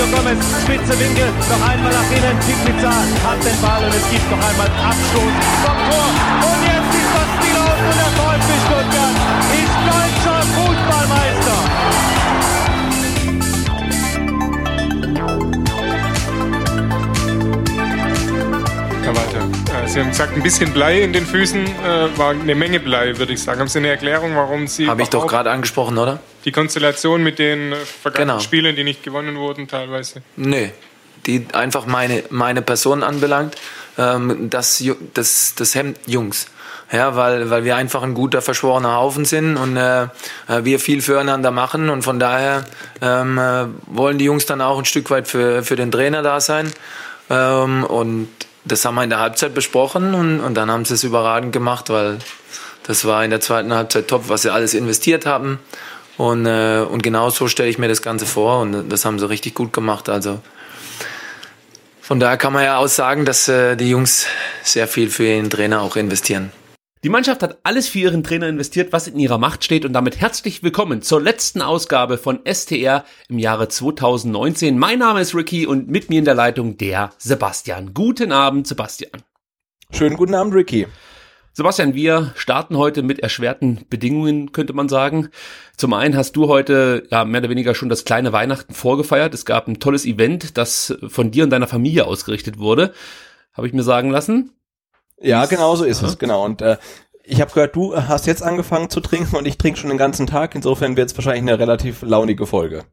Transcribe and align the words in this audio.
Mario 0.00 0.16
Gomez, 0.16 0.44
spitze 0.62 0.98
Winkel, 0.98 1.28
noch 1.50 1.68
einmal 1.68 1.92
nach 1.92 2.10
innen. 2.10 2.38
Pizza 2.64 2.88
hat 2.88 3.44
den 3.44 3.60
Ball 3.60 3.84
und 3.84 3.94
es 3.94 4.10
gibt 4.10 4.30
noch 4.30 4.40
einmal 4.48 4.66
Abstoß 4.66 5.34
vom 5.60 5.76
Tor. 5.76 6.08
Und 6.40 6.60
jetzt 6.64 6.94
ist 6.96 7.12
das 7.12 7.28
Spiel 7.36 7.56
aus 7.60 7.78
und 7.84 7.96
der 8.00 8.10
VfB 8.16 8.50
Stuttgart 8.64 9.16
ist 9.60 9.76
deutscher 9.84 10.40
Fußballmeister. 10.56 11.49
Sie 19.92 19.98
haben 19.98 20.10
gesagt, 20.10 20.36
ein 20.36 20.42
bisschen 20.42 20.72
Blei 20.72 21.02
in 21.02 21.12
den 21.12 21.26
Füßen 21.26 21.66
äh, 21.66 22.16
war 22.16 22.30
eine 22.30 22.54
Menge 22.54 22.78
Blei, 22.78 23.18
würde 23.18 23.32
ich 23.32 23.42
sagen. 23.42 23.58
Haben 23.58 23.66
Sie 23.68 23.78
eine 23.80 23.88
Erklärung, 23.88 24.36
warum 24.36 24.68
Sie 24.68 24.86
Habe 24.88 25.02
ich 25.02 25.08
doch 25.08 25.26
gerade 25.26 25.50
angesprochen, 25.50 25.98
oder? 25.98 26.20
die 26.44 26.52
Konstellation 26.52 27.22
mit 27.24 27.38
den 27.40 27.72
äh, 27.72 27.76
vergangenen 27.76 28.36
Genau. 28.36 28.40
Spielen, 28.40 28.76
die 28.76 28.84
nicht 28.84 29.02
gewonnen 29.02 29.36
wurden, 29.36 29.66
teilweise? 29.66 30.22
Nee, 30.36 30.70
die 31.26 31.44
einfach 31.52 31.86
meine, 31.86 32.22
meine 32.30 32.62
Person 32.62 33.02
anbelangt, 33.02 33.56
ähm, 33.98 34.48
das, 34.48 34.82
das, 35.14 35.54
das 35.56 35.74
Hemd 35.74 35.98
Jungs. 36.06 36.46
Ja, 36.92 37.16
weil, 37.16 37.50
weil 37.50 37.64
wir 37.64 37.74
einfach 37.76 38.02
ein 38.04 38.14
guter, 38.14 38.42
verschworener 38.42 38.94
Haufen 38.94 39.24
sind 39.24 39.56
und 39.56 39.76
äh, 39.76 40.04
äh, 40.04 40.08
wir 40.62 40.78
viel 40.78 41.02
füreinander 41.02 41.50
machen 41.50 41.90
und 41.90 42.02
von 42.02 42.18
daher 42.20 42.64
ähm, 43.02 43.38
äh, 43.38 43.66
wollen 43.86 44.18
die 44.18 44.24
Jungs 44.24 44.46
dann 44.46 44.60
auch 44.60 44.78
ein 44.78 44.84
Stück 44.84 45.10
weit 45.10 45.26
für, 45.26 45.62
für 45.64 45.74
den 45.76 45.90
Trainer 45.90 46.22
da 46.22 46.40
sein. 46.40 46.72
Ähm, 47.28 47.84
und 47.84 48.28
das 48.64 48.84
haben 48.84 48.94
wir 48.94 49.04
in 49.04 49.10
der 49.10 49.20
Halbzeit 49.20 49.54
besprochen 49.54 50.14
und, 50.14 50.40
und 50.40 50.54
dann 50.54 50.70
haben 50.70 50.84
sie 50.84 50.94
es 50.94 51.04
überragend 51.04 51.52
gemacht, 51.52 51.90
weil 51.90 52.18
das 52.86 53.04
war 53.04 53.24
in 53.24 53.30
der 53.30 53.40
zweiten 53.40 53.72
Halbzeit 53.72 54.08
top, 54.08 54.28
was 54.28 54.42
sie 54.42 54.52
alles 54.52 54.74
investiert 54.74 55.26
haben. 55.26 55.58
Und, 56.16 56.44
äh, 56.44 56.80
und 56.80 57.02
genau 57.02 57.30
so 57.30 57.48
stelle 57.48 57.70
ich 57.70 57.78
mir 57.78 57.88
das 57.88 58.02
Ganze 58.02 58.26
vor 58.26 58.60
und 58.60 58.90
das 58.90 59.04
haben 59.04 59.18
sie 59.18 59.28
richtig 59.28 59.54
gut 59.54 59.72
gemacht. 59.72 60.08
Also 60.08 60.40
von 62.02 62.20
daher 62.20 62.36
kann 62.36 62.52
man 62.52 62.64
ja 62.64 62.76
auch 62.76 62.88
sagen, 62.88 63.24
dass 63.24 63.48
äh, 63.48 63.76
die 63.76 63.88
Jungs 63.88 64.26
sehr 64.62 64.88
viel 64.88 65.10
für 65.10 65.24
ihren 65.24 65.48
Trainer 65.48 65.80
auch 65.80 65.96
investieren. 65.96 66.52
Die 67.02 67.08
Mannschaft 67.08 67.42
hat 67.42 67.60
alles 67.62 67.88
für 67.88 68.00
ihren 68.00 68.22
Trainer 68.22 68.46
investiert, 68.46 68.92
was 68.92 69.08
in 69.08 69.18
ihrer 69.18 69.38
Macht 69.38 69.64
steht 69.64 69.86
und 69.86 69.94
damit 69.94 70.20
herzlich 70.20 70.62
willkommen 70.62 71.00
zur 71.00 71.22
letzten 71.22 71.62
Ausgabe 71.62 72.18
von 72.18 72.40
STR 72.44 73.06
im 73.30 73.38
Jahre 73.38 73.68
2019. 73.68 74.78
Mein 74.78 74.98
Name 74.98 75.22
ist 75.22 75.34
Ricky 75.34 75.66
und 75.66 75.88
mit 75.88 76.10
mir 76.10 76.18
in 76.18 76.26
der 76.26 76.34
Leitung 76.34 76.76
der 76.76 77.08
Sebastian. 77.16 77.94
Guten 77.94 78.32
Abend, 78.32 78.66
Sebastian. 78.66 79.22
Schönen 79.90 80.18
guten 80.18 80.34
Abend, 80.34 80.52
Ricky. 80.52 80.88
Sebastian, 81.54 81.94
wir 81.94 82.32
starten 82.36 82.76
heute 82.76 83.02
mit 83.02 83.20
erschwerten 83.20 83.86
Bedingungen, 83.88 84.52
könnte 84.52 84.74
man 84.74 84.90
sagen. 84.90 85.30
Zum 85.78 85.94
einen 85.94 86.18
hast 86.18 86.36
du 86.36 86.48
heute 86.48 87.04
ja 87.10 87.24
mehr 87.24 87.40
oder 87.40 87.48
weniger 87.48 87.74
schon 87.74 87.88
das 87.88 88.04
kleine 88.04 88.34
Weihnachten 88.34 88.74
vorgefeiert. 88.74 89.32
Es 89.32 89.46
gab 89.46 89.68
ein 89.68 89.80
tolles 89.80 90.04
Event, 90.04 90.58
das 90.58 90.94
von 91.08 91.30
dir 91.30 91.44
und 91.44 91.50
deiner 91.50 91.66
Familie 91.66 92.04
ausgerichtet 92.04 92.58
wurde. 92.58 92.92
Habe 93.54 93.66
ich 93.66 93.72
mir 93.72 93.84
sagen 93.84 94.10
lassen. 94.10 94.52
Ja, 95.20 95.46
genau 95.46 95.76
so 95.76 95.84
ist 95.84 96.02
es, 96.02 96.18
genau. 96.18 96.44
Und 96.44 96.62
äh, 96.62 96.78
ich 97.24 97.40
habe 97.40 97.52
gehört, 97.52 97.76
du 97.76 97.94
hast 97.96 98.26
jetzt 98.26 98.42
angefangen 98.42 98.90
zu 98.90 99.00
trinken 99.00 99.36
und 99.36 99.46
ich 99.46 99.58
trinke 99.58 99.78
schon 99.78 99.90
den 99.90 99.98
ganzen 99.98 100.26
Tag. 100.26 100.54
Insofern 100.54 100.96
wird 100.96 101.10
es 101.10 101.16
wahrscheinlich 101.16 101.42
eine 101.42 101.58
relativ 101.58 102.02
launige 102.02 102.46
Folge. 102.46 102.84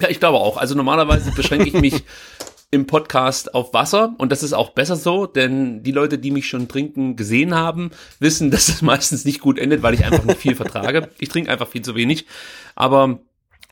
Ja, 0.00 0.08
ich 0.08 0.20
glaube 0.20 0.38
auch. 0.38 0.58
Also 0.58 0.74
normalerweise 0.74 1.32
beschränke 1.32 1.66
ich 1.68 1.74
mich 1.74 2.04
im 2.70 2.86
Podcast 2.86 3.54
auf 3.54 3.72
Wasser 3.72 4.14
und 4.18 4.32
das 4.32 4.42
ist 4.42 4.52
auch 4.52 4.70
besser 4.70 4.96
so, 4.96 5.26
denn 5.26 5.82
die 5.82 5.92
Leute, 5.92 6.18
die 6.18 6.30
mich 6.30 6.46
schon 6.48 6.68
trinken 6.68 7.16
gesehen 7.16 7.54
haben, 7.54 7.90
wissen, 8.18 8.50
dass 8.50 8.68
es 8.68 8.82
meistens 8.82 9.24
nicht 9.24 9.40
gut 9.40 9.58
endet, 9.58 9.82
weil 9.82 9.94
ich 9.94 10.04
einfach 10.04 10.24
nicht 10.24 10.40
viel 10.40 10.54
vertrage. 10.54 11.08
Ich 11.18 11.30
trinke 11.30 11.50
einfach 11.50 11.68
viel 11.68 11.82
zu 11.82 11.94
wenig. 11.94 12.26
Aber 12.74 13.20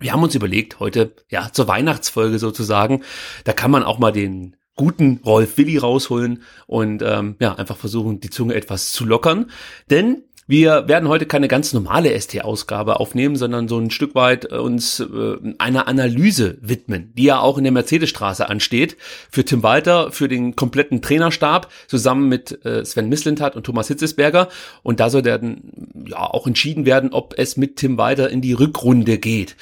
wir 0.00 0.12
haben 0.12 0.22
uns 0.22 0.34
überlegt, 0.34 0.80
heute, 0.80 1.14
ja, 1.28 1.50
zur 1.52 1.68
Weihnachtsfolge 1.68 2.38
sozusagen, 2.38 3.02
da 3.44 3.52
kann 3.52 3.70
man 3.70 3.82
auch 3.82 3.98
mal 3.98 4.12
den 4.12 4.56
guten 4.76 5.20
Rolf 5.24 5.56
Willi 5.56 5.78
rausholen 5.78 6.42
und 6.66 7.02
ähm, 7.02 7.36
ja, 7.40 7.54
einfach 7.54 7.76
versuchen, 7.76 8.20
die 8.20 8.30
Zunge 8.30 8.54
etwas 8.54 8.92
zu 8.92 9.04
lockern. 9.04 9.50
Denn 9.90 10.24
wir 10.46 10.88
werden 10.88 11.08
heute 11.08 11.24
keine 11.24 11.48
ganz 11.48 11.72
normale 11.72 12.18
ST-Ausgabe 12.20 13.00
aufnehmen, 13.00 13.36
sondern 13.36 13.66
so 13.66 13.78
ein 13.78 13.90
Stück 13.90 14.14
weit 14.14 14.52
äh, 14.52 14.56
uns 14.56 15.00
äh, 15.00 15.36
einer 15.58 15.88
Analyse 15.88 16.58
widmen, 16.60 17.12
die 17.14 17.24
ja 17.24 17.38
auch 17.38 17.56
in 17.56 17.64
der 17.64 17.72
Mercedesstraße 17.72 18.48
ansteht. 18.48 18.98
Für 19.30 19.44
Tim 19.44 19.62
Walter, 19.62 20.12
für 20.12 20.28
den 20.28 20.54
kompletten 20.54 21.00
Trainerstab, 21.00 21.70
zusammen 21.86 22.28
mit 22.28 22.62
äh, 22.66 22.84
Sven 22.84 23.08
Mislintat 23.08 23.56
und 23.56 23.64
Thomas 23.64 23.88
Hitzesberger. 23.88 24.48
Und 24.82 25.00
da 25.00 25.08
soll 25.08 25.22
dann 25.22 25.62
ja 26.06 26.18
auch 26.18 26.46
entschieden 26.46 26.84
werden, 26.84 27.12
ob 27.12 27.34
es 27.38 27.56
mit 27.56 27.76
Tim 27.76 27.96
Walter 27.96 28.28
in 28.28 28.42
die 28.42 28.52
Rückrunde 28.52 29.16
geht. 29.18 29.56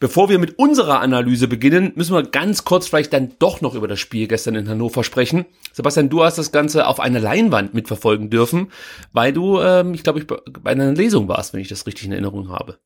Bevor 0.00 0.30
wir 0.30 0.38
mit 0.38 0.58
unserer 0.58 1.00
Analyse 1.00 1.46
beginnen, 1.46 1.92
müssen 1.94 2.14
wir 2.14 2.22
ganz 2.22 2.64
kurz 2.64 2.86
vielleicht 2.86 3.12
dann 3.12 3.32
doch 3.38 3.60
noch 3.60 3.74
über 3.74 3.86
das 3.86 4.00
Spiel 4.00 4.28
gestern 4.28 4.54
in 4.54 4.66
Hannover 4.66 5.04
sprechen. 5.04 5.44
Sebastian, 5.74 6.08
du 6.08 6.24
hast 6.24 6.38
das 6.38 6.52
Ganze 6.52 6.86
auf 6.86 7.00
einer 7.00 7.20
Leinwand 7.20 7.74
mitverfolgen 7.74 8.30
dürfen, 8.30 8.72
weil 9.12 9.34
du, 9.34 9.60
ähm, 9.60 9.92
ich 9.92 10.02
glaube, 10.02 10.18
ich 10.20 10.26
bei 10.26 10.70
einer 10.70 10.92
Lesung 10.92 11.28
warst, 11.28 11.52
wenn 11.52 11.60
ich 11.60 11.68
das 11.68 11.86
richtig 11.86 12.06
in 12.06 12.12
Erinnerung 12.12 12.48
habe. 12.48 12.78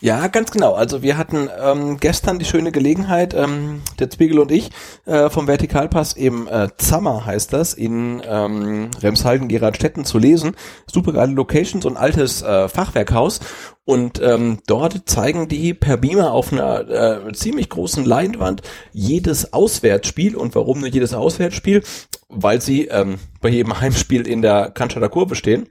Ja, 0.00 0.28
ganz 0.28 0.52
genau. 0.52 0.74
Also 0.74 1.02
wir 1.02 1.18
hatten 1.18 1.48
ähm, 1.60 1.96
gestern 1.98 2.38
die 2.38 2.44
schöne 2.44 2.70
Gelegenheit, 2.70 3.34
ähm, 3.34 3.82
der 3.98 4.08
Zwiegel 4.08 4.38
und 4.38 4.52
ich, 4.52 4.70
äh, 5.06 5.28
vom 5.28 5.48
Vertikalpass 5.48 6.12
im 6.12 6.46
äh, 6.46 6.68
Zammer 6.76 7.26
heißt 7.26 7.52
das, 7.52 7.74
in 7.74 8.22
ähm, 8.24 8.90
Remshalden, 9.00 9.48
Geradstetten 9.48 10.04
zu 10.04 10.18
lesen. 10.18 10.54
Super 10.86 11.12
geile 11.12 11.32
Locations 11.32 11.84
und 11.84 11.96
altes 11.96 12.42
äh, 12.42 12.68
Fachwerkhaus. 12.68 13.40
Und 13.84 14.22
ähm, 14.22 14.60
dort 14.68 15.08
zeigen 15.08 15.48
die 15.48 15.74
per 15.74 15.96
Beamer 15.96 16.32
auf 16.32 16.52
einer 16.52 16.88
äh, 16.88 17.32
ziemlich 17.32 17.68
großen 17.68 18.04
Leinwand 18.04 18.62
jedes 18.92 19.52
Auswärtsspiel. 19.52 20.36
Und 20.36 20.54
warum 20.54 20.78
nur 20.78 20.88
jedes 20.88 21.12
Auswärtsspiel? 21.12 21.82
Weil 22.28 22.60
sie 22.60 22.86
ähm, 22.86 23.18
bei 23.40 23.48
jedem 23.48 23.80
Heimspiel 23.80 24.28
in 24.28 24.42
der 24.42 24.70
Cannstatter 24.70 25.08
Kurve 25.08 25.34
stehen. 25.34 25.68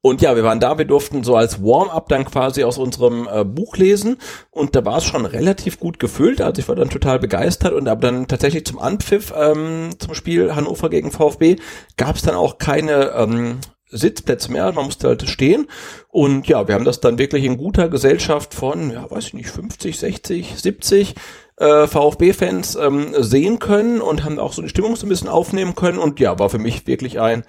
Und 0.00 0.20
ja, 0.20 0.34
wir 0.36 0.44
waren 0.44 0.60
da, 0.60 0.78
wir 0.78 0.84
durften 0.84 1.24
so 1.24 1.36
als 1.36 1.62
Warm-up 1.62 2.08
dann 2.08 2.24
quasi 2.24 2.64
aus 2.64 2.78
unserem 2.78 3.28
äh, 3.32 3.44
Buch 3.44 3.76
lesen. 3.76 4.18
Und 4.50 4.74
da 4.74 4.84
war 4.84 4.98
es 4.98 5.04
schon 5.04 5.26
relativ 5.26 5.78
gut 5.78 5.98
gefüllt, 5.98 6.40
also 6.40 6.60
ich 6.60 6.68
war 6.68 6.76
dann 6.76 6.90
total 6.90 7.18
begeistert. 7.18 7.72
Und 7.72 7.88
aber 7.88 8.00
dann 8.00 8.28
tatsächlich 8.28 8.64
zum 8.64 8.78
Anpfiff 8.78 9.32
ähm, 9.36 9.90
zum 9.98 10.14
Spiel 10.14 10.54
Hannover 10.54 10.90
gegen 10.90 11.10
VfB 11.10 11.56
gab 11.96 12.16
es 12.16 12.22
dann 12.22 12.34
auch 12.34 12.58
keine 12.58 13.12
ähm, 13.16 13.58
Sitzplätze 13.92 14.50
mehr, 14.50 14.72
man 14.72 14.86
musste 14.86 15.08
halt 15.08 15.28
stehen. 15.28 15.68
Und 16.08 16.48
ja, 16.48 16.66
wir 16.66 16.74
haben 16.74 16.84
das 16.84 17.00
dann 17.00 17.18
wirklich 17.18 17.44
in 17.44 17.58
guter 17.58 17.88
Gesellschaft 17.88 18.54
von, 18.54 18.90
ja, 18.90 19.08
weiß 19.10 19.28
ich 19.28 19.34
nicht, 19.34 19.50
50, 19.50 19.98
60, 19.98 20.54
70 20.56 21.14
äh, 21.62 21.86
VfB-Fans 21.86 22.74
ähm, 22.74 23.14
sehen 23.18 23.60
können 23.60 24.00
und 24.00 24.24
haben 24.24 24.38
auch 24.40 24.52
so 24.52 24.62
die 24.62 24.68
Stimmung 24.68 24.96
so 24.96 25.06
ein 25.06 25.08
bisschen 25.08 25.28
aufnehmen 25.28 25.76
können 25.76 25.98
und 25.98 26.18
ja, 26.18 26.38
war 26.38 26.50
für 26.50 26.58
mich 26.58 26.86
wirklich 26.88 27.20
ein 27.20 27.44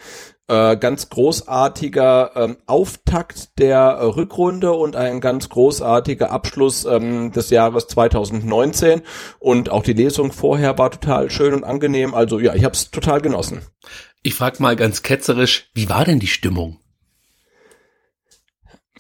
äh, 0.48 0.78
ganz 0.78 1.10
großartiger 1.10 2.32
ähm, 2.36 2.58
Auftakt 2.68 3.58
der 3.58 3.80
äh, 3.80 4.06
Rückrunde 4.06 4.74
und 4.74 4.96
ein 4.96 5.20
ganz 5.20 5.50
großartiger 5.50 6.32
Abschluss 6.32 6.86
ähm, 6.86 7.32
des 7.32 7.50
Jahres 7.50 7.88
2019 7.88 9.02
und 9.40 9.70
auch 9.70 9.84
die 9.84 9.94
Lesung 9.94 10.32
vorher 10.32 10.78
war 10.78 10.92
total 10.92 11.32
schön 11.32 11.54
und 11.56 11.64
angenehm. 11.64 12.14
Also 12.14 12.40
ja, 12.40 12.54
ich 12.54 12.66
habe 12.66 12.76
es 12.76 12.92
total 12.92 13.20
genossen. 13.20 13.62
Ich 14.22 14.36
frage 14.36 14.62
mal 14.62 14.76
ganz 14.76 15.02
ketzerisch, 15.02 15.72
wie 15.74 15.90
war 15.90 16.06
denn 16.06 16.20
die 16.20 16.28
Stimmung? 16.28 16.83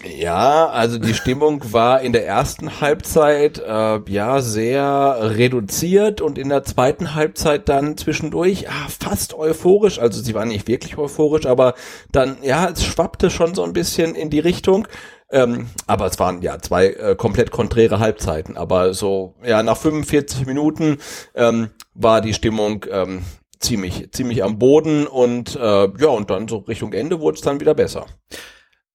Ja, 0.03 0.67
also 0.67 1.00
die 1.00 1.13
Stimmung 1.13 1.61
war 1.71 2.01
in 2.01 2.11
der 2.11 2.27
ersten 2.27 2.81
Halbzeit 2.81 3.59
äh, 3.59 4.00
ja 4.09 4.41
sehr 4.41 5.17
reduziert 5.38 6.19
und 6.19 6.38
in 6.38 6.50
der 6.50 6.63
zweiten 6.63 7.15
Halbzeit 7.15 7.69
dann 7.69 7.95
zwischendurch 7.95 8.69
ah, 8.69 8.88
fast 8.89 9.33
euphorisch. 9.33 10.00
Also 10.00 10.21
sie 10.21 10.33
war 10.33 10.45
nicht 10.45 10.67
wirklich 10.67 10.97
euphorisch, 10.97 11.45
aber 11.45 11.73
dann 12.11 12.38
ja, 12.41 12.69
es 12.69 12.83
schwappte 12.83 13.29
schon 13.29 13.55
so 13.55 13.63
ein 13.63 13.73
bisschen 13.73 14.15
in 14.15 14.29
die 14.29 14.39
Richtung. 14.39 14.88
Ähm, 15.31 15.67
aber 15.88 16.05
es 16.07 16.19
waren 16.19 16.41
ja 16.41 16.59
zwei 16.59 16.88
äh, 16.88 17.15
komplett 17.15 17.51
konträre 17.51 18.00
Halbzeiten. 18.00 18.57
Aber 18.57 18.94
so 18.94 19.35
ja 19.44 19.63
nach 19.63 19.77
45 19.77 20.45
Minuten 20.45 20.97
ähm, 21.33 21.69
war 21.94 22.19
die 22.19 22.33
Stimmung 22.33 22.85
ähm, 22.91 23.23
ziemlich 23.59 24.11
ziemlich 24.11 24.44
am 24.44 24.59
Boden 24.59 25.07
und 25.07 25.55
äh, 25.55 25.59
ja 25.59 26.09
und 26.09 26.29
dann 26.29 26.50
so 26.50 26.57
Richtung 26.57 26.91
Ende 26.91 27.21
wurde 27.21 27.35
es 27.35 27.41
dann 27.41 27.61
wieder 27.61 27.73
besser. 27.73 28.05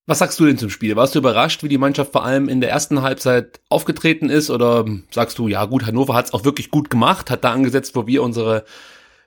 Was 0.09 0.21
sagst 0.21 0.41
du 0.41 0.47
denn 0.47 0.57
zum 0.57 0.71
Spiel? 0.71 0.97
Warst 0.97 1.15
du 1.15 1.19
überrascht, 1.19 1.63
wie 1.63 1.69
die 1.69 1.77
Mannschaft 1.77 2.13
vor 2.13 2.25
allem 2.25 2.49
in 2.49 2.63
der 2.63 2.71
ersten 2.71 3.03
Halbzeit 3.03 3.61
aufgetreten 3.69 4.31
ist? 4.31 4.49
Oder 4.49 4.87
sagst 5.11 5.39
du, 5.39 5.49
ja 5.49 5.67
gut, 5.67 5.85
Hannover 5.85 6.15
hat 6.15 6.25
es 6.25 6.33
auch 6.33 6.47
wirklich 6.47 6.71
gut 6.71 6.89
gemacht, 6.89 7.31
hat 7.31 7.45
da 7.45 7.53
angesetzt, 7.53 7.95
wo 7.95 8.07
wir 8.07 8.23
unsere 8.23 8.65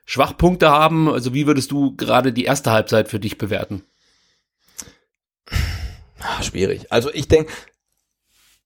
Schwachpunkte 0.06 0.72
haben? 0.72 1.08
Also 1.08 1.36
wie 1.36 1.46
würdest 1.46 1.70
du 1.70 1.96
gerade 1.96 2.34
die 2.34 2.46
erste 2.46 2.72
Halbzeit 2.72 3.10
für 3.10 3.20
dich 3.20 3.38
bewerten? 3.38 3.84
Ach, 6.20 6.42
schwierig. 6.42 6.92
Also 6.92 7.14
ich 7.14 7.28
denke, 7.28 7.52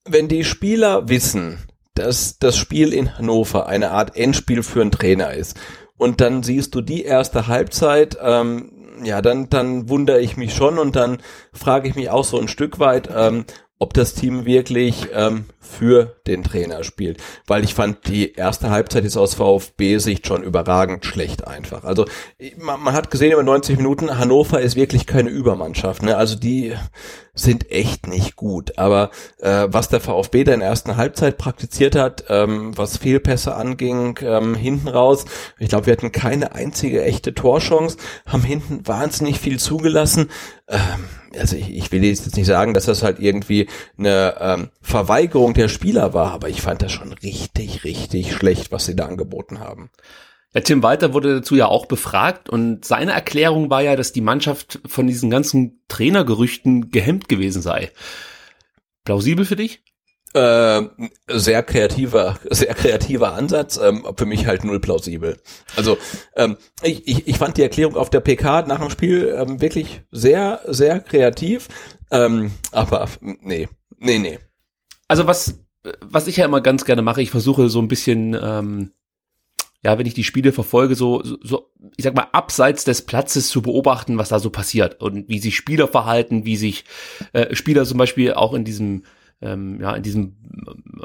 wenn 0.06 0.30
die 0.30 0.46
Spieler 0.46 1.10
wissen, 1.10 1.58
dass 1.96 2.40
das 2.40 2.56
Spiel 2.56 2.94
in 2.94 3.18
Hannover 3.18 3.68
eine 3.68 3.92
Art 3.92 4.16
Endspiel 4.16 4.64
für 4.64 4.80
einen 4.80 4.92
Trainer 4.92 5.34
ist 5.34 5.58
und 5.98 6.22
dann 6.22 6.44
siehst 6.44 6.76
du 6.76 6.80
die 6.80 7.04
erste 7.04 7.48
Halbzeit, 7.48 8.18
ähm, 8.22 8.72
ja, 9.04 9.22
dann, 9.22 9.50
dann 9.50 9.90
wundere 9.90 10.22
ich 10.22 10.38
mich 10.38 10.54
schon 10.54 10.78
und 10.80 10.96
dann 10.96 11.18
frage 11.54 11.88
ich 11.88 11.96
mich 11.96 12.10
auch 12.10 12.24
so 12.24 12.40
ein 12.40 12.48
Stück 12.48 12.80
weit, 12.80 13.10
ähm, 13.14 13.46
ob 13.86 13.94
das 13.94 14.16
Team 14.16 14.48
wirklich 14.48 15.10
ähm, 15.14 15.46
für 15.60 16.16
den 16.26 16.44
Trainer 16.44 16.84
spielt. 16.84 17.22
Weil 17.46 17.64
ich 17.64 17.76
fand, 17.76 18.08
die 18.08 18.34
erste 18.34 18.72
Halbzeit 18.72 19.06
ist 19.06 19.16
aus 19.16 19.36
VfB-Sicht 19.36 20.26
schon 20.26 20.42
überragend 20.42 21.06
schlecht 21.06 21.46
einfach. 21.46 21.84
Also 21.84 22.06
man, 22.58 22.82
man, 22.82 22.96
hat 22.96 23.12
gesehen 23.12 23.32
über 23.32 23.44
90 23.44 23.78
Minuten, 23.78 24.18
Hannover 24.18 24.60
ist 24.60 24.76
wirklich 24.76 25.06
keine 25.06 25.30
Übermannschaft. 25.30 26.02
Ne? 26.02 26.18
Also 26.18 26.36
die 26.36 26.74
sind 27.36 27.70
echt 27.70 28.08
nicht 28.08 28.36
gut. 28.36 28.80
Aber 28.80 29.12
äh, 29.40 29.68
was 29.70 29.90
der 29.90 30.00
VfB 30.00 30.46
da 30.46 30.54
in 30.54 30.62
der 30.62 30.70
ersten 30.70 30.98
Halbzeit 30.98 31.38
praktiziert 31.38 31.96
hat, 31.96 32.26
ähm, 32.30 32.76
was 32.76 32.98
Fehlpässe 32.98 33.54
anging, 33.54 34.18
ähm, 34.24 34.56
hinten 34.56 34.88
raus, 34.88 35.26
ich 35.60 35.70
glaube, 35.70 35.86
wir 35.86 35.94
hatten 35.94 36.12
keine 36.12 36.56
einzige 36.56 37.04
echte 37.04 37.36
Torchance, 37.36 37.98
haben 38.26 38.42
hinten 38.42 38.88
wahnsinnig 38.88 39.40
viel 39.40 39.60
zugelassen. 39.60 40.32
Ähm, 40.68 41.06
also 41.40 41.56
ich, 41.56 41.70
ich 41.70 41.92
will 41.92 42.04
jetzt 42.04 42.36
nicht 42.36 42.46
sagen, 42.46 42.74
dass 42.74 42.86
das 42.86 43.04
halt 43.04 43.20
irgendwie 43.20 43.68
eine 43.98 44.36
ähm, 44.40 44.70
Verweigerung 44.82 45.54
der 45.54 45.68
Spieler 45.68 46.14
war, 46.14 46.32
aber 46.32 46.50
ich 46.50 46.62
fand 46.62 46.82
das 46.82 46.92
schon 46.92 47.14
richtig, 47.14 47.84
richtig 47.84 48.34
schlecht, 48.34 48.72
was 48.72 48.86
sie 48.86 48.96
da 48.96 49.06
angeboten 49.06 49.60
haben. 49.60 49.90
Ja, 50.54 50.62
Tim 50.62 50.84
Walter 50.84 51.14
wurde 51.14 51.36
dazu 51.36 51.56
ja 51.56 51.68
auch 51.68 51.86
befragt 51.86 52.50
und 52.50 52.86
seine 52.86 53.12
Erklärung 53.12 53.70
war 53.70 53.82
ja, 53.82 53.96
dass 53.96 54.14
die 54.14 54.22
Mannschaft 54.22 54.80
von 54.86 55.06
diesen 55.06 55.30
ganzen 55.30 55.82
Trainergerüchten 55.90 56.92
gehemmt 56.92 57.28
gewesen 57.28 57.62
sei. 57.62 57.92
Plausibel 59.04 59.46
für 59.46 59.58
dich? 59.58 59.84
Äh, 60.36 60.90
sehr 61.30 61.64
kreativer, 61.64 62.38
sehr 62.50 62.74
kreativer 62.74 63.36
Ansatz, 63.36 63.78
ähm, 63.82 64.06
für 64.18 64.26
mich 64.26 64.46
halt 64.48 64.66
null 64.66 64.82
plausibel. 64.82 65.38
Also 65.78 65.98
ähm, 66.36 66.58
ich, 66.84 67.08
ich, 67.08 67.28
ich 67.30 67.38
fand 67.38 67.56
die 67.56 67.62
Erklärung 67.62 67.96
auf 67.96 68.10
der 68.10 68.20
PK 68.20 68.64
nach 68.64 68.82
dem 68.82 68.90
Spiel 68.90 69.34
ähm, 69.34 69.62
wirklich 69.62 70.02
sehr, 70.12 70.60
sehr 70.68 71.00
kreativ, 71.00 71.70
ähm, 72.12 72.52
aber 72.74 73.08
nee, 73.22 73.70
nee, 73.98 74.20
nee. 74.20 74.40
Also 75.08 75.26
was, 75.26 75.58
was 76.02 76.28
ich 76.28 76.36
ja 76.36 76.44
immer 76.44 76.60
ganz 76.60 76.84
gerne 76.84 77.02
mache, 77.02 77.22
ich 77.22 77.32
versuche 77.32 77.70
so 77.70 77.80
ein 77.80 77.88
bisschen 77.88 78.34
ähm, 78.34 78.92
ja, 79.86 80.00
wenn 80.00 80.08
ich 80.08 80.16
die 80.16 80.24
Spiele 80.24 80.52
verfolge, 80.52 80.96
so, 80.96 81.22
so, 81.24 81.72
ich 81.96 82.04
sag 82.04 82.16
mal, 82.16 82.28
abseits 82.32 82.86
des 82.86 83.04
Platzes 83.04 83.50
zu 83.50 83.62
beobachten, 83.62 84.18
was 84.18 84.30
da 84.30 84.40
so 84.40 84.50
passiert 84.50 85.00
und 85.00 85.30
wie 85.30 85.38
sich 85.38 85.56
Spieler 85.56 85.88
verhalten, 85.88 86.44
wie 86.44 86.58
sich 86.58 86.86
äh, 87.34 87.56
Spieler 87.56 87.86
zum 87.86 88.00
Beispiel 88.00 88.34
auch 88.34 88.56
in 88.56 88.66
diesem 88.66 89.04
ähm, 89.42 89.80
ja, 89.82 89.96
in 89.96 90.04
diesem 90.04 90.38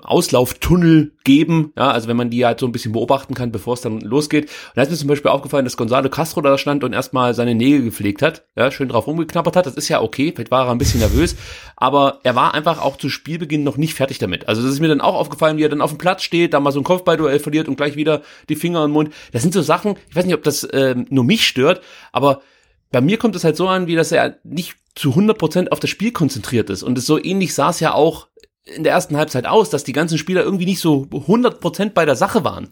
Auslauftunnel 0.02 1.12
geben. 1.24 1.72
Ja, 1.76 1.90
also 1.90 2.08
wenn 2.08 2.16
man 2.16 2.30
die 2.30 2.44
halt 2.44 2.60
so 2.60 2.66
ein 2.66 2.72
bisschen 2.72 2.92
beobachten 2.92 3.34
kann, 3.34 3.52
bevor 3.52 3.74
es 3.74 3.80
dann 3.80 4.00
losgeht. 4.00 4.44
Und 4.44 4.76
da 4.76 4.82
ist 4.82 4.90
mir 4.90 4.96
zum 4.96 5.08
Beispiel 5.08 5.30
aufgefallen, 5.30 5.64
dass 5.64 5.76
Gonzalo 5.76 6.08
Castro 6.08 6.40
da 6.40 6.56
stand 6.56 6.84
und 6.84 6.92
erstmal 6.92 7.34
seine 7.34 7.54
Nägel 7.54 7.82
gepflegt 7.82 8.22
hat, 8.22 8.44
ja, 8.56 8.70
schön 8.70 8.88
drauf 8.88 9.06
rumgeknappert 9.06 9.56
hat. 9.56 9.66
Das 9.66 9.74
ist 9.74 9.88
ja 9.88 10.00
okay, 10.00 10.32
vielleicht 10.34 10.50
war 10.50 10.66
er 10.66 10.72
ein 10.72 10.78
bisschen 10.78 11.00
nervös, 11.00 11.36
aber 11.76 12.20
er 12.22 12.34
war 12.34 12.54
einfach 12.54 12.80
auch 12.80 12.96
zu 12.96 13.08
Spielbeginn 13.08 13.64
noch 13.64 13.76
nicht 13.76 13.94
fertig 13.94 14.18
damit. 14.18 14.48
Also 14.48 14.62
das 14.62 14.72
ist 14.72 14.80
mir 14.80 14.88
dann 14.88 15.00
auch 15.00 15.14
aufgefallen, 15.14 15.56
wie 15.56 15.64
er 15.64 15.68
dann 15.68 15.82
auf 15.82 15.90
dem 15.90 15.98
Platz 15.98 16.22
steht, 16.22 16.54
da 16.54 16.60
mal 16.60 16.72
so 16.72 16.80
ein 16.80 16.84
Kopfballduell 16.84 17.40
verliert 17.40 17.68
und 17.68 17.76
gleich 17.76 17.96
wieder 17.96 18.22
die 18.48 18.56
Finger 18.56 18.84
im 18.84 18.92
Mund. 18.92 19.12
Das 19.32 19.42
sind 19.42 19.52
so 19.52 19.62
Sachen, 19.62 19.96
ich 20.08 20.16
weiß 20.16 20.24
nicht, 20.24 20.34
ob 20.34 20.42
das 20.42 20.66
ähm, 20.72 21.06
nur 21.10 21.24
mich 21.24 21.46
stört, 21.46 21.80
aber 22.12 22.42
bei 22.90 23.00
mir 23.00 23.18
kommt 23.18 23.36
es 23.36 23.44
halt 23.44 23.56
so 23.56 23.68
an, 23.68 23.86
wie 23.86 23.96
dass 23.96 24.12
er 24.12 24.38
nicht 24.44 24.76
zu 24.94 25.10
100% 25.10 25.68
auf 25.68 25.80
das 25.80 25.90
Spiel 25.90 26.12
konzentriert 26.12 26.70
ist. 26.70 26.82
Und 26.82 26.98
es 26.98 27.06
so 27.06 27.22
ähnlich 27.22 27.54
sah 27.54 27.70
es 27.70 27.80
ja 27.80 27.94
auch 27.94 28.28
in 28.64 28.84
der 28.84 28.92
ersten 28.92 29.16
Halbzeit 29.16 29.46
aus, 29.46 29.70
dass 29.70 29.84
die 29.84 29.92
ganzen 29.92 30.18
Spieler 30.18 30.42
irgendwie 30.42 30.66
nicht 30.66 30.80
so 30.80 31.06
100% 31.10 31.90
bei 31.90 32.04
der 32.04 32.16
Sache 32.16 32.44
waren. 32.44 32.68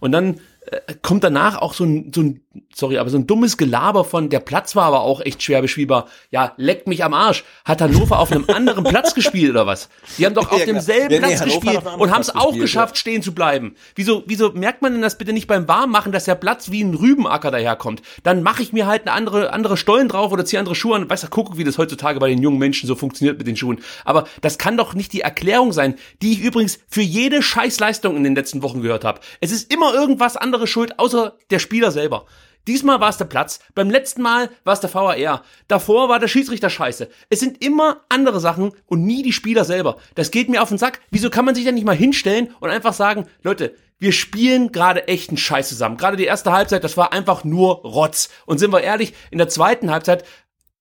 Und 0.00 0.12
dann 0.12 0.40
äh, 0.66 0.94
kommt 1.02 1.24
danach 1.24 1.56
auch 1.58 1.74
so 1.74 1.84
ein, 1.84 2.12
so 2.14 2.22
ein, 2.22 2.40
sorry, 2.74 2.98
aber 2.98 3.10
so 3.10 3.18
ein 3.18 3.26
dummes 3.26 3.56
Gelaber 3.56 4.04
von, 4.04 4.28
der 4.28 4.40
Platz 4.40 4.74
war 4.74 4.84
aber 4.84 5.00
auch 5.00 5.20
echt 5.20 5.42
schwer 5.42 5.62
bespielbar. 5.62 6.08
Ja, 6.30 6.52
leckt 6.56 6.88
mich 6.88 7.04
am 7.04 7.14
Arsch. 7.14 7.44
Hat 7.64 7.80
Hannover 7.80 8.18
auf 8.18 8.32
einem 8.32 8.44
anderen 8.48 8.84
Platz 8.84 9.14
gespielt 9.14 9.50
oder 9.50 9.66
was? 9.66 9.88
Die 10.18 10.26
haben 10.26 10.34
doch 10.34 10.50
auf 10.50 10.58
ja, 10.58 10.66
demselben 10.66 11.14
ja, 11.14 11.20
nee, 11.20 11.26
Platz 11.26 11.44
gespielt 11.44 11.82
und 11.98 12.10
haben 12.10 12.20
es 12.20 12.34
auch 12.34 12.54
geschafft, 12.54 12.96
ja. 12.96 13.00
stehen 13.00 13.22
zu 13.22 13.34
bleiben. 13.34 13.76
Wieso, 13.94 14.24
wieso 14.26 14.50
merkt 14.52 14.82
man 14.82 14.92
denn 14.92 15.02
das 15.02 15.16
bitte 15.18 15.32
nicht 15.32 15.46
beim 15.46 15.68
Warmmachen, 15.68 16.10
dass 16.10 16.24
der 16.24 16.34
Platz 16.34 16.70
wie 16.70 16.82
ein 16.82 16.94
Rübenacker 16.94 17.50
daherkommt? 17.50 18.02
Dann 18.24 18.42
mache 18.42 18.62
ich 18.62 18.72
mir 18.72 18.86
halt 18.86 19.02
eine 19.02 19.12
andere, 19.12 19.52
andere 19.52 19.76
Stollen 19.76 20.08
drauf 20.08 20.32
oder 20.32 20.44
ziehe 20.44 20.58
andere 20.58 20.74
Schuhe 20.74 20.96
an. 20.96 21.08
Weißt 21.08 21.22
du, 21.22 21.28
guck, 21.28 21.56
wie 21.56 21.64
das 21.64 21.78
heutzutage 21.78 22.18
bei 22.18 22.28
den 22.28 22.42
jungen 22.42 22.58
Menschen 22.58 22.86
so 22.86 22.96
funktioniert 22.96 23.38
mit 23.38 23.46
den 23.46 23.56
Schuhen. 23.56 23.80
Aber 24.04 24.26
das 24.40 24.58
kann 24.58 24.76
doch 24.76 24.94
nicht 24.94 25.12
die 25.12 25.20
Erklärung 25.20 25.72
sein, 25.72 25.94
die 26.22 26.32
ich 26.32 26.40
übrigens 26.40 26.80
für 26.88 27.02
jede 27.02 27.42
Scheißleistung 27.42 28.16
in 28.16 28.24
den 28.24 28.34
letzten 28.34 28.62
Wochen 28.62 28.82
gehört 28.82 29.04
habe. 29.04 29.20
Es 29.40 29.52
ist 29.52 29.72
immer 29.72 29.94
irgendwas 29.94 30.36
anderes 30.36 30.68
schuld, 30.68 30.98
außer 30.98 31.34
der 31.50 31.60
Spieler 31.60 31.92
selber. 31.92 32.26
Diesmal 32.66 33.00
war 33.00 33.08
es 33.08 33.16
der 33.16 33.24
Platz, 33.24 33.60
beim 33.74 33.90
letzten 33.90 34.22
Mal 34.22 34.50
war 34.64 34.74
es 34.74 34.80
der 34.80 34.92
VAR, 34.92 35.42
davor 35.68 36.08
war 36.08 36.18
der 36.18 36.28
Schiedsrichter 36.28 36.70
scheiße. 36.70 37.08
Es 37.28 37.40
sind 37.40 37.64
immer 37.64 38.04
andere 38.08 38.40
Sachen 38.40 38.72
und 38.86 39.04
nie 39.04 39.22
die 39.22 39.32
Spieler 39.32 39.64
selber. 39.64 39.96
Das 40.14 40.30
geht 40.30 40.48
mir 40.48 40.62
auf 40.62 40.68
den 40.68 40.78
Sack. 40.78 41.00
Wieso 41.10 41.30
kann 41.30 41.44
man 41.44 41.54
sich 41.54 41.64
denn 41.64 41.74
nicht 41.74 41.86
mal 41.86 41.96
hinstellen 41.96 42.54
und 42.60 42.70
einfach 42.70 42.92
sagen, 42.92 43.26
Leute, 43.42 43.74
wir 43.98 44.12
spielen 44.12 44.72
gerade 44.72 45.08
echt 45.08 45.30
einen 45.30 45.36
Scheiß 45.36 45.68
zusammen. 45.68 45.96
Gerade 45.96 46.16
die 46.16 46.24
erste 46.24 46.52
Halbzeit, 46.52 46.84
das 46.84 46.96
war 46.96 47.12
einfach 47.12 47.44
nur 47.44 47.82
Rotz. 47.82 48.30
Und 48.46 48.58
sind 48.58 48.72
wir 48.72 48.80
ehrlich, 48.80 49.14
in 49.30 49.38
der 49.38 49.48
zweiten 49.48 49.90
Halbzeit 49.90 50.24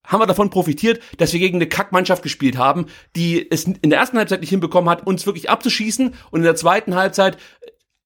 haben 0.06 0.22
wir 0.22 0.28
davon 0.28 0.50
profitiert, 0.50 1.02
dass 1.18 1.34
wir 1.34 1.40
gegen 1.40 1.58
eine 1.58 1.68
Kackmannschaft 1.68 2.24
gespielt 2.24 2.58
haben, 2.58 2.88
die 3.16 3.50
es 3.52 3.66
in 3.66 3.90
der 3.90 4.00
ersten 4.00 4.18
Halbzeit 4.18 4.42
nicht 4.42 4.50
hinbekommen 4.50 4.90
hat, 4.90 5.06
uns 5.06 5.26
wirklich 5.26 5.50
abzuschießen 5.50 6.16
und 6.32 6.40
in 6.40 6.46
der 6.46 6.56
zweiten 6.56 6.96
Halbzeit 6.96 7.38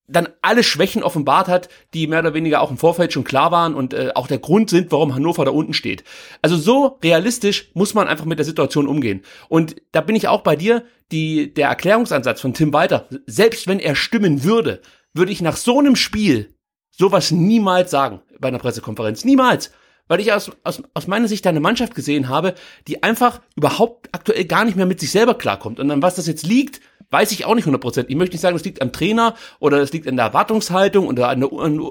dann 0.08 0.28
alle 0.42 0.64
Schwächen 0.64 1.02
offenbart 1.02 1.48
hat, 1.48 1.70
die 1.94 2.08
mehr 2.08 2.20
oder 2.20 2.34
weniger 2.34 2.62
auch 2.62 2.72
im 2.72 2.78
Vorfeld 2.78 3.14
schon 3.14 3.24
klar 3.24 3.52
waren 3.52 3.74
und 3.74 3.94
äh, 3.94 4.12
auch 4.16 4.28
der 4.28 4.40
Grund 4.40 4.70
sind, 4.70 4.92
warum 4.92 5.16
Hannover 5.16 5.46
da 5.46 5.52
unten 5.52 5.74
steht. 5.74 6.04
Also 6.42 6.58
so 6.58 7.00
realistisch 7.04 7.72
muss 7.74 7.94
man 7.94 8.08
einfach 8.08 8.26
mit 8.26 8.38
der 8.38 8.46
Situation 8.46 8.88
umgehen. 8.88 9.22
Und 9.48 9.76
da 9.92 10.02
bin 10.02 10.16
ich 10.16 10.28
auch 10.28 10.42
bei 10.42 10.56
dir, 10.56 10.84
die, 11.12 11.54
der 11.54 11.70
Erklärungsansatz 11.70 12.42
von 12.42 12.54
Tim 12.54 12.74
Walter, 12.74 13.08
selbst 13.28 13.68
wenn 13.68 13.80
er 13.80 13.96
stimmen 13.96 14.44
würde, 14.44 14.82
würde 15.14 15.32
ich 15.32 15.42
nach 15.42 15.56
so 15.56 15.80
einem 15.80 15.96
Spiel 15.96 16.54
sowas 16.92 17.32
niemals 17.32 17.92
sagen 17.92 18.22
bei 18.40 18.50
einer 18.50 18.60
Pressekonferenz. 18.60 19.24
Niemals. 19.26 19.72
Weil 20.08 20.20
ich 20.20 20.34
aus, 20.34 20.52
aus, 20.64 20.84
aus 20.94 21.08
meiner 21.08 21.30
Sicht 21.30 21.48
eine 21.48 21.62
Mannschaft 21.62 21.96
gesehen 21.96 22.28
habe, 22.28 22.56
die 22.88 23.04
einfach 23.04 23.42
überhaupt 23.56 24.10
aktuell 24.12 24.44
gar 24.46 24.66
nicht 24.66 24.76
mehr 24.76 24.86
mit 24.86 25.00
sich 25.00 25.12
selber 25.12 25.36
klarkommt. 25.36 25.80
Und 25.80 25.90
an 25.92 26.02
was 26.02 26.16
das 26.16 26.28
jetzt 26.28 26.46
liegt, 26.46 26.82
Weiß 27.14 27.32
ich 27.32 27.46
auch 27.46 27.54
nicht 27.54 27.68
100%. 27.68 28.06
Ich 28.08 28.16
möchte 28.16 28.34
nicht 28.34 28.42
sagen, 28.42 28.56
es 28.56 28.66
liegt 28.66 28.82
am 28.82 28.92
Trainer 28.92 29.36
oder 29.60 29.78
es 29.78 29.94
liegt 29.94 30.08
an 30.08 30.16
der 30.16 30.26
Erwartungshaltung 30.26 31.06
oder 31.06 31.30
an 31.30 31.42
der, 31.42 31.50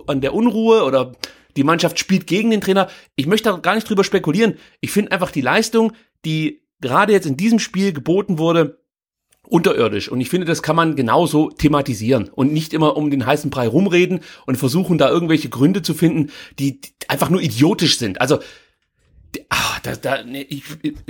an 0.08 0.20
der 0.20 0.34
Unruhe 0.34 0.82
oder 0.82 1.12
die 1.56 1.62
Mannschaft 1.62 2.00
spielt 2.00 2.26
gegen 2.26 2.50
den 2.50 2.60
Trainer. 2.60 2.88
Ich 3.14 3.28
möchte 3.28 3.48
da 3.48 3.56
gar 3.56 3.76
nicht 3.76 3.88
drüber 3.88 4.02
spekulieren. 4.02 4.54
Ich 4.80 4.90
finde 4.90 5.12
einfach 5.12 5.30
die 5.30 5.40
Leistung, 5.40 5.92
die 6.24 6.64
gerade 6.80 7.12
jetzt 7.12 7.28
in 7.28 7.36
diesem 7.36 7.60
Spiel 7.60 7.92
geboten 7.92 8.38
wurde, 8.38 8.80
unterirdisch. 9.48 10.10
Und 10.10 10.20
ich 10.20 10.28
finde, 10.28 10.44
das 10.44 10.60
kann 10.60 10.74
man 10.74 10.96
genauso 10.96 11.50
thematisieren 11.50 12.28
und 12.28 12.52
nicht 12.52 12.74
immer 12.74 12.96
um 12.96 13.08
den 13.08 13.24
heißen 13.24 13.48
Brei 13.48 13.68
rumreden 13.68 14.22
und 14.46 14.56
versuchen, 14.56 14.98
da 14.98 15.08
irgendwelche 15.08 15.50
Gründe 15.50 15.82
zu 15.82 15.94
finden, 15.94 16.32
die 16.58 16.80
einfach 17.06 17.30
nur 17.30 17.42
idiotisch 17.42 17.96
sind. 17.96 18.20
Also 18.20 18.40
Ah, 19.48 19.78
da, 19.82 19.96
da, 19.96 20.22
nee, 20.24 20.46
ich, 20.48 20.64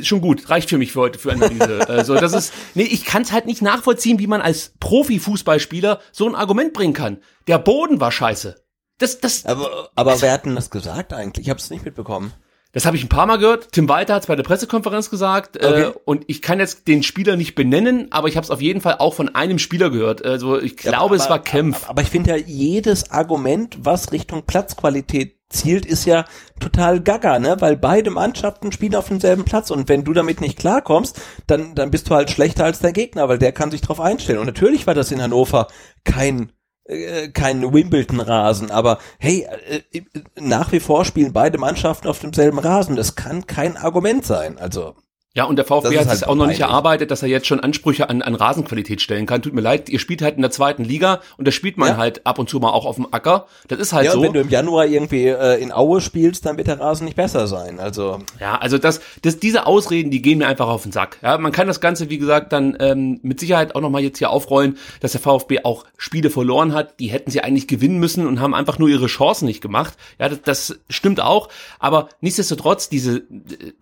schon 0.06 0.20
gut, 0.20 0.48
reicht 0.48 0.70
für 0.70 0.78
mich 0.78 0.92
für 0.92 1.00
heute 1.00 1.18
für 1.18 1.32
Analyse. 1.32 1.88
also 1.88 2.14
das 2.20 2.32
ist, 2.32 2.52
nee, 2.74 2.84
ich 2.84 3.04
kann 3.04 3.22
es 3.22 3.32
halt 3.32 3.46
nicht 3.46 3.62
nachvollziehen, 3.62 4.18
wie 4.18 4.26
man 4.26 4.40
als 4.40 4.74
Profifußballspieler 4.80 6.00
so 6.12 6.28
ein 6.28 6.34
Argument 6.34 6.72
bringen 6.72 6.94
kann. 6.94 7.18
Der 7.46 7.58
Boden 7.58 8.00
war 8.00 8.12
scheiße. 8.12 8.62
Das, 8.98 9.18
das. 9.20 9.44
Aber, 9.46 9.90
aber 9.94 10.20
wer 10.22 10.32
hat 10.32 10.46
denn 10.46 10.54
das 10.54 10.70
gesagt 10.70 11.12
eigentlich? 11.12 11.46
Ich 11.46 11.50
habe 11.50 11.58
es 11.58 11.70
nicht 11.70 11.84
mitbekommen. 11.84 12.32
Das 12.72 12.86
habe 12.86 12.96
ich 12.96 13.04
ein 13.04 13.08
paar 13.08 13.26
Mal 13.26 13.36
gehört. 13.36 13.72
Tim 13.72 13.88
Walter 13.88 14.14
hat 14.14 14.22
es 14.22 14.26
bei 14.28 14.36
der 14.36 14.44
Pressekonferenz 14.44 15.10
gesagt. 15.10 15.56
Äh, 15.56 15.66
okay. 15.66 15.82
Äh, 15.82 15.92
und 16.06 16.24
ich 16.28 16.40
kann 16.40 16.58
jetzt 16.58 16.88
den 16.88 17.02
Spieler 17.02 17.36
nicht 17.36 17.54
benennen, 17.54 18.10
aber 18.10 18.28
ich 18.28 18.36
habe 18.36 18.44
es 18.44 18.50
auf 18.50 18.62
jeden 18.62 18.80
Fall 18.80 18.96
auch 18.98 19.12
von 19.12 19.34
einem 19.34 19.58
Spieler 19.58 19.90
gehört. 19.90 20.24
Also 20.24 20.58
ich 20.58 20.78
glaube, 20.78 20.96
ja, 20.96 21.02
aber, 21.02 21.16
es 21.16 21.28
war 21.28 21.42
Kempf. 21.42 21.82
Aber, 21.82 21.90
aber 21.90 22.02
ich 22.02 22.08
finde 22.08 22.30
ja 22.30 22.36
jedes 22.36 23.10
Argument, 23.10 23.76
was 23.82 24.10
Richtung 24.12 24.44
Platzqualität 24.44 25.36
zielt, 25.52 25.86
ist 25.86 26.04
ja 26.04 26.24
total 26.60 27.00
gaga, 27.00 27.38
ne? 27.38 27.56
Weil 27.60 27.76
beide 27.76 28.10
Mannschaften 28.10 28.72
spielen 28.72 28.94
auf 28.94 29.08
demselben 29.08 29.44
Platz 29.44 29.70
und 29.70 29.88
wenn 29.88 30.04
du 30.04 30.12
damit 30.12 30.40
nicht 30.40 30.58
klarkommst, 30.58 31.20
dann, 31.46 31.74
dann 31.74 31.90
bist 31.90 32.10
du 32.10 32.14
halt 32.14 32.30
schlechter 32.30 32.64
als 32.64 32.80
dein 32.80 32.92
Gegner, 32.92 33.28
weil 33.28 33.38
der 33.38 33.52
kann 33.52 33.70
sich 33.70 33.80
drauf 33.80 34.00
einstellen. 34.00 34.38
Und 34.38 34.46
natürlich 34.46 34.86
war 34.86 34.94
das 34.94 35.12
in 35.12 35.22
Hannover 35.22 35.68
kein 36.04 36.52
äh, 36.84 37.28
kein 37.28 37.62
Wimbledon-Rasen, 37.72 38.70
aber 38.72 38.98
hey, 39.18 39.46
äh, 39.68 39.82
äh, 39.92 40.02
nach 40.40 40.72
wie 40.72 40.80
vor 40.80 41.04
spielen 41.04 41.32
beide 41.32 41.58
Mannschaften 41.58 42.08
auf 42.08 42.18
demselben 42.18 42.58
Rasen. 42.58 42.96
Das 42.96 43.14
kann 43.14 43.46
kein 43.46 43.76
Argument 43.76 44.24
sein. 44.24 44.58
Also 44.58 44.96
ja, 45.34 45.44
und 45.44 45.56
der 45.56 45.64
VfB 45.64 45.98
hat 45.98 46.06
halt 46.08 46.16
es 46.18 46.24
auch 46.24 46.34
noch 46.34 46.46
nicht 46.46 46.60
erarbeitet, 46.60 47.10
dass 47.10 47.22
er 47.22 47.28
jetzt 47.28 47.46
schon 47.46 47.58
Ansprüche 47.58 48.10
an, 48.10 48.20
an 48.20 48.34
Rasenqualität 48.34 49.00
stellen 49.00 49.24
kann. 49.24 49.40
Tut 49.40 49.54
mir 49.54 49.62
leid, 49.62 49.88
ihr 49.88 49.98
spielt 49.98 50.20
halt 50.20 50.36
in 50.36 50.42
der 50.42 50.50
zweiten 50.50 50.84
Liga 50.84 51.20
und 51.38 51.48
da 51.48 51.52
spielt 51.52 51.78
man 51.78 51.88
ja. 51.88 51.96
halt 51.96 52.26
ab 52.26 52.38
und 52.38 52.50
zu 52.50 52.60
mal 52.60 52.70
auch 52.70 52.84
auf 52.84 52.96
dem 52.96 53.06
Acker. 53.12 53.46
Das 53.68 53.78
ist 53.78 53.94
halt 53.94 54.04
ja, 54.04 54.12
so. 54.12 54.18
Ja, 54.18 54.26
wenn 54.26 54.34
du 54.34 54.40
im 54.40 54.50
Januar 54.50 54.84
irgendwie 54.84 55.28
äh, 55.28 55.58
in 55.62 55.72
Aue 55.72 56.02
spielst, 56.02 56.44
dann 56.44 56.58
wird 56.58 56.68
der 56.68 56.78
Rasen 56.78 57.06
nicht 57.06 57.16
besser 57.16 57.46
sein. 57.46 57.80
Also 57.80 58.18
ja, 58.40 58.58
also 58.58 58.76
das, 58.76 59.00
das, 59.22 59.40
diese 59.40 59.66
Ausreden, 59.66 60.10
die 60.10 60.20
gehen 60.20 60.36
mir 60.36 60.48
einfach 60.48 60.68
auf 60.68 60.82
den 60.82 60.92
Sack. 60.92 61.18
Ja, 61.22 61.38
man 61.38 61.50
kann 61.50 61.66
das 61.66 61.80
Ganze, 61.80 62.10
wie 62.10 62.18
gesagt, 62.18 62.52
dann 62.52 62.76
ähm, 62.78 63.18
mit 63.22 63.40
Sicherheit 63.40 63.74
auch 63.74 63.80
noch 63.80 63.90
mal 63.90 64.02
jetzt 64.02 64.18
hier 64.18 64.28
aufrollen, 64.28 64.76
dass 65.00 65.12
der 65.12 65.22
VfB 65.22 65.60
auch 65.64 65.86
Spiele 65.96 66.28
verloren 66.28 66.74
hat. 66.74 67.00
Die 67.00 67.08
hätten 67.08 67.30
sie 67.30 67.40
eigentlich 67.40 67.68
gewinnen 67.68 67.98
müssen 67.98 68.26
und 68.26 68.38
haben 68.38 68.54
einfach 68.54 68.78
nur 68.78 68.90
ihre 68.90 69.06
Chancen 69.06 69.46
nicht 69.46 69.62
gemacht. 69.62 69.94
Ja, 70.18 70.28
das, 70.28 70.42
das 70.42 70.78
stimmt 70.90 71.22
auch. 71.22 71.48
Aber 71.78 72.10
nichtsdestotrotz 72.20 72.90
diese 72.90 73.22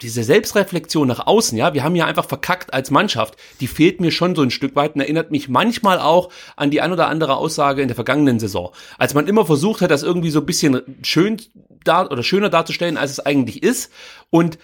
diese 0.01 0.23
Selbstreflexion 0.23 1.09
nach 1.09 1.27
außen. 1.27 1.40
Ja, 1.57 1.75
wir 1.75 1.83
haben 1.83 1.97
ja 1.97 2.07
einfach 2.07 2.21
einfach 2.21 2.29
verkackt 2.29 2.73
als 2.75 2.91
Mannschaft. 2.91 3.37
Die 3.61 3.67
fehlt 3.67 4.01
mir 4.01 4.11
schon 4.11 4.35
so 4.35 4.43
ein 4.43 4.51
Stück 4.51 4.77
weit 4.77 4.95
und 4.95 5.01
erinnert 5.01 5.31
mich 5.31 5.49
manchmal 5.49 5.99
auch 5.99 6.31
an 6.57 6.71
die 6.71 6.81
ein 6.81 6.93
oder 6.93 7.09
andere 7.09 7.37
Aussage 7.37 7.83
in 7.83 7.89
der 7.89 7.95
vergangenen 7.95 8.39
Saison. 8.39 8.73
Als 8.99 9.15
man 9.15 9.27
immer 9.27 9.47
versucht 9.47 9.81
hat, 9.81 9.91
das 9.91 10.03
irgendwie 10.03 10.31
so 10.31 10.41
ein 10.41 10.47
bisschen 10.47 10.83
schön 11.03 11.41
da 11.85 12.07
oder 12.07 12.23
schöner 12.23 12.51
darzustellen, 12.51 12.97
als 12.97 13.13
es 13.13 13.21
eigentlich 13.21 13.63
ist 13.63 13.91
und 14.29 14.59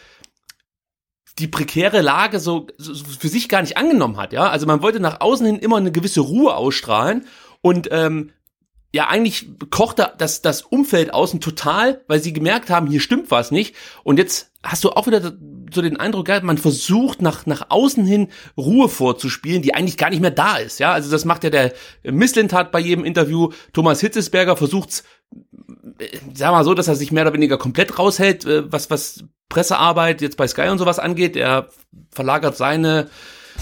die 1.38 1.48
prekäre 1.48 2.00
Lage 2.00 2.40
so, 2.40 2.66
so 2.78 2.94
für 2.94 3.28
sich 3.28 3.48
gar 3.48 3.60
nicht 3.60 3.76
angenommen 3.76 4.16
hat, 4.16 4.32
ja. 4.32 4.48
Also 4.48 4.66
man 4.66 4.80
wollte 4.80 5.00
nach 5.00 5.20
außen 5.20 5.44
hin 5.44 5.58
immer 5.58 5.76
eine 5.76 5.92
gewisse 5.92 6.20
Ruhe 6.20 6.56
ausstrahlen 6.56 7.26
und 7.60 7.88
ähm, 7.90 8.32
ja, 8.96 9.08
eigentlich 9.08 9.50
kochte 9.68 10.10
das, 10.16 10.40
das 10.40 10.62
Umfeld 10.62 11.12
außen 11.12 11.42
total, 11.42 12.00
weil 12.08 12.22
sie 12.22 12.32
gemerkt 12.32 12.70
haben, 12.70 12.86
hier 12.86 13.00
stimmt 13.00 13.30
was 13.30 13.50
nicht. 13.50 13.76
Und 14.04 14.18
jetzt 14.18 14.52
hast 14.62 14.84
du 14.84 14.90
auch 14.90 15.06
wieder 15.06 15.20
so 15.70 15.82
den 15.82 16.00
Eindruck 16.00 16.24
gehabt, 16.24 16.44
man 16.44 16.56
versucht 16.56 17.20
nach, 17.20 17.44
nach 17.44 17.66
außen 17.68 18.06
hin 18.06 18.28
Ruhe 18.56 18.88
vorzuspielen, 18.88 19.60
die 19.60 19.74
eigentlich 19.74 19.98
gar 19.98 20.08
nicht 20.08 20.22
mehr 20.22 20.30
da 20.30 20.56
ist. 20.56 20.80
Ja, 20.80 20.92
also 20.92 21.10
das 21.10 21.26
macht 21.26 21.44
ja 21.44 21.50
der 21.50 21.74
Misslintat 22.04 22.72
bei 22.72 22.80
jedem 22.80 23.04
Interview. 23.04 23.50
Thomas 23.74 24.00
Hitzesberger 24.00 24.56
versucht's, 24.56 25.04
äh, 25.98 26.16
sag 26.32 26.52
mal 26.52 26.64
so, 26.64 26.72
dass 26.72 26.88
er 26.88 26.96
sich 26.96 27.12
mehr 27.12 27.24
oder 27.24 27.34
weniger 27.34 27.58
komplett 27.58 27.98
raushält, 27.98 28.46
äh, 28.46 28.72
was, 28.72 28.88
was 28.88 29.24
Pressearbeit 29.50 30.22
jetzt 30.22 30.38
bei 30.38 30.48
Sky 30.48 30.68
und 30.68 30.78
sowas 30.78 30.98
angeht. 30.98 31.36
Er 31.36 31.68
verlagert 32.12 32.56
seine 32.56 33.10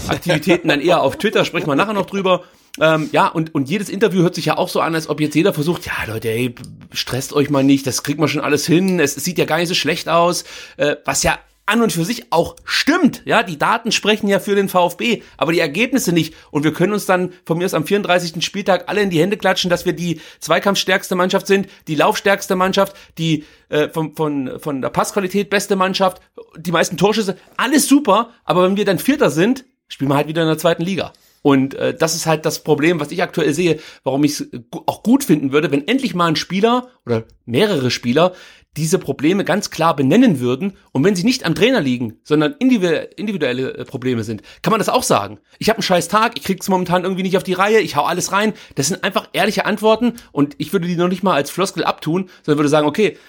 Aktivitäten 0.07 0.69
dann 0.69 0.79
eher 0.79 1.01
auf 1.01 1.17
Twitter, 1.17 1.43
sprechen 1.43 1.67
wir 1.67 1.75
nachher 1.75 1.91
noch 1.91 2.05
drüber. 2.05 2.45
Ähm, 2.79 3.09
ja, 3.11 3.27
und, 3.27 3.55
und 3.55 3.69
jedes 3.69 3.89
Interview 3.89 4.21
hört 4.21 4.35
sich 4.35 4.45
ja 4.45 4.57
auch 4.57 4.69
so 4.69 4.81
an, 4.81 4.95
als 4.95 5.07
ob 5.07 5.21
jetzt 5.21 5.35
jeder 5.35 5.53
versucht, 5.53 5.85
ja 5.85 5.93
Leute, 6.07 6.29
ey, 6.29 6.55
stresst 6.91 7.33
euch 7.33 7.49
mal 7.49 7.63
nicht, 7.63 7.87
das 7.87 8.03
kriegt 8.03 8.19
man 8.19 8.27
schon 8.27 8.41
alles 8.41 8.65
hin, 8.65 8.99
es, 8.99 9.15
es 9.15 9.23
sieht 9.23 9.37
ja 9.37 9.45
gar 9.45 9.57
nicht 9.57 9.69
so 9.69 9.75
schlecht 9.75 10.09
aus, 10.09 10.43
äh, 10.77 10.97
was 11.05 11.23
ja 11.23 11.39
an 11.67 11.81
und 11.81 11.91
für 11.91 12.05
sich 12.05 12.31
auch 12.31 12.55
stimmt. 12.63 13.23
Ja, 13.25 13.41
die 13.41 13.57
Daten 13.57 13.91
sprechen 13.91 14.27
ja 14.27 14.39
für 14.39 14.55
den 14.55 14.69
VfB, 14.69 15.23
aber 15.37 15.51
die 15.51 15.59
Ergebnisse 15.59 16.11
nicht. 16.11 16.35
Und 16.51 16.63
wir 16.63 16.73
können 16.73 16.93
uns 16.93 17.05
dann 17.05 17.33
von 17.43 17.57
mir 17.57 17.65
aus 17.65 17.73
am 17.73 17.85
34. 17.85 18.45
Spieltag 18.45 18.87
alle 18.87 19.01
in 19.01 19.09
die 19.09 19.19
Hände 19.19 19.37
klatschen, 19.37 19.69
dass 19.69 19.85
wir 19.85 19.93
die 19.93 20.21
zweikampfstärkste 20.39 21.15
Mannschaft 21.15 21.47
sind, 21.47 21.67
die 21.87 21.95
laufstärkste 21.95 22.55
Mannschaft, 22.55 22.95
die 23.17 23.45
äh, 23.69 23.89
von, 23.89 24.15
von, 24.15 24.59
von 24.59 24.81
der 24.81 24.89
Passqualität 24.89 25.49
beste 25.49 25.75
Mannschaft, 25.75 26.21
die 26.57 26.71
meisten 26.71 26.97
Torschüsse, 26.97 27.35
alles 27.57 27.87
super. 27.87 28.29
Aber 28.43 28.63
wenn 28.63 28.77
wir 28.77 28.85
dann 28.85 28.99
Vierter 28.99 29.31
sind, 29.31 29.65
spielen 29.87 30.11
wir 30.11 30.15
halt 30.15 30.27
wieder 30.27 30.43
in 30.43 30.47
der 30.47 30.57
zweiten 30.57 30.83
Liga. 30.83 31.13
Und 31.45 31.75
äh, 31.75 31.93
das 31.93 32.15
ist 32.15 32.25
halt 32.25 32.43
das 32.43 32.63
Problem, 32.63 32.99
was 32.99 33.11
ich 33.11 33.21
aktuell 33.21 33.53
sehe, 33.53 33.77
warum 34.03 34.23
ich 34.23 34.31
es 34.31 34.49
auch 34.87 35.03
gut 35.03 35.23
finden 35.23 35.51
würde, 35.51 35.69
wenn 35.69 35.87
endlich 35.87 36.15
mal 36.15 36.25
ein 36.25 36.35
Spieler 36.35 36.87
oder 37.05 37.25
mehrere 37.45 37.91
Spieler 37.91 38.33
diese 38.77 38.97
Probleme 38.97 39.45
ganz 39.45 39.69
klar 39.69 39.95
benennen 39.95 40.39
würden 40.39 40.73
und 40.91 41.03
wenn 41.03 41.15
sie 41.15 41.23
nicht 41.23 41.45
am 41.45 41.53
Trainer 41.53 41.81
liegen, 41.81 42.17
sondern 42.23 42.55
individuelle 42.57 43.75
äh, 43.75 43.85
Probleme 43.85 44.23
sind, 44.23 44.41
kann 44.63 44.71
man 44.71 44.79
das 44.79 44.89
auch 44.89 45.03
sagen. 45.03 45.37
Ich 45.59 45.69
habe 45.69 45.77
einen 45.77 45.83
scheiß 45.83 46.07
Tag, 46.07 46.35
ich 46.35 46.43
krieg's 46.43 46.67
momentan 46.67 47.03
irgendwie 47.03 47.21
nicht 47.21 47.37
auf 47.37 47.43
die 47.43 47.53
Reihe, 47.53 47.79
ich 47.79 47.95
hau 47.95 48.05
alles 48.05 48.31
rein. 48.31 48.53
Das 48.73 48.87
sind 48.87 49.03
einfach 49.03 49.29
ehrliche 49.33 49.67
Antworten 49.67 50.13
und 50.31 50.55
ich 50.57 50.73
würde 50.73 50.87
die 50.87 50.95
noch 50.95 51.09
nicht 51.09 51.21
mal 51.21 51.35
als 51.35 51.51
Floskel 51.51 51.83
abtun, 51.83 52.27
sondern 52.41 52.57
würde 52.57 52.69
sagen, 52.69 52.87
okay, 52.87 53.19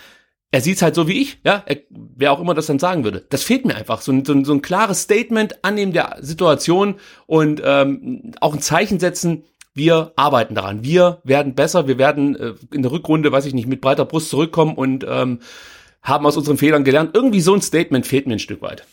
er 0.57 0.63
sieht's 0.63 0.81
halt 0.81 0.95
so 0.95 1.07
wie 1.07 1.21
ich, 1.21 1.39
ja, 1.45 1.63
er, 1.67 1.77
wer 1.91 2.33
auch 2.33 2.41
immer 2.41 2.55
das 2.55 2.65
dann 2.65 2.79
sagen 2.79 3.05
würde. 3.05 3.27
Das 3.29 3.43
fehlt 3.43 3.67
mir 3.67 3.75
einfach, 3.75 4.01
so 4.01 4.11
ein, 4.11 4.25
so 4.25 4.33
ein, 4.33 4.47
so 4.47 4.55
ein 4.55 4.63
klares 4.63 5.03
Statement 5.03 5.63
annehmen 5.63 5.93
der 5.93 6.17
Situation 6.23 6.95
und 7.27 7.61
ähm, 7.63 8.33
auch 8.41 8.55
ein 8.55 8.63
Zeichen 8.63 8.99
setzen, 8.99 9.45
wir 9.75 10.15
arbeiten 10.17 10.55
daran, 10.55 10.83
wir 10.83 11.21
werden 11.25 11.55
besser, 11.55 11.89
wir 11.89 11.99
werden 11.99 12.37
äh, 12.37 12.55
in 12.73 12.81
der 12.81 12.91
Rückrunde, 12.91 13.31
weiß 13.31 13.45
ich 13.45 13.53
nicht, 13.53 13.69
mit 13.69 13.83
breiter 13.83 14.07
Brust 14.07 14.31
zurückkommen 14.31 14.77
und 14.77 15.05
ähm, 15.07 15.41
haben 16.01 16.25
aus 16.25 16.39
unseren 16.39 16.57
Fehlern 16.57 16.85
gelernt. 16.85 17.11
Irgendwie 17.13 17.43
so 17.43 17.53
ein 17.53 17.61
Statement 17.61 18.07
fehlt 18.07 18.27
mir 18.27 18.37
ein 18.37 18.39
Stück 18.39 18.63
weit. 18.63 18.87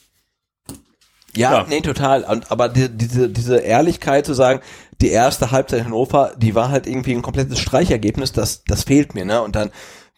Ja, 1.34 1.60
ja. 1.60 1.66
nee, 1.70 1.80
total. 1.80 2.26
Und, 2.26 2.52
aber 2.52 2.68
die, 2.68 2.90
diese, 2.90 3.30
diese 3.30 3.60
Ehrlichkeit 3.60 4.26
zu 4.26 4.34
sagen, 4.34 4.60
die 5.00 5.12
erste 5.12 5.52
Halbzeit 5.52 5.80
in 5.80 5.86
Hannover, 5.86 6.34
die 6.36 6.56
war 6.56 6.70
halt 6.70 6.88
irgendwie 6.88 7.14
ein 7.14 7.22
komplettes 7.22 7.60
Streichergebnis, 7.60 8.34
das, 8.34 8.66
das 8.66 8.84
fehlt 8.84 9.16
mir, 9.16 9.24
ne? 9.24 9.42
Und 9.42 9.56
dann 9.56 9.72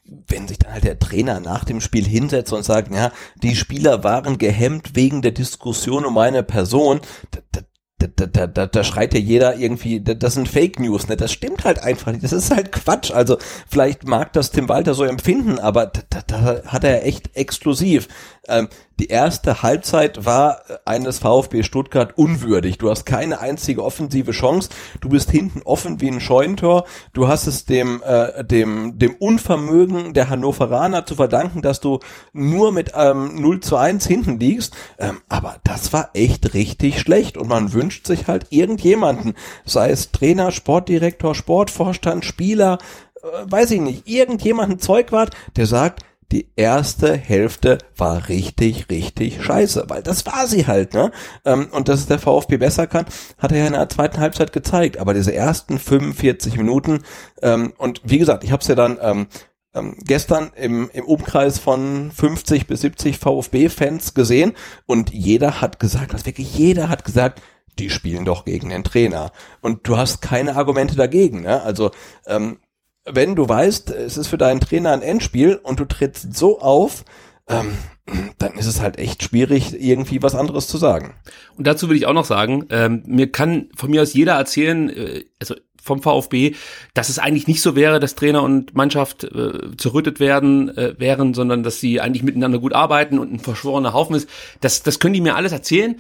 wenn 0.05 0.47
sich 0.47 0.59
dann 0.59 0.74
halt 0.74 0.83
der 0.83 1.00
Trainer 1.00 1.39
nach 1.39 1.63
dem 1.63 1.81
Spiel 1.81 2.05
hinsetzt 2.05 2.53
und 2.53 2.63
sagt, 2.63 2.93
ja, 2.93 3.12
die 3.41 3.55
Spieler 3.55 4.03
waren 4.03 4.38
gehemmt 4.38 4.95
wegen 4.95 5.21
der 5.21 5.31
Diskussion 5.31 6.05
um 6.05 6.13
meine 6.13 6.43
Person, 6.43 7.01
da, 7.31 7.62
da, 7.97 8.25
da, 8.27 8.47
da, 8.47 8.67
da 8.67 8.83
schreit 8.83 9.13
ja 9.13 9.19
jeder 9.19 9.55
irgendwie, 9.57 10.01
das 10.01 10.33
sind 10.33 10.50
Fake 10.50 10.79
News, 10.79 11.07
ne? 11.07 11.15
Das 11.15 11.31
stimmt 11.31 11.63
halt 11.63 11.79
einfach 11.81 12.12
nicht. 12.12 12.24
Das 12.24 12.33
ist 12.33 12.51
halt 12.51 12.71
Quatsch. 12.71 13.12
Also 13.12 13.38
vielleicht 13.67 14.07
mag 14.07 14.33
das 14.33 14.51
Tim 14.51 14.67
Walter 14.69 14.93
so 14.93 15.05
empfinden, 15.05 15.59
aber 15.59 15.88
da, 15.88 16.01
da, 16.09 16.21
da 16.21 16.63
hat 16.65 16.83
er 16.83 17.05
echt 17.05 17.35
exklusiv. 17.35 18.07
Ähm, 18.47 18.67
die 18.99 19.07
erste 19.07 19.61
Halbzeit 19.61 20.25
war 20.25 20.61
eines 20.85 21.19
VfB 21.19 21.63
Stuttgart 21.63 22.17
unwürdig. 22.17 22.77
Du 22.77 22.89
hast 22.89 23.05
keine 23.05 23.39
einzige 23.41 23.83
offensive 23.83 24.31
Chance. 24.31 24.69
Du 25.01 25.09
bist 25.09 25.31
hinten 25.31 25.61
offen 25.63 25.99
wie 25.99 26.07
ein 26.07 26.21
Scheunentor. 26.21 26.85
Du 27.13 27.27
hast 27.27 27.47
es 27.47 27.65
dem, 27.65 28.01
äh, 28.03 28.45
dem, 28.45 28.97
dem 28.97 29.15
Unvermögen 29.15 30.13
der 30.13 30.29
Hannoveraner 30.29 31.05
zu 31.05 31.15
verdanken, 31.15 31.61
dass 31.61 31.81
du 31.81 31.99
nur 32.31 32.71
mit 32.71 32.93
ähm, 32.95 33.41
0 33.41 33.59
zu 33.59 33.75
1 33.75 34.07
hinten 34.07 34.39
liegst. 34.39 34.75
Ähm, 34.97 35.21
aber 35.27 35.57
das 35.65 35.91
war 35.91 36.11
echt 36.13 36.53
richtig 36.53 37.01
schlecht 37.01 37.37
und 37.37 37.49
man 37.49 37.73
wünscht 37.73 38.07
sich 38.07 38.27
halt 38.27 38.47
irgendjemanden, 38.51 39.33
sei 39.65 39.89
es 39.89 40.11
Trainer, 40.11 40.51
Sportdirektor, 40.51 41.35
Sportvorstand, 41.35 42.23
Spieler, 42.23 42.77
äh, 43.21 43.51
weiß 43.51 43.71
ich 43.71 43.81
nicht, 43.81 44.07
irgendjemanden 44.07 44.79
Zeugwart, 44.79 45.35
der 45.57 45.65
sagt, 45.65 46.03
die 46.32 46.50
erste 46.55 47.15
Hälfte 47.15 47.77
war 47.96 48.29
richtig, 48.29 48.89
richtig 48.89 49.44
scheiße, 49.44 49.86
weil 49.88 50.01
das 50.01 50.25
war 50.25 50.48
sie 50.48 50.67
halt, 50.67 50.94
ne? 50.94 51.12
Ähm, 51.46 51.67
und 51.72 51.88
dass 51.88 52.00
es 52.00 52.08
der 52.08 52.20
VfB 52.20 52.58
besser 52.58 52.88
kann, 52.88 53.05
hat 53.38 53.51
er 53.51 53.60
ja 53.60 53.67
in 53.67 53.74
der 53.74 53.89
zweiten 53.89 54.20
Halbzeit 54.20 54.51
gezeigt. 54.51 54.98
Aber 54.98 55.13
diese 55.13 55.34
ersten 55.34 55.77
45 55.77 56.58
Minuten, 56.58 57.03
ähm, 57.41 57.74
und 57.77 58.01
wie 58.03 58.17
gesagt, 58.17 58.44
ich 58.44 58.51
habe 58.51 58.62
es 58.62 58.67
ja 58.67 58.75
dann 58.75 58.98
ähm, 59.01 59.27
ähm, 59.75 59.98
gestern 60.03 60.51
im, 60.55 60.89
im 60.94 61.05
Umkreis 61.05 61.60
von 61.60 62.12
50 62.12 62.65
bis 62.65 62.82
70 62.82 63.20
VfB-Fans 63.20 64.13
gesehen 64.13 64.53
und 64.86 65.12
jeder 65.12 65.62
hat 65.62 65.79
gesagt, 65.79 66.13
also 66.13 66.25
wirklich 66.25 66.58
jeder 66.58 66.89
hat 66.89 67.03
gesagt, 67.05 67.41
die 67.77 67.89
spielen 67.89 68.25
doch 68.25 68.46
gegen 68.46 68.70
den 68.70 68.86
Trainer. 68.86 69.32
Und 69.62 69.88
du 69.88 69.98
hast 69.98 70.22
keine 70.22 70.55
Argumente 70.55 70.96
dagegen. 70.96 71.41
Ne? 71.41 71.62
Also 71.62 71.91
ähm, 72.25 72.58
wenn 73.05 73.35
du 73.35 73.47
weißt, 73.47 73.91
es 73.91 74.17
ist 74.17 74.27
für 74.27 74.38
deinen 74.38 74.59
Trainer 74.59 74.91
ein 74.91 75.01
Endspiel 75.01 75.59
und 75.62 75.79
du 75.79 75.85
trittst 75.85 76.35
so 76.35 76.59
auf, 76.59 77.05
ähm, 77.47 77.77
dann 78.38 78.53
ist 78.53 78.65
es 78.65 78.81
halt 78.81 78.97
echt 78.97 79.24
schwierig, 79.24 79.74
irgendwie 79.79 80.21
was 80.21 80.35
anderes 80.35 80.67
zu 80.67 80.77
sagen. 80.77 81.13
Und 81.57 81.67
dazu 81.67 81.89
will 81.89 81.97
ich 81.97 82.07
auch 82.07 82.13
noch 82.13 82.25
sagen, 82.25 82.65
ähm, 82.69 83.03
mir 83.05 83.31
kann 83.31 83.69
von 83.75 83.91
mir 83.91 84.01
aus 84.01 84.13
jeder 84.13 84.33
erzählen, 84.33 84.89
äh, 84.89 85.25
also 85.39 85.55
vom 85.81 86.01
VfB, 86.01 86.55
dass 86.95 87.09
es 87.09 87.19
eigentlich 87.19 87.47
nicht 87.47 87.62
so 87.62 87.75
wäre, 87.75 88.00
dass 88.00 88.15
Trainer 88.15 88.41
und 88.41 88.74
Mannschaft 88.74 89.24
äh, 89.24 89.77
zerrüttet 89.77 90.19
werden 90.19 90.75
äh, 90.75 90.95
wären, 90.97 91.35
sondern 91.35 91.62
dass 91.62 91.79
sie 91.79 92.01
eigentlich 92.01 92.24
miteinander 92.24 92.57
gut 92.57 92.74
arbeiten 92.74 93.19
und 93.19 93.31
ein 93.31 93.39
verschworener 93.39 93.93
Haufen 93.93 94.15
ist. 94.15 94.27
Das, 94.62 94.81
das 94.81 95.00
können 95.00 95.13
die 95.13 95.21
mir 95.21 95.35
alles 95.35 95.51
erzählen 95.51 95.95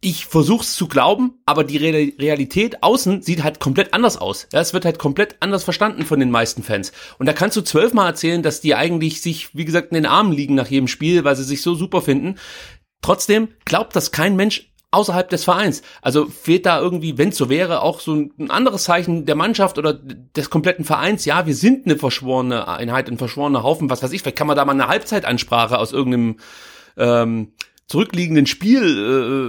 ich 0.00 0.26
versuch's 0.26 0.76
zu 0.76 0.86
glauben, 0.86 1.40
aber 1.44 1.64
die 1.64 1.76
Re 1.76 2.12
Realität 2.18 2.82
außen 2.82 3.22
sieht 3.22 3.42
halt 3.42 3.58
komplett 3.58 3.94
anders 3.94 4.16
aus. 4.16 4.46
Ja, 4.52 4.60
es 4.60 4.72
wird 4.72 4.84
halt 4.84 4.98
komplett 4.98 5.36
anders 5.40 5.64
verstanden 5.64 6.04
von 6.04 6.20
den 6.20 6.30
meisten 6.30 6.62
Fans. 6.62 6.92
Und 7.18 7.26
da 7.26 7.32
kannst 7.32 7.56
du 7.56 7.62
zwölfmal 7.62 8.06
erzählen, 8.06 8.42
dass 8.42 8.60
die 8.60 8.76
eigentlich 8.76 9.20
sich, 9.20 9.56
wie 9.56 9.64
gesagt, 9.64 9.90
in 9.90 9.96
den 9.96 10.06
Armen 10.06 10.32
liegen 10.32 10.54
nach 10.54 10.68
jedem 10.68 10.86
Spiel, 10.86 11.24
weil 11.24 11.34
sie 11.34 11.42
sich 11.42 11.62
so 11.62 11.74
super 11.74 12.00
finden. 12.00 12.36
Trotzdem 13.02 13.48
glaubt 13.64 13.96
das 13.96 14.12
kein 14.12 14.36
Mensch 14.36 14.72
außerhalb 14.92 15.28
des 15.28 15.44
Vereins. 15.44 15.82
Also 16.00 16.26
fehlt 16.26 16.64
da 16.64 16.80
irgendwie, 16.80 17.18
wenn 17.18 17.32
so 17.32 17.48
wäre, 17.48 17.82
auch 17.82 18.00
so 18.00 18.14
ein 18.14 18.50
anderes 18.50 18.84
Zeichen 18.84 19.26
der 19.26 19.34
Mannschaft 19.34 19.78
oder 19.78 19.92
des 19.92 20.48
kompletten 20.48 20.84
Vereins. 20.84 21.24
Ja, 21.24 21.46
wir 21.46 21.54
sind 21.54 21.86
eine 21.86 21.96
verschworene 21.96 22.68
Einheit, 22.68 23.08
ein 23.08 23.18
verschworener 23.18 23.64
Haufen, 23.64 23.90
was 23.90 24.02
weiß 24.02 24.12
ich. 24.12 24.22
Vielleicht 24.22 24.38
kann 24.38 24.46
man 24.46 24.56
da 24.56 24.64
mal 24.64 24.72
eine 24.72 24.88
Halbzeitansprache 24.88 25.78
aus 25.78 25.92
irgendeinem 25.92 26.36
ähm, 26.96 27.52
zurückliegenden 27.88 28.46
Spiel, 28.46 28.82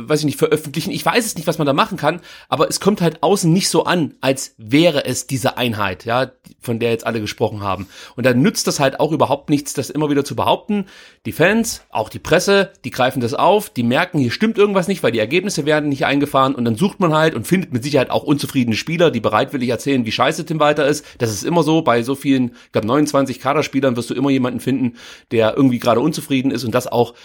äh, 0.06 0.10
weiß 0.10 0.22
ich 0.22 0.26
nicht, 0.26 0.40
veröffentlichen. 0.40 0.92
Ich 0.92 1.06
weiß 1.06 1.26
es 1.26 1.36
nicht, 1.36 1.46
was 1.46 1.58
man 1.58 1.68
da 1.68 1.74
machen 1.74 1.98
kann, 1.98 2.22
aber 2.48 2.70
es 2.70 2.80
kommt 2.80 3.02
halt 3.02 3.22
außen 3.22 3.52
nicht 3.52 3.68
so 3.68 3.84
an, 3.84 4.14
als 4.22 4.56
wäre 4.58 5.06
es 5.06 5.28
diese 5.28 5.58
Einheit, 5.58 6.06
ja, 6.06 6.32
von 6.62 6.80
der 6.80 6.92
jetzt 6.92 7.06
alle 7.06 7.20
gesprochen 7.20 7.62
haben. 7.62 7.88
Und 8.16 8.26
dann 8.26 8.42
nützt 8.42 8.66
das 8.66 8.80
halt 8.80 9.02
auch 9.02 9.12
überhaupt 9.12 9.50
nichts, 9.50 9.74
das 9.74 9.90
immer 9.90 10.10
wieder 10.10 10.24
zu 10.24 10.38
behaupten. 10.38 10.86
Die 11.26 11.34
Fans, 11.34 11.82
auch 11.90 12.08
die 12.08 12.20
Presse, 12.20 12.72
die 12.86 12.92
greifen 12.92 13.20
das 13.20 13.34
auf, 13.34 13.70
die 13.70 13.84
merken, 13.84 14.20
hier 14.20 14.32
stimmt 14.32 14.58
irgendwas 14.58 14.88
nicht, 14.88 15.04
weil 15.04 15.12
die 15.12 15.20
Ergebnisse 15.20 15.66
werden 15.66 15.90
nicht 15.90 16.06
eingefahren 16.06 16.56
und 16.56 16.64
dann 16.64 16.76
sucht 16.76 17.02
man 17.02 17.14
halt 17.14 17.36
und 17.36 17.46
findet 17.46 17.74
mit 17.74 17.84
Sicherheit 17.84 18.10
auch 18.10 18.24
unzufriedene 18.24 18.78
Spieler, 18.78 19.12
die 19.12 19.20
bereitwillig 19.20 19.68
erzählen, 19.68 20.06
wie 20.06 20.14
scheiße 20.14 20.46
Tim 20.46 20.62
Walter 20.62 20.88
ist. 20.88 21.06
Das 21.18 21.30
ist 21.30 21.44
immer 21.44 21.64
so, 21.64 21.82
bei 21.82 22.04
so 22.04 22.16
vielen, 22.16 22.52
ich 22.68 22.72
glaube 22.72 22.88
29 22.88 23.42
Kaderspielern 23.42 23.98
wirst 23.98 24.10
du 24.10 24.14
immer 24.14 24.30
jemanden 24.30 24.62
finden, 24.62 24.94
der 25.32 25.58
irgendwie 25.58 25.80
gerade 25.80 26.00
unzufrieden 26.00 26.52
ist 26.52 26.64
und 26.64 26.74
das 26.74 26.88
auch 26.88 27.16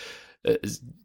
äh, 0.45 0.59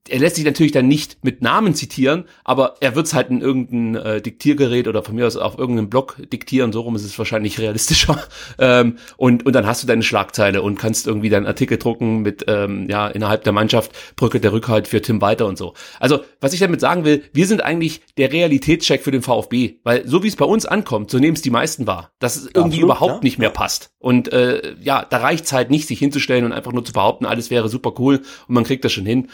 er 0.09 0.19
lässt 0.19 0.35
sich 0.35 0.45
natürlich 0.45 0.71
dann 0.71 0.87
nicht 0.87 1.23
mit 1.23 1.41
Namen 1.41 1.75
zitieren, 1.75 2.25
aber 2.43 2.75
er 2.79 2.95
wird 2.95 3.05
es 3.05 3.13
halt 3.13 3.29
in 3.29 3.41
irgendein 3.41 3.95
äh, 3.95 4.21
Diktiergerät 4.21 4.87
oder 4.87 5.03
von 5.03 5.15
mir 5.15 5.27
aus 5.27 5.37
auf 5.37 5.57
irgendeinem 5.57 5.89
Blog 5.89 6.17
diktieren, 6.31 6.71
so 6.71 6.81
rum 6.81 6.95
ist 6.95 7.03
es 7.03 7.17
wahrscheinlich 7.17 7.59
realistischer. 7.59 8.21
ähm, 8.59 8.97
und, 9.17 9.45
und 9.45 9.53
dann 9.53 9.65
hast 9.65 9.83
du 9.83 9.87
deine 9.87 10.03
Schlagzeile 10.03 10.61
und 10.61 10.79
kannst 10.79 11.07
irgendwie 11.07 11.29
deinen 11.29 11.45
Artikel 11.45 11.77
drucken 11.77 12.21
mit, 12.21 12.45
ähm, 12.47 12.87
ja, 12.89 13.07
innerhalb 13.07 13.43
der 13.43 13.53
Mannschaft 13.53 13.91
brücke 14.15 14.39
der 14.39 14.51
Rückhalt 14.51 14.87
für 14.87 15.01
Tim 15.01 15.21
Walter 15.21 15.45
und 15.45 15.57
so. 15.57 15.73
Also, 15.99 16.21
was 16.41 16.53
ich 16.53 16.59
damit 16.59 16.81
sagen 16.81 17.05
will, 17.05 17.23
wir 17.33 17.47
sind 17.47 17.63
eigentlich 17.63 18.01
der 18.17 18.31
Realitätscheck 18.31 19.03
für 19.03 19.11
den 19.11 19.21
VfB, 19.21 19.75
weil 19.83 20.07
so 20.07 20.23
wie 20.23 20.27
es 20.27 20.35
bei 20.35 20.45
uns 20.45 20.65
ankommt, 20.65 21.11
so 21.11 21.19
nehmen 21.19 21.35
es 21.35 21.41
die 21.41 21.51
meisten 21.51 21.87
wahr, 21.87 22.11
dass 22.19 22.35
es 22.35 22.45
irgendwie 22.45 22.77
Absolut, 22.77 22.83
überhaupt 22.83 23.13
ja. 23.15 23.19
nicht 23.23 23.39
mehr 23.39 23.49
passt. 23.49 23.91
Und 23.99 24.31
äh, 24.31 24.75
ja, 24.81 25.05
da 25.07 25.17
reicht's 25.17 25.51
halt 25.51 25.69
nicht, 25.69 25.87
sich 25.87 25.99
hinzustellen 25.99 26.45
und 26.45 26.53
einfach 26.53 26.71
nur 26.71 26.85
zu 26.85 26.93
behaupten, 26.93 27.25
alles 27.25 27.51
wäre 27.51 27.69
super 27.69 27.93
cool 27.99 28.21
und 28.47 28.55
man 28.55 28.63
kriegt 28.63 28.85
das 28.85 28.93
schon 28.93 29.05
hin. 29.05 29.28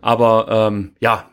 Aber 0.00 0.46
ähm, 0.68 0.94
ja, 1.00 1.30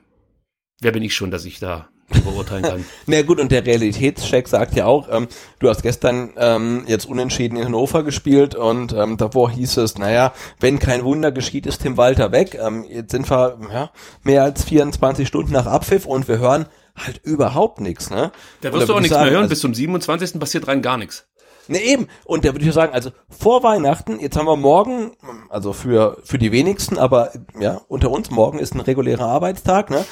wer 0.81 0.91
bin 0.91 1.03
ich 1.03 1.13
schon, 1.13 1.31
dass 1.31 1.45
ich 1.45 1.59
da 1.59 1.89
beurteilen 2.19 2.63
kann. 2.63 2.85
Na 3.05 3.21
gut, 3.21 3.39
und 3.39 3.51
der 3.51 3.65
Realitätscheck 3.65 4.47
sagt 4.47 4.75
ja 4.75 4.85
auch, 4.85 5.07
ähm, 5.09 5.27
du 5.59 5.69
hast 5.69 5.81
gestern 5.81 6.31
ähm, 6.37 6.83
jetzt 6.87 7.05
unentschieden 7.05 7.57
in 7.57 7.65
Hannover 7.65 8.03
gespielt 8.03 8.55
und 8.55 8.93
ähm, 8.93 9.17
davor 9.17 9.51
hieß 9.51 9.77
es, 9.77 9.97
naja, 9.97 10.33
wenn 10.59 10.79
kein 10.79 11.03
Wunder 11.03 11.31
geschieht, 11.31 11.65
ist 11.65 11.81
Tim 11.81 11.97
Walter 11.97 12.31
weg. 12.31 12.57
Ähm, 12.61 12.85
jetzt 12.89 13.11
sind 13.11 13.29
wir 13.29 13.57
ja, 13.71 13.91
mehr 14.23 14.43
als 14.43 14.63
24 14.65 15.27
Stunden 15.27 15.53
nach 15.53 15.65
Abpfiff 15.65 16.05
und 16.05 16.27
wir 16.27 16.39
hören 16.39 16.65
halt 16.95 17.21
überhaupt 17.23 17.79
nichts. 17.79 18.09
Ne? 18.09 18.31
Da 18.61 18.73
wirst 18.73 18.89
du 18.89 18.93
auch 18.93 18.99
nichts 18.99 19.13
sagen, 19.13 19.25
mehr 19.25 19.31
hören, 19.31 19.43
also, 19.43 19.51
bis 19.51 19.61
zum 19.61 19.73
27. 19.73 20.39
passiert 20.39 20.67
rein 20.67 20.81
gar 20.81 20.97
nichts. 20.97 21.27
Ne, 21.71 21.79
eben. 21.79 22.09
Und 22.25 22.43
da 22.43 22.53
würde 22.53 22.65
ich 22.65 22.73
sagen, 22.73 22.91
also 22.91 23.11
vor 23.29 23.63
Weihnachten, 23.63 24.19
jetzt 24.19 24.35
haben 24.35 24.45
wir 24.45 24.57
morgen, 24.57 25.13
also 25.47 25.71
für, 25.71 26.17
für 26.21 26.37
die 26.37 26.51
wenigsten, 26.51 26.97
aber 26.97 27.31
ja, 27.57 27.79
unter 27.87 28.11
uns, 28.11 28.29
morgen 28.29 28.59
ist 28.59 28.75
ein 28.75 28.81
regulärer 28.81 29.25
Arbeitstag, 29.25 29.89
ne? 29.89 30.03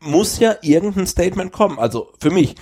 Muss 0.00 0.38
ja 0.38 0.54
irgendein 0.62 1.08
Statement 1.08 1.50
kommen. 1.50 1.80
Also 1.80 2.12
für 2.20 2.30
mich. 2.30 2.54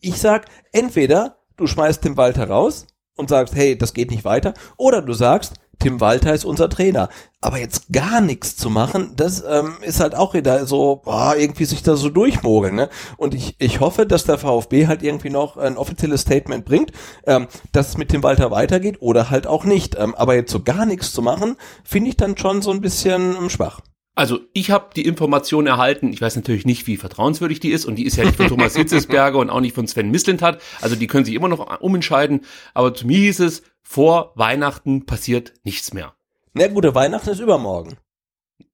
Ich 0.00 0.20
sag, 0.20 0.46
entweder 0.70 1.38
du 1.56 1.66
schmeißt 1.66 2.04
den 2.04 2.16
Walter 2.16 2.48
raus 2.48 2.86
und 3.16 3.28
sagst, 3.28 3.56
hey, 3.56 3.76
das 3.76 3.92
geht 3.92 4.12
nicht 4.12 4.24
weiter, 4.24 4.54
oder 4.76 5.02
du 5.02 5.12
sagst, 5.12 5.54
Tim 5.80 6.00
Walter 6.00 6.32
ist 6.32 6.44
unser 6.44 6.68
Trainer. 6.68 7.08
Aber 7.40 7.58
jetzt 7.58 7.90
gar 7.90 8.20
nichts 8.20 8.56
zu 8.56 8.68
machen, 8.70 9.14
das 9.16 9.42
ähm, 9.48 9.78
ist 9.82 9.98
halt 9.98 10.14
auch 10.14 10.34
wieder 10.34 10.66
so, 10.66 11.00
boah, 11.04 11.34
irgendwie 11.36 11.64
sich 11.64 11.82
da 11.82 11.96
so 11.96 12.10
durchmogeln. 12.10 12.74
Ne? 12.74 12.90
Und 13.16 13.34
ich, 13.34 13.56
ich 13.58 13.80
hoffe, 13.80 14.06
dass 14.06 14.24
der 14.24 14.38
VfB 14.38 14.86
halt 14.86 15.02
irgendwie 15.02 15.30
noch 15.30 15.56
ein 15.56 15.78
offizielles 15.78 16.20
Statement 16.20 16.64
bringt, 16.64 16.92
ähm, 17.26 17.48
dass 17.72 17.88
es 17.88 17.98
mit 17.98 18.10
Tim 18.10 18.22
Walter 18.22 18.50
weitergeht 18.50 18.98
oder 19.00 19.30
halt 19.30 19.46
auch 19.46 19.64
nicht. 19.64 19.96
Ähm, 19.98 20.14
aber 20.14 20.34
jetzt 20.34 20.52
so 20.52 20.62
gar 20.62 20.84
nichts 20.86 21.12
zu 21.12 21.22
machen, 21.22 21.56
finde 21.82 22.10
ich 22.10 22.16
dann 22.16 22.36
schon 22.36 22.62
so 22.62 22.70
ein 22.70 22.82
bisschen 22.82 23.36
ähm, 23.36 23.50
schwach. 23.50 23.80
Also 24.14 24.40
ich 24.52 24.70
habe 24.70 24.90
die 24.94 25.06
Information 25.06 25.66
erhalten, 25.66 26.12
ich 26.12 26.20
weiß 26.20 26.36
natürlich 26.36 26.66
nicht, 26.66 26.86
wie 26.86 26.98
vertrauenswürdig 26.98 27.60
die 27.60 27.70
ist 27.70 27.86
und 27.86 27.96
die 27.96 28.04
ist 28.04 28.16
ja 28.16 28.24
nicht 28.24 28.36
von 28.36 28.48
Thomas 28.48 28.76
Hitzesberger 28.76 29.38
und 29.38 29.48
auch 29.48 29.60
nicht 29.60 29.74
von 29.74 29.86
Sven 29.86 30.10
Mislintat, 30.10 30.60
also 30.82 30.94
die 30.94 31.06
können 31.06 31.24
sich 31.24 31.34
immer 31.34 31.48
noch 31.48 31.80
umentscheiden, 31.80 32.42
aber 32.74 32.92
zu 32.92 33.06
mir 33.06 33.16
hieß 33.16 33.40
es, 33.40 33.62
vor 33.82 34.32
Weihnachten 34.34 35.06
passiert 35.06 35.52
nichts 35.64 35.92
mehr. 35.92 36.14
Na 36.52 36.66
gut, 36.68 36.84
der 36.84 36.94
Weihnachten 36.94 37.30
ist 37.30 37.40
übermorgen. 37.40 37.96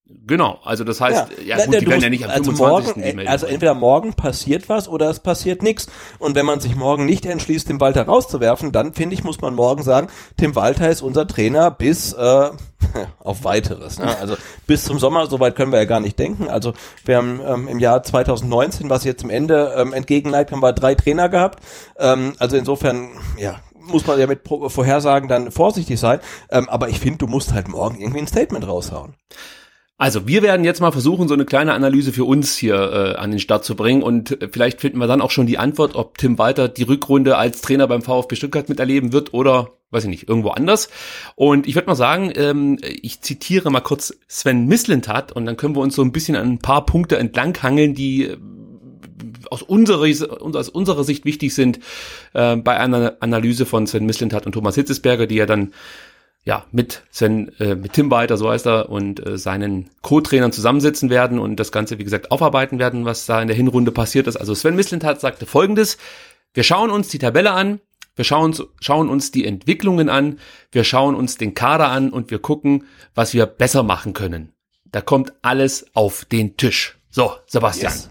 Genau, 0.08 0.60
also 0.64 0.84
das 0.84 1.00
heißt, 1.00 1.26
ja, 1.44 1.56
ja 1.56 1.64
gut, 1.64 1.74
na, 1.74 1.80
die 1.80 1.86
werden 1.88 2.02
ja 2.02 2.10
nicht 2.10 2.24
am 2.24 2.30
also 2.30 2.52
25. 2.52 2.96
Morgen, 2.96 3.18
die 3.18 3.28
Also 3.28 3.46
entweder 3.46 3.74
morgen 3.74 4.14
passiert 4.14 4.68
was 4.68 4.88
oder 4.88 5.10
es 5.10 5.18
passiert 5.18 5.64
nichts. 5.64 5.88
Und 6.20 6.36
wenn 6.36 6.46
man 6.46 6.60
sich 6.60 6.76
morgen 6.76 7.06
nicht 7.06 7.26
entschließt, 7.26 7.66
Tim 7.66 7.80
Walter 7.80 8.04
rauszuwerfen, 8.06 8.70
dann 8.70 8.94
finde 8.94 9.14
ich, 9.14 9.24
muss 9.24 9.40
man 9.40 9.56
morgen 9.56 9.82
sagen, 9.82 10.06
Tim 10.36 10.54
Walter 10.54 10.88
ist 10.88 11.02
unser 11.02 11.26
Trainer 11.26 11.72
bis 11.72 12.12
äh, 12.12 12.50
auf 13.18 13.42
weiteres. 13.42 13.98
Ne? 13.98 14.16
Also 14.20 14.36
bis 14.68 14.84
zum 14.84 15.00
Sommer, 15.00 15.26
soweit 15.26 15.56
können 15.56 15.72
wir 15.72 15.80
ja 15.80 15.86
gar 15.86 16.00
nicht 16.00 16.20
denken. 16.20 16.48
Also 16.48 16.72
wir 17.04 17.16
haben 17.16 17.40
ähm, 17.44 17.66
im 17.66 17.80
Jahr 17.80 18.04
2019, 18.04 18.88
was 18.88 19.02
jetzt 19.02 19.22
zum 19.22 19.30
Ende 19.30 19.74
ähm, 19.76 19.92
entgegenneigt, 19.92 20.52
haben 20.52 20.62
wir 20.62 20.72
drei 20.72 20.94
Trainer 20.94 21.28
gehabt. 21.28 21.64
Ähm, 21.98 22.34
also 22.38 22.56
insofern, 22.56 23.10
ja, 23.38 23.60
muss 23.86 24.06
man 24.06 24.18
ja 24.18 24.26
mit 24.26 24.40
Vorhersagen 24.46 25.28
dann 25.28 25.50
vorsichtig 25.50 25.98
sein. 25.98 26.20
Ähm, 26.50 26.68
aber 26.68 26.88
ich 26.88 27.00
finde, 27.00 27.18
du 27.18 27.26
musst 27.26 27.52
halt 27.52 27.68
morgen 27.68 28.00
irgendwie 28.00 28.20
ein 28.20 28.26
Statement 28.26 28.66
raushauen. 28.66 29.14
Also 29.98 30.28
wir 30.28 30.42
werden 30.42 30.64
jetzt 30.64 30.82
mal 30.82 30.92
versuchen, 30.92 31.26
so 31.26 31.32
eine 31.32 31.46
kleine 31.46 31.72
Analyse 31.72 32.12
für 32.12 32.24
uns 32.24 32.54
hier 32.54 32.74
äh, 32.74 33.16
an 33.16 33.30
den 33.30 33.40
Start 33.40 33.64
zu 33.64 33.74
bringen 33.74 34.02
und 34.02 34.42
äh, 34.42 34.48
vielleicht 34.52 34.82
finden 34.82 34.98
wir 34.98 35.06
dann 35.06 35.22
auch 35.22 35.30
schon 35.30 35.46
die 35.46 35.56
Antwort, 35.56 35.94
ob 35.94 36.18
Tim 36.18 36.36
Walter 36.36 36.68
die 36.68 36.82
Rückrunde 36.82 37.38
als 37.38 37.62
Trainer 37.62 37.86
beim 37.86 38.02
VfB 38.02 38.36
Stuttgart 38.36 38.68
miterleben 38.68 39.14
wird 39.14 39.32
oder, 39.32 39.70
weiß 39.92 40.04
ich 40.04 40.10
nicht, 40.10 40.28
irgendwo 40.28 40.50
anders. 40.50 40.90
Und 41.34 41.66
ich 41.66 41.76
würde 41.76 41.86
mal 41.86 41.94
sagen, 41.94 42.30
ähm, 42.36 42.78
ich 42.82 43.22
zitiere 43.22 43.70
mal 43.70 43.80
kurz 43.80 44.14
Sven 44.28 44.66
Mislintat 44.66 45.32
und 45.32 45.46
dann 45.46 45.56
können 45.56 45.74
wir 45.74 45.80
uns 45.80 45.96
so 45.96 46.02
ein 46.02 46.12
bisschen 46.12 46.36
an 46.36 46.46
ein 46.46 46.58
paar 46.58 46.84
Punkte 46.84 47.16
entlanghangeln, 47.16 47.94
die 47.94 48.26
äh, 48.26 48.36
aus 49.50 49.62
unserer, 49.62 50.06
aus 50.54 50.68
unserer 50.68 51.04
Sicht 51.04 51.24
wichtig 51.24 51.54
sind 51.54 51.80
äh, 52.34 52.56
bei 52.56 52.78
einer 52.78 53.16
Analyse 53.20 53.66
von 53.66 53.86
Sven 53.86 54.06
Mislintat 54.06 54.46
und 54.46 54.52
Thomas 54.52 54.74
Hitzesberger, 54.74 55.26
die 55.26 55.36
ja 55.36 55.46
dann 55.46 55.72
ja, 56.46 56.64
mit 56.70 57.02
Sven, 57.10 57.50
äh, 57.58 57.74
mit 57.74 57.94
Tim 57.94 58.08
Beiter, 58.08 58.36
so 58.36 58.48
heißt 58.48 58.66
er, 58.66 58.88
und 58.88 59.24
äh, 59.26 59.36
seinen 59.36 59.90
Co-Trainern 60.02 60.52
zusammensitzen 60.52 61.10
werden 61.10 61.40
und 61.40 61.56
das 61.56 61.72
Ganze, 61.72 61.98
wie 61.98 62.04
gesagt, 62.04 62.30
aufarbeiten 62.30 62.78
werden, 62.78 63.04
was 63.04 63.26
da 63.26 63.42
in 63.42 63.48
der 63.48 63.56
Hinrunde 63.56 63.90
passiert 63.90 64.28
ist. 64.28 64.36
Also 64.36 64.54
Sven 64.54 64.76
Mislintat 64.76 65.20
sagte 65.20 65.44
folgendes, 65.44 65.98
wir 66.54 66.62
schauen 66.62 66.90
uns 66.90 67.08
die 67.08 67.18
Tabelle 67.18 67.50
an, 67.50 67.80
wir 68.14 68.24
schauen 68.24 68.44
uns, 68.46 68.62
schauen 68.80 69.08
uns 69.08 69.32
die 69.32 69.44
Entwicklungen 69.44 70.08
an, 70.08 70.38
wir 70.70 70.84
schauen 70.84 71.16
uns 71.16 71.36
den 71.36 71.54
Kader 71.54 71.88
an 71.88 72.10
und 72.10 72.30
wir 72.30 72.38
gucken, 72.38 72.84
was 73.16 73.34
wir 73.34 73.46
besser 73.46 73.82
machen 73.82 74.12
können. 74.12 74.52
Da 74.84 75.00
kommt 75.00 75.32
alles 75.42 75.86
auf 75.94 76.24
den 76.24 76.56
Tisch. 76.56 76.96
So, 77.10 77.32
Sebastian. 77.46 77.92
Yes. 77.92 78.10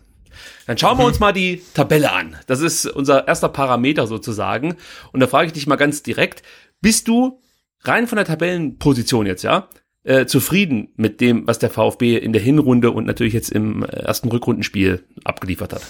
Dann 0.65 0.77
schauen 0.77 0.97
wir 0.97 1.03
mhm. 1.03 1.09
uns 1.09 1.19
mal 1.19 1.33
die 1.33 1.61
Tabelle 1.73 2.11
an. 2.11 2.35
Das 2.47 2.61
ist 2.61 2.85
unser 2.85 3.27
erster 3.27 3.49
Parameter 3.49 4.07
sozusagen. 4.07 4.75
Und 5.11 5.19
da 5.19 5.27
frage 5.27 5.47
ich 5.47 5.53
dich 5.53 5.67
mal 5.67 5.75
ganz 5.75 6.03
direkt, 6.03 6.43
bist 6.81 7.07
du 7.07 7.41
rein 7.83 8.07
von 8.07 8.15
der 8.17 8.25
Tabellenposition 8.25 9.25
jetzt, 9.25 9.43
ja, 9.43 9.69
äh, 10.03 10.25
zufrieden 10.25 10.89
mit 10.95 11.21
dem, 11.21 11.47
was 11.47 11.59
der 11.59 11.69
VfB 11.69 12.17
in 12.17 12.33
der 12.33 12.41
Hinrunde 12.41 12.91
und 12.91 13.05
natürlich 13.05 13.33
jetzt 13.33 13.51
im 13.51 13.83
ersten 13.83 14.29
Rückrundenspiel 14.29 15.03
abgeliefert 15.23 15.73
hat? 15.73 15.81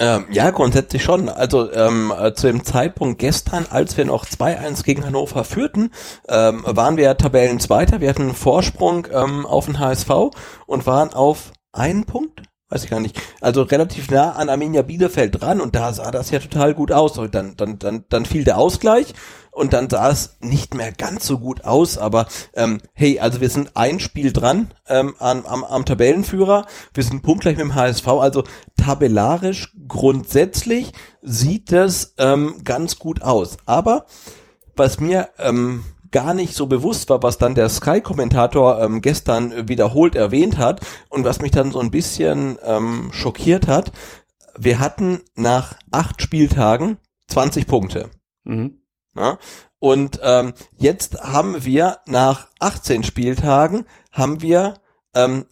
Ähm, 0.00 0.26
ja, 0.30 0.50
grundsätzlich 0.50 1.04
schon. 1.04 1.28
Also 1.28 1.72
ähm, 1.72 2.12
äh, 2.18 2.34
zu 2.34 2.48
dem 2.48 2.64
Zeitpunkt 2.64 3.20
gestern, 3.20 3.66
als 3.70 3.96
wir 3.96 4.04
noch 4.04 4.26
2-1 4.26 4.82
gegen 4.84 5.06
Hannover 5.06 5.44
führten, 5.44 5.90
ähm, 6.28 6.64
waren 6.66 6.96
wir 6.96 7.16
Tabellenzweiter. 7.16 8.00
Wir 8.00 8.08
hatten 8.08 8.22
einen 8.22 8.34
Vorsprung 8.34 9.06
ähm, 9.12 9.46
auf 9.46 9.66
den 9.66 9.78
HSV 9.78 10.10
und 10.66 10.86
waren 10.86 11.14
auf 11.14 11.52
einen 11.72 12.06
Punkt, 12.06 12.42
weiß 12.68 12.84
ich 12.84 12.90
gar 12.90 13.00
nicht, 13.00 13.20
also 13.40 13.62
relativ 13.62 14.10
nah 14.10 14.32
an 14.32 14.48
Arminia 14.48 14.82
Bielefeld 14.82 15.40
dran 15.40 15.60
und 15.60 15.76
da 15.76 15.92
sah 15.92 16.10
das 16.10 16.30
ja 16.30 16.38
total 16.38 16.74
gut 16.74 16.92
aus. 16.92 17.18
Und 17.18 17.34
dann, 17.34 17.56
dann, 17.56 17.78
dann, 17.78 18.04
dann 18.08 18.24
fiel 18.24 18.44
der 18.44 18.58
Ausgleich 18.58 19.14
und 19.50 19.72
dann 19.72 19.88
sah 19.88 20.10
es 20.10 20.36
nicht 20.40 20.74
mehr 20.74 20.92
ganz 20.92 21.26
so 21.26 21.38
gut 21.38 21.64
aus, 21.64 21.96
aber 21.98 22.26
ähm, 22.54 22.80
hey, 22.92 23.20
also 23.20 23.40
wir 23.40 23.48
sind 23.48 23.76
ein 23.76 24.00
Spiel 24.00 24.32
dran 24.32 24.72
ähm, 24.88 25.14
am, 25.18 25.46
am, 25.46 25.62
am 25.62 25.84
Tabellenführer, 25.84 26.66
wir 26.92 27.04
sind 27.04 27.22
punktgleich 27.22 27.56
mit 27.56 27.66
dem 27.66 27.74
HSV, 27.74 28.08
also 28.08 28.44
tabellarisch 28.76 29.72
grundsätzlich 29.86 30.92
sieht 31.22 31.70
das 31.70 32.14
ähm, 32.18 32.62
ganz 32.64 32.98
gut 32.98 33.22
aus. 33.22 33.58
Aber 33.66 34.06
was 34.74 34.98
mir 34.98 35.28
ähm, 35.38 35.84
gar 36.14 36.32
nicht 36.32 36.54
so 36.54 36.66
bewusst 36.66 37.10
war, 37.10 37.24
was 37.24 37.38
dann 37.38 37.56
der 37.56 37.68
Sky-Kommentator 37.68 38.80
ähm, 38.80 39.02
gestern 39.02 39.68
wiederholt 39.68 40.14
erwähnt 40.14 40.58
hat 40.58 40.80
und 41.08 41.24
was 41.24 41.42
mich 41.42 41.50
dann 41.50 41.72
so 41.72 41.80
ein 41.80 41.90
bisschen 41.90 42.56
ähm, 42.62 43.10
schockiert 43.12 43.66
hat. 43.66 43.90
Wir 44.56 44.78
hatten 44.78 45.22
nach 45.34 45.76
acht 45.90 46.22
Spieltagen 46.22 46.98
20 47.26 47.66
Punkte. 47.66 48.10
Mhm. 48.44 48.78
Ja? 49.16 49.38
Und 49.80 50.20
ähm, 50.22 50.54
jetzt 50.78 51.20
haben 51.20 51.64
wir 51.64 51.98
nach 52.06 52.46
18 52.60 53.02
Spieltagen 53.02 53.84
haben 54.12 54.40
wir 54.40 54.74
ähm, 55.16 55.46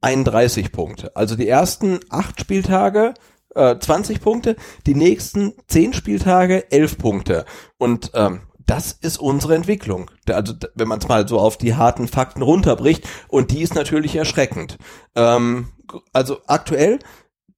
31 0.00 0.72
Punkte. 0.72 1.14
Also 1.14 1.36
die 1.36 1.46
ersten 1.46 2.00
acht 2.10 2.40
Spieltage 2.40 3.14
äh, 3.54 3.78
20 3.78 4.20
Punkte, 4.20 4.56
die 4.86 4.96
nächsten 4.96 5.54
10 5.68 5.92
Spieltage 5.92 6.72
11 6.72 6.98
Punkte. 6.98 7.44
Und 7.78 8.10
ähm, 8.14 8.40
das 8.66 8.92
ist 8.92 9.18
unsere 9.18 9.54
Entwicklung. 9.54 10.10
Also 10.28 10.54
wenn 10.74 10.88
man 10.88 10.98
es 10.98 11.08
mal 11.08 11.26
so 11.26 11.38
auf 11.38 11.56
die 11.56 11.74
harten 11.74 12.08
Fakten 12.08 12.42
runterbricht 12.42 13.06
und 13.28 13.50
die 13.50 13.62
ist 13.62 13.74
natürlich 13.74 14.16
erschreckend. 14.16 14.78
Ähm, 15.14 15.68
also 16.12 16.38
aktuell, 16.46 16.98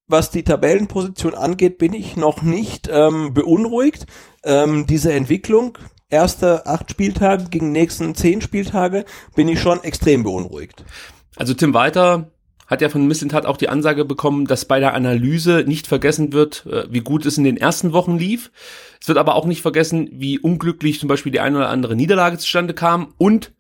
was 0.07 0.31
die 0.31 0.43
Tabellenposition 0.43 1.35
angeht, 1.35 1.79
bin 1.79 1.95
ich 1.95 2.17
noch 2.17 2.43
nicht 2.43 2.89
ähm, 2.91 3.35
beunruhigt. 3.35 4.07
Ähm, 4.45 4.87
diese 4.87 5.13
Entwicklung, 5.13 5.79
erste 6.09 6.67
acht 6.67 6.91
Spieltage 6.91 7.45
gegen 7.51 7.73
nächsten 7.73 8.15
zehn 8.15 8.41
Spieltage, 8.41 9.05
bin 9.35 9.49
ich 9.49 9.61
schon 9.61 9.83
extrem 9.85 10.23
beunruhigt. 10.23 10.85
Also 11.37 11.55
Tim 11.55 11.73
Walter 11.73 12.32
hat 12.73 12.81
ja 12.81 12.89
von 12.89 13.07
Missentat 13.07 13.45
auch 13.45 13.59
die 13.59 13.69
Ansage 13.69 14.07
bekommen, 14.07 14.47
dass 14.47 14.65
bei 14.65 14.81
der 14.81 14.95
Analyse 14.95 15.65
nicht 15.67 15.87
vergessen 15.87 16.33
wird, 16.33 16.65
äh, 16.67 16.85
wie 16.91 17.01
gut 17.01 17.27
es 17.27 17.37
in 17.37 17.45
den 17.45 17.59
ersten 17.59 17.93
Wochen 17.93 18.17
lief. 18.17 18.51
Es 18.99 19.09
wird 19.09 19.19
aber 19.19 19.35
auch 19.35 19.45
nicht 19.45 19.61
vergessen, 19.61 20.09
wie 20.13 20.39
unglücklich 20.39 20.99
zum 20.99 21.09
Beispiel 21.09 21.33
die 21.33 21.41
eine 21.41 21.59
oder 21.59 21.69
andere 21.69 21.95
Niederlage 21.95 22.39
zustande 22.39 22.73
kam 22.73 23.13
und 23.19 23.53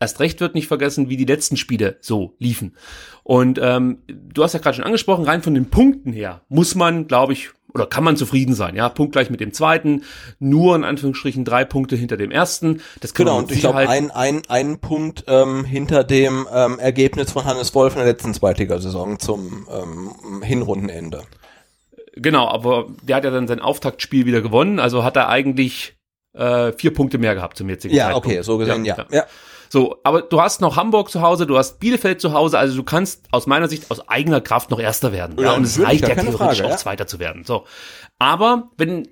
erst 0.00 0.20
recht 0.20 0.40
wird 0.40 0.54
nicht 0.54 0.68
vergessen, 0.68 1.08
wie 1.08 1.16
die 1.16 1.24
letzten 1.24 1.56
Spiele 1.56 1.96
so 2.00 2.34
liefen. 2.38 2.76
Und 3.22 3.58
ähm, 3.62 4.02
du 4.06 4.42
hast 4.42 4.52
ja 4.52 4.60
gerade 4.60 4.76
schon 4.76 4.84
angesprochen, 4.84 5.24
rein 5.24 5.42
von 5.42 5.54
den 5.54 5.70
Punkten 5.70 6.12
her 6.12 6.42
muss 6.48 6.74
man, 6.74 7.06
glaube 7.06 7.32
ich, 7.32 7.50
oder 7.74 7.86
kann 7.86 8.04
man 8.04 8.16
zufrieden 8.16 8.54
sein, 8.54 8.74
ja, 8.76 8.88
punktgleich 8.88 9.30
mit 9.30 9.40
dem 9.40 9.52
zweiten, 9.52 10.04
nur 10.38 10.74
in 10.74 10.84
Anführungsstrichen 10.84 11.44
drei 11.44 11.64
Punkte 11.64 11.96
hinter 11.96 12.16
dem 12.16 12.30
ersten. 12.30 12.80
Das 13.00 13.14
genau, 13.14 13.38
und 13.38 13.52
ich 13.52 13.60
glaube, 13.60 13.78
ein, 13.78 14.10
ein, 14.10 14.42
ein 14.48 14.78
Punkt 14.78 15.24
ähm, 15.28 15.64
hinter 15.64 16.04
dem 16.04 16.46
ähm, 16.52 16.78
Ergebnis 16.78 17.32
von 17.32 17.44
Hannes 17.44 17.74
Wolf 17.74 17.94
in 17.94 17.98
der 17.98 18.08
letzten 18.08 18.32
Zweitligasaison 18.34 19.18
zum 19.18 19.66
ähm, 19.70 20.42
Hinrundenende. 20.42 21.22
Genau, 22.16 22.48
aber 22.48 22.86
der 23.02 23.16
hat 23.16 23.24
ja 23.24 23.30
dann 23.30 23.46
sein 23.46 23.60
Auftaktspiel 23.60 24.26
wieder 24.26 24.40
gewonnen, 24.40 24.80
also 24.80 25.04
hat 25.04 25.16
er 25.16 25.28
eigentlich 25.28 25.97
äh, 26.38 26.72
vier 26.72 26.94
Punkte 26.94 27.18
mehr 27.18 27.34
gehabt 27.34 27.56
zum 27.56 27.68
jetzigen 27.68 27.94
ja, 27.94 28.06
Zeitpunkt. 28.06 28.26
Ja, 28.28 28.32
okay, 28.34 28.42
so 28.42 28.58
gesehen, 28.58 28.84
ja. 28.84 28.96
ja. 28.96 29.06
ja. 29.10 29.26
So, 29.70 29.98
aber 30.02 30.22
du 30.22 30.40
hast 30.40 30.60
noch 30.60 30.76
Hamburg 30.76 31.10
zu 31.10 31.20
Hause, 31.20 31.46
du 31.46 31.58
hast 31.58 31.78
Bielefeld 31.78 32.20
zu 32.20 32.32
Hause, 32.32 32.58
also 32.58 32.76
du 32.76 32.82
kannst 32.84 33.26
aus 33.32 33.46
meiner 33.46 33.68
Sicht 33.68 33.90
aus 33.90 34.08
eigener 34.08 34.40
Kraft 34.40 34.70
noch 34.70 34.80
Erster 34.80 35.12
werden. 35.12 35.36
Ja, 35.38 35.44
ja 35.44 35.52
und 35.52 35.64
es 35.64 35.82
reicht 35.82 36.08
ja 36.08 36.14
theoretisch 36.14 36.58
Frage, 36.58 36.64
auch? 36.64 36.76
Zweiter 36.76 37.06
zu 37.06 37.18
werden. 37.18 37.44
So. 37.44 37.64
Aber 38.18 38.70
wenn 38.78 39.08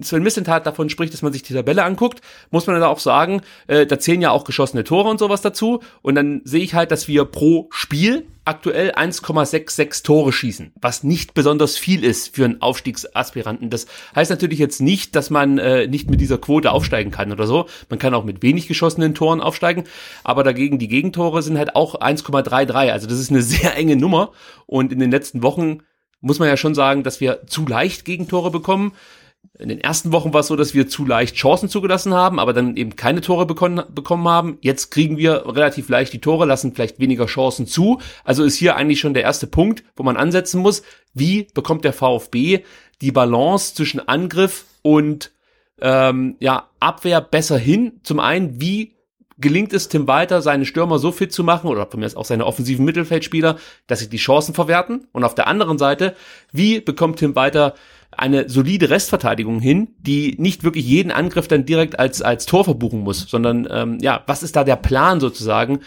Sven 0.00 0.22
Missentat 0.22 0.66
davon 0.66 0.90
spricht, 0.90 1.12
dass 1.12 1.22
man 1.22 1.32
sich 1.32 1.42
die 1.42 1.54
Tabelle 1.54 1.84
anguckt, 1.84 2.20
muss 2.50 2.66
man 2.66 2.78
dann 2.78 2.88
auch 2.88 2.98
sagen, 2.98 3.42
äh, 3.66 3.86
da 3.86 3.98
zählen 3.98 4.20
ja 4.20 4.30
auch 4.30 4.44
geschossene 4.44 4.84
Tore 4.84 5.08
und 5.08 5.18
sowas 5.18 5.42
dazu. 5.42 5.80
Und 6.02 6.14
dann 6.16 6.40
sehe 6.44 6.62
ich 6.62 6.74
halt, 6.74 6.90
dass 6.90 7.08
wir 7.08 7.24
pro 7.24 7.68
Spiel 7.70 8.26
aktuell 8.44 8.92
1,66 8.92 10.04
Tore 10.04 10.32
schießen, 10.32 10.72
was 10.80 11.02
nicht 11.02 11.32
besonders 11.34 11.78
viel 11.78 12.04
ist 12.04 12.34
für 12.34 12.44
einen 12.44 12.60
Aufstiegsaspiranten. 12.60 13.70
Das 13.70 13.86
heißt 14.14 14.30
natürlich 14.30 14.58
jetzt 14.58 14.80
nicht, 14.80 15.16
dass 15.16 15.30
man 15.30 15.58
äh, 15.58 15.86
nicht 15.86 16.10
mit 16.10 16.20
dieser 16.20 16.38
Quote 16.38 16.70
aufsteigen 16.72 17.10
kann 17.10 17.32
oder 17.32 17.46
so. 17.46 17.66
Man 17.88 17.98
kann 17.98 18.14
auch 18.14 18.24
mit 18.24 18.42
wenig 18.42 18.68
geschossenen 18.68 19.14
Toren 19.14 19.40
aufsteigen, 19.40 19.84
aber 20.24 20.44
dagegen 20.44 20.78
die 20.78 20.88
Gegentore 20.88 21.42
sind 21.42 21.56
halt 21.56 21.74
auch 21.74 22.00
1,33. 22.00 22.90
Also 22.90 23.06
das 23.06 23.18
ist 23.18 23.30
eine 23.30 23.42
sehr 23.42 23.76
enge 23.76 23.96
Nummer. 23.96 24.32
Und 24.66 24.92
in 24.92 24.98
den 24.98 25.10
letzten 25.10 25.42
Wochen 25.42 25.82
muss 26.20 26.38
man 26.38 26.48
ja 26.48 26.56
schon 26.56 26.74
sagen, 26.74 27.02
dass 27.02 27.20
wir 27.20 27.46
zu 27.46 27.66
leicht 27.66 28.04
Gegentore 28.04 28.50
bekommen. 28.50 28.92
In 29.58 29.68
den 29.68 29.80
ersten 29.80 30.10
Wochen 30.10 30.32
war 30.32 30.40
es 30.40 30.48
so, 30.48 30.56
dass 30.56 30.74
wir 30.74 30.88
zu 30.88 31.06
leicht 31.06 31.36
Chancen 31.36 31.68
zugelassen 31.68 32.12
haben, 32.12 32.40
aber 32.40 32.52
dann 32.52 32.76
eben 32.76 32.96
keine 32.96 33.20
Tore 33.20 33.46
bekommen, 33.46 33.82
bekommen 33.94 34.26
haben. 34.26 34.58
Jetzt 34.62 34.90
kriegen 34.90 35.16
wir 35.16 35.44
relativ 35.46 35.88
leicht 35.88 36.12
die 36.12 36.20
Tore, 36.20 36.44
lassen 36.44 36.74
vielleicht 36.74 36.98
weniger 36.98 37.26
Chancen 37.26 37.66
zu. 37.66 38.00
Also 38.24 38.42
ist 38.42 38.56
hier 38.56 38.76
eigentlich 38.76 39.00
schon 39.00 39.14
der 39.14 39.22
erste 39.22 39.46
Punkt, 39.46 39.84
wo 39.96 40.02
man 40.02 40.16
ansetzen 40.16 40.60
muss. 40.60 40.82
Wie 41.12 41.46
bekommt 41.54 41.84
der 41.84 41.92
VfB 41.92 42.64
die 43.00 43.12
Balance 43.12 43.74
zwischen 43.74 44.00
Angriff 44.08 44.64
und 44.82 45.30
ähm, 45.80 46.36
ja, 46.40 46.68
Abwehr 46.80 47.20
besser 47.20 47.58
hin? 47.58 48.00
Zum 48.02 48.18
einen, 48.18 48.60
wie 48.60 48.94
gelingt 49.38 49.72
es 49.72 49.88
Tim 49.88 50.06
Walter, 50.06 50.42
seine 50.42 50.64
Stürmer 50.64 50.98
so 50.98 51.12
fit 51.12 51.32
zu 51.32 51.44
machen, 51.44 51.68
oder 51.68 51.86
von 51.86 52.00
mir 52.00 52.10
auch 52.16 52.24
seine 52.24 52.46
offensiven 52.46 52.84
Mittelfeldspieler, 52.84 53.56
dass 53.86 54.00
sie 54.00 54.08
die 54.08 54.16
Chancen 54.16 54.54
verwerten? 54.54 55.06
Und 55.12 55.24
auf 55.24 55.34
der 55.34 55.46
anderen 55.46 55.78
Seite, 55.78 56.16
wie 56.52 56.80
bekommt 56.80 57.18
Tim 57.18 57.34
Walter 57.36 57.74
eine 58.16 58.48
solide 58.48 58.90
Restverteidigung 58.90 59.60
hin, 59.60 59.88
die 59.98 60.34
nicht 60.38 60.64
wirklich 60.64 60.86
jeden 60.86 61.10
Angriff 61.12 61.48
dann 61.48 61.64
direkt 61.64 61.98
als, 61.98 62.22
als 62.22 62.46
Tor 62.46 62.64
verbuchen 62.64 63.00
muss, 63.00 63.20
sondern 63.28 63.68
ähm, 63.70 63.98
ja, 64.00 64.22
was 64.26 64.42
ist 64.42 64.56
da 64.56 64.64
der 64.64 64.76
Plan 64.76 65.20
sozusagen, 65.20 65.80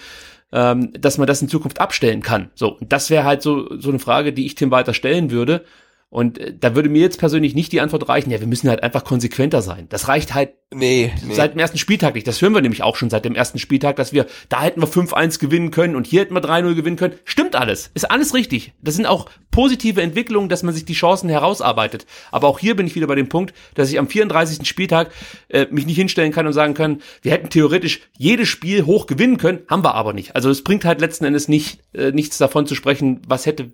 ähm, 0.51 0.93
dass 0.93 1.17
man 1.17 1.27
das 1.27 1.41
in 1.41 1.49
Zukunft 1.49 1.79
abstellen 1.81 2.21
kann? 2.21 2.49
So, 2.55 2.77
das 2.81 3.09
wäre 3.09 3.23
halt 3.23 3.41
so, 3.41 3.67
so 3.77 3.89
eine 3.89 3.99
Frage, 3.99 4.33
die 4.33 4.45
ich 4.45 4.55
Tim 4.55 4.71
weiter 4.71 4.93
stellen 4.93 5.31
würde. 5.31 5.65
Und 6.09 6.37
äh, 6.37 6.53
da 6.57 6.73
würde 6.73 6.87
mir 6.87 7.01
jetzt 7.01 7.19
persönlich 7.19 7.53
nicht 7.53 7.71
die 7.73 7.81
Antwort 7.81 8.07
reichen, 8.07 8.31
ja, 8.31 8.39
wir 8.39 8.47
müssen 8.47 8.69
halt 8.69 8.81
einfach 8.81 9.03
konsequenter 9.03 9.61
sein. 9.61 9.87
Das 9.89 10.07
reicht 10.07 10.33
halt 10.33 10.51
nee, 10.73 11.11
nee. 11.25 11.33
seit 11.33 11.53
dem 11.53 11.59
ersten 11.59 11.77
Spieltag 11.77 12.15
nicht. 12.15 12.25
Das 12.25 12.41
hören 12.41 12.53
wir 12.53 12.61
nämlich 12.61 12.81
auch 12.81 12.95
schon 12.95 13.09
seit 13.09 13.25
dem 13.25 13.35
ersten 13.35 13.59
Spieltag, 13.59 13.97
dass 13.97 14.13
wir, 14.13 14.25
da 14.47 14.61
hätten 14.61 14.81
wir 14.81 14.87
5-1 14.87 15.39
gewinnen 15.39 15.69
können 15.69 15.97
und 15.97 16.07
hier 16.07 16.21
hätten 16.21 16.33
wir 16.33 16.41
3-0 16.41 16.75
gewinnen 16.75 16.95
können. 16.95 17.15
Stimmt 17.25 17.57
alles. 17.57 17.91
Ist 17.93 18.09
alles 18.09 18.33
richtig. 18.33 18.73
Das 18.81 18.95
sind 18.95 19.05
auch 19.05 19.29
positive 19.51 20.01
Entwicklungen, 20.01 20.47
dass 20.47 20.63
man 20.63 20.73
sich 20.73 20.85
die 20.85 20.93
Chancen 20.93 21.29
herausarbeitet. 21.29 22.05
Aber 22.31 22.47
auch 22.47 22.59
hier 22.59 22.77
bin 22.77 22.87
ich 22.87 22.95
wieder 22.95 23.07
bei 23.07 23.15
dem 23.15 23.27
Punkt, 23.27 23.53
dass 23.75 23.89
ich 23.89 23.99
am 23.99 24.07
34. 24.07 24.65
Spieltag 24.65 25.11
äh, 25.49 25.67
mich 25.71 25.85
nicht 25.85 25.97
hinstellen 25.97 26.31
kann 26.31 26.47
und 26.47 26.53
sagen 26.53 26.73
kann, 26.73 27.01
wir 27.21 27.33
hätten 27.33 27.49
theoretisch 27.49 28.01
jedes 28.17 28.47
Spiel 28.47 28.85
hoch 28.85 29.07
gewinnen 29.07 29.37
können, 29.37 29.63
haben 29.67 29.83
wir 29.83 29.95
aber 29.95 30.13
nicht. 30.13 30.37
Also 30.37 30.49
es 30.49 30.63
bringt 30.63 30.85
halt 30.85 31.01
letzten 31.01 31.25
Endes 31.25 31.49
nicht, 31.49 31.81
äh, 31.93 32.11
nichts 32.11 32.37
davon 32.37 32.65
zu 32.65 32.75
sprechen, 32.75 33.21
was 33.27 33.45
hätte 33.45 33.73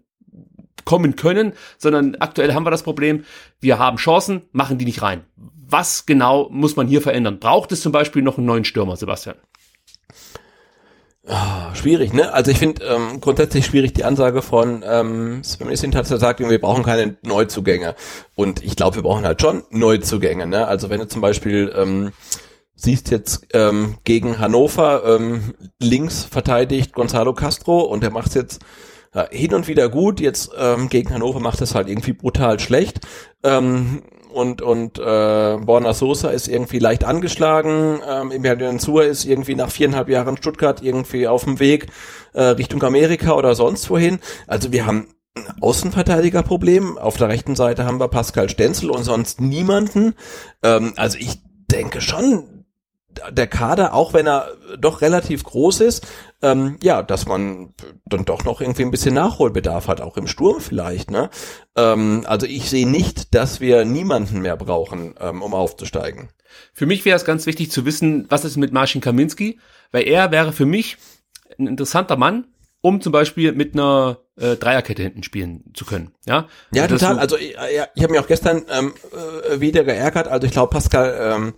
kommen 0.86 1.16
können, 1.16 1.54
sondern 1.78 2.16
aktuell 2.20 2.54
haben 2.54 2.66
wir 2.66 2.72
das 2.72 2.84
Problem, 2.84 3.26
wir 3.60 3.80
haben 3.80 3.98
Chancen, 3.98 4.44
machen 4.52 4.78
die 4.78 4.86
nicht 4.86 5.02
rein. 5.02 5.24
Was 5.68 6.06
genau 6.06 6.50
muss 6.52 6.76
man 6.76 6.88
hier 6.88 7.02
verändern? 7.02 7.40
Braucht 7.40 7.72
es 7.72 7.82
zum 7.82 7.92
Beispiel 7.92 8.22
noch 8.22 8.38
einen 8.38 8.48
neuen 8.48 8.66
Stürmer, 8.66 8.96
Sebastian? 8.96 9.36
Oh, 11.26 11.74
schwierig, 11.74 12.12
ne? 12.12 12.34
Also 12.34 12.52
ich 12.52 12.58
finde 12.58 12.84
ähm, 12.84 13.22
grundsätzlich 13.22 13.66
schwierig 13.66 13.94
die 13.94 14.04
Ansage 14.04 14.42
von 14.42 14.84
ähm, 14.86 15.42
Sven 15.42 15.96
hat 15.96 16.10
gesagt, 16.10 16.42
wir 16.42 16.60
brauchen 16.60 16.84
keine 16.84 17.16
Neuzugänge. 17.22 17.96
Und 18.36 18.62
ich 18.62 18.76
glaube, 18.76 18.98
wir 18.98 19.04
brauchen 19.04 19.24
halt 19.24 19.42
schon 19.42 19.64
Neuzugänge, 19.70 20.48
ne? 20.48 20.68
Also 20.68 20.90
wenn 20.90 21.00
du 21.00 21.08
zum 21.08 21.22
Beispiel 21.22 21.74
ähm, 21.78 22.12
siehst 22.76 23.10
jetzt 23.10 23.48
ähm, 23.54 24.00
gegen 24.04 24.40
Hannover 24.40 25.04
ähm, 25.06 25.54
links 25.80 26.26
verteidigt 26.26 26.92
Gonzalo 26.94 27.34
Castro 27.34 27.80
und 27.80 28.04
der 28.04 28.12
macht 28.12 28.36
jetzt 28.36 28.62
hin 29.32 29.54
und 29.54 29.68
wieder 29.68 29.90
gut. 29.90 30.20
Jetzt 30.20 30.52
ähm, 30.58 30.90
gegen 30.90 31.14
Hannover 31.14 31.40
macht 31.40 31.62
es 31.62 31.76
halt 31.76 31.88
irgendwie 31.88 32.14
brutal 32.14 32.60
schlecht. 32.60 33.02
Ähm, 33.44 34.04
und 34.34 34.62
und 34.62 34.98
äh, 34.98 35.58
Borna 35.58 35.94
Sosa 35.94 36.30
ist 36.30 36.48
irgendwie 36.48 36.80
leicht 36.80 37.04
angeschlagen. 37.04 38.02
Ähm, 38.08 38.32
Emilian 38.32 38.80
Zur 38.80 39.06
ist 39.06 39.26
irgendwie 39.26 39.56
nach 39.56 39.70
viereinhalb 39.70 40.10
Jahren 40.10 40.38
Stuttgart 40.38 40.82
irgendwie 40.82 41.28
auf 41.28 41.44
dem 41.44 41.60
Weg 41.60 41.88
äh, 42.34 42.42
Richtung 42.42 42.82
Amerika 42.84 43.34
oder 43.34 43.54
sonst 43.56 43.90
wohin. 43.90 44.20
Also 44.48 44.72
wir 44.72 44.86
haben 44.86 45.08
ein 45.36 45.62
Außenverteidigerproblem. 45.62 46.98
Auf 46.98 47.18
der 47.18 47.30
rechten 47.30 47.56
Seite 47.56 47.86
haben 47.86 48.00
wir 48.00 48.08
Pascal 48.08 48.50
Stenzel 48.50 48.90
und 48.90 49.04
sonst 49.04 49.40
niemanden. 49.40 50.16
Ähm, 50.64 50.94
also 50.96 51.18
ich 51.20 51.40
denke 51.72 52.02
schon, 52.02 52.44
der 53.32 53.48
Kader, 53.48 53.94
auch 53.94 54.14
wenn 54.14 54.28
er 54.28 54.50
doch 54.78 55.02
relativ 55.02 55.44
groß 55.44 55.82
ist, 55.82 56.08
ähm, 56.42 56.78
ja, 56.82 57.04
dass 57.04 57.26
man 57.26 57.74
dann 58.06 58.26
doch 58.26 58.44
noch 58.44 58.62
irgendwie 58.62 58.84
ein 58.84 58.92
bisschen 58.92 59.14
Nachholbedarf 59.14 59.88
hat, 59.88 60.02
auch 60.02 60.18
im 60.18 60.28
Sturm 60.28 60.60
vielleicht. 60.62 61.12
Ne? 61.12 61.30
Ähm, 61.76 62.24
also 62.26 62.46
ich 62.46 62.70
sehe 62.70 62.88
nicht, 62.88 63.34
dass 63.34 63.60
wir 63.60 63.86
niemanden 63.86 64.42
mehr 64.42 64.58
brauchen, 64.58 65.16
ähm, 65.20 65.42
um 65.42 65.54
aufzusteigen. 65.54 66.30
Für 66.74 66.86
mich 66.86 67.06
wäre 67.06 67.16
es 67.16 67.26
ganz 67.26 67.46
wichtig 67.46 67.72
zu 67.72 67.86
wissen, 67.86 68.26
was 68.30 68.46
ist 68.46 68.58
mit 68.58 68.74
Marcin 68.74 69.02
Kaminski, 69.02 69.60
weil 69.92 70.08
er 70.08 70.32
wäre 70.32 70.52
für 70.52 70.66
mich 70.66 70.98
ein 71.58 71.68
interessanter 71.68 72.18
Mann, 72.18 72.48
um 72.82 73.00
zum 73.00 73.14
Beispiel 73.14 73.54
mit 73.54 73.74
einer 73.74 74.20
äh, 74.36 74.58
Dreierkette 74.58 75.02
hinten 75.02 75.24
spielen 75.24 75.64
zu 75.74 75.86
können. 75.86 76.12
Ja, 76.26 76.48
ja 76.74 76.84
also 76.84 76.98
total. 76.98 77.18
Also 77.18 77.38
ich, 77.38 77.54
ja, 77.54 77.88
ich 77.96 78.04
habe 78.04 78.12
mich 78.12 78.20
auch 78.20 78.28
gestern 78.28 78.66
ähm, 78.70 78.94
äh, 79.50 79.62
wieder 79.62 79.84
geärgert. 79.84 80.28
Also 80.28 80.48
ich 80.48 80.54
glaube, 80.54 80.72
Pascal 80.72 81.18
ähm, 81.20 81.54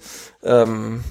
ähm, 0.46 1.04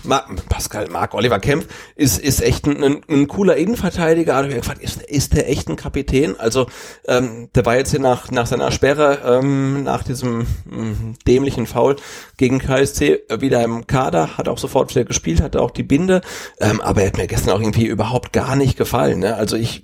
Pascal, 0.49 0.89
Marc 0.89 1.15
Oliver 1.15 1.39
Kempf 1.39 1.67
ist, 1.97 2.19
ist 2.19 2.43
echt 2.43 2.67
ein, 2.67 2.83
ein, 2.83 3.01
ein 3.09 3.29
cooler 3.29 3.57
Innenverteidiger. 3.57 4.37
Also 4.37 4.51
ich 4.51 4.57
gefragt, 4.57 4.83
ist, 4.83 5.03
ist 5.03 5.35
der 5.35 5.51
echt 5.51 5.69
ein 5.69 5.77
Kapitän? 5.77 6.39
Also 6.39 6.67
ähm, 7.07 7.49
der 7.55 7.67
war 7.67 7.77
jetzt 7.77 7.91
hier 7.91 8.01
nach, 8.01 8.31
nach 8.31 8.47
seiner 8.47 8.71
Sperre, 8.71 9.19
ähm, 9.27 9.83
nach 9.83 10.03
diesem 10.03 10.47
ähm, 10.71 11.17
dämlichen 11.27 11.67
Foul 11.67 11.97
gegen 12.37 12.59
KSC 12.59 13.23
wieder 13.39 13.63
im 13.63 13.87
Kader, 13.87 14.37
hat 14.39 14.49
auch 14.49 14.59
sofort 14.59 14.95
wieder 14.95 15.05
gespielt, 15.05 15.41
hatte 15.41 15.61
auch 15.61 15.71
die 15.71 15.83
Binde, 15.83 16.21
ähm, 16.61 16.81
aber 16.81 17.03
er 17.03 17.09
hat 17.09 17.17
mir 17.17 17.27
gestern 17.27 17.55
auch 17.55 17.61
irgendwie 17.61 17.87
überhaupt 17.87 18.33
gar 18.33 18.57
nicht 18.57 18.77
gefallen. 18.77 19.21
Ne? 19.21 19.35
Also 19.35 19.57
ich, 19.57 19.83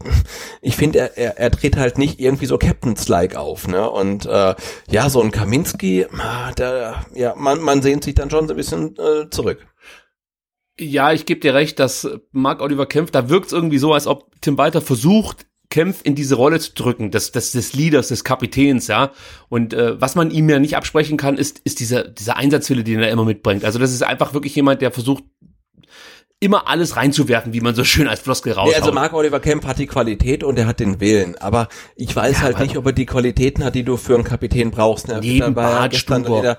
ich 0.63 0.77
finde, 0.77 0.99
er, 0.99 1.17
er, 1.17 1.39
er 1.39 1.51
dreht 1.51 1.77
halt 1.77 1.99
nicht 1.99 2.21
irgendwie 2.21 2.47
so 2.47 2.59
Captains-like 2.59 3.37
auf. 3.37 3.69
Ne? 3.69 3.89
Und 3.89 4.27
äh, 4.27 4.55
ja, 4.91 5.11
so 5.11 5.21
ein 5.23 5.31
Kaminski, 5.31 6.07
ah, 6.19 6.53
der, 6.53 7.05
ja, 7.15 7.35
man, 7.37 7.61
man 7.61 7.83
sehnt 7.83 8.05
sich 8.05 8.15
dann 8.15 8.31
schon 8.31 8.47
so 8.47 8.55
ein 8.55 8.57
bisschen 8.57 8.97
äh, 8.97 9.31
zurück. 9.43 9.67
Ja, 10.79 11.13
ich 11.13 11.27
gebe 11.27 11.41
dir 11.41 11.55
recht, 11.55 11.79
dass 11.79 12.09
Mark 12.33 12.63
Oliver 12.63 12.87
Kempf, 12.87 13.11
da 13.11 13.29
wirkt 13.29 13.47
es 13.47 13.53
irgendwie 13.53 13.79
so, 13.79 13.93
als 13.93 14.07
ob 14.07 14.31
Tim 14.41 14.57
Walter 14.57 14.81
versucht, 14.81 15.47
Kempf 15.69 16.01
in 16.03 16.15
diese 16.15 16.35
Rolle 16.35 16.59
zu 16.59 16.73
drücken, 16.75 17.11
des, 17.11 17.33
des, 17.33 17.53
des 17.53 17.75
Leaders, 17.75 18.09
des 18.09 18.25
Kapitäns, 18.25 18.89
ja. 18.89 19.13
Und 19.49 19.73
äh, 19.73 20.01
was 20.01 20.17
man 20.17 20.31
ihm 20.31 20.49
ja 20.49 20.59
nicht 20.59 20.77
absprechen 20.77 21.17
kann, 21.17 21.37
ist, 21.37 21.61
ist 21.61 21.81
dieser, 21.81 22.09
dieser 22.09 22.37
Einsatzwille, 22.37 22.83
den 22.83 23.01
er 23.01 23.11
immer 23.11 23.25
mitbringt. 23.25 23.65
Also 23.65 23.79
das 23.79 23.93
ist 23.93 24.03
einfach 24.03 24.35
wirklich 24.35 24.55
jemand, 24.57 24.83
der 24.83 24.91
versucht, 24.91 25.23
immer 26.41 26.69
alles 26.69 26.97
reinzuwerfen, 26.97 27.53
wie 27.53 27.61
man 27.61 27.75
so 27.75 27.85
schön 27.85 28.09
als 28.09 28.21
Floskel 28.21 28.55
raushaut. 28.55 28.73
Ja, 28.73 28.81
also 28.81 28.93
Mark 28.93 29.13
Oliver 29.13 29.41
Kemp 29.41 29.67
hat 29.67 29.79
die 29.79 29.87
Qualität 29.87 30.43
und 30.43 30.59
er 30.59 30.67
hat 30.67 30.81
den 30.81 30.99
Willen, 30.99 31.37
aber 31.37 31.69
ich 31.97 32.17
weiß 32.17 32.39
ja, 32.39 32.43
halt 32.45 32.59
nicht, 32.61 32.79
ob 32.79 32.87
er 32.87 32.93
die 32.93 33.07
Qualitäten 33.07 33.63
hat, 33.63 33.75
die 33.75 33.85
du 33.85 33.99
für 33.99 34.15
einen 34.15 34.25
Kapitän 34.25 34.71
brauchst. 34.71 35.07
Ne? 35.09 35.21
Neben 35.21 35.55
Bartstuber. 35.55 36.59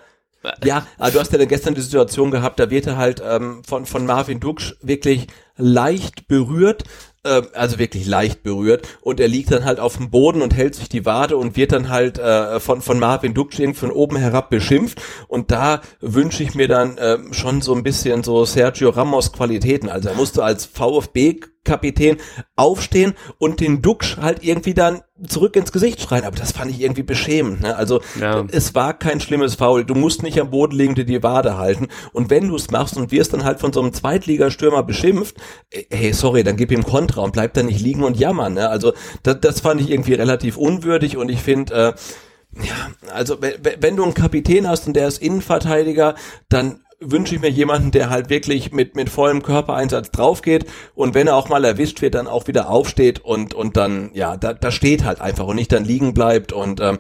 Ja, 0.64 0.88
aber 0.98 1.12
du 1.12 1.20
hast 1.20 1.32
ja 1.32 1.46
gestern 1.46 1.76
die 1.76 1.82
Situation 1.82 2.32
gehabt, 2.32 2.60
da 2.60 2.70
wird 2.70 2.88
er 2.88 2.98
halt 2.98 3.22
ähm, 3.26 3.64
von, 3.64 3.86
von 3.86 4.06
Marvin 4.06 4.40
Duksch 4.40 4.76
wirklich 4.82 5.28
leicht 5.56 6.28
berührt, 6.28 6.84
äh, 7.24 7.44
also 7.54 7.78
wirklich 7.78 8.08
leicht 8.08 8.42
berührt 8.42 8.88
und 9.02 9.20
er 9.20 9.28
liegt 9.28 9.52
dann 9.52 9.66
halt 9.66 9.80
auf 9.80 9.98
dem 9.98 10.10
Boden 10.10 10.42
und 10.42 10.56
hält 10.56 10.76
sich 10.76 10.90
die 10.90 11.06
Wade 11.06 11.38
und 11.38 11.56
wird 11.56 11.72
dann 11.72 11.90
halt 11.90 12.18
äh, 12.18 12.60
von, 12.60 12.82
von 12.82 12.98
Marvin 12.98 13.36
Duksch 13.36 13.62
von 13.76 13.92
oben 13.92 14.18
herab 14.18 14.50
beschimpft 14.50 15.02
und 15.28 15.52
da 15.52 15.82
wünsche 16.00 16.42
ich 16.42 16.56
mir 16.56 16.68
dann 16.68 16.98
äh, 16.98 17.20
schon 17.32 17.62
so 17.62 17.76
ein 17.76 17.84
bisschen 17.84 18.24
so 18.24 18.44
Sergio 18.46 18.90
Ramos 18.90 19.32
Qualitäten, 19.34 19.90
also 19.90 20.10
er 20.10 20.16
musste 20.16 20.44
als 20.44 20.66
VfB 20.66 21.40
Kapitän 21.64 22.18
aufstehen 22.56 23.14
und 23.38 23.60
den 23.60 23.82
Duxch 23.82 24.18
halt 24.18 24.44
irgendwie 24.44 24.74
dann 24.74 25.02
zurück 25.28 25.56
ins 25.56 25.72
Gesicht 25.72 26.02
schreien. 26.02 26.26
Aber 26.26 26.36
das 26.36 26.52
fand 26.52 26.72
ich 26.72 26.82
irgendwie 26.82 27.04
beschämend. 27.04 27.62
Ne? 27.62 27.76
Also 27.76 28.02
ja. 28.20 28.46
es 28.52 28.74
war 28.74 28.98
kein 28.98 29.20
schlimmes 29.20 29.56
Foul. 29.56 29.86
Du 29.86 29.94
musst 29.94 30.24
nicht 30.24 30.40
am 30.42 30.50
Boden 30.50 30.76
liegen, 30.76 30.96
dir 30.96 31.06
die 31.06 31.22
Wade 31.22 31.58
halten. 31.58 31.88
Und 32.14 32.30
wenn 32.30 32.48
du 32.48 32.56
es 32.56 32.72
machst 32.72 32.98
und 32.98 33.12
wirst 33.12 33.34
dann 33.34 33.44
halt 33.44 33.60
von 33.60 33.74
so 33.74 33.82
einem 33.82 33.94
Zweitligastürmer 33.94 34.84
beschimpft, 34.84 35.38
äh, 35.70 35.84
hey, 35.92 36.14
sorry, 36.14 36.44
dann 36.44 36.58
gib 36.58 36.72
ihm 36.72 36.84
Kontra 36.84 37.22
und 37.22 37.34
bleib 37.34 37.54
da 37.54 37.64
nicht 37.64 37.82
liegen 37.82 38.04
und 38.04 38.18
jammern. 38.18 38.56
Ne? 38.56 38.70
Also 38.70 38.94
das, 39.24 39.40
das 39.40 39.60
fand 39.60 39.82
ich 39.82 39.92
irgendwie 39.92 40.14
relativ 40.14 40.58
unwürdig 40.58 41.18
und 41.18 41.30
ich 41.30 41.42
finde, 41.42 41.74
äh, 41.74 41.94
ja, 42.64 42.92
also 43.14 43.38
wenn 43.40 43.96
du 43.96 44.04
einen 44.04 44.14
Kapitän 44.14 44.68
hast 44.68 44.88
und 44.88 44.94
der 44.94 45.08
ist 45.08 45.22
Innenverteidiger, 45.22 46.16
dann 46.50 46.82
wünsche 47.02 47.36
ich 47.36 47.42
mir 47.42 47.50
jemanden, 47.50 47.92
der 47.92 48.10
halt 48.10 48.30
wirklich 48.30 48.72
mit, 48.72 48.96
mit 48.96 49.10
vollem 49.10 49.44
Körpereinsatz 49.44 50.12
draufgeht 50.12 50.66
und 50.96 51.14
wenn 51.14 51.28
er 51.28 51.36
auch 51.36 51.50
mal 51.50 51.66
erwischt 51.66 52.02
wird, 52.02 52.16
dann 52.16 52.28
auch 52.28 52.48
wieder 52.48 52.70
aufsteht 52.70 53.20
und, 53.20 53.54
und 53.54 53.76
dann, 53.76 54.12
ja, 54.14 54.38
da, 54.38 54.54
da 54.54 54.72
steht 54.72 55.04
halt 55.04 55.20
einfach 55.20 55.48
und 55.48 55.56
nicht 55.56 55.72
dann 55.72 55.84
liegen 55.84 56.14
bleibt 56.14 56.54
und 56.54 56.80
ähm, 56.80 57.00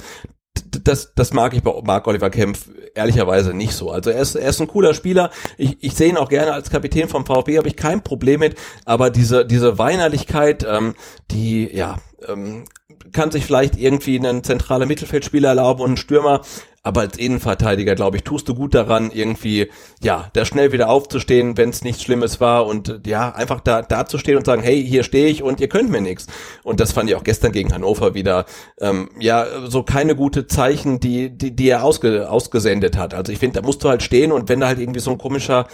das, 0.84 1.14
das 1.16 1.34
mag 1.34 1.54
ich 1.54 1.64
bei 1.64 1.74
Mark 1.84 2.08
Oliver 2.08 2.30
Kempf 2.30 2.70
ehrlicherweise 2.94 3.54
nicht 3.54 3.74
so. 3.74 3.92
Also 3.92 4.10
er 4.10 4.22
ist, 4.22 4.36
er 4.36 4.50
ist 4.50 4.60
ein 4.62 4.68
cooler 4.68 4.94
Spieler. 4.94 5.32
Ich, 5.58 5.78
ich 5.82 5.96
sehe 5.96 6.10
ihn 6.10 6.18
auch 6.18 6.30
gerne 6.30 6.54
als 6.54 6.70
Kapitän 6.70 7.10
vom 7.10 7.26
VfB, 7.26 7.58
habe 7.58 7.68
ich 7.68 7.76
kein 7.76 8.04
Problem 8.04 8.40
mit. 8.40 8.56
Aber 8.86 9.10
diese, 9.10 9.46
diese 9.46 9.78
Weinerlichkeit, 9.78 10.66
ähm, 10.68 10.96
die, 11.30 11.70
ja, 11.74 11.98
ähm, 12.28 12.66
kann 13.12 13.32
sich 13.32 13.46
vielleicht 13.46 13.78
irgendwie 13.78 14.18
einen 14.18 14.44
zentraler 14.44 14.86
Mittelfeldspieler 14.86 15.50
erlauben 15.50 15.82
und 15.82 15.92
ein 15.92 15.98
Stürmer, 15.98 16.42
aber 16.84 17.02
als 17.02 17.18
Innenverteidiger, 17.18 17.94
glaube 17.94 18.18
ich, 18.18 18.24
tust 18.24 18.50
du 18.50 18.56
gut 18.56 18.74
daran, 18.74 19.12
irgendwie, 19.12 19.70
ja, 20.02 20.30
da 20.34 20.46
schnell 20.46 20.72
wieder 20.72 20.90
aufzustehen, 20.90 21.56
wenn 21.56 21.70
es 21.70 21.84
nichts 21.84 22.02
Schlimmes 22.02 22.42
war 22.42 22.66
und 22.66 23.02
ja, 23.06 23.30
einfach 23.34 23.62
da, 23.62 23.84
da 23.84 24.08
zu 24.08 24.18
stehen 24.18 24.38
und 24.38 24.46
sagen, 24.46 24.64
hey, 24.64 24.84
hier 24.84 25.04
stehe 25.04 25.28
ich 25.28 25.44
und 25.44 25.60
ihr 25.60 25.70
könnt 25.70 25.92
mir 25.92 26.02
nichts. 26.02 26.26
Und 26.64 26.80
das 26.80 26.92
fand 26.92 27.10
ich 27.10 27.16
auch 27.16 27.24
gestern 27.24 27.52
gegen 27.52 27.72
Hannover 27.72 28.16
wieder, 28.16 28.46
ähm, 28.80 29.10
ja, 29.20 29.46
so 29.68 29.84
keine 29.84 30.16
gute 30.16 30.48
Zeichen, 30.48 31.00
die, 31.00 31.30
die, 31.30 31.56
die 31.56 31.70
er 31.70 31.84
ausge, 31.84 32.30
ausgesendet 32.30 32.98
hat. 32.98 33.14
Also 33.14 33.32
ich 33.32 33.38
finde, 33.38 33.62
da 33.62 33.66
musst 33.66 33.84
du 33.84 33.90
halt 33.90 34.02
stehen 34.02 34.32
und 34.32 34.50
wenn 34.50 34.60
da 34.60 34.68
halt 34.68 34.80
irgendwie 34.80 35.02
so 35.02 35.12
ein 35.12 35.20
komischer 35.20 35.68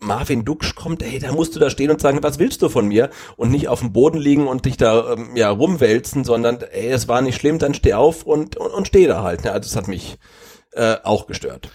Marvin 0.00 0.44
Duksch 0.44 0.74
kommt, 0.74 1.02
ey, 1.02 1.18
da 1.18 1.32
musst 1.32 1.54
du 1.54 1.60
da 1.60 1.70
stehen 1.70 1.90
und 1.90 2.00
sagen, 2.00 2.22
was 2.22 2.38
willst 2.38 2.62
du 2.62 2.68
von 2.68 2.88
mir? 2.88 3.10
Und 3.36 3.50
nicht 3.50 3.68
auf 3.68 3.80
dem 3.80 3.92
Boden 3.92 4.18
liegen 4.18 4.46
und 4.46 4.64
dich 4.64 4.76
da, 4.76 5.14
ähm, 5.14 5.36
ja, 5.36 5.50
rumwälzen, 5.50 6.24
sondern, 6.24 6.60
ey, 6.60 6.90
es 6.90 7.08
war 7.08 7.22
nicht 7.22 7.36
schlimm, 7.36 7.58
dann 7.58 7.74
steh 7.74 7.94
auf 7.94 8.24
und, 8.24 8.56
und, 8.56 8.70
und 8.70 8.86
steh 8.86 9.06
da 9.06 9.22
halt. 9.22 9.44
Ne? 9.44 9.52
Also 9.52 9.66
es 9.66 9.76
hat 9.76 9.88
mich, 9.88 10.18
äh, 10.72 10.96
auch 11.02 11.26
gestört. 11.26 11.70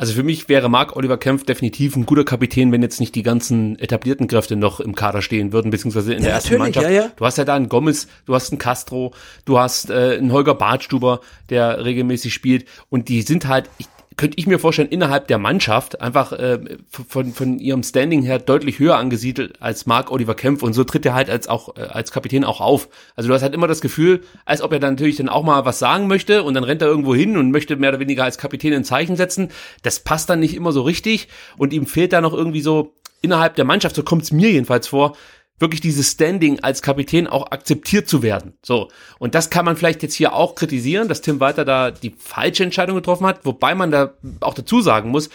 Also 0.00 0.12
für 0.12 0.22
mich 0.22 0.48
wäre 0.48 0.68
Marc 0.68 0.94
Oliver 0.94 1.18
Kempf 1.18 1.44
definitiv 1.44 1.96
ein 1.96 2.06
guter 2.06 2.24
Kapitän, 2.24 2.70
wenn 2.70 2.82
jetzt 2.82 3.00
nicht 3.00 3.16
die 3.16 3.24
ganzen 3.24 3.76
etablierten 3.80 4.28
Kräfte 4.28 4.54
noch 4.54 4.78
im 4.78 4.94
Kader 4.94 5.22
stehen 5.22 5.52
würden, 5.52 5.72
beziehungsweise 5.72 6.12
in 6.14 6.20
ja, 6.20 6.26
der 6.26 6.34
ersten 6.34 6.56
Mannschaft. 6.56 6.86
Ja, 6.86 6.92
ja. 6.92 7.10
Du 7.16 7.24
hast 7.26 7.36
ja 7.36 7.44
da 7.44 7.56
einen 7.56 7.68
Gomez, 7.68 8.06
du 8.24 8.34
hast 8.36 8.52
einen 8.52 8.60
Castro, 8.60 9.12
du 9.44 9.58
hast 9.58 9.90
äh, 9.90 10.16
einen 10.18 10.30
Holger 10.30 10.54
Bartstuber, 10.54 11.20
der 11.50 11.84
regelmäßig 11.84 12.32
spielt 12.32 12.66
und 12.88 13.08
die 13.08 13.22
sind 13.22 13.48
halt, 13.48 13.70
ich, 13.78 13.88
könnte 14.18 14.36
ich 14.36 14.46
mir 14.46 14.58
vorstellen, 14.58 14.88
innerhalb 14.88 15.28
der 15.28 15.38
Mannschaft 15.38 16.02
einfach 16.02 16.32
äh, 16.32 16.58
von, 16.90 17.32
von 17.32 17.58
ihrem 17.58 17.82
Standing 17.82 18.22
her 18.22 18.38
deutlich 18.38 18.78
höher 18.78 18.96
angesiedelt 18.96 19.62
als 19.62 19.86
Mark 19.86 20.10
Oliver 20.10 20.34
Kempf 20.34 20.62
und 20.62 20.74
so 20.74 20.84
tritt 20.84 21.06
er 21.06 21.14
halt 21.14 21.30
als 21.30 21.48
auch 21.48 21.76
äh, 21.76 21.82
als 21.82 22.12
Kapitän 22.12 22.44
auch 22.44 22.60
auf. 22.60 22.88
Also 23.16 23.28
du 23.28 23.34
hast 23.34 23.42
halt 23.42 23.54
immer 23.54 23.68
das 23.68 23.80
Gefühl, 23.80 24.20
als 24.44 24.60
ob 24.60 24.72
er 24.72 24.80
dann 24.80 24.94
natürlich 24.94 25.16
dann 25.16 25.28
auch 25.30 25.44
mal 25.44 25.64
was 25.64 25.78
sagen 25.78 26.08
möchte 26.08 26.42
und 26.42 26.54
dann 26.54 26.64
rennt 26.64 26.82
er 26.82 26.88
irgendwo 26.88 27.14
hin 27.14 27.38
und 27.38 27.52
möchte 27.52 27.76
mehr 27.76 27.90
oder 27.90 28.00
weniger 28.00 28.24
als 28.24 28.36
Kapitän 28.36 28.74
ein 28.74 28.84
Zeichen 28.84 29.16
setzen. 29.16 29.50
Das 29.82 30.00
passt 30.00 30.28
dann 30.28 30.40
nicht 30.40 30.54
immer 30.54 30.72
so 30.72 30.82
richtig 30.82 31.28
und 31.56 31.72
ihm 31.72 31.86
fehlt 31.86 32.12
da 32.12 32.20
noch 32.20 32.34
irgendwie 32.34 32.60
so 32.60 32.92
innerhalb 33.22 33.54
der 33.54 33.64
Mannschaft, 33.64 33.96
so 33.96 34.02
kommt 34.02 34.22
es 34.22 34.32
mir 34.32 34.50
jedenfalls 34.50 34.88
vor, 34.88 35.16
wirklich 35.58 35.80
dieses 35.80 36.12
Standing 36.12 36.60
als 36.60 36.82
Kapitän 36.82 37.26
auch 37.26 37.50
akzeptiert 37.50 38.08
zu 38.08 38.22
werden. 38.22 38.54
So. 38.62 38.88
Und 39.18 39.34
das 39.34 39.50
kann 39.50 39.64
man 39.64 39.76
vielleicht 39.76 40.02
jetzt 40.02 40.14
hier 40.14 40.34
auch 40.34 40.54
kritisieren, 40.54 41.08
dass 41.08 41.20
Tim 41.20 41.40
Walter 41.40 41.64
da 41.64 41.90
die 41.90 42.14
falsche 42.16 42.64
Entscheidung 42.64 42.96
getroffen 42.96 43.26
hat, 43.26 43.44
wobei 43.44 43.74
man 43.74 43.90
da 43.90 44.14
auch 44.40 44.54
dazu 44.54 44.80
sagen 44.80 45.10
muss, 45.10 45.30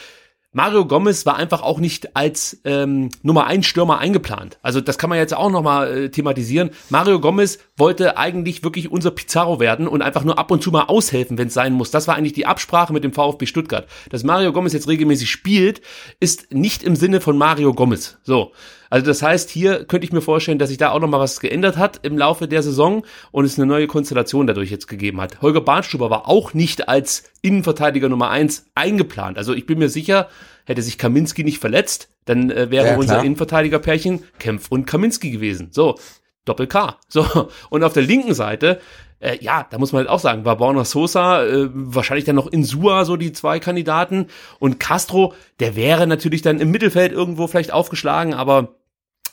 Mario 0.56 0.86
Gomez 0.86 1.26
war 1.26 1.36
einfach 1.36 1.64
auch 1.64 1.80
nicht 1.80 2.16
als 2.16 2.62
ähm, 2.64 3.10
Nummer 3.24 3.48
1 3.48 3.66
Stürmer 3.66 3.98
eingeplant. 3.98 4.60
Also 4.62 4.82
das 4.82 5.00
kann 5.00 5.10
man 5.10 5.18
jetzt 5.18 5.34
auch 5.34 5.50
nochmal 5.50 5.98
äh, 5.98 6.10
thematisieren. 6.10 6.70
Mario 6.90 7.20
Gomez 7.20 7.58
wollte 7.76 8.18
eigentlich 8.18 8.64
wirklich 8.64 8.92
unser 8.92 9.10
Pizarro 9.10 9.60
werden 9.60 9.88
und 9.88 10.04
einfach 10.04 10.24
nur 10.24 10.38
ab 10.38 10.52
und 10.52 10.62
zu 10.62 10.70
mal 10.70 10.84
aushelfen, 10.84 11.40
wenn 11.40 11.48
es 11.48 11.56
sein 11.56 11.74
muss. 11.74 11.90
Das 11.90 12.08
war 12.08 12.16
eigentlich 12.16 12.34
die 12.34 12.46
Absprache 12.46 12.94
mit 12.94 13.04
dem 13.04 13.14
VfB 13.14 13.48
Stuttgart. 13.48 13.88
Dass 14.12 14.24
Mario 14.24 14.54
Gomez 14.54 14.74
jetzt 14.74 14.88
regelmäßig 14.88 15.32
spielt, 15.32 15.82
ist 16.20 16.54
nicht 16.54 16.84
im 16.84 16.96
Sinne 16.96 17.20
von 17.20 17.36
Mario 17.36 17.74
Gomez. 17.74 18.18
So. 18.22 18.52
Also 18.94 19.08
das 19.08 19.24
heißt, 19.24 19.50
hier 19.50 19.86
könnte 19.86 20.06
ich 20.06 20.14
mir 20.14 20.22
vorstellen, 20.22 20.60
dass 20.60 20.70
sich 20.70 20.78
da 20.78 20.92
auch 20.92 21.00
noch 21.00 21.08
mal 21.08 21.20
was 21.20 21.40
geändert 21.40 21.78
hat 21.78 22.02
im 22.04 22.16
Laufe 22.16 22.48
der 22.48 22.62
Saison 22.62 23.04
und 23.32 23.44
es 23.44 23.58
eine 23.58 23.66
neue 23.66 23.88
Konstellation 23.88 24.46
dadurch 24.46 24.70
jetzt 24.70 24.88
gegeben 24.88 25.20
hat. 25.20 25.42
Holger 25.42 25.62
Barnstuber 25.62 26.12
war 26.12 26.30
auch 26.30 26.54
nicht 26.54 26.88
als 26.88 27.24
Innenverteidiger 27.42 28.08
Nummer 28.08 28.30
eins 28.30 28.68
eingeplant. 28.76 29.40
Also 29.40 29.56
ich 29.56 29.66
bin 29.66 29.80
mir 29.80 29.90
sicher, 29.90 30.30
hätte 30.66 30.84
sich 30.84 31.00
Kaminski 31.00 31.44
nicht 31.44 31.58
verletzt, 31.58 32.10
dann 32.26 32.52
äh, 32.52 32.70
wäre 32.70 32.90
ja, 32.90 32.98
unser 32.98 33.24
Innenverteidigerpärchen 33.24 34.26
Kempf 34.38 34.68
und 34.70 34.86
Kaminski 34.86 35.32
gewesen. 35.32 35.70
So, 35.72 35.98
Doppel 36.46 36.68
K. 36.68 37.00
So, 37.08 37.50
und 37.72 37.84
auf 37.84 37.94
der 37.94 38.04
linken 38.04 38.36
Seite 38.36 38.80
äh, 39.20 39.38
ja, 39.42 39.66
da 39.70 39.80
muss 39.80 39.92
man 39.92 40.02
halt 40.02 40.10
auch 40.10 40.20
sagen, 40.20 40.46
war 40.46 40.58
Borna 40.58 40.84
Sosa, 40.84 41.44
äh, 41.46 41.70
wahrscheinlich 41.74 42.26
dann 42.26 42.36
noch 42.36 42.48
Insua, 42.48 43.06
so 43.06 43.16
die 43.16 43.32
zwei 43.32 43.60
Kandidaten. 43.60 44.28
Und 44.60 44.80
Castro, 44.80 45.34
der 45.60 45.76
wäre 45.76 46.06
natürlich 46.06 46.42
dann 46.42 46.60
im 46.60 46.72
Mittelfeld 46.72 47.12
irgendwo 47.14 47.48
vielleicht 47.48 47.72
aufgeschlagen, 47.72 48.34
aber 48.34 48.76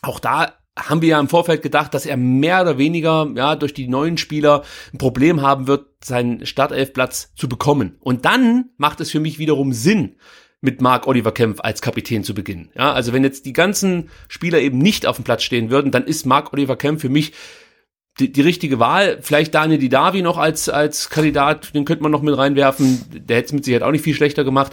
auch 0.02 0.20
da 0.20 0.54
haben 0.78 1.02
wir 1.02 1.10
ja 1.10 1.20
im 1.20 1.28
Vorfeld 1.28 1.62
gedacht, 1.62 1.92
dass 1.94 2.06
er 2.06 2.16
mehr 2.16 2.62
oder 2.62 2.78
weniger 2.78 3.28
ja 3.34 3.56
durch 3.56 3.74
die 3.74 3.88
neuen 3.88 4.16
Spieler 4.16 4.62
ein 4.92 4.98
Problem 4.98 5.42
haben 5.42 5.66
wird, 5.66 5.86
seinen 6.02 6.46
Startelfplatz 6.46 7.32
zu 7.34 7.48
bekommen. 7.48 7.96
Und 8.00 8.24
dann 8.24 8.70
macht 8.76 9.00
es 9.00 9.10
für 9.10 9.20
mich 9.20 9.38
wiederum 9.38 9.72
Sinn, 9.72 10.16
mit 10.60 10.80
Mark 10.80 11.06
Oliver 11.06 11.32
Kempf 11.32 11.60
als 11.60 11.80
Kapitän 11.80 12.22
zu 12.22 12.34
beginnen. 12.34 12.70
Ja, 12.74 12.92
also 12.92 13.12
wenn 13.12 13.24
jetzt 13.24 13.46
die 13.46 13.52
ganzen 13.52 14.10
Spieler 14.28 14.60
eben 14.60 14.78
nicht 14.78 15.06
auf 15.06 15.16
dem 15.16 15.24
Platz 15.24 15.42
stehen 15.42 15.70
würden, 15.70 15.90
dann 15.90 16.04
ist 16.04 16.26
Mark 16.26 16.52
Oliver 16.52 16.76
Kempf 16.76 17.00
für 17.00 17.08
mich 17.08 17.32
die, 18.18 18.30
die 18.30 18.42
richtige 18.42 18.78
Wahl. 18.78 19.18
Vielleicht 19.22 19.54
Daniel 19.54 19.78
Didavi 19.78 20.20
noch 20.20 20.36
als, 20.36 20.68
als 20.68 21.08
Kandidat, 21.08 21.74
den 21.74 21.84
könnte 21.86 22.02
man 22.02 22.12
noch 22.12 22.22
mit 22.22 22.36
reinwerfen. 22.36 23.04
Der 23.10 23.38
hätte 23.38 23.46
es 23.46 23.52
mit 23.52 23.64
Sicherheit 23.64 23.82
auch 23.82 23.92
nicht 23.92 24.04
viel 24.04 24.14
schlechter 24.14 24.44
gemacht. 24.44 24.72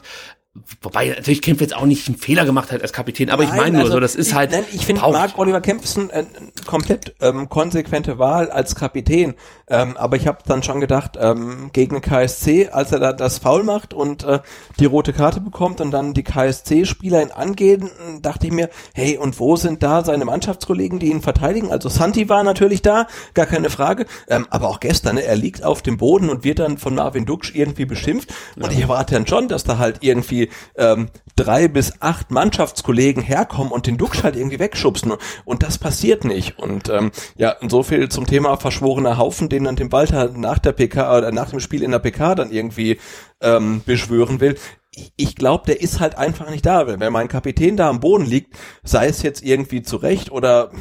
Wobei 0.82 1.10
natürlich 1.10 1.42
Kempf 1.42 1.62
jetzt 1.62 1.76
auch 1.76 1.86
nicht 1.86 2.08
einen 2.08 2.18
Fehler 2.18 2.46
gemacht 2.46 2.72
hat 2.72 2.82
als 2.82 2.94
Kapitän, 2.94 3.30
aber 3.30 3.44
nein, 3.44 3.54
ich 3.54 3.60
meine 3.60 3.72
nur 3.74 3.82
also, 3.82 3.94
so, 3.94 4.00
das 4.00 4.16
ist 4.16 4.30
ich, 4.30 4.34
halt. 4.34 4.52
Nein, 4.52 4.66
ich 4.74 4.86
finde 4.86 5.02
Mark 5.02 5.38
Oliver 5.38 5.62
Kempf 5.62 5.84
ist 5.84 5.98
eine 5.98 6.12
äh, 6.12 6.26
komplett 6.66 7.16
ähm, 7.22 7.50
konsequente 7.50 8.20
Wahl 8.20 8.50
als 8.50 8.76
Kapitän. 8.76 9.36
Ähm, 9.70 9.98
aber 9.98 10.16
ich 10.16 10.28
habe 10.28 10.40
dann 10.46 10.64
schon 10.64 10.80
gedacht, 10.80 11.18
ähm, 11.20 11.72
gegen 11.74 12.00
KSC, 12.02 12.70
als 12.70 12.94
er 12.94 13.00
da 13.00 13.12
das 13.12 13.40
Foul 13.40 13.64
macht 13.64 13.94
und 13.94 14.24
äh, 14.24 14.40
die 14.80 14.86
rote 14.86 15.12
Karte 15.12 15.42
bekommt 15.42 15.82
und 15.82 15.92
dann 15.92 16.14
die 16.14 16.24
KSC-Spieler 16.24 17.22
ihn 17.22 17.32
angehen, 17.32 17.90
dachte 18.22 18.48
ich 18.48 18.54
mir, 18.54 18.70
hey, 18.94 19.18
und 19.18 19.40
wo 19.40 19.58
sind 19.58 19.84
da 19.84 20.06
seine 20.06 20.24
Mannschaftskollegen, 20.24 21.00
die 21.00 21.08
ihn 21.12 21.22
verteidigen? 21.22 21.70
Also 21.70 21.90
Santi 21.90 22.30
war 22.30 22.44
natürlich 22.44 22.82
da, 22.82 23.08
gar 23.34 23.46
keine 23.46 23.70
Frage. 23.70 24.06
Ähm, 24.30 24.48
aber 24.50 24.70
auch 24.70 24.80
gestern, 24.80 25.16
ne, 25.16 25.24
er 25.24 25.36
liegt 25.36 25.64
auf 25.64 25.82
dem 25.82 25.98
Boden 25.98 26.30
und 26.30 26.46
wird 26.46 26.60
dann 26.60 26.78
von 26.78 26.96
Marvin 26.96 27.26
Duksch 27.26 27.54
irgendwie 27.54 27.86
beschimpft. 27.86 28.34
Und 28.56 28.72
ich 28.72 28.80
erwarte 28.80 29.16
dann 29.16 29.28
schon, 29.28 29.50
dass 29.50 29.66
da 29.66 29.78
halt 29.78 29.98
irgendwie 30.00 30.47
ähm, 30.76 31.10
drei 31.36 31.68
bis 31.68 32.02
acht 32.02 32.32
Mannschaftskollegen 32.32 33.24
herkommen 33.24 33.72
und 33.72 33.88
den 33.88 33.98
Duksch 33.98 34.24
halt 34.24 34.36
irgendwie 34.36 34.60
wegschubsen. 34.60 35.14
Und 35.46 35.64
das 35.64 35.78
passiert 35.78 36.26
nicht. 36.26 36.60
Und 36.60 36.90
ähm, 36.90 37.12
ja, 37.36 37.56
so 37.68 37.84
viel 37.84 38.10
zum 38.10 38.26
Thema 38.26 38.58
verschworener 38.58 39.18
Haufen, 39.18 39.50
den 39.50 39.66
dann 39.66 39.76
dem 39.76 39.92
Walter 39.92 40.32
nach 40.36 40.60
der 40.60 40.74
PK 40.74 41.18
oder 41.18 41.32
nach 41.32 41.50
dem 41.52 41.60
Spiel 41.60 41.84
in 41.84 41.92
der 41.92 42.00
PK 42.00 42.36
dann 42.36 42.52
irgendwie 42.52 43.00
ähm, 43.42 43.82
beschwören 43.86 44.40
will. 44.40 44.58
Ich 45.16 45.36
glaube, 45.36 45.66
der 45.68 45.82
ist 45.82 46.00
halt 46.00 46.18
einfach 46.18 46.50
nicht 46.50 46.66
da. 46.66 46.88
Wenn 46.88 47.14
mein 47.14 47.28
Kapitän 47.28 47.78
da 47.78 47.90
am 47.90 48.00
Boden 48.00 48.26
liegt, 48.26 48.58
sei 48.84 49.08
es 49.08 49.22
jetzt 49.22 49.44
irgendwie 49.44 49.84
zurecht 49.84 50.32
oder 50.32 50.72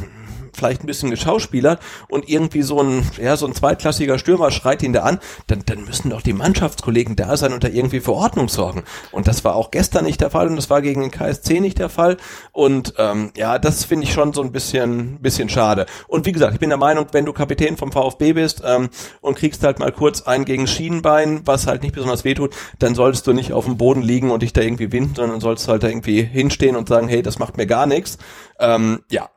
vielleicht 0.56 0.82
ein 0.82 0.86
bisschen 0.86 1.10
geschauspielert 1.10 1.80
und 2.08 2.28
irgendwie 2.28 2.62
so 2.62 2.82
ein, 2.82 3.08
ja, 3.20 3.36
so 3.36 3.46
ein 3.46 3.54
zweitklassiger 3.54 4.18
Stürmer 4.18 4.50
schreit 4.50 4.82
ihn 4.82 4.92
da 4.92 5.02
an, 5.02 5.20
dann, 5.46 5.62
dann 5.66 5.84
müssen 5.84 6.10
doch 6.10 6.22
die 6.22 6.32
Mannschaftskollegen 6.32 7.16
da 7.16 7.36
sein 7.36 7.52
und 7.52 7.62
da 7.62 7.68
irgendwie 7.68 8.00
für 8.00 8.12
Ordnung 8.12 8.48
sorgen. 8.48 8.84
Und 9.12 9.28
das 9.28 9.44
war 9.44 9.54
auch 9.54 9.70
gestern 9.70 10.04
nicht 10.04 10.20
der 10.20 10.30
Fall 10.30 10.48
und 10.48 10.56
das 10.56 10.70
war 10.70 10.82
gegen 10.82 11.02
den 11.02 11.10
KSC 11.10 11.60
nicht 11.60 11.78
der 11.78 11.88
Fall. 11.88 12.16
Und 12.52 12.94
ähm, 12.98 13.32
ja, 13.36 13.58
das 13.58 13.84
finde 13.84 14.04
ich 14.04 14.12
schon 14.12 14.32
so 14.32 14.42
ein 14.42 14.52
bisschen, 14.52 15.18
bisschen 15.20 15.48
schade. 15.48 15.86
Und 16.08 16.26
wie 16.26 16.32
gesagt, 16.32 16.54
ich 16.54 16.60
bin 16.60 16.70
der 16.70 16.78
Meinung, 16.78 17.06
wenn 17.12 17.24
du 17.24 17.32
Kapitän 17.32 17.76
vom 17.76 17.92
VfB 17.92 18.32
bist 18.32 18.62
ähm, 18.64 18.88
und 19.20 19.36
kriegst 19.36 19.62
halt 19.62 19.78
mal 19.78 19.92
kurz 19.92 20.22
einen 20.22 20.44
gegen 20.44 20.66
Schienenbein, 20.66 21.42
was 21.44 21.66
halt 21.66 21.82
nicht 21.82 21.94
besonders 21.94 22.24
wehtut, 22.24 22.54
dann 22.78 22.94
solltest 22.94 23.26
du 23.26 23.32
nicht 23.32 23.52
auf 23.52 23.64
dem 23.64 23.76
Boden 23.76 24.02
liegen 24.02 24.30
und 24.30 24.42
dich 24.42 24.52
da 24.52 24.62
irgendwie 24.62 24.92
winden, 24.92 25.14
sondern 25.14 25.40
sollst 25.40 25.68
halt 25.68 25.82
da 25.82 25.88
irgendwie 25.88 26.22
hinstehen 26.22 26.76
und 26.76 26.88
sagen, 26.88 27.08
hey, 27.08 27.22
das 27.22 27.38
macht 27.38 27.56
mir 27.56 27.66
gar 27.66 27.86
nichts. 27.86 28.18
Ähm, 28.58 29.02
ja, 29.10 29.28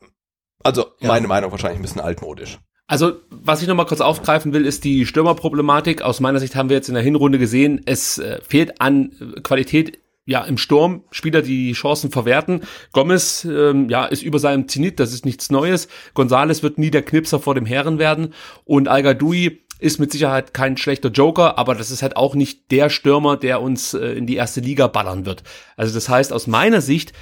also 0.63 0.87
meine 0.99 1.23
ja. 1.23 1.27
Meinung 1.27 1.51
wahrscheinlich 1.51 1.79
ein 1.79 1.83
bisschen 1.83 2.01
altmodisch. 2.01 2.59
Also, 2.87 3.13
was 3.29 3.61
ich 3.61 3.67
nochmal 3.67 3.85
kurz 3.85 4.01
aufgreifen 4.01 4.51
will, 4.51 4.65
ist 4.65 4.83
die 4.83 5.05
Stürmerproblematik. 5.05 6.01
Aus 6.01 6.19
meiner 6.19 6.39
Sicht 6.39 6.55
haben 6.55 6.69
wir 6.69 6.75
jetzt 6.75 6.89
in 6.89 6.95
der 6.95 7.03
Hinrunde 7.03 7.37
gesehen, 7.37 7.81
es 7.85 8.17
äh, 8.17 8.39
fehlt 8.41 8.81
an 8.81 9.11
äh, 9.19 9.41
Qualität 9.41 9.99
ja, 10.25 10.43
im 10.43 10.57
Sturm 10.57 11.03
Spieler, 11.09 11.41
die 11.41 11.73
Chancen 11.73 12.11
verwerten. 12.11 12.61
Gomez, 12.91 13.45
ähm, 13.45 13.89
ja, 13.89 14.05
ist 14.05 14.21
über 14.21 14.37
seinem 14.37 14.67
Zenit, 14.67 14.99
das 14.99 15.11
ist 15.11 15.25
nichts 15.25 15.49
Neues. 15.49 15.87
Gonzales 16.13 16.61
wird 16.61 16.77
nie 16.77 16.91
der 16.91 17.01
Knipser 17.01 17.39
vor 17.39 17.55
dem 17.55 17.65
Herren 17.65 17.97
werden. 17.97 18.33
Und 18.63 18.87
al 18.87 19.17
ist 19.79 19.99
mit 19.99 20.11
Sicherheit 20.11 20.53
kein 20.53 20.77
schlechter 20.77 21.09
Joker, 21.09 21.57
aber 21.57 21.73
das 21.73 21.89
ist 21.89 22.03
halt 22.03 22.15
auch 22.15 22.35
nicht 22.35 22.69
der 22.69 22.89
Stürmer, 22.89 23.37
der 23.37 23.61
uns 23.61 23.93
äh, 23.93 24.11
in 24.11 24.27
die 24.27 24.35
erste 24.35 24.61
Liga 24.61 24.87
ballern 24.87 25.25
wird. 25.25 25.43
Also 25.77 25.93
das 25.93 26.09
heißt, 26.09 26.33
aus 26.33 26.47
meiner 26.47 26.81
Sicht 26.81 27.13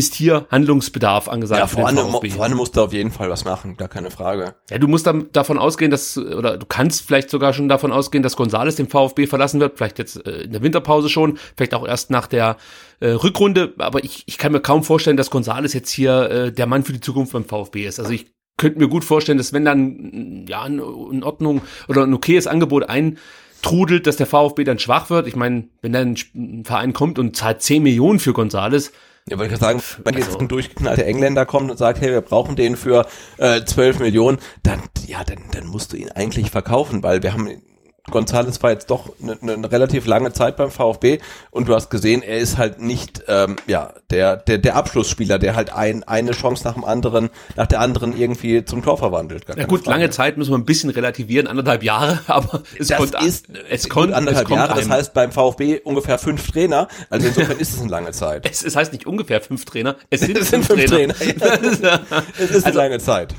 ist 0.00 0.14
hier 0.14 0.46
Handlungsbedarf 0.50 1.28
angesagt. 1.28 1.60
Ja, 1.60 1.66
vor 1.66 1.86
allem, 1.86 1.98
vor 1.98 2.42
allem 2.42 2.56
musst 2.56 2.74
du 2.74 2.80
auf 2.80 2.94
jeden 2.94 3.10
Fall 3.10 3.28
was 3.28 3.44
machen, 3.44 3.76
gar 3.76 3.88
keine 3.88 4.10
Frage. 4.10 4.54
Ja, 4.70 4.78
du 4.78 4.88
musst 4.88 5.06
dann 5.06 5.30
davon 5.32 5.58
ausgehen, 5.58 5.90
dass, 5.90 6.16
oder 6.16 6.56
du 6.56 6.64
kannst 6.64 7.06
vielleicht 7.06 7.28
sogar 7.28 7.52
schon 7.52 7.68
davon 7.68 7.92
ausgehen, 7.92 8.22
dass 8.22 8.34
Gonzales 8.34 8.76
den 8.76 8.88
VfB 8.88 9.26
verlassen 9.26 9.60
wird, 9.60 9.76
vielleicht 9.76 9.98
jetzt 9.98 10.26
äh, 10.26 10.44
in 10.44 10.52
der 10.52 10.62
Winterpause 10.62 11.10
schon, 11.10 11.38
vielleicht 11.54 11.74
auch 11.74 11.86
erst 11.86 12.10
nach 12.10 12.26
der 12.26 12.56
äh, 13.00 13.10
Rückrunde, 13.10 13.74
aber 13.76 14.02
ich, 14.02 14.22
ich 14.24 14.38
kann 14.38 14.52
mir 14.52 14.60
kaum 14.60 14.84
vorstellen, 14.84 15.18
dass 15.18 15.30
Gonzales 15.30 15.74
jetzt 15.74 15.90
hier 15.90 16.30
äh, 16.30 16.52
der 16.52 16.66
Mann 16.66 16.82
für 16.82 16.94
die 16.94 17.00
Zukunft 17.00 17.34
beim 17.34 17.44
VfB 17.44 17.86
ist. 17.86 18.00
Also 18.00 18.12
ich 18.12 18.32
könnte 18.56 18.78
mir 18.78 18.88
gut 18.88 19.04
vorstellen, 19.04 19.36
dass 19.36 19.52
wenn 19.52 19.66
dann 19.66 20.46
ja 20.48 20.64
in 20.64 21.22
Ordnung 21.22 21.60
oder 21.88 22.04
ein 22.04 22.14
okayes 22.14 22.46
Angebot 22.46 22.88
eintrudelt, 22.88 24.06
dass 24.06 24.16
der 24.16 24.26
VfB 24.26 24.64
dann 24.64 24.78
schwach 24.78 25.10
wird. 25.10 25.26
Ich 25.26 25.36
meine, 25.36 25.68
wenn 25.82 25.92
dann 25.92 26.16
ein 26.34 26.64
Verein 26.64 26.94
kommt 26.94 27.18
und 27.18 27.36
zahlt 27.36 27.60
10 27.60 27.82
Millionen 27.82 28.18
für 28.18 28.32
Gonzales, 28.32 28.92
ja, 29.28 29.38
wollte 29.38 29.54
ich 29.54 29.60
sagen, 29.60 29.82
wenn 30.04 30.14
jetzt 30.14 30.28
also 30.28 30.38
ein 30.38 30.48
durchgeknallter 30.48 31.04
Engländer 31.04 31.46
kommt 31.46 31.70
und 31.70 31.76
sagt, 31.76 32.00
hey, 32.00 32.10
wir 32.10 32.20
brauchen 32.20 32.56
den 32.56 32.76
für 32.76 33.06
äh, 33.38 33.64
12 33.64 34.00
Millionen, 34.00 34.38
dann, 34.62 34.82
ja, 35.06 35.22
dann, 35.24 35.44
dann 35.52 35.66
musst 35.66 35.92
du 35.92 35.96
ihn 35.96 36.10
eigentlich 36.10 36.50
verkaufen, 36.50 37.02
weil 37.02 37.22
wir 37.22 37.32
haben 37.32 37.62
Gonzales 38.10 38.62
war 38.62 38.70
jetzt 38.70 38.90
doch 38.90 39.10
eine, 39.22 39.38
eine 39.40 39.70
relativ 39.70 40.06
lange 40.06 40.32
Zeit 40.32 40.56
beim 40.56 40.70
VfB 40.70 41.18
und 41.50 41.68
du 41.68 41.74
hast 41.74 41.90
gesehen, 41.90 42.22
er 42.22 42.38
ist 42.38 42.58
halt 42.58 42.80
nicht 42.80 43.22
ähm, 43.28 43.56
ja 43.66 43.94
der 44.10 44.36
der 44.36 44.58
der 44.58 44.76
Abschlussspieler, 44.76 45.38
der 45.38 45.54
halt 45.54 45.72
ein, 45.72 46.02
eine 46.04 46.32
Chance 46.32 46.64
nach 46.64 46.74
dem 46.74 46.84
anderen 46.84 47.30
nach 47.56 47.66
der 47.66 47.80
anderen 47.80 48.16
irgendwie 48.16 48.64
zum 48.64 48.82
Tor 48.82 48.98
verwandelt. 48.98 49.44
ja 49.48 49.66
gut, 49.66 49.84
Frage. 49.84 49.98
lange 49.98 50.10
Zeit 50.10 50.36
müssen 50.36 50.52
wir 50.52 50.58
ein 50.58 50.64
bisschen 50.64 50.90
relativieren, 50.90 51.46
anderthalb 51.46 51.82
Jahre, 51.82 52.20
aber 52.26 52.62
es 52.78 52.88
das 52.88 52.98
kommt, 52.98 53.22
ist 53.22 53.46
es 53.68 53.88
kommt 53.88 54.12
anderthalb 54.12 54.44
es 54.44 54.48
kommt 54.48 54.60
Jahre. 54.60 54.80
Das 54.80 54.88
heißt 54.88 55.14
beim 55.14 55.32
VfB 55.32 55.80
ungefähr 55.80 56.18
fünf 56.18 56.50
Trainer. 56.50 56.88
Also 57.10 57.26
insofern 57.26 57.56
ist 57.58 57.74
es 57.74 57.80
eine 57.80 57.90
lange 57.90 58.12
Zeit. 58.12 58.48
Es, 58.50 58.64
es 58.64 58.76
heißt 58.76 58.92
nicht 58.92 59.06
ungefähr 59.06 59.40
fünf 59.40 59.64
Trainer, 59.64 59.96
es 60.10 60.20
sind, 60.20 60.36
es 60.36 60.50
sind 60.50 60.64
fünf, 60.64 60.84
Trainer. 60.86 61.14
Trainer. 61.14 62.00
es 62.38 62.50
ist 62.50 62.66
also, 62.66 62.78
eine 62.78 62.88
lange 62.88 62.98
Zeit. 62.98 63.34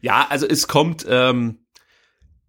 Ja, 0.00 0.26
also 0.28 0.46
es 0.46 0.66
kommt. 0.68 1.06
Ähm, 1.08 1.58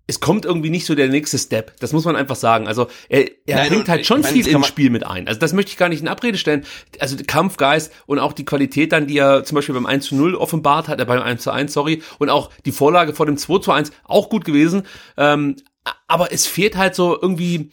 es 0.10 0.22
kommt 0.22 0.46
irgendwie 0.46 0.70
nicht 0.70 0.86
so 0.86 0.96
der 0.96 1.10
nächste 1.10 1.38
Step. 1.38 1.78
Das 1.82 1.92
muss 1.92 2.06
man 2.06 2.16
einfach 2.16 2.38
sagen. 2.38 2.68
Also 2.68 2.88
er, 3.10 3.30
er 3.46 3.58
Nein, 3.58 3.70
bringt 3.70 3.90
halt 3.90 4.06
schon 4.06 4.22
meine, 4.22 4.34
viel 4.34 4.48
ins 4.48 4.66
Spiel 4.66 4.90
mit 4.90 5.06
ein. 5.06 5.28
Also 5.28 5.38
das 5.40 5.52
möchte 5.52 5.72
ich 5.72 5.78
gar 5.78 5.90
nicht 5.90 6.02
in 6.02 6.08
Abrede 6.08 6.38
stellen. 6.38 6.66
Also 7.00 7.18
Kampfgeist 7.28 7.92
und 8.06 8.20
auch 8.20 8.32
die 8.32 8.46
Qualität 8.46 8.94
dann, 8.94 9.08
die 9.08 9.18
er 9.18 9.44
zum 9.44 9.56
Beispiel 9.56 9.76
beim 9.76 9.86
1 9.86 10.06
zu 10.06 10.16
0 10.16 10.36
offenbart 10.36 10.88
hat, 10.88 11.02
äh, 11.02 11.06
beim 11.06 11.22
1 11.22 11.44
zu 11.44 11.52
1, 11.52 11.74
sorry, 11.74 12.02
und 12.20 12.30
auch 12.30 12.50
die 12.66 12.72
Vorlage 12.72 13.14
vor 13.14 13.26
dem 13.26 13.38
2 13.38 13.60
zu 13.60 13.72
1, 13.74 13.92
auch 14.06 14.30
gut 14.30 14.46
gewesen. 14.46 14.84
Ähm, 15.18 15.58
aber 16.08 16.32
es 16.32 16.48
fehlt 16.48 16.78
halt 16.78 16.96
so 16.96 17.18
irgendwie, 17.22 17.72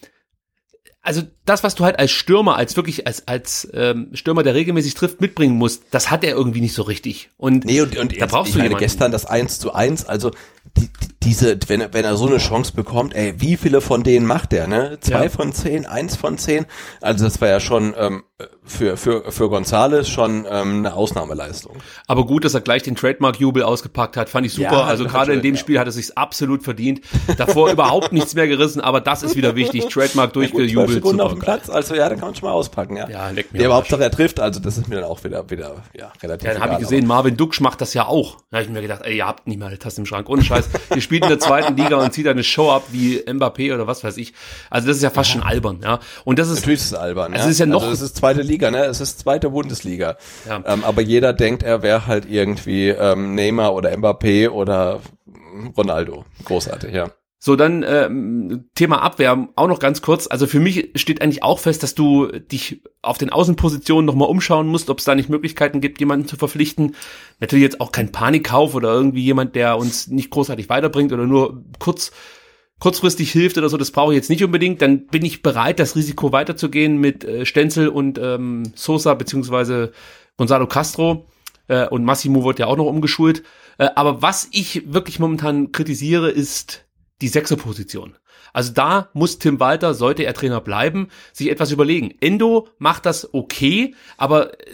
also 1.03 1.23
das, 1.45 1.63
was 1.63 1.77
du 1.77 1.85
halt 1.85 1.99
als 1.99 2.11
Stürmer, 2.11 2.57
als 2.57 2.77
wirklich 2.77 3.07
als 3.07 3.29
als 3.29 3.69
ähm, 3.75 4.11
Stürmer, 4.15 4.43
der 4.43 4.55
regelmäßig 4.55 4.95
trifft, 4.95 5.21
mitbringen 5.21 5.55
musst, 5.55 5.85
das 5.91 6.11
hat 6.11 6.25
er 6.25 6.35
irgendwie 6.35 6.63
nicht 6.63 6.75
so 6.75 6.83
richtig. 6.83 7.31
Und, 7.37 7.65
nee, 7.65 7.81
und, 7.81 7.97
und 7.97 8.21
da 8.21 8.27
brauchst 8.27 8.49
ich 8.51 8.57
du 8.57 8.63
meine, 8.63 8.75
gestern 8.77 9.13
das 9.13 9.27
1 9.27 9.61
zu 9.61 9.75
1, 9.75 10.07
also 10.07 10.31
die, 10.77 10.89
diese, 11.25 11.59
wenn 11.67 11.81
er, 11.81 11.93
wenn 11.93 12.05
er 12.05 12.17
so 12.17 12.27
eine 12.27 12.39
Chance 12.39 12.73
bekommt, 12.75 13.15
ey, 13.15 13.35
wie 13.39 13.57
viele 13.57 13.81
von 13.81 14.03
denen 14.03 14.27
macht 14.27 14.53
er, 14.53 14.67
ne? 14.67 14.99
Zwei 15.01 15.25
ja. 15.25 15.29
von 15.31 15.53
zehn, 15.53 15.87
eins 15.87 16.17
von 16.17 16.39
zehn. 16.39 16.67
Also 17.01 17.25
das 17.25 17.41
war 17.41 17.49
ja 17.49 17.61
schon 17.61 17.95
ähm, 17.99 18.25
für, 18.65 18.97
für, 18.97 19.31
für 19.31 19.49
Gonzales 19.49 20.09
schon 20.09 20.47
ähm, 20.49 20.79
eine 20.79 20.95
Ausnahmeleistung. 20.95 21.77
Aber 22.07 22.27
gut, 22.27 22.45
dass 22.45 22.55
er 22.55 22.61
gleich 22.61 22.83
den 22.83 22.97
Trademark-Jubel 22.97 23.63
ausgepackt 23.63 24.17
hat, 24.17 24.29
fand 24.29 24.47
ich 24.47 24.55
super. 24.55 24.73
Ja, 24.73 24.85
also 24.85 25.05
gerade 25.05 25.33
in 25.33 25.43
dem 25.43 25.57
Spiel 25.57 25.79
hat 25.79 25.87
er 25.87 25.93
sich 25.93 26.17
absolut 26.17 26.63
verdient. 26.63 27.01
Davor 27.37 27.71
überhaupt 27.71 28.13
nichts 28.13 28.35
mehr 28.35 28.49
gerissen, 28.49 28.81
aber 28.81 29.01
das 29.01 29.23
ist 29.23 29.37
wieder 29.37 29.55
wichtig. 29.55 29.87
Trademark 29.91 30.33
durchgejubelt. 30.33 30.89
Ja, 30.89 30.95
Sekunden 30.95 31.21
auf 31.21 31.33
dem 31.33 31.41
Platz, 31.41 31.69
also 31.69 31.95
ja, 31.95 32.09
da 32.09 32.15
kann 32.15 32.29
man 32.29 32.35
schon 32.35 32.49
mal 32.49 32.55
auspacken, 32.55 32.97
ja. 32.97 33.09
Ja, 33.09 33.31
leck 33.31 33.53
mir. 33.53 33.59
Der 33.59 33.67
überhaupt 33.67 33.93
doch 33.93 34.01
er 34.01 34.11
trifft, 34.11 34.41
also 34.41 34.61
das 34.61 34.79
ist 34.79 34.89
mir 34.89 34.97
dann 34.97 35.05
auch 35.05 35.23
wieder, 35.25 35.49
wieder, 35.51 35.77
ja, 35.93 36.13
relativ. 36.23 36.47
Ja, 36.47 36.55
dann 36.55 36.63
habe 36.63 36.75
ich 36.75 36.79
gesehen, 36.81 37.07
Marvin 37.07 37.37
Duksch 37.37 37.61
macht 37.61 37.81
das 37.81 37.95
ja 37.95 38.07
auch. 38.07 38.39
Da 38.51 38.59
habe 38.59 38.67
ich 38.67 38.73
mir 38.73 38.83
gedacht, 38.83 39.03
ey, 39.05 39.17
ihr 39.17 39.27
habt 39.27 39.47
nicht 39.47 39.59
mal 39.59 39.67
eine 39.67 39.79
Tasse 39.79 40.01
im 40.01 40.07
Schrank. 40.07 40.29
Ohne 40.29 40.43
Scheiß. 40.43 40.69
Ihr 40.95 41.01
spielt 41.01 41.23
in 41.25 41.29
der 41.29 41.39
zweiten 41.39 41.77
Liga 41.77 41.97
und 41.97 42.13
zieht 42.13 42.27
eine 42.29 42.45
Show 42.45 42.71
ab 42.71 42.85
wie 42.93 43.19
Mbappé 43.19 43.75
oder 43.75 43.87
was 43.87 44.05
weiß 44.05 44.17
ich. 44.17 44.33
Also 44.71 44.89
das 44.89 44.97
ist 44.97 45.03
ja 45.03 45.11
fast 45.11 45.31
schon 45.31 45.43
albern, 45.43 45.81
ja. 45.83 46.01
Und 46.25 46.39
das 46.39 46.49
ist. 46.49 46.61
Natürlich 46.61 46.81
ist 46.81 46.87
es 46.87 46.95
albern, 46.95 47.33
also 47.33 47.45
ja. 47.45 47.45
Es 47.45 47.53
ist 47.53 47.59
ja 47.59 47.67
noch. 47.67 47.83
Also 47.83 47.93
es 47.93 48.03
ist 48.03 48.17
zweite 48.17 48.43
Liga, 48.43 48.54
ne? 48.59 48.85
Es 48.85 49.01
ist 49.01 49.21
zweite 49.21 49.51
Bundesliga. 49.51 50.17
Ja. 50.49 50.63
Ähm, 50.67 50.85
aber 50.85 51.03
jeder 51.03 51.33
denkt, 51.33 51.63
er 51.63 51.83
wäre 51.83 52.07
halt 52.07 52.31
irgendwie 52.31 52.89
ähm, 52.89 53.35
Neymar 53.35 53.75
oder 53.75 53.97
Mbappé 53.97 54.51
oder 54.51 55.01
Ronaldo. 55.77 56.25
Großartig, 56.45 56.95
ja. 56.95 57.11
So, 57.39 57.57
dann 57.57 57.85
ähm, 57.87 58.71
Thema 58.75 59.03
Abwehr 59.03 59.49
auch 59.55 59.69
noch 59.69 59.79
ganz 59.79 60.01
kurz. 60.01 60.27
Also 60.27 60.47
für 60.47 60.61
mich 60.61 60.93
steht 60.95 61.21
eigentlich 61.21 61.43
auch 61.43 61.59
fest, 61.59 61.83
dass 61.83 61.95
du 61.95 62.29
dich 62.29 62.83
auf 63.03 63.19
den 63.19 63.29
Außenpositionen 63.29 64.07
nochmal 64.07 64.31
umschauen 64.31 64.67
musst, 64.67 64.89
ob 64.89 64.99
es 64.99 65.05
da 65.05 65.15
nicht 65.15 65.29
Möglichkeiten 65.29 65.83
gibt, 65.83 66.01
jemanden 66.01 66.27
zu 66.27 66.37
verpflichten. 66.37 66.97
Natürlich 67.41 67.65
jetzt 67.65 67.83
auch 67.83 67.93
kein 67.93 68.13
Panikkauf 68.13 68.75
oder 68.75 68.95
irgendwie 68.95 69.23
jemand, 69.23 69.57
der 69.57 69.77
uns 69.77 70.09
nicht 70.09 70.31
großartig 70.31 70.71
weiterbringt 70.71 71.13
oder 71.13 71.27
nur 71.27 71.63
kurz 71.79 72.13
kurzfristig 72.85 73.33
hilft 73.33 73.57
oder 73.57 73.71
so, 73.71 73.79
das 73.79 73.93
brauche 73.93 74.13
ich 74.13 74.17
jetzt 74.17 74.29
nicht 74.29 74.45
unbedingt. 74.45 74.83
Dann 74.83 75.07
bin 75.07 75.25
ich 75.25 75.41
bereit, 75.41 75.79
das 75.79 75.97
Risiko 75.97 76.33
weiterzugehen 76.33 76.99
mit 76.99 77.25
äh, 77.25 77.47
Stenzel 77.47 77.89
und 77.89 78.19
ähm, 78.19 78.75
Sosa 78.75 79.15
beziehungsweise 79.15 79.93
Gonzalo 80.37 80.67
Castro. 80.67 81.25
Äh, 81.67 81.89
und 81.89 82.05
Massimo 82.05 82.45
wird 82.45 82.59
ja 82.59 82.67
auch 82.67 82.77
noch 82.77 82.85
umgeschult. 82.85 83.43
Äh, 83.79 83.89
aber 83.95 84.21
was 84.21 84.49
ich 84.53 84.93
wirklich 84.93 85.19
momentan 85.19 85.73
kritisiere, 85.73 86.31
ist 86.31 86.85
die 87.23 87.29
Sechserposition. 87.29 88.19
Also 88.53 88.75
da 88.75 89.09
muss 89.15 89.39
Tim 89.39 89.61
Walter, 89.61 89.95
sollte 89.95 90.25
er 90.25 90.35
Trainer 90.35 90.61
bleiben, 90.61 91.09
sich 91.33 91.51
etwas 91.51 91.73
überlegen. 91.73 92.13
Endo 92.21 92.69
macht 92.77 93.07
das 93.07 93.33
okay, 93.33 93.95
aber 94.19 94.61
äh, 94.61 94.67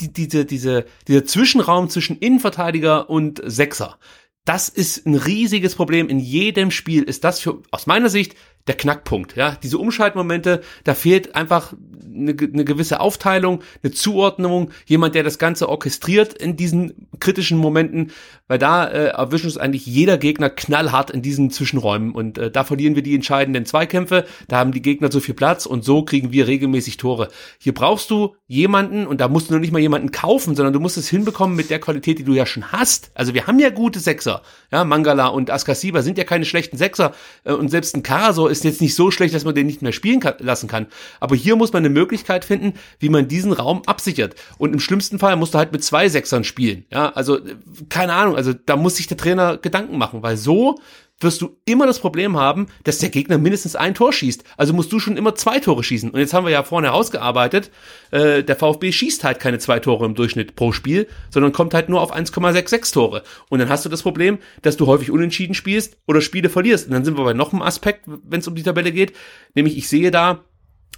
die, 0.00 0.12
diese, 0.12 0.44
diese, 0.46 0.84
dieser 1.06 1.24
Zwischenraum 1.24 1.90
zwischen 1.90 2.18
Innenverteidiger 2.18 3.08
und 3.08 3.40
Sechser, 3.44 4.00
das 4.46 4.68
ist 4.68 5.06
ein 5.06 5.16
riesiges 5.16 5.74
Problem. 5.74 6.08
In 6.08 6.20
jedem 6.20 6.70
Spiel 6.70 7.02
ist 7.02 7.24
das 7.24 7.40
für, 7.40 7.62
aus 7.72 7.86
meiner 7.86 8.08
Sicht, 8.08 8.34
der 8.66 8.76
Knackpunkt. 8.76 9.36
Ja, 9.36 9.56
diese 9.62 9.78
Umschaltmomente, 9.78 10.62
da 10.84 10.94
fehlt 10.94 11.34
einfach 11.34 11.72
eine, 12.16 12.34
eine 12.40 12.64
gewisse 12.64 13.00
Aufteilung, 13.00 13.62
eine 13.82 13.92
Zuordnung, 13.92 14.70
jemand, 14.86 15.14
der 15.14 15.22
das 15.22 15.38
Ganze 15.38 15.68
orchestriert 15.68 16.34
in 16.34 16.56
diesen 16.56 17.08
kritischen 17.20 17.58
Momenten, 17.58 18.12
weil 18.48 18.58
da 18.58 18.86
äh, 18.86 19.08
erwischen 19.08 19.46
uns 19.46 19.58
eigentlich 19.58 19.86
jeder 19.86 20.18
Gegner 20.18 20.50
knallhart 20.50 21.10
in 21.10 21.22
diesen 21.22 21.50
Zwischenräumen 21.50 22.12
und 22.12 22.38
äh, 22.38 22.50
da 22.50 22.64
verlieren 22.64 22.94
wir 22.94 23.02
die 23.02 23.14
entscheidenden 23.14 23.66
Zweikämpfe, 23.66 24.24
da 24.48 24.58
haben 24.58 24.72
die 24.72 24.82
Gegner 24.82 25.10
so 25.10 25.20
viel 25.20 25.34
Platz 25.34 25.66
und 25.66 25.84
so 25.84 26.02
kriegen 26.02 26.32
wir 26.32 26.46
regelmäßig 26.46 26.96
Tore. 26.96 27.28
Hier 27.58 27.74
brauchst 27.74 28.10
du 28.10 28.34
jemanden 28.46 29.06
und 29.06 29.20
da 29.20 29.28
musst 29.28 29.50
du 29.50 29.54
noch 29.54 29.60
nicht 29.60 29.72
mal 29.72 29.80
jemanden 29.80 30.10
kaufen, 30.10 30.56
sondern 30.56 30.72
du 30.72 30.80
musst 30.80 30.96
es 30.96 31.08
hinbekommen 31.08 31.56
mit 31.56 31.70
der 31.70 31.80
Qualität, 31.80 32.18
die 32.18 32.24
du 32.24 32.32
ja 32.32 32.46
schon 32.46 32.72
hast. 32.72 33.10
Also 33.14 33.34
wir 33.34 33.46
haben 33.46 33.58
ja 33.58 33.70
gute 33.70 34.00
Sechser, 34.00 34.42
ja, 34.72 34.84
Mangala 34.84 35.28
und 35.28 35.50
Askasiba 35.50 36.02
sind 36.02 36.18
ja 36.18 36.24
keine 36.24 36.44
schlechten 36.44 36.76
Sechser 36.76 37.12
äh, 37.44 37.52
und 37.52 37.70
selbst 37.70 37.94
ein 37.94 38.02
Karasor 38.02 38.50
ist 38.50 38.55
jetzt 38.64 38.80
nicht 38.80 38.94
so 38.94 39.10
schlecht, 39.10 39.34
dass 39.34 39.44
man 39.44 39.54
den 39.54 39.66
nicht 39.66 39.82
mehr 39.82 39.92
spielen 39.92 40.20
kann, 40.20 40.34
lassen 40.38 40.68
kann. 40.68 40.86
Aber 41.20 41.36
hier 41.36 41.56
muss 41.56 41.72
man 41.72 41.82
eine 41.82 41.90
Möglichkeit 41.90 42.44
finden, 42.44 42.74
wie 42.98 43.08
man 43.08 43.28
diesen 43.28 43.52
Raum 43.52 43.82
absichert. 43.86 44.34
Und 44.58 44.72
im 44.72 44.80
schlimmsten 44.80 45.18
Fall 45.18 45.36
musst 45.36 45.54
du 45.54 45.58
halt 45.58 45.72
mit 45.72 45.84
zwei 45.84 46.08
Sechsern 46.08 46.44
spielen. 46.44 46.84
Ja, 46.92 47.10
also 47.10 47.38
äh, 47.38 47.56
keine 47.88 48.12
Ahnung, 48.12 48.36
also 48.36 48.52
da 48.52 48.76
muss 48.76 48.96
sich 48.96 49.06
der 49.06 49.16
Trainer 49.16 49.56
Gedanken 49.56 49.98
machen, 49.98 50.22
weil 50.22 50.36
so 50.36 50.78
wirst 51.20 51.40
du 51.40 51.56
immer 51.64 51.86
das 51.86 51.98
Problem 51.98 52.36
haben, 52.36 52.66
dass 52.84 52.98
der 52.98 53.08
Gegner 53.08 53.38
mindestens 53.38 53.74
ein 53.74 53.94
Tor 53.94 54.12
schießt. 54.12 54.44
Also 54.56 54.74
musst 54.74 54.92
du 54.92 54.98
schon 54.98 55.16
immer 55.16 55.34
zwei 55.34 55.60
Tore 55.60 55.82
schießen. 55.82 56.10
Und 56.10 56.20
jetzt 56.20 56.34
haben 56.34 56.44
wir 56.44 56.52
ja 56.52 56.62
vorne 56.62 56.92
ausgearbeitet, 56.92 57.70
äh, 58.10 58.42
der 58.42 58.56
VfB 58.56 58.92
schießt 58.92 59.24
halt 59.24 59.40
keine 59.40 59.58
zwei 59.58 59.80
Tore 59.80 60.04
im 60.04 60.14
Durchschnitt 60.14 60.56
pro 60.56 60.72
Spiel, 60.72 61.06
sondern 61.30 61.52
kommt 61.52 61.72
halt 61.72 61.88
nur 61.88 62.02
auf 62.02 62.14
1,66 62.14 62.92
Tore. 62.92 63.22
Und 63.48 63.60
dann 63.60 63.68
hast 63.68 63.84
du 63.84 63.88
das 63.88 64.02
Problem, 64.02 64.38
dass 64.62 64.76
du 64.76 64.86
häufig 64.86 65.10
unentschieden 65.10 65.54
spielst 65.54 65.96
oder 66.06 66.20
Spiele 66.20 66.50
verlierst. 66.50 66.86
Und 66.86 66.92
dann 66.92 67.04
sind 67.04 67.16
wir 67.16 67.24
bei 67.24 67.32
noch 67.32 67.52
einem 67.52 67.62
Aspekt, 67.62 68.04
wenn 68.06 68.40
es 68.40 68.48
um 68.48 68.54
die 68.54 68.62
Tabelle 68.62 68.92
geht, 68.92 69.14
nämlich 69.54 69.78
ich 69.78 69.88
sehe 69.88 70.10
da 70.10 70.44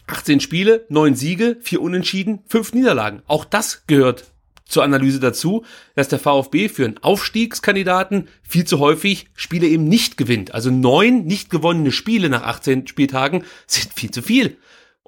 18 0.09 0.41
Spiele, 0.41 0.87
9 0.89 1.15
Siege, 1.15 1.59
4 1.61 1.81
Unentschieden, 1.81 2.41
5 2.49 2.73
Niederlagen. 2.73 3.23
Auch 3.27 3.45
das 3.45 3.87
gehört 3.87 4.33
zur 4.69 4.85
Analyse 4.85 5.19
dazu, 5.19 5.65
dass 5.97 6.09
der 6.09 6.21
VfB 6.21 6.69
für 6.69 6.85
einen 6.85 6.99
Aufstiegskandidaten 6.99 8.29
viel 8.43 8.65
zu 8.65 8.79
häufig 8.79 9.27
Spiele 9.35 9.67
eben 9.67 9.85
nicht 9.85 10.17
gewinnt. 10.17 10.55
Also 10.55 10.71
neun 10.71 11.25
nicht 11.25 11.51
gewonnene 11.51 11.91
Spiele 11.91 12.29
nach 12.29 12.43
18 12.43 12.87
Spieltagen 12.87 13.45
sind 13.67 13.93
viel 13.95 14.11
zu 14.11 14.23
viel. 14.23 14.59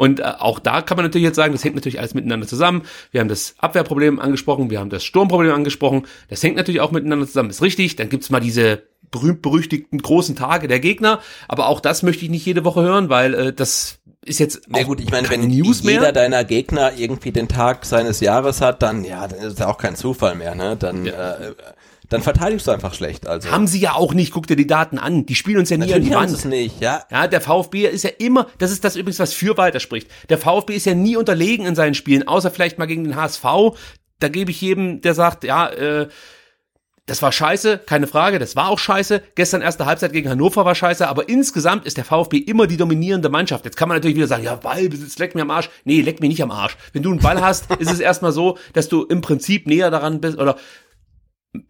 Und 0.00 0.20
äh, 0.20 0.32
auch 0.38 0.58
da 0.58 0.80
kann 0.80 0.96
man 0.96 1.04
natürlich 1.04 1.26
jetzt 1.26 1.36
sagen, 1.36 1.52
das 1.52 1.62
hängt 1.62 1.74
natürlich 1.74 1.98
alles 1.98 2.14
miteinander 2.14 2.46
zusammen. 2.46 2.84
Wir 3.10 3.20
haben 3.20 3.28
das 3.28 3.54
Abwehrproblem 3.58 4.18
angesprochen, 4.18 4.70
wir 4.70 4.80
haben 4.80 4.88
das 4.88 5.04
Sturmproblem 5.04 5.52
angesprochen. 5.52 6.06
Das 6.28 6.42
hängt 6.42 6.56
natürlich 6.56 6.80
auch 6.80 6.90
miteinander 6.90 7.26
zusammen, 7.26 7.50
ist 7.50 7.60
richtig. 7.60 7.96
Dann 7.96 8.08
gibt's 8.08 8.30
mal 8.30 8.40
diese 8.40 8.82
berühmt-berüchtigten 9.10 10.00
großen 10.00 10.36
Tage 10.36 10.68
der 10.68 10.80
Gegner. 10.80 11.20
Aber 11.48 11.68
auch 11.68 11.80
das 11.80 12.02
möchte 12.02 12.24
ich 12.24 12.30
nicht 12.30 12.46
jede 12.46 12.64
Woche 12.64 12.80
hören, 12.80 13.10
weil 13.10 13.34
äh, 13.34 13.52
das 13.52 13.99
ist 14.22 14.38
jetzt 14.38 14.62
Na 14.68 14.82
gut, 14.82 15.00
ich 15.00 15.10
meine, 15.10 15.30
wenn 15.30 15.48
News 15.48 15.82
jeder 15.82 16.00
mehr. 16.02 16.12
deiner 16.12 16.44
Gegner 16.44 16.92
irgendwie 16.96 17.32
den 17.32 17.48
Tag 17.48 17.86
seines 17.86 18.20
Jahres 18.20 18.60
hat, 18.60 18.82
dann 18.82 19.04
ja, 19.04 19.26
dann 19.26 19.38
ist 19.40 19.58
ja 19.58 19.68
auch 19.68 19.78
kein 19.78 19.96
Zufall 19.96 20.34
mehr, 20.34 20.54
ne? 20.54 20.76
Dann 20.76 21.06
ja. 21.06 21.34
äh, 21.36 21.54
dann 22.10 22.22
verteidigst 22.22 22.66
du 22.66 22.72
einfach 22.72 22.92
schlecht. 22.92 23.26
Also 23.26 23.50
haben 23.50 23.68
sie 23.68 23.78
ja 23.78 23.94
auch 23.94 24.12
nicht. 24.14 24.32
Guck 24.32 24.46
dir 24.46 24.56
die 24.56 24.66
Daten 24.66 24.98
an. 24.98 25.26
Die 25.26 25.36
spielen 25.36 25.58
uns 25.58 25.70
ja 25.70 25.76
nie 25.76 25.86
Natürlich 25.86 26.06
an 26.06 26.10
die 26.10 26.16
Wand. 26.16 26.32
Es 26.32 26.44
nicht, 26.44 26.80
ja. 26.80 27.04
Ja, 27.10 27.28
der 27.28 27.40
VfB 27.40 27.86
ist 27.86 28.02
ja 28.02 28.10
immer. 28.18 28.48
Das 28.58 28.72
ist 28.72 28.84
das 28.84 28.96
übrigens, 28.96 29.20
was 29.20 29.32
für 29.32 29.56
Walter 29.56 29.80
spricht. 29.80 30.10
Der 30.28 30.36
VfB 30.36 30.74
ist 30.74 30.86
ja 30.86 30.94
nie 30.94 31.16
unterlegen 31.16 31.64
in 31.64 31.76
seinen 31.76 31.94
Spielen, 31.94 32.26
außer 32.26 32.50
vielleicht 32.50 32.78
mal 32.78 32.86
gegen 32.86 33.04
den 33.04 33.14
HSV. 33.14 33.44
Da 34.18 34.28
gebe 34.28 34.50
ich 34.50 34.60
jedem, 34.60 35.00
der 35.00 35.14
sagt, 35.14 35.44
ja. 35.44 35.68
äh, 35.68 36.08
das 37.06 37.22
war 37.22 37.32
scheiße, 37.32 37.78
keine 37.78 38.06
Frage, 38.06 38.38
das 38.38 38.56
war 38.56 38.68
auch 38.68 38.78
scheiße. 38.78 39.22
Gestern 39.34 39.62
erste 39.62 39.86
Halbzeit 39.86 40.12
gegen 40.12 40.28
Hannover 40.28 40.64
war 40.64 40.74
scheiße, 40.74 41.08
aber 41.08 41.28
insgesamt 41.28 41.86
ist 41.86 41.96
der 41.96 42.04
VfB 42.04 42.38
immer 42.38 42.66
die 42.66 42.76
dominierende 42.76 43.28
Mannschaft. 43.28 43.64
Jetzt 43.64 43.76
kann 43.76 43.88
man 43.88 43.96
natürlich 43.96 44.16
wieder 44.16 44.26
sagen, 44.28 44.44
ja, 44.44 44.54
Ballbesitz, 44.54 45.18
leck 45.18 45.34
mir 45.34 45.42
am 45.42 45.50
Arsch. 45.50 45.70
Nee, 45.84 46.02
leck 46.02 46.20
mir 46.20 46.28
nicht 46.28 46.42
am 46.42 46.50
Arsch. 46.50 46.76
Wenn 46.92 47.02
du 47.02 47.10
einen 47.10 47.20
Ball 47.20 47.40
hast, 47.40 47.70
ist 47.78 47.90
es 47.90 48.00
erstmal 48.00 48.32
so, 48.32 48.58
dass 48.74 48.88
du 48.88 49.04
im 49.04 49.20
Prinzip 49.20 49.66
näher 49.66 49.90
daran 49.90 50.20
bist 50.20 50.38
oder 50.38 50.56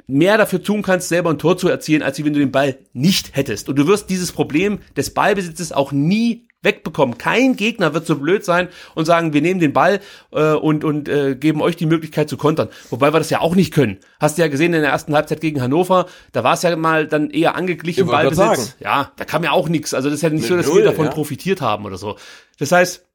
mehr 0.06 0.36
dafür 0.36 0.62
tun 0.62 0.82
kannst, 0.82 1.08
selber 1.08 1.30
ein 1.30 1.38
Tor 1.38 1.56
zu 1.56 1.68
erzielen, 1.68 2.02
als 2.02 2.22
wenn 2.22 2.32
du 2.32 2.40
den 2.40 2.52
Ball 2.52 2.78
nicht 2.92 3.36
hättest. 3.36 3.68
Und 3.68 3.76
du 3.76 3.86
wirst 3.86 4.10
dieses 4.10 4.32
Problem 4.32 4.80
des 4.96 5.14
Ballbesitzes 5.14 5.72
auch 5.72 5.92
nie 5.92 6.48
wegbekommen. 6.62 7.16
Kein 7.16 7.56
Gegner 7.56 7.94
wird 7.94 8.06
so 8.06 8.16
blöd 8.16 8.44
sein 8.44 8.68
und 8.94 9.06
sagen, 9.06 9.32
wir 9.32 9.40
nehmen 9.40 9.60
den 9.60 9.72
Ball 9.72 10.00
äh, 10.32 10.52
und, 10.52 10.84
und 10.84 11.08
äh, 11.08 11.34
geben 11.34 11.62
euch 11.62 11.76
die 11.76 11.86
Möglichkeit 11.86 12.28
zu 12.28 12.36
kontern. 12.36 12.68
Wobei 12.90 13.14
wir 13.14 13.18
das 13.18 13.30
ja 13.30 13.40
auch 13.40 13.54
nicht 13.54 13.72
können. 13.72 13.98
Hast 14.18 14.36
du 14.36 14.42
ja 14.42 14.48
gesehen 14.48 14.74
in 14.74 14.82
der 14.82 14.90
ersten 14.90 15.14
Halbzeit 15.14 15.40
gegen 15.40 15.62
Hannover, 15.62 16.06
da 16.32 16.44
war 16.44 16.54
es 16.54 16.62
ja 16.62 16.76
mal 16.76 17.06
dann 17.06 17.30
eher 17.30 17.54
angeglichen 17.54 18.04
Ich 18.04 18.10
Ballbesitz. 18.10 18.76
Ja, 18.80 19.12
da 19.16 19.24
kam 19.24 19.42
ja 19.42 19.52
auch 19.52 19.68
nichts. 19.68 19.94
Also 19.94 20.10
das 20.10 20.16
ist 20.16 20.22
ja 20.22 20.28
nicht 20.28 20.42
Mit 20.42 20.48
so, 20.48 20.56
dass 20.56 20.66
Null, 20.66 20.76
wir 20.76 20.84
davon 20.84 21.06
ja. 21.06 21.10
profitiert 21.10 21.62
haben 21.62 21.86
oder 21.86 21.96
so. 21.96 22.16
Das 22.58 22.72
heißt, 22.72 23.06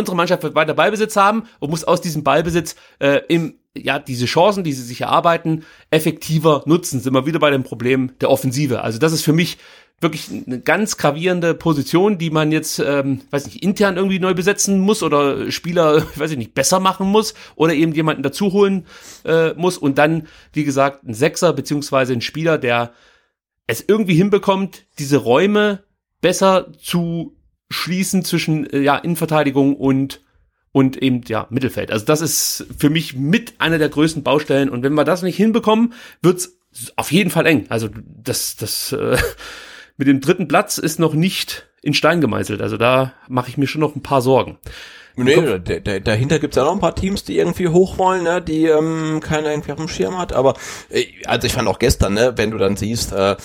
unsere 0.00 0.16
Mannschaft 0.16 0.42
wird 0.42 0.54
weiter 0.54 0.74
Ballbesitz 0.74 1.16
haben 1.16 1.44
und 1.60 1.70
muss 1.70 1.84
aus 1.84 2.00
diesem 2.00 2.24
Ballbesitz 2.24 2.76
äh, 2.98 3.20
im 3.28 3.54
ja, 3.74 3.98
diese 3.98 4.26
Chancen, 4.26 4.64
die 4.64 4.72
sie 4.72 4.82
sich 4.82 5.00
erarbeiten, 5.00 5.64
effektiver 5.90 6.62
nutzen. 6.66 7.00
Sind 7.00 7.14
wir 7.14 7.24
wieder 7.24 7.38
bei 7.38 7.50
dem 7.50 7.62
Problem 7.62 8.12
der 8.20 8.30
Offensive. 8.30 8.82
Also 8.82 8.98
das 8.98 9.14
ist 9.14 9.22
für 9.22 9.32
mich 9.32 9.56
wirklich 10.02 10.28
eine 10.46 10.60
ganz 10.60 10.96
gravierende 10.96 11.54
Position, 11.54 12.18
die 12.18 12.30
man 12.30 12.52
jetzt, 12.52 12.80
ähm, 12.80 13.22
weiß 13.30 13.46
nicht, 13.46 13.62
intern 13.62 13.96
irgendwie 13.96 14.18
neu 14.18 14.34
besetzen 14.34 14.80
muss 14.80 15.02
oder 15.02 15.50
Spieler, 15.50 16.04
weiß 16.16 16.32
ich 16.32 16.38
nicht, 16.38 16.54
besser 16.54 16.80
machen 16.80 17.06
muss 17.06 17.34
oder 17.54 17.72
eben 17.74 17.92
jemanden 17.92 18.22
dazu 18.22 18.52
holen 18.52 18.86
äh, 19.24 19.54
muss 19.54 19.78
und 19.78 19.98
dann, 19.98 20.26
wie 20.52 20.64
gesagt, 20.64 21.04
ein 21.04 21.14
Sechser 21.14 21.52
beziehungsweise 21.52 22.12
ein 22.12 22.20
Spieler, 22.20 22.58
der 22.58 22.92
es 23.66 23.84
irgendwie 23.86 24.14
hinbekommt, 24.14 24.86
diese 24.98 25.18
Räume 25.18 25.84
besser 26.20 26.72
zu 26.82 27.36
schließen 27.72 28.24
zwischen 28.24 28.68
äh, 28.70 28.80
ja, 28.80 28.96
Innenverteidigung 28.96 29.76
und 29.76 30.20
und 30.74 30.96
eben 30.96 31.20
ja 31.26 31.46
Mittelfeld. 31.50 31.90
Also 31.90 32.06
das 32.06 32.22
ist 32.22 32.66
für 32.78 32.88
mich 32.88 33.14
mit 33.14 33.60
einer 33.60 33.78
der 33.78 33.90
größten 33.90 34.22
Baustellen 34.22 34.70
und 34.70 34.82
wenn 34.82 34.94
wir 34.94 35.04
das 35.04 35.22
nicht 35.22 35.36
hinbekommen, 35.36 35.92
wird's 36.22 36.56
auf 36.96 37.12
jeden 37.12 37.30
Fall 37.30 37.46
eng. 37.46 37.66
Also 37.68 37.88
das 38.22 38.56
das 38.56 38.92
äh, 38.92 39.18
mit 39.96 40.08
dem 40.08 40.20
dritten 40.20 40.48
Platz 40.48 40.78
ist 40.78 40.98
noch 40.98 41.14
nicht 41.14 41.68
in 41.82 41.94
Stein 41.94 42.20
gemeißelt. 42.20 42.62
Also 42.62 42.76
da 42.76 43.12
mache 43.28 43.50
ich 43.50 43.58
mir 43.58 43.66
schon 43.66 43.80
noch 43.80 43.94
ein 43.94 44.02
paar 44.02 44.22
Sorgen. 44.22 44.58
Nee, 45.16 45.36
da, 45.36 45.58
da, 45.58 45.98
dahinter 45.98 46.38
gibt's 46.38 46.56
ja 46.56 46.64
noch 46.64 46.72
ein 46.72 46.80
paar 46.80 46.94
Teams, 46.94 47.24
die 47.24 47.38
irgendwie 47.38 47.68
hoch 47.68 47.98
wollen, 47.98 48.22
ne, 48.22 48.40
die 48.40 48.66
ähm, 48.66 49.20
keiner 49.20 49.50
irgendwie 49.50 49.72
auf 49.72 49.78
dem 49.78 49.88
Schirm 49.88 50.18
hat. 50.18 50.32
Aber 50.32 50.54
äh, 50.90 51.04
also 51.26 51.46
ich 51.46 51.52
fand 51.52 51.68
auch 51.68 51.78
gestern, 51.78 52.14
ne, 52.14 52.32
wenn 52.36 52.50
du 52.50 52.58
dann 52.58 52.76
siehst, 52.76 53.12
äh, 53.12 53.36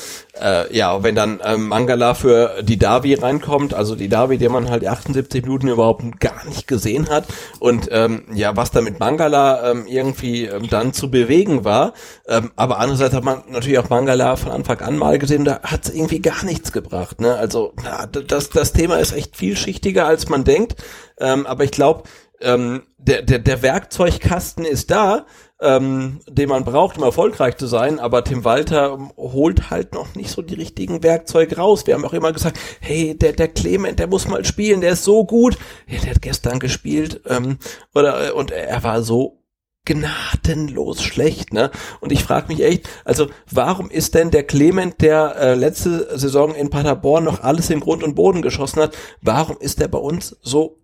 äh, 0.41 0.76
ja, 0.76 1.03
wenn 1.03 1.15
dann 1.15 1.41
ähm, 1.43 1.68
Mangala 1.68 2.13
für 2.13 2.63
die 2.63 2.78
Davi 2.78 3.15
reinkommt, 3.15 3.74
also 3.74 3.95
die 3.95 4.07
Davi, 4.07 4.38
den 4.38 4.51
man 4.51 4.70
halt 4.70 4.86
78 4.86 5.43
Minuten 5.43 5.68
überhaupt 5.68 6.20
gar 6.20 6.45
nicht 6.45 6.68
gesehen 6.68 7.09
hat 7.09 7.26
und 7.59 7.89
ähm, 7.91 8.24
ja, 8.34 8.55
was 8.55 8.72
da 8.72 8.82
mit 8.82 8.99
Mangala 8.99 9.72
ähm, 9.72 9.86
irgendwie 9.88 10.45
ähm, 10.45 10.70
dann 10.70 10.93
zu 10.93 11.11
bewegen 11.11 11.65
war. 11.65 11.93
Ähm, 12.28 12.51
aber 12.55 12.80
andererseits 12.80 13.13
hat 13.13 13.24
man 13.24 13.43
natürlich 13.49 13.80
auch 13.80 13.89
Mangala 13.89 14.36
von 14.36 14.51
Anfang 14.51 14.80
an 14.82 14.97
mal 14.97 15.20
gesehen, 15.20 15.43
da 15.43 15.59
hat's 15.63 15.89
irgendwie 15.89 16.22
gar 16.22 16.45
nichts 16.45 16.72
gebracht. 16.72 17.20
Ne? 17.20 17.36
Also 17.36 17.74
ja, 17.84 18.05
das, 18.05 18.49
das 18.49 18.74
Thema 18.74 18.97
ist 18.97 19.11
echt 19.11 19.36
vielschichtiger, 19.36 20.05
als 20.05 20.30
man 20.30 20.43
denkt. 20.43 20.76
Ähm, 21.20 21.45
aber 21.45 21.63
ich 21.63 21.72
glaube, 21.72 22.03
ähm, 22.41 22.84
der, 22.97 23.22
der, 23.22 23.39
der 23.39 23.61
Werkzeugkasten 23.61 24.65
ist 24.65 24.91
da, 24.91 25.26
ähm, 25.59 26.20
den 26.28 26.49
man 26.49 26.63
braucht, 26.63 26.97
um 26.97 27.03
erfolgreich 27.03 27.57
zu 27.57 27.65
sein, 27.65 27.99
aber 27.99 28.24
Tim 28.24 28.43
Walter 28.43 28.97
holt 29.18 29.72
halt 29.72 29.93
noch 29.93 30.13
nicht 30.13 30.30
so 30.30 30.41
die 30.41 30.53
richtigen 30.53 31.01
Werkzeuge 31.01 31.57
raus. 31.57 31.88
Wir 31.88 31.95
haben 31.95 32.05
auch 32.05 32.13
immer 32.13 32.32
gesagt, 32.32 32.59
hey, 32.80 33.18
der, 33.18 33.34
der 33.34 33.47
Clement, 33.47 33.97
der 33.97 34.07
muss 34.07 34.28
mal 34.28 34.45
spielen, 34.45 34.82
der 34.82 34.91
ist 34.91 35.03
so 35.03 35.26
gut. 35.26 35.57
Ja, 35.88 35.99
der 35.99 36.11
hat 36.11 36.22
gestern 36.22 36.59
gespielt 36.59 37.22
ähm, 37.28 37.57
oder 37.95 38.36
und 38.36 38.51
er 38.51 38.84
war 38.84 39.01
so 39.01 39.43
gnadenlos 39.86 41.01
schlecht, 41.01 41.53
ne? 41.53 41.72
Und 42.01 42.11
ich 42.11 42.24
frage 42.24 42.49
mich 42.49 42.61
echt, 42.61 42.89
also 43.05 43.28
warum 43.49 43.89
ist 43.89 44.15
denn 44.15 44.32
der 44.32 44.43
Clement, 44.43 45.01
der 45.01 45.36
äh, 45.38 45.55
letzte 45.55 46.20
Saison 46.20 46.53
in 46.53 46.70
Paderborn 46.70 47.24
noch 47.24 47.41
alles 47.41 47.70
in 47.70 47.80
Grund 47.80 48.03
und 48.03 48.13
Boden 48.13 48.41
geschossen 48.41 48.82
hat, 48.82 48.97
warum 49.22 49.57
ist 49.59 49.80
der 49.80 49.88
bei 49.88 49.97
uns 49.97 50.36
so 50.41 50.78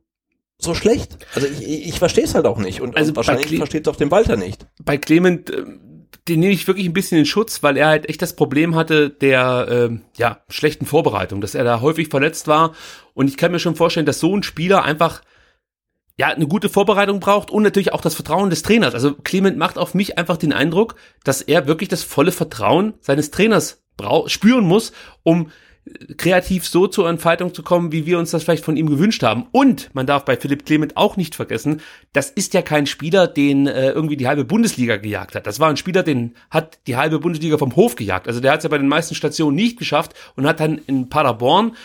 so 0.58 0.74
schlecht? 0.74 1.18
Also 1.36 1.47
ich, 1.47 1.88
ich, 1.88 1.99
verstehe 1.99 2.24
es 2.24 2.36
halt 2.36 2.45
auch 2.45 2.58
nicht 2.58 2.82
und, 2.82 2.95
Also 2.95 3.10
und 3.10 3.16
wahrscheinlich 3.18 3.58
versteht 3.58 3.88
es 3.88 3.93
auch 3.93 3.97
den 3.97 4.12
Walter 4.12 4.36
nicht. 4.36 4.66
bei 4.84 4.97
Clement, 4.97 5.49
äh, 5.49 5.64
den 6.28 6.39
nehme 6.39 6.54
ich 6.54 6.68
wirklich 6.68 6.86
ein 6.86 6.93
bisschen 6.93 7.18
in 7.18 7.26
Schutz, 7.26 7.64
weil 7.64 7.76
er 7.76 7.88
halt 7.88 8.08
echt 8.10 8.22
das 8.22 8.36
Problem 8.36 8.76
hatte 8.76 9.10
der 9.10 9.68
ähm, 9.70 10.06
ja, 10.18 10.41
schlechten 10.47 10.86
Vorbereitung, 10.86 11.41
dass 11.41 11.56
er 11.56 11.64
da 11.64 11.82
häufig 11.82 12.08
verletzt 12.08 12.47
war. 12.47 12.74
Und 13.14 13.28
ich 13.28 13.36
kann 13.36 13.51
mir 13.51 13.60
schon 13.60 13.76
vorstellen, 13.76 14.06
dass 14.06 14.20
so 14.20 14.36
ein 14.36 14.43
Spieler 14.43 14.84
einfach 14.84 15.22
ja 16.18 16.28
eine 16.28 16.47
gute 16.47 16.70
Vorbereitung 16.70 17.20
braucht 17.20 17.51
und 17.51 17.64
natürlich 17.64 17.91
auch 17.91 18.01
das 18.01 18.16
Vertrauen 18.16 18.49
des 18.49 18.62
Trainers. 18.62 18.93
Also 18.93 19.16
Clement 19.16 19.58
macht 19.58 19.78
auf 19.78 19.93
mich 19.95 20.18
einfach 20.18 20.38
den 20.38 20.54
Eindruck, 20.54 20.95
dass 21.24 21.41
er 21.41 21.68
wirklich 21.68 21.89
das 21.89 22.04
volle 22.04 22.32
Vertrauen 22.32 22.93
seines 23.01 23.32
Trainers 23.32 23.84
spüren 24.28 24.66
muss, 24.66 24.91
um 25.24 25.47
äh, 25.47 25.49
kreativ 26.17 26.65
so 26.65 26.88
zur 26.88 27.09
Entfaltung 27.09 27.53
zu 27.53 27.61
kommen, 27.61 27.91
wie 27.91 28.05
wir 28.05 28.17
uns 28.17 28.31
das 28.31 28.43
vielleicht 28.43 28.63
von 28.63 28.77
ihm 28.77 28.89
gewünscht 28.89 29.21
haben. 29.21 29.47
Und 29.51 29.89
man 29.93 30.07
darf 30.07 30.23
bei 30.23 30.38
Philipp 30.38 30.65
Clement 30.65 30.95
auch 30.95 31.17
nicht 31.17 31.36
vergessen, 31.36 31.81
das 32.13 32.29
ist 32.29 32.53
ja 32.53 32.61
kein 32.61 32.86
Spieler, 32.86 33.27
den 33.27 33.67
äh, 33.67 33.91
irgendwie 33.91 34.15
die 34.15 34.27
halbe 34.27 34.45
Bundesliga 34.45 34.97
gejagt 34.97 35.36
hat. 35.36 35.45
Das 35.45 35.59
war 35.59 35.69
ein 35.69 35.77
Spieler, 35.77 36.03
den 36.03 36.36
hat 36.49 36.79
die 36.88 36.95
halbe 36.95 37.19
Bundesliga 37.19 37.57
vom 37.57 37.75
Hof 37.75 37.95
gejagt. 37.95 38.27
Also 38.27 38.39
der 38.39 38.53
hat 38.53 38.59
es 38.59 38.63
ja 38.63 38.69
bei 38.69 38.77
den 38.77 38.88
meisten 38.88 39.15
Stationen 39.15 39.55
nicht 39.55 39.77
geschafft 39.77 40.13
und 40.36 40.47
hat 40.47 40.61
dann 40.61 40.79
in 40.88 41.09
Paderborn 41.09 41.75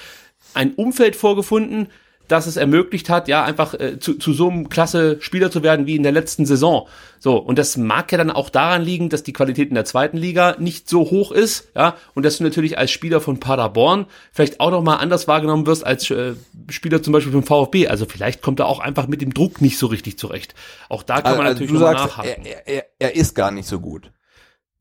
ein 0.54 0.74
Umfeld 0.74 1.16
vorgefunden, 1.16 1.88
das 2.28 2.46
es 2.46 2.56
ermöglicht 2.56 3.08
hat, 3.10 3.26
ja, 3.26 3.42
einfach 3.42 3.74
äh, 3.74 3.98
zu, 3.98 4.14
zu 4.14 4.32
so 4.32 4.48
einem 4.48 4.68
klasse 4.68 5.16
Spieler 5.20 5.50
zu 5.50 5.62
werden 5.62 5.86
wie 5.86 5.96
in 5.96 6.02
der 6.02 6.12
letzten 6.12 6.46
Saison. 6.46 6.86
So, 7.18 7.36
und 7.36 7.58
das 7.58 7.76
mag 7.76 8.12
ja 8.12 8.18
dann 8.18 8.30
auch 8.30 8.50
daran 8.50 8.82
liegen, 8.82 9.08
dass 9.08 9.22
die 9.22 9.32
Qualität 9.32 9.70
in 9.70 9.74
der 9.74 9.84
zweiten 9.84 10.16
Liga 10.16 10.56
nicht 10.58 10.88
so 10.88 11.00
hoch 11.10 11.32
ist, 11.32 11.68
ja, 11.74 11.96
und 12.14 12.24
dass 12.24 12.38
du 12.38 12.44
natürlich 12.44 12.78
als 12.78 12.90
Spieler 12.90 13.20
von 13.20 13.40
Paderborn 13.40 14.06
vielleicht 14.32 14.60
auch 14.60 14.70
nochmal 14.70 14.98
anders 14.98 15.26
wahrgenommen 15.26 15.66
wirst 15.66 15.84
als 15.84 16.08
äh, 16.10 16.34
Spieler 16.68 17.02
zum 17.02 17.12
Beispiel 17.12 17.32
vom 17.32 17.42
VfB. 17.42 17.88
Also 17.88 18.06
vielleicht 18.06 18.42
kommt 18.42 18.60
er 18.60 18.66
auch 18.66 18.78
einfach 18.78 19.08
mit 19.08 19.22
dem 19.22 19.34
Druck 19.34 19.60
nicht 19.60 19.78
so 19.78 19.86
richtig 19.86 20.18
zurecht. 20.18 20.54
Auch 20.88 21.02
da 21.02 21.22
kann 21.22 21.38
man 21.38 21.46
also, 21.46 21.54
natürlich 21.54 21.72
du 21.72 21.78
nochmal 21.78 21.98
sagst, 21.98 22.18
nachhaken. 22.18 22.44
er, 22.44 22.68
er, 22.68 22.84
er 22.98 23.16
ist 23.16 23.34
gar 23.34 23.50
nicht 23.50 23.68
so 23.68 23.80
gut. 23.80 24.12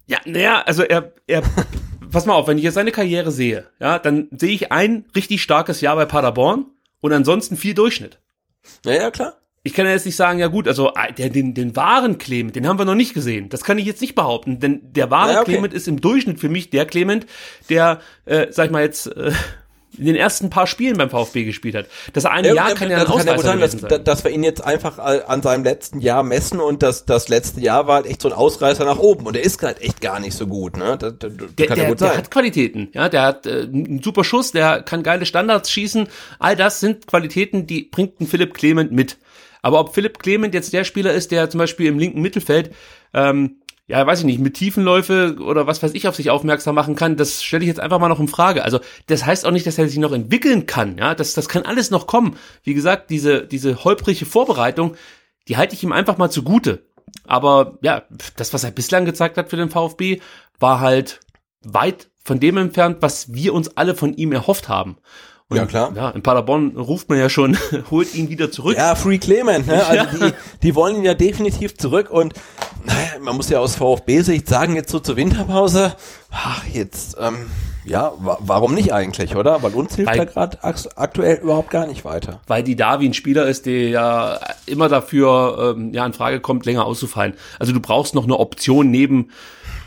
Ja, 0.05 0.19
naja, 0.25 0.61
also 0.65 0.83
er, 0.83 1.13
er, 1.27 1.43
pass 2.11 2.25
mal 2.25 2.33
auf, 2.33 2.47
wenn 2.47 2.57
ich 2.57 2.63
jetzt 2.63 2.75
seine 2.75 2.91
Karriere 2.91 3.31
sehe, 3.31 3.67
ja, 3.79 3.99
dann 3.99 4.27
sehe 4.31 4.51
ich 4.51 4.71
ein 4.71 5.05
richtig 5.15 5.41
starkes 5.41 5.81
Jahr 5.81 5.95
bei 5.95 6.05
Paderborn 6.05 6.65
und 7.01 7.13
ansonsten 7.13 7.57
viel 7.57 7.73
Durchschnitt. 7.73 8.19
Ja, 8.85 8.93
ja, 8.93 9.11
klar. 9.11 9.37
Ich 9.63 9.73
kann 9.73 9.85
ja 9.85 9.91
jetzt 9.91 10.05
nicht 10.05 10.15
sagen, 10.15 10.39
ja 10.39 10.47
gut, 10.47 10.67
also 10.67 10.93
äh, 10.95 11.11
der, 11.11 11.29
den, 11.29 11.53
den 11.53 11.75
wahren 11.75 12.17
Clement, 12.17 12.55
den 12.55 12.67
haben 12.67 12.79
wir 12.79 12.85
noch 12.85 12.95
nicht 12.95 13.13
gesehen. 13.13 13.49
Das 13.49 13.63
kann 13.63 13.77
ich 13.77 13.85
jetzt 13.85 14.01
nicht 14.01 14.15
behaupten, 14.15 14.59
denn 14.59 14.93
der 14.93 15.11
wahre 15.11 15.33
Ja, 15.33 15.41
okay. 15.41 15.51
Clement 15.51 15.73
ist 15.73 15.87
im 15.89 15.99
Durchschnitt 15.99 16.39
für 16.39 16.47
mich 16.47 16.69
der 16.69 16.85
Clement, 16.85 17.25
der, 17.69 17.99
äh, 18.25 18.47
sag 18.51 18.67
ich 18.67 18.71
mal 18.71 18.83
jetzt, 18.83 19.07
äh, 19.07 19.33
in 19.97 20.05
den 20.05 20.15
ersten 20.15 20.49
paar 20.49 20.67
Spielen 20.67 20.97
beim 20.97 21.09
VfB 21.09 21.43
gespielt 21.43 21.75
hat. 21.75 21.87
Das 22.13 22.25
eine 22.25 22.53
Jahr 22.53 22.73
kann 22.75 22.89
ja 22.89 22.97
ein 22.97 23.05
das 23.05 23.09
kann 23.09 23.21
Ausreißer 23.21 23.43
sein, 23.43 23.59
dass, 23.59 23.71
sein. 23.71 24.03
dass 24.03 24.23
wir 24.23 24.31
ihn 24.31 24.43
jetzt 24.43 24.63
einfach 24.63 24.99
an 24.99 25.41
seinem 25.41 25.63
letzten 25.63 26.01
Jahr 26.01 26.23
messen 26.23 26.59
und 26.59 26.83
das, 26.83 27.05
das 27.05 27.29
letzte 27.29 27.61
Jahr 27.61 27.87
war 27.87 27.95
halt 27.95 28.05
echt 28.05 28.21
so 28.21 28.29
ein 28.29 28.33
Ausreißer 28.33 28.85
nach 28.85 28.99
oben 28.99 29.25
und 29.25 29.35
er 29.35 29.43
ist 29.43 29.61
halt 29.63 29.81
echt 29.81 30.01
gar 30.01 30.19
nicht 30.19 30.35
so 30.35 30.45
gut, 30.47 30.77
ne? 30.77 30.97
Das, 30.99 31.13
das, 31.17 31.31
das 31.37 31.55
Der, 31.55 31.67
kann 31.67 31.75
der, 31.75 31.83
ja 31.85 31.89
gut 31.89 32.01
der 32.01 32.07
sein. 32.09 32.17
hat 32.17 32.31
Qualitäten, 32.31 32.89
ja, 32.93 33.09
der 33.09 33.21
hat 33.23 33.45
äh, 33.45 33.61
einen 33.61 34.01
super 34.03 34.23
Schuss, 34.23 34.51
der 34.51 34.81
kann 34.83 35.03
geile 35.03 35.25
Standards 35.25 35.71
schießen. 35.71 36.07
All 36.39 36.55
das 36.55 36.79
sind 36.79 37.07
Qualitäten, 37.07 37.65
die 37.65 37.83
bringt 37.83 38.19
ein 38.19 38.27
Philipp 38.27 38.53
Clement 38.53 38.91
mit. 38.91 39.17
Aber 39.61 39.79
ob 39.79 39.93
Philipp 39.93 40.19
Clement 40.19 40.53
jetzt 40.53 40.73
der 40.73 40.83
Spieler 40.83 41.13
ist, 41.13 41.31
der 41.31 41.49
zum 41.49 41.57
Beispiel 41.57 41.87
im 41.87 41.97
linken 41.97 42.21
Mittelfeld, 42.21 42.73
ähm, 43.13 43.57
ja, 43.87 44.05
weiß 44.05 44.19
ich 44.19 44.25
nicht, 44.25 44.39
mit 44.39 44.55
Tiefenläufe 44.55 45.37
oder 45.39 45.65
was 45.65 45.81
weiß 45.81 45.93
ich 45.93 46.07
auf 46.07 46.15
sich 46.15 46.29
aufmerksam 46.29 46.75
machen 46.75 46.95
kann, 46.95 47.15
das 47.15 47.41
stelle 47.41 47.63
ich 47.63 47.69
jetzt 47.69 47.79
einfach 47.79 47.99
mal 47.99 48.09
noch 48.09 48.19
in 48.19 48.27
Frage. 48.27 48.65
Also 48.65 48.79
das 49.07 49.25
heißt 49.25 49.45
auch 49.45 49.51
nicht, 49.51 49.65
dass 49.65 49.77
er 49.77 49.87
sich 49.87 49.97
noch 49.97 50.11
entwickeln 50.11 50.65
kann, 50.65 50.97
ja, 50.97 51.15
das, 51.15 51.33
das 51.33 51.47
kann 51.47 51.63
alles 51.63 51.89
noch 51.89 52.05
kommen. 52.05 52.35
Wie 52.63 52.73
gesagt, 52.73 53.09
diese, 53.09 53.47
diese 53.47 53.85
holprige 53.85 54.25
Vorbereitung, 54.25 54.95
die 55.47 55.55
halte 55.55 55.73
ich 55.73 55.83
ihm 55.83 55.93
einfach 55.93 56.17
mal 56.17 56.29
zugute. 56.29 56.85
Aber 57.25 57.77
ja, 57.81 58.03
das, 58.35 58.53
was 58.53 58.65
er 58.65 58.71
bislang 58.71 59.05
gezeigt 59.05 59.37
hat 59.37 59.49
für 59.49 59.55
den 59.55 59.69
VfB, 59.69 60.19
war 60.59 60.81
halt 60.81 61.21
weit 61.63 62.09
von 62.21 62.41
dem 62.41 62.57
entfernt, 62.57 62.97
was 62.99 63.33
wir 63.33 63.53
uns 63.53 63.77
alle 63.77 63.95
von 63.95 64.13
ihm 64.13 64.33
erhofft 64.33 64.67
haben. 64.67 64.97
Und, 65.49 65.55
Ja, 65.57 65.65
klar. 65.65 65.93
Ja, 65.95 66.09
in 66.09 66.21
Paderborn 66.21 66.75
ruft 66.75 67.07
man 67.07 67.17
ja 67.19 67.29
schon, 67.29 67.57
holt 67.91 68.13
ihn 68.15 68.27
wieder 68.29 68.51
zurück. 68.51 68.75
Ja, 68.77 68.95
Free 68.95 69.17
Clement, 69.17 69.65
ne? 69.67 69.85
Also 69.85 69.95
Ja. 69.95 70.05
die, 70.29 70.33
die 70.63 70.75
wollen 70.75 70.97
ihn 70.97 71.03
ja 71.03 71.13
definitiv 71.13 71.77
zurück 71.77 72.09
und 72.09 72.33
naja, 72.85 72.99
man 73.21 73.35
muss 73.37 73.49
ja 73.49 73.59
aus 73.59 73.75
VfB-Sicht 73.77 74.47
sagen, 74.47 74.75
jetzt 74.75 74.91
so 74.91 74.99
zur 74.99 75.15
Winterpause, 75.15 75.95
ach, 76.31 76.65
jetzt, 76.73 77.15
ähm, 77.21 77.45
ja, 77.85 78.11
wa 78.19 78.37
warum 78.41 78.73
nicht 78.73 78.91
eigentlich, 78.93 79.37
oder? 79.37 79.63
Weil 79.63 79.73
uns 79.73 79.95
hilft 79.95 80.11
Weil- 80.11 80.19
er 80.19 80.25
gerade 80.25 80.57
aktuell 80.97 81.37
überhaupt 81.37 81.69
gar 81.69 81.87
nicht 81.87 82.03
weiter. 82.03 82.41
weil 82.47 82.61
die 82.63 82.75
Davi 82.75 83.05
ein 83.07 83.13
Spieler 83.13 83.45
ist, 83.45 83.65
der 83.65 83.87
ja 83.89 84.39
immer 84.65 84.89
dafür 84.89 85.75
ähm, 85.77 85.93
ja 85.93 86.05
in 86.05 86.11
Frage 86.11 86.41
kommt, 86.41 86.65
länger 86.65 86.85
auszufallen. 86.85 87.35
Also 87.57 87.71
du 87.71 87.79
brauchst 87.79 88.15
noch 88.15 88.25
eine 88.25 88.37
Option 88.37 88.91
neben 88.91 89.29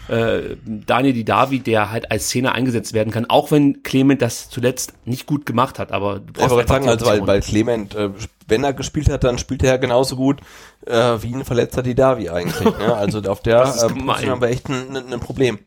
äh, 0.09 0.57
Daniel 0.65 1.13
Didavi, 1.13 1.61
der 1.61 1.91
halt 1.91 2.11
als 2.11 2.29
Zehner 2.29 2.53
eingesetzt 2.53 2.95
werden 2.95 3.13
kann, 3.13 3.27
auch 3.27 3.51
wenn 3.51 3.83
Clement 3.83 4.21
das 4.21 4.51
zuletzt 4.51 4.95
nicht 5.05 5.27
gut 5.27 5.47
gemacht 5.47 5.79
hat. 5.79 5.93
Aber 5.93 6.21
du 6.21 6.27
Ich 6.27 6.33
brauchst 6.33 6.53
einfach 6.53 6.69
sagen, 6.69 6.89
also 6.89 7.07
weil, 7.07 7.27
weil 7.27 7.41
Clement, 7.41 7.95
äh, 7.95 8.11
wenn 8.49 8.65
er 8.65 8.73
gespielt 8.73 9.09
hat, 9.09 9.25
dann 9.25 9.39
spielt 9.39 9.63
er 9.63 9.71
ja 9.71 9.77
genauso 9.77 10.17
gut 10.17 10.41
äh, 10.87 10.93
wie 10.93 11.35
ein 11.35 11.45
verletzter 11.45 11.83
Didavi 11.83 12.29
eigentlich. 12.31 12.65
Ne? 12.65 12.95
Also 12.95 13.21
auf 13.29 13.43
der 13.43 13.61
äh. 13.61 13.65
Position 13.65 14.09
haben 14.09 14.41
wir 14.41 14.49
echt 14.49 14.69
ein, 14.69 14.97
ein, 14.97 15.21
Problem. 15.21 15.59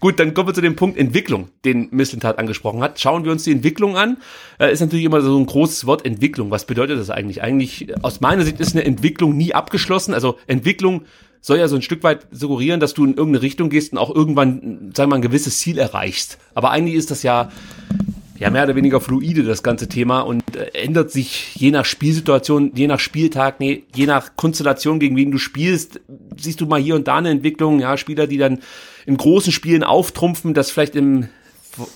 Gut, 0.00 0.18
dann 0.18 0.34
kommen 0.34 0.48
wir 0.48 0.54
zu 0.54 0.60
dem 0.60 0.76
Punkt 0.76 0.98
Entwicklung, 0.98 1.48
den 1.64 1.88
Mislintat 1.92 2.38
angesprochen 2.38 2.82
hat. 2.82 2.98
Schauen 3.00 3.24
wir 3.24 3.32
uns 3.32 3.44
die 3.44 3.52
Entwicklung 3.52 3.96
an. 3.96 4.18
Äh, 4.58 4.72
ist 4.72 4.80
natürlich 4.80 5.04
immer 5.04 5.20
so 5.20 5.38
ein 5.38 5.46
großes 5.46 5.86
Wort 5.86 6.04
Entwicklung. 6.04 6.50
Was 6.50 6.66
bedeutet 6.66 6.98
das 6.98 7.10
eigentlich? 7.10 7.40
Eigentlich, 7.40 7.94
aus 8.02 8.20
meiner 8.20 8.44
Sicht 8.44 8.60
ist 8.60 8.74
eine 8.74 8.84
Entwicklung 8.84 9.36
nie 9.36 9.54
abgeschlossen. 9.54 10.12
Also 10.12 10.38
Entwicklung 10.46 11.02
soll 11.44 11.58
ja 11.58 11.68
so 11.68 11.76
ein 11.76 11.82
Stück 11.82 12.02
weit 12.02 12.26
suggerieren, 12.30 12.80
dass 12.80 12.94
du 12.94 13.04
in 13.04 13.10
irgendeine 13.10 13.42
Richtung 13.42 13.68
gehst 13.68 13.92
und 13.92 13.98
auch 13.98 14.14
irgendwann, 14.14 14.92
sagen 14.94 14.94
wir 14.96 15.06
mal, 15.08 15.16
ein 15.16 15.22
gewisses 15.22 15.58
Ziel 15.58 15.76
erreichst. 15.76 16.38
Aber 16.54 16.70
eigentlich 16.70 16.94
ist 16.94 17.10
das 17.10 17.22
ja 17.22 17.50
ja 18.38 18.50
mehr 18.50 18.64
oder 18.64 18.74
weniger 18.76 19.00
fluide 19.00 19.44
das 19.44 19.62
ganze 19.62 19.86
Thema 19.86 20.20
und 20.22 20.42
äh, 20.56 20.70
ändert 20.72 21.10
sich 21.10 21.54
je 21.54 21.70
nach 21.70 21.84
Spielsituation, 21.84 22.72
je 22.74 22.86
nach 22.86 22.98
Spieltag, 22.98 23.60
nee, 23.60 23.84
je 23.94 24.06
nach 24.06 24.36
Konstellation, 24.36 24.98
gegen 24.98 25.16
wen 25.16 25.30
du 25.30 25.38
spielst, 25.38 26.00
siehst 26.36 26.62
du 26.62 26.66
mal 26.66 26.80
hier 26.80 26.94
und 26.94 27.06
da 27.06 27.16
eine 27.16 27.28
Entwicklung, 27.28 27.78
ja, 27.78 27.96
Spieler, 27.98 28.26
die 28.26 28.38
dann 28.38 28.60
in 29.04 29.18
großen 29.18 29.52
Spielen 29.52 29.84
auftrumpfen, 29.84 30.54
das 30.54 30.70
vielleicht 30.70 30.96
im 30.96 31.28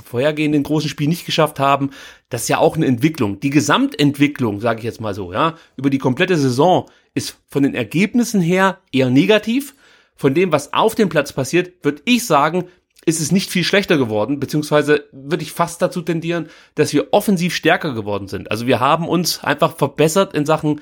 vorhergehenden 0.05 0.63
großen 0.63 0.89
Spiel 0.89 1.09
nicht 1.09 1.27
geschafft 1.27 1.59
haben, 1.59 1.91
das 2.29 2.43
ist 2.43 2.49
ja 2.49 2.59
auch 2.59 2.77
eine 2.77 2.87
Entwicklung. 2.87 3.41
Die 3.41 3.51
Gesamtentwicklung, 3.51 4.61
sage 4.61 4.81
ich 4.81 4.85
jetzt 4.85 5.01
mal 5.01 5.15
so, 5.15 5.33
ja, 5.33 5.57
über 5.77 5.91
die 5.91 5.99
komplette 5.99 6.37
Saison 6.37 6.89
ist 7.15 7.39
von 7.49 7.63
den 7.63 7.75
Ergebnissen 7.75 8.41
her 8.41 8.79
eher 8.93 9.11
negativ. 9.11 9.75
Von 10.17 10.35
dem, 10.35 10.51
was 10.51 10.73
auf 10.73 10.95
dem 10.95 11.09
Platz 11.09 11.33
passiert, 11.33 11.85
würde 11.85 12.03
ich 12.05 12.27
sagen, 12.27 12.65
ist 13.07 13.21
es 13.21 13.33
nicht 13.33 13.51
viel 13.51 13.65
schlechter 13.65 13.97
geworden, 13.97 14.41
beziehungsweise 14.41 15.05
würde 15.13 15.43
ich 15.43 15.53
fast 15.53 15.81
dazu 15.81 16.03
tendieren, 16.03 16.49
dass 16.75 16.93
wir 16.93 17.13
offensiv 17.13 17.55
stärker 17.55 17.95
geworden 17.95 18.29
sind. 18.29 18.51
Also 18.51 18.67
wir 18.67 18.81
haben 18.81 19.09
uns 19.09 19.43
einfach 19.43 19.77
verbessert 19.77 20.35
in 20.35 20.45
Sachen 20.45 20.81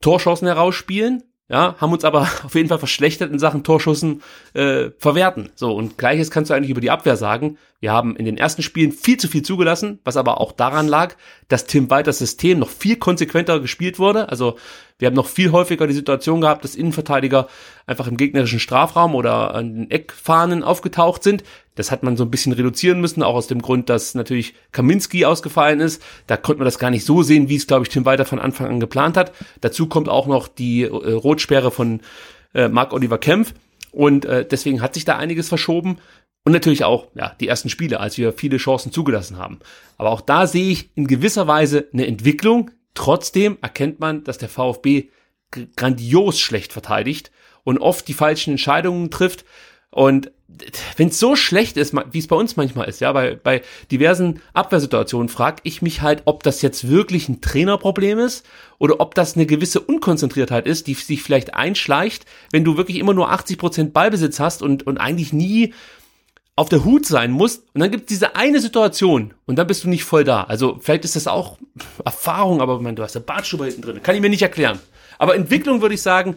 Torschancen 0.00 0.48
herausspielen, 0.48 1.22
ja, 1.52 1.76
haben 1.78 1.92
uns 1.92 2.04
aber 2.04 2.22
auf 2.44 2.54
jeden 2.54 2.70
Fall 2.70 2.78
verschlechtert 2.78 3.30
in 3.30 3.38
Sachen 3.38 3.62
Torschussen 3.62 4.22
äh, 4.54 4.90
verwerten. 4.98 5.50
So, 5.54 5.74
und 5.74 5.98
gleiches 5.98 6.30
kannst 6.30 6.50
du 6.50 6.54
eigentlich 6.54 6.70
über 6.70 6.80
die 6.80 6.90
Abwehr 6.90 7.16
sagen. 7.16 7.58
Wir 7.78 7.92
haben 7.92 8.16
in 8.16 8.24
den 8.24 8.38
ersten 8.38 8.62
Spielen 8.62 8.90
viel 8.90 9.18
zu 9.18 9.28
viel 9.28 9.42
zugelassen, 9.42 9.98
was 10.04 10.16
aber 10.16 10.40
auch 10.40 10.52
daran 10.52 10.88
lag, 10.88 11.14
dass 11.48 11.66
Tim 11.66 11.90
Walters 11.90 12.18
System 12.18 12.58
noch 12.58 12.70
viel 12.70 12.96
konsequenter 12.96 13.60
gespielt 13.60 13.98
wurde. 13.98 14.30
Also 14.30 14.56
wir 14.98 15.06
haben 15.06 15.14
noch 15.14 15.26
viel 15.26 15.52
häufiger 15.52 15.86
die 15.86 15.92
Situation 15.92 16.40
gehabt, 16.40 16.64
dass 16.64 16.74
Innenverteidiger 16.74 17.48
einfach 17.86 18.06
im 18.06 18.16
gegnerischen 18.16 18.60
Strafraum 18.60 19.14
oder 19.14 19.54
an 19.54 19.74
den 19.74 19.90
Eckfahnen 19.90 20.62
aufgetaucht 20.62 21.22
sind. 21.22 21.42
Das 21.74 21.90
hat 21.90 22.02
man 22.02 22.16
so 22.16 22.24
ein 22.24 22.30
bisschen 22.30 22.52
reduzieren 22.52 23.00
müssen, 23.00 23.22
auch 23.22 23.34
aus 23.34 23.46
dem 23.46 23.62
Grund, 23.62 23.88
dass 23.88 24.14
natürlich 24.14 24.54
Kaminski 24.72 25.24
ausgefallen 25.24 25.80
ist. 25.80 26.02
Da 26.26 26.36
konnte 26.36 26.58
man 26.58 26.66
das 26.66 26.78
gar 26.78 26.90
nicht 26.90 27.04
so 27.04 27.22
sehen, 27.22 27.48
wie 27.48 27.56
es, 27.56 27.66
glaube 27.66 27.84
ich, 27.84 27.88
Tim 27.88 28.04
Walter 28.04 28.24
von 28.24 28.38
Anfang 28.38 28.68
an 28.68 28.80
geplant 28.80 29.16
hat. 29.16 29.32
Dazu 29.60 29.86
kommt 29.86 30.08
auch 30.08 30.26
noch 30.26 30.48
die 30.48 30.82
äh, 30.82 30.86
Rotsperre 30.86 31.70
von 31.70 32.00
äh, 32.54 32.68
Marc-Oliver 32.68 33.18
Kempf. 33.18 33.54
Und 33.90 34.24
äh, 34.24 34.46
deswegen 34.46 34.82
hat 34.82 34.94
sich 34.94 35.04
da 35.04 35.16
einiges 35.16 35.48
verschoben. 35.48 35.98
Und 36.44 36.52
natürlich 36.52 36.84
auch, 36.84 37.08
ja, 37.14 37.36
die 37.40 37.48
ersten 37.48 37.68
Spiele, 37.68 38.00
als 38.00 38.18
wir 38.18 38.32
viele 38.32 38.56
Chancen 38.56 38.90
zugelassen 38.90 39.38
haben. 39.38 39.60
Aber 39.96 40.10
auch 40.10 40.20
da 40.20 40.46
sehe 40.46 40.70
ich 40.70 40.90
in 40.96 41.06
gewisser 41.06 41.46
Weise 41.46 41.88
eine 41.92 42.06
Entwicklung. 42.06 42.70
Trotzdem 42.94 43.58
erkennt 43.62 44.00
man, 44.00 44.24
dass 44.24 44.38
der 44.38 44.48
VfB 44.48 45.08
grandios 45.76 46.40
schlecht 46.40 46.72
verteidigt 46.72 47.30
und 47.64 47.78
oft 47.78 48.08
die 48.08 48.14
falschen 48.14 48.52
Entscheidungen 48.52 49.10
trifft. 49.10 49.44
Und 49.90 50.32
wenn 50.96 51.08
es 51.08 51.18
so 51.18 51.36
schlecht 51.36 51.76
ist, 51.76 51.94
wie 52.10 52.18
es 52.18 52.26
bei 52.26 52.36
uns 52.36 52.56
manchmal 52.56 52.88
ist, 52.88 53.00
ja, 53.00 53.12
bei, 53.12 53.34
bei 53.34 53.62
diversen 53.90 54.40
Abwehrsituationen, 54.52 55.28
frage 55.28 55.60
ich 55.64 55.82
mich 55.82 56.02
halt, 56.02 56.22
ob 56.24 56.42
das 56.42 56.62
jetzt 56.62 56.88
wirklich 56.88 57.28
ein 57.28 57.40
Trainerproblem 57.40 58.18
ist 58.18 58.46
oder 58.78 59.00
ob 59.00 59.14
das 59.14 59.36
eine 59.36 59.46
gewisse 59.46 59.80
Unkonzentriertheit 59.80 60.66
ist, 60.66 60.86
die 60.86 60.94
sich 60.94 61.22
vielleicht 61.22 61.54
einschleicht, 61.54 62.26
wenn 62.50 62.64
du 62.64 62.76
wirklich 62.76 62.98
immer 62.98 63.14
nur 63.14 63.30
80 63.30 63.58
Prozent 63.58 63.92
Ballbesitz 63.92 64.40
hast 64.40 64.62
und, 64.62 64.86
und 64.86 64.98
eigentlich 64.98 65.32
nie 65.32 65.74
auf 66.54 66.68
der 66.68 66.84
Hut 66.84 67.06
sein 67.06 67.30
musst 67.30 67.64
und 67.74 67.80
dann 67.80 67.90
gibt 67.90 68.02
es 68.04 68.08
diese 68.08 68.36
eine 68.36 68.60
Situation 68.60 69.32
und 69.46 69.56
dann 69.56 69.66
bist 69.66 69.84
du 69.84 69.88
nicht 69.88 70.04
voll 70.04 70.24
da. 70.24 70.44
Also 70.44 70.78
vielleicht 70.80 71.04
ist 71.04 71.16
das 71.16 71.26
auch 71.26 71.58
Erfahrung, 72.04 72.60
aber 72.60 72.78
meine, 72.80 72.94
du 72.94 73.02
hast 73.02 73.16
eine 73.16 73.24
Bartstube 73.24 73.64
hinten 73.64 73.82
drin. 73.82 74.02
Kann 74.02 74.14
ich 74.14 74.20
mir 74.20 74.28
nicht 74.28 74.42
erklären. 74.42 74.78
Aber 75.18 75.34
Entwicklung 75.34 75.80
würde 75.80 75.94
ich 75.94 76.02
sagen, 76.02 76.36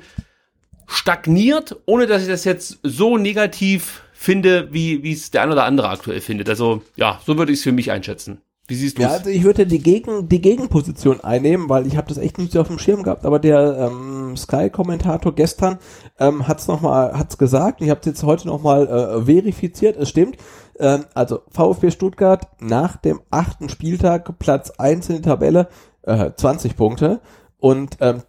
stagniert, 0.88 1.76
ohne 1.86 2.08
dass 2.08 2.22
ich 2.22 2.28
das 2.28 2.46
jetzt 2.46 2.80
so 2.84 3.18
negativ 3.18 4.04
finde, 4.26 4.68
wie 4.74 5.04
wie 5.04 5.14
es 5.14 5.32
der 5.32 5.44
ein 5.44 5.52
oder 5.52 5.64
andere 5.66 5.90
aktuell 5.90 6.22
findet. 6.22 6.50
Also 6.50 6.82
ja, 6.96 7.20
so 7.26 7.38
würde 7.38 7.52
ich 7.54 7.60
es 7.60 7.64
für 7.64 7.72
mich 7.72 7.92
einschätzen. 7.92 8.42
Wie 8.68 8.76
siehst 8.76 8.98
du 8.98 9.04
Ja, 9.04 9.10
es? 9.10 9.14
also 9.20 9.30
ich 9.30 9.44
würde 9.44 9.68
die, 9.68 9.78
Gegen, 9.78 10.28
die 10.28 10.42
Gegenposition 10.42 11.22
einnehmen, 11.22 11.70
weil 11.70 11.86
ich 11.86 11.98
habe 11.98 12.08
das 12.08 12.18
echt 12.18 12.40
nicht 12.40 12.52
so 12.52 12.62
auf 12.62 12.68
dem 12.68 12.80
Schirm 12.80 13.04
gehabt, 13.04 13.24
aber 13.24 13.38
der 13.38 13.78
ähm, 13.92 14.36
Sky-Kommentator 14.36 15.36
gestern 15.36 15.78
ähm, 16.20 16.48
hat's 16.48 16.68
noch 16.68 16.82
mal 16.82 17.14
hat's 17.14 17.38
gesagt, 17.38 17.82
ich 17.82 17.92
habe 17.92 18.00
es 18.00 18.08
jetzt 18.08 18.24
heute 18.24 18.48
nochmal 18.48 18.88
äh, 18.88 19.26
verifiziert, 19.26 19.98
es 19.98 20.10
stimmt. 20.10 20.38
Ähm, 20.80 21.06
also 21.14 21.42
VfB 21.52 21.92
Stuttgart 21.92 22.48
nach 22.60 22.98
dem 22.98 23.22
achten 23.30 23.70
Spieltag 23.70 24.40
Platz 24.40 24.72
1 24.72 25.10
in 25.10 25.16
der 25.22 25.34
Tabelle, 25.34 25.68
äh, 26.02 26.32
20 26.36 26.76
Punkte 26.76 27.22
und 27.60 27.98
ähm, 28.02 28.24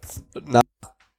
nach 0.45 0.61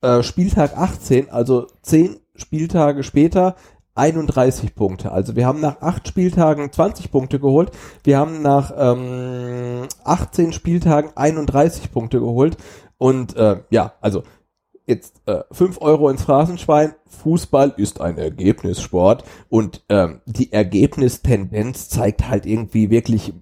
äh, 0.00 0.22
Spieltag 0.22 0.76
18, 0.78 1.30
also 1.30 1.66
10 1.82 2.18
Spieltage 2.36 3.02
später, 3.02 3.56
31 3.98 4.74
Punkte. 4.74 5.12
Also 5.12 5.36
wir 5.36 5.46
haben 5.46 5.60
nach 5.60 5.80
acht 5.82 6.08
Spieltagen 6.08 6.72
20 6.72 7.10
Punkte 7.10 7.40
geholt. 7.40 7.70
Wir 8.04 8.18
haben 8.18 8.42
nach 8.42 8.72
ähm, 8.76 9.88
18 10.04 10.52
Spieltagen 10.52 11.10
31 11.14 11.90
Punkte 11.92 12.20
geholt. 12.20 12.56
Und 12.96 13.36
äh, 13.36 13.60
ja, 13.70 13.94
also 14.00 14.22
jetzt 14.86 15.20
äh, 15.26 15.42
5 15.52 15.80
Euro 15.80 16.08
ins 16.08 16.24
Phrasenschwein. 16.24 16.94
Fußball 17.06 17.74
ist 17.76 18.00
ein 18.00 18.18
Ergebnissport 18.18 19.24
und 19.48 19.84
ähm, 19.88 20.20
die 20.26 20.52
Ergebnistendenz 20.52 21.88
zeigt 21.88 22.28
halt 22.28 22.46
irgendwie 22.46 22.90
wirklich 22.90 23.34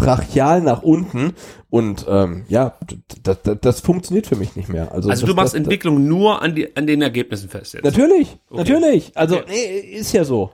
brachial 0.00 0.60
nach 0.60 0.82
unten 0.82 1.34
und 1.68 2.06
ähm, 2.08 2.44
ja, 2.48 2.76
das, 3.22 3.38
das 3.60 3.80
funktioniert 3.80 4.26
für 4.26 4.36
mich 4.36 4.56
nicht 4.56 4.68
mehr. 4.68 4.92
Also, 4.92 5.10
Also 5.10 5.22
das, 5.22 5.30
du 5.30 5.34
machst 5.34 5.54
das, 5.54 5.60
Entwicklung 5.60 6.06
nur 6.08 6.42
an, 6.42 6.54
die, 6.54 6.74
an 6.76 6.86
den 6.86 7.02
Ergebnissen 7.02 7.48
fest 7.48 7.74
jetzt. 7.74 7.84
Natürlich, 7.84 8.36
Okay. 8.48 8.58
natürlich. 8.58 9.16
Also 9.16 9.36
Okay. 9.36 9.46
nee, 9.48 9.98
ist 9.98 10.12
ja 10.12 10.24
so. 10.24 10.50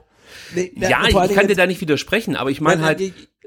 Nee, 0.55 0.71
Ja, 0.75 0.99
vor 1.11 1.25
ich 1.25 1.29
kann 1.31 1.43
dir 1.43 1.47
Dingen 1.47 1.57
da 1.57 1.67
nicht 1.67 1.81
widersprechen, 1.81 2.35
aber 2.35 2.51
ich 2.51 2.61
meine 2.61 2.83
halt, 2.83 3.01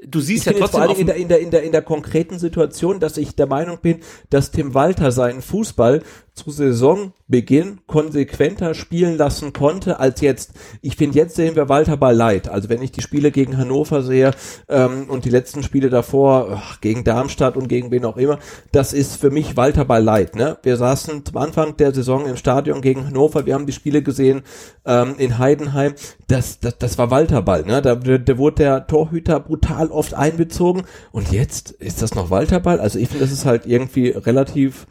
du 0.05 0.19
siehst 0.19 0.45
ja 0.45 0.51
jetzt 0.51 0.71
vor 0.71 0.85
trotzdem 0.85 1.07
Dingen 1.07 1.07
in 1.07 1.07
der, 1.07 1.15
in, 1.17 1.27
der, 1.29 1.39
in, 1.39 1.51
der, 1.51 1.63
in 1.63 1.71
der 1.71 1.81
konkreten 1.81 2.39
Situation, 2.39 2.99
dass 2.99 3.17
ich 3.17 3.35
der 3.35 3.47
Meinung 3.47 3.79
bin, 3.81 3.99
dass 4.29 4.51
Tim 4.51 4.73
Walter 4.73 5.11
seinen 5.11 5.41
Fußball 5.41 6.03
zu 6.41 6.49
Saisonbeginn 6.49 7.79
konsequenter 7.85 8.73
spielen 8.73 9.17
lassen 9.17 9.53
konnte 9.53 9.99
als 9.99 10.21
jetzt. 10.21 10.53
Ich 10.81 10.95
finde, 10.95 11.17
jetzt 11.17 11.35
sehen 11.35 11.55
wir 11.55 11.69
Walter 11.69 11.97
Ball 11.97 12.15
leid. 12.15 12.49
Also 12.49 12.69
wenn 12.69 12.81
ich 12.81 12.91
die 12.91 13.01
Spiele 13.01 13.31
gegen 13.31 13.57
Hannover 13.57 14.01
sehe 14.01 14.31
ähm, 14.67 15.05
und 15.07 15.25
die 15.25 15.29
letzten 15.29 15.61
Spiele 15.61 15.89
davor 15.89 16.57
ach, 16.57 16.81
gegen 16.81 17.03
Darmstadt 17.03 17.57
und 17.57 17.67
gegen 17.67 17.91
wen 17.91 18.05
auch 18.05 18.17
immer, 18.17 18.39
das 18.71 18.93
ist 18.93 19.17
für 19.17 19.29
mich 19.29 19.55
Walter 19.55 19.85
Ball 19.85 20.03
leid. 20.03 20.35
Ne? 20.35 20.57
Wir 20.63 20.77
saßen 20.77 21.25
zum 21.25 21.37
Anfang 21.37 21.77
der 21.77 21.93
Saison 21.93 22.25
im 22.25 22.37
Stadion 22.37 22.81
gegen 22.81 23.05
Hannover, 23.05 23.45
wir 23.45 23.53
haben 23.53 23.67
die 23.67 23.73
Spiele 23.73 24.01
gesehen 24.01 24.41
ähm, 24.85 25.15
in 25.17 25.37
Heidenheim. 25.37 25.93
Das, 26.27 26.59
das, 26.59 26.77
das 26.79 26.97
war 26.97 27.11
Walter 27.11 27.43
Ball. 27.43 27.63
Ne? 27.63 27.81
Da, 27.81 27.95
da, 27.95 28.17
da 28.17 28.37
wurde 28.37 28.55
der 28.55 28.87
Torhüter 28.87 29.39
brutal 29.39 29.91
oft 29.91 30.15
einbezogen 30.15 30.83
und 31.11 31.31
jetzt 31.31 31.71
ist 31.71 32.01
das 32.01 32.15
noch 32.15 32.31
Walter 32.31 32.59
Ball. 32.59 32.79
Also 32.79 32.97
ich 32.97 33.09
finde, 33.09 33.25
das 33.25 33.31
ist 33.31 33.45
halt 33.45 33.67
irgendwie 33.67 34.09
relativ 34.09 34.87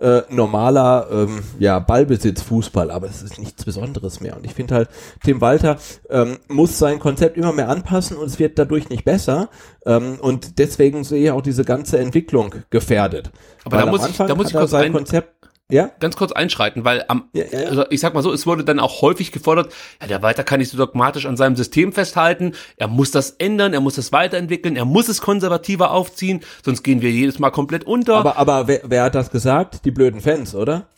äh, 0.00 0.22
normaler 0.30 1.06
ähm, 1.12 1.42
ja, 1.58 1.78
Ballbesitz-Fußball, 1.78 2.90
aber 2.90 3.06
es 3.08 3.22
ist 3.22 3.38
nichts 3.38 3.64
Besonderes 3.64 4.20
mehr. 4.20 4.36
Und 4.36 4.44
ich 4.46 4.54
finde 4.54 4.74
halt, 4.74 4.88
Tim 5.22 5.40
Walter 5.40 5.76
ähm, 6.08 6.38
muss 6.48 6.78
sein 6.78 6.98
Konzept 6.98 7.36
immer 7.36 7.52
mehr 7.52 7.68
anpassen 7.68 8.16
und 8.16 8.26
es 8.26 8.38
wird 8.38 8.58
dadurch 8.58 8.88
nicht 8.88 9.04
besser. 9.04 9.48
Ähm, 9.86 10.18
und 10.20 10.58
deswegen 10.58 11.04
sehe 11.04 11.24
ich 11.24 11.30
auch 11.30 11.42
diese 11.42 11.64
ganze 11.64 11.98
Entwicklung 11.98 12.54
gefährdet. 12.70 13.30
Aber 13.64 13.76
Weil 13.78 13.84
da 13.84 13.90
muss 13.90 14.08
ich- 14.08 14.16
da 14.16 14.34
muss 14.34 14.46
ich 14.48 14.54
kurz 14.54 14.70
sein 14.70 14.84
ein- 14.86 14.92
Konzept. 14.92 15.39
Ja? 15.72 15.90
ganz 16.00 16.16
kurz 16.16 16.32
einschreiten, 16.32 16.84
weil 16.84 17.04
am, 17.08 17.28
Ja, 17.32 17.44
ja, 17.50 17.60
ja. 17.60 17.68
also 17.68 17.84
ich 17.90 18.00
sag 18.00 18.14
mal 18.14 18.22
so, 18.22 18.32
es 18.32 18.46
wurde 18.46 18.64
dann 18.64 18.80
auch 18.80 19.02
häufig 19.02 19.32
gefordert, 19.32 19.72
ja, 20.00 20.06
der 20.06 20.22
Walter 20.22 20.44
kann 20.44 20.60
nicht 20.60 20.70
so 20.70 20.78
dogmatisch 20.78 21.26
an 21.26 21.36
seinem 21.36 21.56
System 21.56 21.92
festhalten, 21.92 22.52
er 22.76 22.88
muss 22.88 23.10
das 23.10 23.30
ändern, 23.32 23.72
er 23.72 23.80
muss 23.80 23.96
das 23.96 24.12
weiterentwickeln, 24.12 24.76
er 24.76 24.84
muss 24.84 25.08
es 25.08 25.20
konservativer 25.20 25.90
aufziehen, 25.90 26.40
sonst 26.64 26.82
gehen 26.82 27.02
wir 27.02 27.10
jedes 27.10 27.38
Mal 27.38 27.50
komplett 27.50 27.84
unter. 27.84 28.16
Aber, 28.16 28.36
aber 28.36 28.68
wer, 28.68 28.80
wer 28.84 29.02
hat 29.04 29.14
das 29.14 29.30
gesagt? 29.30 29.84
Die 29.84 29.90
blöden 29.90 30.20
Fans, 30.20 30.54
oder? 30.54 30.88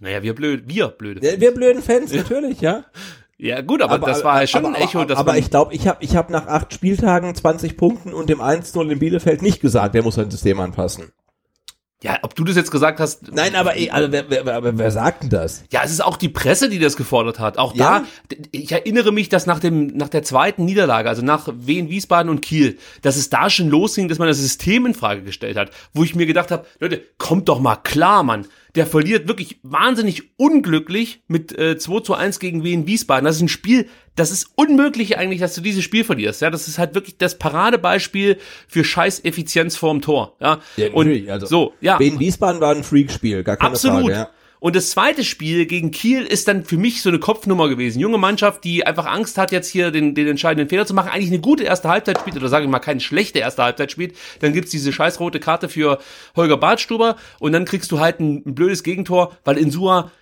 naja, 0.00 0.22
wir 0.22 0.34
blöd, 0.34 0.64
wir 0.66 0.88
blöde. 0.88 1.24
Ja, 1.24 1.40
wir 1.40 1.54
blöden 1.54 1.82
Fans, 1.82 2.12
natürlich, 2.14 2.60
ja. 2.60 2.84
Ja, 3.38 3.62
gut, 3.62 3.80
aber, 3.80 3.98
das 3.98 4.22
war 4.22 4.46
schon 4.46 4.66
aber, 4.66 4.76
ein 4.76 4.82
Echo, 4.82 5.00
aber, 5.00 5.16
aber 5.16 5.38
ich 5.38 5.48
glaube, 5.48 5.74
ich 5.74 5.88
habe 5.88 6.04
ich 6.04 6.14
hab 6.14 6.28
nach 6.28 6.46
acht 6.46 6.74
Spieltagen 6.74 7.34
20 7.34 7.78
Punkten 7.78 8.12
und 8.12 8.28
dem 8.28 8.40
1-0 8.40 8.90
in 8.90 8.98
Bielefeld 8.98 9.40
nicht 9.40 9.60
gesagt, 9.60 9.94
der 9.94 10.02
muss 10.02 10.16
sein 10.16 10.30
System 10.30 10.60
anpassen. 10.60 11.10
Ja, 12.02 12.18
ob 12.22 12.34
du 12.34 12.44
das 12.44 12.56
jetzt 12.56 12.70
gesagt 12.70 12.98
hast, 12.98 13.30
Nein, 13.32 13.54
aber, 13.54 13.76
eh, 13.76 13.90
also 13.90 14.10
wer, 14.10 14.30
wer, 14.30 14.46
wer, 14.46 14.78
wer 14.78 14.90
sagt 14.90 15.22
denn 15.22 15.30
das? 15.30 15.64
Ja, 15.70 15.82
es 15.84 15.90
ist 15.90 16.02
auch 16.02 16.16
die 16.16 16.30
Presse, 16.30 16.70
die 16.70 16.78
das 16.78 16.96
gefordert 16.96 17.38
hat. 17.38 17.58
Auch 17.58 17.74
Ja. 17.74 18.04
da, 18.28 18.36
ich 18.52 18.72
erinnere 18.72 19.12
mich, 19.12 19.28
dass 19.28 19.44
nach 19.46 19.58
dem, 19.58 19.88
nach 19.88 20.08
der 20.08 20.22
zweiten 20.22 20.64
Niederlage, 20.64 21.08
also 21.10 21.22
nach 21.22 21.48
Wien, 21.54 21.90
Wiesbaden 21.90 22.30
und 22.30 22.40
Kiel, 22.40 22.78
dass 23.02 23.16
es 23.16 23.28
da 23.28 23.50
schon 23.50 23.68
losging, 23.68 24.08
dass 24.08 24.18
man 24.18 24.28
das 24.28 24.38
System 24.38 24.86
in 24.86 24.94
Frage 24.94 25.22
gestellt 25.22 25.58
hat, 25.58 25.70
wo 25.92 26.02
ich 26.02 26.14
mir 26.14 26.26
gedacht 26.26 26.50
habe, 26.50 26.64
Leute, 26.78 27.02
kommt 27.18 27.48
doch 27.50 27.60
mal 27.60 27.76
klar, 27.76 28.22
Mann. 28.22 28.46
Der 28.74 28.86
verliert 28.86 29.28
wirklich 29.28 29.58
wahnsinnig 29.62 30.30
unglücklich 30.36 31.22
mit 31.26 31.56
äh, 31.58 31.78
2 31.78 32.00
zu 32.00 32.14
1 32.14 32.38
gegen 32.38 32.62
Wien 32.64 32.86
Wiesbaden. 32.86 33.24
Das 33.24 33.36
ist 33.36 33.42
ein 33.42 33.48
Spiel, 33.48 33.88
das 34.16 34.30
ist 34.30 34.50
unmöglich 34.54 35.18
eigentlich, 35.18 35.40
dass 35.40 35.54
du 35.54 35.60
dieses 35.60 35.82
Spiel 35.82 36.04
verlierst. 36.04 36.40
Ja, 36.42 36.50
das 36.50 36.68
ist 36.68 36.78
halt 36.78 36.94
wirklich 36.94 37.18
das 37.18 37.38
Paradebeispiel 37.38 38.38
für 38.68 38.84
scheiß 38.84 39.24
Effizienz 39.24 39.76
vorm 39.76 40.02
Tor. 40.02 40.36
Ja, 40.40 40.60
und 40.92 41.06
natürlich, 41.06 41.30
also, 41.32 41.46
so, 41.46 41.74
ja. 41.80 41.98
Wien 41.98 42.18
Wiesbaden 42.20 42.60
war 42.60 42.74
ein 42.74 42.84
Freakspiel, 42.84 43.42
gar 43.42 43.56
keine 43.56 43.72
Absolut. 43.72 44.02
Frage. 44.02 44.12
Ja. 44.12 44.30
Und 44.60 44.76
das 44.76 44.90
zweite 44.90 45.24
Spiel 45.24 45.64
gegen 45.64 45.90
Kiel 45.90 46.22
ist 46.24 46.46
dann 46.46 46.64
für 46.64 46.76
mich 46.76 47.02
so 47.02 47.08
eine 47.08 47.18
Kopfnummer 47.18 47.68
gewesen. 47.70 47.98
Junge 47.98 48.18
Mannschaft, 48.18 48.62
die 48.62 48.86
einfach 48.86 49.06
Angst 49.06 49.38
hat, 49.38 49.52
jetzt 49.52 49.68
hier 49.68 49.90
den, 49.90 50.14
den 50.14 50.28
entscheidenden 50.28 50.68
Fehler 50.68 50.86
zu 50.86 50.92
machen, 50.92 51.08
eigentlich 51.08 51.30
eine 51.30 51.40
gute 51.40 51.64
erste 51.64 51.88
Halbzeit 51.88 52.20
spielt, 52.20 52.36
oder 52.36 52.48
sage 52.48 52.66
ich 52.66 52.70
mal, 52.70 52.78
keine 52.78 53.00
schlechte 53.00 53.38
erste 53.38 53.62
Halbzeit 53.62 53.90
spielt, 53.90 54.14
dann 54.40 54.52
gibt's 54.52 54.70
diese 54.70 54.92
scheiß 54.92 55.18
rote 55.18 55.40
Karte 55.40 55.70
für 55.70 55.98
Holger 56.36 56.58
Badstuber 56.58 57.16
und 57.38 57.52
dann 57.52 57.64
kriegst 57.64 57.90
du 57.90 58.00
halt 58.00 58.20
ein, 58.20 58.42
ein 58.46 58.54
blödes 58.54 58.82
Gegentor, 58.82 59.36
weil 59.44 59.56
Insua 59.56 60.12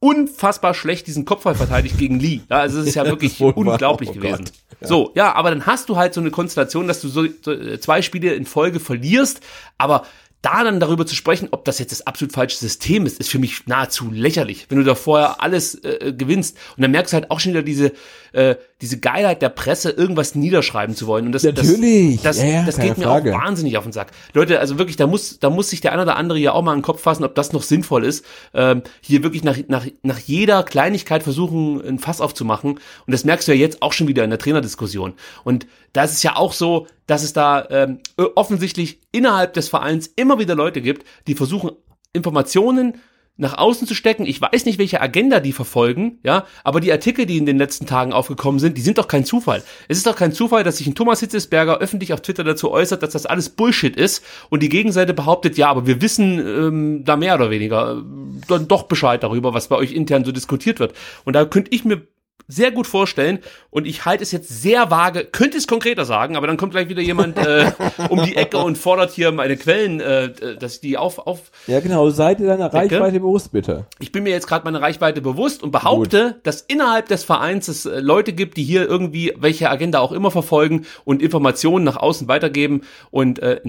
unfassbar 0.00 0.74
schlecht 0.74 1.06
diesen 1.06 1.24
Kopfball 1.24 1.54
verteidigt 1.54 1.98
gegen 1.98 2.20
Lee. 2.20 2.40
Ja, 2.48 2.60
also 2.60 2.80
es 2.80 2.88
ist 2.88 2.94
ja 2.94 3.04
wirklich 3.06 3.32
ist 3.32 3.40
unglaublich 3.40 4.10
Oh 4.10 4.14
gewesen. 4.14 4.44
Ja. 4.80 4.86
So, 4.86 5.12
ja, 5.14 5.34
aber 5.34 5.50
dann 5.50 5.66
hast 5.66 5.88
du 5.88 5.96
halt 5.96 6.14
so 6.14 6.20
eine 6.20 6.30
Konstellation, 6.30 6.86
dass 6.86 7.00
du 7.00 7.08
so, 7.08 7.26
so 7.42 7.52
äh, 7.52 7.80
zwei 7.80 8.00
Spiele 8.00 8.32
in 8.34 8.46
Folge 8.46 8.80
verlierst, 8.80 9.40
aber 9.76 10.06
da 10.42 10.62
dann 10.62 10.80
darüber 10.80 11.06
zu 11.06 11.14
sprechen, 11.14 11.48
ob 11.50 11.64
das 11.64 11.78
jetzt 11.78 11.92
das 11.92 12.06
absolut 12.06 12.32
falsche 12.32 12.58
System 12.58 13.06
ist, 13.06 13.18
ist 13.18 13.30
für 13.30 13.38
mich 13.38 13.66
nahezu 13.66 14.10
lächerlich, 14.10 14.66
wenn 14.68 14.78
du 14.78 14.84
da 14.84 14.94
vorher 14.94 15.42
alles 15.42 15.74
äh, 15.82 16.12
gewinnst. 16.16 16.56
Und 16.76 16.82
dann 16.82 16.90
merkst 16.90 17.12
du 17.12 17.16
halt 17.16 17.30
auch 17.30 17.40
schon 17.40 17.52
wieder 17.52 17.62
diese, 17.62 17.92
äh, 18.32 18.56
diese 18.80 19.00
Geilheit 19.00 19.42
der 19.42 19.48
Presse, 19.48 19.90
irgendwas 19.90 20.36
niederschreiben 20.36 20.94
zu 20.94 21.08
wollen. 21.08 21.26
Und 21.26 21.32
das, 21.32 21.42
Natürlich. 21.42 22.22
das, 22.22 22.36
das, 22.36 22.44
Ja, 22.44 22.48
ja, 22.48 22.62
das 22.64 22.78
geht 22.78 22.96
mir 22.96 23.04
Frage. 23.04 23.34
auch 23.34 23.42
wahnsinnig 23.42 23.76
auf 23.76 23.82
den 23.82 23.92
Sack. 23.92 24.12
Leute, 24.34 24.60
also 24.60 24.78
wirklich, 24.78 24.96
da 24.96 25.08
muss, 25.08 25.40
da 25.40 25.50
muss 25.50 25.70
sich 25.70 25.80
der 25.80 25.92
eine 25.92 26.02
oder 26.02 26.16
andere 26.16 26.38
ja 26.38 26.52
auch 26.52 26.62
mal 26.62 26.74
in 26.74 26.78
den 26.78 26.84
Kopf 26.84 27.02
fassen, 27.02 27.24
ob 27.24 27.34
das 27.34 27.52
noch 27.52 27.62
sinnvoll 27.62 28.04
ist, 28.04 28.24
ähm, 28.54 28.82
hier 29.00 29.24
wirklich 29.24 29.42
nach, 29.42 29.56
nach, 29.66 29.84
nach 30.02 30.18
jeder 30.20 30.62
Kleinigkeit 30.62 31.24
versuchen, 31.24 31.80
ein 31.84 31.98
Fass 31.98 32.20
aufzumachen. 32.20 32.72
Und 32.72 33.12
das 33.12 33.24
merkst 33.24 33.48
du 33.48 33.52
ja 33.52 33.58
jetzt 33.58 33.82
auch 33.82 33.92
schon 33.92 34.06
wieder 34.06 34.22
in 34.22 34.30
der 34.30 34.38
Trainerdiskussion. 34.38 35.14
Und 35.42 35.66
da 35.92 36.04
ist 36.04 36.12
es 36.12 36.22
ja 36.22 36.36
auch 36.36 36.52
so, 36.52 36.86
dass 37.06 37.24
es 37.24 37.32
da 37.32 37.66
ähm, 37.70 37.98
offensichtlich 38.36 39.00
innerhalb 39.10 39.54
des 39.54 39.68
Vereins 39.68 40.06
immer 40.14 40.38
wieder 40.38 40.54
Leute 40.54 40.82
gibt, 40.82 41.04
die 41.26 41.34
versuchen, 41.34 41.72
Informationen 42.12 43.00
nach 43.38 43.56
außen 43.56 43.86
zu 43.86 43.94
stecken. 43.94 44.26
Ich 44.26 44.40
weiß 44.42 44.66
nicht, 44.66 44.78
welche 44.78 45.00
Agenda 45.00 45.40
die 45.40 45.52
verfolgen, 45.52 46.18
ja, 46.24 46.44
aber 46.64 46.80
die 46.80 46.92
Artikel, 46.92 47.24
die 47.24 47.38
in 47.38 47.46
den 47.46 47.56
letzten 47.56 47.86
Tagen 47.86 48.12
aufgekommen 48.12 48.58
sind, 48.58 48.76
die 48.76 48.82
sind 48.82 48.98
doch 48.98 49.08
kein 49.08 49.24
Zufall. 49.24 49.62
Es 49.86 49.96
ist 49.96 50.06
doch 50.06 50.16
kein 50.16 50.32
Zufall, 50.32 50.64
dass 50.64 50.78
sich 50.78 50.88
ein 50.88 50.96
Thomas 50.96 51.20
Hitzesberger 51.20 51.78
öffentlich 51.78 52.12
auf 52.12 52.20
Twitter 52.20 52.44
dazu 52.44 52.70
äußert, 52.70 53.02
dass 53.02 53.12
das 53.12 53.26
alles 53.26 53.48
Bullshit 53.48 53.96
ist 53.96 54.24
und 54.50 54.62
die 54.62 54.68
Gegenseite 54.68 55.14
behauptet, 55.14 55.56
ja, 55.56 55.68
aber 55.68 55.86
wir 55.86 56.02
wissen 56.02 56.38
ähm, 56.38 57.04
da 57.04 57.16
mehr 57.16 57.36
oder 57.36 57.50
weniger 57.50 57.98
äh, 57.98 58.02
dann 58.48 58.66
doch 58.66 58.82
Bescheid 58.84 59.22
darüber, 59.22 59.54
was 59.54 59.68
bei 59.68 59.76
euch 59.76 59.92
intern 59.92 60.24
so 60.24 60.32
diskutiert 60.32 60.80
wird. 60.80 60.94
Und 61.24 61.34
da 61.34 61.44
könnte 61.44 61.70
ich 61.72 61.84
mir 61.84 62.02
sehr 62.46 62.70
gut 62.70 62.86
vorstellen 62.86 63.40
und 63.70 63.86
ich 63.86 64.06
halte 64.06 64.22
es 64.22 64.32
jetzt 64.32 64.48
sehr 64.48 64.90
vage, 64.90 65.24
könnte 65.24 65.58
es 65.58 65.66
konkreter 65.66 66.06
sagen, 66.06 66.34
aber 66.36 66.46
dann 66.46 66.56
kommt 66.56 66.72
gleich 66.72 66.88
wieder 66.88 67.02
jemand 67.02 67.36
äh, 67.36 67.70
um 68.08 68.24
die 68.24 68.36
Ecke 68.36 68.58
und 68.58 68.78
fordert 68.78 69.10
hier 69.10 69.32
meine 69.32 69.56
Quellen, 69.56 70.00
äh, 70.00 70.56
dass 70.58 70.76
ich 70.76 70.80
die 70.80 70.96
auf, 70.96 71.18
auf 71.18 71.50
ja, 71.66 71.80
genau. 71.80 72.08
Seid 72.08 72.40
ihr 72.40 72.46
deiner 72.46 72.72
Reichweite 72.72 73.20
bewusst, 73.20 73.52
bitte? 73.52 73.86
ich 73.98 74.12
bin 74.12 74.22
mir 74.22 74.30
jetzt 74.30 74.46
gerade 74.46 74.64
meine 74.64 74.80
Reichweite 74.80 75.20
bewusst 75.20 75.62
und 75.62 75.72
behaupte, 75.72 76.40
dass 76.42 76.62
innerhalb 76.62 77.08
des 77.08 77.22
Vereins 77.22 77.68
es 77.68 77.84
äh, 77.84 78.00
Leute 78.00 78.32
gibt, 78.32 78.56
die 78.56 78.64
hier 78.64 78.88
irgendwie 78.88 79.34
welche 79.36 79.68
Agenda 79.68 80.00
auch 80.00 80.12
immer 80.12 80.30
verfolgen 80.30 80.86
und 81.04 81.22
Informationen 81.22 81.84
nach 81.84 81.96
außen 81.96 82.28
weitergeben 82.28 82.80
und 83.10 83.40
äh, 83.40 83.60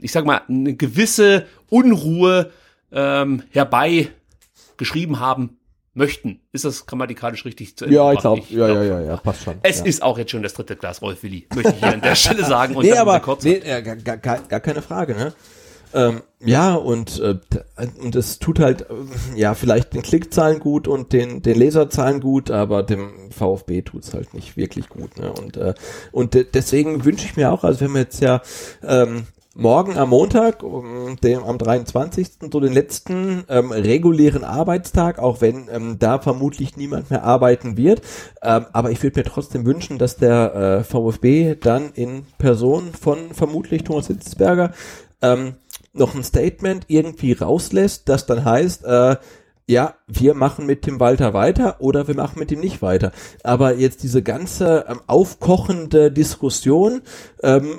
ich 0.00 0.12
sag 0.12 0.24
mal 0.24 0.42
eine 0.48 0.74
gewisse 0.74 1.46
Unruhe 1.68 2.50
ähm, 2.92 3.42
herbei 3.50 4.08
geschrieben 4.76 5.18
haben 5.18 5.59
möchten. 5.92 6.40
Ist 6.52 6.64
das 6.64 6.86
grammatikalisch 6.86 7.44
richtig 7.44 7.76
zu 7.76 7.84
Ende 7.84 7.96
Ja, 7.96 8.12
ich 8.12 8.20
glaube, 8.20 8.42
ja, 8.48 8.66
glaub 8.66 8.76
ja, 8.76 8.82
ja, 8.82 9.00
ja, 9.00 9.16
passt 9.16 9.42
schon. 9.42 9.58
Es 9.62 9.78
ja. 9.80 9.84
ist 9.86 10.02
auch 10.02 10.18
jetzt 10.18 10.30
schon 10.30 10.42
das 10.42 10.54
dritte 10.54 10.76
Glas 10.76 11.02
Rolf 11.02 11.22
Willi, 11.22 11.46
möchte 11.54 11.72
ich 11.72 11.78
hier 11.78 11.94
an 11.94 12.00
der 12.00 12.14
Stelle 12.14 12.44
sagen. 12.44 12.76
Und 12.76 12.84
nee, 12.84 12.92
aber 12.92 13.12
der 13.12 13.20
Kurze. 13.20 13.48
nee, 13.48 13.58
gar, 13.58 13.96
gar, 13.96 14.16
gar 14.16 14.38
gar 14.40 14.60
keine 14.60 14.82
Frage, 14.82 15.14
ne? 15.14 15.32
Ähm, 15.92 16.22
ja, 16.38 16.74
und, 16.74 17.18
äh, 17.18 17.38
und 18.00 18.14
es 18.14 18.38
tut 18.38 18.60
halt, 18.60 18.82
äh, 18.82 18.94
ja, 19.34 19.54
vielleicht 19.54 19.92
den 19.92 20.02
Klickzahlen 20.02 20.60
gut 20.60 20.86
und 20.86 21.12
den, 21.12 21.42
den 21.42 21.58
Leserzahlen 21.58 22.20
gut, 22.20 22.50
aber 22.50 22.84
dem 22.84 23.30
VfB 23.32 23.82
tut's 23.82 24.14
halt 24.14 24.32
nicht 24.32 24.56
wirklich 24.56 24.88
gut, 24.88 25.18
ne? 25.18 25.32
Und, 25.32 25.56
äh, 25.56 25.74
und 26.12 26.34
de 26.34 26.44
deswegen 26.44 27.04
wünsche 27.04 27.26
ich 27.26 27.36
mir 27.36 27.50
auch, 27.52 27.64
also 27.64 27.80
wir 27.80 27.88
haben 27.88 27.96
jetzt 27.96 28.20
ja 28.20 28.40
ähm, 28.86 29.26
morgen 29.60 29.98
am 29.98 30.08
Montag, 30.08 30.64
dem, 31.22 31.44
am 31.44 31.58
23. 31.58 32.28
so 32.50 32.60
den 32.60 32.72
letzten 32.72 33.44
ähm, 33.50 33.72
regulären 33.72 34.42
Arbeitstag, 34.42 35.18
auch 35.18 35.42
wenn 35.42 35.68
ähm, 35.70 35.98
da 35.98 36.18
vermutlich 36.18 36.78
niemand 36.78 37.10
mehr 37.10 37.24
arbeiten 37.24 37.76
wird. 37.76 38.00
Ähm, 38.42 38.64
aber 38.72 38.90
ich 38.90 39.02
würde 39.02 39.20
mir 39.20 39.24
trotzdem 39.24 39.66
wünschen, 39.66 39.98
dass 39.98 40.16
der 40.16 40.54
äh, 40.54 40.84
VfB 40.84 41.56
dann 41.56 41.90
in 41.92 42.24
Person 42.38 42.92
von 42.98 43.34
vermutlich 43.34 43.84
Thomas 43.84 44.06
Hitzberger 44.06 44.72
ähm, 45.20 45.56
noch 45.92 46.14
ein 46.14 46.24
Statement 46.24 46.84
irgendwie 46.88 47.32
rauslässt, 47.32 48.08
das 48.08 48.24
dann 48.24 48.44
heißt, 48.44 48.84
äh, 48.86 49.16
ja, 49.70 49.94
wir 50.08 50.34
machen 50.34 50.66
mit 50.66 50.82
Tim 50.82 50.98
Walter 50.98 51.32
weiter 51.32 51.76
oder 51.78 52.08
wir 52.08 52.16
machen 52.16 52.40
mit 52.40 52.50
ihm 52.50 52.58
nicht 52.58 52.82
weiter. 52.82 53.12
Aber 53.44 53.76
jetzt 53.76 54.02
diese 54.02 54.20
ganze 54.20 54.84
ähm, 54.88 55.00
aufkochende 55.06 56.10
Diskussion 56.10 57.02
ähm, 57.44 57.78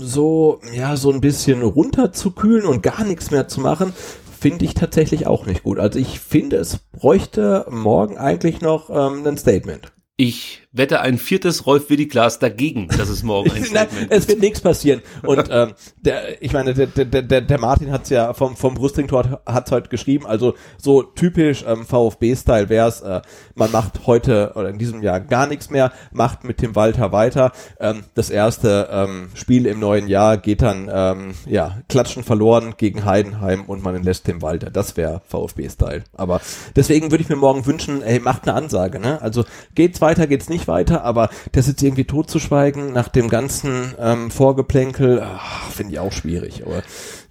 so, 0.00 0.60
ja, 0.72 0.96
so 0.96 1.10
ein 1.10 1.20
bisschen 1.20 1.62
runterzukühlen 1.62 2.64
und 2.64 2.82
gar 2.82 3.02
nichts 3.04 3.32
mehr 3.32 3.48
zu 3.48 3.60
machen, 3.60 3.92
finde 4.38 4.64
ich 4.64 4.74
tatsächlich 4.74 5.26
auch 5.26 5.44
nicht 5.44 5.64
gut. 5.64 5.80
Also 5.80 5.98
ich 5.98 6.20
finde, 6.20 6.56
es 6.56 6.78
bräuchte 6.78 7.66
morgen 7.70 8.18
eigentlich 8.18 8.60
noch 8.60 8.88
ähm, 8.90 9.26
ein 9.26 9.36
Statement. 9.36 9.92
Ich 10.16 10.61
wette 10.72 11.00
ein 11.00 11.18
viertes 11.18 11.66
Rolf 11.66 11.90
Willi-Glas 11.90 12.38
dagegen, 12.38 12.88
dass 12.88 13.08
es 13.10 13.22
morgen 13.22 13.50
ein 13.52 13.64
Statement 13.64 14.10
Es 14.10 14.26
wird 14.26 14.40
nichts 14.40 14.60
passieren. 14.60 15.02
Und 15.22 15.48
ähm, 15.50 15.74
der, 16.00 16.42
ich 16.42 16.52
meine, 16.52 16.72
der, 16.72 16.86
der, 16.86 17.22
der, 17.22 17.40
der 17.42 17.60
Martin 17.60 17.92
hat 17.92 18.04
es 18.04 18.10
ja 18.10 18.32
vom, 18.32 18.56
vom 18.56 18.74
Brüstlingtor 18.74 19.42
hat's 19.44 19.70
heute 19.70 19.90
geschrieben, 19.90 20.26
also 20.26 20.54
so 20.78 21.02
typisch 21.02 21.64
ähm, 21.66 21.84
VfB-Style 21.84 22.70
wär's, 22.70 23.02
äh, 23.02 23.20
man 23.54 23.70
macht 23.70 24.06
heute 24.06 24.52
oder 24.54 24.70
in 24.70 24.78
diesem 24.78 25.02
Jahr 25.02 25.20
gar 25.20 25.46
nichts 25.46 25.68
mehr, 25.68 25.92
macht 26.10 26.44
mit 26.44 26.62
dem 26.62 26.74
Walter 26.74 27.12
weiter. 27.12 27.52
Ähm, 27.78 28.04
das 28.14 28.30
erste 28.30 28.88
ähm, 28.90 29.28
Spiel 29.34 29.66
im 29.66 29.78
neuen 29.78 30.08
Jahr 30.08 30.38
geht 30.38 30.62
dann, 30.62 30.90
ähm, 30.92 31.34
ja, 31.46 31.78
klatschen 31.88 32.24
verloren 32.24 32.74
gegen 32.78 33.04
Heidenheim 33.04 33.64
und 33.66 33.82
man 33.82 33.94
entlässt 33.94 34.26
dem 34.26 34.40
Walter. 34.40 34.70
Das 34.70 34.96
wäre 34.96 35.20
VfB-Style. 35.28 36.04
Aber 36.14 36.40
deswegen 36.74 37.10
würde 37.10 37.22
ich 37.22 37.28
mir 37.28 37.36
morgen 37.36 37.66
wünschen, 37.66 38.02
ey, 38.02 38.20
macht 38.20 38.48
eine 38.48 38.56
Ansage, 38.56 38.98
ne? 38.98 39.20
Also 39.20 39.44
geht's 39.74 40.00
weiter, 40.00 40.26
geht's 40.26 40.48
nicht 40.48 40.61
weiter, 40.68 41.04
aber 41.04 41.30
das 41.52 41.66
jetzt 41.66 41.82
irgendwie 41.82 42.04
totzuschweigen 42.04 42.92
nach 42.92 43.08
dem 43.08 43.28
ganzen 43.28 43.94
ähm, 43.98 44.30
Vorgeplänkel, 44.30 45.26
finde 45.70 45.92
ich 45.94 45.98
auch 45.98 46.12
schwierig. 46.12 46.62
Aber 46.66 46.82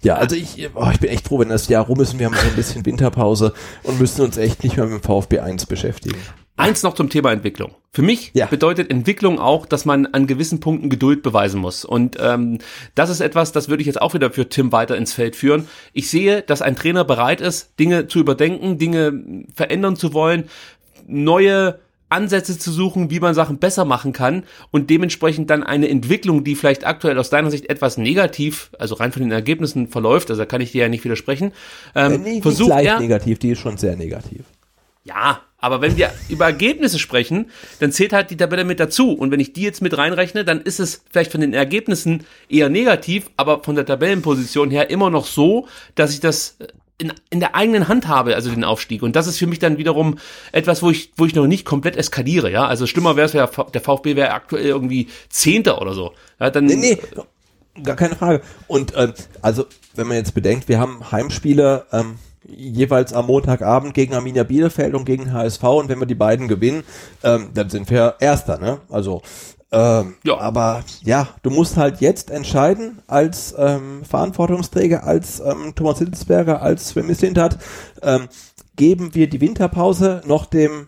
ja, 0.02 0.16
also 0.16 0.36
ich, 0.36 0.68
oh, 0.74 0.88
ich 0.92 1.00
bin 1.00 1.10
echt 1.10 1.28
froh, 1.28 1.38
wenn 1.38 1.48
das 1.48 1.68
Jahr 1.68 1.86
rum 1.86 2.00
ist 2.00 2.12
und 2.12 2.18
wir 2.18 2.26
haben 2.26 2.34
so 2.34 2.46
ein 2.48 2.56
bisschen 2.56 2.84
Winterpause 2.84 3.52
und 3.82 4.00
müssen 4.00 4.22
uns 4.22 4.36
echt 4.36 4.64
nicht 4.64 4.76
mehr 4.76 4.86
mit 4.86 5.02
dem 5.02 5.02
VfB 5.02 5.40
1 5.40 5.66
beschäftigen. 5.66 6.18
Eins 6.56 6.82
noch 6.82 6.94
zum 6.94 7.08
Thema 7.08 7.32
Entwicklung. 7.32 7.74
Für 7.92 8.02
mich 8.02 8.30
Ja. 8.34 8.44
bedeutet 8.46 8.90
Entwicklung 8.90 9.38
auch, 9.38 9.64
dass 9.64 9.86
man 9.86 10.06
an 10.06 10.26
gewissen 10.26 10.60
Punkten 10.60 10.90
Geduld 10.90 11.22
beweisen 11.22 11.60
muss. 11.60 11.84
Und 11.84 12.18
ähm, 12.20 12.58
das 12.94 13.08
ist 13.08 13.20
etwas, 13.20 13.52
das 13.52 13.68
würde 13.70 13.80
ich 13.80 13.86
jetzt 13.86 14.00
auch 14.00 14.12
wieder 14.12 14.30
für 14.30 14.48
Tim 14.48 14.70
weiter 14.70 14.96
ins 14.96 15.14
Feld 15.14 15.34
führen. 15.34 15.66
Ich 15.94 16.10
sehe, 16.10 16.42
dass 16.42 16.60
ein 16.60 16.76
Trainer 16.76 17.04
bereit 17.04 17.40
ist, 17.40 17.78
Dinge 17.80 18.06
zu 18.06 18.18
überdenken, 18.18 18.76
Dinge 18.76 19.46
verändern 19.54 19.96
zu 19.96 20.12
wollen, 20.12 20.44
neue 21.06 21.78
Ansätze 22.12 22.58
zu 22.58 22.70
suchen, 22.70 23.10
wie 23.10 23.18
man 23.18 23.34
Sachen 23.34 23.58
besser 23.58 23.84
machen 23.84 24.12
kann 24.12 24.44
und 24.70 24.90
dementsprechend 24.90 25.50
dann 25.50 25.62
eine 25.64 25.88
Entwicklung, 25.88 26.44
die 26.44 26.54
vielleicht 26.54 26.86
aktuell 26.86 27.18
aus 27.18 27.30
deiner 27.30 27.50
Sicht 27.50 27.68
etwas 27.68 27.96
negativ, 27.96 28.70
also 28.78 28.94
rein 28.94 29.10
von 29.10 29.22
den 29.22 29.32
Ergebnissen 29.32 29.88
verläuft, 29.88 30.30
also 30.30 30.42
da 30.42 30.46
kann 30.46 30.60
ich 30.60 30.72
dir 30.72 30.82
ja 30.82 30.88
nicht 30.88 31.04
widersprechen, 31.04 31.52
ähm, 31.94 32.12
Äh, 32.12 32.18
nee, 32.18 32.30
nicht 32.34 32.42
versucht 32.42 32.70
er, 32.70 33.00
negativ, 33.00 33.38
die 33.38 33.50
ist 33.50 33.58
schon 33.58 33.76
sehr 33.76 33.96
negativ. 33.96 34.42
ja, 35.04 35.40
aber 35.58 35.80
wenn 35.80 35.96
wir 35.96 36.10
über 36.28 36.46
Ergebnisse 36.46 36.98
sprechen, 36.98 37.46
dann 37.78 37.92
zählt 37.92 38.12
halt 38.12 38.30
die 38.30 38.36
Tabelle 38.36 38.64
mit 38.64 38.80
dazu. 38.80 39.12
Und 39.12 39.30
wenn 39.30 39.38
ich 39.38 39.52
die 39.52 39.62
jetzt 39.62 39.80
mit 39.80 39.96
reinrechne, 39.96 40.44
dann 40.44 40.60
ist 40.60 40.80
es 40.80 41.04
vielleicht 41.12 41.30
von 41.30 41.40
den 41.40 41.54
Ergebnissen 41.54 42.24
eher 42.48 42.68
negativ, 42.68 43.30
aber 43.36 43.62
von 43.62 43.76
der 43.76 43.86
Tabellenposition 43.86 44.72
her 44.72 44.90
immer 44.90 45.08
noch 45.08 45.24
so, 45.24 45.68
dass 45.94 46.12
ich 46.12 46.18
das 46.18 46.56
in, 47.02 47.12
in 47.30 47.40
der 47.40 47.54
eigenen 47.56 47.88
Hand 47.88 48.06
habe, 48.06 48.34
also 48.34 48.50
den 48.50 48.64
Aufstieg. 48.64 49.02
Und 49.02 49.16
das 49.16 49.26
ist 49.26 49.38
für 49.38 49.46
mich 49.46 49.58
dann 49.58 49.76
wiederum 49.76 50.18
etwas, 50.52 50.82
wo 50.82 50.90
ich, 50.90 51.12
wo 51.16 51.26
ich 51.26 51.34
noch 51.34 51.46
nicht 51.46 51.64
komplett 51.64 51.96
eskaliere, 51.96 52.50
ja. 52.50 52.66
Also 52.66 52.86
schlimmer 52.86 53.16
wäre 53.16 53.26
es, 53.26 53.34
wär, 53.34 53.50
der 53.74 53.80
VfB 53.80 54.14
wäre 54.14 54.32
aktuell 54.32 54.66
irgendwie 54.66 55.08
Zehnter 55.28 55.82
oder 55.82 55.94
so. 55.94 56.12
Ja, 56.38 56.50
dann, 56.50 56.66
Nee, 56.66 56.76
nee, 56.76 56.98
gar 57.82 57.96
keine 57.96 58.14
Frage. 58.14 58.42
Und 58.68 58.92
ähm, 58.96 59.12
also, 59.40 59.66
wenn 59.96 60.06
man 60.06 60.16
jetzt 60.16 60.34
bedenkt, 60.34 60.68
wir 60.68 60.78
haben 60.78 61.10
Heimspiele 61.10 61.86
ähm, 61.92 62.18
jeweils 62.44 63.12
am 63.12 63.26
Montagabend 63.26 63.94
gegen 63.94 64.14
Arminia 64.14 64.44
Bielefeld 64.44 64.94
und 64.94 65.04
gegen 65.04 65.32
HSV 65.32 65.62
und 65.64 65.88
wenn 65.88 65.98
wir 65.98 66.06
die 66.06 66.14
beiden 66.14 66.48
gewinnen, 66.48 66.84
ähm, 67.24 67.50
dann 67.54 67.68
sind 67.68 67.90
wir 67.90 68.16
Erster, 68.20 68.58
ne? 68.58 68.78
Also 68.90 69.22
ähm, 69.72 70.14
Ja. 70.24 70.38
aber 70.38 70.84
ja, 71.02 71.28
du 71.42 71.50
musst 71.50 71.76
halt 71.76 72.00
jetzt 72.00 72.30
entscheiden 72.30 73.00
als 73.06 73.54
ähm, 73.58 74.04
Verantwortungsträger, 74.04 75.04
als 75.04 75.40
ähm, 75.40 75.74
Thomas 75.74 75.98
Hitzberger, 75.98 76.62
als 76.62 76.90
Sven 76.90 77.06
Mislintat, 77.06 77.58
ähm, 78.02 78.28
geben 78.76 79.14
wir 79.14 79.28
die 79.28 79.40
Winterpause 79.40 80.22
noch 80.26 80.46
dem 80.46 80.86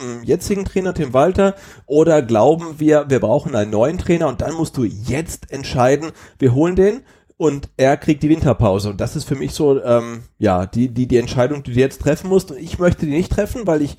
ähm, 0.00 0.22
jetzigen 0.24 0.64
Trainer 0.64 0.94
Tim 0.94 1.12
Walter 1.12 1.54
oder 1.86 2.22
glauben 2.22 2.78
wir, 2.78 3.06
wir 3.08 3.20
brauchen 3.20 3.54
einen 3.54 3.70
neuen 3.70 3.98
Trainer 3.98 4.28
und 4.28 4.40
dann 4.40 4.54
musst 4.54 4.76
du 4.76 4.84
jetzt 4.84 5.50
entscheiden, 5.50 6.12
wir 6.38 6.54
holen 6.54 6.76
den 6.76 7.02
und 7.36 7.68
er 7.76 7.96
kriegt 7.96 8.22
die 8.24 8.28
Winterpause. 8.30 8.90
Und 8.90 9.00
das 9.00 9.14
ist 9.16 9.24
für 9.24 9.36
mich 9.36 9.52
so 9.52 9.80
ähm, 9.82 10.22
ja 10.38 10.66
die 10.66 10.88
die 10.88 11.06
die 11.06 11.16
Entscheidung, 11.18 11.62
die 11.62 11.72
du 11.72 11.78
jetzt 11.80 12.00
treffen 12.00 12.28
musst. 12.28 12.50
Und 12.50 12.58
ich 12.58 12.78
möchte 12.80 13.06
die 13.06 13.12
nicht 13.12 13.30
treffen, 13.32 13.66
weil 13.66 13.82
ich 13.82 13.96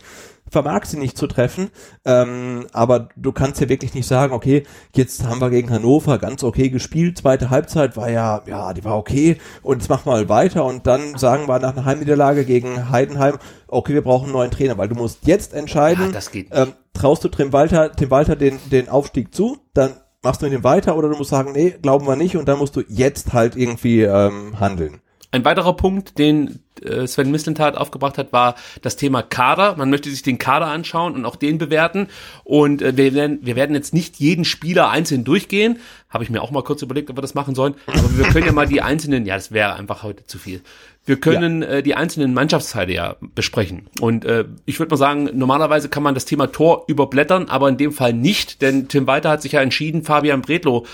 vermag 0.50 0.86
sie 0.86 0.98
nicht 0.98 1.18
zu 1.18 1.28
treffen, 1.28 1.70
ähm, 2.06 2.68
aber 2.74 3.10
du 3.16 3.32
kannst 3.32 3.62
ja 3.62 3.70
wirklich 3.70 3.94
nicht 3.94 4.08
sagen, 4.08 4.34
okay, 4.34 4.64
jetzt 4.96 5.24
haben 5.26 5.40
wir 5.42 5.50
gegen 5.50 5.70
Hannover 5.70 6.18
ganz 6.18 6.44
okay 6.44 6.70
gespielt, 6.70 7.18
zweite 7.20 7.50
Halbzeit 7.50 7.96
war 7.98 8.10
ja, 8.10 8.42
ja, 8.48 8.74
die 8.74 8.84
war 8.84 8.98
okay 8.98 9.38
und 9.62 9.80
jetzt 9.80 9.90
machen 9.90 10.06
wir 10.06 10.12
mal 10.14 10.30
weiter 10.30 10.66
und 10.66 10.88
dann 10.88 11.18
sagen 11.18 11.48
wir 11.48 11.60
nach 11.60 11.76
einer 11.76 11.86
Heimniederlage 11.86 12.46
gegen 12.46 12.90
Heidenheim, 12.90 13.38
okay, 13.68 13.94
wir 13.94 14.04
brauchen 14.04 14.26
einen 14.26 14.34
neuen 14.34 14.52
Trainer, 14.52 14.78
weil 14.78 14.90
du 14.90 14.96
musst 14.96 15.20
jetzt 15.28 15.54
entscheiden, 15.54 16.06
Ja, 16.08 16.12
das 16.12 16.32
geht 16.32 16.50
nicht. 16.50 16.60
ähm, 16.60 16.74
traust 16.94 17.24
du 17.24 17.30
Tim 17.30 17.54
Walter, 17.54 17.92
Tim 17.92 18.10
Walter 18.12 18.36
den, 18.36 18.60
den 18.72 18.90
Aufstieg 18.90 19.34
zu, 19.34 19.58
dann 19.74 19.92
machst 20.22 20.42
du 20.42 20.48
mit 20.48 20.54
ihm 20.54 20.64
weiter 20.64 20.98
oder 20.98 21.10
du 21.10 21.16
musst 21.16 21.30
sagen, 21.30 21.54
nee, 21.54 21.76
glauben 21.82 22.06
wir 22.06 22.16
nicht 22.16 22.36
und 22.36 22.48
dann 22.48 22.60
musst 22.60 22.76
du 22.76 22.82
jetzt 22.90 23.34
halt 23.34 23.56
irgendwie 23.56 24.02
ähm, 24.02 24.60
handeln. 24.60 25.02
Ein 25.32 25.46
weiterer 25.46 25.74
Punkt, 25.74 26.18
den 26.18 26.60
äh, 26.84 27.06
Sven 27.06 27.30
Mislintat 27.30 27.78
aufgebracht 27.78 28.18
hat, 28.18 28.34
war 28.34 28.56
das 28.82 28.96
Thema 28.96 29.22
Kader. 29.22 29.76
Man 29.78 29.92
möchte 29.92 30.10
sich 30.10 30.24
den 30.24 30.40
Kader 30.40 30.66
anschauen 30.68 31.14
und 31.14 31.26
auch 31.26 31.36
den 31.36 31.60
bewerten. 31.60 32.08
Und 32.44 32.82
äh, 32.82 32.98
wir, 32.98 33.14
werden, 33.14 33.38
wir 33.44 33.56
werden 33.56 33.76
jetzt 33.76 33.94
nicht 33.94 34.18
jeden 34.18 34.44
Spieler 34.44 34.90
einzeln 34.90 35.24
durchgehen. 35.24 35.78
Habe 36.10 36.24
ich 36.24 36.32
mir 36.32 36.42
auch 36.42 36.50
mal 36.50 36.64
kurz 36.64 36.82
überlegt, 36.82 37.12
ob 37.12 37.18
wir 37.18 37.22
das 37.22 37.36
machen 37.36 37.54
sollen. 37.54 37.76
Aber 37.86 38.18
wir 38.18 38.26
können 38.26 38.48
ja 38.48 38.52
mal 38.54 38.68
die 38.68 38.82
einzelnen, 38.82 39.28
ja, 39.28 39.36
das 39.36 39.52
wäre 39.52 39.76
einfach 39.76 40.02
heute 40.02 40.26
zu 40.26 40.40
viel. 40.40 40.62
Wir 41.06 41.20
können 41.20 41.62
äh, 41.62 41.84
die 41.84 41.94
einzelnen 41.94 42.34
Mannschaftsteile 42.34 42.94
ja 42.94 43.16
besprechen. 43.36 43.88
Und 44.00 44.26
äh, 44.26 44.46
ich 44.66 44.80
würde 44.80 44.90
mal 44.92 44.98
sagen, 44.98 45.30
normalerweise 45.34 45.90
kann 45.90 46.02
man 46.02 46.16
das 46.16 46.26
Thema 46.26 46.48
Tor 46.48 46.86
überblättern, 46.88 47.50
aber 47.50 47.70
in 47.70 47.78
dem 47.78 47.92
Fall 47.92 48.14
nicht, 48.14 48.64
denn 48.64 48.88
Tim 48.88 49.06
Walter 49.06 49.30
hat 49.30 49.44
sich 49.44 49.52
ja 49.52 49.62
entschieden, 49.62 50.04
Fabian 50.04 50.42
Bredlow 50.42 50.88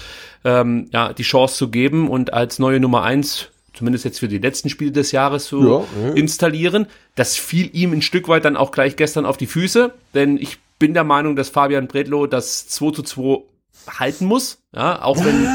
ähm, 0.44 0.90
ja, 0.92 1.14
die 1.14 1.24
Chance 1.24 1.56
zu 1.56 1.70
geben 1.70 2.10
und 2.10 2.34
als 2.34 2.60
neue 2.60 2.80
Nummer 2.80 3.04
eins 3.04 3.50
zumindest 3.76 4.06
jetzt 4.06 4.20
für 4.20 4.28
die 4.28 4.38
letzten 4.38 4.70
Spiele 4.70 4.92
des 4.92 5.12
Jahres 5.12 5.46
zu 5.46 5.62
Ja, 5.62 6.08
ja. 6.08 6.14
installieren. 6.14 6.88
Das 7.16 7.36
fiel 7.36 7.70
ihm 7.74 7.92
ein 7.94 8.02
Stück 8.02 8.28
weit 8.28 8.46
dann 8.46 8.58
auch 8.58 8.72
gleich 8.72 8.96
gestern 8.96 9.26
auf 9.26 9.38
die 9.38 9.48
Füße, 9.48 9.94
denn 10.14 10.38
ich 10.38 10.58
bin 10.80 10.94
der 10.94 11.04
Meinung, 11.04 11.36
dass 11.36 11.50
Fabian 11.50 11.88
Bredlow 11.88 12.28
das 12.28 12.68
2 12.68 12.92
zu 12.92 13.04
2 13.04 13.44
halten 14.00 14.26
muss, 14.26 14.60
ja, 14.74 15.02
auch 15.02 15.18
wenn 15.24 15.48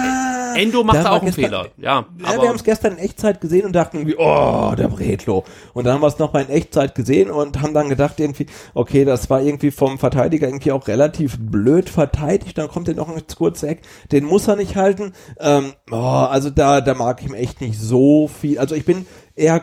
Endo 0.56 0.84
macht 0.84 0.98
Da 0.98 1.10
auch 1.10 1.16
einen 1.22 1.26
gestern- 1.26 1.44
Fehler, 1.44 1.66
ja, 1.76 2.06
Ja, 2.18 2.28
aber 2.28 2.42
wir 2.42 2.48
haben 2.48 2.56
es 2.56 2.64
gestern 2.64 2.92
in 2.92 2.98
Echtzeit 2.98 3.40
gesehen 3.40 3.66
und 3.66 3.72
dachten 3.72 3.98
irgendwie, 3.98 4.16
oh, 4.18 4.72
der 4.76 4.88
Bredlo. 4.88 5.44
Und 5.74 5.84
dann 5.84 5.94
haben 5.94 6.00
wir 6.02 6.06
es 6.08 6.18
nochmal 6.18 6.42
in 6.44 6.50
Echtzeit 6.50 6.94
gesehen 6.94 7.30
und 7.30 7.60
haben 7.62 7.74
dann 7.74 7.88
gedacht 7.88 8.18
irgendwie, 8.20 8.46
okay, 8.74 9.04
das 9.04 9.30
war 9.30 9.40
irgendwie 9.42 9.70
vom 9.70 9.98
Verteidiger 9.98 10.46
irgendwie 10.48 10.72
auch 10.72 10.86
relativ 10.88 11.36
blöd 11.38 11.88
verteidigt. 11.90 12.58
Dann 12.58 12.68
kommt 12.68 12.88
er 12.88 12.94
noch 12.94 13.14
ins 13.14 13.36
kurze 13.36 13.68
Eck. 13.68 13.82
Den 14.12 14.24
muss 14.24 14.48
er 14.48 14.56
nicht 14.56 14.76
halten. 14.76 15.12
Ähm, 15.38 15.72
oh, 15.90 15.96
also 15.96 16.50
da, 16.50 16.80
da 16.80 16.94
mag 16.94 17.20
ich 17.20 17.28
ihm 17.28 17.34
echt 17.34 17.60
nicht 17.60 17.78
so 17.78 18.28
viel. 18.28 18.58
Also 18.58 18.74
ich 18.74 18.84
bin 18.84 19.06
eher 19.36 19.62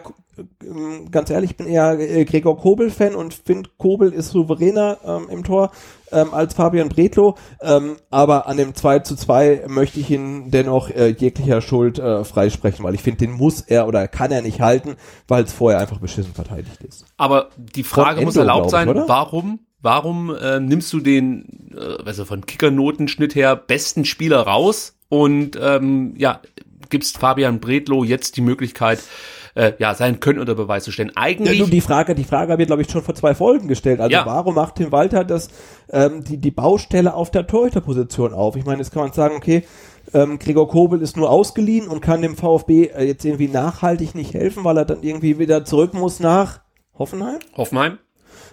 ganz 1.11 1.29
ehrlich, 1.29 1.51
ich 1.51 1.57
bin 1.57 1.67
eher 1.67 1.99
äh, 1.99 2.25
Gregor 2.25 2.57
Kobel-Fan 2.57 3.15
und 3.15 3.33
finde, 3.33 3.69
Kobel 3.77 4.11
ist 4.11 4.29
souveräner 4.29 4.97
ähm, 5.05 5.27
im 5.29 5.43
Tor 5.43 5.71
ähm, 6.11 6.33
als 6.33 6.53
Fabian 6.53 6.89
Bredlow. 6.89 7.35
Ähm, 7.61 7.97
aber 8.09 8.47
an 8.47 8.57
dem 8.57 8.75
2 8.75 8.99
zu 8.99 9.15
2 9.15 9.65
möchte 9.67 9.99
ich 9.99 10.09
ihn 10.09 10.51
dennoch 10.51 10.89
äh, 10.89 11.09
jeglicher 11.09 11.61
Schuld 11.61 11.99
äh, 11.99 12.23
freisprechen, 12.23 12.83
weil 12.83 12.95
ich 12.95 13.01
finde, 13.01 13.19
den 13.19 13.31
muss 13.31 13.61
er 13.61 13.87
oder 13.87 14.07
kann 14.07 14.31
er 14.31 14.41
nicht 14.41 14.61
halten, 14.61 14.95
weil 15.27 15.43
es 15.43 15.53
vorher 15.53 15.79
einfach 15.79 15.99
beschissen 15.99 16.33
verteidigt 16.33 16.83
ist. 16.83 17.05
Aber 17.17 17.49
die 17.57 17.83
Frage 17.83 18.17
Von 18.17 18.25
muss 18.25 18.35
Endo, 18.35 18.47
erlaubt 18.47 18.65
ich, 18.67 18.71
sein, 18.71 18.89
oder? 18.89 19.07
warum, 19.07 19.59
warum 19.81 20.35
äh, 20.35 20.59
nimmst 20.59 20.91
du 20.93 20.99
den, 20.99 21.71
äh, 21.75 22.03
also 22.05 22.25
von 22.25 22.45
Kickernotenschnitt 22.45 23.35
her 23.35 23.55
besten 23.55 24.05
Spieler 24.05 24.41
raus 24.41 24.95
und 25.09 25.57
ähm, 25.61 26.13
ja, 26.17 26.41
gibst 26.89 27.17
Fabian 27.17 27.59
Bredlow 27.59 28.03
jetzt 28.03 28.37
die 28.37 28.41
Möglichkeit, 28.41 28.99
äh, 29.57 29.73
ja, 29.79 29.93
sein 29.95 30.19
Können 30.19 30.39
unter 30.39 30.55
Beweis 30.55 30.83
zu 30.83 30.91
stellen. 30.91 31.11
Ja, 31.15 31.21
Eigentlich, 31.21 31.59
du, 31.59 31.65
die 31.65 31.81
Frage, 31.81 32.15
die 32.15 32.23
Frage 32.23 32.51
habe 32.51 32.61
ich 32.61 32.67
glaube 32.67 32.83
ich 32.83 32.89
schon 32.91 33.01
vor 33.01 33.15
zwei 33.15 33.33
Folgen 33.35 33.67
gestellt. 33.67 33.99
Also 33.99 34.13
Ja. 34.13 34.25
warum 34.25 34.55
macht 34.55 34.75
Tim 34.75 34.91
Walter 34.91 35.23
das 35.23 35.49
ähm, 35.91 36.23
die 36.23 36.37
die 36.37 36.51
Baustelle 36.51 37.13
auf 37.13 37.31
der 37.31 37.47
Torhüterposition 37.47 38.33
auf? 38.33 38.55
Ich 38.55 38.65
meine, 38.65 38.77
jetzt 38.79 38.91
kann 38.91 39.03
man 39.03 39.11
sagen, 39.13 39.35
okay, 39.35 39.63
ähm, 40.13 40.39
Gregor 40.39 40.67
Kobel 40.69 41.01
ist 41.01 41.17
nur 41.17 41.29
ausgeliehen 41.29 41.87
und 41.87 42.01
kann 42.01 42.21
dem 42.21 42.35
VfB 42.37 42.85
äh, 42.85 43.03
jetzt 43.05 43.25
irgendwie 43.25 43.47
nachhaltig 43.49 44.15
nicht 44.15 44.33
helfen, 44.33 44.63
weil 44.63 44.77
er 44.77 44.85
dann 44.85 45.03
irgendwie 45.03 45.39
wieder 45.39 45.65
zurück 45.65 45.93
muss 45.93 46.19
nach 46.19 46.61
Hoffenheim. 46.97 47.39
Hoffenheim, 47.55 47.97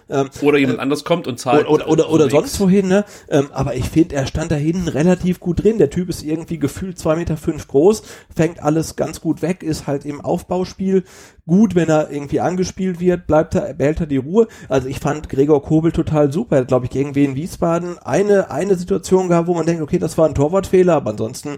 Ähm, 0.09 0.29
oder 0.41 0.57
jemand 0.57 0.79
äh, 0.79 0.81
anders 0.81 1.03
kommt 1.03 1.27
und 1.27 1.39
zahlt. 1.39 1.67
Oder, 1.67 1.87
oder, 1.87 2.09
oder, 2.09 2.25
oder 2.25 2.29
sonst 2.29 2.59
wohin, 2.59 2.87
ne? 2.87 3.05
Ähm, 3.29 3.49
aber 3.51 3.75
ich 3.75 3.89
finde, 3.89 4.15
er 4.15 4.27
stand 4.27 4.51
da 4.51 4.55
hinten 4.55 4.87
relativ 4.87 5.39
gut 5.39 5.63
drin. 5.63 5.77
Der 5.77 5.89
Typ 5.89 6.09
ist 6.09 6.23
irgendwie 6.23 6.59
gefühlt 6.59 6.99
zwei 6.99 7.15
Meter 7.15 7.37
fünf 7.37 7.67
groß, 7.67 8.03
fängt 8.35 8.61
alles 8.61 8.95
ganz 8.95 9.21
gut 9.21 9.41
weg, 9.41 9.63
ist 9.63 9.87
halt 9.87 10.05
im 10.05 10.21
Aufbauspiel 10.21 11.03
gut, 11.47 11.75
wenn 11.75 11.89
er 11.89 12.11
irgendwie 12.11 12.39
angespielt 12.39 12.99
wird, 12.99 13.27
bleibt 13.27 13.55
er, 13.55 13.73
behält 13.73 13.99
er 13.99 14.07
die 14.07 14.17
Ruhe. 14.17 14.47
Also 14.69 14.87
ich 14.87 14.99
fand 14.99 15.29
Gregor 15.29 15.61
Kobel 15.61 15.91
total 15.91 16.31
super. 16.31 16.55
Er 16.57 16.61
hat, 16.61 16.67
glaube 16.67 16.85
ich, 16.85 16.91
gegen 16.91 17.13
in 17.13 17.35
Wiesbaden 17.35 17.97
eine, 17.99 18.51
eine 18.51 18.75
Situation 18.75 19.29
gehabt, 19.29 19.47
wo 19.47 19.53
man 19.53 19.65
denkt, 19.65 19.81
okay, 19.81 19.99
das 19.99 20.17
war 20.17 20.27
ein 20.27 20.35
Torwartfehler, 20.35 20.95
aber 20.95 21.11
ansonsten 21.11 21.57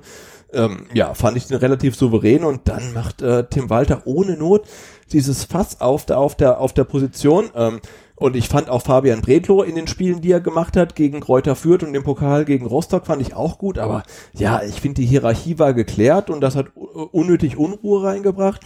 ähm, 0.54 0.88
ja, 0.94 1.14
fand 1.14 1.38
ich 1.38 1.48
den 1.48 1.58
relativ 1.58 1.96
souverän 1.96 2.44
und 2.44 2.68
dann 2.68 2.94
macht 2.94 3.22
äh, 3.22 3.46
Tim 3.50 3.70
Walter 3.70 4.04
ohne 4.06 4.38
Not 4.38 4.66
dieses 5.12 5.44
Fass 5.44 5.82
auf 5.82 6.06
der, 6.06 6.20
auf 6.20 6.36
der, 6.36 6.60
auf 6.60 6.74
der 6.74 6.84
Position. 6.84 7.50
Ähm, 7.56 7.80
und 8.18 8.36
ich 8.36 8.50
fand 8.50 8.70
auch 8.70 8.82
Fabian 8.82 9.22
Bredlow 9.22 9.62
in 9.62 9.76
den 9.76 9.88
Spielen, 9.88 10.22
die 10.22 10.32
er 10.32 10.40
gemacht 10.40 10.76
hat, 10.76 10.96
gegen 10.96 11.20
Kräuter 11.20 11.56
Fürth 11.56 11.84
und 11.84 11.94
den 11.94 12.04
Pokal 12.04 12.46
gegen 12.46 12.66
Rostock, 12.66 13.06
fand 13.06 13.22
ich 13.22 13.36
auch 13.36 13.60
gut. 13.60 13.78
Aber 13.78 14.02
ja, 14.34 14.64
ich 14.64 14.82
finde, 14.82 15.02
die 15.02 15.08
Hierarchie 15.08 15.60
war 15.60 15.74
geklärt 15.74 16.32
und 16.32 16.42
das 16.42 16.56
hat 16.56 16.68
unnötig 16.76 17.58
Unruhe 17.58 18.04
reingebracht. 18.04 18.62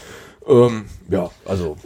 Ähm, 0.48 0.86
ja, 1.10 1.30
also. 1.46 1.78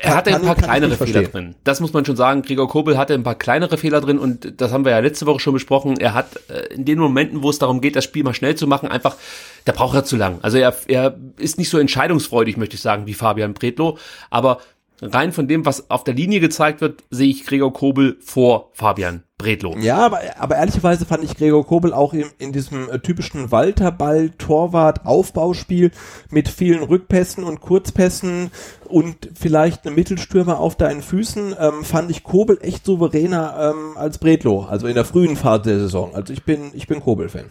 Er 0.00 0.14
hatte 0.14 0.34
ein 0.34 0.42
paar 0.42 0.54
kleinere 0.54 0.96
Fehler 0.96 1.22
drin. 1.22 1.54
Das 1.64 1.80
muss 1.80 1.92
man 1.92 2.04
schon 2.04 2.14
sagen. 2.14 2.42
Gregor 2.42 2.68
Kobel 2.68 2.96
hatte 2.96 3.14
ein 3.14 3.24
paar 3.24 3.34
kleinere 3.34 3.76
Fehler 3.76 4.00
drin 4.00 4.18
und 4.18 4.60
das 4.60 4.72
haben 4.72 4.84
wir 4.84 4.92
ja 4.92 5.00
letzte 5.00 5.26
Woche 5.26 5.40
schon 5.40 5.54
besprochen. 5.54 5.96
Er 5.98 6.14
hat 6.14 6.28
äh, 6.48 6.74
in 6.74 6.84
den 6.84 6.98
Momenten, 6.98 7.42
wo 7.42 7.50
es 7.50 7.58
darum 7.58 7.80
geht, 7.80 7.96
das 7.96 8.04
Spiel 8.04 8.22
mal 8.22 8.34
schnell 8.34 8.54
zu 8.54 8.66
machen, 8.66 8.88
einfach, 8.88 9.16
da 9.64 9.72
braucht 9.72 9.96
er 9.96 10.04
zu 10.04 10.16
lang. 10.16 10.38
Also 10.42 10.58
er, 10.58 10.74
er 10.86 11.16
ist 11.38 11.58
nicht 11.58 11.70
so 11.70 11.78
entscheidungsfreudig, 11.78 12.56
möchte 12.56 12.76
ich 12.76 12.82
sagen, 12.82 13.06
wie 13.06 13.14
Fabian 13.14 13.54
Bredlow. 13.54 13.98
Aber 14.30 14.58
rein 15.02 15.32
von 15.32 15.48
dem, 15.48 15.66
was 15.66 15.90
auf 15.90 16.04
der 16.04 16.14
Linie 16.14 16.38
gezeigt 16.40 16.80
wird, 16.80 17.02
sehe 17.10 17.28
ich 17.28 17.44
Gregor 17.44 17.72
Kobel 17.72 18.16
vor 18.20 18.70
Fabian 18.72 19.24
Bredlow. 19.36 19.76
Ja, 19.78 19.98
aber, 19.98 20.20
aber 20.38 20.54
ehrlicherweise 20.56 21.06
fand 21.06 21.24
ich 21.24 21.36
Gregor 21.36 21.66
Kobel 21.66 21.92
auch 21.92 22.14
in, 22.14 22.26
in 22.38 22.52
diesem 22.52 22.88
äh, 22.88 23.00
typischen 23.00 23.50
Walterball-Torwart-Aufbauspiel 23.50 25.90
mit 26.30 26.48
vielen 26.48 26.84
Rückpässen 26.84 27.42
und 27.42 27.60
Kurzpässen 27.60 28.52
und 28.84 29.30
vielleicht 29.34 29.84
eine 29.84 29.92
Mittelstürmer 29.94 30.60
auf 30.60 30.76
deinen 30.76 31.02
Füßen, 31.02 31.56
ähm, 31.58 31.84
fand 31.84 32.10
ich 32.10 32.22
Kobel 32.22 32.56
echt 32.60 32.86
souveräner 32.86 33.74
ähm, 33.74 33.96
als 33.96 34.18
Bredlow, 34.18 34.64
also 34.64 34.86
in 34.86 34.94
der 34.94 35.04
frühen 35.04 35.34
Phase 35.36 35.62
der 35.62 35.80
Saison. 35.80 36.14
Also 36.14 36.32
ich 36.32 36.44
bin, 36.44 36.70
ich 36.72 36.86
bin 36.86 37.00
Kobel-Fan. 37.00 37.50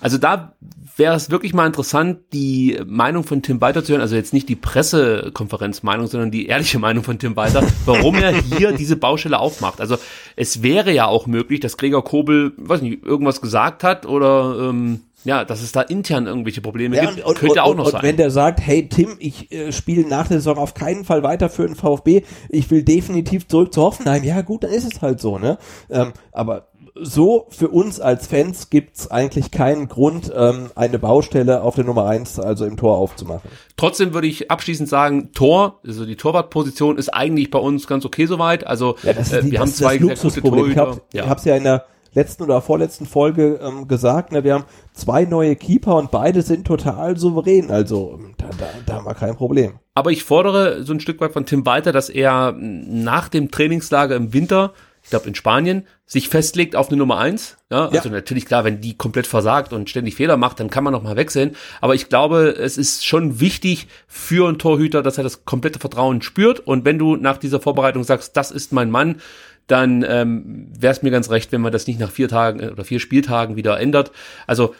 Also 0.00 0.18
da 0.18 0.54
wäre 0.96 1.14
es 1.14 1.30
wirklich 1.30 1.54
mal 1.54 1.66
interessant, 1.66 2.18
die 2.32 2.78
Meinung 2.86 3.24
von 3.24 3.42
Tim 3.42 3.60
Walter 3.60 3.84
zu 3.84 3.92
hören, 3.92 4.00
also 4.00 4.14
jetzt 4.14 4.32
nicht 4.32 4.48
die 4.48 4.56
Pressekonferenzmeinung, 4.56 6.06
sondern 6.06 6.30
die 6.30 6.46
ehrliche 6.46 6.78
Meinung 6.78 7.02
von 7.04 7.18
Tim 7.18 7.36
Walter, 7.36 7.64
warum 7.84 8.16
er 8.16 8.32
hier 8.32 8.72
diese 8.78 8.96
Baustelle 8.96 9.38
aufmacht. 9.38 9.80
Also 9.80 9.96
es 10.36 10.62
wäre 10.62 10.92
ja 10.92 11.06
auch 11.06 11.26
möglich, 11.26 11.60
dass 11.60 11.76
Gregor 11.76 12.04
Kobel, 12.04 12.52
weiß 12.56 12.82
nicht, 12.82 13.04
irgendwas 13.04 13.40
gesagt 13.40 13.82
hat 13.82 14.06
oder 14.06 14.68
ähm, 14.68 15.00
ja, 15.24 15.44
dass 15.44 15.62
es 15.62 15.72
da 15.72 15.80
intern 15.80 16.26
irgendwelche 16.26 16.60
Probleme 16.60 16.96
ja, 16.96 17.10
gibt, 17.10 17.24
und, 17.24 17.36
könnte 17.36 17.54
und, 17.54 17.58
auch 17.60 17.74
noch 17.74 17.86
und, 17.86 17.92
sein. 17.92 18.00
Und 18.00 18.06
wenn 18.06 18.16
der 18.16 18.30
sagt, 18.30 18.60
hey 18.60 18.88
Tim, 18.88 19.16
ich 19.18 19.50
äh, 19.50 19.72
spiele 19.72 20.06
nach 20.06 20.28
der 20.28 20.38
Saison 20.38 20.58
auf 20.58 20.74
keinen 20.74 21.04
Fall 21.04 21.22
weiter 21.22 21.48
für 21.48 21.66
den 21.66 21.74
VfB, 21.74 22.22
ich 22.50 22.70
will 22.70 22.82
definitiv 22.82 23.48
zurück 23.48 23.72
zu 23.72 23.82
Hoffenheim, 23.82 24.22
ja 24.22 24.42
gut, 24.42 24.64
dann 24.64 24.70
ist 24.70 24.92
es 24.92 25.00
halt 25.00 25.20
so, 25.20 25.38
ne? 25.38 25.58
Ähm, 25.90 26.12
aber 26.32 26.68
so 26.94 27.46
für 27.50 27.68
uns 27.68 28.00
als 28.00 28.28
Fans 28.28 28.70
gibt's 28.70 29.10
eigentlich 29.10 29.50
keinen 29.50 29.88
Grund, 29.88 30.32
ähm, 30.34 30.70
eine 30.76 30.98
Baustelle 30.98 31.62
auf 31.62 31.74
der 31.74 31.84
Nummer 31.84 32.06
eins, 32.06 32.38
also 32.38 32.64
im 32.64 32.76
Tor 32.76 32.98
aufzumachen. 32.98 33.50
Trotzdem 33.76 34.14
würde 34.14 34.28
ich 34.28 34.50
abschließend 34.50 34.88
sagen, 34.88 35.32
Tor, 35.32 35.80
also 35.84 36.06
die 36.06 36.16
Torwartposition 36.16 36.96
ist 36.96 37.08
eigentlich 37.08 37.50
bei 37.50 37.58
uns 37.58 37.86
ganz 37.86 38.04
okay 38.04 38.26
soweit. 38.26 38.66
Also 38.66 38.96
ja, 39.02 39.12
das 39.12 39.28
ist 39.28 39.32
äh, 39.32 39.42
die, 39.42 39.48
äh, 39.48 39.52
wir 39.52 39.60
haben 39.60 39.72
zwei 39.72 39.98
das 39.98 40.22
Luxusproblem. 40.22 40.70
Ich 40.70 40.78
habe 40.78 41.00
ja. 41.12 41.28
hab's 41.28 41.44
ja 41.44 41.56
in 41.56 41.64
der 41.64 41.84
letzten 42.14 42.44
oder 42.44 42.60
vorletzten 42.60 43.06
Folge 43.06 43.58
ähm, 43.60 43.88
gesagt, 43.88 44.30
ne, 44.30 44.44
wir 44.44 44.54
haben 44.54 44.64
zwei 44.92 45.24
neue 45.24 45.56
Keeper 45.56 45.96
und 45.96 46.12
beide 46.12 46.42
sind 46.42 46.64
total 46.64 47.18
souverän. 47.18 47.72
Also 47.72 48.20
da, 48.38 48.46
da, 48.56 48.66
da 48.86 48.94
haben 48.94 49.06
wir 49.06 49.14
kein 49.14 49.34
Problem. 49.34 49.80
Aber 49.94 50.12
ich 50.12 50.22
fordere 50.22 50.84
so 50.84 50.92
ein 50.92 51.00
Stück 51.00 51.20
weit 51.20 51.32
von 51.32 51.44
Tim 51.44 51.66
Walter, 51.66 51.90
dass 51.90 52.08
er 52.08 52.52
nach 52.56 53.28
dem 53.28 53.50
Trainingslager 53.50 54.14
im 54.14 54.32
Winter 54.32 54.72
ich 55.04 55.10
glaube 55.10 55.28
in 55.28 55.34
Spanien, 55.34 55.86
sich 56.06 56.30
festlegt 56.30 56.76
auf 56.76 56.88
eine 56.88 56.96
Nummer 56.96 57.18
eins. 57.18 57.58
Ja, 57.70 57.88
also 57.88 58.08
ja. 58.08 58.14
natürlich 58.14 58.46
klar, 58.46 58.64
wenn 58.64 58.80
die 58.80 58.96
komplett 58.96 59.26
versagt 59.26 59.74
und 59.74 59.90
ständig 59.90 60.14
Fehler 60.14 60.38
macht, 60.38 60.60
dann 60.60 60.70
kann 60.70 60.82
man 60.82 60.94
noch 60.94 61.02
mal 61.02 61.14
wechseln. 61.14 61.56
Aber 61.82 61.94
ich 61.94 62.08
glaube, 62.08 62.48
es 62.48 62.78
ist 62.78 63.04
schon 63.04 63.38
wichtig 63.38 63.86
für 64.08 64.48
einen 64.48 64.58
Torhüter, 64.58 65.02
dass 65.02 65.18
er 65.18 65.24
das 65.24 65.44
komplette 65.44 65.78
Vertrauen 65.78 66.22
spürt. 66.22 66.58
Und 66.60 66.86
wenn 66.86 66.98
du 66.98 67.16
nach 67.16 67.36
dieser 67.36 67.60
Vorbereitung 67.60 68.02
sagst, 68.02 68.34
das 68.38 68.50
ist 68.50 68.72
mein 68.72 68.90
Mann, 68.90 69.20
dann 69.66 70.04
ähm, 70.08 70.68
wäre 70.74 70.92
es 70.92 71.02
mir 71.02 71.10
ganz 71.10 71.28
recht, 71.30 71.52
wenn 71.52 71.60
man 71.60 71.72
das 71.72 71.86
nicht 71.86 72.00
nach 72.00 72.10
vier 72.10 72.28
Tagen 72.28 72.60
äh, 72.60 72.68
oder 72.68 72.84
vier 72.86 72.98
Spieltagen 72.98 73.56
wieder 73.56 73.78
ändert. 73.78 74.10
Also 74.46 74.74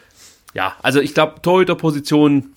ja, 0.55 0.75
also 0.81 1.01
ich 1.01 1.13
glaube, 1.13 1.41
Torhüterposition 1.43 2.55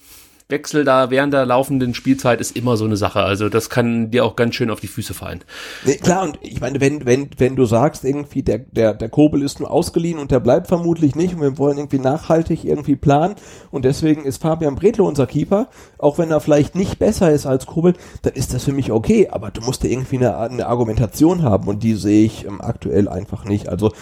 Wechsel 0.51 0.85
da 0.85 1.11
während 1.11 1.35
der 1.35 1.45
laufenden 1.45 1.93
Spielzeit 1.93 2.41
ist 2.41 2.57
immer 2.57 2.79
so 2.79 2.87
eine 2.87 2.97
Sache. 2.97 3.21
Also 3.21 3.51
das 3.51 3.69
kann 3.69 4.11
dir 4.11 4.25
auch 4.25 4.35
ganz 4.35 4.55
schön 4.55 4.71
auf 4.71 4.81
die 4.81 4.87
Füße 4.87 5.13
fallen. 5.13 5.45
Nee, 5.85 5.97
klar, 5.97 6.23
und 6.23 6.39
ich 6.41 6.61
meine, 6.61 6.81
wenn, 6.81 7.05
wenn, 7.05 7.29
wenn 7.37 7.55
du 7.55 7.67
sagst, 7.67 8.03
irgendwie 8.03 8.43
der, 8.43 8.59
der, 8.59 8.95
der 8.95 9.11
Kobel 9.11 9.43
ist 9.43 9.61
nur 9.61 9.71
ausgeliehen 9.71 10.19
und 10.19 10.31
der 10.31 10.41
bleibt 10.41 10.69
vermutlich 10.69 11.15
nicht 11.15 11.35
und 11.35 11.43
wir 11.43 11.59
wollen 11.59 11.77
irgendwie 11.77 11.99
nachhaltig 11.99 12.65
irgendwie 12.65 12.97
planen 12.97 13.35
und 13.71 13.85
deswegen 13.85 14.25
ist 14.25 14.41
Fabian 14.41 14.75
Bredlo 14.75 15.07
unser 15.07 15.27
Keeper, 15.27 15.69
auch 15.99 16.17
wenn 16.17 16.31
er 16.31 16.41
vielleicht 16.41 16.75
nicht 16.75 16.99
besser 16.99 17.31
ist 17.31 17.45
als 17.45 17.67
Kobel, 17.67 17.95
dann 18.23 18.33
ist 18.33 18.55
das 18.55 18.65
für 18.65 18.73
mich 18.73 18.91
okay, 18.91 19.29
aber 19.31 19.51
du 19.51 19.61
musst 19.61 19.85
ja 19.85 19.91
irgendwie 19.91 20.17
eine, 20.17 20.39
eine 20.39 20.67
Argumentation 20.67 21.43
haben 21.43 21.69
und 21.69 21.83
die 21.83 21.95
sehe 21.95 22.25
ich 22.25 22.47
ähm, 22.47 22.63
aktuell 22.63 23.09
einfach 23.09 23.45
nicht. 23.45 23.69
Also 23.69 23.93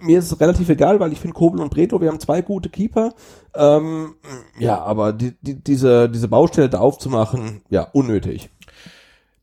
mir 0.00 0.18
ist 0.18 0.30
es 0.30 0.40
relativ 0.40 0.68
egal, 0.68 1.00
weil 1.00 1.12
ich 1.12 1.20
finde 1.20 1.34
Kobel 1.34 1.60
und 1.60 1.70
Breto, 1.70 2.00
wir 2.00 2.08
haben 2.08 2.20
zwei 2.20 2.42
gute 2.42 2.68
Keeper. 2.68 3.14
Ähm, 3.54 4.14
ja, 4.58 4.80
aber 4.80 5.12
die, 5.12 5.34
die, 5.40 5.62
diese, 5.62 6.08
diese 6.08 6.28
Baustelle 6.28 6.68
da 6.68 6.78
aufzumachen, 6.78 7.62
ja, 7.70 7.82
unnötig. 7.92 8.50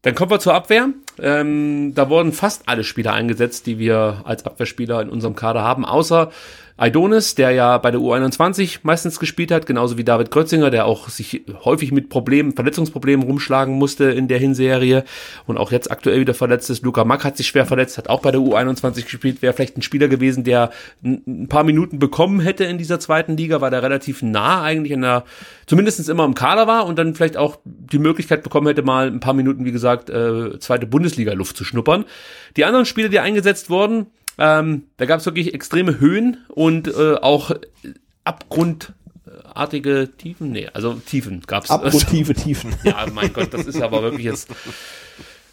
Dann 0.01 0.13
kommen 0.13 0.31
wir 0.31 0.39
zur 0.39 0.53
Abwehr. 0.53 0.89
Ähm, 1.19 1.93
da 1.95 2.09
wurden 2.09 2.31
fast 2.31 2.67
alle 2.67 2.83
Spieler 2.83 3.13
eingesetzt, 3.13 3.65
die 3.65 3.79
wir 3.79 4.21
als 4.25 4.45
Abwehrspieler 4.45 5.01
in 5.01 5.09
unserem 5.09 5.35
Kader 5.35 5.63
haben, 5.63 5.83
außer 5.83 6.31
Aidonis, 6.77 7.35
der 7.35 7.51
ja 7.51 7.77
bei 7.77 7.89
der 7.89 8.01
U21 8.01 8.79
meistens 8.83 9.17
gespielt 9.17 9.49
hat, 9.49 9.65
genauso 9.65 9.97
wie 9.97 10.03
David 10.03 10.29
Krötzinger, 10.29 10.69
der 10.69 10.85
auch 10.85 11.07
sich 11.07 11.45
häufig 11.63 11.93
mit 11.93 12.09
Problemen, 12.09 12.53
Verletzungsproblemen 12.53 13.25
rumschlagen 13.25 13.75
musste 13.75 14.05
in 14.05 14.27
der 14.27 14.39
Hinserie 14.39 15.05
und 15.47 15.57
auch 15.57 15.71
jetzt 15.71 15.89
aktuell 15.89 16.19
wieder 16.19 16.33
verletzt 16.33 16.69
ist. 16.69 16.83
Luca 16.83 17.05
Mack 17.05 17.23
hat 17.23 17.37
sich 17.37 17.47
schwer 17.47 17.65
verletzt, 17.65 17.97
hat 17.97 18.09
auch 18.09 18.21
bei 18.21 18.31
der 18.31 18.41
U21 18.41 19.03
gespielt, 19.03 19.41
wäre 19.41 19.53
vielleicht 19.53 19.77
ein 19.77 19.83
Spieler 19.83 20.09
gewesen, 20.09 20.43
der 20.43 20.71
ein 21.01 21.47
paar 21.47 21.63
Minuten 21.63 21.97
bekommen 21.97 22.41
hätte 22.41 22.65
in 22.65 22.77
dieser 22.77 22.99
zweiten 22.99 23.37
Liga, 23.37 23.61
weil 23.61 23.71
er 23.73 23.81
relativ 23.81 24.21
nah 24.21 24.61
eigentlich 24.61 24.91
in 24.91 25.01
der, 25.01 25.23
zumindestens 25.67 26.09
immer 26.09 26.25
im 26.25 26.35
Kader 26.35 26.67
war 26.67 26.87
und 26.87 26.99
dann 26.99 27.15
vielleicht 27.15 27.37
auch 27.37 27.57
die 27.63 27.99
Möglichkeit 27.99 28.43
bekommen 28.43 28.67
hätte, 28.67 28.81
mal 28.81 29.07
ein 29.07 29.21
paar 29.21 29.33
Minuten, 29.33 29.63
wie 29.63 29.71
gesagt, 29.71 30.09
äh, 30.09 30.59
zweite 30.59 30.87
Bundesliga-Luft 30.87 31.55
zu 31.55 31.63
schnuppern. 31.63 32.03
Die 32.57 32.65
anderen 32.65 32.85
Spieler, 32.85 33.07
die 33.07 33.19
eingesetzt 33.19 33.69
wurden, 33.69 34.07
ähm, 34.37 34.83
da 34.97 35.05
gab 35.05 35.19
es 35.19 35.25
wirklich 35.25 35.53
extreme 35.53 35.99
Höhen 35.99 36.37
und 36.49 36.87
äh, 36.87 37.15
auch 37.15 37.51
abgrundartige 38.23 40.09
Tiefen. 40.17 40.51
Nee, 40.51 40.69
also 40.73 40.93
Tiefen 40.93 41.41
gab 41.47 41.63
es. 41.63 41.71
Abgrundtiefe 41.71 42.33
Tiefen. 42.35 42.75
Ja, 42.83 43.05
mein 43.13 43.31
Gott, 43.33 43.53
das 43.53 43.65
ist 43.65 43.81
aber 43.81 44.01
wirklich 44.01 44.25
jetzt. 44.25 44.49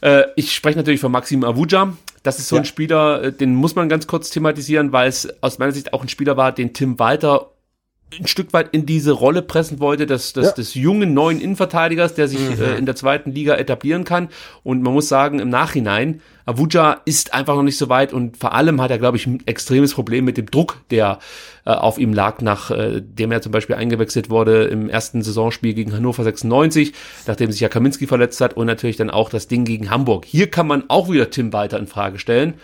Äh, 0.00 0.24
ich 0.36 0.52
spreche 0.52 0.78
natürlich 0.78 1.00
von 1.00 1.12
Maxim 1.12 1.44
Avuja. 1.44 1.96
Das 2.24 2.38
ist 2.38 2.48
so 2.48 2.56
ja. 2.56 2.62
ein 2.62 2.66
Spieler, 2.66 3.22
äh, 3.22 3.32
den 3.32 3.54
muss 3.54 3.74
man 3.74 3.88
ganz 3.88 4.06
kurz 4.06 4.30
thematisieren, 4.30 4.92
weil 4.92 5.08
es 5.08 5.28
aus 5.42 5.58
meiner 5.58 5.72
Sicht 5.72 5.92
auch 5.92 6.02
ein 6.02 6.08
Spieler 6.08 6.36
war, 6.36 6.52
den 6.52 6.72
Tim 6.72 6.98
Walter 6.98 7.51
ein 8.18 8.26
Stück 8.26 8.52
weit 8.52 8.68
in 8.72 8.86
diese 8.86 9.12
Rolle 9.12 9.42
pressen 9.42 9.80
wollte, 9.80 10.06
des, 10.06 10.32
des, 10.32 10.46
ja. 10.46 10.52
des 10.52 10.74
jungen 10.74 11.14
neuen 11.14 11.40
Innenverteidigers, 11.40 12.14
der 12.14 12.28
sich 12.28 12.40
mhm. 12.40 12.62
äh, 12.62 12.76
in 12.76 12.86
der 12.86 12.96
zweiten 12.96 13.32
Liga 13.32 13.54
etablieren 13.54 14.04
kann. 14.04 14.28
Und 14.62 14.82
man 14.82 14.92
muss 14.92 15.08
sagen, 15.08 15.38
im 15.38 15.48
Nachhinein 15.48 16.20
Avuja 16.44 17.00
ist 17.04 17.34
einfach 17.34 17.54
noch 17.54 17.62
nicht 17.62 17.78
so 17.78 17.88
weit 17.88 18.12
und 18.12 18.36
vor 18.36 18.52
allem 18.52 18.80
hat 18.80 18.90
er, 18.90 18.98
glaube 18.98 19.16
ich, 19.16 19.26
ein 19.26 19.46
extremes 19.46 19.94
Problem 19.94 20.24
mit 20.24 20.36
dem 20.36 20.46
Druck, 20.46 20.78
der 20.90 21.20
äh, 21.64 21.70
auf 21.70 21.98
ihm 21.98 22.12
lag, 22.12 22.40
nachdem 22.40 23.30
äh, 23.30 23.34
er 23.34 23.42
zum 23.42 23.52
Beispiel 23.52 23.76
eingewechselt 23.76 24.28
wurde 24.28 24.64
im 24.64 24.88
ersten 24.88 25.22
Saisonspiel 25.22 25.74
gegen 25.74 25.92
Hannover 25.92 26.24
96, 26.24 26.92
nachdem 27.26 27.52
sich 27.52 27.60
ja 27.60 27.68
Kaminski 27.68 28.06
verletzt 28.08 28.40
hat 28.40 28.54
und 28.54 28.66
natürlich 28.66 28.96
dann 28.96 29.10
auch 29.10 29.30
das 29.30 29.46
Ding 29.46 29.64
gegen 29.64 29.90
Hamburg. 29.90 30.24
Hier 30.24 30.50
kann 30.50 30.66
man 30.66 30.84
auch 30.88 31.08
wieder 31.08 31.30
Tim 31.30 31.52
Walter 31.52 31.78
in 31.78 31.86
Frage 31.86 32.18
stellen, 32.18 32.54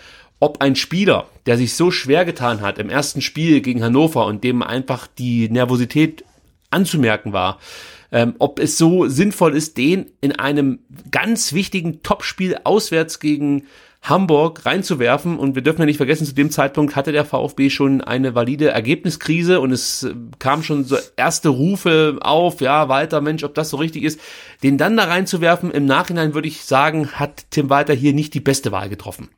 ob 0.40 0.60
ein 0.60 0.76
Spieler, 0.76 1.26
der 1.46 1.56
sich 1.56 1.74
so 1.74 1.90
schwer 1.90 2.24
getan 2.24 2.60
hat 2.60 2.78
im 2.78 2.90
ersten 2.90 3.20
Spiel 3.20 3.60
gegen 3.60 3.82
Hannover 3.82 4.26
und 4.26 4.44
dem 4.44 4.62
einfach 4.62 5.06
die 5.06 5.48
Nervosität 5.48 6.24
anzumerken 6.70 7.32
war, 7.32 7.58
ähm, 8.12 8.34
ob 8.38 8.58
es 8.58 8.78
so 8.78 9.08
sinnvoll 9.08 9.54
ist, 9.54 9.76
den 9.76 10.06
in 10.20 10.32
einem 10.32 10.80
ganz 11.10 11.52
wichtigen 11.52 12.02
Topspiel 12.02 12.58
auswärts 12.64 13.20
gegen 13.20 13.64
Hamburg 14.02 14.64
reinzuwerfen. 14.64 15.38
Und 15.38 15.54
wir 15.54 15.62
dürfen 15.62 15.80
ja 15.80 15.86
nicht 15.86 15.96
vergessen, 15.96 16.26
zu 16.26 16.34
dem 16.34 16.50
Zeitpunkt 16.50 16.96
hatte 16.96 17.12
der 17.12 17.24
VfB 17.24 17.68
schon 17.68 18.00
eine 18.00 18.34
valide 18.34 18.68
Ergebniskrise 18.68 19.60
und 19.60 19.72
es 19.72 20.04
äh, 20.04 20.14
kam 20.38 20.62
schon 20.62 20.84
so 20.84 20.96
erste 21.16 21.48
Rufe 21.48 22.18
auf, 22.20 22.60
ja, 22.60 22.88
Walter, 22.88 23.20
Mensch, 23.20 23.44
ob 23.44 23.54
das 23.54 23.70
so 23.70 23.76
richtig 23.76 24.04
ist. 24.04 24.20
Den 24.62 24.78
dann 24.78 24.96
da 24.96 25.04
reinzuwerfen, 25.04 25.70
im 25.70 25.86
Nachhinein 25.86 26.34
würde 26.34 26.48
ich 26.48 26.64
sagen, 26.64 27.12
hat 27.12 27.46
Tim 27.50 27.70
Walter 27.70 27.94
hier 27.94 28.12
nicht 28.12 28.34
die 28.34 28.40
beste 28.40 28.72
Wahl 28.72 28.88
getroffen. 28.88 29.28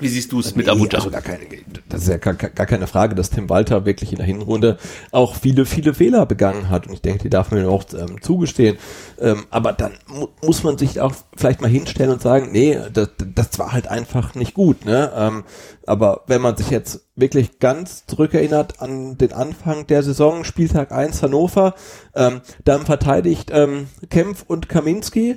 Wie 0.00 0.08
siehst 0.08 0.32
du 0.32 0.40
es 0.40 0.56
mit 0.56 0.68
Abuja? 0.68 0.94
Also 0.94 1.08
gar 1.08 1.22
keine, 1.22 1.44
das 1.88 2.02
ist 2.02 2.08
ja 2.08 2.16
gar, 2.16 2.34
gar 2.34 2.66
keine 2.66 2.88
Frage, 2.88 3.14
dass 3.14 3.30
Tim 3.30 3.48
Walter 3.48 3.86
wirklich 3.86 4.10
in 4.10 4.18
der 4.18 4.26
Hinrunde 4.26 4.76
auch 5.12 5.36
viele, 5.36 5.66
viele 5.66 5.94
Fehler 5.94 6.26
begangen 6.26 6.68
hat. 6.68 6.88
Und 6.88 6.94
ich 6.94 7.00
denke, 7.00 7.22
die 7.22 7.30
darf 7.30 7.52
man 7.52 7.60
ihm 7.60 7.68
auch 7.68 7.84
ähm, 7.96 8.20
zugestehen. 8.20 8.76
Ähm, 9.20 9.44
aber 9.50 9.72
dann 9.72 9.92
mu 10.08 10.26
muss 10.42 10.64
man 10.64 10.78
sich 10.78 11.00
auch 11.00 11.14
vielleicht 11.36 11.60
mal 11.60 11.70
hinstellen 11.70 12.10
und 12.10 12.20
sagen, 12.20 12.50
nee, 12.50 12.76
das, 12.92 13.10
das 13.34 13.58
war 13.60 13.72
halt 13.72 13.86
einfach 13.86 14.34
nicht 14.34 14.54
gut. 14.54 14.84
Ne? 14.84 15.12
Ähm, 15.14 15.44
aber 15.86 16.22
wenn 16.26 16.40
man 16.40 16.56
sich 16.56 16.70
jetzt 16.70 17.06
wirklich 17.14 17.60
ganz 17.60 18.06
zurückerinnert 18.06 18.80
an 18.80 19.16
den 19.16 19.32
Anfang 19.32 19.86
der 19.86 20.02
Saison, 20.02 20.42
Spieltag 20.42 20.90
1 20.90 21.22
Hannover, 21.22 21.74
ähm, 22.16 22.40
dann 22.64 22.84
verteidigt 22.84 23.50
ähm, 23.52 23.86
Kempf 24.10 24.44
und 24.46 24.68
Kaminski 24.68 25.36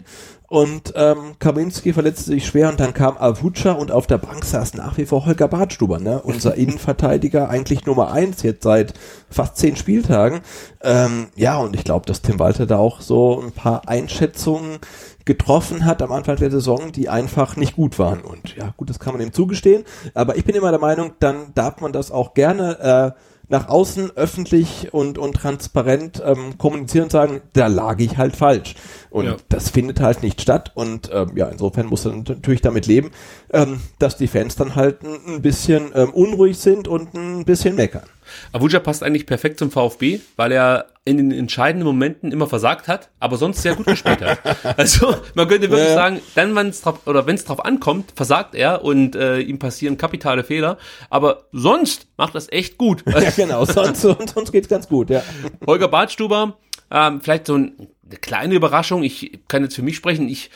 und 0.50 0.94
ähm, 0.96 1.36
Kaminski 1.40 1.92
verletzte 1.92 2.32
sich 2.32 2.48
schwer 2.48 2.70
und 2.70 2.80
dann 2.80 2.94
kam 2.94 3.18
Avuca 3.18 3.74
und 3.74 3.92
auf 3.92 4.08
der 4.08 4.18
Bank 4.18 4.46
saß 4.46 4.76
nach 4.76 4.98
wie 4.98 5.06
vor 5.06 5.26
Holger 5.26 5.50
Bartstuber, 5.50 6.00
ne? 6.00 6.22
unser 6.22 6.56
Innenverteidiger, 6.58 7.50
eigentlich 7.50 7.86
Nummer 7.86 8.12
eins 8.12 8.44
jetzt 8.44 8.64
seit 8.64 8.94
fast 9.30 9.58
zehn 9.58 9.76
Spieltagen. 9.76 10.40
Ähm, 10.82 11.28
ja, 11.36 11.58
und 11.58 11.76
ich 11.76 11.84
glaube, 11.84 12.06
dass 12.06 12.22
Tim 12.22 12.40
Walter 12.40 12.66
da 12.66 12.78
auch 12.78 13.02
so 13.02 13.42
ein 13.42 13.52
paar 13.52 13.90
Einschätzungen 13.90 14.80
getroffen 15.26 15.84
hat 15.84 16.02
am 16.02 16.14
Anfang 16.14 16.38
der 16.38 16.50
Saison, 16.50 16.94
die 16.94 17.10
einfach 17.10 17.58
nicht 17.58 17.76
gut 17.76 18.00
waren. 18.00 18.22
Und 18.22 18.56
ja, 18.56 18.74
gut, 18.78 18.90
das 18.90 19.00
kann 19.00 19.14
man 19.14 19.22
ihm 19.22 19.34
zugestehen. 19.34 19.84
Aber 20.14 20.38
ich 20.38 20.46
bin 20.46 20.56
immer 20.56 20.72
der 20.72 20.80
Meinung, 20.80 21.12
dann 21.20 21.54
darf 21.56 21.82
man 21.82 21.92
das 21.92 22.10
auch 22.10 22.34
gerne 22.34 23.14
äh, 23.16 23.20
nach 23.50 23.70
außen 23.70 24.12
öffentlich 24.16 24.94
und, 24.94 25.18
und 25.18 25.34
transparent 25.34 26.22
ähm, 26.26 26.58
kommunizieren 26.58 27.06
und 27.06 27.12
sagen, 27.12 27.42
da 27.54 27.68
lag 27.68 28.00
ich 28.00 28.18
halt 28.18 28.36
falsch. 28.36 28.76
Und 29.10 29.26
ja. 29.26 29.36
das 29.50 29.70
findet 29.70 30.00
halt 30.02 30.22
nicht 30.22 30.42
statt. 30.42 30.72
Und 30.76 31.10
ähm, 31.14 31.32
ja, 31.36 31.48
insofern 31.48 31.88
muss 31.88 32.04
man 32.06 32.24
natürlich 32.28 32.62
damit 32.62 32.88
leben, 32.88 33.12
ähm, 33.52 33.80
dass 34.00 34.18
die 34.18 34.28
Fans 34.28 34.56
dann 34.56 34.76
halt 34.76 35.04
ein, 35.04 35.42
bisschen 35.42 35.92
ähm, 35.96 36.10
unruhig 36.10 36.58
sind 36.58 36.88
und 36.88 37.14
ein 37.14 37.46
bisschen 37.46 37.76
meckern. 37.76 38.04
Abuja 38.52 38.80
passt 38.80 39.04
eigentlich 39.04 39.26
perfekt 39.26 39.60
zum 39.60 39.72
VfB, 39.72 40.20
weil 40.36 40.52
er 40.52 40.88
in 41.06 41.18
den 41.18 41.32
entscheidenden 41.32 41.86
Momenten 41.86 42.32
immer 42.32 42.48
versagt 42.48 42.88
hat, 42.88 43.10
aber 43.20 43.38
sonst 43.38 43.62
sehr 43.62 43.76
gut 43.76 43.86
gespielt 43.86 44.22
hat. 44.22 44.40
Also 44.78 45.16
man 45.36 45.48
könnte 45.48 45.70
wirklich 45.70 45.90
ja. 45.90 45.96
sagen, 45.96 46.20
dann 46.36 46.56
wenn 46.56 46.68
es 46.68 46.82
drauf 46.82 47.00
oder 47.06 47.26
wenn 47.26 47.36
es 47.36 47.46
drauf 47.46 47.64
ankommt, 47.64 48.14
versagt 48.16 48.56
er 48.56 48.84
und 48.84 49.16
äh, 49.16 49.40
ihm 49.40 49.60
passieren 49.60 49.98
kapitale 49.98 50.44
Fehler, 50.44 50.78
aber 51.10 51.46
sonst 51.52 52.08
macht 52.18 52.36
das 52.36 52.52
echt 52.52 52.78
gut. 52.78 53.04
Ja, 53.18 53.32
genau, 53.32 53.66
sonst, 53.66 54.02
sonst 54.02 54.52
geht's 54.52 54.68
ganz 54.68 54.88
gut, 54.88 55.10
ja. 55.10 55.24
Holger 55.66 55.88
Badstuber, 55.88 56.58
ähm, 56.92 57.20
vielleicht 57.22 57.48
so 57.48 57.56
ein, 57.56 57.88
eine 58.06 58.18
kleine 58.20 58.54
Überraschung, 58.54 59.04
ich 59.04 59.40
kann 59.48 59.64
jetzt 59.64 59.76
für 59.76 59.82
mich 59.82 59.96
sprechen, 59.96 60.30
ich 60.30 60.52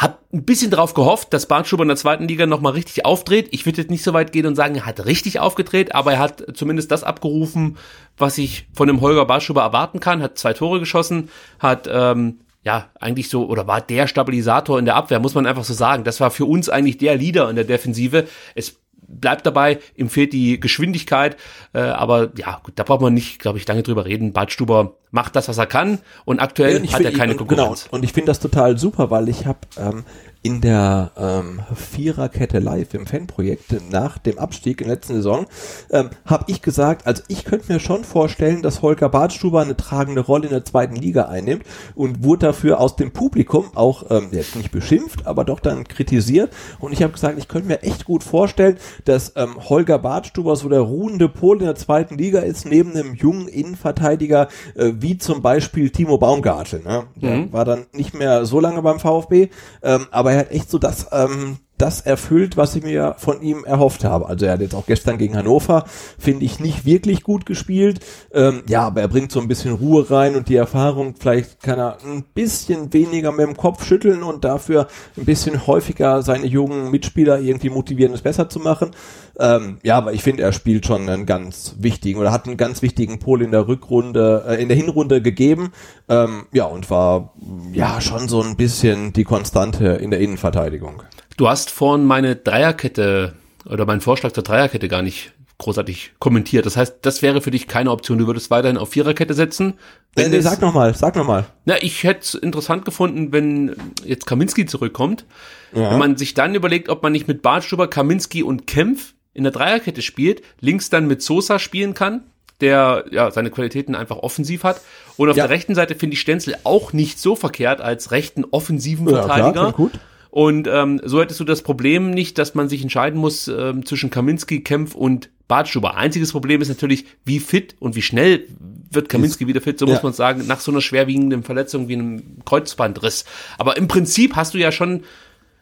hab 0.00 0.24
ein 0.32 0.44
bisschen 0.44 0.70
drauf 0.70 0.94
gehofft, 0.94 1.34
dass 1.34 1.44
Bartschuber 1.44 1.82
in 1.82 1.88
der 1.88 1.96
zweiten 1.98 2.26
Liga 2.26 2.46
nochmal 2.46 2.72
richtig 2.72 3.04
aufdreht. 3.04 3.48
Ich 3.50 3.66
würde 3.66 3.82
jetzt 3.82 3.90
nicht 3.90 4.02
so 4.02 4.14
weit 4.14 4.32
gehen 4.32 4.46
und 4.46 4.56
sagen, 4.56 4.76
er 4.76 4.86
hat 4.86 5.04
richtig 5.04 5.40
aufgedreht, 5.40 5.94
aber 5.94 6.14
er 6.14 6.18
hat 6.20 6.42
zumindest 6.54 6.90
das 6.90 7.04
abgerufen, 7.04 7.76
was 8.16 8.38
ich 8.38 8.66
von 8.72 8.88
dem 8.88 9.02
Holger 9.02 9.26
Bartschuber 9.26 9.60
erwarten 9.60 10.00
kann. 10.00 10.22
Hat 10.22 10.38
zwei 10.38 10.54
Tore 10.54 10.80
geschossen, 10.80 11.28
hat 11.58 11.86
ähm, 11.92 12.40
ja 12.64 12.88
eigentlich 12.98 13.28
so 13.28 13.46
oder 13.46 13.66
war 13.66 13.82
der 13.82 14.06
Stabilisator 14.06 14.78
in 14.78 14.86
der 14.86 14.96
Abwehr, 14.96 15.20
muss 15.20 15.34
man 15.34 15.44
einfach 15.44 15.64
so 15.64 15.74
sagen. 15.74 16.02
Das 16.02 16.18
war 16.18 16.30
für 16.30 16.46
uns 16.46 16.70
eigentlich 16.70 16.96
der 16.96 17.16
Leader 17.16 17.50
in 17.50 17.56
der 17.56 17.66
Defensive. 17.66 18.26
Es 18.54 18.80
bleibt 19.06 19.44
dabei, 19.44 19.80
ihm 19.96 20.08
fehlt 20.08 20.32
die 20.32 20.58
Geschwindigkeit, 20.60 21.36
äh, 21.74 21.80
aber 21.80 22.30
ja, 22.38 22.58
gut, 22.62 22.72
da 22.76 22.84
braucht 22.84 23.02
man 23.02 23.12
nicht, 23.12 23.38
glaube 23.38 23.58
ich, 23.58 23.68
lange 23.68 23.82
drüber 23.82 24.06
reden. 24.06 24.32
Badstuber 24.32 24.96
macht 25.10 25.36
das, 25.36 25.48
was 25.48 25.58
er 25.58 25.66
kann 25.66 25.98
und 26.24 26.40
aktuell 26.40 26.84
ja, 26.84 26.92
hat 26.92 27.00
er 27.00 27.12
keine 27.12 27.34
Konkurrenz. 27.34 27.84
Genau, 27.84 27.96
und 27.96 28.04
ich 28.04 28.12
finde 28.12 28.28
das 28.28 28.40
total 28.40 28.78
super, 28.78 29.10
weil 29.10 29.28
ich 29.28 29.46
habe 29.46 29.58
ähm, 29.76 30.04
in 30.42 30.62
der 30.62 31.10
ähm, 31.18 31.60
Viererkette 31.74 32.60
live 32.60 32.94
im 32.94 33.06
Fanprojekt 33.06 33.90
nach 33.90 34.16
dem 34.16 34.38
Abstieg 34.38 34.80
in 34.80 34.86
der 34.86 34.96
letzten 34.96 35.14
Saison 35.14 35.46
ähm, 35.90 36.10
habe 36.24 36.44
ich 36.46 36.62
gesagt, 36.62 37.06
also 37.06 37.22
ich 37.28 37.44
könnte 37.44 37.70
mir 37.70 37.78
schon 37.78 38.04
vorstellen, 38.04 38.62
dass 38.62 38.80
Holger 38.80 39.10
Badstuber 39.10 39.60
eine 39.60 39.76
tragende 39.76 40.22
Rolle 40.22 40.44
in 40.44 40.52
der 40.52 40.64
zweiten 40.64 40.96
Liga 40.96 41.26
einnimmt 41.26 41.64
und 41.94 42.24
wurde 42.24 42.46
dafür 42.46 42.80
aus 42.80 42.96
dem 42.96 43.12
Publikum 43.12 43.66
auch 43.74 44.10
ähm, 44.10 44.28
jetzt 44.32 44.56
nicht 44.56 44.70
beschimpft, 44.70 45.26
aber 45.26 45.44
doch 45.44 45.60
dann 45.60 45.84
kritisiert 45.84 46.50
und 46.78 46.92
ich 46.92 47.02
habe 47.02 47.12
gesagt, 47.12 47.38
ich 47.38 47.48
könnte 47.48 47.68
mir 47.68 47.82
echt 47.82 48.06
gut 48.06 48.24
vorstellen, 48.24 48.78
dass 49.04 49.34
ähm, 49.36 49.56
Holger 49.68 49.98
Badstuber 49.98 50.56
so 50.56 50.70
der 50.70 50.80
ruhende 50.80 51.28
Pol 51.28 51.58
in 51.58 51.66
der 51.66 51.74
zweiten 51.74 52.16
Liga 52.16 52.40
ist, 52.40 52.64
neben 52.64 52.92
einem 52.92 53.14
jungen 53.14 53.46
Innenverteidiger 53.46 54.48
äh, 54.74 54.92
wie 55.02 55.18
zum 55.18 55.42
Beispiel 55.42 55.90
Timo 55.90 56.18
Baumgartel. 56.18 56.82
Ne? 56.82 57.04
Der 57.16 57.36
mhm. 57.36 57.52
war 57.52 57.64
dann 57.64 57.86
nicht 57.92 58.14
mehr 58.14 58.44
so 58.44 58.60
lange 58.60 58.82
beim 58.82 59.00
VfB, 59.00 59.48
ähm, 59.82 60.06
aber 60.10 60.32
er 60.32 60.40
hat 60.40 60.50
echt 60.50 60.70
so 60.70 60.78
das, 60.78 61.08
ähm, 61.12 61.58
das 61.80 62.00
erfüllt, 62.00 62.56
was 62.56 62.76
ich 62.76 62.82
mir 62.82 63.14
von 63.18 63.40
ihm 63.40 63.64
erhofft 63.64 64.04
habe. 64.04 64.28
Also 64.28 64.46
er 64.46 64.52
hat 64.52 64.60
jetzt 64.60 64.74
auch 64.74 64.86
gestern 64.86 65.18
gegen 65.18 65.36
Hannover, 65.36 65.84
finde 66.18 66.44
ich, 66.44 66.60
nicht 66.60 66.84
wirklich 66.84 67.22
gut 67.22 67.46
gespielt. 67.46 68.00
Ähm, 68.32 68.62
ja, 68.68 68.82
aber 68.82 69.00
er 69.00 69.08
bringt 69.08 69.32
so 69.32 69.40
ein 69.40 69.48
bisschen 69.48 69.74
Ruhe 69.74 70.10
rein 70.10 70.36
und 70.36 70.48
die 70.48 70.56
Erfahrung, 70.56 71.14
vielleicht 71.18 71.62
kann 71.62 71.78
er 71.78 71.98
ein 72.04 72.24
bisschen 72.34 72.92
weniger 72.92 73.32
mit 73.32 73.46
dem 73.46 73.56
Kopf 73.56 73.84
schütteln 73.84 74.22
und 74.22 74.44
dafür 74.44 74.88
ein 75.16 75.24
bisschen 75.24 75.66
häufiger 75.66 76.22
seine 76.22 76.46
jungen 76.46 76.90
Mitspieler 76.90 77.40
irgendwie 77.40 77.70
motivieren, 77.70 78.12
es 78.12 78.22
besser 78.22 78.48
zu 78.48 78.58
machen. 78.58 78.90
Ähm, 79.38 79.78
ja, 79.82 79.96
aber 79.96 80.12
ich 80.12 80.22
finde, 80.22 80.42
er 80.42 80.52
spielt 80.52 80.84
schon 80.84 81.08
einen 81.08 81.24
ganz 81.24 81.76
wichtigen 81.78 82.20
oder 82.20 82.30
hat 82.30 82.46
einen 82.46 82.58
ganz 82.58 82.82
wichtigen 82.82 83.18
Pol 83.18 83.42
in 83.42 83.52
der 83.52 83.68
Rückrunde, 83.68 84.44
äh, 84.46 84.62
in 84.62 84.68
der 84.68 84.76
Hinrunde 84.76 85.22
gegeben. 85.22 85.72
Ähm, 86.08 86.46
ja, 86.52 86.64
und 86.64 86.90
war 86.90 87.32
ja 87.72 88.00
schon 88.02 88.28
so 88.28 88.42
ein 88.42 88.56
bisschen 88.56 89.14
die 89.14 89.24
Konstante 89.24 89.86
in 89.86 90.10
der 90.10 90.20
Innenverteidigung. 90.20 91.02
Du 91.36 91.48
hast 91.48 91.70
vorhin 91.70 92.06
meine 92.06 92.36
Dreierkette 92.36 93.34
oder 93.64 93.86
meinen 93.86 94.00
Vorschlag 94.00 94.32
zur 94.32 94.42
Dreierkette 94.42 94.88
gar 94.88 95.02
nicht 95.02 95.32
großartig 95.60 96.12
kommentiert. 96.18 96.66
Das 96.66 96.76
heißt, 96.76 96.96
das 97.02 97.22
wäre 97.22 97.40
für 97.40 97.50
dich 97.50 97.68
keine 97.68 97.90
Option. 97.90 98.18
Du 98.18 98.26
würdest 98.26 98.50
weiterhin 98.50 98.78
auf 98.78 98.90
Viererkette 98.90 99.34
setzen. 99.34 99.74
Wenn 100.14 100.30
nee, 100.30 100.38
nee, 100.38 100.42
sag 100.42 100.60
nochmal, 100.60 100.94
sag 100.94 101.14
nochmal. 101.16 101.46
Na, 101.66 101.80
ich 101.80 102.02
hätte 102.02 102.20
es 102.20 102.34
interessant 102.34 102.84
gefunden, 102.84 103.30
wenn 103.32 103.76
jetzt 104.04 104.26
Kaminski 104.26 104.66
zurückkommt. 104.66 105.26
Ja. 105.72 105.92
Wenn 105.92 105.98
man 105.98 106.16
sich 106.16 106.34
dann 106.34 106.54
überlegt, 106.54 106.88
ob 106.88 107.02
man 107.02 107.12
nicht 107.12 107.28
mit 107.28 107.42
Bartstuber, 107.42 107.88
Kaminski 107.88 108.42
und 108.42 108.66
Kempf 108.66 109.12
in 109.34 109.44
der 109.44 109.52
Dreierkette 109.52 110.02
spielt, 110.02 110.42
links 110.60 110.90
dann 110.90 111.06
mit 111.06 111.22
Sosa 111.22 111.58
spielen 111.58 111.94
kann, 111.94 112.22
der 112.60 113.04
ja 113.10 113.30
seine 113.30 113.50
Qualitäten 113.50 113.94
einfach 113.94 114.16
offensiv 114.16 114.64
hat. 114.64 114.80
Und 115.16 115.28
auf 115.28 115.36
ja. 115.36 115.46
der 115.46 115.50
rechten 115.50 115.74
Seite 115.74 115.94
finde 115.94 116.14
ich 116.14 116.20
Stenzel 116.20 116.56
auch 116.64 116.92
nicht 116.92 117.20
so 117.20 117.36
verkehrt 117.36 117.80
als 117.80 118.10
rechten 118.10 118.44
offensiven 118.50 119.06
Verteidiger. 119.08 119.46
Ja, 119.46 119.52
klar, 119.52 119.72
gut. 119.72 119.92
Und 120.30 120.68
ähm, 120.68 121.00
so 121.04 121.20
hättest 121.20 121.40
du 121.40 121.44
das 121.44 121.62
Problem 121.62 122.10
nicht, 122.10 122.38
dass 122.38 122.54
man 122.54 122.68
sich 122.68 122.82
entscheiden 122.82 123.18
muss 123.18 123.48
ähm, 123.48 123.84
zwischen 123.84 124.10
Kaminski, 124.10 124.60
Kempf 124.60 124.94
und 124.94 125.30
Bartstuber. 125.48 125.96
Einziges 125.96 126.30
Problem 126.30 126.60
ist 126.60 126.68
natürlich, 126.68 127.06
wie 127.24 127.40
fit 127.40 127.74
und 127.80 127.96
wie 127.96 128.02
schnell 128.02 128.46
wird 128.90 129.08
Kaminski 129.08 129.48
wieder 129.48 129.60
fit, 129.60 129.78
so 129.78 129.86
ja. 129.86 129.94
muss 129.94 130.02
man 130.02 130.12
sagen, 130.12 130.46
nach 130.46 130.60
so 130.60 130.70
einer 130.70 130.80
schwerwiegenden 130.80 131.42
Verletzung 131.42 131.88
wie 131.88 131.94
einem 131.94 132.22
Kreuzbandriss. 132.44 133.24
Aber 133.58 133.76
im 133.76 133.88
Prinzip 133.88 134.36
hast 134.36 134.54
du 134.54 134.58
ja 134.58 134.70
schon 134.70 135.02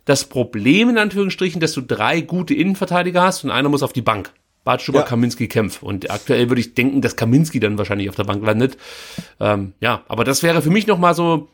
das 0.05 0.25
Problem, 0.25 0.91
in 0.91 0.99
Anführungsstrichen, 0.99 1.61
dass 1.61 1.73
du 1.73 1.81
drei 1.81 2.21
gute 2.21 2.55
Innenverteidiger 2.55 3.23
hast 3.23 3.45
und 3.45 3.51
einer 3.51 3.69
muss 3.69 3.83
auf 3.83 3.93
die 3.93 4.03
Bank. 4.03 4.33
Bartstuber, 4.65 5.01
ja. 5.01 5.05
Kaminski, 5.07 5.49
Kempf. 5.49 5.83
Und 5.83 6.11
aktuell 6.11 6.51
würde 6.51 6.61
ich 6.61 6.75
denken, 6.75 7.01
dass 7.01 7.17
Kaminski 7.17 7.59
dann 7.59 7.79
wahrscheinlich 7.79 8.11
auf 8.11 8.17
der 8.17 8.25
Bank 8.25 8.45
landet. 8.45 8.77
Ähm, 9.41 9.73
ja, 9.81 10.03
aber 10.09 10.25
das 10.25 10.43
wäre 10.43 10.61
für 10.61 10.71
mich 10.71 10.87
nochmal 10.87 11.15
so 11.15 11.49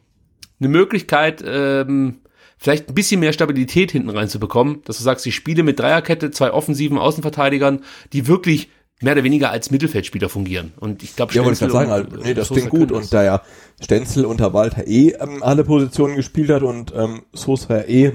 eine 0.58 0.68
Möglichkeit, 0.68 1.44
ähm, 1.46 2.16
vielleicht 2.58 2.88
ein 2.88 2.94
bisschen 2.94 3.20
mehr 3.20 3.32
Stabilität 3.32 3.92
hinten 3.92 4.10
reinzubekommen, 4.10 4.82
dass 4.84 4.98
du 4.98 5.02
sagst, 5.02 5.26
ich 5.26 5.34
spiele 5.34 5.62
mit 5.62 5.78
Dreierkette, 5.78 6.30
zwei 6.30 6.52
offensiven 6.52 6.98
Außenverteidigern, 6.98 7.80
die 8.12 8.26
wirklich 8.26 8.68
mehr 9.00 9.12
oder 9.12 9.24
weniger 9.24 9.50
als 9.50 9.70
Mittelfeldspieler 9.70 10.28
fungieren. 10.28 10.72
Und 10.78 11.02
ich 11.02 11.16
glaube, 11.16 11.34
ja, 11.34 11.44
wollte 11.44 11.64
ich 11.64 11.72
sagen, 11.72 11.90
also, 11.90 12.16
nee, 12.22 12.34
das 12.34 12.48
klingt 12.48 12.70
gut. 12.70 12.92
Und 12.92 13.12
da 13.12 13.22
ja 13.22 13.42
Stenzel 13.82 14.24
unter 14.24 14.54
Walter 14.54 14.86
eh 14.86 15.10
ähm, 15.10 15.42
alle 15.42 15.64
Positionen 15.64 16.16
gespielt 16.16 16.50
hat 16.50 16.62
und 16.62 16.92
ähm, 16.96 17.22
Sosa 17.32 17.82
eh 17.82 18.12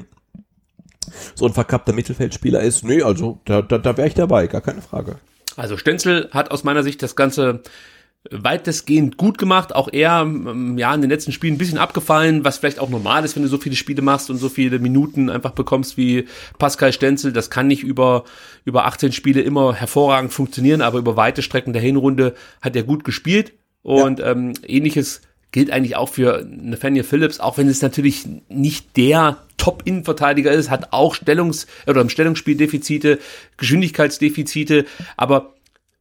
so 1.36 1.46
ein 1.46 1.54
verkappter 1.54 1.94
Mittelfeldspieler 1.94 2.62
ist, 2.62 2.84
nee, 2.84 3.02
also 3.02 3.40
da, 3.46 3.62
da, 3.62 3.78
da 3.78 3.98
wäre 3.98 4.08
ich 4.08 4.14
dabei, 4.14 4.48
gar 4.48 4.62
keine 4.62 4.82
Frage. 4.82 5.18
Also 5.56 5.76
Stenzel 5.76 6.30
hat 6.32 6.52
aus 6.52 6.64
meiner 6.64 6.84
Sicht 6.84 7.02
das 7.02 7.16
Ganze 7.16 7.62
weitestgehend 8.30 9.18
gut 9.18 9.38
gemacht. 9.38 9.74
Auch 9.74 9.88
er, 9.92 10.22
ähm, 10.22 10.78
ja, 10.78 10.94
in 10.94 11.02
den 11.02 11.10
letzten 11.10 11.32
Spielen 11.32 11.56
ein 11.56 11.58
bisschen 11.58 11.78
abgefallen, 11.78 12.44
was 12.44 12.58
vielleicht 12.58 12.80
auch 12.80 12.90
normal 12.90 13.24
ist, 13.24 13.36
wenn 13.36 13.44
du 13.44 13.50
so 13.50 13.58
viele 13.58 13.76
Spiele 13.76 14.02
machst 14.02 14.30
und 14.30 14.38
so 14.38 14.50
viele 14.50 14.80
Minuten 14.80 15.30
einfach 15.30 15.52
bekommst 15.52 15.98
wie 15.98 16.28
Pascal 16.58 16.92
Stenzel. 16.92 17.32
Das 17.32 17.50
kann 17.50 17.68
nicht 17.68 17.84
über, 17.84 18.26
über 18.66 18.86
18 18.86 19.14
Spiele 19.14 19.42
immer 19.42 19.74
hervorragend 19.74 20.34
funktionieren, 20.34 20.82
aber 20.82 21.00
über 21.00 21.16
weite 21.16 21.42
Strecken 21.42 21.74
der 21.74 21.82
Hinrunde 21.82 22.36
hat 22.62 22.76
er 22.76 22.84
gut 22.84 23.04
gespielt. 23.04 23.54
Und 23.82 24.20
ja. 24.20 24.32
ähm, 24.32 24.54
ähnliches 24.68 25.22
gilt 25.52 25.72
eigentlich 25.72 25.96
auch 25.96 26.10
für 26.10 26.46
Nathaniel 26.46 27.04
Phillips, 27.04 27.40
auch 27.40 27.58
wenn 27.58 27.68
es 27.70 27.82
natürlich 27.82 28.28
nicht 28.50 28.98
der 28.98 29.38
Top-Innenverteidiger 29.58 30.52
ist, 30.52 30.70
hat 30.70 30.94
auch 30.94 31.16
Stellungs- 31.16 31.68
oder 31.88 32.02
im 32.02 32.10
Stellungsspiel 32.10 32.56
Defizite, 32.56 33.20
Geschwindigkeitsdefizite, 33.58 34.86
aber 35.18 35.56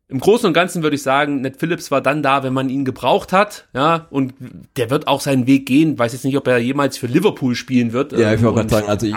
im 0.08 0.20
Großen 0.20 0.46
und 0.46 0.54
Ganzen 0.54 0.82
würde 0.82 0.96
ich 0.96 1.02
sagen, 1.02 1.42
Ned 1.42 1.58
Phillips 1.58 1.90
war 1.90 2.00
dann 2.00 2.22
da, 2.22 2.42
wenn 2.42 2.54
man 2.54 2.70
ihn 2.70 2.86
gebraucht 2.86 3.32
hat, 3.32 3.68
ja, 3.74 4.06
und 4.10 4.32
der 4.76 4.88
wird 4.88 5.06
auch 5.06 5.20
seinen 5.20 5.46
Weg 5.46 5.66
gehen. 5.66 5.98
Weiß 5.98 6.14
jetzt 6.14 6.24
nicht, 6.24 6.36
ob 6.36 6.46
er 6.48 6.58
jemals 6.58 6.96
für 6.96 7.06
Liverpool 7.06 7.54
spielen 7.54 7.92
wird. 7.92 8.12
Ja, 8.12 8.32
ich 8.32 8.42
wollte 8.42 8.56
gerade 8.56 8.70
sagen, 8.70 8.88
also 8.88 9.06
ich, 9.06 9.14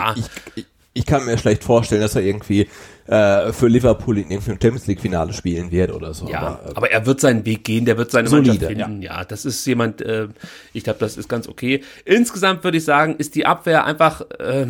ich, 0.54 0.66
ich 0.92 1.06
kann 1.06 1.24
mir 1.24 1.38
schlecht 1.38 1.64
vorstellen, 1.64 2.02
dass 2.02 2.14
er 2.14 2.22
irgendwie 2.22 2.68
äh, 3.06 3.52
für 3.52 3.68
Liverpool 3.68 4.18
in 4.18 4.30
irgendeinem 4.30 4.58
Champions 4.60 4.86
League 4.86 5.00
Finale 5.00 5.32
spielen 5.32 5.70
wird 5.70 5.92
oder 5.92 6.12
so. 6.12 6.28
Ja, 6.28 6.40
aber, 6.40 6.70
äh, 6.70 6.74
aber 6.74 6.90
er 6.90 7.06
wird 7.06 7.20
seinen 7.20 7.46
Weg 7.46 7.64
gehen, 7.64 7.86
der 7.86 7.96
wird 7.96 8.10
seine 8.10 8.28
Solide, 8.28 8.50
Mannschaft 8.50 8.72
finden. 8.72 9.02
Ja. 9.02 9.24
das 9.24 9.46
ist 9.46 9.66
jemand, 9.66 10.02
äh, 10.02 10.28
ich 10.74 10.84
glaube, 10.84 10.98
das 10.98 11.16
ist 11.16 11.28
ganz 11.28 11.48
okay. 11.48 11.82
Insgesamt 12.04 12.64
würde 12.64 12.76
ich 12.76 12.84
sagen, 12.84 13.16
ist 13.16 13.34
die 13.34 13.46
Abwehr 13.46 13.86
einfach, 13.86 14.20
äh, 14.38 14.66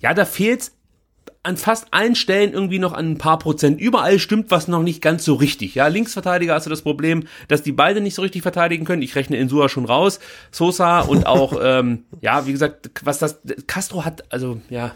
ja, 0.00 0.12
da 0.12 0.26
fehlt 0.26 0.70
an 1.48 1.56
fast 1.56 1.86
allen 1.92 2.14
Stellen 2.14 2.52
irgendwie 2.52 2.78
noch 2.78 2.92
an 2.92 3.12
ein 3.12 3.18
paar 3.18 3.38
Prozent. 3.38 3.80
Überall 3.80 4.18
stimmt 4.18 4.50
was 4.50 4.68
noch 4.68 4.82
nicht 4.82 5.00
ganz 5.00 5.24
so 5.24 5.34
richtig. 5.34 5.74
Ja, 5.74 5.86
Linksverteidiger 5.86 6.54
hast 6.54 6.66
du 6.66 6.70
das 6.70 6.82
Problem, 6.82 7.24
dass 7.48 7.62
die 7.62 7.72
beide 7.72 8.02
nicht 8.02 8.14
so 8.14 8.20
richtig 8.20 8.42
verteidigen 8.42 8.84
können. 8.84 9.00
Ich 9.00 9.16
rechne 9.16 9.38
Insua 9.38 9.70
schon 9.70 9.86
raus. 9.86 10.20
Sosa 10.50 11.00
und 11.00 11.26
auch, 11.26 11.58
ähm, 11.62 12.04
ja, 12.20 12.46
wie 12.46 12.52
gesagt, 12.52 12.90
was 13.02 13.18
das, 13.18 13.38
Castro 13.66 14.04
hat, 14.04 14.30
also, 14.30 14.60
ja, 14.68 14.94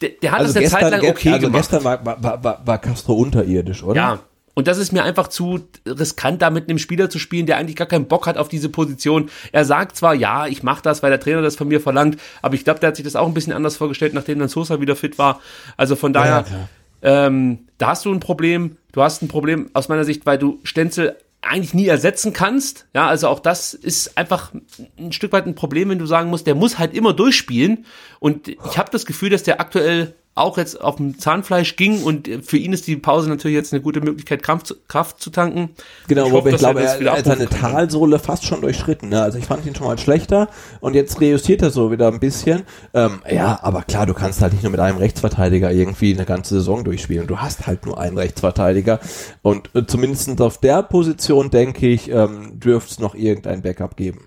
der, 0.00 0.10
der 0.22 0.32
hat 0.32 0.40
also 0.40 0.48
das 0.48 0.56
eine 0.56 0.64
gestern, 0.64 0.80
Zeit 0.80 0.90
lang 1.02 1.10
okay 1.10 1.32
also 1.32 1.46
gemacht. 1.46 1.62
gestern 1.62 1.84
war, 1.84 2.06
war, 2.06 2.42
war, 2.42 2.66
war 2.66 2.78
Castro 2.78 3.12
unterirdisch, 3.12 3.82
oder? 3.82 3.96
Ja. 3.96 4.18
Und 4.58 4.68
das 4.68 4.78
ist 4.78 4.90
mir 4.90 5.04
einfach 5.04 5.28
zu 5.28 5.60
riskant, 5.86 6.40
da 6.40 6.48
mit 6.48 6.70
einem 6.70 6.78
Spieler 6.78 7.10
zu 7.10 7.18
spielen, 7.18 7.44
der 7.44 7.58
eigentlich 7.58 7.76
gar 7.76 7.86
keinen 7.86 8.08
Bock 8.08 8.26
hat 8.26 8.38
auf 8.38 8.48
diese 8.48 8.70
Position. 8.70 9.28
Er 9.52 9.66
sagt 9.66 9.96
zwar, 9.96 10.14
ja, 10.14 10.46
ich 10.46 10.62
mache 10.62 10.80
das, 10.82 11.02
weil 11.02 11.10
der 11.10 11.20
Trainer 11.20 11.42
das 11.42 11.56
von 11.56 11.68
mir 11.68 11.78
verlangt, 11.78 12.18
aber 12.40 12.54
ich 12.54 12.64
glaube, 12.64 12.80
der 12.80 12.88
hat 12.88 12.96
sich 12.96 13.04
das 13.04 13.16
auch 13.16 13.26
ein 13.26 13.34
bisschen 13.34 13.52
anders 13.52 13.76
vorgestellt, 13.76 14.14
nachdem 14.14 14.38
dann 14.38 14.48
Sosa 14.48 14.80
wieder 14.80 14.96
fit 14.96 15.18
war. 15.18 15.42
Also 15.76 15.94
von 15.94 16.14
daher, 16.14 16.44
klar. 16.44 16.68
ähm, 17.02 17.66
da 17.76 17.88
hast 17.88 18.06
du 18.06 18.12
ein 18.12 18.18
Problem. 18.20 18.78
Du 18.92 19.02
hast 19.02 19.20
ein 19.20 19.28
Problem 19.28 19.68
aus 19.74 19.90
meiner 19.90 20.04
Sicht, 20.04 20.24
weil 20.24 20.38
du 20.38 20.58
Stenzel 20.62 21.16
eigentlich 21.42 21.74
nie 21.74 21.88
ersetzen 21.88 22.32
kannst. 22.32 22.86
Ja, 22.94 23.08
also 23.08 23.28
auch 23.28 23.40
das 23.40 23.74
ist 23.74 24.16
einfach 24.16 24.52
ein 24.98 25.12
Stück 25.12 25.32
weit 25.32 25.46
ein 25.46 25.54
Problem, 25.54 25.90
wenn 25.90 25.98
du 25.98 26.06
sagen 26.06 26.30
musst, 26.30 26.46
der 26.46 26.54
muss 26.54 26.78
halt 26.78 26.94
immer 26.94 27.12
durchspielen. 27.12 27.84
Und 28.20 28.48
ich 28.48 28.78
habe 28.78 28.90
das 28.90 29.04
Gefühl, 29.04 29.28
dass 29.28 29.42
der 29.42 29.60
aktuell 29.60 30.14
auch 30.36 30.58
jetzt 30.58 30.80
auf 30.80 30.96
dem 30.96 31.18
Zahnfleisch 31.18 31.76
ging 31.76 32.02
und 32.02 32.28
für 32.42 32.58
ihn 32.58 32.72
ist 32.72 32.86
die 32.86 32.96
Pause 32.96 33.28
natürlich 33.28 33.56
jetzt 33.56 33.72
eine 33.72 33.82
gute 33.82 34.00
Möglichkeit, 34.00 34.42
Kraft, 34.42 34.66
zu- 34.68 34.76
Kraft 34.86 35.18
zu 35.20 35.30
tanken. 35.30 35.70
Genau, 36.08 36.26
Ich 36.26 36.32
hoffe, 36.32 36.50
ich 36.50 36.58
glaube, 36.58 36.82
er, 36.82 37.00
er 37.00 37.12
hat 37.18 37.24
seine 37.24 37.46
kann. 37.46 37.72
Talsohle 37.72 38.18
fast 38.18 38.44
schon 38.44 38.60
durchschritten. 38.60 39.08
Ne? 39.08 39.20
Also 39.22 39.38
ich 39.38 39.46
fand 39.46 39.66
ihn 39.66 39.74
schon 39.74 39.86
mal 39.86 39.98
schlechter 39.98 40.48
und 40.80 40.94
jetzt 40.94 41.20
reüssiert 41.20 41.62
er 41.62 41.70
so 41.70 41.90
wieder 41.90 42.08
ein 42.08 42.20
bisschen. 42.20 42.62
Ähm, 42.94 43.20
ja, 43.30 43.58
aber 43.62 43.82
klar, 43.82 44.06
du 44.06 44.14
kannst 44.14 44.42
halt 44.42 44.52
nicht 44.52 44.62
nur 44.62 44.70
mit 44.72 44.80
einem 44.80 44.98
Rechtsverteidiger 44.98 45.72
irgendwie 45.72 46.12
eine 46.14 46.26
ganze 46.26 46.54
Saison 46.56 46.84
durchspielen. 46.84 47.26
Du 47.26 47.38
hast 47.38 47.66
halt 47.66 47.86
nur 47.86 47.98
einen 47.98 48.18
Rechtsverteidiger 48.18 49.00
und 49.42 49.70
äh, 49.74 49.86
zumindest 49.86 50.40
auf 50.42 50.58
der 50.58 50.82
Position, 50.82 51.50
denke 51.50 51.88
ich, 51.88 52.10
ähm, 52.10 52.60
dürfte 52.60 52.92
es 52.92 52.98
noch 52.98 53.14
irgendein 53.14 53.62
Backup 53.62 53.96
geben. 53.96 54.26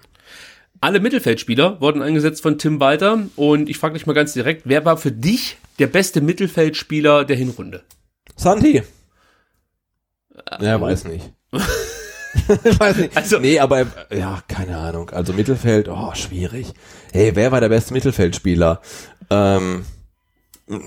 Alle 0.82 1.00
Mittelfeldspieler 1.00 1.82
wurden 1.82 2.02
eingesetzt 2.02 2.42
von 2.42 2.58
Tim 2.58 2.80
Walter 2.80 3.20
und 3.36 3.70
ich 3.70 3.78
frage 3.78 3.96
dich 3.96 4.06
mal 4.06 4.14
ganz 4.14 4.34
direkt, 4.34 4.62
wer 4.66 4.86
war 4.86 4.98
für 4.98 5.12
dich 5.12 5.58
der 5.78 5.88
beste 5.88 6.22
Mittelfeldspieler 6.22 7.26
der 7.26 7.36
Hinrunde? 7.36 7.84
Santi? 8.38 8.78
Äh, 8.78 8.84
Ja, 10.62 10.80
weiß 10.80 11.04
nicht. 11.06 11.34
weiß 11.52 12.98
nicht. 12.98 13.18
Also- 13.18 13.40
nee, 13.40 13.60
aber 13.60 13.88
ja, 14.12 14.42
keine 14.48 14.78
Ahnung. 14.78 15.10
Also 15.10 15.34
Mittelfeld, 15.34 15.90
oh, 15.90 16.14
schwierig. 16.14 16.72
Hey, 17.12 17.32
wer 17.36 17.52
war 17.52 17.60
der 17.60 17.70
beste 17.70 17.94
Mittelfeldspieler? 17.94 18.82
Ähm, 19.30 19.84
oh, 20.70 20.78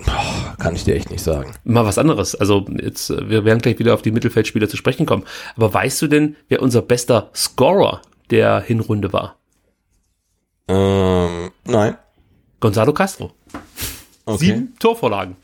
kann 0.57 0.73
ich 0.75 0.85
dir 0.85 0.95
echt 0.95 1.11
nicht 1.11 1.23
sagen. 1.23 1.53
Mal 1.65 1.85
was 1.85 1.99
anderes. 1.99 2.33
Also 2.33 2.65
jetzt, 2.81 3.11
äh, 3.11 3.29
wir 3.29 3.45
werden 3.45 3.59
gleich 3.61 3.77
wieder 3.77 3.93
auf 3.93 4.01
die 4.01 4.11
Mittelfeldspieler 4.11 4.67
zu 4.69 4.77
sprechen 4.77 5.05
kommen. 5.05 5.23
Aber 5.55 5.71
weißt 5.71 6.01
du 6.01 6.07
denn, 6.07 6.35
wer 6.49 6.63
unser 6.63 6.81
bester 6.81 7.29
Scorer 7.35 8.01
der 8.31 8.59
Hinrunde 8.61 9.13
war? 9.13 9.37
Ähm, 10.67 11.51
nein. 11.65 11.97
Gonzalo 12.59 12.93
Castro. 12.93 13.31
Okay. 14.25 14.37
Sieben 14.45 14.73
Torvorlagen. 14.79 15.35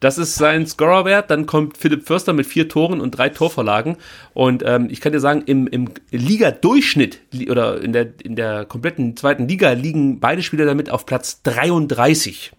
Das 0.00 0.18
ist 0.18 0.34
sein 0.34 0.66
Scorerwert. 0.66 1.30
Dann 1.30 1.46
kommt 1.46 1.78
Philipp 1.78 2.06
Förster 2.06 2.32
mit 2.32 2.46
vier 2.46 2.68
Toren 2.68 3.00
und 3.00 3.12
drei 3.12 3.28
Torvorlagen. 3.28 3.96
Und 4.34 4.62
ähm, 4.66 4.88
ich 4.90 5.00
kann 5.00 5.12
dir 5.12 5.20
sagen, 5.20 5.42
im, 5.46 5.66
im 5.68 5.88
Liga-Durchschnitt 6.10 7.20
li- 7.32 7.50
oder 7.50 7.80
in 7.80 7.92
der, 7.92 8.08
in 8.22 8.36
der 8.36 8.64
kompletten 8.66 9.16
zweiten 9.16 9.48
Liga 9.48 9.70
liegen 9.72 10.20
beide 10.20 10.42
Spieler 10.42 10.66
damit 10.66 10.90
auf 10.90 11.06
Platz 11.06 11.40
33. 11.42 12.52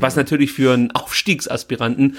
Was 0.00 0.16
natürlich 0.16 0.52
für 0.52 0.72
einen 0.72 0.92
Aufstiegsaspiranten 0.92 2.16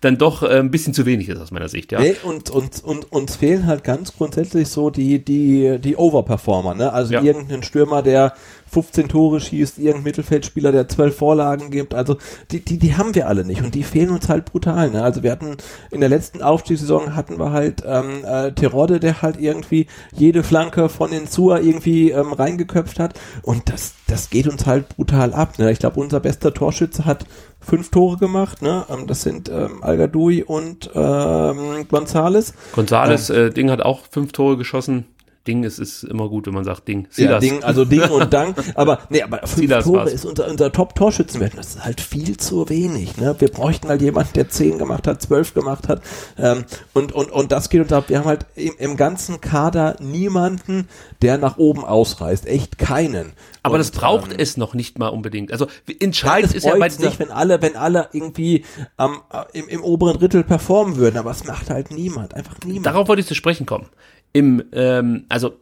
dann 0.00 0.16
doch 0.16 0.42
äh, 0.42 0.58
ein 0.60 0.70
bisschen 0.70 0.94
zu 0.94 1.04
wenig 1.04 1.28
ist 1.28 1.38
aus 1.38 1.50
meiner 1.50 1.68
Sicht. 1.68 1.92
Ja. 1.92 2.00
Nee, 2.00 2.16
und, 2.22 2.48
und, 2.48 2.82
und 2.82 3.12
uns 3.12 3.36
fehlen 3.36 3.66
halt 3.66 3.84
ganz 3.84 4.16
grundsätzlich 4.16 4.68
so 4.68 4.88
die, 4.88 5.22
die, 5.22 5.78
die 5.78 5.94
Overperformer, 5.94 6.74
ne? 6.74 6.90
Also 6.94 7.12
Ja. 7.12 7.20
irgendein 7.22 7.62
Stürmer, 7.62 8.00
der 8.00 8.32
15 8.76 9.08
Tore 9.08 9.40
schießt, 9.40 9.78
irgendein 9.78 10.02
Mittelfeldspieler, 10.02 10.70
der 10.70 10.86
12 10.86 11.16
Vorlagen 11.16 11.70
gibt. 11.70 11.94
Also 11.94 12.18
die, 12.50 12.62
die, 12.62 12.78
die 12.78 12.94
haben 12.94 13.14
wir 13.14 13.26
alle 13.26 13.42
nicht 13.42 13.62
und 13.62 13.74
die 13.74 13.84
fehlen 13.84 14.10
uns 14.10 14.28
halt 14.28 14.44
brutal. 14.44 14.90
Ne? 14.90 15.02
Also 15.02 15.22
wir 15.22 15.32
hatten 15.32 15.56
in 15.90 16.00
der 16.00 16.10
letzten 16.10 16.42
Aufstiegssaison 16.42 17.16
hatten 17.16 17.38
wir 17.38 17.52
halt 17.52 17.82
ähm, 17.86 18.22
äh, 18.22 18.52
Terodde, 18.52 19.00
der 19.00 19.22
halt 19.22 19.40
irgendwie 19.40 19.86
jede 20.12 20.42
Flanke 20.42 20.90
von 20.90 21.10
den 21.10 21.26
Sua 21.26 21.58
irgendwie 21.58 22.10
ähm, 22.10 22.34
reingeköpft 22.34 22.98
hat 22.98 23.18
und 23.40 23.70
das, 23.70 23.94
das 24.08 24.28
geht 24.28 24.46
uns 24.46 24.66
halt 24.66 24.90
brutal 24.90 25.32
ab. 25.32 25.58
Ne? 25.58 25.72
Ich 25.72 25.78
glaube, 25.78 25.98
unser 25.98 26.20
bester 26.20 26.52
Torschütze 26.52 27.06
hat 27.06 27.24
fünf 27.60 27.90
Tore 27.90 28.18
gemacht. 28.18 28.60
Ne? 28.60 28.84
Ähm, 28.90 29.06
das 29.06 29.22
sind 29.22 29.48
ähm, 29.48 29.82
Algadoui 29.82 30.42
und 30.42 30.90
ähm, 30.94 31.88
Gonzales. 31.88 32.52
Gonzales 32.72 33.30
äh, 33.30 33.50
Ding 33.50 33.70
hat 33.70 33.80
auch 33.80 34.00
fünf 34.10 34.32
Tore 34.32 34.58
geschossen. 34.58 35.06
Ding 35.46 35.64
ist, 35.64 35.78
ist 35.78 36.04
immer 36.04 36.28
gut, 36.28 36.46
wenn 36.46 36.54
man 36.54 36.64
sagt 36.64 36.88
Ding. 36.88 37.02
Ja, 37.02 37.08
Silas. 37.10 37.40
Ding, 37.40 37.64
also 37.64 37.84
Ding 37.84 38.02
und 38.02 38.32
Dank. 38.32 38.56
Aber 38.74 39.00
nee, 39.10 39.22
aber 39.22 39.38
fünf 39.38 39.54
Silas 39.54 39.84
Tore 39.84 39.98
war's. 39.98 40.12
ist 40.12 40.24
unser, 40.24 40.48
unser 40.48 40.72
Top-Torschützenwert. 40.72 41.56
Das 41.56 41.68
ist 41.68 41.84
halt 41.84 42.00
viel 42.00 42.36
zu 42.36 42.68
wenig. 42.68 43.16
Ne? 43.16 43.34
Wir 43.38 43.48
bräuchten 43.48 43.88
halt 43.88 44.02
jemanden, 44.02 44.32
der 44.34 44.48
zehn 44.48 44.78
gemacht 44.78 45.06
hat, 45.06 45.22
zwölf 45.22 45.54
gemacht 45.54 45.88
hat. 45.88 46.02
Ähm, 46.38 46.64
und, 46.92 47.12
und, 47.12 47.30
und 47.30 47.52
das 47.52 47.70
geht 47.70 47.80
uns 47.80 47.92
ab. 47.92 48.08
Wir 48.08 48.18
haben 48.18 48.26
halt 48.26 48.46
im, 48.54 48.74
im 48.78 48.96
ganzen 48.96 49.40
Kader 49.40 49.96
niemanden, 50.00 50.88
der 51.22 51.38
nach 51.38 51.58
oben 51.58 51.84
ausreißt. 51.84 52.46
Echt 52.46 52.78
keinen. 52.78 53.32
Aber 53.62 53.74
und, 53.74 53.78
das 53.80 53.90
braucht 53.90 54.32
ähm, 54.32 54.38
es 54.38 54.56
noch 54.56 54.74
nicht 54.74 54.98
mal 54.98 55.08
unbedingt. 55.08 55.52
Also 55.52 55.66
entscheidend 56.00 56.54
ist 56.54 56.64
ja 56.64 56.76
bei 56.76 56.86
nicht, 56.86 57.18
wenn 57.18 57.30
alle, 57.30 57.60
wenn 57.62 57.76
alle 57.76 58.08
irgendwie 58.12 58.64
am, 58.96 59.22
äh, 59.32 59.58
im, 59.58 59.68
im 59.68 59.82
oberen 59.82 60.18
Drittel 60.18 60.44
performen 60.44 60.96
würden, 60.96 61.18
aber 61.18 61.32
es 61.32 61.44
macht 61.44 61.70
halt 61.70 61.90
niemand, 61.90 62.34
einfach 62.34 62.56
niemand. 62.64 62.86
Darauf 62.86 63.08
wollte 63.08 63.20
ich 63.20 63.26
zu 63.26 63.34
sprechen 63.34 63.66
kommen. 63.66 63.86
Im, 64.32 64.62
ähm, 64.72 65.24
also, 65.28 65.58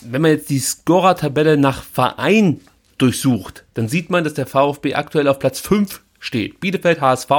wenn 0.00 0.22
man 0.22 0.32
jetzt 0.32 0.50
die 0.50 0.58
Scorer-Tabelle 0.58 1.56
nach 1.56 1.82
Verein 1.82 2.60
durchsucht, 2.98 3.64
dann 3.74 3.88
sieht 3.88 4.10
man, 4.10 4.24
dass 4.24 4.34
der 4.34 4.46
VfB 4.46 4.94
aktuell 4.94 5.28
auf 5.28 5.38
Platz 5.38 5.60
5 5.60 6.02
steht. 6.22 6.60
Bielefeld, 6.60 7.00
HSV, 7.00 7.30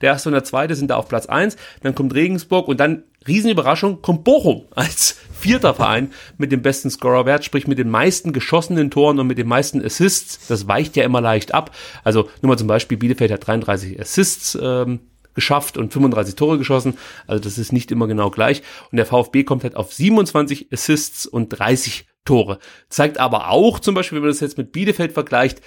der 0.00 0.10
erste 0.10 0.28
und 0.28 0.34
der 0.34 0.44
zweite 0.44 0.74
sind 0.74 0.90
da 0.90 0.96
auf 0.96 1.08
Platz 1.08 1.26
1, 1.26 1.56
dann 1.82 1.94
kommt 1.94 2.14
Regensburg 2.14 2.68
und 2.68 2.78
dann, 2.78 3.02
Riesenüberraschung, 3.26 4.02
kommt 4.02 4.24
Bochum 4.24 4.66
als 4.74 5.16
vierter 5.32 5.74
Verein 5.74 6.12
mit 6.38 6.52
dem 6.52 6.62
besten 6.62 6.90
Scorerwert, 6.90 7.44
sprich 7.44 7.66
mit 7.66 7.78
den 7.78 7.90
meisten 7.90 8.32
geschossenen 8.32 8.90
Toren 8.90 9.18
und 9.18 9.26
mit 9.26 9.38
den 9.38 9.48
meisten 9.48 9.84
Assists. 9.84 10.46
Das 10.46 10.68
weicht 10.68 10.96
ja 10.96 11.04
immer 11.04 11.20
leicht 11.20 11.54
ab. 11.54 11.74
Also 12.04 12.28
nur 12.42 12.50
mal 12.50 12.58
zum 12.58 12.68
Beispiel, 12.68 12.98
Bielefeld 12.98 13.32
hat 13.32 13.46
33 13.46 14.00
Assists 14.00 14.56
ähm, 14.60 15.00
geschafft 15.36 15.76
und 15.76 15.92
35 15.92 16.34
Tore 16.34 16.58
geschossen. 16.58 16.98
Also 17.28 17.40
das 17.40 17.58
ist 17.58 17.72
nicht 17.72 17.92
immer 17.92 18.08
genau 18.08 18.30
gleich. 18.30 18.62
Und 18.90 18.96
der 18.96 19.06
VfB 19.06 19.44
kommt 19.44 19.62
halt 19.62 19.76
auf 19.76 19.92
27 19.92 20.72
Assists 20.72 21.26
und 21.26 21.50
30 21.50 22.08
Tore. 22.24 22.58
Zeigt 22.88 23.18
aber 23.18 23.50
auch 23.50 23.78
zum 23.78 23.94
Beispiel, 23.94 24.16
wenn 24.16 24.24
man 24.24 24.32
das 24.32 24.40
jetzt 24.40 24.58
mit 24.58 24.72
Bielefeld 24.72 25.12
vergleicht, 25.12 25.60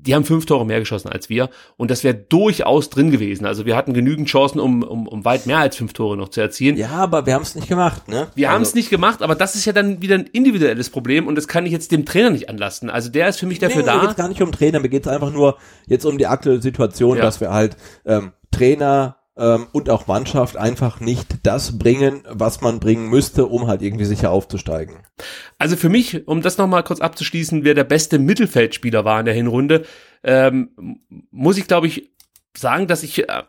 die 0.00 0.14
haben 0.14 0.24
fünf 0.24 0.46
Tore 0.46 0.64
mehr 0.64 0.78
geschossen 0.78 1.08
als 1.08 1.28
wir 1.28 1.50
und 1.76 1.90
das 1.90 2.04
wäre 2.04 2.14
durchaus 2.14 2.88
drin 2.88 3.10
gewesen. 3.10 3.44
Also 3.46 3.66
wir 3.66 3.76
hatten 3.76 3.92
genügend 3.94 4.28
Chancen, 4.28 4.60
um, 4.60 4.82
um, 4.84 5.08
um 5.08 5.24
weit 5.24 5.46
mehr 5.46 5.58
als 5.58 5.76
fünf 5.76 5.92
Tore 5.92 6.16
noch 6.16 6.28
zu 6.28 6.40
erzielen. 6.40 6.76
ja, 6.76 6.90
aber 6.90 7.26
wir 7.26 7.34
haben 7.34 7.42
es 7.42 7.54
nicht 7.56 7.68
gemacht, 7.68 8.06
ne? 8.08 8.28
Wir 8.34 8.48
haben 8.48 8.58
Also- 8.60 8.70
es 8.70 8.74
nicht 8.74 8.90
gemacht, 8.90 9.22
aber 9.22 9.34
das 9.34 9.54
ist 9.56 9.64
ja 9.64 9.72
dann 9.72 10.00
wieder 10.00 10.14
ein 10.14 10.26
individuelles 10.32 10.88
Problem 10.90 11.26
und 11.26 11.34
das 11.34 11.48
kann 11.48 11.66
ich 11.66 11.72
jetzt 11.72 11.90
dem 11.92 12.04
Trainer 12.06 12.30
nicht 12.30 12.48
anlasten. 12.48 12.90
Also 12.90 13.10
der 13.10 13.28
ist 13.28 13.38
für 13.40 13.46
mich 13.46 13.58
dafür 13.58 13.82
nee, 13.82 13.88
Mir 13.90 13.96
da. 13.96 14.00
geht's 14.02 14.16
gar 14.16 14.28
nicht 14.28 14.40
um 14.40 14.52
Trainer, 14.52 14.80
mir 14.80 14.88
geht's 14.88 15.08
einfach 15.08 15.32
nur 15.32 15.58
jetzt 15.86 16.04
um 16.06 16.16
die 16.16 16.26
aktuelle 16.26 16.62
Situation, 16.62 17.16
Ja. 17.18 17.22
dass 17.24 17.40
wir 17.40 17.50
halt 17.52 17.76
ähm, 18.06 18.32
Trainer 18.52 19.16
ähm, 19.38 19.68
und 19.72 19.88
auch 19.88 20.06
Mannschaft 20.06 20.56
einfach 20.56 21.00
nicht 21.00 21.46
das 21.46 21.78
bringen, 21.78 22.22
was 22.28 22.60
man 22.60 22.80
bringen 22.80 23.08
müsste, 23.08 23.46
um 23.46 23.66
halt 23.66 23.80
irgendwie 23.82 24.04
sicher 24.04 24.30
aufzusteigen. 24.30 24.96
Also 25.58 25.76
für 25.76 25.88
mich, 25.88 26.26
um 26.26 26.42
das 26.42 26.58
nochmal 26.58 26.82
kurz 26.82 27.00
abzuschließen, 27.00 27.64
wer 27.64 27.74
der 27.74 27.84
beste 27.84 28.18
Mittelfeldspieler 28.18 29.04
war 29.04 29.20
in 29.20 29.26
der 29.26 29.34
Hinrunde, 29.34 29.84
ähm, 30.24 31.00
muss 31.30 31.56
ich 31.56 31.68
glaube 31.68 31.86
ich 31.86 32.10
sagen, 32.56 32.88
dass 32.88 33.02
ich, 33.02 33.28
äh, 33.28 33.42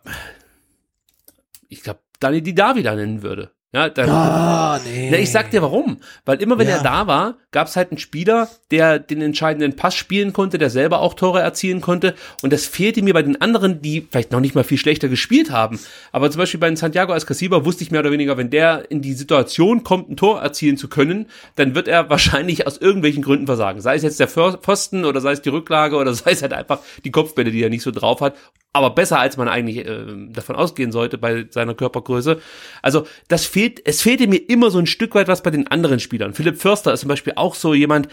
ich 1.68 1.82
glaube, 1.82 2.00
Dani 2.20 2.42
Di 2.42 2.54
Davida 2.54 2.96
nennen 2.96 3.24
würde. 3.24 3.52
Ja, 3.72 3.88
dann, 3.88 4.09
Ah, 4.09 4.80
nee. 4.84 5.09
Na, 5.11 5.20
ich 5.20 5.30
sag 5.32 5.51
dir 5.51 5.61
warum. 5.61 5.97
Weil 6.26 6.41
immer 6.41 6.57
wenn 6.57 6.67
Ja. 6.67 6.78
er 6.78 6.84
da 6.84 7.05
war, 7.05 7.36
gab 7.51 7.67
es 7.67 7.76
halt 7.76 7.91
einen 7.91 7.99
Spieler, 7.99 8.47
der 8.72 8.97
den 8.97 9.22
entscheidenden 9.22 9.76
Pass 9.76 9.93
spielen 9.93 10.34
konnte, 10.34 10.57
der 10.57 10.72
selber 10.72 11.01
auch 11.01 11.13
Tore 11.13 11.39
erzielen 11.41 11.80
konnte. 11.80 12.15
Und 12.41 12.51
das 12.51 12.65
fehlte 12.65 13.03
mir 13.03 13.13
bei 13.13 13.22
den 13.22 13.39
anderen, 13.39 13.80
die 13.84 14.07
vielleicht 14.09 14.32
noch 14.32 14.39
nicht 14.39 14.55
mal 14.55 14.63
viel 14.63 14.80
schlechter 14.80 15.07
gespielt 15.07 15.51
haben. 15.51 15.80
Aber 16.11 16.32
zum 16.32 16.39
Beispiel 16.39 16.59
bei 16.59 16.74
Santiago 16.76 17.13
Escasiba 17.13 17.63
wusste 17.63 17.84
ich 17.84 17.91
mehr 17.91 17.99
oder 17.99 18.11
weniger, 18.11 18.38
wenn 18.38 18.49
der 18.49 18.89
in 18.89 19.03
die 19.03 19.13
Situation 19.13 19.84
kommt, 19.84 20.09
ein 20.09 20.17
Tor 20.17 20.41
erzielen 20.41 20.78
zu 20.78 20.88
können, 20.88 21.28
dann 21.55 21.76
wird 21.76 21.88
er 21.88 22.09
wahrscheinlich 22.09 22.65
aus 22.65 22.78
irgendwelchen 22.80 23.22
Gründen 23.22 23.45
versagen. 23.45 23.82
Sei 23.82 23.95
es 23.95 24.01
jetzt 24.01 24.20
der 24.20 24.28
Pfosten 24.29 25.05
oder 25.05 25.21
sei 25.21 25.33
es 25.33 25.43
die 25.43 25.50
Rücklage 25.50 25.96
oder 25.96 26.12
sei 26.16 26.32
es 26.32 26.41
halt 26.41 26.54
einfach 26.54 26.79
die 27.05 27.12
Kopfbälle, 27.12 27.51
die 27.51 27.62
er 27.62 27.70
nicht 27.70 27.83
so 27.83 27.91
drauf 27.91 28.20
hat. 28.21 28.36
Aber 28.71 28.91
besser, 28.91 29.20
als 29.20 29.36
man 29.37 29.47
eigentlich 29.47 29.78
äh, 29.86 30.05
davon 30.32 30.55
ausgehen 30.55 30.91
sollte 30.91 31.17
bei 31.17 31.46
seiner 31.50 31.74
Körpergröße. 31.74 32.39
Also 32.83 33.05
das 33.28 33.46
fehlt, 33.46 33.59
es 33.86 34.02
fehlte 34.02 34.28
mir 34.28 34.50
immer 34.50 34.72
so 34.72 34.80
ein 34.80 34.86
Stück 34.86 35.16
weit 35.16 35.28
was 35.28 35.44
bei 35.44 35.52
den 35.52 35.68
anderen 35.68 36.00
Spielern. 36.00 36.34
Philipp 36.34 36.58
Förster 36.58 36.94
ist 36.94 37.02
zum 37.02 37.10
Beispiel 37.10 37.34
auch 37.36 37.56
so 37.56 37.74
jemand, 37.74 38.08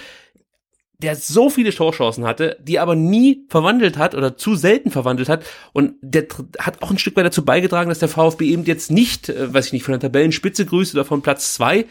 der 0.98 1.14
so 1.14 1.51
viele 1.51 1.74
Torchancen 1.74 2.24
hatte, 2.24 2.56
die 2.62 2.78
aber 2.78 2.94
nie 2.94 3.44
verwandelt 3.48 3.98
hat 3.98 4.14
oder 4.14 4.36
zu 4.36 4.55
selten 4.55 4.90
verwandelt 4.90 5.28
hat. 5.28 5.44
Und 5.73 5.94
der 6.01 6.27
hat 6.59 6.82
auch 6.82 6.90
ein 6.90 6.98
Stück 6.98 7.16
weit 7.16 7.27
dazu 7.27 7.44
beigetragen, 7.44 7.90
dass 7.90 7.98
der 7.98 8.09
VfB 8.09 8.47
eben 8.47 8.64
jetzt 8.64 8.90
nicht, 8.90 9.28
äh, 9.28 9.52
weiß 9.52 9.66
ich 9.66 9.73
nicht, 9.74 9.82
von 9.82 9.93
der 9.93 10.01
Tabellenspitze 10.01 10.64
grüßt 10.64 10.94
oder 10.94 11.05
von 11.05 11.23
Platz 11.23 11.55
zwei. 11.55 11.85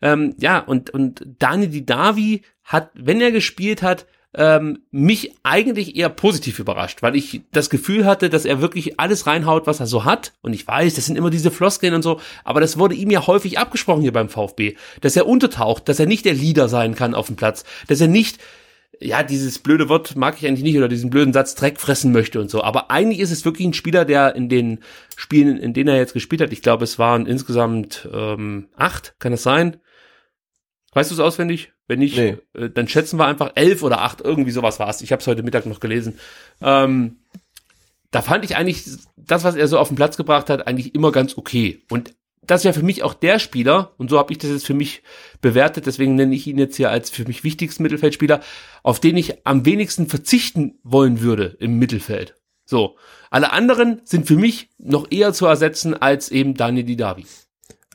Ähm, 0.00 0.34
ja, 0.38 0.60
und, 0.60 0.90
und 0.90 1.26
Dani 1.38 1.68
Didavi 1.68 2.42
hat, 2.62 2.90
wenn 2.94 3.20
er 3.20 3.32
gespielt 3.32 3.82
hat, 3.82 4.06
ähm, 4.34 4.80
mich 4.90 5.34
eigentlich 5.42 5.96
eher 5.96 6.08
positiv 6.08 6.58
überrascht, 6.58 7.02
weil 7.02 7.16
ich 7.16 7.42
das 7.52 7.70
Gefühl 7.70 8.06
hatte, 8.06 8.30
dass 8.30 8.44
er 8.44 8.60
wirklich 8.60 8.98
alles 8.98 9.26
reinhaut, 9.26 9.66
was 9.66 9.80
er 9.80 9.86
so 9.86 10.04
hat. 10.04 10.32
Und 10.40 10.54
ich 10.54 10.66
weiß, 10.66 10.94
das 10.94 11.06
sind 11.06 11.16
immer 11.16 11.30
diese 11.30 11.50
Floskeln 11.50 11.94
und 11.94 12.02
so, 12.02 12.20
aber 12.44 12.60
das 12.60 12.78
wurde 12.78 12.94
ihm 12.94 13.10
ja 13.10 13.26
häufig 13.26 13.58
abgesprochen 13.58 14.02
hier 14.02 14.12
beim 14.12 14.28
VfB, 14.28 14.76
dass 15.00 15.16
er 15.16 15.26
untertaucht, 15.26 15.88
dass 15.88 16.00
er 16.00 16.06
nicht 16.06 16.24
der 16.24 16.34
Leader 16.34 16.68
sein 16.68 16.94
kann 16.94 17.14
auf 17.14 17.26
dem 17.26 17.36
Platz, 17.36 17.64
dass 17.88 18.00
er 18.00 18.08
nicht 18.08 18.38
ja, 19.00 19.22
dieses 19.22 19.58
blöde 19.58 19.88
Wort 19.88 20.16
mag 20.16 20.36
ich 20.38 20.46
eigentlich 20.46 20.62
nicht 20.62 20.76
oder 20.76 20.88
diesen 20.88 21.10
blöden 21.10 21.32
Satz 21.32 21.54
Dreck 21.54 21.80
fressen 21.80 22.12
möchte 22.12 22.40
und 22.40 22.50
so. 22.50 22.62
Aber 22.62 22.90
eigentlich 22.90 23.18
ist 23.18 23.32
es 23.32 23.44
wirklich 23.44 23.66
ein 23.66 23.74
Spieler, 23.74 24.04
der 24.04 24.36
in 24.36 24.48
den 24.48 24.78
Spielen, 25.16 25.58
in 25.58 25.72
denen 25.74 25.88
er 25.88 25.96
jetzt 25.96 26.12
gespielt 26.12 26.40
hat, 26.40 26.52
ich 26.52 26.62
glaube, 26.62 26.84
es 26.84 26.98
waren 26.98 27.26
insgesamt 27.26 28.08
ähm, 28.12 28.68
acht, 28.76 29.14
kann 29.18 29.32
es 29.32 29.42
sein? 29.42 29.78
Weißt 30.92 31.10
du 31.10 31.14
es 31.14 31.20
auswendig? 31.20 31.72
Wenn 31.88 31.98
nicht, 32.00 32.16
Nee. 32.16 32.36
äh, 32.54 32.70
dann 32.70 32.88
schätzen 32.88 33.18
wir 33.18 33.26
einfach 33.26 33.52
elf 33.54 33.82
oder 33.82 34.02
acht, 34.02 34.20
irgendwie 34.20 34.50
sowas 34.50 34.78
war 34.78 34.88
es. 34.88 35.00
Ich 35.00 35.12
habe 35.12 35.20
es 35.20 35.26
heute 35.26 35.42
Mittag 35.42 35.66
noch 35.66 35.80
gelesen. 35.80 36.18
Ähm, 36.60 37.16
da 38.10 38.20
fand 38.20 38.44
ich 38.44 38.56
eigentlich 38.56 38.84
das, 39.16 39.42
was 39.44 39.56
er 39.56 39.68
so 39.68 39.78
auf 39.78 39.88
den 39.88 39.96
Platz 39.96 40.16
gebracht 40.16 40.50
hat, 40.50 40.66
eigentlich 40.66 40.94
immer 40.94 41.12
ganz 41.12 41.36
okay. 41.38 41.82
Und 41.90 42.14
das 42.44 42.64
wäre 42.64 42.74
für 42.74 42.82
mich 42.82 43.02
auch 43.04 43.14
der 43.14 43.38
Spieler, 43.38 43.92
und 43.98 44.10
so 44.10 44.18
habe 44.18 44.32
ich 44.32 44.38
das 44.38 44.50
jetzt 44.50 44.66
für 44.66 44.74
mich 44.74 45.02
bewertet, 45.40 45.86
deswegen 45.86 46.16
nenne 46.16 46.34
ich 46.34 46.46
ihn 46.46 46.58
jetzt 46.58 46.76
hier 46.76 46.90
als 46.90 47.08
für 47.08 47.24
mich 47.24 47.44
wichtigsten 47.44 47.84
Mittelfeldspieler, 47.84 48.40
auf 48.82 49.00
den 49.00 49.16
ich 49.16 49.46
am 49.46 49.64
wenigsten 49.64 50.08
verzichten 50.08 50.78
wollen 50.82 51.20
würde 51.20 51.56
im 51.60 51.78
Mittelfeld. 51.78 52.34
So. 52.64 52.96
Alle 53.30 53.52
anderen 53.52 54.02
sind 54.04 54.26
für 54.26 54.36
mich 54.36 54.68
noch 54.78 55.06
eher 55.10 55.32
zu 55.32 55.46
ersetzen 55.46 55.94
als 55.94 56.30
eben 56.30 56.54
Daniel 56.54 56.84
Didavi. 56.84 57.24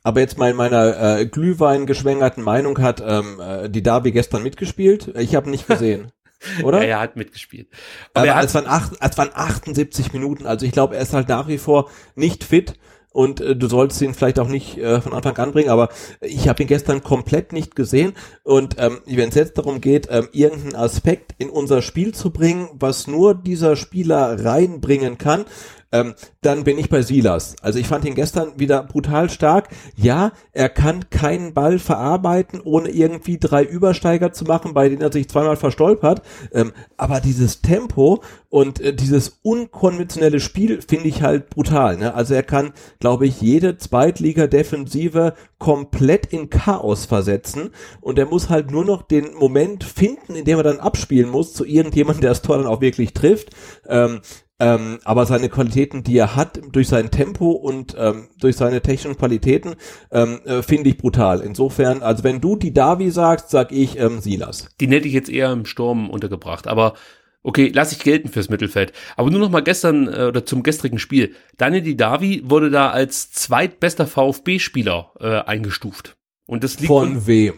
Aber 0.03 0.21
jetzt 0.21 0.37
mal 0.37 0.51
in 0.51 0.55
meiner 0.55 1.19
äh, 1.19 1.25
Glühwein 1.25 1.85
geschwängerten 1.85 2.43
Meinung 2.43 2.79
hat 2.79 3.03
ähm, 3.05 3.39
äh, 3.39 3.69
die 3.69 3.83
Derby 3.83 4.11
gestern 4.11 4.43
mitgespielt. 4.43 5.13
Ich 5.17 5.35
habe 5.35 5.49
nicht 5.49 5.67
gesehen. 5.67 6.11
Oder? 6.63 6.81
Ja, 6.81 6.87
er 6.87 6.99
hat 6.99 7.15
mitgespielt. 7.15 7.67
Aber, 8.13 8.27
er 8.27 8.35
hat, 8.35 8.45
es, 8.45 8.53
waren 8.53 8.67
acht, 8.67 8.93
es 8.99 9.17
waren 9.17 9.31
78 9.33 10.13
Minuten. 10.13 10.45
Also 10.45 10.65
ich 10.65 10.71
glaube, 10.71 10.95
er 10.95 11.01
ist 11.01 11.13
halt 11.13 11.29
nach 11.29 11.47
wie 11.47 11.57
vor 11.57 11.89
nicht 12.15 12.43
fit. 12.43 12.75
Und 13.17 13.41
äh, 13.41 13.55
du 13.55 13.67
sollst 13.67 13.99
ihn 14.03 14.13
vielleicht 14.13 14.37
auch 14.37 14.47
nicht 14.47 14.77
äh, 14.77 15.01
von 15.01 15.13
Anfang 15.13 15.35
an 15.37 15.51
bringen, 15.51 15.69
aber 15.69 15.89
ich 16.21 16.47
habe 16.47 16.61
ihn 16.61 16.67
gestern 16.67 17.01
komplett 17.01 17.51
nicht 17.51 17.75
gesehen. 17.75 18.13
Und 18.43 18.75
ähm, 18.77 18.99
wenn 19.07 19.29
es 19.29 19.35
jetzt 19.35 19.57
darum 19.57 19.81
geht, 19.81 20.07
ähm, 20.11 20.29
irgendeinen 20.33 20.75
Aspekt 20.75 21.33
in 21.39 21.49
unser 21.49 21.81
Spiel 21.81 22.13
zu 22.13 22.29
bringen, 22.29 22.69
was 22.73 23.07
nur 23.07 23.33
dieser 23.33 23.75
Spieler 23.75 24.45
reinbringen 24.45 25.17
kann, 25.17 25.45
ähm, 25.91 26.15
dann 26.41 26.63
bin 26.63 26.77
ich 26.77 26.89
bei 26.89 27.01
Silas. 27.01 27.55
Also 27.61 27.79
ich 27.79 27.87
fand 27.87 28.05
ihn 28.05 28.15
gestern 28.15 28.59
wieder 28.59 28.83
brutal 28.83 29.29
stark. 29.29 29.69
Ja, 29.95 30.31
er 30.51 30.69
kann 30.69 31.09
keinen 31.09 31.53
Ball 31.53 31.79
verarbeiten, 31.79 32.61
ohne 32.61 32.89
irgendwie 32.89 33.37
drei 33.37 33.63
Übersteiger 33.63 34.33
zu 34.33 34.45
machen, 34.45 34.73
bei 34.73 34.89
denen 34.89 35.01
er 35.01 35.11
sich 35.11 35.29
zweimal 35.29 35.55
verstolpert. 35.55 36.21
Ähm, 36.51 36.73
aber 36.97 37.21
dieses 37.21 37.61
Tempo 37.61 38.21
und 38.49 38.79
äh, 38.79 38.93
dieses 38.93 39.39
unkonventionelle 39.43 40.39
Spiel 40.39 40.81
finde 40.81 41.07
ich 41.07 41.21
halt 41.21 41.49
brutal. 41.49 41.97
Ne? 41.97 42.13
Also 42.13 42.33
er 42.33 42.43
kann, 42.43 42.73
glaube 42.99 43.27
ich, 43.27 43.41
jede 43.41 43.77
Zweitliga-Defensive 43.77 45.33
komplett 45.57 46.27
in 46.27 46.49
Chaos 46.49 47.05
versetzen 47.05 47.71
und 48.01 48.19
er 48.19 48.27
muss 48.27 48.49
halt 48.49 48.71
nur 48.71 48.85
noch 48.85 49.01
den 49.01 49.33
Moment 49.35 49.83
finden, 49.83 50.35
in 50.35 50.45
dem 50.45 50.57
er 50.57 50.63
dann 50.63 50.79
abspielen 50.79 51.29
muss 51.29 51.53
zu 51.53 51.65
irgendjemandem, 51.65 52.21
der 52.21 52.31
das 52.31 52.41
Tor 52.41 52.57
dann 52.57 52.67
auch 52.67 52.81
wirklich 52.81 53.13
trifft. 53.13 53.49
Ähm, 53.87 54.21
ähm, 54.59 54.99
aber 55.03 55.25
seine 55.25 55.49
Qualitäten, 55.49 56.03
die 56.03 56.17
er 56.17 56.35
hat, 56.35 56.59
durch 56.71 56.87
sein 56.87 57.11
Tempo 57.11 57.51
und 57.51 57.95
ähm, 57.97 58.27
durch 58.39 58.55
seine 58.55 58.81
technischen 58.81 59.17
Qualitäten, 59.17 59.75
ähm, 60.11 60.39
äh, 60.45 60.61
finde 60.63 60.89
ich 60.89 60.97
brutal. 60.97 61.41
Insofern, 61.41 62.01
also 62.01 62.23
wenn 62.23 62.41
du 62.41 62.55
die 62.55 62.73
Davi 62.73 63.11
sagst, 63.11 63.49
sag 63.51 63.71
ich 63.71 63.99
ähm, 63.99 64.19
Silas. 64.19 64.69
den 64.81 64.91
hätte 64.91 65.07
ich 65.07 65.13
jetzt 65.13 65.29
eher 65.29 65.51
im 65.51 65.65
Sturm 65.65 66.09
untergebracht. 66.09 66.67
Aber 66.67 66.95
okay, 67.43 67.71
lass 67.73 67.91
ich 67.91 67.99
gelten 67.99 68.29
fürs 68.29 68.49
Mittelfeld. 68.49 68.93
Aber 69.15 69.29
nur 69.29 69.39
noch 69.39 69.51
mal 69.51 69.61
gestern 69.61 70.07
äh, 70.07 70.23
oder 70.25 70.45
zum 70.45 70.63
gestrigen 70.63 70.97
Spiel. 70.99 71.35
Daniel 71.57 71.83
Didavi 71.83 72.41
wurde 72.45 72.71
da 72.71 72.89
als 72.89 73.31
zweitbester 73.31 74.07
VfB-Spieler 74.07 75.11
äh, 75.19 75.39
eingestuft. 75.41 76.17
Und 76.47 76.63
das 76.63 76.75
liegt 76.79 76.87
Von 76.87 77.27
wem? 77.27 77.53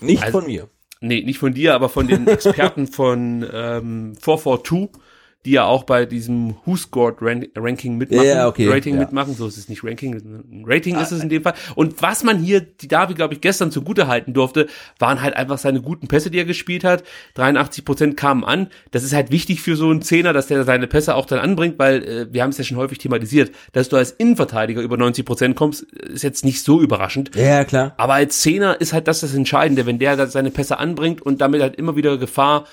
Nicht 0.00 0.22
Also- 0.22 0.38
von 0.40 0.46
mir. 0.46 0.68
Nee, 1.00 1.22
nicht 1.22 1.38
von 1.38 1.54
dir, 1.54 1.74
aber 1.76 1.88
von 1.88 2.08
den 2.08 2.26
Experten 2.26 2.88
von 2.88 3.46
ähm, 3.52 4.14
442, 4.20 5.00
die 5.44 5.52
ja 5.52 5.64
auch 5.64 5.84
bei 5.84 6.04
diesem 6.04 6.56
Who 6.64 6.76
Scored 6.76 7.16
Ran 7.20 7.46
Ranking 7.56 7.96
mitmachen, 7.96 8.26
Ja, 8.26 8.48
okay, 8.48 8.68
Rating 8.68 8.94
ja. 8.94 9.00
mitmachen, 9.00 9.34
so 9.34 9.46
ist 9.46 9.56
es 9.56 9.68
nicht 9.68 9.84
Ranking, 9.84 10.64
Rating 10.66 10.96
ist 10.96 11.12
es 11.12 11.22
in 11.22 11.28
dem 11.28 11.42
Fall. 11.42 11.54
Und 11.76 12.02
was 12.02 12.24
man 12.24 12.38
hier, 12.38 12.60
die 12.60 12.88
Davi, 12.88 13.14
glaube 13.14 13.34
ich, 13.34 13.40
gestern 13.40 13.70
zugute 13.70 14.08
halten 14.08 14.34
durfte, 14.34 14.66
waren 14.98 15.22
halt 15.22 15.36
einfach 15.36 15.58
seine 15.58 15.80
guten 15.80 16.08
Pässe, 16.08 16.30
die 16.30 16.38
er 16.38 16.44
gespielt 16.44 16.82
hat. 16.82 17.04
83 17.34 17.84
Prozent 17.84 18.16
kamen 18.16 18.44
an. 18.44 18.68
Das 18.90 19.04
ist 19.04 19.12
halt 19.14 19.30
wichtig 19.30 19.62
für 19.62 19.76
so 19.76 19.90
einen 19.90 20.02
Zehner, 20.02 20.32
dass 20.32 20.48
der 20.48 20.64
seine 20.64 20.88
Pässe 20.88 21.14
auch 21.14 21.26
dann 21.26 21.38
anbringt, 21.38 21.78
weil 21.78 22.02
äh, 22.02 22.26
wir 22.32 22.42
haben 22.42 22.50
es 22.50 22.58
ja 22.58 22.64
schon 22.64 22.76
häufig 22.76 22.98
thematisiert, 22.98 23.52
dass 23.72 23.88
du 23.88 23.96
als 23.96 24.10
Innenverteidiger 24.10 24.82
über 24.82 24.96
90 24.96 25.24
Prozent 25.24 25.56
kommst, 25.56 25.82
ist 25.84 26.24
jetzt 26.24 26.44
nicht 26.44 26.62
so 26.62 26.80
überraschend. 26.80 27.30
Ja, 27.36 27.64
klar. 27.64 27.94
Aber 27.96 28.14
als 28.14 28.40
Zehner 28.40 28.80
ist 28.80 28.92
halt 28.92 29.06
das 29.06 29.20
das 29.20 29.34
Entscheidende, 29.34 29.86
wenn 29.86 29.98
der 29.98 30.16
da 30.16 30.26
seine 30.26 30.50
Pässe 30.50 30.78
anbringt 30.78 31.22
und 31.22 31.40
damit 31.40 31.62
halt 31.62 31.76
immer 31.76 31.94
wieder 31.96 32.18
Gefahr 32.18 32.66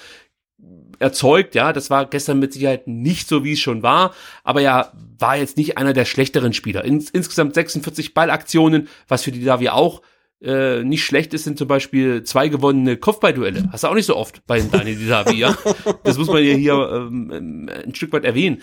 erzeugt, 0.99 1.55
ja, 1.55 1.73
das 1.73 1.89
war 1.89 2.05
gestern 2.05 2.39
mit 2.39 2.53
Sicherheit 2.53 2.87
nicht 2.87 3.27
so, 3.27 3.43
wie 3.43 3.53
es 3.53 3.59
schon 3.59 3.83
war, 3.83 4.13
aber 4.43 4.61
ja, 4.61 4.91
war 5.19 5.37
jetzt 5.37 5.57
nicht 5.57 5.77
einer 5.77 5.93
der 5.93 6.05
schlechteren 6.05 6.53
Spieler. 6.53 6.83
Ins, 6.83 7.09
insgesamt 7.09 7.53
46 7.53 8.13
Ballaktionen, 8.13 8.87
was 9.07 9.23
für 9.23 9.31
die 9.31 9.43
Davi 9.43 9.69
auch 9.69 10.01
äh, 10.41 10.83
nicht 10.83 11.03
schlecht 11.03 11.33
ist, 11.33 11.45
sind 11.45 11.57
zum 11.57 11.67
Beispiel 11.67 12.23
zwei 12.23 12.49
gewonnene 12.49 12.97
Kopfballduelle. 12.97 13.69
Hast 13.71 13.83
du 13.83 13.87
auch 13.87 13.95
nicht 13.95 14.05
so 14.05 14.15
oft 14.15 14.45
bei 14.45 14.59
Daniel 14.61 14.97
Didavi, 14.97 15.35
ja? 15.35 15.57
Das 16.03 16.17
muss 16.17 16.27
man 16.27 16.43
ja 16.43 16.53
hier 16.53 16.89
ähm, 16.91 17.69
ein 17.69 17.95
Stück 17.95 18.13
weit 18.13 18.25
erwähnen. 18.25 18.61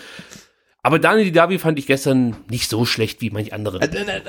Aber 0.85 0.99
Daniel 0.99 1.27
Didavi 1.27 1.59
fand 1.59 1.79
ich 1.79 1.87
gestern 1.87 2.37
nicht 2.51 2.69
so 2.69 2.85
schlecht 2.85 3.21
wie 3.21 3.31
manch 3.31 3.53
andere. 3.53 3.79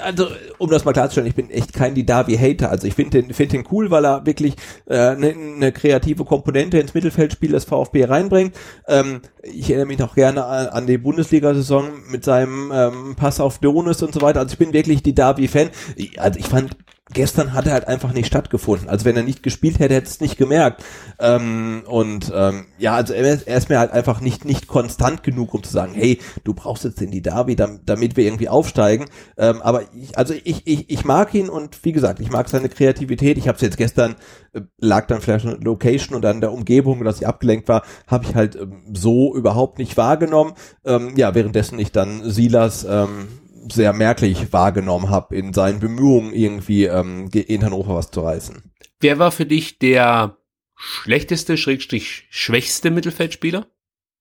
Also, 0.04 0.28
um 0.60 0.70
das 0.70 0.86
mal 0.86 0.94
klarzustellen, 0.94 1.28
ich 1.28 1.34
bin 1.34 1.50
echt 1.50 1.74
kein 1.74 1.96
Didavi-Hater. 1.96 2.70
Also 2.70 2.86
ich 2.86 2.94
finde 2.94 3.24
den, 3.24 3.34
find 3.34 3.54
den 3.54 3.64
cool, 3.72 3.90
weil 3.90 4.06
er 4.06 4.28
wirklich 4.28 4.54
eine 4.88 5.00
äh, 5.00 5.16
ne, 5.16 5.36
ne 5.36 5.72
kreative 5.72 6.26
Komponente 6.26 6.78
ins 6.78 6.94
Mittelfeldspiel 6.94 7.52
des 7.52 7.66
VfB 7.66 8.06
reinbringt. 8.06 8.56
Ähm, 8.88 9.22
ich 9.42 9.72
erinnere 9.72 9.88
mich 9.88 9.98
noch 9.98 10.14
gerne 10.14 10.46
an, 10.46 10.68
an 10.68 10.86
die 10.86 11.00
Bundesliga-Saison 11.00 11.90
mit 12.12 12.24
seinem 12.24 12.72
ähm, 12.72 13.16
Pass 13.16 13.40
auf 13.40 13.58
Donis 13.58 14.04
und 14.04 14.14
so 14.14 14.22
weiter. 14.22 14.40
Also 14.40 14.54
ich 14.54 14.60
bin 14.60 14.74
wirklich 14.74 15.02
Didavi-Fan. 15.02 15.72
Also 16.18 16.40
ich 16.40 16.46
fand 16.46 16.78
gestern 17.14 17.54
hat 17.54 17.68
er 17.68 17.74
halt 17.74 17.88
einfach 17.88 18.14
nicht 18.14 18.28
stattgefunden. 18.28 18.90
Also 18.90 19.06
wenn 19.06 19.16
er 19.16 19.24
nicht 19.24 19.44
gespielt 19.44 19.80
hätte, 19.80 19.96
hätte 19.96 20.08
es 20.08 20.20
nicht 20.22 20.38
gemerkt. 20.38 20.84
Ähm, 21.20 21.84
und 21.88 22.32
ähm, 22.36 22.66
ja, 22.78 22.96
also 22.96 23.14
er, 23.14 23.34
ist- 23.34 23.48
er 23.48 23.58
ist 23.58 23.70
mir 23.70 23.80
halt 23.80 23.92
einfach 23.92 24.22
nicht 24.22 24.46
nicht 24.46 24.68
konstant 24.68 25.24
genug, 25.24 25.54
um 25.54 25.64
zu 25.64 25.72
sagen, 25.72 25.94
hey, 25.94 26.20
du 26.44 26.54
brauchst 26.54 26.84
jetzt 26.84 27.00
den 27.02 27.12
Didavi, 27.12 27.56
dam- 27.56 27.80
damit 27.86 28.18
wir 28.18 28.26
irgendwie 28.26 28.50
aufsteigen. 28.50 29.06
Ähm, 29.38 29.62
aber 29.62 29.84
ich, 29.94 30.18
also 30.18 30.34
ich, 30.44 30.66
ich, 30.68 30.90
ich 30.90 31.06
mag 31.06 31.34
ihn 31.34 31.50
und 31.50 31.84
wie 31.86 31.92
gesagt, 31.92 32.20
ich 32.20 32.30
mag 32.32 32.50
seine 32.50 32.70
Kreativität. 32.70 33.38
Ich 33.38 33.48
habe 33.48 33.56
es 33.56 33.62
jetzt 33.62 33.78
gestern 33.78 34.16
äh, 34.54 34.62
lag 34.80 35.08
dann 35.08 35.22
vielleicht 35.22 35.46
der 35.46 35.58
Location 35.60 36.16
und 36.16 36.26
an 36.26 36.42
der 36.42 36.52
Umgebung, 36.52 37.04
dass 37.04 37.22
ich 37.22 37.28
abgelenkt 37.28 37.68
war, 37.68 37.84
habe 38.08 38.26
ich 38.26 38.36
halt 38.36 38.56
ähm, 38.56 38.84
so 38.94 39.36
überhaupt 39.36 39.78
nicht 39.80 39.98
wahrgenommen. 39.98 40.54
Ähm, 40.86 41.14
ja, 41.16 41.36
währenddessen 41.36 41.80
ich 41.80 41.92
dann 41.92 42.30
Silas 42.30 42.86
ähm, 42.90 43.28
sehr 43.72 43.94
merklich 43.94 44.52
wahrgenommen 44.54 45.10
habe 45.10 45.36
in 45.36 45.54
seinen 45.54 45.80
Bemühungen, 45.80 46.34
irgendwie 46.34 46.86
ähm, 46.86 47.30
in 47.32 47.64
Hannover 47.64 47.96
was 47.96 48.12
zu 48.12 48.22
reißen. 48.22 48.72
Wer 49.00 49.20
war 49.20 49.32
für 49.32 49.46
dich 49.46 49.80
der 49.80 50.38
schlechteste, 50.76 51.58
schrägstrich 51.58 52.28
schwächste 52.30 52.92
Mittelfeldspieler? 52.92 53.68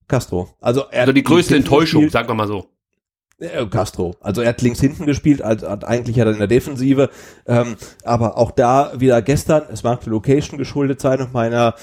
Castro. 0.07 0.49
Also 0.59 0.85
er 0.91 1.01
Also 1.01 1.13
die 1.13 1.21
hat 1.21 1.27
größte 1.27 1.55
Enttäuschung, 1.55 2.09
sagen 2.09 2.27
wir 2.27 2.35
mal 2.35 2.47
so. 2.47 2.69
Castro. 3.69 4.15
Also 4.21 4.41
er 4.41 4.49
hat 4.49 4.61
links 4.61 4.79
hinten 4.79 5.05
gespielt, 5.05 5.41
als, 5.41 5.63
hat 5.63 5.83
eigentlich 5.83 6.19
hat 6.19 6.27
er 6.27 6.33
in 6.33 6.39
der 6.39 6.47
Defensive. 6.47 7.09
Ähm, 7.45 7.75
aber 8.03 8.37
auch 8.37 8.51
da 8.51 8.93
wieder 8.99 9.21
gestern, 9.21 9.63
es 9.71 9.83
mag 9.83 10.01
die 10.01 10.09
Location 10.09 10.57
geschuldet 10.57 11.01
sein 11.01 11.19
und 11.19 11.33
meiner 11.33 11.75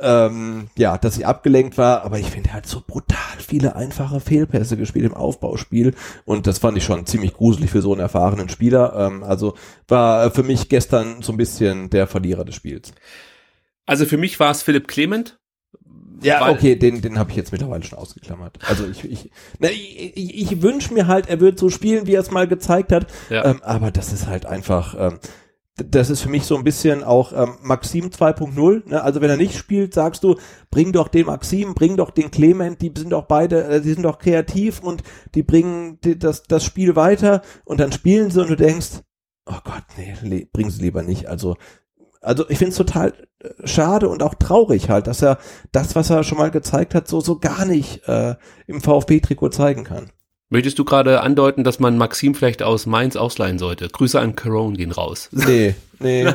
ähm, 0.00 0.68
ja, 0.76 0.98
dass 0.98 1.16
ich 1.16 1.26
abgelenkt 1.26 1.78
war, 1.78 2.02
aber 2.02 2.18
ich 2.18 2.26
finde, 2.26 2.50
er 2.50 2.54
hat 2.56 2.66
so 2.66 2.82
brutal 2.86 3.18
viele 3.38 3.76
einfache 3.76 4.20
Fehlpässe 4.20 4.76
gespielt 4.76 5.06
im 5.06 5.14
Aufbauspiel 5.14 5.94
und 6.24 6.46
das 6.46 6.58
fand 6.58 6.76
ich 6.76 6.84
schon 6.84 7.06
ziemlich 7.06 7.34
gruselig 7.34 7.70
für 7.70 7.82
so 7.82 7.92
einen 7.92 8.00
erfahrenen 8.00 8.48
Spieler. 8.48 8.94
Ähm, 8.96 9.22
also 9.22 9.54
war 9.88 10.30
für 10.30 10.42
mich 10.42 10.68
gestern 10.68 11.22
so 11.22 11.32
ein 11.32 11.36
bisschen 11.36 11.90
der 11.90 12.06
Verlierer 12.06 12.44
des 12.44 12.54
Spiels. 12.54 12.92
Also 13.86 14.06
für 14.06 14.18
mich 14.18 14.38
war 14.38 14.50
es 14.50 14.62
Philipp 14.62 14.88
Clement. 14.88 15.38
Ja, 16.22 16.50
okay, 16.50 16.76
den, 16.76 17.00
den 17.00 17.18
habe 17.18 17.30
ich 17.30 17.36
jetzt 17.36 17.50
mittlerweile 17.50 17.82
schon 17.82 17.98
ausgeklammert. 17.98 18.58
Also 18.68 18.86
ich, 18.86 19.04
ich, 19.04 19.30
na, 19.58 19.70
ich, 19.70 20.16
ich, 20.16 20.52
ich 20.52 20.62
wünsche 20.62 20.92
mir 20.92 21.06
halt, 21.06 21.28
er 21.28 21.40
wird 21.40 21.58
so 21.58 21.70
spielen, 21.70 22.06
wie 22.06 22.14
er 22.14 22.20
es 22.20 22.30
mal 22.30 22.46
gezeigt 22.46 22.92
hat. 22.92 23.06
Ja. 23.30 23.44
Ähm, 23.46 23.60
aber 23.62 23.90
das 23.90 24.12
ist 24.12 24.26
halt 24.26 24.44
einfach, 24.44 24.94
ähm, 24.98 25.18
das 25.88 26.10
ist 26.10 26.20
für 26.20 26.28
mich 26.28 26.44
so 26.44 26.56
ein 26.56 26.64
bisschen 26.64 27.04
auch 27.04 27.32
ähm, 27.32 27.56
Maxim 27.62 28.06
2.0. 28.06 28.88
Ne? 28.88 29.02
Also 29.02 29.20
wenn 29.20 29.30
er 29.30 29.36
nicht 29.36 29.56
spielt, 29.56 29.94
sagst 29.94 30.24
du, 30.24 30.36
bring 30.70 30.92
doch 30.92 31.08
den 31.08 31.26
Maxim, 31.26 31.74
bring 31.74 31.96
doch 31.96 32.10
den 32.10 32.30
Clement, 32.30 32.80
die 32.80 32.92
sind 32.96 33.10
doch 33.10 33.24
beide, 33.24 33.64
äh, 33.64 33.80
die 33.80 33.92
sind 33.92 34.02
doch 34.02 34.18
kreativ 34.18 34.80
und 34.80 35.02
die 35.34 35.42
bringen 35.42 35.98
die, 36.02 36.18
das, 36.18 36.42
das 36.44 36.64
Spiel 36.64 36.96
weiter 36.96 37.42
und 37.64 37.80
dann 37.80 37.92
spielen 37.92 38.30
sie 38.30 38.40
und 38.40 38.50
du 38.50 38.56
denkst, 38.56 39.02
oh 39.46 39.58
Gott, 39.64 39.84
nee, 39.96 40.48
bring 40.52 40.70
sie 40.70 40.82
lieber 40.82 41.02
nicht. 41.02 41.28
Also, 41.28 41.56
also 42.20 42.48
ich 42.48 42.58
finde 42.58 42.70
es 42.70 42.76
total 42.76 43.14
äh, 43.40 43.66
schade 43.66 44.08
und 44.08 44.22
auch 44.22 44.34
traurig 44.34 44.90
halt, 44.90 45.06
dass 45.06 45.22
er 45.22 45.38
das, 45.72 45.94
was 45.94 46.10
er 46.10 46.24
schon 46.24 46.38
mal 46.38 46.50
gezeigt 46.50 46.94
hat, 46.94 47.08
so, 47.08 47.20
so 47.20 47.38
gar 47.38 47.64
nicht 47.64 48.06
äh, 48.08 48.36
im 48.66 48.80
VfB-Trikot 48.80 49.50
zeigen 49.50 49.84
kann. 49.84 50.10
Möchtest 50.52 50.80
du 50.80 50.84
gerade 50.84 51.20
andeuten, 51.20 51.62
dass 51.62 51.78
man 51.78 51.96
Maxim 51.96 52.34
vielleicht 52.34 52.64
aus 52.64 52.84
Mainz 52.84 53.14
ausleihen 53.14 53.60
sollte? 53.60 53.88
Grüße 53.88 54.18
an 54.18 54.34
Corone 54.34 54.76
gehen 54.76 54.90
raus. 54.90 55.28
Nee, 55.30 55.76
nee. 56.00 56.24
nee. 56.24 56.34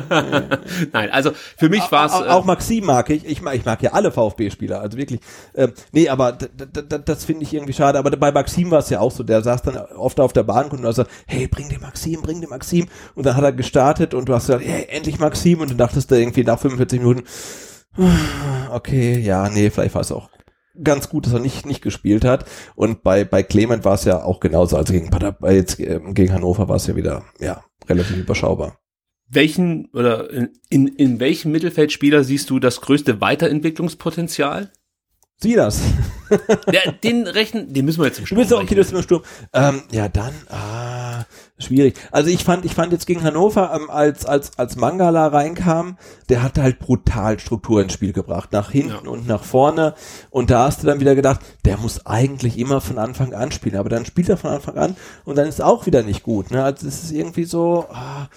Nein, 0.92 1.10
also 1.10 1.32
für 1.58 1.68
mich 1.68 1.92
war 1.92 2.06
es. 2.06 2.12
Auch, 2.12 2.26
auch, 2.26 2.44
äh, 2.44 2.46
Maxim 2.46 2.86
mag 2.86 3.10
ich. 3.10 3.26
Ich 3.26 3.42
mag, 3.42 3.54
ich 3.56 3.66
mag 3.66 3.82
ja 3.82 3.92
alle 3.92 4.10
VfB-Spieler, 4.10 4.80
also 4.80 4.96
wirklich. 4.96 5.20
Ähm, 5.54 5.74
nee, 5.92 6.08
aber 6.08 6.32
das 6.32 7.26
finde 7.26 7.42
ich 7.42 7.52
irgendwie 7.52 7.74
schade. 7.74 7.98
Aber 7.98 8.10
bei 8.10 8.32
Maxim 8.32 8.70
war 8.70 8.78
es 8.78 8.88
ja 8.88 9.00
auch 9.00 9.12
so. 9.12 9.22
Der 9.22 9.42
saß 9.42 9.60
dann 9.60 9.76
oft 9.76 10.18
auf 10.18 10.32
der 10.32 10.44
Bank 10.44 10.72
und 10.72 10.80
du 10.80 10.88
hast 10.88 10.96
gesagt, 10.96 11.10
hey, 11.26 11.46
bring 11.46 11.68
den 11.68 11.82
Maxim, 11.82 12.22
bring 12.22 12.40
den 12.40 12.48
Maxim. 12.48 12.88
Und 13.16 13.26
dann 13.26 13.36
hat 13.36 13.44
er 13.44 13.52
gestartet 13.52 14.14
und 14.14 14.30
du 14.30 14.34
hast 14.34 14.46
gesagt, 14.46 14.64
hey, 14.64 14.86
endlich 14.88 15.18
Maxim. 15.18 15.60
Und 15.60 15.72
dann 15.72 15.78
dachtest 15.78 16.10
du 16.10 16.14
irgendwie 16.14 16.42
nach 16.42 16.58
45 16.58 17.00
Minuten, 17.00 17.24
okay, 18.70 19.18
ja, 19.18 19.50
nee, 19.50 19.68
vielleicht 19.68 19.94
war 19.94 20.00
es 20.00 20.10
auch 20.10 20.30
ganz 20.82 21.08
gut, 21.08 21.26
dass 21.26 21.32
er 21.32 21.40
nicht, 21.40 21.66
nicht 21.66 21.82
gespielt 21.82 22.24
hat. 22.24 22.46
Und 22.74 23.02
bei, 23.02 23.24
bei 23.24 23.42
Clement 23.42 23.84
war 23.84 23.94
es 23.94 24.04
ja 24.04 24.22
auch 24.22 24.40
genauso. 24.40 24.76
Also 24.76 24.92
gegen 24.92 25.10
Pader, 25.10 25.36
jetzt, 25.52 25.78
äh, 25.80 26.00
gegen 26.12 26.32
Hannover 26.32 26.68
war 26.68 26.76
es 26.76 26.86
ja 26.86 26.96
wieder, 26.96 27.24
ja, 27.40 27.64
relativ 27.88 28.16
überschaubar. 28.16 28.78
Welchen 29.28 29.86
oder 29.92 30.30
in, 30.30 30.50
in, 30.68 30.86
in 30.86 31.20
welchem 31.20 31.50
Mittelfeldspieler 31.50 32.22
siehst 32.22 32.50
du 32.50 32.60
das 32.60 32.80
größte 32.80 33.20
Weiterentwicklungspotenzial? 33.20 34.70
Sieh 35.38 35.54
das. 35.54 35.82
ja, 36.72 36.90
den 37.04 37.26
rechnen, 37.26 37.70
den 37.70 37.84
müssen 37.84 38.00
wir 38.00 38.06
jetzt 38.06 38.18
im 38.18 38.24
Sturm. 38.24 38.38
Du 38.38 38.42
bist 38.42 38.52
okay, 38.54 38.74
das 38.74 38.86
ist 38.86 38.92
im 38.94 39.02
Sturm. 39.02 39.22
Ähm, 39.52 39.82
ja, 39.92 40.08
dann, 40.08 40.32
ah, 40.48 41.24
schwierig. 41.58 41.94
Also 42.10 42.30
ich 42.30 42.42
fand, 42.42 42.64
ich 42.64 42.74
fand 42.74 42.90
jetzt 42.92 43.06
gegen 43.06 43.22
Hannover, 43.22 43.70
ähm, 43.74 43.90
als, 43.90 44.24
als, 44.24 44.58
als 44.58 44.76
Mangala 44.76 45.26
reinkam, 45.26 45.98
der 46.30 46.42
hat 46.42 46.56
halt 46.58 46.78
brutal 46.78 47.38
Struktur 47.38 47.82
ins 47.82 47.92
Spiel 47.92 48.14
gebracht. 48.14 48.50
Nach 48.52 48.70
hinten 48.70 49.04
ja. 49.04 49.10
und 49.10 49.26
nach 49.26 49.44
vorne. 49.44 49.94
Und 50.30 50.50
da 50.50 50.64
hast 50.64 50.82
du 50.82 50.86
dann 50.86 51.00
wieder 51.00 51.14
gedacht, 51.14 51.40
der 51.66 51.76
muss 51.76 52.06
eigentlich 52.06 52.58
immer 52.58 52.80
von 52.80 52.96
Anfang 52.96 53.34
an 53.34 53.52
spielen. 53.52 53.76
Aber 53.76 53.90
dann 53.90 54.06
spielt 54.06 54.30
er 54.30 54.38
von 54.38 54.52
Anfang 54.52 54.78
an 54.78 54.96
und 55.26 55.36
dann 55.36 55.46
ist 55.46 55.60
auch 55.60 55.84
wieder 55.84 56.02
nicht 56.02 56.22
gut. 56.22 56.50
Ne? 56.50 56.64
Also 56.64 56.88
es 56.88 57.04
ist 57.04 57.12
irgendwie 57.12 57.44
so, 57.44 57.84
ah, 57.90 58.28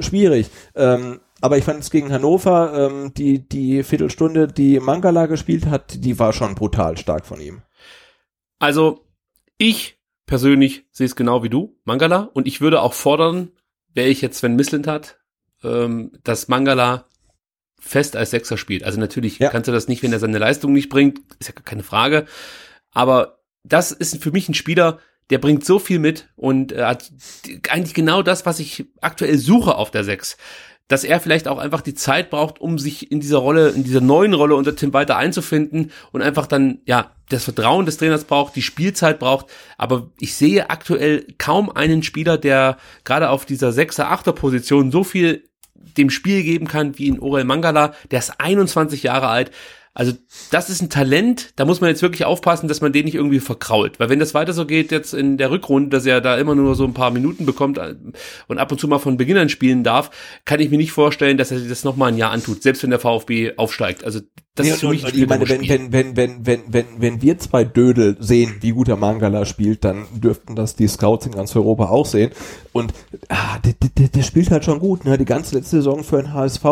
schwierig. 0.00 0.50
Ähm, 0.74 1.20
aber 1.40 1.58
ich 1.58 1.64
fand 1.64 1.80
es 1.80 1.90
gegen 1.90 2.12
Hannover, 2.12 2.90
ähm, 2.90 3.14
die, 3.14 3.48
die 3.48 3.82
Viertelstunde, 3.82 4.48
die 4.48 4.80
Mangala 4.80 5.26
gespielt 5.26 5.66
hat, 5.66 6.04
die 6.04 6.18
war 6.18 6.32
schon 6.32 6.54
brutal 6.54 6.96
stark 6.96 7.26
von 7.26 7.40
ihm. 7.40 7.62
Also, 8.58 9.06
ich 9.56 9.98
persönlich 10.26 10.86
sehe 10.90 11.06
es 11.06 11.16
genau 11.16 11.42
wie 11.42 11.48
du, 11.48 11.76
Mangala, 11.84 12.30
und 12.34 12.46
ich 12.46 12.60
würde 12.60 12.82
auch 12.82 12.92
fordern, 12.92 13.52
wäre 13.94 14.08
ich 14.08 14.20
jetzt 14.20 14.38
Sven 14.38 14.58
hat, 14.86 15.18
ähm, 15.62 16.12
dass 16.24 16.48
Mangala 16.48 17.06
fest 17.80 18.16
als 18.16 18.30
Sechser 18.30 18.56
spielt. 18.56 18.84
Also 18.84 18.98
natürlich 19.00 19.38
ja. 19.38 19.50
kannst 19.50 19.68
du 19.68 19.72
das 19.72 19.88
nicht, 19.88 20.02
wenn 20.02 20.12
er 20.12 20.18
seine 20.18 20.38
Leistung 20.38 20.72
nicht 20.72 20.88
bringt, 20.88 21.20
ist 21.38 21.48
ja 21.48 21.54
keine 21.54 21.82
Frage. 21.82 22.26
Aber 22.90 23.38
das 23.64 23.92
ist 23.92 24.22
für 24.22 24.32
mich 24.32 24.48
ein 24.48 24.54
Spieler, 24.54 24.98
der 25.30 25.38
bringt 25.38 25.64
so 25.64 25.78
viel 25.78 25.98
mit 25.98 26.28
und 26.36 26.72
äh, 26.72 26.84
hat 26.84 27.10
eigentlich 27.68 27.94
genau 27.94 28.22
das, 28.22 28.46
was 28.46 28.60
ich 28.60 28.86
aktuell 29.00 29.38
suche 29.38 29.76
auf 29.76 29.90
der 29.90 30.04
Sechs 30.04 30.36
dass 30.88 31.04
er 31.04 31.20
vielleicht 31.20 31.46
auch 31.48 31.58
einfach 31.58 31.82
die 31.82 31.94
Zeit 31.94 32.30
braucht, 32.30 32.60
um 32.60 32.78
sich 32.78 33.12
in 33.12 33.20
dieser 33.20 33.38
Rolle, 33.38 33.68
in 33.68 33.84
dieser 33.84 34.00
neuen 34.00 34.34
Rolle 34.34 34.56
unter 34.56 34.74
Tim 34.74 34.92
Walter 34.92 35.16
einzufinden 35.16 35.92
und 36.12 36.22
einfach 36.22 36.46
dann, 36.46 36.78
ja, 36.86 37.12
das 37.28 37.44
Vertrauen 37.44 37.84
des 37.84 37.98
Trainers 37.98 38.24
braucht, 38.24 38.56
die 38.56 38.62
Spielzeit 38.62 39.18
braucht. 39.18 39.46
Aber 39.76 40.10
ich 40.18 40.34
sehe 40.34 40.70
aktuell 40.70 41.26
kaum 41.36 41.70
einen 41.70 42.02
Spieler, 42.02 42.38
der 42.38 42.78
gerade 43.04 43.28
auf 43.28 43.44
dieser 43.44 43.68
6er, 43.68 44.10
8er 44.10 44.32
Position 44.32 44.90
so 44.90 45.04
viel 45.04 45.44
dem 45.74 46.10
Spiel 46.10 46.42
geben 46.42 46.66
kann 46.66 46.98
wie 46.98 47.08
in 47.08 47.20
Orel 47.20 47.44
Mangala. 47.44 47.94
Der 48.10 48.20
ist 48.20 48.40
21 48.40 49.02
Jahre 49.02 49.28
alt. 49.28 49.50
Also 49.98 50.12
das 50.52 50.70
ist 50.70 50.80
ein 50.80 50.90
Talent, 50.90 51.54
da 51.56 51.64
muss 51.64 51.80
man 51.80 51.90
jetzt 51.90 52.02
wirklich 52.02 52.24
aufpassen, 52.24 52.68
dass 52.68 52.80
man 52.80 52.92
den 52.92 53.04
nicht 53.04 53.16
irgendwie 53.16 53.40
verkrault. 53.40 53.98
Weil 53.98 54.08
wenn 54.08 54.20
das 54.20 54.32
weiter 54.32 54.52
so 54.52 54.64
geht 54.64 54.92
jetzt 54.92 55.12
in 55.12 55.38
der 55.38 55.50
Rückrunde, 55.50 55.90
dass 55.90 56.06
er 56.06 56.20
da 56.20 56.38
immer 56.38 56.54
nur 56.54 56.76
so 56.76 56.84
ein 56.84 56.94
paar 56.94 57.10
Minuten 57.10 57.44
bekommt 57.44 57.78
äh, 57.78 57.96
und 58.46 58.58
ab 58.58 58.70
und 58.70 58.78
zu 58.78 58.86
mal 58.86 59.00
von 59.00 59.16
Beginn 59.16 59.36
an 59.38 59.48
spielen 59.48 59.82
darf, 59.82 60.12
kann 60.44 60.60
ich 60.60 60.70
mir 60.70 60.78
nicht 60.78 60.92
vorstellen, 60.92 61.36
dass 61.36 61.50
er 61.50 61.58
sich 61.58 61.68
das 61.68 61.82
nochmal 61.82 62.12
ein 62.12 62.16
Jahr 62.16 62.30
antut, 62.30 62.62
selbst 62.62 62.84
wenn 62.84 62.90
der 62.90 63.00
VfB 63.00 63.54
aufsteigt. 63.56 64.04
Also 64.04 64.20
das 64.58 64.66
nee, 64.66 64.72
ist 64.72 64.80
für 64.80 64.88
mich 64.88 65.04
ein 65.04 65.14
ich 65.14 65.28
meine, 65.28 65.48
wenn, 65.48 65.68
wenn, 65.68 65.92
wenn, 65.92 66.16
wenn, 66.16 66.46
wenn, 66.46 66.62
wenn, 66.66 66.86
wenn 66.98 67.22
wir 67.22 67.38
zwei 67.38 67.64
Dödel 67.64 68.16
sehen, 68.18 68.56
wie 68.60 68.72
gut 68.72 68.88
der 68.88 68.96
Mangala 68.96 69.44
spielt, 69.44 69.84
dann 69.84 70.06
dürften 70.12 70.56
das 70.56 70.74
die 70.74 70.88
Scouts 70.88 71.26
in 71.26 71.32
ganz 71.32 71.54
Europa 71.54 71.88
auch 71.90 72.06
sehen. 72.06 72.32
Und 72.72 72.92
ah, 73.28 73.58
der, 73.64 73.74
der, 73.96 74.08
der 74.08 74.22
spielt 74.22 74.50
halt 74.50 74.64
schon 74.64 74.80
gut, 74.80 75.04
ne? 75.04 75.16
Die 75.16 75.24
ganze 75.24 75.56
letzte 75.56 75.76
Saison 75.76 76.02
für 76.02 76.16
den 76.16 76.34
HSV 76.34 76.64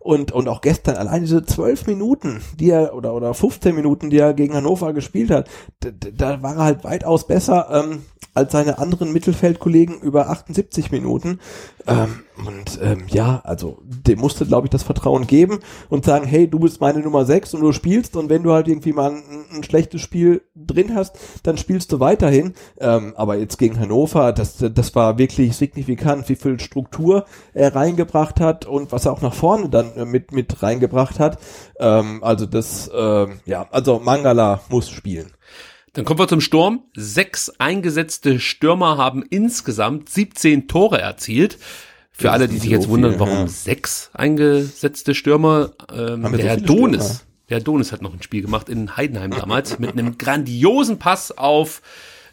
und, 0.00 0.32
und 0.32 0.48
auch 0.48 0.60
gestern 0.60 0.96
allein 0.96 1.22
diese 1.22 1.44
zwölf 1.44 1.86
Minuten, 1.86 2.40
die 2.58 2.70
er, 2.70 2.94
oder, 2.94 3.14
oder 3.14 3.32
15 3.34 3.74
Minuten, 3.74 4.10
die 4.10 4.18
er 4.18 4.34
gegen 4.34 4.54
Hannover 4.54 4.92
gespielt 4.92 5.30
hat, 5.30 5.48
da, 5.80 5.90
da 5.92 6.42
war 6.42 6.56
er 6.56 6.64
halt 6.64 6.84
weitaus 6.84 7.26
besser 7.26 7.68
ähm, 7.72 8.02
als 8.34 8.52
seine 8.52 8.78
anderen 8.78 9.12
Mittelfeldkollegen 9.12 10.00
über 10.00 10.30
78 10.30 10.90
Minuten. 10.90 11.40
Ähm, 11.86 12.24
und 12.46 12.78
ähm, 12.82 13.04
ja, 13.08 13.40
also 13.44 13.78
dem 13.82 14.20
musste, 14.20 14.46
glaube 14.46 14.66
ich, 14.66 14.70
das 14.70 14.82
Vertrauen 14.82 15.26
geben 15.26 15.60
und 15.88 16.04
sagen, 16.04 16.26
hey, 16.26 16.48
du 16.48 16.58
bist 16.58 16.80
meine 16.80 17.00
Nummer 17.00 17.24
6 17.24 17.54
und 17.54 17.60
du 17.62 17.72
spielst 17.72 18.16
und 18.16 18.30
wenn 18.30 18.42
du 18.42 18.52
halt 18.52 18.68
irgendwie 18.68 18.92
mal 18.92 19.10
ein, 19.10 19.46
ein 19.52 19.64
schlechtes 19.64 20.00
Spiel 20.00 20.42
drin 20.54 20.94
hast, 20.94 21.18
dann 21.42 21.56
spielst 21.56 21.92
du 21.92 22.00
weiterhin. 22.00 22.54
Ähm, 22.78 23.14
aber 23.16 23.36
jetzt 23.36 23.58
gegen 23.58 23.78
Hannover, 23.78 24.32
das, 24.32 24.56
das 24.58 24.94
war 24.94 25.18
wirklich 25.18 25.56
signifikant, 25.56 26.28
wie 26.28 26.36
viel 26.36 26.60
Struktur 26.60 27.24
er 27.54 27.74
reingebracht 27.74 28.40
hat 28.40 28.66
und 28.66 28.92
was 28.92 29.06
er 29.06 29.12
auch 29.12 29.22
nach 29.22 29.34
vorne 29.34 29.68
dann 29.68 29.92
äh, 29.96 30.04
mit, 30.04 30.32
mit 30.32 30.62
reingebracht 30.62 31.18
hat. 31.18 31.38
Ähm, 31.78 32.22
also 32.22 32.46
das, 32.46 32.88
äh, 32.88 33.26
ja, 33.46 33.66
also 33.70 33.98
Mangala 33.98 34.60
muss 34.68 34.90
spielen. 34.90 35.32
Dann 35.94 36.04
kommen 36.04 36.20
wir 36.20 36.28
zum 36.28 36.40
Sturm. 36.40 36.84
Sechs 36.94 37.50
eingesetzte 37.58 38.38
Stürmer 38.38 38.98
haben 38.98 39.24
insgesamt 39.28 40.08
17 40.08 40.68
Tore 40.68 41.00
erzielt. 41.00 41.58
Für 42.18 42.32
alle, 42.32 42.48
die 42.48 42.58
sich 42.58 42.70
jetzt 42.70 42.88
wundern, 42.88 43.12
viel, 43.12 43.20
warum 43.20 43.38
ja. 43.38 43.46
sechs 43.46 44.10
eingesetzte 44.12 45.14
Stürmer, 45.14 45.70
ähm, 45.92 46.22
der 46.32 46.46
Herr 46.46 46.56
Donis, 46.56 47.24
der 47.48 47.58
Herr 47.58 47.64
Donis 47.64 47.92
hat 47.92 48.02
noch 48.02 48.12
ein 48.12 48.22
Spiel 48.22 48.42
gemacht 48.42 48.68
in 48.68 48.96
Heidenheim 48.96 49.30
damals 49.30 49.78
mit 49.78 49.92
einem 49.92 50.18
grandiosen 50.18 50.98
Pass 50.98 51.36
auf 51.36 51.80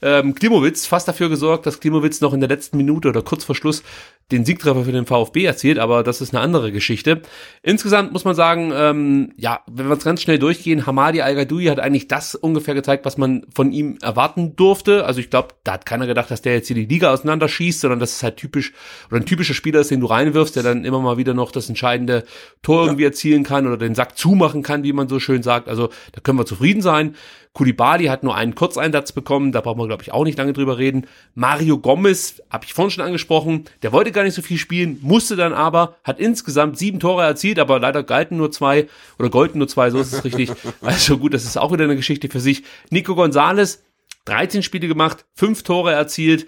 ähm, 0.02 0.34
Klimowitz. 0.34 0.88
Fast 0.88 1.08
dafür 1.08 1.30
gesorgt, 1.30 1.68
dass 1.68 1.80
Klimowitz 1.80 2.20
noch 2.20 2.34
in 2.34 2.40
der 2.40 2.50
letzten 2.50 2.78
Minute 2.78 3.10
oder 3.10 3.22
kurz 3.22 3.44
vor 3.44 3.56
Schluss 3.56 3.84
den 4.32 4.44
Siegtreffer 4.44 4.86
für 4.86 4.92
den 4.92 5.06
VfB 5.06 5.46
erzielt, 5.46 5.78
aber 5.78 6.02
das 6.02 6.20
ist 6.20 6.34
eine 6.34 6.42
andere 6.42 6.72
Geschichte. 6.72 7.22
Insgesamt 7.62 8.12
muss 8.12 8.26
man 8.26 8.34
sagen, 8.34 8.72
ähm, 8.74 9.34
ja, 9.38 9.60
wenn 9.68 9.88
wir 9.88 9.96
es 9.96 10.04
ganz 10.04 10.24
schnell 10.24 10.40
durchgehen, 10.40 10.88
Hamadi 10.88 11.22
al 11.22 11.36
hat 11.38 11.80
eigentlich 11.80 12.08
das 12.08 12.34
ungefähr 12.34 12.74
gezeigt, 12.74 13.06
was 13.06 13.18
man 13.18 13.46
von 13.54 13.72
ihm 13.72 14.00
erwarten 14.02 14.56
durfte. 14.56 15.06
Also 15.06 15.20
ich 15.20 15.30
glaube, 15.30 15.50
da 15.64 15.74
hat 15.74 15.86
keiner 15.86 16.08
gedacht, 16.08 16.32
dass 16.32 16.42
der 16.42 16.54
jetzt 16.54 16.68
hier 16.68 16.76
die 16.76 16.86
Liga 16.86 17.14
auseinanderschießt, 17.14 17.82
sondern 17.82 18.00
das 18.00 18.14
ist 18.14 18.24
halt 18.24 18.38
typisch 18.38 18.74
oder 19.12 19.18
ein 19.18 19.28
typischer 19.28 19.54
Spieler 19.54 19.82
ist, 19.82 19.92
den 19.92 20.00
du 20.00 20.08
reinwirfst, 20.08 20.56
der 20.56 20.64
dann 20.64 20.86
immer 20.86 21.02
mal 21.02 21.18
wieder 21.18 21.36
noch 21.36 21.52
das 21.52 21.70
entscheidende 21.70 22.24
Tor 22.64 22.82
ja. 22.82 22.86
irgendwie 22.88 23.06
erzielen 23.06 23.44
kann 23.44 23.68
oder 23.68 23.78
den 23.78 23.94
Sack 23.94 24.18
zumachen 24.18 24.64
kann, 24.64 24.84
wie 24.84 24.94
man 24.94 25.08
so 25.08 25.20
schön 25.20 25.44
sagt. 25.44 25.70
Also 25.70 25.90
da 26.14 26.22
können 26.22 26.40
wir 26.40 26.48
zufrieden 26.48 26.82
sein. 26.82 27.16
Kulibali 27.56 28.06
hat 28.08 28.22
nur 28.22 28.36
einen 28.36 28.54
Kurzeinsatz 28.54 29.14
bekommen, 29.14 29.54
da 29.54 29.62
braucht 29.62 29.78
man, 29.78 29.88
glaube 29.88 30.04
ich, 30.04 30.12
auch 30.12 30.26
nicht 30.26 30.38
lange 30.38 30.52
drüber 30.52 30.78
reden. 30.78 31.08
Mario 31.36 31.78
Gomez, 31.78 32.42
habe 32.50 32.66
ich 32.66 32.74
vorhin 32.74 32.92
schon 32.92 33.06
angesprochen, 33.06 33.64
der 33.82 33.94
wollte 33.94 34.12
gar 34.16 34.24
nicht 34.24 34.34
so 34.34 34.42
viel 34.42 34.58
spielen, 34.58 34.98
musste 35.02 35.36
dann 35.36 35.54
aber, 35.54 35.96
hat 36.04 36.20
insgesamt 36.20 36.80
sieben 36.80 37.00
Tore 37.00 37.24
erzielt, 37.24 37.60
aber 37.60 37.80
leider 37.80 38.02
galten 38.02 38.38
nur 38.38 38.52
zwei 38.52 38.88
oder 39.20 39.30
golden 39.30 39.60
nur 39.60 39.68
zwei, 39.68 39.92
so 39.92 40.00
ist 40.00 40.14
es 40.14 40.24
richtig. 40.24 40.52
Also 40.82 41.18
gut, 41.18 41.34
das 41.34 41.46
ist 41.46 41.58
auch 41.58 41.72
wieder 41.72 41.84
eine 41.84 41.96
Geschichte 41.96 42.30
für 42.30 42.40
sich. 42.40 42.64
Nico 42.90 43.16
Gonzalez 43.16 43.84
13 44.26 44.64
Spiele 44.64 44.88
gemacht, 44.88 45.26
fünf 45.34 45.64
Tore 45.64 45.94
erzielt. 45.94 46.48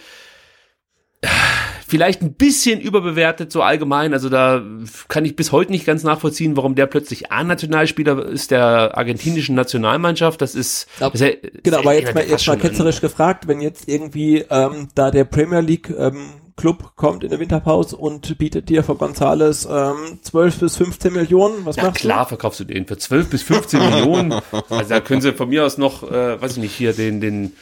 Vielleicht 1.87 2.21
ein 2.21 2.33
bisschen 2.33 2.81
überbewertet 2.81 3.51
so 3.51 3.61
allgemein. 3.61 4.13
Also 4.13 4.27
da 4.27 4.61
kann 5.07 5.23
ich 5.23 5.35
bis 5.35 5.53
heute 5.53 5.71
nicht 5.71 5.85
ganz 5.85 6.03
nachvollziehen, 6.03 6.57
warum 6.57 6.75
der 6.75 6.85
plötzlich 6.85 7.31
A-Nationalspieler 7.31 8.25
ist 8.25 8.51
der 8.51 8.97
argentinischen 8.97 9.55
Nationalmannschaft. 9.55 10.41
Das 10.41 10.53
ist, 10.53 10.87
Ja, 10.99 11.09
das 11.09 11.21
ist 11.21 11.63
Genau, 11.63 11.77
aber 11.77 11.93
jetzt 11.93 12.13
mal, 12.13 12.27
jetzt 12.27 12.45
mal 12.45 12.57
ketzerisch 12.57 12.99
gefragt, 12.99 13.47
wenn 13.47 13.61
jetzt 13.61 13.87
irgendwie 13.87 14.43
ähm, 14.49 14.89
da 14.95 15.11
der 15.11 15.23
Premier 15.23 15.61
League 15.61 15.89
ähm, 15.97 16.29
Club 16.57 16.93
kommt 16.95 17.23
in 17.23 17.29
der 17.29 17.39
Winterpause 17.39 17.95
und 17.95 18.37
bietet 18.37 18.67
dir 18.67 18.83
für 18.83 18.95
Gonzales 18.95 19.65
ähm, 19.69 20.19
12 20.21 20.59
bis 20.59 20.77
15 20.77 21.13
Millionen, 21.13 21.65
was 21.65 21.77
Ja 21.77 21.83
machst 21.83 22.01
klar 22.01 22.27
verkaufst 22.27 22.59
du 22.59 22.63
den 22.65 22.85
für 22.85 22.97
12 22.97 23.29
bis 23.29 23.43
15 23.43 23.79
Millionen. 23.79 24.33
Also 24.69 24.89
da 24.89 24.99
können 24.99 25.21
sie 25.21 25.33
von 25.33 25.49
mir 25.49 25.65
aus 25.65 25.77
noch, 25.77 26.03
äh, 26.03 26.41
weiß 26.41 26.53
ich 26.53 26.57
nicht, 26.57 26.73
hier 26.73 26.93
den, 26.93 27.21
den, 27.21 27.53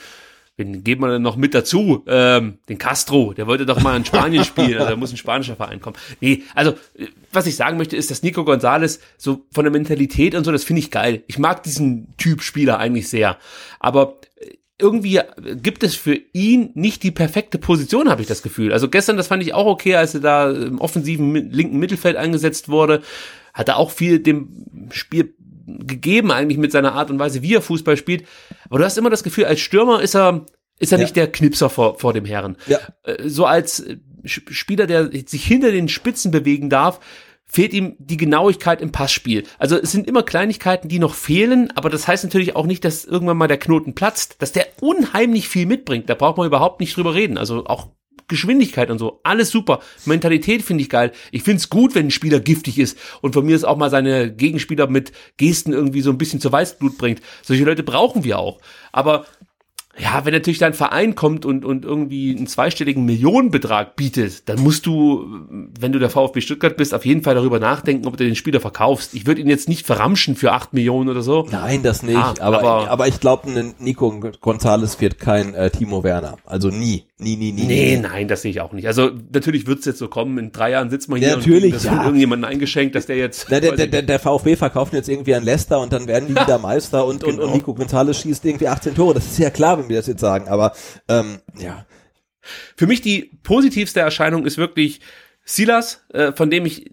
den 0.57 0.83
geben 0.83 1.01
wir 1.01 1.09
dann 1.09 1.21
noch 1.21 1.35
mit 1.35 1.53
dazu, 1.53 2.03
ähm, 2.07 2.59
den 2.69 2.77
Castro, 2.77 3.33
der 3.33 3.47
wollte 3.47 3.65
doch 3.65 3.81
mal 3.81 3.97
in 3.97 4.05
Spanien 4.05 4.43
spielen, 4.45 4.77
also 4.77 4.89
da 4.89 4.95
muss 4.95 5.11
ein 5.11 5.17
spanischer 5.17 5.57
Verein 5.57 5.81
kommen. 5.81 5.97
Nee, 6.21 6.43
also 6.55 6.73
was 7.33 7.45
ich 7.45 7.57
sagen 7.57 7.77
möchte, 7.77 7.97
ist, 7.97 8.09
dass 8.09 8.23
Nico 8.23 8.45
Gonzalez 8.45 9.01
so 9.17 9.45
von 9.51 9.65
der 9.65 9.71
Mentalität 9.71 10.35
und 10.35 10.45
so, 10.45 10.51
das 10.53 10.63
finde 10.63 10.79
ich 10.79 10.91
geil. 10.91 11.23
Ich 11.27 11.37
mag 11.37 11.63
diesen 11.63 12.15
Typ 12.17 12.41
Spieler 12.41 12.79
eigentlich 12.79 13.09
sehr. 13.09 13.37
Aber 13.79 14.15
irgendwie 14.79 15.21
gibt 15.61 15.83
es 15.83 15.95
für 15.95 16.17
ihn 16.33 16.71
nicht 16.73 17.03
die 17.03 17.11
perfekte 17.11 17.57
Position, 17.57 18.09
habe 18.09 18.21
ich 18.21 18.27
das 18.27 18.41
Gefühl. 18.43 18.73
Also 18.73 18.89
gestern, 18.89 19.15
das 19.17 19.27
fand 19.27 19.41
ich 19.43 19.53
auch 19.53 19.65
okay, 19.65 19.95
als 19.95 20.13
er 20.15 20.19
da 20.21 20.51
im 20.51 20.79
offensiven 20.81 21.33
linken 21.51 21.77
Mittelfeld 21.79 22.17
eingesetzt 22.17 22.67
wurde, 22.69 23.01
hat 23.53 23.69
er 23.69 23.77
auch 23.77 23.91
viel 23.91 24.19
dem 24.19 24.89
Spiel 24.91 25.33
gegeben 25.65 26.31
eigentlich 26.31 26.57
mit 26.57 26.71
seiner 26.71 26.93
Art 26.93 27.09
und 27.09 27.19
Weise, 27.19 27.41
wie 27.41 27.55
er 27.55 27.61
Fußball 27.61 27.97
spielt. 27.97 28.25
Aber 28.69 28.79
du 28.79 28.85
hast 28.85 28.97
immer 28.97 29.09
das 29.09 29.23
Gefühl, 29.23 29.45
als 29.45 29.61
Stürmer 29.61 30.01
ist 30.01 30.15
er 30.15 30.45
ist 30.77 30.91
er 30.91 30.97
Ja. 30.97 31.05
nicht 31.05 31.15
der 31.15 31.31
Knipser 31.31 31.69
vor, 31.69 31.97
vor 31.99 32.11
dem 32.11 32.25
Herren. 32.25 32.57
Ja. 32.67 32.79
Äh, 33.03 33.29
So 33.29 33.45
als 33.45 33.79
äh, 33.79 33.95
Spieler, 34.25 34.87
der 34.87 35.09
sich 35.25 35.45
hinter 35.45 35.71
den 35.71 35.87
Spitzen 35.87 36.31
bewegen 36.31 36.69
darf, 36.69 36.99
fehlt 37.45 37.73
ihm 37.73 37.95
die 37.99 38.17
Genauigkeit 38.17 38.81
im 38.81 38.91
Passspiel. 38.91 39.43
Also 39.59 39.77
es 39.77 39.91
sind 39.91 40.07
immer 40.07 40.23
Kleinigkeiten, 40.23 40.89
die 40.89 40.99
noch 40.99 41.13
fehlen, 41.13 41.71
aber 41.75 41.89
das 41.89 42.07
heißt 42.07 42.23
natürlich 42.23 42.55
auch 42.55 42.65
nicht, 42.65 42.83
dass 42.83 43.05
irgendwann 43.05 43.37
mal 43.37 43.47
der 43.47 43.59
Knoten 43.59 43.95
platzt, 43.95 44.35
dass 44.39 44.51
der 44.51 44.67
unheimlich 44.81 45.47
viel 45.47 45.65
mitbringt. 45.65 46.09
Da 46.09 46.15
braucht 46.15 46.37
man 46.37 46.47
überhaupt 46.47 46.79
nicht 46.79 46.95
drüber 46.97 47.13
reden. 47.13 47.37
Also 47.37 47.65
auch 47.65 47.89
Geschwindigkeit 48.27 48.89
und 48.89 48.97
so, 48.97 49.19
alles 49.23 49.49
super. 49.49 49.81
Mentalität 50.05 50.63
finde 50.63 50.81
ich 50.81 50.89
geil. 50.89 51.11
Ich 51.31 51.43
finde 51.43 51.57
es 51.57 51.69
gut, 51.69 51.93
wenn 51.93 52.07
ein 52.07 52.11
Spieler 52.11 52.39
giftig 52.39 52.79
ist 52.79 52.97
und 53.21 53.33
von 53.33 53.45
mir 53.45 53.55
ist 53.55 53.65
auch 53.65 53.77
mal 53.77 53.91
seine 53.91 54.33
Gegenspieler 54.33 54.87
mit 54.87 55.11
Gesten 55.37 55.73
irgendwie 55.73 56.01
so 56.01 56.09
ein 56.09 56.17
bisschen 56.17 56.41
zu 56.41 56.51
Weißblut 56.51 56.97
bringt. 56.97 57.21
Solche 57.43 57.63
Leute 57.63 57.83
brauchen 57.83 58.23
wir 58.23 58.39
auch. 58.39 58.59
Aber 58.91 59.25
ja, 59.97 60.25
wenn 60.25 60.33
natürlich 60.33 60.57
dein 60.59 60.73
Verein 60.73 61.15
kommt 61.15 61.45
und, 61.45 61.63
und 61.63 61.85
irgendwie 61.85 62.35
einen 62.35 62.47
zweistelligen 62.47 63.05
Millionenbetrag 63.05 63.95
bietet, 63.95 64.49
dann 64.49 64.59
musst 64.61 64.85
du, 64.85 65.25
wenn 65.79 65.91
du 65.91 65.99
der 65.99 66.09
VfB 66.09 66.41
Stuttgart 66.41 66.75
bist, 66.75 66.93
auf 66.93 67.05
jeden 67.05 67.23
Fall 67.23 67.35
darüber 67.35 67.59
nachdenken, 67.59 68.05
ob 68.07 68.17
du 68.17 68.25
den 68.25 68.35
Spieler 68.35 68.59
verkaufst. 68.59 69.13
Ich 69.13 69.25
würde 69.25 69.41
ihn 69.41 69.47
jetzt 69.47 69.69
nicht 69.69 69.85
verramschen 69.85 70.35
für 70.35 70.51
acht 70.51 70.73
Millionen 70.73 71.09
oder 71.09 71.21
so. 71.21 71.47
Nein, 71.49 71.81
das 71.83 72.03
nicht. 72.03 72.17
Ah, 72.17 72.33
aber, 72.41 72.59
aber- 72.59 72.89
aber, 72.91 73.07
ich 73.07 73.19
glaube, 73.19 73.49
Nico 73.79 74.11
Gonzalez 74.41 74.99
wird 74.99 75.19
kein 75.19 75.53
äh, 75.53 75.69
Timo 75.69 76.03
Werner. 76.03 76.37
Also 76.45 76.69
nie. 76.69 77.03
Nie, 77.17 77.37
nie. 77.37 77.53
Nee, 77.53 77.95
nie. 77.95 77.97
nein, 77.97 78.27
das 78.27 78.41
sehe 78.41 78.51
ich 78.51 78.59
auch 78.59 78.73
nicht. 78.73 78.87
Also 78.87 79.11
natürlich 79.31 79.67
wird 79.67 79.79
es 79.79 79.85
jetzt 79.85 79.99
so 79.99 80.09
kommen, 80.09 80.37
in 80.37 80.51
drei 80.51 80.71
Jahren 80.71 80.89
sitzen 80.89 81.13
wir 81.13 81.17
hier 81.17 81.35
und 81.35 81.39
natürlich, 81.39 81.61
kriegen 81.61 81.73
das 81.73 81.83
ja. 81.85 81.91
von 81.91 82.01
irgendjemandem 82.01 82.49
eingeschenkt, 82.49 82.93
dass 82.93 83.05
der 83.05 83.15
jetzt 83.15 83.49
Der, 83.49 83.61
der, 83.61 83.87
der, 83.87 84.01
der, 84.01 84.19
VfB 84.19 84.57
verkauft 84.57 84.91
jetzt 84.91 85.07
irgendwie 85.07 85.33
an 85.33 85.45
Leicester 85.45 85.79
und 85.79 85.93
dann 85.93 86.07
werden 86.07 86.27
die 86.27 86.35
wieder 86.41 86.59
Meister 86.59 87.05
und, 87.05 87.23
und, 87.23 87.37
Genau. 87.37 87.47
und 87.47 87.53
Nico 87.53 87.73
Gonzalez 87.73 88.19
schießt 88.19 88.43
irgendwie 88.43 88.67
18 88.67 88.95
Tore. 88.95 89.13
Das 89.13 89.25
ist 89.25 89.37
ja 89.37 89.49
klar, 89.49 89.79
wenn 89.79 89.87
wir 89.87 89.95
das 89.95 90.07
jetzt 90.07 90.19
sagen, 90.19 90.49
aber 90.49 90.73
ähm, 91.07 91.37
ja. 91.57 91.85
Für 92.75 92.85
mich 92.85 93.01
die 93.01 93.31
positivste 93.43 94.01
Erscheinung 94.01 94.45
ist 94.45 94.57
wirklich 94.57 94.99
Silas, 95.45 96.05
äh, 96.13 96.33
von 96.33 96.49
dem 96.49 96.65
ich 96.65 96.91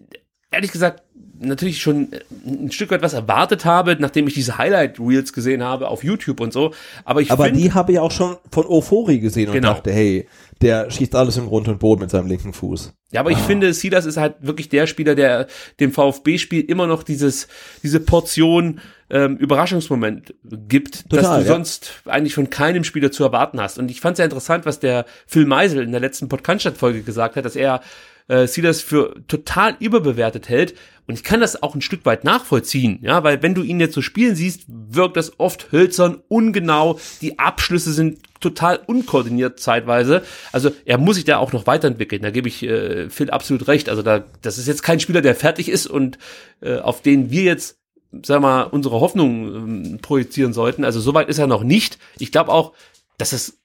ehrlich 0.51 0.71
gesagt 0.71 1.02
natürlich 1.43 1.81
schon 1.81 2.11
äh, 2.11 2.19
ein 2.45 2.71
Stück 2.71 2.91
weit 2.91 3.01
was 3.01 3.13
erwartet 3.13 3.65
habe, 3.65 3.95
nachdem 3.99 4.27
ich 4.27 4.33
diese 4.33 4.57
Highlight-Reels 4.57 5.33
gesehen 5.33 5.63
habe 5.63 5.87
auf 5.87 6.03
YouTube 6.03 6.39
und 6.39 6.51
so. 6.53 6.73
Aber 7.05 7.21
ich 7.21 7.31
Aber 7.31 7.45
finde, 7.45 7.59
die 7.59 7.73
habe 7.73 7.91
ich 7.91 7.99
auch 7.99 8.11
schon 8.11 8.37
von 8.51 8.65
Euphorie 8.65 9.19
gesehen 9.19 9.47
und 9.49 9.53
Genau. 9.53 9.73
dachte, 9.73 9.91
hey, 9.91 10.27
der 10.61 10.89
schießt 10.89 11.15
alles 11.15 11.37
im 11.37 11.47
Grund 11.47 11.67
und 11.67 11.79
Boden 11.79 12.01
mit 12.01 12.09
seinem 12.09 12.27
linken 12.27 12.53
Fuß. 12.53 12.93
ja, 13.11 13.19
aber 13.19 13.31
ich 13.31 13.37
finde, 13.37 13.73
Silas 13.73 14.05
ist 14.05 14.17
halt 14.17 14.35
wirklich 14.41 14.69
der 14.69 14.87
Spieler, 14.87 15.13
der 15.13 15.47
dem 15.79 15.91
VfB-Spiel 15.91 16.61
immer 16.61 16.87
noch 16.87 17.03
dieses, 17.03 17.47
diese 17.83 17.99
Portion 17.99 18.79
ähm, 19.09 19.35
Überraschungsmoment 19.37 20.33
gibt, 20.43 21.09
Total, 21.09 21.21
dass 21.21 21.35
du 21.35 21.41
ja. 21.41 21.47
sonst 21.47 22.01
eigentlich 22.05 22.33
von 22.33 22.49
keinem 22.49 22.83
Spieler 22.85 23.11
zu 23.11 23.23
erwarten 23.23 23.59
hast. 23.59 23.77
Und 23.77 23.91
ich 23.91 23.99
fand 23.99 24.15
sehr 24.17 24.25
interessant, 24.25 24.65
was 24.65 24.79
der 24.79 25.05
Phil 25.27 25.45
Meisel 25.45 25.83
in 25.83 25.91
der 25.91 25.99
letzten 26.01 26.29
Podcast-Folge 26.29 27.01
gesagt 27.03 27.35
hat, 27.35 27.43
dass 27.45 27.55
er 27.55 27.81
äh, 28.27 28.47
Silas 28.47 28.81
für 28.81 29.15
total 29.27 29.75
überbewertet 29.79 30.49
hält. 30.49 30.75
Und 31.05 31.15
ich 31.15 31.23
kann 31.23 31.41
das 31.41 31.61
auch 31.61 31.75
ein 31.75 31.81
Stück 31.81 32.05
weit 32.05 32.23
nachvollziehen, 32.23 32.99
ja, 33.01 33.25
weil 33.25 33.43
wenn 33.43 33.53
du 33.53 33.61
ihn 33.61 33.81
jetzt 33.81 33.93
so 33.93 34.01
spielen 34.01 34.35
siehst, 34.35 34.63
wirkt 34.67 35.17
das 35.17 35.37
oft 35.37 35.73
hölzern, 35.73 36.21
ungenau, 36.29 36.97
die 37.21 37.39
Abschlüsse 37.39 37.91
sind 37.91 38.19
total 38.39 38.79
unkoordiniert 38.85 39.59
zeitweise. 39.59 40.23
Also 40.53 40.71
er 40.85 40.97
muss 40.97 41.15
sich 41.15 41.25
da 41.25 41.39
auch 41.39 41.51
noch 41.51 41.67
weiterentwickeln. 41.67 42.21
Da 42.21 42.29
gebe 42.29 42.47
ich 42.47 42.63
äh, 42.63 43.09
Phil 43.09 43.31
absolut 43.31 43.67
recht. 43.67 43.89
Also 43.89 44.01
da, 44.01 44.23
das 44.41 44.57
ist 44.57 44.67
jetzt 44.67 44.83
kein 44.83 45.01
Spieler, 45.01 45.21
der 45.21 45.35
fertig 45.35 45.67
ist 45.67 45.87
und 45.87 46.17
äh, 46.61 46.77
auf 46.77 47.01
den 47.01 47.31
wir 47.31 47.43
jetzt, 47.43 47.79
sag 48.21 48.41
mal, 48.41 48.63
unsere 48.63 49.01
Hoffnung 49.01 49.55
ähm, 49.55 49.99
projizieren 50.01 50.53
sollten. 50.53 50.85
Also 50.85 51.01
soweit 51.01 51.27
ist 51.27 51.39
er 51.39 51.47
noch 51.47 51.63
nicht. 51.63 51.97
Ich 52.17 52.31
glaube 52.31 52.51
auch, 52.51 52.73
dass 53.17 53.33
es 53.33 53.62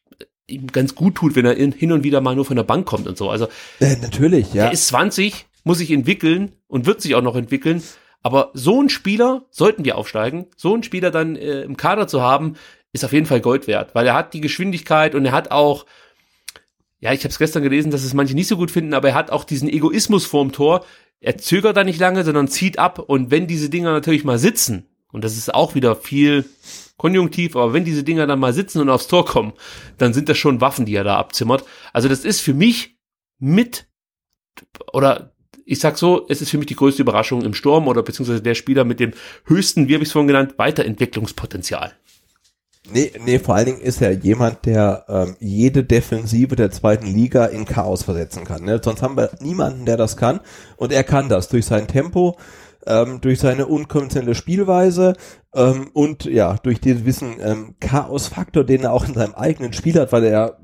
ihm 0.48 0.66
ganz 0.68 0.94
gut 0.94 1.14
tut, 1.14 1.36
wenn 1.36 1.44
er 1.44 1.56
in, 1.56 1.72
hin 1.72 1.92
und 1.92 2.02
wieder 2.02 2.20
mal 2.20 2.34
nur 2.34 2.44
von 2.44 2.56
der 2.56 2.64
Bank 2.64 2.86
kommt 2.86 3.06
und 3.06 3.16
so. 3.16 3.30
Also 3.30 3.46
Äh, 3.80 3.96
natürlich, 3.96 4.52
ja. 4.54 4.66
er 4.66 4.72
ist 4.72 4.88
20, 4.88 5.46
muss 5.64 5.78
sich 5.78 5.90
entwickeln 5.90 6.52
und 6.66 6.86
wird 6.86 7.00
sich 7.00 7.14
auch 7.14 7.22
noch 7.22 7.36
entwickeln. 7.36 7.82
Aber 8.22 8.50
so 8.54 8.82
ein 8.82 8.88
Spieler, 8.88 9.44
sollten 9.50 9.84
wir 9.84 9.96
aufsteigen, 9.96 10.46
so 10.56 10.74
ein 10.74 10.82
Spieler 10.82 11.10
dann 11.10 11.36
äh, 11.36 11.62
im 11.62 11.76
Kader 11.76 12.08
zu 12.08 12.20
haben, 12.20 12.54
ist 12.92 13.04
auf 13.04 13.12
jeden 13.12 13.26
Fall 13.26 13.40
Gold 13.40 13.66
wert, 13.66 13.94
weil 13.94 14.06
er 14.06 14.14
hat 14.14 14.34
die 14.34 14.40
Geschwindigkeit 14.40 15.14
und 15.14 15.24
er 15.24 15.32
hat 15.32 15.50
auch, 15.50 15.86
ja, 17.00 17.12
ich 17.12 17.20
habe 17.20 17.28
es 17.28 17.38
gestern 17.38 17.62
gelesen, 17.62 17.90
dass 17.90 18.02
es 18.02 18.14
manche 18.14 18.34
nicht 18.34 18.48
so 18.48 18.56
gut 18.56 18.70
finden, 18.70 18.94
aber 18.94 19.10
er 19.10 19.14
hat 19.14 19.30
auch 19.30 19.44
diesen 19.44 19.68
Egoismus 19.68 20.26
vorm 20.26 20.52
Tor. 20.52 20.84
Er 21.20 21.36
zögert 21.36 21.76
da 21.76 21.84
nicht 21.84 22.00
lange, 22.00 22.24
sondern 22.24 22.48
zieht 22.48 22.78
ab 22.78 22.98
und 22.98 23.30
wenn 23.30 23.46
diese 23.46 23.68
Dinger 23.68 23.92
natürlich 23.92 24.24
mal 24.24 24.38
sitzen, 24.38 24.86
und 25.12 25.24
das 25.24 25.36
ist 25.36 25.54
auch 25.54 25.74
wieder 25.74 25.96
viel 25.96 26.44
konjunktiv, 26.98 27.56
aber 27.56 27.72
wenn 27.72 27.84
diese 27.84 28.04
Dinger 28.04 28.26
dann 28.26 28.38
mal 28.38 28.52
sitzen 28.52 28.80
und 28.80 28.90
aufs 28.90 29.08
Tor 29.08 29.24
kommen, 29.24 29.54
dann 29.96 30.12
sind 30.12 30.28
das 30.28 30.36
schon 30.36 30.60
Waffen, 30.60 30.84
die 30.84 30.94
er 30.94 31.04
da 31.04 31.16
abzimmert. 31.16 31.64
Also 31.94 32.08
das 32.08 32.26
ist 32.26 32.40
für 32.40 32.52
mich 32.52 32.98
mit 33.38 33.88
oder 34.92 35.32
ich 35.64 35.80
sag 35.80 35.98
so, 35.98 36.26
es 36.28 36.40
ist 36.40 36.50
für 36.50 36.58
mich 36.58 36.66
die 36.66 36.76
größte 36.76 37.02
Überraschung 37.02 37.42
im 37.42 37.54
Sturm 37.54 37.88
oder 37.88 38.02
beziehungsweise 38.02 38.42
der 38.42 38.54
Spieler 38.54 38.84
mit 38.84 39.00
dem 39.00 39.12
höchsten, 39.44 39.86
wie 39.86 39.94
habe 39.94 40.02
ich 40.02 40.08
es 40.08 40.12
vorhin 40.12 40.28
genannt, 40.28 40.54
Weiterentwicklungspotenzial. 40.56 41.92
Nee, 42.90 43.12
nee, 43.22 43.38
vor 43.38 43.54
allen 43.54 43.66
Dingen 43.66 43.80
ist 43.82 44.00
er 44.00 44.12
jemand, 44.12 44.64
der 44.64 45.04
ähm, 45.08 45.36
jede 45.40 45.84
Defensive 45.84 46.56
der 46.56 46.70
zweiten 46.70 47.06
Liga 47.06 47.44
in 47.44 47.66
Chaos 47.66 48.04
versetzen 48.04 48.44
kann. 48.44 48.64
Ne? 48.64 48.80
Sonst 48.82 49.02
haben 49.02 49.16
wir 49.16 49.30
niemanden, 49.40 49.84
der 49.84 49.98
das 49.98 50.16
kann. 50.16 50.40
Und 50.78 50.90
er 50.90 51.04
kann 51.04 51.28
das 51.28 51.48
durch 51.48 51.66
sein 51.66 51.86
Tempo, 51.86 52.38
ähm, 52.88 53.20
durch 53.20 53.38
seine 53.38 53.66
unkonventionelle 53.66 54.34
Spielweise 54.34 55.14
ähm, 55.54 55.90
und 55.92 56.24
ja, 56.24 56.56
durch 56.62 56.80
den 56.80 56.98
gewissen 56.98 57.36
ähm, 57.40 57.76
Chaos-Faktor, 57.80 58.64
den 58.64 58.82
er 58.82 58.92
auch 58.92 59.06
in 59.06 59.14
seinem 59.14 59.34
eigenen 59.34 59.72
Spiel 59.72 59.98
hat, 60.00 60.12
weil 60.12 60.24
er 60.24 60.58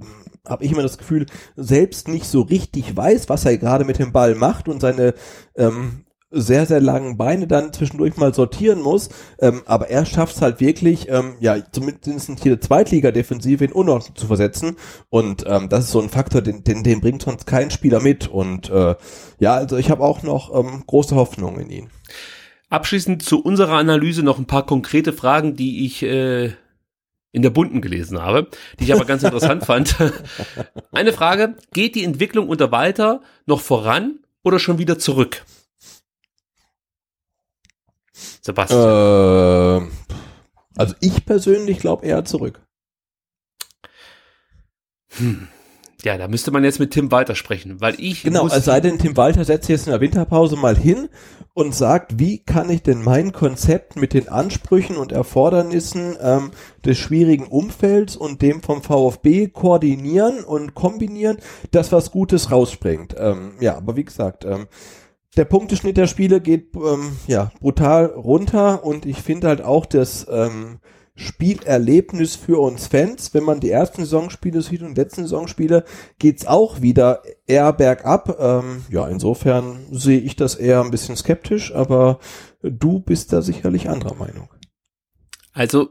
habe 0.46 0.64
ich 0.64 0.72
immer 0.72 0.82
das 0.82 0.98
Gefühl, 0.98 1.26
selbst 1.56 2.08
nicht 2.08 2.26
so 2.26 2.42
richtig 2.42 2.94
weiß, 2.96 3.28
was 3.28 3.44
er 3.44 3.56
gerade 3.56 3.84
mit 3.84 3.98
dem 3.98 4.12
Ball 4.12 4.34
macht 4.34 4.68
und 4.68 4.80
seine 4.80 5.14
ähm, 5.56 6.03
sehr, 6.34 6.66
sehr 6.66 6.80
langen 6.80 7.16
Beine 7.16 7.46
dann 7.46 7.72
zwischendurch 7.72 8.16
mal 8.16 8.34
sortieren 8.34 8.82
muss. 8.82 9.08
Ähm, 9.38 9.62
aber 9.66 9.88
er 9.88 10.04
schafft 10.06 10.36
es 10.36 10.42
halt 10.42 10.60
wirklich, 10.60 11.08
ähm, 11.08 11.34
ja, 11.40 11.56
zumindest 11.70 12.42
hier 12.42 12.60
Zweitliga-Defensive 12.60 13.64
in 13.64 13.72
Unordnung 13.72 14.16
zu 14.16 14.26
versetzen. 14.26 14.76
Und 15.10 15.44
ähm, 15.46 15.68
das 15.68 15.84
ist 15.84 15.90
so 15.90 16.00
ein 16.00 16.10
Faktor, 16.10 16.42
den, 16.42 16.64
den, 16.64 16.82
den 16.82 17.00
bringt 17.00 17.22
sonst 17.22 17.46
kein 17.46 17.70
Spieler 17.70 18.00
mit. 18.00 18.28
Und 18.28 18.70
äh, 18.70 18.96
ja, 19.38 19.54
also 19.54 19.76
ich 19.76 19.90
habe 19.90 20.02
auch 20.02 20.22
noch 20.22 20.54
ähm, 20.54 20.84
große 20.86 21.14
Hoffnung 21.14 21.58
in 21.58 21.70
ihn. 21.70 21.90
Abschließend 22.70 23.22
zu 23.22 23.42
unserer 23.42 23.74
Analyse 23.74 24.22
noch 24.22 24.38
ein 24.38 24.46
paar 24.46 24.66
konkrete 24.66 25.12
Fragen, 25.12 25.54
die 25.54 25.84
ich 25.86 26.02
äh, 26.02 26.52
in 27.34 27.42
der 27.42 27.50
Bunten 27.50 27.80
gelesen 27.80 28.22
habe, 28.22 28.48
die 28.78 28.84
ich 28.84 28.94
aber 28.94 29.04
ganz 29.04 29.22
interessant 29.24 29.64
fand. 29.64 29.96
Eine 30.92 31.12
Frage, 31.12 31.56
geht 31.72 31.94
die 31.94 32.04
Entwicklung 32.04 32.48
unter 32.48 32.70
Walter 32.72 33.20
noch 33.44 33.60
voran 33.60 34.20
oder 34.42 34.58
schon 34.58 34.78
wieder 34.78 34.98
zurück? 34.98 35.44
Sebastian. 38.44 39.88
Äh, 39.88 39.90
also 40.76 40.94
ich 41.00 41.24
persönlich 41.24 41.78
glaube 41.78 42.06
eher 42.06 42.24
zurück. 42.24 42.60
Ja, 46.02 46.18
da 46.18 46.28
müsste 46.28 46.50
man 46.50 46.64
jetzt 46.64 46.80
mit 46.80 46.90
Tim 46.90 47.10
Walter 47.10 47.34
sprechen, 47.34 47.80
weil 47.80 47.94
ich. 47.98 48.24
Genau, 48.24 48.46
es 48.46 48.64
sei 48.66 48.80
denn, 48.80 48.98
Tim 48.98 49.16
Walter 49.16 49.44
setzt 49.44 49.70
jetzt 49.70 49.86
in 49.86 49.92
der 49.92 50.02
Winterpause 50.02 50.56
mal 50.56 50.76
hin 50.76 51.08
und 51.54 51.74
sagt, 51.74 52.18
wie 52.18 52.40
kann 52.40 52.68
ich 52.68 52.82
denn 52.82 53.02
mein 53.02 53.32
Konzept 53.32 53.96
mit 53.96 54.12
den 54.12 54.28
Ansprüchen 54.28 54.96
und 54.96 55.12
Erfordernissen 55.12 56.16
ähm, 56.20 56.50
des 56.84 56.98
schwierigen 56.98 57.46
Umfelds 57.46 58.16
und 58.16 58.42
dem 58.42 58.60
vom 58.60 58.82
VfB 58.82 59.48
koordinieren 59.48 60.44
und 60.44 60.74
kombinieren, 60.74 61.38
dass 61.70 61.92
was 61.92 62.10
Gutes 62.10 62.50
rausspringt. 62.50 63.14
Ähm, 63.16 63.52
ja, 63.60 63.76
aber 63.76 63.96
wie 63.96 64.04
gesagt, 64.04 64.44
ähm, 64.44 64.66
der 65.36 65.44
Punkteschnitt 65.44 65.96
der 65.96 66.06
Spiele 66.06 66.40
geht 66.40 66.74
ähm, 66.74 67.16
ja 67.26 67.50
brutal 67.60 68.06
runter 68.06 68.84
und 68.84 69.06
ich 69.06 69.20
finde 69.22 69.48
halt 69.48 69.62
auch 69.62 69.86
das 69.86 70.26
ähm, 70.30 70.78
Spielerlebnis 71.16 72.34
für 72.34 72.58
uns 72.60 72.88
Fans, 72.88 73.34
wenn 73.34 73.44
man 73.44 73.60
die 73.60 73.70
ersten 73.70 74.04
Saisonspiele 74.04 74.62
sieht 74.62 74.82
und 74.82 74.96
letzten 74.96 75.22
Saisonspiele, 75.22 75.84
geht's 76.18 76.44
auch 76.44 76.82
wieder 76.82 77.22
eher 77.46 77.72
bergab. 77.72 78.36
Ähm, 78.40 78.84
ja, 78.90 79.06
insofern 79.06 79.86
sehe 79.92 80.18
ich 80.18 80.34
das 80.34 80.56
eher 80.56 80.80
ein 80.82 80.90
bisschen 80.90 81.16
skeptisch, 81.16 81.72
aber 81.72 82.18
du 82.62 82.98
bist 82.98 83.32
da 83.32 83.42
sicherlich 83.42 83.88
anderer 83.88 84.16
Meinung. 84.16 84.48
Also, 85.52 85.90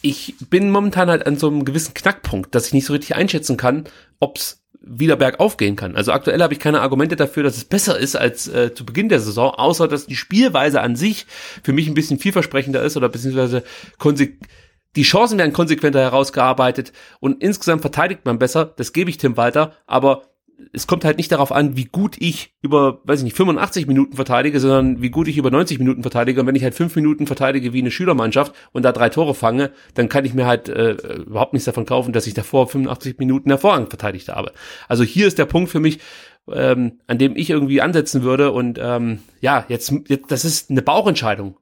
ich 0.00 0.36
bin 0.48 0.70
momentan 0.70 1.10
halt 1.10 1.26
an 1.26 1.36
so 1.36 1.48
einem 1.48 1.66
gewissen 1.66 1.92
Knackpunkt, 1.92 2.54
dass 2.54 2.68
ich 2.68 2.72
nicht 2.72 2.86
so 2.86 2.94
richtig 2.94 3.16
einschätzen 3.16 3.58
kann, 3.58 3.84
ob's 4.18 4.65
wieder 4.86 5.16
bergauf 5.16 5.56
gehen 5.56 5.76
kann. 5.76 5.96
Also 5.96 6.12
aktuell 6.12 6.40
habe 6.42 6.54
ich 6.54 6.60
keine 6.60 6.80
Argumente 6.80 7.16
dafür, 7.16 7.42
dass 7.42 7.56
es 7.56 7.64
besser 7.64 7.98
ist 7.98 8.16
als 8.16 8.46
äh, 8.48 8.72
zu 8.72 8.86
Beginn 8.86 9.08
der 9.08 9.20
Saison, 9.20 9.50
außer 9.50 9.88
dass 9.88 10.06
die 10.06 10.16
Spielweise 10.16 10.80
an 10.80 10.96
sich 10.96 11.26
für 11.62 11.72
mich 11.72 11.88
ein 11.88 11.94
bisschen 11.94 12.18
vielversprechender 12.18 12.82
ist 12.82 12.96
oder 12.96 13.08
beziehungsweise 13.08 13.64
die 14.96 15.02
Chancen 15.02 15.38
werden 15.38 15.52
konsequenter 15.52 16.00
herausgearbeitet 16.00 16.92
und 17.20 17.42
insgesamt 17.42 17.82
verteidigt 17.82 18.24
man 18.24 18.38
besser, 18.38 18.64
das 18.64 18.92
gebe 18.92 19.10
ich 19.10 19.18
Tim 19.18 19.36
weiter, 19.36 19.72
aber 19.86 20.22
es 20.72 20.86
kommt 20.86 21.04
halt 21.04 21.16
nicht 21.18 21.32
darauf 21.32 21.52
an, 21.52 21.76
wie 21.76 21.84
gut 21.84 22.16
ich 22.18 22.54
über, 22.62 23.00
weiß 23.04 23.20
ich 23.20 23.24
nicht, 23.24 23.36
85 23.36 23.86
Minuten 23.86 24.16
verteidige, 24.16 24.60
sondern 24.60 25.02
wie 25.02 25.10
gut 25.10 25.28
ich 25.28 25.36
über 25.36 25.50
90 25.50 25.78
Minuten 25.78 26.02
verteidige. 26.02 26.40
Und 26.40 26.46
wenn 26.46 26.54
ich 26.54 26.64
halt 26.64 26.74
fünf 26.74 26.96
Minuten 26.96 27.26
verteidige 27.26 27.72
wie 27.72 27.80
eine 27.80 27.90
Schülermannschaft 27.90 28.54
und 28.72 28.82
da 28.82 28.92
drei 28.92 29.08
Tore 29.08 29.34
fange, 29.34 29.72
dann 29.94 30.08
kann 30.08 30.24
ich 30.24 30.34
mir 30.34 30.46
halt 30.46 30.68
äh, 30.68 30.92
überhaupt 30.92 31.52
nichts 31.52 31.66
davon 31.66 31.86
kaufen, 31.86 32.12
dass 32.12 32.26
ich 32.26 32.34
davor 32.34 32.68
85 32.68 33.18
Minuten 33.18 33.50
hervorragend 33.50 33.90
verteidigt 33.90 34.28
habe. 34.28 34.52
Also 34.88 35.04
hier 35.04 35.26
ist 35.26 35.38
der 35.38 35.46
Punkt 35.46 35.70
für 35.70 35.80
mich, 35.80 36.00
ähm, 36.50 37.00
an 37.06 37.18
dem 37.18 37.36
ich 37.36 37.50
irgendwie 37.50 37.80
ansetzen 37.80 38.22
würde. 38.22 38.52
Und 38.52 38.78
ähm, 38.80 39.20
ja, 39.40 39.64
jetzt, 39.68 39.92
jetzt, 40.08 40.30
das 40.30 40.44
ist 40.44 40.70
eine 40.70 40.82
Bauchentscheidung. 40.82 41.56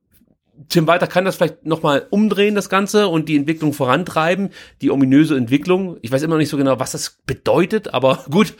Tim 0.68 0.86
Walter 0.86 1.06
kann 1.06 1.24
das 1.24 1.36
vielleicht 1.36 1.66
nochmal 1.66 2.06
umdrehen, 2.10 2.55
das 2.55 2.68
Ganze, 2.68 3.09
und 3.09 3.28
die 3.28 3.36
Entwicklung 3.36 3.72
vorantreiben, 3.72 4.51
die 4.82 4.90
ominöse 4.90 5.36
Entwicklung. 5.36 5.98
Ich 6.02 6.12
weiß 6.12 6.22
immer 6.22 6.35
noch 6.35 6.39
nicht 6.39 6.48
so 6.48 6.56
genau, 6.56 6.78
was 6.78 6.93
das 6.93 7.18
bedeutet, 7.26 7.93
aber 7.93 8.24
gut, 8.31 8.55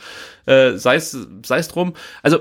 äh, 0.45 0.73
sei 0.77 0.95
es 0.95 1.67
drum. 1.69 1.93
Also, 2.21 2.39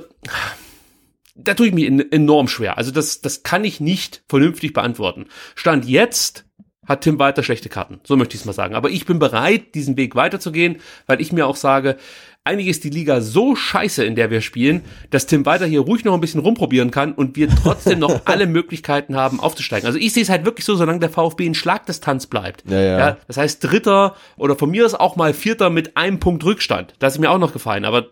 da 1.36 1.54
tue 1.54 1.68
ich 1.68 1.74
mich 1.74 1.84
en- 1.86 2.12
enorm 2.12 2.48
schwer. 2.48 2.78
Also 2.78 2.90
das, 2.90 3.20
das 3.20 3.42
kann 3.42 3.64
ich 3.64 3.80
nicht 3.80 4.22
vernünftig 4.28 4.72
beantworten. 4.72 5.26
Stand 5.54 5.84
jetzt 5.84 6.44
hat 6.86 7.00
Tim 7.00 7.18
Walter 7.18 7.42
schlechte 7.42 7.68
Karten, 7.68 8.00
so 8.04 8.16
möchte 8.16 8.34
ich 8.34 8.42
es 8.42 8.44
mal 8.46 8.52
sagen. 8.52 8.74
Aber 8.74 8.90
ich 8.90 9.06
bin 9.06 9.18
bereit, 9.18 9.74
diesen 9.74 9.96
Weg 9.96 10.14
weiterzugehen, 10.16 10.76
weil 11.06 11.20
ich 11.20 11.32
mir 11.32 11.46
auch 11.46 11.56
sage, 11.56 11.96
eigentlich 12.44 12.68
ist 12.68 12.84
die 12.84 12.90
Liga 12.90 13.22
so 13.22 13.56
scheiße, 13.56 14.04
in 14.04 14.16
der 14.16 14.30
wir 14.30 14.42
spielen, 14.42 14.82
dass 15.08 15.26
Tim 15.26 15.46
Walter 15.46 15.64
hier 15.64 15.80
ruhig 15.80 16.04
noch 16.04 16.12
ein 16.12 16.20
bisschen 16.20 16.40
rumprobieren 16.40 16.90
kann 16.90 17.14
und 17.14 17.36
wir 17.36 17.48
trotzdem 17.48 17.98
noch 17.98 18.22
alle 18.26 18.46
Möglichkeiten 18.46 19.16
haben, 19.16 19.40
aufzusteigen. 19.40 19.86
Also 19.86 19.98
ich 19.98 20.12
sehe 20.12 20.22
es 20.22 20.28
halt 20.28 20.44
wirklich 20.44 20.66
so, 20.66 20.76
solange 20.76 21.00
der 21.00 21.08
VfB 21.08 21.46
in 21.46 21.54
Schlagdistanz 21.54 22.26
bleibt. 22.26 22.62
Ja, 22.70 22.80
ja. 22.80 23.16
das 23.26 23.38
heißt 23.38 23.64
Dritter 23.64 24.14
oder 24.36 24.56
von 24.56 24.70
mir 24.70 24.84
ist 24.84 25.00
auch 25.00 25.16
mal 25.16 25.32
Vierter 25.32 25.70
mit 25.70 25.96
einem 25.96 26.20
Punkt 26.20 26.44
Rückstand. 26.44 26.94
Das 26.98 27.14
ist 27.14 27.18
mir 27.18 27.30
auch 27.30 27.38
noch 27.38 27.54
gefallen. 27.54 27.86
Aber 27.86 28.08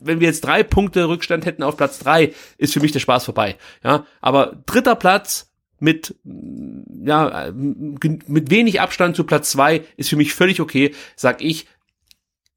wenn 0.00 0.20
wir 0.20 0.28
jetzt 0.28 0.42
drei 0.42 0.62
Punkte 0.62 1.08
Rückstand 1.08 1.44
hätten 1.44 1.64
auf 1.64 1.76
Platz 1.76 1.98
drei, 1.98 2.32
ist 2.58 2.72
für 2.72 2.80
mich 2.80 2.92
der 2.92 3.00
Spaß 3.00 3.24
vorbei. 3.24 3.56
Ja, 3.82 4.06
aber 4.20 4.58
dritter 4.66 4.94
Platz 4.94 5.50
mit 5.80 6.14
ja 6.24 7.50
mit 7.52 8.50
wenig 8.50 8.80
Abstand 8.80 9.16
zu 9.16 9.24
Platz 9.24 9.50
zwei 9.50 9.82
ist 9.96 10.08
für 10.08 10.16
mich 10.16 10.32
völlig 10.32 10.60
okay. 10.60 10.94
Sag 11.16 11.42
ich, 11.42 11.66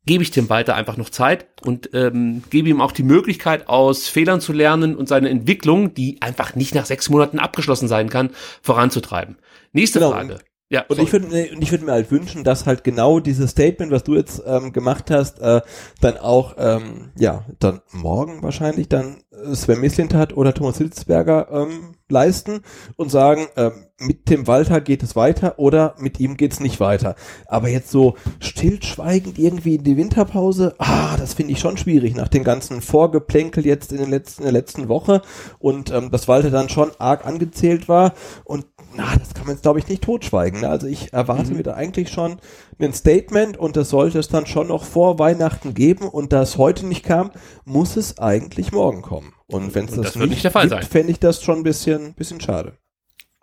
gebe 0.05 0.23
ich 0.23 0.31
Tim 0.31 0.49
Walter 0.49 0.75
einfach 0.75 0.97
noch 0.97 1.09
Zeit 1.09 1.47
und 1.63 1.89
ähm, 1.93 2.43
gebe 2.49 2.69
ihm 2.69 2.81
auch 2.81 2.91
die 2.91 3.03
Möglichkeit, 3.03 3.67
aus 3.67 4.07
Fehlern 4.07 4.41
zu 4.41 4.53
lernen 4.53 4.95
und 4.95 5.07
seine 5.07 5.29
Entwicklung, 5.29 5.93
die 5.93 6.21
einfach 6.21 6.55
nicht 6.55 6.75
nach 6.75 6.85
sechs 6.85 7.09
Monaten 7.09 7.39
abgeschlossen 7.39 7.87
sein 7.87 8.09
kann, 8.09 8.29
voranzutreiben. 8.61 9.37
Nächste 9.73 9.99
Genau, 9.99 10.11
Frage. 10.11 10.39
Ja, 10.69 10.83
Und 10.89 10.99
ich 10.99 11.11
würde 11.13 11.27
mir- 11.27 11.51
ich 11.61 11.71
würde 11.71 11.85
mir 11.85 11.91
halt 11.91 12.09
wünschen, 12.09 12.43
dass 12.43 12.65
halt 12.65 12.83
genau 12.83 13.19
dieses 13.19 13.51
Statement, 13.51 13.91
was 13.91 14.03
du 14.03 14.15
jetzt 14.15 14.41
ähm, 14.47 14.73
gemacht 14.73 15.11
hast, 15.11 15.39
äh, 15.39 15.61
dann 16.01 16.17
auch, 16.17 16.55
ähm, 16.57 17.11
ja, 17.17 17.45
dann 17.59 17.81
morgen 17.91 18.41
wahrscheinlich 18.41 18.89
dann 18.89 19.17
äh, 19.31 19.53
Sven 19.53 19.79
Mislintat 19.79 20.35
oder 20.35 20.55
Thomas 20.55 20.79
Hitzberger 20.79 21.49
ähm, 21.51 21.93
leisten 22.09 22.61
und 22.95 23.11
sagen, 23.11 23.47
ähm, 23.57 23.73
mit 23.99 24.25
Tim 24.25 24.47
Walter 24.47 24.81
geht 24.81 25.03
es 25.03 25.15
weiter 25.15 25.57
oder 25.59 25.95
mit 25.99 26.19
ihm 26.19 26.35
geht's 26.35 26.59
nicht 26.59 26.79
weiter. 26.79 27.15
Aber 27.47 27.69
jetzt 27.69 27.91
so 27.91 28.15
stillschweigend 28.39 29.37
irgendwie 29.37 29.75
in 29.75 29.83
die 29.83 29.97
Winterpause, 29.97 30.75
ah, 30.79 31.15
das 31.17 31.35
finde 31.35 31.53
ich 31.53 31.59
schon 31.59 31.77
schwierig 31.77 32.15
nach 32.15 32.27
dem 32.27 32.43
ganzen 32.43 32.81
Vorgeplänkel 32.81 33.65
jetzt 33.65 33.91
in, 33.91 33.99
den 33.99 34.09
letzten, 34.09 34.41
in 34.41 34.45
der 34.45 34.53
letzten 34.53 34.87
Woche 34.89 35.21
und 35.59 35.91
ähm, 35.91 36.09
dass 36.11 36.27
Walter 36.27 36.49
dann 36.49 36.69
schon 36.69 36.91
arg 36.97 37.25
angezählt 37.25 37.87
war 37.87 38.13
und 38.43 38.65
na, 38.95 39.15
das 39.17 39.33
kann 39.33 39.45
man 39.45 39.55
jetzt 39.55 39.61
glaube 39.63 39.79
ich 39.79 39.87
nicht 39.87 40.03
totschweigen. 40.03 40.61
Ne? 40.61 40.69
Also 40.69 40.87
ich 40.87 41.13
erwarte 41.13 41.51
Mhm. 41.51 41.57
mir 41.57 41.63
da 41.63 41.73
eigentlich 41.73 42.09
schon 42.09 42.37
ein 42.79 42.93
Statement 42.93 43.57
und 43.57 43.75
das 43.77 43.89
sollte 43.89 44.19
es 44.19 44.27
dann 44.27 44.45
schon 44.45 44.67
noch 44.67 44.83
vor 44.83 45.19
Weihnachten 45.19 45.73
geben 45.73 46.07
und 46.07 46.33
da 46.33 46.41
es 46.41 46.57
heute 46.57 46.85
nicht 46.85 47.03
kam, 47.03 47.31
muss 47.65 47.95
es 47.97 48.17
eigentlich 48.19 48.71
morgen 48.71 49.01
kommen. 49.01 49.33
Und 49.47 49.75
wenn 49.75 49.85
es 49.85 49.91
das, 49.95 50.01
das 50.05 50.19
wird 50.19 50.29
nicht 50.29 50.43
der 50.43 50.51
Fall 50.51 50.69
gibt, 50.69 50.85
fände 50.85 51.11
ich 51.11 51.19
das 51.19 51.41
schon 51.41 51.57
ein 51.57 51.63
bisschen, 51.63 52.13
bisschen 52.15 52.41
schade. 52.41 52.77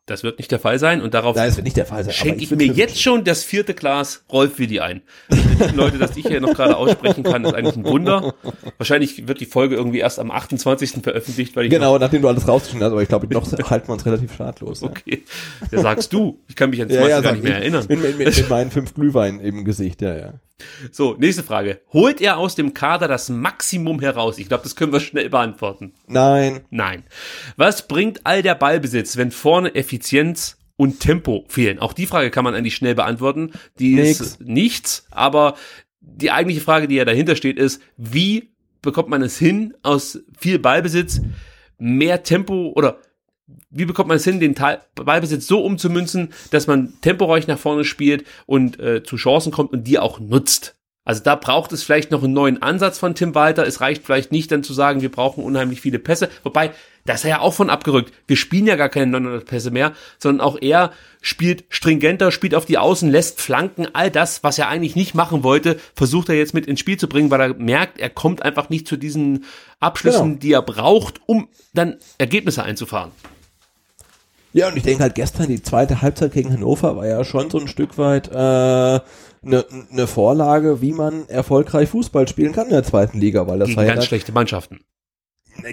Das 0.06 0.24
wird 0.24 0.38
nicht 0.38 0.50
der 0.50 0.58
Fall 0.58 0.78
sein 0.80 1.00
und 1.00 1.14
darauf 1.14 1.36
Nein, 1.36 1.46
das 1.46 1.56
wird 1.56 1.64
nicht 1.64 1.76
der 1.76 1.86
Fall 1.86 2.02
sein. 2.02 2.12
schenke 2.12 2.42
ich 2.42 2.50
würd's 2.50 2.60
mir 2.66 2.72
jetzt 2.72 3.00
schon 3.00 3.22
das 3.22 3.44
vierte 3.44 3.72
Glas 3.72 4.24
Rolf 4.32 4.58
Willi 4.58 4.80
ein. 4.80 5.02
Die 5.30 5.76
Leute, 5.76 5.98
dass 5.98 6.16
ich 6.16 6.26
hier 6.26 6.40
noch 6.40 6.54
gerade 6.54 6.76
aussprechen 6.76 7.22
kann, 7.22 7.44
ist 7.44 7.54
eigentlich 7.54 7.76
ein 7.76 7.84
Wunder. 7.84 8.34
Wahrscheinlich 8.78 9.28
wird 9.28 9.40
die 9.40 9.46
Folge 9.46 9.76
irgendwie 9.76 10.00
erst 10.00 10.18
am 10.18 10.30
28. 10.32 11.02
veröffentlicht, 11.02 11.54
weil 11.54 11.66
ich 11.66 11.70
Genau, 11.70 11.98
nachdem 11.98 12.22
du 12.22 12.28
alles 12.28 12.48
rausgeschnitten 12.48 12.84
hast, 12.84 12.92
aber 12.92 13.02
ich 13.02 13.08
glaube, 13.08 13.32
noch 13.32 13.70
halten 13.70 13.88
wir 13.88 13.92
uns 13.92 14.04
relativ 14.04 14.34
schadlos. 14.34 14.80
Ja. 14.80 14.88
okay, 14.88 15.22
der 15.70 15.78
sagst 15.80 16.12
du. 16.12 16.40
Ich 16.48 16.56
kann 16.56 16.70
mich 16.70 16.82
an 16.82 16.88
das 16.88 16.96
Ja, 16.98 17.08
ja, 17.08 17.20
gar 17.20 17.32
nicht 17.32 17.44
mehr 17.44 17.52
ich. 17.58 17.62
erinnern. 17.62 17.86
Mit, 17.88 18.02
mit, 18.02 18.18
mit, 18.18 18.36
mit 18.36 18.50
meinen 18.50 18.70
fünf 18.72 18.94
Glühwein 18.94 19.38
im 19.38 19.64
Gesicht, 19.64 20.02
ja, 20.02 20.16
ja. 20.16 20.34
So, 20.92 21.16
nächste 21.18 21.42
Frage. 21.42 21.80
Holt 21.92 22.20
er 22.20 22.38
aus 22.38 22.54
dem 22.54 22.72
Kader 22.72 23.08
das 23.08 23.28
Maximum 23.28 23.98
heraus? 24.00 24.38
Ich 24.38 24.46
glaube, 24.48 24.62
das 24.62 24.76
können 24.76 24.92
wir 24.92 25.00
schnell 25.00 25.28
beantworten. 25.28 25.92
Nein. 26.06 26.60
Nein. 26.70 27.02
Was 27.56 27.88
bringt 27.88 28.20
all 28.24 28.42
der 28.42 28.54
Ballbesitz, 28.54 29.16
wenn 29.16 29.32
vorne 29.32 29.74
Effizienz 29.93 30.56
und 30.77 31.01
Tempo 31.01 31.44
fehlen? 31.48 31.78
Auch 31.78 31.93
die 31.93 32.06
Frage 32.06 32.31
kann 32.31 32.44
man 32.44 32.55
eigentlich 32.55 32.74
schnell 32.74 32.94
beantworten. 32.94 33.52
Die 33.78 33.94
Nix. 33.94 34.20
ist 34.20 34.40
nichts, 34.40 35.06
aber 35.10 35.55
die 36.01 36.31
eigentliche 36.31 36.62
Frage, 36.62 36.89
die 36.89 36.94
ja 36.94 37.05
dahinter 37.05 37.36
steht, 37.36 37.59
ist, 37.59 37.82
wie 37.97 38.51
bekommt 38.81 39.09
man 39.09 39.23
es 39.23 39.39
hin, 39.39 39.74
aus 39.82 40.20
viel 40.39 40.59
Ballbesitz 40.59 41.20
mehr 41.78 42.23
Tempo 42.23 42.73
oder 42.74 42.98
wie 43.70 43.85
bekommt 43.85 44.09
man 44.09 44.16
es 44.16 44.24
hin, 44.24 44.40
den 44.40 44.55
Ballbesitz 44.94 45.47
so 45.47 45.62
umzumünzen, 45.62 46.31
dass 46.51 46.66
man 46.66 46.94
temporeich 47.02 47.47
nach 47.47 47.59
vorne 47.59 47.85
spielt 47.85 48.24
und 48.47 48.81
äh, 48.81 49.02
zu 49.02 49.16
Chancen 49.16 49.52
kommt 49.52 49.73
und 49.73 49.85
die 49.85 49.98
auch 49.98 50.20
nutzt? 50.20 50.77
Also 51.04 51.20
da 51.22 51.34
braucht 51.34 51.72
es 51.72 51.82
vielleicht 51.82 52.12
noch 52.12 52.22
einen 52.22 52.32
neuen 52.32 52.62
Ansatz 52.62 52.98
von 52.98 53.16
Tim 53.16 53.34
Walter. 53.34 53.66
Es 53.66 53.80
reicht 53.80 54.04
vielleicht 54.04 54.30
nicht 54.30 54.52
dann 54.52 54.62
zu 54.62 54.72
sagen, 54.72 55.00
wir 55.00 55.10
brauchen 55.10 55.42
unheimlich 55.42 55.80
viele 55.80 55.98
Pässe. 55.98 56.28
Wobei, 56.44 56.70
da 57.06 57.14
ist 57.14 57.24
er 57.24 57.30
ja 57.30 57.40
auch 57.40 57.54
von 57.54 57.70
abgerückt. 57.70 58.12
Wir 58.28 58.36
spielen 58.36 58.68
ja 58.68 58.76
gar 58.76 58.88
keine 58.88 59.06
900 59.08 59.44
Pässe 59.44 59.72
mehr, 59.72 59.94
sondern 60.18 60.46
auch 60.46 60.56
er 60.60 60.92
spielt 61.20 61.64
stringenter, 61.70 62.30
spielt 62.30 62.54
auf 62.54 62.66
die 62.66 62.78
Außen, 62.78 63.10
lässt 63.10 63.40
Flanken. 63.40 63.88
All 63.94 64.12
das, 64.12 64.44
was 64.44 64.60
er 64.60 64.68
eigentlich 64.68 64.94
nicht 64.94 65.16
machen 65.16 65.42
wollte, 65.42 65.80
versucht 65.96 66.28
er 66.28 66.36
jetzt 66.36 66.54
mit 66.54 66.66
ins 66.66 66.78
Spiel 66.78 66.96
zu 66.98 67.08
bringen, 67.08 67.32
weil 67.32 67.40
er 67.40 67.54
merkt, 67.54 67.98
er 67.98 68.10
kommt 68.10 68.42
einfach 68.44 68.68
nicht 68.70 68.86
zu 68.86 68.96
diesen 68.96 69.44
Abschlüssen, 69.80 70.26
Genau. 70.26 70.38
die 70.38 70.52
er 70.52 70.62
braucht, 70.62 71.20
um 71.26 71.48
dann 71.74 71.96
Ergebnisse 72.18 72.62
einzufahren. 72.62 73.10
Ja, 74.52 74.68
und 74.68 74.76
ich 74.76 74.82
denke 74.84 75.02
halt 75.02 75.14
gestern 75.16 75.48
die 75.48 75.62
zweite 75.62 76.02
Halbzeit 76.02 76.32
gegen 76.32 76.52
Hannover 76.52 76.94
war 76.96 77.06
ja 77.06 77.24
schon 77.24 77.50
so 77.50 77.58
ein 77.58 77.68
Stück 77.68 77.96
weit 77.98 78.28
äh, 78.28 79.00
ne, 79.43 79.64
ne 79.90 80.06
Vorlage, 80.06 80.81
wie 80.81 80.93
man 80.93 81.28
erfolgreich 81.28 81.89
Fußball 81.89 82.27
spielen 82.28 82.52
kann 82.52 82.66
in 82.66 82.73
der 82.73 82.85
zweiten 82.85 83.19
Liga, 83.20 83.47
weil 83.47 83.59
das 83.59 83.69
Gegen 83.69 83.77
war 83.77 83.85
ja 83.85 83.90
ganz 83.90 84.01
dann- 84.01 84.09
schlechte 84.09 84.32
Mannschaften. 84.32 84.81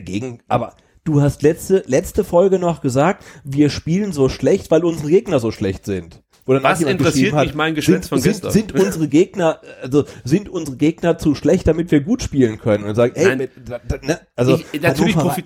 gegen, 0.04 0.40
aber 0.48 0.76
du 1.04 1.22
hast 1.22 1.42
letzte 1.42 1.84
letzte 1.88 2.24
Folge 2.24 2.60
noch 2.60 2.82
gesagt, 2.82 3.24
wir 3.44 3.70
spielen 3.70 4.12
so 4.12 4.28
schlecht, 4.30 4.72
weil 4.72 4.84
unsere 4.84 5.10
Gegner 5.10 5.40
so 5.40 5.52
schlecht 5.52 5.86
sind. 5.86 6.22
Dann 6.46 6.64
Was 6.64 6.82
interessiert 6.82 7.32
geschrieben 7.34 7.40
mich 7.46 7.54
mein 7.54 7.76
Geschwätz 7.76 8.06
sind, 8.08 8.10
von 8.10 8.20
sind, 8.20 8.32
gestern? 8.32 8.52
Sind 8.52 8.74
unsere 8.74 9.08
Gegner, 9.08 9.62
also 9.84 10.06
sind 10.24 10.50
unsere 10.50 10.78
Gegner 10.78 11.20
zu 11.20 11.36
schlecht, 11.36 11.68
damit 11.68 11.92
wir 11.92 12.02
gut 12.02 12.24
spielen 12.24 12.58
können? 12.58 12.86
Und 12.86 12.96
sagen, 12.96 13.14
ey, 13.16 13.26
Nein. 13.28 13.38
mit- 13.38 14.04
ne? 14.04 14.20
also 14.36 14.56
Ich- 14.72 14.82
natürlich 14.82 15.16
Hannover 15.16 15.38
war 15.38 15.44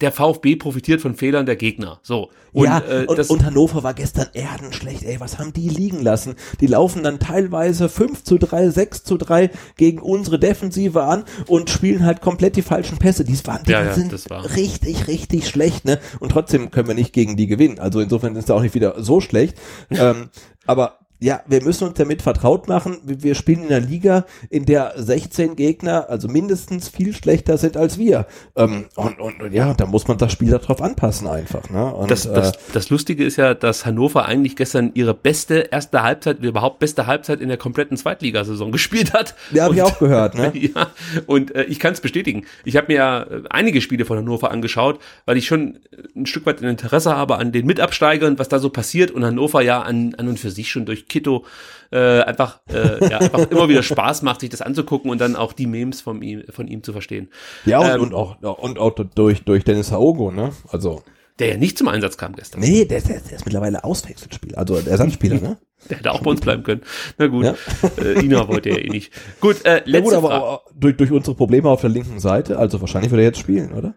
der 0.00 0.12
VfB 0.12 0.56
profitiert 0.56 1.00
von 1.00 1.14
Fehlern 1.14 1.46
der 1.46 1.56
Gegner. 1.56 2.00
So. 2.02 2.30
Und, 2.52 2.66
ja, 2.66 2.78
äh, 2.80 3.06
und, 3.06 3.18
und 3.30 3.44
Hannover 3.44 3.82
war 3.82 3.94
gestern 3.94 4.26
erdenschlecht. 4.32 5.02
Ey, 5.02 5.20
was 5.20 5.38
haben 5.38 5.52
die 5.52 5.68
liegen 5.68 6.02
lassen? 6.02 6.34
Die 6.60 6.66
laufen 6.66 7.02
dann 7.02 7.18
teilweise 7.18 7.88
5 7.88 8.22
zu 8.24 8.38
3, 8.38 8.70
6 8.70 9.04
zu 9.04 9.16
3 9.16 9.50
gegen 9.76 9.98
unsere 10.00 10.38
Defensive 10.38 11.02
an 11.02 11.24
und 11.46 11.70
spielen 11.70 12.04
halt 12.04 12.20
komplett 12.20 12.56
die 12.56 12.62
falschen 12.62 12.98
Pässe. 12.98 13.24
Die 13.24 13.34
waren, 13.46 13.62
die 13.64 13.72
Ja, 13.72 13.84
ja, 13.84 13.94
sind 13.94 14.12
das 14.12 14.28
war- 14.30 14.44
richtig, 14.56 15.08
richtig 15.08 15.48
schlecht, 15.48 15.84
ne? 15.84 15.98
Und 16.20 16.30
trotzdem 16.30 16.70
können 16.70 16.88
wir 16.88 16.94
nicht 16.94 17.12
gegen 17.12 17.36
die 17.36 17.46
gewinnen. 17.46 17.78
Also 17.78 18.00
insofern 18.00 18.36
ist 18.36 18.44
es 18.44 18.50
auch 18.50 18.62
nicht 18.62 18.74
wieder 18.74 19.02
so 19.02 19.20
schlecht. 19.20 19.56
ähm, 19.90 20.28
aber 20.66 20.98
ja, 21.20 21.42
wir 21.46 21.62
müssen 21.62 21.88
uns 21.88 21.96
damit 21.96 22.22
vertraut 22.22 22.68
machen. 22.68 22.98
Wir 23.04 23.34
spielen 23.34 23.64
in 23.64 23.72
einer 23.72 23.86
Liga, 23.86 24.26
in 24.50 24.66
der 24.66 24.92
16 24.96 25.56
Gegner, 25.56 26.10
also 26.10 26.28
mindestens 26.28 26.88
viel 26.88 27.14
schlechter 27.14 27.56
sind 27.56 27.76
als 27.76 27.98
wir. 27.98 28.26
Ähm, 28.56 28.86
und, 28.96 29.20
und, 29.20 29.40
und 29.40 29.52
ja, 29.52 29.72
da 29.74 29.86
muss 29.86 30.06
man 30.06 30.18
das 30.18 30.32
Spiel 30.32 30.50
darauf 30.50 30.82
anpassen 30.82 31.28
einfach. 31.28 31.70
Ne? 31.70 31.94
Und, 31.94 32.10
das, 32.10 32.24
das, 32.24 32.52
das 32.72 32.90
Lustige 32.90 33.24
ist 33.24 33.36
ja, 33.36 33.54
dass 33.54 33.86
Hannover 33.86 34.26
eigentlich 34.26 34.56
gestern 34.56 34.90
ihre 34.94 35.14
beste 35.14 35.68
erste 35.70 36.02
Halbzeit, 36.02 36.40
überhaupt 36.40 36.80
beste 36.80 37.06
Halbzeit 37.06 37.40
in 37.40 37.48
der 37.48 37.58
kompletten 37.58 37.96
Zweitligasaison 37.96 38.72
gespielt 38.72 39.12
hat. 39.12 39.34
Ja, 39.52 39.64
hab 39.64 39.72
ich 39.72 39.82
auch 39.82 39.98
gehört, 39.98 40.34
ne? 40.34 40.52
ja, 40.54 40.88
und 41.26 41.54
äh, 41.54 41.64
ich 41.64 41.78
kann 41.78 41.94
es 41.94 42.00
bestätigen. 42.00 42.44
Ich 42.64 42.76
habe 42.76 42.88
mir 42.88 42.96
ja 42.96 43.22
äh, 43.22 43.42
einige 43.50 43.80
Spiele 43.80 44.04
von 44.04 44.18
Hannover 44.18 44.50
angeschaut, 44.50 45.00
weil 45.24 45.36
ich 45.36 45.46
schon 45.46 45.76
äh, 45.76 46.18
ein 46.18 46.26
Stück 46.26 46.44
weit 46.44 46.60
ein 46.60 46.68
Interesse 46.68 47.16
habe 47.16 47.36
an 47.36 47.52
den 47.52 47.66
Mitabsteigern, 47.66 48.38
was 48.38 48.48
da 48.48 48.58
so 48.58 48.68
passiert 48.68 49.10
und 49.10 49.24
Hannover 49.24 49.62
ja 49.62 49.80
an, 49.80 50.14
an 50.18 50.28
und 50.28 50.38
für 50.38 50.50
sich 50.50 50.70
schon 50.70 50.84
durch 50.84 51.03
Kitto 51.08 51.44
äh, 51.90 52.20
einfach, 52.22 52.60
äh, 52.68 53.08
ja, 53.08 53.18
einfach 53.18 53.50
immer 53.50 53.68
wieder 53.68 53.82
Spaß 53.82 54.22
macht, 54.22 54.40
sich 54.40 54.50
das 54.50 54.62
anzugucken 54.62 55.10
und 55.10 55.20
dann 55.20 55.36
auch 55.36 55.52
die 55.52 55.66
Memes 55.66 56.00
von 56.00 56.20
ihm, 56.22 56.42
von 56.50 56.66
ihm 56.68 56.82
zu 56.82 56.92
verstehen. 56.92 57.28
Ja, 57.64 57.78
und, 57.80 57.90
Ähm, 57.90 58.00
und 58.02 58.14
auch, 58.14 58.58
und 58.58 58.78
auch 58.78 58.94
durch, 59.14 59.42
durch 59.44 59.64
Dennis 59.64 59.92
Haogo, 59.92 60.30
ne? 60.30 60.50
Also, 60.68 61.02
Der 61.38 61.48
ja 61.48 61.56
nicht 61.56 61.78
zum 61.78 61.88
Einsatz 61.88 62.16
kam 62.16 62.34
gestern. 62.34 62.60
nee, 62.60 62.84
der, 62.84 63.00
der, 63.00 63.20
der 63.20 63.32
ist 63.36 63.44
mittlerweile 63.44 63.84
Auswechselspieler, 63.84 64.58
also 64.58 64.76
Ersatzspieler, 64.76 65.40
ne? 65.40 65.58
Der 65.90 65.98
hätte 65.98 66.12
auch 66.12 66.22
bei 66.22 66.30
uns 66.30 66.40
bleiben 66.40 66.62
können. 66.62 66.80
Na 67.18 67.26
gut, 67.26 67.44
Ja. 67.44 67.54
äh, 68.02 68.24
Ina 68.24 68.48
wollte 68.48 68.70
ja 68.70 68.76
eh 68.78 68.88
nicht. 68.88 69.12
Gut, 69.40 69.64
äh, 69.66 69.78
Ja 69.78 69.82
letzte 69.84 70.02
gut, 70.02 70.14
aber 70.14 70.28
Frage. 70.28 70.60
durch, 70.80 70.96
durch 70.96 71.10
unsere 71.12 71.36
Probleme 71.36 71.68
auf 71.68 71.82
der 71.82 71.90
linken 71.90 72.20
Seite, 72.20 72.58
also 72.58 72.80
wahrscheinlich 72.80 73.10
wird 73.10 73.20
er 73.20 73.26
jetzt 73.26 73.38
spielen, 73.38 73.72
oder? 73.74 73.94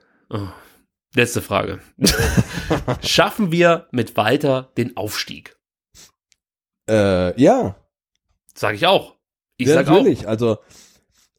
Letzte 1.16 1.42
Frage. 1.42 1.80
Schaffen 3.02 3.52
wir 3.52 3.88
mit 3.92 4.18
Walter 4.18 4.72
den 4.78 4.98
Aufstieg? 4.98 5.56
Äh, 6.90 7.40
ja, 7.42 7.76
Sag 8.58 8.74
ich 8.74 8.88
auch. 8.88 9.16
Ich 9.58 9.68
ja, 9.68 9.76
sag 9.76 9.88
natürlich, 9.88 10.28
also 10.28 10.58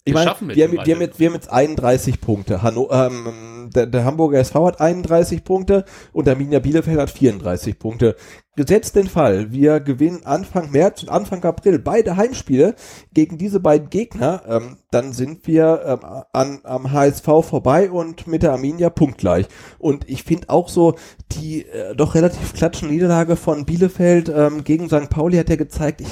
ich 0.09 0.15
Wir 0.15 0.25
meine, 0.25 0.55
wir, 0.57 0.65
haben- 0.67 0.73
wir, 0.87 0.95
haben 0.95 1.01
jetzt, 1.03 1.19
wir 1.21 1.27
haben 1.29 1.35
jetzt 1.35 1.51
31 1.53 2.21
Punkte. 2.21 2.63
Hanno, 2.63 2.89
ähm, 2.91 3.71
der, 3.75 3.87
der 3.87 4.05
Hamburger 4.05 4.39
SV 4.39 4.67
hat 4.67 4.81
31 4.81 5.45
Punkte 5.45 5.85
und 6.13 6.27
der 6.27 6.35
Arminia 6.35 6.59
Bielefeld 6.59 6.99
hat 6.99 7.11
34 7.11 7.79
Punkte. 7.79 8.17
Gesetzt 8.57 8.97
den 8.97 9.07
Fall, 9.07 9.53
wir 9.53 9.79
gewinnen 9.79 10.23
Anfang 10.25 10.73
März 10.73 11.05
und 11.05 11.11
Anfang 11.11 11.45
April 11.45 11.79
beide 11.79 12.17
Heimspiele 12.17 12.75
gegen 13.15 13.39
diese 13.39 13.61
beiden 13.61 13.89
Gegner, 13.89 14.43
ähm, 14.49 14.79
dann 14.91 15.13
sind 15.13 15.47
wir 15.47 15.83
ähm, 16.03 16.23
an, 16.33 16.61
am 16.65 16.91
HSV 16.91 17.23
vorbai 17.25 17.89
und 17.89 18.27
mit 18.27 18.43
der 18.43 18.51
Arminia 18.51 18.91
punktgleich. 18.91 19.47
Und 19.79 20.09
ich 20.11 20.25
finde 20.25 20.51
auch 20.51 20.69
so, 20.71 20.97
die 21.31 21.67
äh, 21.67 21.95
doch 21.95 22.17
relativ 22.17 22.53
klatschen 22.53 22.91
Niederlage 22.91 23.37
von 23.37 23.65
Bielefeld 23.65 24.29
ähm, 24.29 24.65
gegen 24.65 24.89
St. 24.89 25.09
Pauli 25.09 25.37
hat 25.37 25.51
ja 25.51 25.57
gezeigt, 25.57 26.01
ich, 26.01 26.09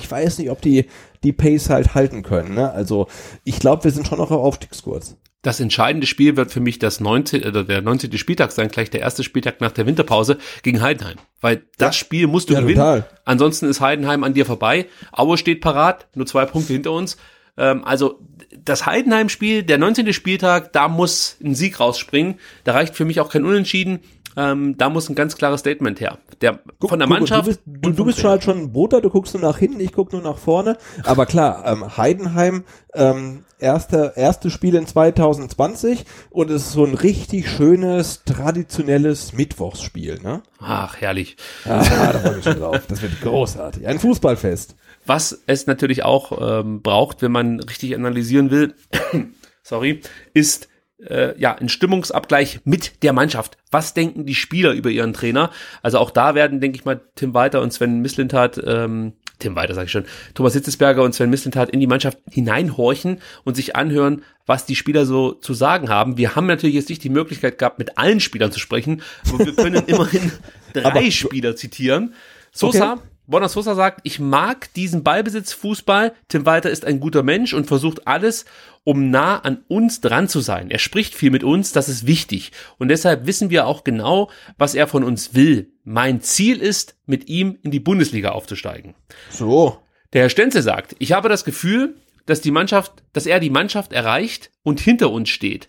ich 0.00 0.10
weiß 0.10 0.38
nicht, 0.38 0.50
ob 0.50 0.60
die 0.62 0.86
die 1.24 1.32
Pace 1.32 1.70
halt 1.70 1.94
halten 1.94 2.22
können. 2.22 2.54
Ne? 2.54 2.70
Also 2.70 3.08
ich 3.42 3.58
glaube, 3.58 3.84
wir 3.84 3.90
sind 3.90 4.06
schon 4.06 4.18
noch 4.18 4.30
auf 4.30 4.40
Aufstiegskurs. 4.40 5.16
Das 5.42 5.60
entscheidende 5.60 6.06
Spiel 6.06 6.36
wird 6.38 6.50
für 6.50 6.60
mich 6.60 6.78
das 6.78 7.00
19. 7.00 7.44
oder 7.44 7.64
der 7.64 7.82
19. 7.82 8.16
Spieltag 8.16 8.50
sein, 8.52 8.68
gleich 8.68 8.88
der 8.88 9.00
erste 9.00 9.22
Spieltag 9.24 9.60
nach 9.60 9.72
der 9.72 9.84
Winterpause 9.84 10.38
gegen 10.62 10.80
Heidenheim. 10.80 11.16
Weil 11.40 11.64
das 11.76 11.96
Spiel 11.96 12.26
musst 12.28 12.48
du 12.48 12.54
Ja, 12.54 12.60
gewinnen. 12.60 12.76
total. 12.76 13.08
Ansonsten 13.26 13.66
ist 13.66 13.80
Heidenheim 13.82 14.24
an 14.24 14.32
dir 14.32 14.46
vorbei. 14.46 14.86
Aue 15.12 15.36
steht 15.36 15.60
parat, 15.60 16.06
nur 16.14 16.24
zwei 16.24 16.46
Punkte 16.46 16.72
hinter 16.72 16.92
uns. 16.92 17.18
Ähm, 17.58 17.84
also 17.84 18.20
das 18.64 18.86
Heidenheim-Spiel, 18.86 19.64
der 19.64 19.76
19. 19.76 20.14
Spieltag, 20.14 20.72
da 20.72 20.88
muss 20.88 21.36
ein 21.44 21.54
Sieg 21.54 21.78
rausspringen. 21.78 22.36
Da 22.64 22.72
reicht 22.72 22.94
für 22.96 23.04
mich 23.04 23.20
auch 23.20 23.28
kein 23.28 23.44
Unentschieden. 23.44 24.00
Ähm, 24.36 24.76
da 24.76 24.88
muss 24.90 25.08
ein 25.08 25.14
ganz 25.14 25.36
klares 25.36 25.60
Statement 25.60 26.00
her. 26.00 26.18
Der, 26.40 26.60
von 26.80 26.98
der 26.98 27.08
Guck, 27.08 27.18
Mannschaft. 27.18 27.46
Du 27.46 27.50
bist, 27.50 27.60
du, 27.66 27.90
du 27.92 28.04
bist 28.04 28.20
schon 28.20 28.30
halt 28.30 28.44
schon 28.44 28.58
ein 28.58 28.72
Bruder, 28.72 29.00
du 29.00 29.10
guckst 29.10 29.34
nur 29.34 29.42
nach 29.42 29.58
hinten, 29.58 29.80
ich 29.80 29.92
guck 29.92 30.12
nur 30.12 30.22
nach 30.22 30.38
vorne. 30.38 30.76
Aber 31.04 31.26
klar, 31.26 31.64
ähm, 31.66 31.96
Heidenheim, 31.96 32.64
ähm, 32.94 33.44
erste, 33.58 34.12
erste 34.16 34.50
Spiel 34.50 34.74
in 34.74 34.86
2020 34.86 36.04
und 36.30 36.50
es 36.50 36.66
ist 36.66 36.72
so 36.72 36.84
ein 36.84 36.94
richtig 36.94 37.48
schönes, 37.48 38.22
traditionelles 38.24 39.32
Mittwochsspiel. 39.32 40.20
Ne? 40.22 40.42
Ach, 40.60 41.00
herrlich. 41.00 41.36
Ah, 41.64 42.12
da 42.12 42.18
freue 42.18 42.38
ich 42.38 42.44
schon 42.44 42.58
drauf. 42.58 42.80
Das 42.88 43.02
wird 43.02 43.20
großartig. 43.20 43.86
Ein 43.86 43.98
Fußballfest. 43.98 44.76
Was 45.06 45.42
es 45.46 45.66
natürlich 45.66 46.04
auch 46.04 46.60
ähm, 46.60 46.82
braucht, 46.82 47.22
wenn 47.22 47.32
man 47.32 47.60
richtig 47.60 47.94
analysieren 47.94 48.50
will, 48.50 48.74
sorry, 49.62 50.00
ist 50.32 50.68
äh, 51.08 51.38
ja 51.40 51.54
ein 51.54 51.68
Stimmungsabgleich 51.68 52.60
mit 52.64 53.02
der 53.02 53.12
Mannschaft. 53.12 53.56
Was 53.70 53.94
denken 53.94 54.26
die 54.26 54.34
Spieler 54.34 54.72
über 54.72 54.90
ihren 54.90 55.12
Trainer? 55.12 55.50
Also 55.82 55.98
auch 55.98 56.10
da 56.10 56.34
werden, 56.34 56.60
denke 56.60 56.76
ich 56.78 56.84
mal, 56.84 57.00
Tim 57.14 57.34
Walter 57.34 57.60
und 57.62 57.72
Sven 57.72 58.00
Mislintat, 58.00 58.60
ähm, 58.64 59.14
Tim 59.40 59.56
Walter 59.56 59.74
sage 59.74 59.86
ich 59.86 59.92
schon, 59.92 60.04
Thomas 60.34 60.52
Hitzesberger 60.54 61.02
und 61.02 61.12
Sven 61.14 61.28
Mislintat 61.30 61.70
in 61.70 61.80
die 61.80 61.86
Mannschaft 61.88 62.18
hineinhorchen 62.30 63.20
und 63.44 63.56
sich 63.56 63.74
anhören, 63.76 64.22
was 64.46 64.64
die 64.66 64.76
Spieler 64.76 65.06
so 65.06 65.32
zu 65.32 65.54
sagen 65.54 65.88
haben. 65.88 66.16
Wir 66.18 66.36
haben 66.36 66.46
natürlich 66.46 66.76
jetzt 66.76 66.88
nicht 66.88 67.02
die 67.02 67.08
Möglichkeit 67.10 67.58
gehabt, 67.58 67.78
mit 67.78 67.98
allen 67.98 68.20
Spielern 68.20 68.52
zu 68.52 68.60
sprechen, 68.60 69.02
aber 69.28 69.44
wir 69.44 69.54
können 69.56 69.82
immerhin 69.86 70.30
drei 70.72 70.84
Aber- 70.84 71.10
Spieler 71.10 71.56
zitieren. 71.56 72.14
Sosa, 72.52 72.92
Okay. 72.92 73.02
Bonner 73.26 73.48
Sosa 73.48 73.74
sagt, 73.74 74.00
ich 74.02 74.20
mag 74.20 74.72
diesen 74.74 75.02
Ballbesitzfußball. 75.02 76.12
Tim 76.28 76.44
Walter 76.44 76.70
ist 76.70 76.84
ein 76.84 77.00
guter 77.00 77.22
Mensch 77.22 77.54
und 77.54 77.66
versucht 77.66 78.06
alles, 78.06 78.44
um 78.84 79.10
nah 79.10 79.38
an 79.38 79.64
uns 79.66 80.02
dran 80.02 80.28
zu 80.28 80.40
sein. 80.40 80.70
Er 80.70 80.78
spricht 80.78 81.14
viel 81.14 81.30
mit 81.30 81.42
uns, 81.42 81.72
das 81.72 81.88
ist 81.88 82.06
wichtig. 82.06 82.52
Und 82.78 82.88
deshalb 82.88 83.26
wissen 83.26 83.48
wir 83.48 83.66
auch 83.66 83.82
genau, 83.82 84.30
was 84.58 84.74
er 84.74 84.86
von 84.86 85.04
uns 85.04 85.34
will. 85.34 85.72
Mein 85.84 86.20
Ziel 86.20 86.60
ist, 86.60 86.96
mit 87.06 87.28
ihm 87.28 87.58
in 87.62 87.70
die 87.70 87.80
Bundesliga 87.80 88.32
aufzusteigen. 88.32 88.94
So. 89.30 89.78
Der 90.12 90.22
Herr 90.22 90.30
Stenze 90.30 90.60
sagt, 90.60 90.94
ich 90.98 91.12
habe 91.12 91.30
das 91.30 91.44
Gefühl, 91.44 91.96
dass 92.26 92.42
die 92.42 92.50
Mannschaft, 92.50 92.92
dass 93.14 93.24
er 93.24 93.40
die 93.40 93.50
Mannschaft 93.50 93.94
erreicht 93.94 94.50
und 94.62 94.80
hinter 94.80 95.10
uns 95.10 95.30
steht. 95.30 95.68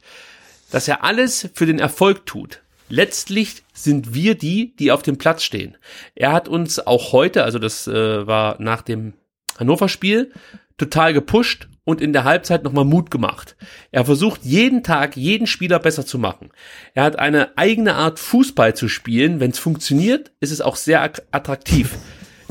Dass 0.72 0.90
er 0.90 1.06
alles 1.06 1.50
für 1.54 1.66
den 1.66 1.80
Erfolg 1.80 2.26
tut. 2.26 2.65
Letztlich 2.90 3.64
sind 3.74 4.14
wir 4.14 4.36
die, 4.36 4.76
die 4.76 4.92
auf 4.92 5.02
dem 5.02 5.18
Platz 5.18 5.44
stehen. 5.44 5.78
Er 6.14 6.32
hat 6.34 6.48
uns 6.48 6.80
auch 6.86 7.12
heute, 7.12 7.44
also 7.44 7.60
das 7.60 7.88
äh, 7.88 8.28
war 8.28 8.62
nach 8.62 8.82
dem 8.82 9.14
Hannover-Spiel, 9.58 10.32
total 10.78 11.14
gepusht 11.14 11.68
und 11.84 12.02
in 12.02 12.14
der 12.14 12.26
Halbzeit 12.26 12.64
nochmal 12.64 12.86
Mut 12.86 13.12
gemacht. 13.12 13.56
Er 13.92 14.06
versucht 14.06 14.44
jeden 14.44 14.84
Tag 14.84 15.16
jeden 15.16 15.48
Spieler 15.48 15.80
besser 15.80 16.06
zu 16.06 16.20
machen. 16.20 16.50
Er 16.94 17.04
hat 17.04 17.18
eine 17.18 17.58
eigene 17.58 17.96
Art 17.96 18.20
Fußball 18.20 18.76
zu 18.76 18.88
spielen. 18.88 19.40
Wenn 19.40 19.52
es 19.52 19.60
funktioniert, 19.60 20.32
ist 20.40 20.52
es 20.52 20.62
auch 20.62 20.76
sehr 20.76 21.02
ak- 21.02 21.24
attraktiv. 21.32 21.96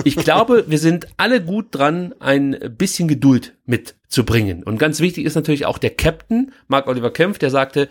Ich 0.02 0.16
glaube, 0.16 0.64
wir 0.68 0.78
sind 0.78 1.06
alle 1.16 1.40
gut 1.40 1.66
dran, 1.70 2.14
ein 2.18 2.58
bisschen 2.76 3.06
Geduld 3.06 3.54
mitzubringen. 3.66 4.64
Und 4.64 4.78
ganz 4.78 4.98
wichtig 5.00 5.24
ist 5.24 5.36
natürlich 5.36 5.66
auch 5.66 5.78
der 5.78 5.90
Captain, 5.90 6.52
Marc 6.66 6.88
Oliver 6.88 7.12
Kempf, 7.12 7.38
der 7.38 7.50
sagte, 7.50 7.88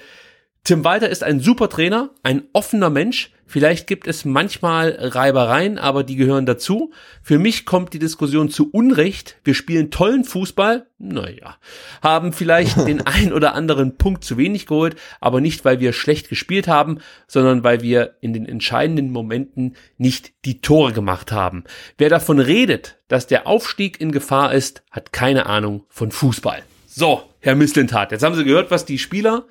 Tim 0.65 0.85
Walter 0.85 1.10
ist 1.10 1.26
ein 1.26 1.41
super 1.41 1.68
Trainer, 1.68 2.11
ein 2.23 2.44
offener 2.53 2.90
Mensch. 2.90 3.31
Vielleicht 3.45 3.85
gibt 3.85 4.07
es 4.07 4.23
manchmal 4.23 4.98
Reibereien, 4.98 5.77
aber 5.77 6.06
die 6.06 6.15
gehören 6.15 6.45
dazu. 6.45 6.94
Für 7.22 7.38
mich 7.38 7.65
kommt 7.65 7.94
die 7.94 7.99
Diskussion 7.99 8.49
zu 8.49 8.72
Unrecht. 8.72 9.35
Wir 9.44 9.56
spielen 9.56 9.91
tollen 9.91 10.23
Fußball, 10.23 10.88
naja, 10.99 11.57
haben 12.02 12.31
vielleicht 12.31 12.77
den 12.88 13.02
ein 13.06 13.34
oder 13.34 13.56
anderen 13.56 13.98
Punkt 13.98 14.23
zu 14.23 14.38
wenig 14.38 14.65
geholt, 14.65 14.95
aber 15.19 15.41
nicht, 15.41 15.65
weil 15.65 15.81
wir 15.81 15.91
schlecht 15.91 16.30
gespielt 16.30 16.69
haben, 16.69 16.99
sondern 17.27 17.65
weil 17.65 17.81
wir 17.81 18.15
in 18.22 18.31
den 18.31 18.45
entscheidenden 18.45 19.11
Momenten 19.11 19.76
nicht 19.98 20.31
die 20.45 20.61
Tore 20.61 20.94
gemacht 20.94 21.34
haben. 21.34 21.65
Wer 21.98 22.07
davon 22.07 22.40
redet, 22.40 22.99
dass 23.10 23.27
der 23.27 23.48
Aufstieg 23.48 23.99
in 23.99 24.14
Gefahr 24.14 24.53
ist, 24.53 24.81
hat 24.91 25.11
keine 25.11 25.45
Ahnung 25.45 25.84
von 25.90 26.10
Fußball. 26.10 26.64
So, 26.88 27.23
Herr 27.41 27.56
Misslintat, 27.56 28.14
jetzt 28.14 28.23
haben 28.23 28.35
Sie 28.35 28.45
gehört, 28.45 28.72
was 28.72 28.85
die 28.85 28.98
Spieler 28.98 29.45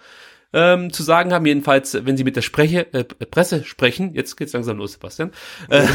ähm, 0.52 0.92
zu 0.92 1.02
sagen 1.02 1.32
haben, 1.32 1.46
jedenfalls, 1.46 2.04
wenn 2.04 2.16
sie 2.16 2.24
mit 2.24 2.36
der 2.36 2.42
Spreche, 2.42 2.92
äh, 2.92 3.04
Presse 3.04 3.64
sprechen. 3.64 4.14
Jetzt 4.14 4.36
geht's 4.36 4.52
langsam 4.52 4.76
los, 4.78 4.92
Sebastian. 4.92 5.30
Äh, 5.68 5.86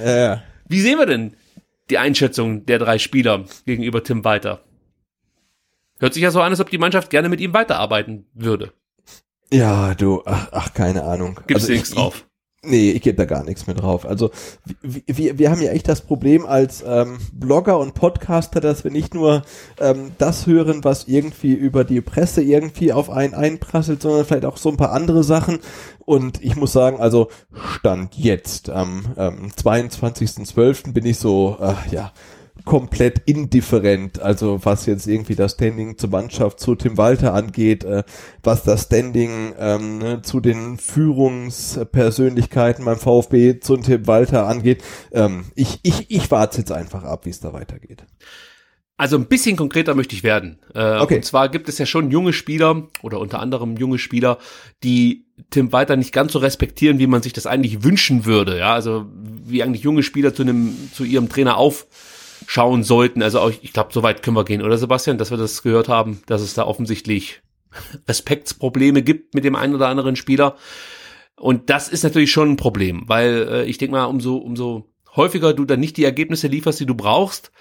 der, 0.00 0.34
äh, 0.34 0.38
wie 0.68 0.80
sehen 0.80 0.98
wir 0.98 1.06
denn 1.06 1.36
die 1.90 1.98
Einschätzung 1.98 2.64
der 2.66 2.78
drei 2.78 2.98
Spieler 2.98 3.44
gegenüber 3.66 4.02
Tim 4.04 4.24
Walter? 4.24 4.62
Hört 5.98 6.14
sich 6.14 6.22
ja 6.22 6.30
so 6.30 6.40
an, 6.40 6.50
als 6.52 6.60
ob 6.60 6.70
die 6.70 6.78
Mannschaft 6.78 7.10
gerne 7.10 7.28
mit 7.28 7.40
ihm 7.40 7.52
weiterarbeiten 7.52 8.26
würde. 8.32 8.72
ja, 9.52 9.94
du, 9.94 10.22
ach, 10.24 10.48
ach, 10.52 10.72
keine 10.74 11.02
Ahnung. 11.04 11.34
Gibt's 11.46 11.64
Also 11.64 11.72
nichts 11.72 11.90
ich- 11.90 11.94
drauf. 11.96 12.26
Nee, 12.62 12.90
ich 12.90 13.00
gebe 13.00 13.16
da 13.16 13.24
gar 13.24 13.42
nichts 13.42 13.66
mehr 13.66 13.74
drauf. 13.74 14.04
Also 14.04 14.30
wir, 14.82 15.38
wir 15.38 15.50
haben 15.50 15.62
ja 15.62 15.70
echt 15.70 15.88
das 15.88 16.02
Problem 16.02 16.44
als 16.44 16.84
ähm, 16.86 17.16
Blogger 17.32 17.78
und 17.78 17.94
Podcaster, 17.94 18.60
dass 18.60 18.84
wir 18.84 18.90
nicht 18.90 19.14
nur 19.14 19.44
ähm, 19.78 20.12
das 20.18 20.46
hören, 20.46 20.84
was 20.84 21.08
irgendwie 21.08 21.54
über 21.54 21.84
die 21.84 22.02
Presse 22.02 22.42
irgendwie 22.42 22.92
auf 22.92 23.08
einen 23.08 23.32
einprasselt, 23.32 24.02
sondern 24.02 24.26
vielleicht 24.26 24.44
auch 24.44 24.58
so 24.58 24.68
ein 24.68 24.76
paar 24.76 24.92
andere 24.92 25.24
Sachen. 25.24 25.60
Und 26.00 26.44
ich 26.44 26.54
muss 26.54 26.72
sagen, 26.72 27.00
also 27.00 27.28
Stand 27.54 28.16
jetzt 28.16 28.68
am 28.68 29.06
ähm, 29.16 29.50
22.12. 29.56 30.92
bin 30.92 31.06
ich 31.06 31.16
so, 31.16 31.56
äh, 31.62 31.74
ja, 31.90 32.12
komplett 32.64 33.20
indifferent, 33.26 34.20
also 34.20 34.64
was 34.64 34.86
jetzt 34.86 35.06
irgendwie 35.06 35.34
das 35.34 35.52
Standing 35.52 35.98
zur 35.98 36.10
Mannschaft 36.10 36.60
zu 36.60 36.74
Tim 36.74 36.96
Walter 36.96 37.34
angeht, 37.34 37.84
äh, 37.84 38.04
was 38.42 38.62
das 38.62 38.84
Standing 38.84 39.54
ähm, 39.58 39.98
ne, 39.98 40.22
zu 40.22 40.40
den 40.40 40.78
Führungspersönlichkeiten 40.78 42.84
beim 42.84 42.98
VfB 42.98 43.60
zu 43.60 43.76
Tim 43.76 44.06
Walter 44.06 44.46
angeht. 44.46 44.82
Ähm, 45.12 45.44
ich, 45.54 45.80
ich, 45.82 46.10
ich 46.10 46.30
warte 46.30 46.58
jetzt 46.58 46.72
einfach 46.72 47.04
ab, 47.04 47.26
wie 47.26 47.30
es 47.30 47.40
da 47.40 47.52
weitergeht. 47.52 48.04
Also 49.00 49.16
ein 49.16 49.28
bisschen 49.28 49.56
konkreter 49.56 49.94
möchte 49.94 50.14
ich 50.14 50.22
werden. 50.22 50.58
Äh, 50.74 50.98
okay. 50.98 51.16
Und 51.16 51.24
zwar 51.24 51.48
gibt 51.48 51.70
es 51.70 51.78
ja 51.78 51.86
schon 51.86 52.10
junge 52.10 52.34
Spieler 52.34 52.86
oder 53.00 53.18
unter 53.18 53.40
anderem 53.40 53.78
junge 53.78 53.98
Spieler, 53.98 54.36
die 54.84 55.24
Tim 55.48 55.72
Walter 55.72 55.96
nicht 55.96 56.12
ganz 56.12 56.32
so 56.32 56.38
respektieren, 56.38 56.98
wie 56.98 57.06
man 57.06 57.22
sich 57.22 57.32
das 57.32 57.46
eigentlich 57.46 57.82
wünschen 57.82 58.26
würde. 58.26 58.58
Ja, 58.58 58.74
also 58.74 59.06
wie 59.14 59.62
eigentlich 59.62 59.84
junge 59.84 60.02
Spieler 60.02 60.34
zu 60.34 60.42
einem 60.42 60.76
zu 60.92 61.04
ihrem 61.04 61.30
Trainer 61.30 61.56
auf 61.56 61.86
schauen 62.50 62.82
sollten. 62.82 63.22
Also 63.22 63.38
auch, 63.38 63.52
ich 63.62 63.72
glaube, 63.72 63.90
so 63.92 64.02
weit 64.02 64.24
können 64.24 64.36
wir 64.36 64.44
gehen, 64.44 64.60
oder 64.60 64.76
Sebastian, 64.76 65.18
dass 65.18 65.30
wir 65.30 65.38
das 65.38 65.62
gehört 65.62 65.88
haben, 65.88 66.20
dass 66.26 66.42
es 66.42 66.52
da 66.52 66.66
offensichtlich 66.66 67.42
Respektsprobleme 68.08 69.02
gibt 69.02 69.36
mit 69.36 69.44
dem 69.44 69.54
einen 69.54 69.76
oder 69.76 69.86
anderen 69.86 70.16
Spieler. 70.16 70.56
Und 71.36 71.70
das 71.70 71.88
ist 71.88 72.02
natürlich 72.02 72.32
schon 72.32 72.50
ein 72.50 72.56
Problem, 72.56 73.04
weil 73.06 73.48
äh, 73.48 73.64
ich 73.66 73.78
denke 73.78 73.92
mal, 73.92 74.06
umso, 74.06 74.36
umso 74.36 74.90
häufiger 75.14 75.52
du 75.52 75.64
dann 75.64 75.78
nicht 75.78 75.96
die 75.96 76.02
Ergebnisse 76.02 76.48
lieferst, 76.48 76.80
die 76.80 76.86
du 76.86 76.96
brauchst, 76.96 77.52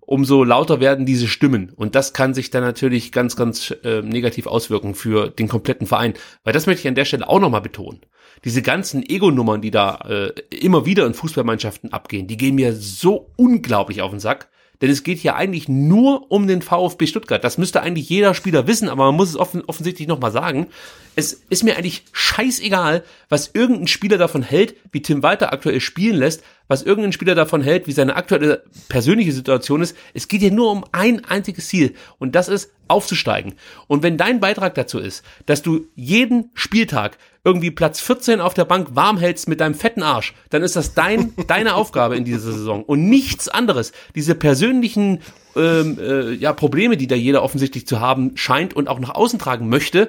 umso 0.00 0.42
lauter 0.42 0.80
werden 0.80 1.06
diese 1.06 1.28
Stimmen. 1.28 1.70
Und 1.70 1.94
das 1.94 2.12
kann 2.12 2.34
sich 2.34 2.50
dann 2.50 2.64
natürlich 2.64 3.12
ganz, 3.12 3.36
ganz 3.36 3.72
äh, 3.84 4.02
negativ 4.02 4.48
auswirken 4.48 4.96
für 4.96 5.30
den 5.30 5.46
kompletten 5.46 5.86
Verein. 5.86 6.14
Weil 6.42 6.52
das 6.52 6.66
möchte 6.66 6.80
ich 6.80 6.88
an 6.88 6.96
der 6.96 7.04
Stelle 7.04 7.28
auch 7.28 7.38
nochmal 7.38 7.60
betonen 7.60 8.00
diese 8.44 8.62
ganzen 8.62 9.02
Ego-Nummern, 9.08 9.62
die 9.62 9.70
da 9.70 9.96
äh, 10.08 10.32
immer 10.50 10.86
wieder 10.86 11.06
in 11.06 11.14
Fußballmannschaften 11.14 11.92
abgehen, 11.92 12.26
die 12.26 12.36
gehen 12.36 12.54
mir 12.54 12.74
so 12.74 13.30
unglaublich 13.36 14.02
auf 14.02 14.10
den 14.10 14.20
Sack. 14.20 14.48
Denn 14.82 14.90
es 14.90 15.04
geht 15.04 15.20
hier 15.20 15.36
eigentlich 15.36 15.68
nur 15.68 16.32
um 16.32 16.48
den 16.48 16.60
VfB 16.60 17.06
Stuttgart. 17.06 17.42
Das 17.42 17.56
müsste 17.56 17.82
eigentlich 17.82 18.08
jeder 18.08 18.34
Spieler 18.34 18.66
wissen, 18.66 18.88
aber 18.88 19.06
man 19.06 19.14
muss 19.14 19.28
es 19.28 19.36
offen, 19.36 19.62
offensichtlich 19.64 20.08
nochmal 20.08 20.32
sagen. 20.32 20.66
Es 21.14 21.44
ist 21.50 21.62
mir 21.62 21.76
eigentlich 21.76 22.02
scheißegal, 22.10 23.04
was 23.28 23.52
irgendein 23.54 23.86
Spieler 23.86 24.18
davon 24.18 24.42
hält, 24.42 24.74
wie 24.90 25.00
Tim 25.00 25.22
Walter 25.22 25.52
aktuell 25.52 25.80
spielen 25.80 26.16
lässt, 26.16 26.42
was 26.66 26.82
irgendein 26.82 27.12
Spieler 27.12 27.36
davon 27.36 27.62
hält, 27.62 27.86
wie 27.86 27.92
seine 27.92 28.16
aktuelle 28.16 28.64
persönliche 28.88 29.30
Situation 29.30 29.82
ist. 29.82 29.96
Es 30.14 30.26
geht 30.26 30.40
hier 30.40 30.50
nur 30.50 30.72
um 30.72 30.84
ein 30.90 31.24
einziges 31.26 31.68
Ziel 31.68 31.94
und 32.18 32.34
das 32.34 32.48
ist 32.48 32.72
aufzusteigen. 32.88 33.54
Und 33.86 34.02
wenn 34.02 34.16
dein 34.16 34.40
Beitrag 34.40 34.74
dazu 34.74 34.98
ist, 34.98 35.22
dass 35.46 35.62
du 35.62 35.86
jeden 35.94 36.50
Spieltag 36.54 37.18
irgendwie 37.44 37.70
Platz 37.72 38.00
14 38.00 38.40
auf 38.40 38.54
der 38.54 38.64
Bank 38.64 38.88
warm 38.92 39.18
hältst 39.18 39.48
mit 39.48 39.60
deinem 39.60 39.74
fetten 39.74 40.02
Arsch, 40.02 40.34
dann 40.50 40.62
ist 40.62 40.76
das 40.76 40.94
dein, 40.94 41.34
deine 41.48 41.74
Aufgabe 41.74 42.16
in 42.16 42.24
dieser 42.24 42.52
Saison 42.52 42.84
und 42.84 43.08
nichts 43.08 43.48
anderes. 43.48 43.92
Diese 44.14 44.34
persönlichen 44.34 45.20
ähm, 45.56 45.98
äh, 46.00 46.32
ja, 46.32 46.52
Probleme, 46.52 46.96
die 46.96 47.08
da 47.08 47.16
jeder 47.16 47.42
offensichtlich 47.42 47.86
zu 47.86 48.00
haben 48.00 48.36
scheint 48.36 48.74
und 48.74 48.88
auch 48.88 49.00
nach 49.00 49.14
außen 49.14 49.38
tragen 49.38 49.68
möchte, 49.68 50.08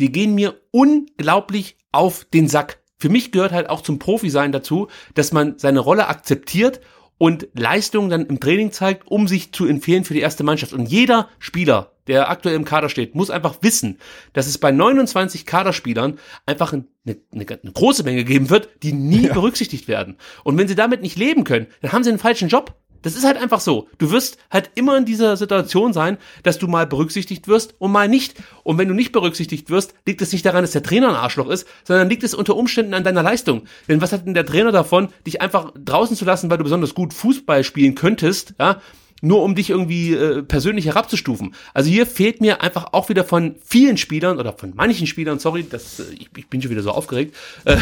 die 0.00 0.10
gehen 0.10 0.34
mir 0.34 0.54
unglaublich 0.70 1.76
auf 1.92 2.24
den 2.32 2.48
Sack. 2.48 2.78
Für 2.96 3.10
mich 3.10 3.32
gehört 3.32 3.52
halt 3.52 3.68
auch 3.68 3.82
zum 3.82 3.98
Profi-Sein 3.98 4.52
dazu, 4.52 4.88
dass 5.14 5.32
man 5.32 5.58
seine 5.58 5.80
Rolle 5.80 6.08
akzeptiert 6.08 6.80
und 7.20 7.48
Leistungen 7.52 8.08
dann 8.08 8.24
im 8.24 8.40
Training 8.40 8.72
zeigt, 8.72 9.06
um 9.06 9.28
sich 9.28 9.52
zu 9.52 9.66
empfehlen 9.66 10.04
für 10.04 10.14
die 10.14 10.20
erste 10.20 10.42
Mannschaft. 10.42 10.72
Und 10.72 10.86
jeder 10.86 11.28
Spieler, 11.38 11.92
der 12.06 12.30
aktuell 12.30 12.54
im 12.54 12.64
Kader 12.64 12.88
steht, 12.88 13.14
muss 13.14 13.28
einfach 13.28 13.56
wissen, 13.60 13.98
dass 14.32 14.46
es 14.46 14.56
bei 14.56 14.70
29 14.70 15.44
Kaderspielern 15.44 16.18
einfach 16.46 16.72
eine, 16.72 16.86
eine, 17.04 17.46
eine 17.46 17.72
große 17.74 18.04
Menge 18.04 18.24
geben 18.24 18.48
wird, 18.48 18.70
die 18.82 18.94
nie 18.94 19.26
ja. 19.26 19.34
berücksichtigt 19.34 19.86
werden. 19.86 20.16
Und 20.44 20.56
wenn 20.56 20.66
sie 20.66 20.74
damit 20.74 21.02
nicht 21.02 21.18
leben 21.18 21.44
können, 21.44 21.66
dann 21.82 21.92
haben 21.92 22.04
sie 22.04 22.08
einen 22.08 22.18
falschen 22.18 22.48
Job. 22.48 22.74
Das 23.02 23.16
ist 23.16 23.24
halt 23.24 23.38
einfach 23.38 23.60
so. 23.60 23.88
Du 23.98 24.10
wirst 24.10 24.38
halt 24.50 24.70
immer 24.74 24.96
in 24.96 25.04
dieser 25.04 25.36
Situation 25.36 25.92
sein, 25.92 26.18
dass 26.42 26.58
du 26.58 26.68
mal 26.68 26.86
berücksichtigt 26.86 27.48
wirst 27.48 27.74
und 27.78 27.92
mal 27.92 28.08
nicht. 28.08 28.34
Und 28.62 28.78
wenn 28.78 28.88
du 28.88 28.94
nicht 28.94 29.12
berücksichtigt 29.12 29.70
wirst, 29.70 29.94
liegt 30.06 30.20
es 30.22 30.32
nicht 30.32 30.44
daran, 30.44 30.62
dass 30.62 30.72
der 30.72 30.82
Trainer 30.82 31.08
ein 31.08 31.14
Arschloch 31.14 31.48
ist, 31.48 31.66
sondern 31.84 32.08
liegt 32.08 32.24
es 32.24 32.34
unter 32.34 32.56
Umständen 32.56 32.94
an 32.94 33.04
deiner 33.04 33.22
Leistung. 33.22 33.62
Denn 33.88 34.00
was 34.00 34.12
hat 34.12 34.26
denn 34.26 34.34
der 34.34 34.46
Trainer 34.46 34.72
davon, 34.72 35.08
dich 35.26 35.40
einfach 35.40 35.72
draußen 35.82 36.16
zu 36.16 36.24
lassen, 36.24 36.50
weil 36.50 36.58
du 36.58 36.64
besonders 36.64 36.94
gut 36.94 37.14
Fußball 37.14 37.64
spielen 37.64 37.94
könntest, 37.94 38.54
ja? 38.58 38.80
Nur 39.22 39.42
um 39.42 39.54
dich 39.54 39.68
irgendwie 39.68 40.14
äh, 40.14 40.42
persönlich 40.42 40.86
herabzustufen. 40.86 41.54
Also 41.74 41.90
hier 41.90 42.06
fehlt 42.06 42.40
mir 42.40 42.62
einfach 42.62 42.94
auch 42.94 43.10
wieder 43.10 43.22
von 43.22 43.56
vielen 43.62 43.98
Spielern 43.98 44.38
oder 44.38 44.54
von 44.54 44.72
manchen 44.74 45.06
Spielern, 45.06 45.38
sorry, 45.38 45.66
das, 45.68 46.00
äh, 46.00 46.04
ich, 46.14 46.30
ich 46.34 46.48
bin 46.48 46.62
schon 46.62 46.70
wieder 46.70 46.82
so 46.82 46.90
aufgeregt, 46.90 47.36
äh, 47.66 47.76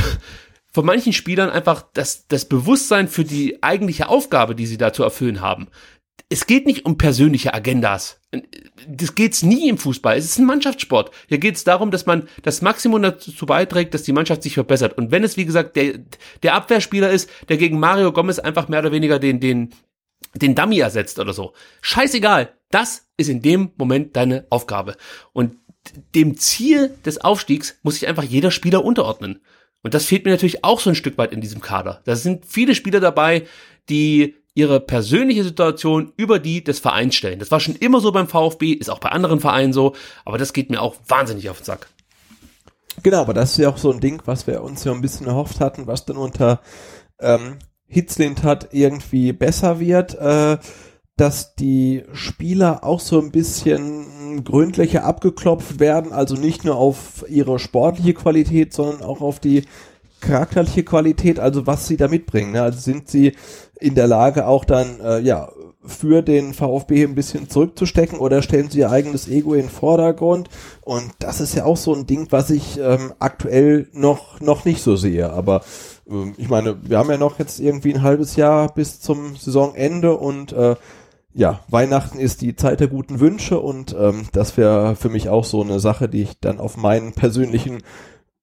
von 0.79 0.87
manchen 0.87 1.13
Spielern 1.13 1.51
einfach 1.51 1.85
das, 1.93 2.29
das 2.29 2.45
Bewusstsein 2.45 3.09
für 3.09 3.25
die 3.25 3.65
eigentliche 3.65 4.09
Aufgabe, 4.09 4.55
die 4.55 4.65
sie 4.65 4.77
da 4.77 4.93
zu 4.93 5.03
erfüllen 5.03 5.41
haben. 5.41 5.67
Es 6.29 6.47
geht 6.47 6.67
nicht 6.67 6.87
um 6.87 6.97
persönliche 6.97 7.53
Agendas. 7.53 8.21
Das 8.87 9.17
geht's 9.17 9.43
nie 9.43 9.69
im 9.69 9.77
Fußball. 9.77 10.17
Es 10.17 10.27
ist 10.27 10.39
ein 10.39 10.47
Mannschaftssport. 10.47 11.11
Hier 11.27 11.39
geht's 11.39 11.65
darum, 11.65 11.91
dass 11.91 12.07
man 12.07 12.29
das 12.45 12.63
Maximum 12.63 13.03
dazu 13.03 13.45
beiträgt, 13.45 13.93
dass 13.93 14.05
die 14.05 14.13
Mannschaft 14.13 14.45
sich 14.45 14.55
verbessert. 14.55 14.97
Und 14.97 15.11
wenn 15.11 15.25
es, 15.25 15.37
wie 15.37 15.47
gesagt, 15.47 15.75
der, 15.75 15.99
der 16.45 16.55
Abwehrspieler 16.55 17.11
ist, 17.11 17.29
der 17.49 17.57
gegen 17.57 17.81
Mario 17.81 18.13
Gomez 18.13 18.39
einfach 18.39 18.69
mehr 18.69 18.79
oder 18.79 18.93
weniger 18.93 19.19
den, 19.19 19.41
den, 19.41 19.75
den 20.37 20.55
Dummy 20.55 20.79
ersetzt 20.79 21.19
oder 21.19 21.33
so. 21.33 21.55
Scheißegal. 21.81 22.53
Das 22.71 23.09
ist 23.17 23.29
in 23.29 23.43
dem 23.43 23.73
Moment 23.79 24.15
deine 24.15 24.47
Aufgabe. 24.49 24.97
Und 25.33 25.57
dem 26.15 26.37
Ziel 26.37 26.97
des 27.05 27.21
Aufstiegs 27.21 27.81
muss 27.83 27.95
sich 27.95 28.07
einfach 28.07 28.23
jeder 28.23 28.53
Spieler 28.53 28.85
unterordnen. 28.85 29.41
Und 29.83 29.95
das 29.95 30.05
fehlt 30.05 30.25
mir 30.25 30.33
natürlich 30.33 30.65
auch 30.65 30.81
so 30.81 30.91
ein 30.91 30.97
Stück 30.97 31.19
weit 31.19 31.33
in 31.33 31.41
diesem 31.41 31.61
Kader. 31.61 32.01
Da 32.05 32.17
sind 32.17 32.47
viele 32.47 32.75
Spieler 32.75 33.01
dabei, 33.01 33.47
die 33.89 34.35
ihre 34.55 34.81
persönliche 34.81 35.45
Situation 35.45 36.13
über 36.17 36.41
die 36.41 36.65
des 36.65 36.81
Vereins 36.81 37.15
stellen. 37.15 37.39
Das 37.39 37.53
war 37.53 37.61
schon 37.61 37.77
immer 37.77 38.01
so 38.01 38.11
beim 38.11 38.27
VfB, 38.27 38.73
ist 38.73 38.91
auch 38.91 38.99
bei 38.99 39.11
anderen 39.11 39.39
Vereinen 39.39 39.73
so, 39.73 39.95
aber 40.25 40.37
das 40.37 40.53
geht 40.53 40.69
mir 40.69 40.83
auch 40.83 40.97
wahnsinnig 41.07 41.49
auf 41.49 41.59
den 41.59 41.65
Sack. 41.65 41.87
Genau, 43.05 43.21
aber 43.21 43.35
das 43.35 43.53
ist 43.53 43.59
ja 43.59 43.69
auch 43.69 43.79
so 43.79 43.93
ein 43.93 44.01
Ding, 44.01 44.21
was 44.25 44.49
wir 44.49 44.63
uns 44.63 44.83
ja 44.83 44.93
ein 44.93 45.01
bisschen 45.01 45.29
erhofft 45.29 45.61
hatten, 45.61 45.87
was 45.87 46.07
dann 46.07 46.17
unter 46.17 46.61
ähm, 47.21 47.59
Hitzlind 47.87 48.43
hat 48.43 48.71
irgendwie 48.73 49.33
besser 49.33 49.79
wird. 49.79 50.15
Äh, 50.15 50.59
dass 51.19 51.55
die 51.57 52.05
Spieler 52.13 52.85
auch 52.85 53.01
so 53.01 53.21
ein 53.21 53.31
bisschen 53.31 54.45
gründlicher 54.45 55.05
abgeklopft 55.05 55.81
werden, 55.81 56.13
also 56.13 56.37
nicht 56.37 56.65
nur 56.65 56.77
auf 56.77 57.25
ihre 57.29 57.59
sportliche 57.59 58.15
Qualität, 58.15 58.73
sondern 58.73 59.03
auch 59.03 59.21
auf 59.21 59.41
die 59.41 59.65
charakterliche 60.21 60.85
Qualität, 60.85 61.39
also 61.39 61.67
was 61.67 61.87
sie 61.87 61.97
da 61.97 62.09
mitbringen. 62.09 62.53
Ne? 62.53 62.63
Also 62.63 62.79
sind 62.79 63.09
sie 63.09 63.35
in 63.81 63.95
der 63.95 64.07
Lage 64.07 64.47
auch 64.47 64.65
dann, 64.65 65.01
äh, 65.01 65.21
ja, 65.21 65.51
für 65.85 66.23
den 66.23 66.55
VfB 66.55 67.05
ein 67.05 67.15
bisschen 67.15 67.49
zurückzustecken 67.49 68.19
oder 68.19 68.43
stellen 68.43 68.69
sie 68.69 68.81
ihr 68.81 68.91
eigenes 68.91 69.29
Ego 69.29 69.55
in 69.55 69.63
den 69.63 69.71
Vordergrund? 69.71 70.51
Und 70.83 71.13
das 71.21 71.41
ist 71.41 71.55
ja 71.55 71.65
auch 71.65 71.77
so 71.77 71.95
ein 71.95 72.07
Ding, 72.07 72.27
was 72.31 72.51
ich 72.51 72.79
ähm, 72.79 73.13
aktuell 73.19 73.89
noch, 73.93 74.41
noch 74.41 74.65
nicht 74.65 74.83
so 74.83 74.97
sehe. 74.97 75.31
Aber 75.33 75.63
ähm, 76.09 76.35
ich 76.37 76.49
meine, 76.49 76.77
wir 76.83 76.99
haben 76.99 77.11
ja 77.11 77.17
noch 77.17 77.39
jetzt 77.39 77.61
irgendwie 77.61 77.95
ein 77.95 78.03
halbes 78.03 78.37
Jahr 78.37 78.73
bis 78.75 79.01
zum 79.01 79.37
Saisonende 79.37 80.17
und 80.17 80.53
äh, 80.53 80.77
ja, 81.39 81.61
Weihnachten 81.69 82.19
ist 82.19 82.43
die 82.43 82.57
Zeit 82.57 82.81
der 82.81 82.89
guten 82.89 83.21
Wünsche 83.21 83.61
und 83.61 83.95
ähm, 83.97 84.27
das 84.33 84.57
wäre 84.57 84.97
für 84.97 85.09
mich 85.09 85.29
auch 85.29 85.45
so 85.45 85.63
eine 85.63 85.79
Sache, 85.79 86.09
die 86.09 86.23
ich 86.23 86.41
dann 86.41 86.59
auf 86.59 86.77
meinen 86.77 87.13
persönlichen 87.13 87.79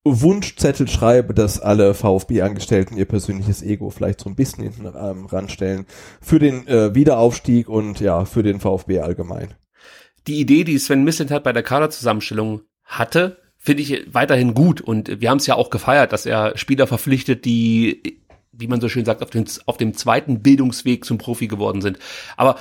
Wunschzettel 0.05 0.87
schreibe, 0.87 1.33
dass 1.33 1.59
alle 1.59 1.93
VfB-Angestellten 1.93 2.95
ihr 2.95 3.03
persönliches 3.03 3.61
Ego 3.63 3.89
vielleicht 3.89 4.21
so 4.21 4.29
ein 4.29 4.37
bisschen 4.37 4.63
hinten 4.63 4.85
ähm, 4.85 5.25
ranstellen 5.25 5.87
für 6.21 6.39
den 6.39 6.65
äh, 6.69 6.95
Wiederaufstieg 6.95 7.67
und 7.67 7.99
ja, 7.99 8.23
für 8.23 8.43
den 8.43 8.61
VfB 8.61 9.01
allgemein. 9.01 9.55
Die 10.27 10.39
Idee, 10.39 10.63
die 10.63 10.77
Sven 10.77 11.03
Mislintat 11.03 11.43
bei 11.43 11.51
der 11.51 11.63
Kaderzusammenstellung 11.63 12.61
hatte, 12.85 13.41
finde 13.57 13.83
ich 13.83 14.07
weiterhin 14.13 14.53
gut 14.53 14.79
und 14.79 15.19
wir 15.19 15.29
haben 15.29 15.39
es 15.39 15.47
ja 15.47 15.55
auch 15.55 15.69
gefeiert, 15.69 16.13
dass 16.13 16.25
er 16.25 16.57
Spieler 16.57 16.87
verpflichtet, 16.87 17.43
die 17.43 18.21
wie 18.57 18.67
man 18.67 18.81
so 18.81 18.89
schön 18.89 19.05
sagt, 19.05 19.21
auf 19.21 19.29
dem, 19.29 19.45
auf 19.65 19.77
dem 19.77 19.93
zweiten 19.95 20.41
Bildungsweg 20.41 21.05
zum 21.05 21.17
Profi 21.17 21.47
geworden 21.47 21.81
sind. 21.81 21.99
Aber 22.37 22.57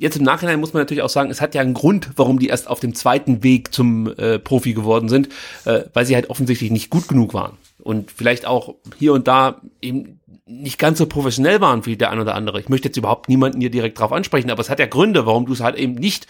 jetzt 0.00 0.16
im 0.16 0.24
Nachhinein 0.24 0.58
muss 0.58 0.72
man 0.72 0.80
natürlich 0.80 1.02
auch 1.02 1.10
sagen, 1.10 1.30
es 1.30 1.40
hat 1.40 1.54
ja 1.54 1.60
einen 1.60 1.74
Grund, 1.74 2.10
warum 2.16 2.38
die 2.38 2.48
erst 2.48 2.68
auf 2.68 2.80
dem 2.80 2.94
zweiten 2.94 3.42
Weg 3.42 3.72
zum 3.72 4.08
äh, 4.16 4.38
Profi 4.38 4.72
geworden 4.72 5.08
sind, 5.08 5.28
äh, 5.66 5.82
weil 5.92 6.06
sie 6.06 6.14
halt 6.14 6.30
offensichtlich 6.30 6.70
nicht 6.70 6.90
gut 6.90 7.06
genug 7.06 7.34
waren 7.34 7.58
und 7.82 8.10
vielleicht 8.10 8.46
auch 8.46 8.74
hier 8.98 9.12
und 9.12 9.28
da 9.28 9.60
eben 9.80 10.20
nicht 10.46 10.78
ganz 10.78 10.98
so 10.98 11.06
professionell 11.06 11.60
waren 11.60 11.86
wie 11.86 11.96
der 11.96 12.10
ein 12.10 12.18
oder 12.18 12.34
andere. 12.34 12.58
Ich 12.58 12.68
möchte 12.68 12.88
jetzt 12.88 12.96
überhaupt 12.96 13.28
niemanden 13.28 13.60
hier 13.60 13.70
direkt 13.70 14.00
drauf 14.00 14.12
ansprechen, 14.12 14.50
aber 14.50 14.60
es 14.60 14.70
hat 14.70 14.80
ja 14.80 14.86
Gründe, 14.86 15.26
warum 15.26 15.46
du 15.46 15.52
es 15.52 15.60
halt 15.60 15.76
eben 15.76 15.94
nicht 15.94 16.26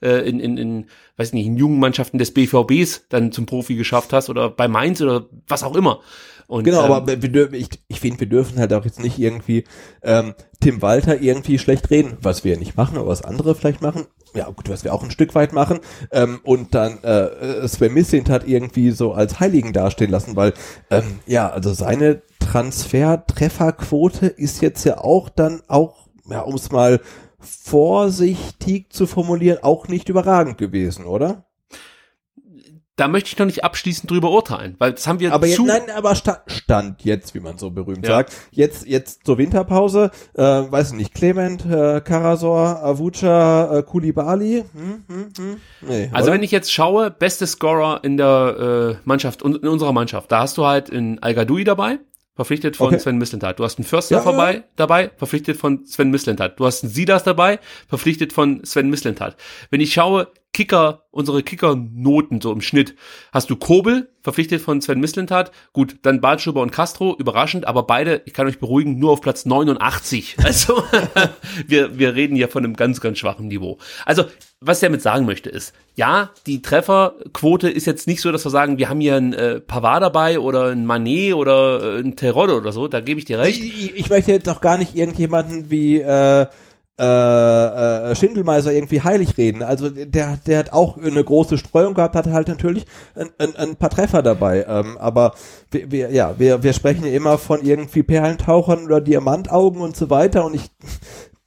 äh, 0.00 0.28
in, 0.28 0.38
in, 0.38 0.56
in, 0.56 0.86
weiß 1.16 1.32
nicht, 1.32 1.46
in 1.46 1.56
jungen 1.56 1.80
Mannschaften 1.80 2.18
des 2.18 2.32
BVBs 2.32 3.06
dann 3.08 3.32
zum 3.32 3.46
Profi 3.46 3.74
geschafft 3.74 4.12
hast 4.12 4.30
oder 4.30 4.48
bei 4.48 4.68
Mainz 4.68 5.00
oder 5.00 5.26
was 5.48 5.64
auch 5.64 5.74
immer. 5.74 6.00
Und, 6.46 6.64
genau, 6.64 6.84
ähm, 6.84 6.92
aber 6.92 7.22
wir 7.22 7.28
dürfen, 7.28 7.54
ich, 7.54 7.68
ich 7.88 8.00
finde, 8.00 8.20
wir 8.20 8.28
dürfen 8.28 8.58
halt 8.58 8.72
auch 8.72 8.84
jetzt 8.84 9.00
nicht 9.00 9.18
irgendwie 9.18 9.64
ähm, 10.02 10.34
Tim 10.60 10.82
Walter 10.82 11.20
irgendwie 11.20 11.58
schlecht 11.58 11.90
reden, 11.90 12.16
was 12.20 12.44
wir 12.44 12.58
nicht 12.58 12.76
machen, 12.76 12.98
aber 12.98 13.08
was 13.08 13.22
andere 13.22 13.54
vielleicht 13.54 13.82
machen. 13.82 14.06
Ja, 14.34 14.48
gut, 14.50 14.68
was 14.68 14.84
wir 14.84 14.92
auch 14.92 15.02
ein 15.02 15.10
Stück 15.10 15.34
weit 15.34 15.52
machen. 15.52 15.80
Ähm, 16.10 16.40
und 16.42 16.74
dann 16.74 17.02
äh, 17.02 17.66
Sven 17.68 17.94
Missint 17.94 18.28
hat 18.28 18.46
irgendwie 18.46 18.90
so 18.90 19.12
als 19.12 19.40
Heiligen 19.40 19.72
dastehen 19.72 20.10
lassen, 20.10 20.36
weil 20.36 20.54
ähm, 20.90 21.20
ja, 21.26 21.48
also 21.48 21.72
seine 21.72 22.22
Transfer-Trefferquote 22.40 24.26
ist 24.26 24.60
jetzt 24.60 24.84
ja 24.84 24.98
auch 24.98 25.28
dann 25.28 25.62
auch, 25.68 26.08
ja, 26.28 26.40
um 26.40 26.54
es 26.54 26.72
mal 26.72 27.00
vorsichtig 27.38 28.92
zu 28.92 29.06
formulieren, 29.06 29.58
auch 29.62 29.88
nicht 29.88 30.08
überragend 30.08 30.58
gewesen, 30.58 31.04
oder? 31.04 31.44
Da 32.96 33.08
möchte 33.08 33.28
ich 33.28 33.38
noch 33.38 33.46
nicht 33.46 33.64
abschließend 33.64 34.10
drüber 34.10 34.30
urteilen, 34.30 34.76
weil 34.78 34.92
das 34.92 35.06
haben 35.06 35.18
wir 35.18 35.32
aber 35.32 35.46
zu 35.48 35.66
jetzt, 35.66 35.86
nein, 35.86 35.96
aber 35.96 36.14
sta 36.14 36.42
Stand 36.46 37.04
jetzt, 37.04 37.34
wie 37.34 37.40
man 37.40 37.58
so 37.58 37.70
berühmt 37.70 38.06
Ja. 38.06 38.12
sagt. 38.16 38.32
Jetzt, 38.52 38.86
jetzt 38.86 39.26
zur 39.26 39.38
Winterpause, 39.38 40.10
äh, 40.34 40.42
weiß 40.42 40.92
ich 40.92 40.96
nicht, 40.98 41.14
Clement, 41.14 41.64
äh, 41.66 42.00
Karasor, 42.00 42.82
Avucha, 42.84 43.78
äh, 43.78 43.82
Kulibali. 43.82 44.64
Hm, 44.72 45.04
hm, 45.08 45.28
hm. 45.36 45.56
Nee, 45.80 46.10
Also 46.12 46.26
oder? 46.28 46.34
wenn 46.34 46.42
ich 46.44 46.52
jetzt 46.52 46.72
schaue, 46.72 47.10
beste 47.10 47.46
Scorer 47.46 48.00
in 48.04 48.16
der 48.16 48.98
äh, 49.02 49.06
Mannschaft, 49.08 49.42
in 49.42 49.56
unserer 49.56 49.92
Mannschaft, 49.92 50.30
da 50.30 50.40
hast 50.40 50.56
du 50.56 50.64
halt 50.64 50.88
in 50.88 51.20
al 51.22 51.34
dabei, 51.64 51.98
verpflichtet 52.36 52.76
von 52.76 52.88
Okay. 52.88 52.98
Sven 52.98 53.18
Mislintat. 53.18 53.58
Du 53.58 53.64
hast 53.64 53.78
einen 53.78 53.86
Förster 53.86 54.16
Ja, 54.16 54.18
ja. 54.20 54.24
vorbei, 54.24 54.64
dabei, 54.76 55.10
verpflichtet 55.16 55.56
von 55.56 55.84
Sven 55.86 56.10
Mislintat. 56.10 56.58
Du 56.58 56.66
hast 56.66 56.82
einen 56.84 56.92
Sidas 56.92 57.22
dabei, 57.24 57.58
verpflichtet 57.88 58.32
von 58.32 58.64
Sven 58.64 58.90
Mislintat. 58.90 59.36
Wenn 59.70 59.80
ich 59.80 59.92
schaue, 59.92 60.28
Kicker, 60.54 61.02
unsere 61.10 61.42
Kicker-Noten 61.42 62.40
so 62.40 62.52
im 62.52 62.62
Schnitt, 62.62 62.94
hast 63.32 63.50
du 63.50 63.56
Kobel, 63.56 64.08
verpflichtet 64.22 64.62
von 64.62 64.80
Sven 64.80 65.00
Mislintat. 65.00 65.50
Gut, 65.72 65.96
dann 66.02 66.20
Bartschuber 66.20 66.62
und 66.62 66.70
Castro, 66.70 67.14
überraschend, 67.18 67.66
aber 67.66 67.82
beide, 67.82 68.22
ich 68.24 68.32
kann 68.32 68.46
euch 68.46 68.60
beruhigen, 68.60 68.98
nur 68.98 69.10
auf 69.10 69.20
Platz 69.20 69.44
89. 69.44 70.36
Also 70.44 70.84
wir, 71.66 71.98
wir 71.98 72.14
reden 72.14 72.36
hier 72.36 72.48
von 72.48 72.64
einem 72.64 72.76
ganz, 72.76 73.00
ganz 73.00 73.18
schwachen 73.18 73.48
Niveau. 73.48 73.78
Also, 74.06 74.24
was 74.60 74.78
ich 74.78 74.86
damit 74.86 75.02
sagen 75.02 75.26
möchte 75.26 75.50
ist, 75.50 75.74
ja, 75.96 76.30
die 76.46 76.62
Trefferquote 76.62 77.68
ist 77.68 77.86
jetzt 77.86 78.06
nicht 78.06 78.20
so, 78.20 78.30
dass 78.30 78.44
wir 78.46 78.50
sagen, 78.50 78.78
wir 78.78 78.88
haben 78.88 79.00
hier 79.00 79.16
einen 79.16 79.32
äh, 79.32 79.60
Pavard 79.60 80.02
dabei 80.02 80.38
oder 80.38 80.68
einen 80.68 80.86
Manet 80.86 81.34
oder 81.34 81.96
äh, 81.96 81.98
einen 81.98 82.14
Terodde 82.14 82.56
oder 82.56 82.72
so, 82.72 82.86
da 82.86 83.00
gebe 83.00 83.18
ich 83.18 83.24
dir 83.24 83.40
recht. 83.40 83.60
ich, 83.60 83.84
ich, 83.84 83.96
ich 83.96 84.10
möchte 84.10 84.30
jetzt 84.30 84.48
auch 84.48 84.60
gar 84.60 84.78
nicht 84.78 84.94
irgendjemanden 84.94 85.70
wie 85.70 86.00
äh, 86.00 86.46
äh, 86.98 87.04
äh, 88.10 88.14
Schindelmeiser 88.14 88.72
irgendwie 88.72 89.02
heilig 89.02 89.36
reden. 89.36 89.62
Also 89.62 89.90
der, 89.90 90.38
der 90.46 90.58
hat 90.58 90.72
auch 90.72 90.96
eine 90.96 91.24
große 91.24 91.58
Streuung 91.58 91.94
gehabt, 91.94 92.14
hat 92.14 92.26
halt 92.28 92.48
natürlich 92.48 92.86
ein, 93.16 93.30
ein, 93.38 93.56
ein 93.56 93.76
paar 93.76 93.90
Treffer 93.90 94.22
dabei. 94.22 94.64
Ähm, 94.68 94.96
aber 94.98 95.34
wir, 95.70 95.90
wir, 95.90 96.10
ja, 96.10 96.38
wir, 96.38 96.62
wir 96.62 96.72
sprechen 96.72 97.04
ja 97.04 97.12
immer 97.12 97.38
von 97.38 97.62
irgendwie 97.62 98.02
Perlentauchern 98.02 98.84
oder 98.84 99.00
Diamantaugen 99.00 99.80
und 99.80 99.96
so 99.96 100.08
weiter. 100.08 100.44
Und 100.44 100.54
ich 100.54 100.70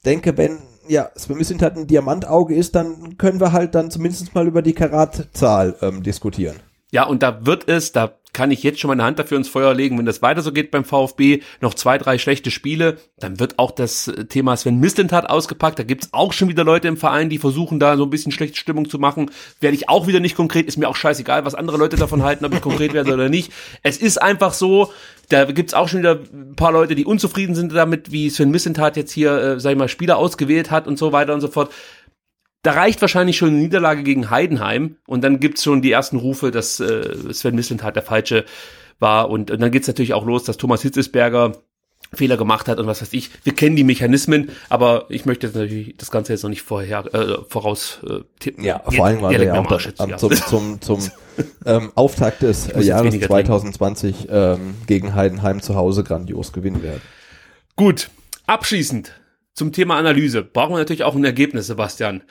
denke, 0.04 0.36
wenn 0.36 0.58
ja, 0.86 1.10
Sven 1.14 1.38
Mislintat 1.38 1.74
halt 1.74 1.84
ein 1.84 1.86
Diamantauge 1.86 2.54
ist, 2.54 2.74
dann 2.74 3.16
können 3.18 3.40
wir 3.40 3.52
halt 3.52 3.74
dann 3.74 3.90
zumindest 3.90 4.34
mal 4.34 4.46
über 4.46 4.62
die 4.62 4.72
Karatzahl 4.72 5.76
ähm, 5.82 6.02
diskutieren. 6.02 6.56
Ja, 6.90 7.06
und 7.06 7.22
da 7.22 7.44
wird 7.44 7.68
es, 7.68 7.92
da 7.92 8.17
kann 8.38 8.52
ich 8.52 8.62
jetzt 8.62 8.78
schon 8.78 8.86
meine 8.86 9.02
Hand 9.02 9.18
dafür 9.18 9.36
ins 9.36 9.48
Feuer 9.48 9.74
legen, 9.74 9.98
wenn 9.98 10.06
das 10.06 10.22
weiter 10.22 10.42
so 10.42 10.52
geht 10.52 10.70
beim 10.70 10.84
VfB, 10.84 11.40
noch 11.60 11.74
zwei, 11.74 11.98
drei 11.98 12.18
schlechte 12.18 12.52
Spiele, 12.52 12.98
dann 13.18 13.40
wird 13.40 13.58
auch 13.58 13.72
das 13.72 14.06
äh, 14.06 14.26
Thema 14.26 14.56
Sven 14.56 14.78
Mislintat 14.78 15.28
ausgepackt. 15.28 15.80
Da 15.80 15.82
gibt's 15.82 16.10
auch 16.12 16.32
schon 16.32 16.48
wieder 16.48 16.62
Leute 16.62 16.86
im 16.86 16.96
Verein, 16.96 17.30
die 17.30 17.38
versuchen, 17.38 17.80
da 17.80 17.96
so 17.96 18.04
ein 18.04 18.10
bisschen 18.10 18.30
schlechte 18.30 18.56
Stimmung 18.56 18.88
zu 18.88 19.00
machen. 19.00 19.32
Werde 19.58 19.74
ich 19.74 19.88
auch 19.88 20.06
wieder 20.06 20.20
nicht 20.20 20.36
konkret, 20.36 20.66
ist 20.66 20.76
mir 20.76 20.88
auch 20.88 20.94
scheißegal, 20.94 21.44
was 21.44 21.56
andere 21.56 21.78
Leute 21.78 21.96
davon 21.96 22.22
halten, 22.22 22.44
ob 22.44 22.54
ich 22.54 22.60
konkret 22.60 22.92
werde 22.92 23.12
oder 23.12 23.28
nicht. 23.28 23.52
Es 23.82 23.96
ist 23.96 24.22
einfach 24.22 24.52
so, 24.52 24.92
da 25.30 25.44
gibt's 25.44 25.74
auch 25.74 25.88
schon 25.88 25.98
wieder 25.98 26.20
ein 26.32 26.54
paar 26.54 26.70
Leute, 26.70 26.94
die 26.94 27.04
unzufrieden 27.04 27.56
sind 27.56 27.74
damit, 27.74 28.12
wie 28.12 28.30
Sven 28.30 28.52
Mislintat 28.52 28.96
jetzt 28.96 29.10
hier, 29.10 29.32
äh, 29.32 29.60
sag 29.60 29.72
ich 29.72 29.78
mal, 29.78 29.88
Spieler 29.88 30.16
ausgewählt 30.16 30.70
hat 30.70 30.86
und 30.86 30.96
so 30.96 31.10
weiter 31.10 31.34
und 31.34 31.40
so 31.40 31.48
fort. 31.48 31.72
Da 32.62 32.72
reicht 32.72 33.00
wahrscheinlich 33.00 33.36
schon 33.36 33.50
eine 33.50 33.58
Niederlage 33.58 34.02
gegen 34.02 34.30
Heidenheim 34.30 34.96
und 35.06 35.22
dann 35.22 35.38
gibt's 35.38 35.62
schon 35.62 35.80
die 35.80 35.92
ersten 35.92 36.16
Rufe, 36.16 36.50
dass 36.50 36.80
äh, 36.80 37.32
Sven 37.32 37.54
Mislintat 37.54 37.94
der 37.94 38.02
Falsche 38.02 38.44
war 38.98 39.30
und, 39.30 39.50
und 39.50 39.60
dann 39.60 39.70
geht's 39.70 39.86
natürlich 39.86 40.14
auch 40.14 40.26
los, 40.26 40.44
dass 40.44 40.56
Thomas 40.56 40.82
Hitzesberger 40.82 41.52
Fehler 42.12 42.38
gemacht 42.38 42.68
hat 42.68 42.78
und 42.78 42.86
was 42.86 43.02
weiß 43.02 43.12
ich. 43.12 43.30
Wir 43.44 43.54
kennen 43.54 43.76
die 43.76 43.84
Mechanismen, 43.84 44.50
aber 44.70 45.06
ich 45.10 45.26
möchte 45.26 45.46
jetzt 45.46 45.54
natürlich 45.54 45.94
das 45.98 46.10
Ganze 46.10 46.32
jetzt 46.32 46.42
noch 46.42 46.48
nicht 46.50 46.62
vorher 46.62 47.04
äh, 47.14 47.38
voraus 47.48 48.00
äh, 48.08 48.20
tippen. 48.40 48.64
Ja, 48.64 48.80
vor 48.80 49.04
allem, 49.04 49.20
weil 49.20 49.32
wir 49.32 49.38
direkt 49.38 49.54
ja 49.54 49.60
auch 49.60 49.80
jetzt, 49.80 50.00
am, 50.00 50.16
zum, 50.16 50.32
zum, 50.32 50.80
zum 50.80 51.10
ähm, 51.66 51.92
Auftakt 51.94 52.42
des 52.42 52.68
Jahres 52.68 53.12
weniger 53.12 53.28
trinken. 53.28 53.46
2020 53.46 54.28
ähm, 54.30 54.74
gegen 54.86 55.14
Heidenheim 55.14 55.60
zu 55.60 55.74
Hause 55.74 56.02
grandios 56.02 56.52
gewinnen 56.52 56.82
werden. 56.82 57.02
Gut, 57.76 58.08
abschließend 58.46 59.12
zum 59.58 59.72
Thema 59.72 59.96
Analyse 59.96 60.42
brauchen 60.42 60.74
wir 60.74 60.78
natürlich 60.78 61.02
auch 61.02 61.16
ein 61.16 61.24
Ergebnis, 61.24 61.66
Sebastian, 61.66 62.22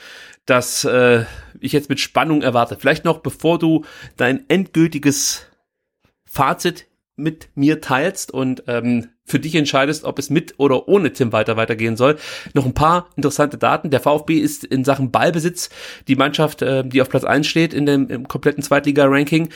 das 0.46 0.86
äh, 0.86 1.26
ich 1.60 1.74
jetzt 1.74 1.90
mit 1.90 2.00
Spannung 2.00 2.42
erwarte. 2.42 2.78
Vielleicht 2.80 3.04
noch, 3.04 3.20
bevor 3.20 3.60
du 3.60 3.84
dein 4.16 4.46
endgültiges 4.48 5.46
Fazit 6.26 6.88
mit 7.18 7.50
mir 7.56 7.82
teilst 7.82 8.32
und 8.32 8.64
ähm, 8.68 9.10
für 9.26 9.40
dich 9.40 9.56
entscheidest, 9.56 10.06
ob 10.06 10.20
es 10.20 10.30
mit 10.30 10.56
oder 10.58 10.88
ohne 10.88 11.12
Tim 11.12 11.34
Walter 11.34 11.58
weitergehen 11.58 11.98
soll. 11.98 12.18
Noch 12.54 12.66
ein 12.66 12.74
paar 12.74 13.10
interessante 13.18 13.58
Daten. 13.58 13.90
Der 13.90 14.00
VfB 14.00 14.38
ist 14.38 14.64
in 14.64 14.86
Sachen 14.86 15.12
Ballbesitz 15.12 15.70
die 16.08 16.16
Mannschaft, 16.16 16.62
äh, 16.62 16.88
die 16.88 17.02
auf 17.02 17.10
Platz 17.10 17.26
1 17.26 17.46
steht 17.46 17.74
in 17.74 17.86
dem 17.86 18.08
im 18.10 18.28
kompletten 18.28 18.64
Zweitliga-Ranking. 18.64 19.50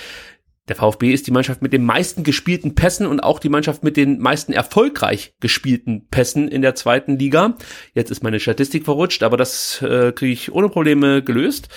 Der 0.71 0.77
VfB 0.77 1.11
ist 1.11 1.27
die 1.27 1.31
Mannschaft 1.31 1.61
mit 1.61 1.73
den 1.73 1.83
meisten 1.83 2.23
gespielten 2.23 2.75
Pässen 2.75 3.05
und 3.05 3.19
auch 3.19 3.39
die 3.39 3.49
Mannschaft 3.49 3.83
mit 3.83 3.97
den 3.97 4.19
meisten 4.19 4.53
erfolgreich 4.53 5.33
gespielten 5.41 6.07
Pässen 6.09 6.47
in 6.47 6.61
der 6.61 6.75
zweiten 6.75 7.19
Liga. 7.19 7.57
Jetzt 7.93 8.09
ist 8.09 8.23
meine 8.23 8.39
Statistik 8.39 8.85
verrutscht, 8.85 9.21
aber 9.21 9.35
das 9.35 9.81
äh, 9.81 10.13
kriege 10.13 10.31
ich 10.31 10.53
ohne 10.53 10.69
Probleme 10.69 11.23
gelöst. 11.23 11.67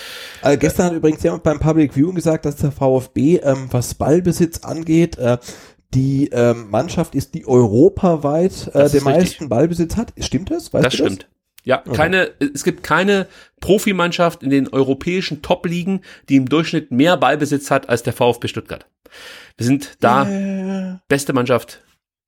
Äh, 0.43 0.55
gestern 0.55 0.85
hat 0.85 0.93
übrigens 0.93 1.21
jemand 1.23 1.43
beim 1.43 1.59
Public 1.59 1.93
Viewing 1.93 2.15
gesagt, 2.15 2.45
dass 2.45 2.55
der 2.55 2.71
VfB, 2.71 3.41
ähm, 3.43 3.67
was 3.69 3.95
Ballbesitz 3.95 4.59
angeht, 4.59 5.17
äh, 5.17 5.39
die 5.93 6.29
ähm, 6.31 6.69
Mannschaft 6.69 7.15
ist, 7.15 7.33
die 7.33 7.45
europaweit 7.45 8.67
äh, 8.67 8.79
Das 8.79 8.93
den 8.93 9.03
meisten 9.03 9.49
Ballbesitz 9.49 9.97
hat. 9.97 10.13
Stimmt 10.19 10.51
das? 10.51 10.73
Weißt 10.73 10.85
das 10.85 10.93
stimmt. 10.93 11.27
Ja, 11.65 11.79
keine, 11.79 12.31
es 12.39 12.63
gibt 12.63 12.83
keine 12.83 13.27
Profimannschaft 13.59 14.43
in 14.43 14.51
den 14.51 14.67
europäischen 14.69 15.41
Top-Ligen, 15.41 16.01
die 16.29 16.35
im 16.35 16.47
Durchschnitt 16.47 16.91
mehr 16.91 17.17
Ballbesitz 17.17 17.71
hat 17.71 17.89
als 17.89 18.03
der 18.03 18.13
VfB 18.13 18.47
Stuttgart. 18.47 18.85
Wir 19.57 19.65
sind 19.65 19.97
da 19.99 20.29
Äh, 20.29 20.97
beste 21.07 21.33
Mannschaft 21.33 21.81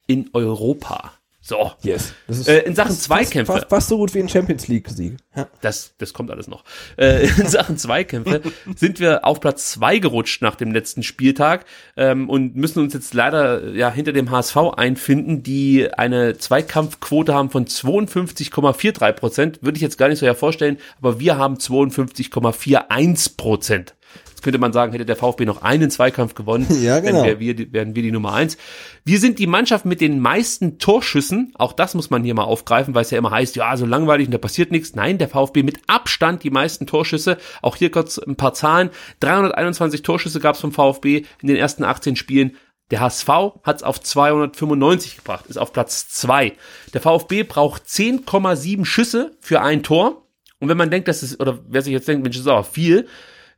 in 0.07 0.30
Europa. 0.34 1.14
So. 1.48 1.72
yes. 1.82 2.14
Äh, 2.45 2.65
in 2.65 2.76
Sachen 2.76 2.90
fast, 2.90 3.03
Zweikämpfe. 3.03 3.53
Fast, 3.53 3.60
fast, 3.61 3.69
fast 3.69 3.88
so 3.88 3.98
gut 3.98 4.14
wie 4.14 4.19
ein 4.19 4.28
Champions 4.28 4.68
League-Sieg. 4.68 5.15
Ja. 5.34 5.48
Das, 5.61 5.94
das 5.98 6.11
kommt 6.11 6.30
alles 6.30 6.49
noch. 6.49 6.65
Äh, 6.98 7.26
in 7.26 7.48
Sachen 7.48 7.78
Zweikämpfe 7.78 8.41
sind 8.76 8.99
wir 8.99 9.24
auf 9.24 9.40
Platz 9.40 9.72
zwei 9.72 9.99
gerutscht 9.99 10.41
nach 10.41 10.56
dem 10.56 10.74
letzten 10.74 11.03
Spieltag 11.03 11.65
ähm, 11.95 12.30
und 12.30 12.57
müssen 12.57 12.80
uns 12.80 12.94
jetzt 12.94 13.14
leider 13.14 13.64
äh, 13.64 13.78
ja 13.78 13.90
hinter 13.90 14.11
dem 14.11 14.30
HSV 14.30 14.57
einfinden, 14.76 15.41
die 15.41 15.90
eine 15.94 16.38
Zweikampfquote 16.38 17.34
haben 17.34 17.49
von 17.49 17.65
52,43 17.65 19.14
Prozent. 19.14 19.60
Würde 19.64 19.78
ich 19.78 19.82
jetzt 19.82 19.98
gar 19.98 20.10
nicht 20.10 20.19
so 20.19 20.26
hervorstellen, 20.26 20.78
aber 20.99 21.22
wir 21.22 21.38
haben 21.38 21.56
52,41 21.56 23.38
Prozent. 23.38 23.95
Jetzt 24.38 24.43
könnte 24.43 24.59
man 24.59 24.72
sagen, 24.72 24.91
hätte 24.91 25.03
der 25.03 25.15
VfB 25.15 25.45
noch 25.45 25.64
einen 25.64 25.89
Zweikampf 25.89 26.35
gewonnen, 26.35 26.68
Ja, 26.84 26.99
genau. 26.99 27.23
dann 27.23 27.26
wär 27.26 27.39
wir, 27.39 27.73
wären 27.73 27.95
wir 27.95 28.03
die 28.03 28.11
Nummer 28.11 28.34
eins. 28.34 28.55
Wir 29.03 29.19
sind 29.19 29.39
die 29.39 29.47
Mannschaft 29.47 29.84
mit 29.85 29.99
den 29.99 30.19
meisten 30.19 30.77
Torschüssen. 30.77 31.53
Auch 31.55 31.73
das 31.73 31.95
muss 31.95 32.11
man 32.11 32.23
hier 32.23 32.35
mal 32.35 32.43
aufgreifen, 32.43 32.93
weil 32.93 33.01
es 33.01 33.09
ja 33.09 33.18
immer 33.18 33.31
heißt, 33.31 33.55
ja, 33.55 33.76
so 33.76 33.88
langweilig 33.88 34.27
und 34.27 34.31
da 34.31 34.38
passiert 34.38 34.69
nichts. 34.69 34.93
Nein, 34.93 35.18
der 35.18 35.27
VfB 35.27 35.64
mit 35.64 35.80
Abstand 35.88 36.43
die 36.43 36.51
meisten 36.51 36.85
Torschüsse. 36.85 37.39
Auch 37.64 37.77
hier 37.77 37.89
kurz 37.89 38.19
ein 38.19 38.35
paar 38.35 38.53
Zahlen. 38.53 38.91
321 39.22 40.03
Torschüsse 40.03 40.39
gab 40.39 40.53
es 40.53 40.61
vom 40.61 40.72
VfB 40.72 41.26
in 41.41 41.47
den 41.47 41.57
ersten 41.57 41.84
18 41.84 42.15
Spielen. 42.15 42.57
Der 42.91 42.99
HSV 42.99 43.27
hat 43.64 43.77
es 43.77 43.84
auf 43.84 43.99
295 43.99 45.18
gebracht, 45.18 45.47
ist 45.47 45.57
auf 45.57 45.73
Platz 45.73 46.09
zwei. 46.09 46.53
Der 46.93 47.01
VfB 47.01 47.41
braucht 47.41 47.85
10,7 47.85 48.85
Schüsse 48.85 49.35
für 49.39 49.61
ein 49.61 49.81
Tor. 49.81 50.27
Und 50.59 50.69
wenn 50.69 50.77
man 50.77 50.91
denkt, 50.91 51.07
das 51.07 51.23
ist, 51.23 51.39
oder 51.39 51.57
wer 51.68 51.81
sich 51.81 51.91
jetzt 51.91 52.07
denkt, 52.07 52.22
Mensch, 52.22 52.35
das 52.38 52.45
ist 52.45 52.51
aber 52.51 52.64
viel, 52.64 53.07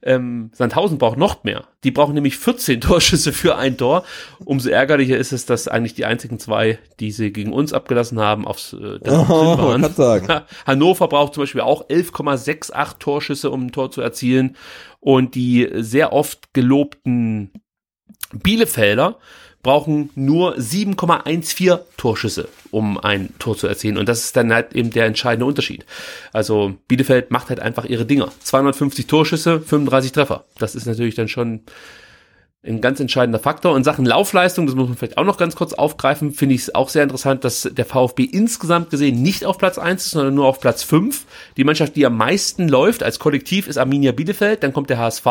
ähm, 0.01 0.51
Sandhausen 0.53 0.97
braucht 0.97 1.17
noch 1.17 1.43
mehr. 1.43 1.65
Die 1.83 1.91
brauchen 1.91 2.13
nämlich 2.13 2.37
14 2.37 2.81
Torschüsse 2.81 3.33
für 3.33 3.57
ein 3.57 3.77
Tor. 3.77 4.03
Umso 4.45 4.69
ärgerlicher 4.69 5.17
ist 5.17 5.31
es, 5.31 5.45
dass 5.45 5.67
eigentlich 5.67 5.93
die 5.93 6.05
einzigen 6.05 6.39
zwei, 6.39 6.79
die 6.99 7.11
sie 7.11 7.31
gegen 7.31 7.53
uns 7.53 7.73
abgelassen 7.73 8.19
haben, 8.19 8.47
aufs 8.47 8.73
äh, 8.73 8.99
Oh, 9.09 9.57
kann 9.57 9.93
sagen. 9.93 10.27
Hannover 10.65 11.07
braucht 11.07 11.33
zum 11.33 11.43
Beispiel 11.43 11.61
auch 11.61 11.89
11,68 11.89 12.99
Torschüsse, 12.99 13.51
um 13.51 13.65
ein 13.65 13.71
Tor 13.71 13.91
zu 13.91 14.01
erzielen. 14.01 14.55
Und 14.99 15.35
die 15.35 15.69
sehr 15.75 16.13
oft 16.13 16.53
gelobten 16.53 17.51
Bielefelder 18.31 19.17
brauchen 19.61 20.09
nur 20.15 20.57
7,14 20.57 21.79
Torschüsse, 21.97 22.47
um 22.71 22.97
ein 22.97 23.33
Tor 23.39 23.57
zu 23.57 23.67
erzielen. 23.67 23.97
Und 23.97 24.07
das 24.07 24.23
ist 24.23 24.37
dann 24.37 24.53
halt 24.53 24.73
eben 24.73 24.91
der 24.91 25.05
entscheidende 25.05 25.45
Unterschied. 25.45 25.85
Also 26.31 26.75
Bielefeld 26.87 27.31
macht 27.31 27.49
halt 27.49 27.59
einfach 27.59 27.85
ihre 27.85 28.05
Dinger. 28.05 28.31
250 28.39 29.07
Torschüsse, 29.07 29.59
35 29.59 30.13
Treffer. 30.13 30.45
Das 30.57 30.75
ist 30.75 30.85
natürlich 30.85 31.15
dann 31.15 31.27
schon 31.27 31.61
ein 32.61 32.81
ganz 32.81 32.99
entscheidender 32.99 33.39
Faktor. 33.39 33.77
In 33.77 33.85
Sachen 33.85 34.05
Laufleistung, 34.05 34.65
das 34.65 34.75
muss 34.75 34.89
man 34.89 34.97
vielleicht 34.97 35.17
auch 35.17 35.23
noch 35.23 35.37
ganz 35.37 35.55
kurz 35.55 35.71
aufgreifen, 35.71 36.31
finde 36.31 36.55
ich 36.55 36.61
es 36.61 36.75
auch 36.75 36.89
sehr 36.89 37.03
interessant, 37.03 37.45
dass 37.45 37.69
der 37.71 37.85
VfB 37.85 38.23
insgesamt 38.25 38.89
gesehen 38.89 39.21
nicht 39.21 39.45
auf 39.45 39.57
Platz 39.57 39.77
1 39.77 40.05
ist, 40.05 40.11
sondern 40.11 40.35
nur 40.35 40.45
auf 40.45 40.59
Platz 40.59 40.83
5. 40.83 41.25
Die 41.55 41.63
Mannschaft, 41.63 41.95
die 41.95 42.05
am 42.05 42.17
meisten 42.17 42.67
läuft 42.67 43.01
als 43.01 43.17
Kollektiv, 43.17 43.69
ist 43.69 43.77
Arminia 43.77 44.11
Bielefeld, 44.11 44.61
dann 44.63 44.73
kommt 44.73 44.89
der 44.89 44.97
HSV, 44.97 45.25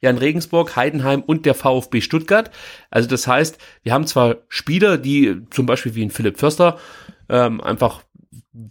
Jan 0.00 0.18
Regensburg, 0.18 0.76
Heidenheim 0.76 1.22
und 1.22 1.46
der 1.46 1.54
VfB 1.54 2.00
Stuttgart. 2.00 2.52
Also 2.90 3.08
das 3.08 3.26
heißt, 3.26 3.58
wir 3.82 3.92
haben 3.92 4.06
zwar 4.06 4.36
Spieler, 4.48 4.98
die 4.98 5.42
zum 5.50 5.66
Beispiel 5.66 5.96
wie 5.96 6.04
ein 6.04 6.10
Philipp 6.10 6.38
Förster 6.38 6.78
ähm, 7.28 7.60
einfach 7.60 8.02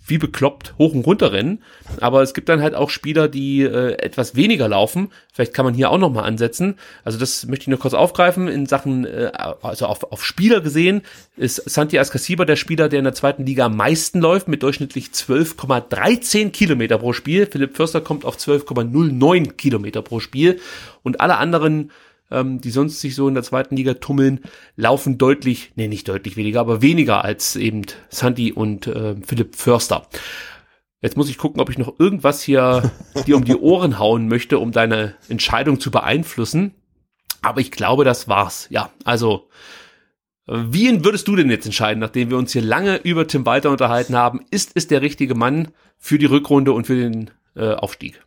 wie 0.06 0.18
bekloppt 0.18 0.74
hoch 0.78 0.94
und 0.94 1.06
runter 1.06 1.32
rennen. 1.32 1.64
Aber 2.02 2.22
es 2.22 2.34
gibt 2.34 2.50
dann 2.50 2.62
halt 2.62 2.76
auch 2.76 2.90
Spieler, 2.90 3.28
die 3.28 3.62
äh, 3.62 3.94
etwas 3.94 4.36
weniger 4.36 4.68
laufen. 4.68 5.12
Vielleicht 5.32 5.54
kann 5.54 5.66
man 5.66 5.74
hier 5.74 5.92
auch 5.92 5.98
nochmal 5.98 6.26
ansetzen. 6.26 6.76
Also 7.04 7.18
das 7.18 7.46
möchte 7.46 7.64
ich 7.64 7.68
nur 7.68 7.80
kurz 7.80 7.94
aufgreifen. 7.94 8.48
In 8.48 8.66
Sachen, 8.66 9.06
äh, 9.06 9.32
also 9.62 9.86
auf, 9.86 10.12
auf 10.12 10.26
Spieler 10.26 10.60
gesehen, 10.60 11.04
ist 11.38 11.70
Santi 11.70 11.98
Ascasiba 12.00 12.44
der 12.44 12.58
Spieler, 12.58 12.90
der 12.90 13.00
in 13.00 13.06
der 13.06 13.14
zweiten 13.14 13.46
Liga 13.46 13.68
am 13.68 13.78
meisten 13.78 14.20
läuft, 14.20 14.48
mit 14.48 14.64
durchschnittlich 14.64 15.08
12,13 15.08 16.50
Kilometer 16.50 16.98
pro 16.98 17.14
Spiel. 17.14 17.46
Philipp 17.46 17.76
Förster 17.78 18.02
kommt 18.02 18.26
auf 18.26 18.38
12,09 18.38 19.54
Kilometer 19.54 20.02
pro 20.02 20.20
Spiel. 20.20 20.60
Und 21.04 21.22
alle 21.22 21.38
anderen 21.38 21.92
ähm, 22.32 22.62
die 22.62 22.72
sonst 22.72 23.02
sich 23.02 23.16
so 23.16 23.28
in 23.28 23.34
der 23.34 23.44
zweiten 23.44 23.76
Liga 23.76 23.96
tummeln, 23.96 24.42
laufen 24.76 25.18
deutlich, 25.18 25.72
nee, 25.76 25.88
nicht 25.88 26.08
deutlich 26.08 26.38
weniger, 26.38 26.60
aber 26.60 26.82
weniger 26.82 27.24
als 27.24 27.56
eben 27.56 27.84
Santi 28.10 28.52
und 28.52 28.88
äh, 28.88 29.16
Philipp 29.26 29.56
Förster. 29.56 30.08
Jetzt 31.02 31.16
muss 31.16 31.30
ich 31.30 31.38
gucken, 31.38 31.62
ob 31.62 31.70
ich 31.70 31.78
noch 31.78 32.00
irgendwas 32.00 32.42
hier 32.42 32.92
dir 33.28 33.38
um 33.38 33.46
die 33.46 33.56
Ohren 33.56 34.00
hauen 34.00 34.28
möchte, 34.28 34.60
um 34.60 34.72
deine 34.72 35.16
Entscheidung 35.30 35.80
zu 35.80 35.92
beeinflussen. 35.92 36.74
Aber 37.42 37.62
ich 37.62 37.72
glaube, 37.72 38.04
das 38.04 38.28
war's. 38.28 38.68
Ja, 38.72 38.92
also, 39.06 39.48
wie 40.48 41.04
würdest 41.04 41.28
du 41.28 41.36
denn 41.36 41.52
jetzt 41.52 41.66
entscheiden, 41.66 42.00
nachdem 42.00 42.30
wir 42.30 42.38
uns 42.38 42.54
hier 42.54 42.62
lange 42.62 42.98
über 42.98 43.28
Tim 43.28 43.46
Walter 43.46 43.70
unterhalten 43.70 44.16
haben? 44.16 44.42
Ist 44.50 44.72
es 44.76 44.88
der 44.88 45.02
richtige 45.02 45.36
Mann 45.36 45.70
für 45.98 46.18
die 46.18 46.26
Rückrunde 46.26 46.72
und 46.72 46.88
für 46.88 46.96
den 46.96 47.32
äh, 47.56 47.74
Aufstieg? 47.74 48.27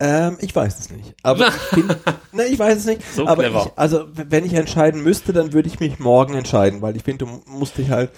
Ähm, 0.00 0.38
ich 0.40 0.54
weiß 0.54 0.78
es 0.78 0.90
nicht. 0.90 1.14
Aber 1.22 1.48
ich, 1.48 1.70
bin, 1.74 1.88
ne, 2.32 2.44
ich 2.44 2.58
weiß 2.58 2.78
es 2.78 2.86
nicht. 2.86 3.02
So 3.14 3.26
aber 3.26 3.42
clever. 3.42 3.66
Ich, 3.66 3.72
also 3.78 4.04
wenn 4.12 4.44
ich 4.44 4.54
entscheiden 4.54 5.02
müsste, 5.02 5.32
dann 5.32 5.52
würde 5.52 5.68
ich 5.68 5.80
mich 5.80 5.98
morgen 5.98 6.34
entscheiden, 6.34 6.82
weil 6.82 6.96
ich 6.96 7.02
finde, 7.02 7.24
du 7.26 7.40
musst 7.46 7.78
dich 7.78 7.90
halt 7.90 8.10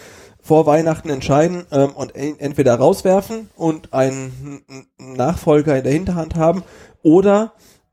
vor 0.43 0.67
Weihnachten 0.67 1.11
entscheiden 1.11 1.67
ähm, 1.71 1.91
und 1.91 2.15
entweder 2.15 2.75
rauswerfen 2.75 3.51
und 3.57 3.93
einen 3.93 4.63
Nachfolger 4.99 5.77
in 5.77 5.85
der 5.85 5.93
Hinterhand 5.93 6.35
haben 6.35 6.65
oder 7.03 7.53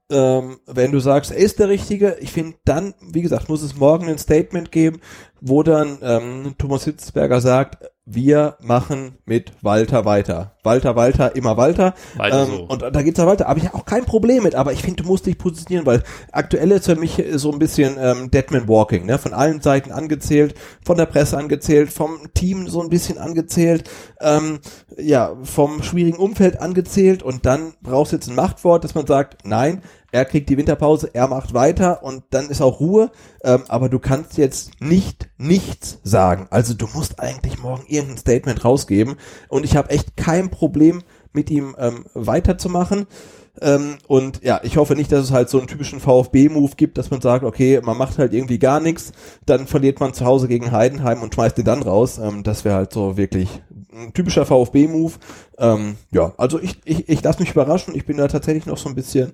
ähm, 0.09 0.59
wenn 0.65 0.93
du 0.93 0.99
sagst, 0.99 1.31
er 1.31 1.37
ist 1.37 1.59
der 1.59 1.67
Richtige, 1.67 2.17
ich 2.21 2.31
finde 2.31 2.55
dann, 2.63 2.93
wie 3.01 3.21
gesagt, 3.21 3.49
muss 3.49 3.61
es 3.61 3.75
morgen 3.75 4.07
ein 4.07 4.17
Statement 4.17 4.71
geben, 4.71 5.01
wo 5.41 5.63
dann 5.63 5.97
ähm, 6.01 6.55
Thomas 6.57 6.85
Hitzberger 6.85 7.41
sagt, 7.41 7.89
wir 8.09 8.55
machen 8.61 9.17
mit 9.25 9.51
Walter 9.61 10.05
weiter. 10.05 10.55
Walter, 10.63 10.95
Walter, 10.95 11.35
immer 11.35 11.57
Walter. 11.57 11.93
weiter 12.15 12.43
ähm, 12.43 12.47
so. 12.47 12.63
Und 12.63 12.81
da 12.81 13.01
geht's 13.01 13.19
ja 13.19 13.27
weiter. 13.27 13.49
Aber 13.49 13.59
ich 13.59 13.65
habe 13.65 13.75
auch 13.75 13.83
kein 13.83 14.05
Problem 14.05 14.43
mit. 14.43 14.55
Aber 14.55 14.71
ich 14.71 14.81
finde, 14.81 15.03
du 15.03 15.09
musst 15.09 15.25
dich 15.25 15.37
positionieren, 15.37 15.85
weil 15.85 16.03
aktuell 16.31 16.71
ist 16.71 16.85
für 16.85 16.95
mich 16.95 17.21
so 17.33 17.51
ein 17.51 17.59
bisschen 17.59 17.97
ähm, 17.99 18.31
Deadman 18.31 18.69
Walking. 18.69 19.05
Ne? 19.05 19.17
Von 19.17 19.33
allen 19.33 19.59
Seiten 19.59 19.91
angezählt, 19.91 20.55
von 20.85 20.95
der 20.95 21.05
Presse 21.05 21.37
angezählt, 21.37 21.91
vom 21.91 22.33
Team 22.33 22.69
so 22.69 22.81
ein 22.81 22.89
bisschen 22.89 23.17
angezählt, 23.17 23.89
ähm, 24.21 24.59
ja, 24.97 25.35
vom 25.43 25.83
schwierigen 25.83 26.17
Umfeld 26.17 26.61
angezählt. 26.61 27.23
Und 27.23 27.45
dann 27.45 27.73
brauchst 27.81 28.13
du 28.13 28.15
jetzt 28.15 28.29
ein 28.29 28.35
Machtwort, 28.35 28.85
dass 28.85 28.95
man 28.95 29.05
sagt, 29.05 29.43
nein, 29.43 29.81
er 30.11 30.25
kriegt 30.25 30.49
die 30.49 30.57
Winterpause, 30.57 31.09
er 31.13 31.27
macht 31.27 31.53
weiter 31.53 32.03
und 32.03 32.23
dann 32.29 32.49
ist 32.49 32.61
auch 32.61 32.79
Ruhe. 32.79 33.11
Ähm, 33.43 33.63
aber 33.67 33.89
du 33.89 33.99
kannst 33.99 34.37
jetzt 34.37 34.79
nicht 34.79 35.29
nichts 35.37 35.99
sagen. 36.03 36.47
Also 36.49 36.73
du 36.73 36.87
musst 36.93 37.19
eigentlich 37.19 37.59
morgen 37.61 37.83
irgendein 37.87 38.17
Statement 38.17 38.63
rausgeben. 38.63 39.15
Und 39.49 39.65
ich 39.65 39.75
habe 39.75 39.89
echt 39.89 40.15
kein 40.15 40.49
Problem 40.49 41.03
mit 41.33 41.49
ihm 41.51 41.75
ähm, 41.77 42.05
weiterzumachen. 42.13 43.07
Ähm, 43.61 43.97
und 44.07 44.43
ja, 44.43 44.59
ich 44.63 44.77
hoffe 44.77 44.95
nicht, 44.95 45.11
dass 45.11 45.25
es 45.25 45.31
halt 45.31 45.49
so 45.49 45.57
einen 45.57 45.67
typischen 45.67 45.99
VfB-Move 45.99 46.73
gibt, 46.77 46.97
dass 46.97 47.09
man 47.09 47.21
sagt, 47.21 47.43
okay, 47.43 47.81
man 47.83 47.97
macht 47.97 48.17
halt 48.17 48.33
irgendwie 48.33 48.59
gar 48.59 48.79
nichts, 48.79 49.13
dann 49.45 49.65
verliert 49.65 49.99
man 49.99 50.13
zu 50.13 50.25
Hause 50.25 50.47
gegen 50.47 50.71
Heidenheim 50.71 51.21
und 51.21 51.33
schmeißt 51.33 51.57
den 51.57 51.65
dann 51.65 51.81
raus. 51.81 52.19
Ähm, 52.19 52.43
das 52.43 52.65
wäre 52.65 52.75
halt 52.75 52.93
so 52.93 53.17
wirklich 53.17 53.49
ein 53.91 54.13
typischer 54.13 54.45
VfB-Move. 54.45 55.13
Ähm, 55.57 55.95
ja, 56.11 56.33
also 56.37 56.59
ich, 56.59 56.79
ich, 56.85 57.09
ich 57.09 57.23
lasse 57.23 57.39
mich 57.39 57.51
überraschen. 57.51 57.95
Ich 57.95 58.05
bin 58.05 58.17
da 58.17 58.27
tatsächlich 58.27 58.67
noch 58.67 58.77
so 58.77 58.89
ein 58.89 58.95
bisschen 58.95 59.33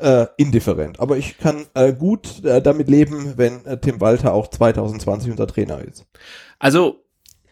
äh, 0.00 0.26
indifferent. 0.36 1.00
Aber 1.00 1.16
ich 1.16 1.38
kann 1.38 1.66
äh, 1.74 1.92
gut 1.92 2.44
äh, 2.44 2.60
damit 2.60 2.88
leben, 2.88 3.34
wenn 3.36 3.64
äh, 3.66 3.78
Tim 3.78 4.00
Walter 4.00 4.32
auch 4.32 4.48
2020 4.48 5.30
unser 5.30 5.46
Trainer 5.46 5.80
ist. 5.80 6.06
Also 6.58 7.04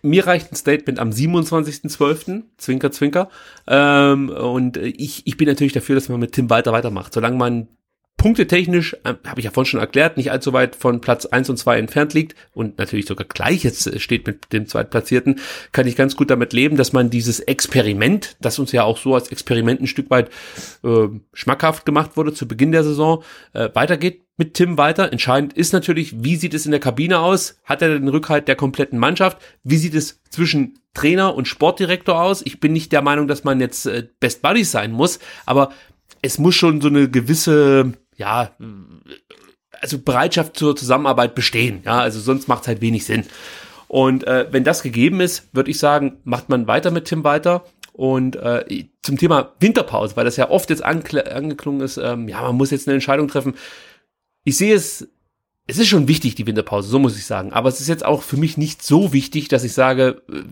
mir 0.02 0.26
reicht 0.26 0.52
ein 0.52 0.56
Statement 0.56 0.98
am 0.98 1.10
27.12., 1.10 2.42
Zwinker, 2.56 2.92
Zwinker. 2.92 3.28
Ähm, 3.66 4.30
und 4.30 4.76
ich, 4.76 5.26
ich 5.26 5.36
bin 5.36 5.48
natürlich 5.48 5.72
dafür, 5.72 5.94
dass 5.94 6.08
man 6.08 6.20
mit 6.20 6.32
Tim 6.32 6.50
Walter 6.50 6.72
weitermacht. 6.72 7.12
Solange 7.12 7.36
man 7.36 7.68
punktetechnisch, 8.18 8.94
äh, 9.04 9.14
habe 9.26 9.40
ich 9.40 9.44
ja 9.44 9.50
vorhin 9.50 9.70
schon 9.70 9.80
erklärt, 9.80 10.18
nicht 10.18 10.30
allzu 10.30 10.52
weit 10.52 10.76
von 10.76 11.00
Platz 11.00 11.24
eins 11.24 11.48
und 11.48 11.56
zwei 11.56 11.78
entfernt 11.78 12.12
liegt 12.12 12.34
und 12.52 12.76
natürlich 12.76 13.06
sogar 13.06 13.26
gleich 13.26 13.64
jetzt 13.64 13.98
steht 14.00 14.26
mit 14.26 14.52
dem 14.52 14.66
Zweitplatzierten, 14.66 15.40
kann 15.72 15.86
ich 15.86 15.96
ganz 15.96 16.16
gut 16.16 16.28
damit 16.28 16.52
leben, 16.52 16.76
dass 16.76 16.92
man 16.92 17.08
dieses 17.08 17.40
Experiment, 17.40 18.36
das 18.40 18.58
uns 18.58 18.72
ja 18.72 18.82
auch 18.84 18.98
so 18.98 19.14
als 19.14 19.32
Experiment 19.32 19.80
ein 19.80 19.86
Stück 19.86 20.10
weit 20.10 20.28
äh, 20.84 21.08
schmackhaft 21.32 21.86
gemacht 21.86 22.16
wurde 22.16 22.34
zu 22.34 22.46
Beginn 22.46 22.72
der 22.72 22.84
Saison, 22.84 23.22
äh, 23.54 23.70
weitergeht 23.72 24.24
mit 24.36 24.54
Tim 24.54 24.78
weiter. 24.78 25.12
Entscheidend 25.12 25.52
ist 25.52 25.72
natürlich, 25.72 26.22
wie 26.22 26.36
sieht 26.36 26.54
es 26.54 26.64
in 26.64 26.72
der 26.72 26.80
Kabine 26.80 27.20
aus? 27.20 27.60
Hat 27.64 27.82
er 27.82 27.88
den 27.88 28.08
Rückhalt 28.08 28.48
der 28.48 28.56
kompletten 28.56 28.98
Mannschaft? 28.98 29.38
Wie 29.62 29.78
sieht 29.78 29.94
es 29.94 30.20
zwischen 30.30 30.78
Trainer 30.92 31.34
und 31.34 31.46
Sportdirektor 31.46 32.20
aus? 32.20 32.42
Ich 32.44 32.60
bin 32.60 32.72
nicht 32.72 32.92
der 32.92 33.02
Meinung, 33.02 33.28
dass 33.28 33.44
man 33.44 33.60
jetzt 33.60 33.86
äh, 33.86 34.08
Best 34.20 34.42
Buddies 34.42 34.72
sein 34.72 34.92
muss, 34.92 35.20
aber 35.46 35.70
es 36.20 36.38
muss 36.38 36.56
schon 36.56 36.80
so 36.80 36.88
eine 36.88 37.08
gewisse 37.08 37.92
ja, 38.18 38.50
also 39.80 39.98
Bereitschaft 39.98 40.56
zur 40.56 40.76
Zusammenarbeit 40.76 41.34
bestehen. 41.34 41.82
Ja, 41.84 42.00
also 42.00 42.20
sonst 42.20 42.48
macht 42.48 42.62
es 42.62 42.68
halt 42.68 42.80
wenig 42.80 43.06
Sinn. 43.06 43.24
Und 43.86 44.26
äh, 44.26 44.46
wenn 44.50 44.64
das 44.64 44.82
gegeben 44.82 45.20
ist, 45.20 45.48
würde 45.54 45.70
ich 45.70 45.78
sagen, 45.78 46.18
macht 46.24 46.50
man 46.50 46.66
weiter 46.66 46.90
mit 46.90 47.06
Tim 47.06 47.24
weiter. 47.24 47.64
Und 47.92 48.36
äh, 48.36 48.86
zum 49.02 49.16
Thema 49.16 49.54
Winterpause, 49.60 50.16
weil 50.16 50.24
das 50.24 50.36
ja 50.36 50.50
oft 50.50 50.68
jetzt 50.70 50.84
angeklungen 50.84 51.80
ist, 51.80 51.96
ähm, 51.96 52.28
ja, 52.28 52.42
man 52.42 52.56
muss 52.56 52.70
jetzt 52.70 52.86
eine 52.86 52.94
Entscheidung 52.94 53.28
treffen. 53.28 53.54
Ich 54.44 54.56
sehe 54.56 54.74
es, 54.74 55.08
es 55.66 55.78
ist 55.78 55.88
schon 55.88 56.06
wichtig, 56.06 56.34
die 56.34 56.46
Winterpause, 56.46 56.88
so 56.88 56.98
muss 56.98 57.16
ich 57.16 57.24
sagen. 57.24 57.52
Aber 57.52 57.68
es 57.68 57.80
ist 57.80 57.88
jetzt 57.88 58.04
auch 58.04 58.22
für 58.22 58.36
mich 58.36 58.56
nicht 58.56 58.82
so 58.82 59.12
wichtig, 59.12 59.48
dass 59.48 59.64
ich 59.64 59.72
sage, 59.72 60.22
äh, 60.30 60.42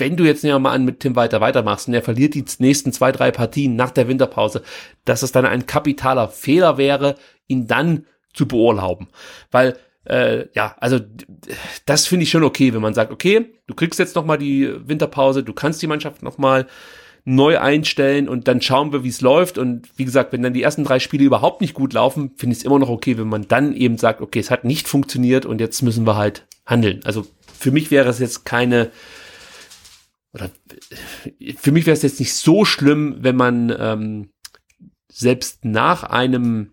wenn 0.00 0.16
du 0.16 0.24
jetzt 0.24 0.42
mal 0.44 0.72
an 0.72 0.84
mit 0.84 1.00
Tim 1.00 1.14
weiter 1.14 1.40
weitermachst 1.40 1.88
und 1.88 1.94
er 1.94 2.02
verliert 2.02 2.34
die 2.34 2.44
nächsten 2.58 2.92
zwei, 2.92 3.12
drei 3.12 3.30
Partien 3.30 3.76
nach 3.76 3.90
der 3.90 4.08
Winterpause, 4.08 4.62
dass 5.04 5.22
es 5.22 5.32
dann 5.32 5.46
ein 5.46 5.66
kapitaler 5.66 6.28
Fehler 6.28 6.78
wäre, 6.78 7.16
ihn 7.46 7.66
dann 7.66 8.06
zu 8.32 8.48
beurlauben. 8.48 9.08
Weil 9.50 9.76
äh, 10.04 10.46
ja, 10.54 10.74
also 10.80 10.98
das 11.86 12.06
finde 12.06 12.24
ich 12.24 12.30
schon 12.30 12.42
okay, 12.42 12.72
wenn 12.74 12.80
man 12.80 12.94
sagt, 12.94 13.12
okay, 13.12 13.52
du 13.66 13.74
kriegst 13.74 13.98
jetzt 13.98 14.16
noch 14.16 14.24
mal 14.24 14.38
die 14.38 14.72
Winterpause, 14.88 15.44
du 15.44 15.52
kannst 15.52 15.82
die 15.82 15.86
Mannschaft 15.86 16.22
noch 16.22 16.38
mal 16.38 16.66
neu 17.24 17.58
einstellen 17.58 18.28
und 18.28 18.48
dann 18.48 18.62
schauen 18.62 18.92
wir, 18.92 19.04
wie 19.04 19.08
es 19.08 19.20
läuft. 19.20 19.58
Und 19.58 19.88
wie 19.96 20.04
gesagt, 20.04 20.32
wenn 20.32 20.42
dann 20.42 20.54
die 20.54 20.62
ersten 20.62 20.84
drei 20.84 20.98
Spiele 20.98 21.24
überhaupt 21.24 21.60
nicht 21.60 21.74
gut 21.74 21.92
laufen, 21.92 22.32
finde 22.36 22.54
ich 22.54 22.60
es 22.60 22.64
immer 22.64 22.78
noch 22.78 22.88
okay, 22.88 23.18
wenn 23.18 23.28
man 23.28 23.46
dann 23.46 23.74
eben 23.74 23.98
sagt, 23.98 24.20
okay, 24.20 24.40
es 24.40 24.50
hat 24.50 24.64
nicht 24.64 24.88
funktioniert 24.88 25.46
und 25.46 25.60
jetzt 25.60 25.82
müssen 25.82 26.06
wir 26.06 26.16
halt 26.16 26.46
handeln. 26.66 27.00
Also 27.04 27.26
für 27.58 27.70
mich 27.70 27.90
wäre 27.90 28.08
es 28.08 28.18
jetzt 28.18 28.46
keine 28.46 28.90
oder 30.32 30.50
für 31.56 31.72
mich 31.72 31.86
wäre 31.86 31.94
es 31.96 32.02
jetzt 32.02 32.20
nicht 32.20 32.34
so 32.34 32.64
schlimm, 32.64 33.16
wenn 33.20 33.36
man 33.36 33.74
ähm, 33.76 34.30
selbst 35.10 35.64
nach 35.64 36.04
einem 36.04 36.72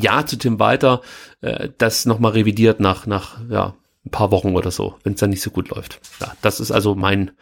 Jahr 0.00 0.26
zu 0.26 0.36
Tim 0.36 0.58
Walter 0.58 1.02
äh, 1.42 1.68
das 1.78 2.06
nochmal 2.06 2.32
revidiert 2.32 2.80
nach, 2.80 3.06
nach 3.06 3.40
ja, 3.50 3.74
ein 4.06 4.10
paar 4.10 4.30
Wochen 4.30 4.56
oder 4.56 4.70
so, 4.70 4.96
wenn 5.04 5.14
es 5.14 5.20
dann 5.20 5.30
nicht 5.30 5.42
so 5.42 5.50
gut 5.50 5.68
läuft. 5.68 6.00
Ja, 6.20 6.34
das 6.40 6.60
ist 6.60 6.70
also 6.70 6.94
mein 6.94 7.32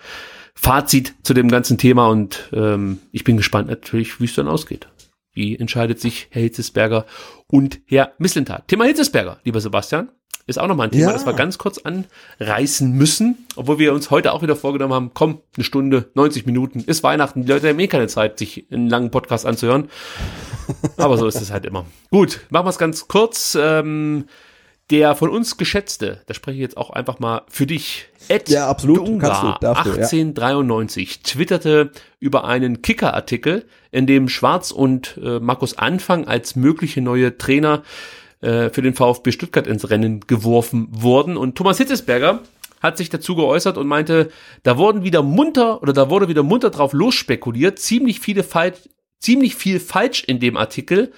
Fazit 0.55 1.15
zu 1.23 1.33
dem 1.33 1.49
ganzen 1.49 1.79
Thema 1.79 2.09
und 2.09 2.51
ähm, 2.53 2.99
ich 3.13 3.25
bin 3.25 3.37
gespannt 3.37 3.69
natürlich, 3.69 4.21
wie 4.21 4.25
es 4.25 4.35
dann 4.35 4.49
ausgeht. 4.49 4.89
Wie 5.33 5.57
entscheidet 5.57 6.01
sich 6.01 6.29
Herr 6.31 6.43
Hitzesberger 6.43 7.07
und 7.47 7.81
Herr 7.87 8.13
Mislintat? 8.19 8.69
Thema 8.69 8.85
Hitzesberger, 8.85 9.41
lieber 9.45 9.61
Sebastian 9.61 10.11
ist 10.51 10.59
auch 10.59 10.67
nochmal 10.67 10.89
ein 10.89 10.91
Thema, 10.91 11.07
ja. 11.07 11.13
das 11.13 11.25
wir 11.27 11.33
ganz 11.33 11.59
kurz 11.59 11.79
anreißen 11.79 12.91
müssen, 12.93 13.47
obwohl 13.57 13.79
wir 13.79 13.95
uns 13.95 14.11
heute 14.11 14.33
auch 14.33 14.43
wieder 14.43 14.57
vorgenommen 14.57 14.93
haben, 14.93 15.11
komm, 15.15 15.41
eine 15.57 15.65
Stunde, 15.65 16.11
90 16.15 16.45
Minuten, 16.45 16.81
ist 16.81 17.03
Weihnachten, 17.03 17.43
die 17.43 17.53
Leute 17.53 17.69
haben 17.69 17.79
eh 17.79 17.87
keine 17.87 18.09
Zeit, 18.09 18.39
sich 18.39 18.67
einen 18.71 18.89
langen 18.89 19.11
Podcast 19.11 19.47
anzuhören. 19.47 19.89
Aber 20.97 21.17
so 21.17 21.27
ist 21.27 21.41
es 21.41 21.51
halt 21.51 21.65
immer. 21.67 21.87
Gut, 22.11 22.41
machen 22.51 22.67
wir 22.67 22.71
es 22.71 22.79
ganz 22.79 23.09
kurz. 23.09 23.57
Ähm, 23.61 24.27
der 24.91 25.15
von 25.15 25.31
uns 25.31 25.57
geschätzte, 25.57 26.23
da 26.27 26.35
spreche 26.35 26.57
ich 26.57 26.63
jetzt 26.63 26.77
auch 26.77 26.91
einfach 26.91 27.19
mal 27.19 27.43
für 27.49 27.67
dich, 27.67 28.07
Ed 28.29 28.49
ja, 28.49 28.69
absolut. 28.69 28.99
Dunga, 28.99 29.59
du, 29.59 29.67
darfst 29.67 29.87
1893, 29.87 31.11
ja. 31.11 31.21
twitterte 31.23 31.91
über 32.19 32.45
einen 32.45 32.83
Kicker-Artikel, 32.83 33.67
in 33.91 34.07
dem 34.07 34.29
Schwarz 34.29 34.71
und 34.71 35.19
äh, 35.23 35.41
Markus 35.41 35.79
Anfang 35.79 36.27
als 36.27 36.57
mögliche 36.57 37.01
neue 37.01 37.39
Trainer 37.39 37.83
äh, 38.41 38.71
für 38.71 38.83
den 38.83 38.95
VfB 38.95 39.33
Stuttgart 39.33 39.67
ins 39.67 39.91
Rennen 39.91 40.21
geworfen 40.27 40.89
wurden. 40.91 41.37
Und 41.37 41.57
Thomas 41.57 41.79
Hitzesberger 41.79 42.41
hat 42.81 42.97
sich 42.97 43.11
dazu 43.11 43.37
geäußert 43.37 43.79
und 43.79 43.87
meinte, 43.87 44.31
da 44.63 44.79
wurden 44.79 45.05
wieder 45.05 45.23
munter 45.23 45.83
oder 45.83 45.93
da 45.93 46.11
wurde 46.11 46.29
wieder 46.29 46.43
munter 46.43 46.71
drauf 46.71 46.93
losspekuliert, 46.93 47.79
ziemlich 47.79 48.21
viele 48.21 48.43
falsch, 48.43 48.89
ziemlich 49.19 49.55
viel 49.55 49.79
falsch 49.79 50.25
in 50.25 50.41
dem 50.41 50.57
Artikel, 50.57 51.13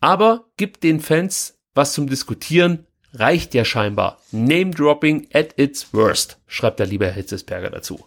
aber 0.00 0.44
gibt 0.56 0.82
den 0.84 1.00
Fans 1.00 1.57
was 1.78 1.94
zum 1.94 2.08
Diskutieren, 2.08 2.86
reicht 3.14 3.54
ja 3.54 3.64
scheinbar. 3.64 4.18
Name 4.32 4.72
dropping 4.72 5.28
at 5.32 5.58
its 5.58 5.94
worst, 5.94 6.38
schreibt 6.46 6.78
der 6.78 6.86
liebe 6.86 7.06
Herr 7.06 7.14
Hitzesberger 7.14 7.70
dazu. 7.70 8.04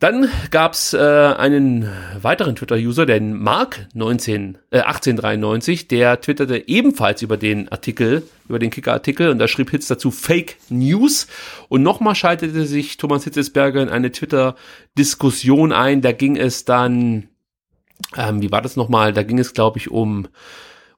Dann 0.00 0.28
gab's 0.50 0.92
äh, 0.92 0.98
einen 0.98 1.88
weiteren 2.20 2.56
Twitter-User, 2.56 3.06
den 3.06 3.32
Mark 3.32 3.86
19, 3.94 4.58
äh, 4.70 4.80
1893, 4.80 5.88
der 5.88 6.20
twitterte 6.20 6.68
ebenfalls 6.68 7.22
über 7.22 7.36
den 7.36 7.70
Artikel, 7.70 8.22
über 8.48 8.58
den 8.58 8.70
Kicker-Artikel 8.70 9.30
und 9.30 9.38
da 9.38 9.48
schrieb 9.48 9.70
Hitz 9.70 9.86
dazu 9.86 10.10
Fake 10.10 10.56
News 10.68 11.26
und 11.68 11.82
nochmal 11.82 12.14
schaltete 12.14 12.66
sich 12.66 12.96
Thomas 12.98 13.24
Hitzesberger 13.24 13.82
in 13.82 13.88
eine 13.88 14.12
Twitter-Diskussion 14.12 15.72
ein. 15.72 16.02
Da 16.02 16.12
ging 16.12 16.36
es 16.36 16.64
dann, 16.64 17.28
ähm, 18.16 18.42
wie 18.42 18.52
war 18.52 18.62
das 18.62 18.76
nochmal? 18.76 19.12
Da 19.12 19.22
ging 19.22 19.38
es, 19.38 19.54
glaube 19.54 19.78
ich, 19.78 19.90
um, 19.90 20.28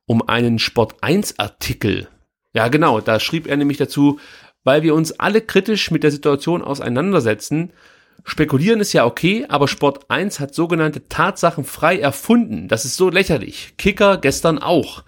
um 0.06 0.26
einen 0.28 0.58
Sport 0.58 1.02
1-Artikel. 1.02 2.08
Ja, 2.52 2.68
genau, 2.68 3.00
da 3.00 3.20
schrieb 3.20 3.46
er 3.46 3.56
nämlich 3.56 3.78
dazu, 3.78 4.18
weil 4.64 4.82
wir 4.82 4.94
uns 4.94 5.12
alle 5.20 5.40
kritisch 5.40 5.90
mit 5.90 6.02
der 6.02 6.10
Situation 6.10 6.62
auseinandersetzen, 6.62 7.72
Spekulieren 8.28 8.80
ist 8.80 8.92
ja 8.92 9.06
okay, 9.06 9.46
aber 9.48 9.68
Sport 9.68 10.10
1 10.10 10.40
hat 10.40 10.52
sogenannte 10.52 11.08
Tatsachen 11.08 11.62
frei 11.62 12.00
erfunden. 12.00 12.66
Das 12.66 12.84
ist 12.84 12.96
so 12.96 13.08
lächerlich. 13.08 13.74
Kicker 13.78 14.18
gestern 14.18 14.58
auch. 14.58 15.04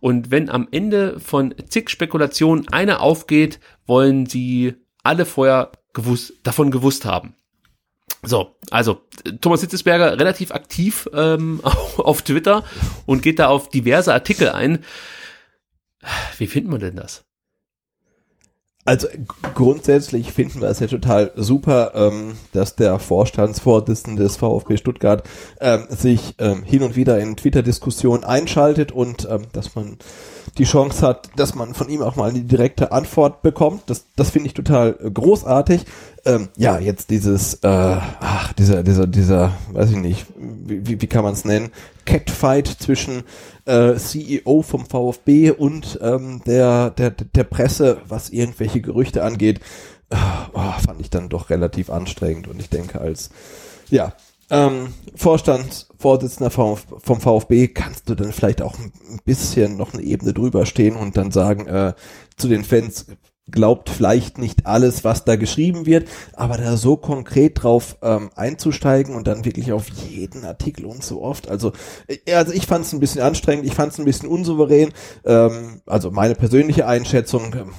Und 0.00 0.30
wenn 0.30 0.48
am 0.48 0.68
Ende 0.70 1.20
von 1.20 1.54
zig 1.68 1.90
Spekulationen 1.90 2.68
eine 2.72 3.00
aufgeht, 3.00 3.60
wollen 3.86 4.24
sie 4.24 4.74
alle 5.02 5.26
vorher 5.26 5.72
gewusst, 5.92 6.32
davon 6.44 6.70
gewusst 6.70 7.04
haben. 7.04 7.34
So, 8.24 8.56
also 8.70 9.02
Thomas 9.40 9.62
Hitzesberger 9.62 10.18
relativ 10.18 10.52
aktiv 10.52 11.08
ähm, 11.12 11.60
auf 11.96 12.22
Twitter 12.22 12.64
und 13.04 13.22
geht 13.22 13.38
da 13.38 13.48
auf 13.48 13.68
diverse 13.68 14.12
Artikel 14.12 14.50
ein. 14.50 14.84
Wie 16.38 16.46
findet 16.46 16.70
man 16.70 16.80
denn 16.80 16.96
das? 16.96 17.24
Also 18.84 19.06
grundsätzlich 19.54 20.32
finden 20.32 20.60
wir 20.60 20.68
es 20.68 20.80
ja 20.80 20.88
total 20.88 21.30
super, 21.36 21.92
ähm, 21.94 22.32
dass 22.52 22.74
der 22.74 22.98
Vorstandsvorsitzende 22.98 24.24
des 24.24 24.36
VfB 24.36 24.76
Stuttgart 24.76 25.22
ähm, 25.60 25.86
sich 25.88 26.34
ähm, 26.38 26.64
hin 26.64 26.82
und 26.82 26.96
wieder 26.96 27.20
in 27.20 27.36
Twitter-Diskussionen 27.36 28.24
einschaltet 28.24 28.90
und 28.90 29.28
ähm, 29.30 29.42
dass 29.52 29.76
man 29.76 29.98
die 30.58 30.64
Chance 30.64 31.06
hat, 31.06 31.30
dass 31.36 31.54
man 31.54 31.74
von 31.74 31.88
ihm 31.88 32.02
auch 32.02 32.16
mal 32.16 32.30
eine 32.30 32.40
direkte 32.40 32.90
Antwort 32.90 33.42
bekommt. 33.42 33.82
Das, 33.86 34.06
das 34.16 34.30
finde 34.30 34.48
ich 34.48 34.54
total 34.54 34.98
äh, 35.00 35.10
großartig. 35.12 35.84
Ähm, 36.24 36.48
ja, 36.56 36.80
jetzt 36.80 37.10
dieses, 37.10 37.54
äh, 37.62 37.68
ach, 37.68 38.52
dieser, 38.54 38.82
dieser, 38.82 39.06
dieser, 39.06 39.52
weiß 39.72 39.90
ich 39.90 39.96
nicht, 39.96 40.26
wie, 40.36 41.00
wie 41.00 41.06
kann 41.06 41.22
man 41.22 41.34
es 41.34 41.44
nennen, 41.44 41.70
Catfight 42.04 42.66
zwischen 42.66 43.24
äh, 43.64 43.94
CEO 43.94 44.62
vom 44.62 44.86
VfB 44.86 45.50
und 45.50 45.98
ähm, 46.02 46.42
der, 46.46 46.90
der, 46.90 47.10
der 47.10 47.44
Presse, 47.44 48.00
was 48.08 48.30
irgendwelche 48.30 48.80
Gerüchte 48.80 49.22
angeht, 49.24 49.60
äh, 50.10 50.16
oh, 50.52 50.72
fand 50.84 51.00
ich 51.00 51.10
dann 51.10 51.28
doch 51.28 51.50
relativ 51.50 51.90
anstrengend 51.90 52.48
und 52.48 52.60
ich 52.60 52.68
denke 52.68 53.00
als, 53.00 53.30
ja, 53.90 54.14
ähm, 54.50 54.92
Vorstandsvorsitzender 55.14 56.50
vom, 56.50 56.76
vom 56.76 57.20
VfB 57.20 57.68
kannst 57.68 58.08
du 58.08 58.14
dann 58.14 58.32
vielleicht 58.32 58.60
auch 58.60 58.78
ein 58.78 58.92
bisschen 59.24 59.78
noch 59.78 59.94
eine 59.94 60.02
Ebene 60.02 60.34
drüber 60.34 60.66
stehen 60.66 60.94
und 60.96 61.16
dann 61.16 61.30
sagen 61.30 61.66
äh, 61.66 61.94
zu 62.36 62.48
den 62.48 62.62
Fans, 62.62 63.06
glaubt 63.50 63.90
vielleicht 63.90 64.38
nicht 64.38 64.66
alles, 64.66 65.04
was 65.04 65.24
da 65.24 65.36
geschrieben 65.36 65.84
wird, 65.84 66.08
aber 66.34 66.58
da 66.58 66.76
so 66.76 66.96
konkret 66.96 67.62
drauf 67.62 67.96
ähm, 68.02 68.30
einzusteigen 68.36 69.14
und 69.14 69.26
dann 69.26 69.44
wirklich 69.44 69.72
auf 69.72 69.88
jeden 69.88 70.44
Artikel 70.44 70.86
und 70.86 71.02
so 71.02 71.22
oft. 71.22 71.48
Also, 71.48 71.72
äh, 72.06 72.34
also 72.34 72.52
ich 72.52 72.66
fand 72.66 72.84
es 72.84 72.92
ein 72.92 73.00
bisschen 73.00 73.20
anstrengend, 73.20 73.66
ich 73.66 73.74
fand 73.74 73.92
es 73.92 73.98
ein 73.98 74.04
bisschen 74.04 74.28
unsouverän. 74.28 74.92
Ähm, 75.24 75.82
also 75.86 76.10
meine 76.10 76.34
persönliche 76.34 76.86
Einschätzung 76.86 77.54
ähm, 77.54 77.72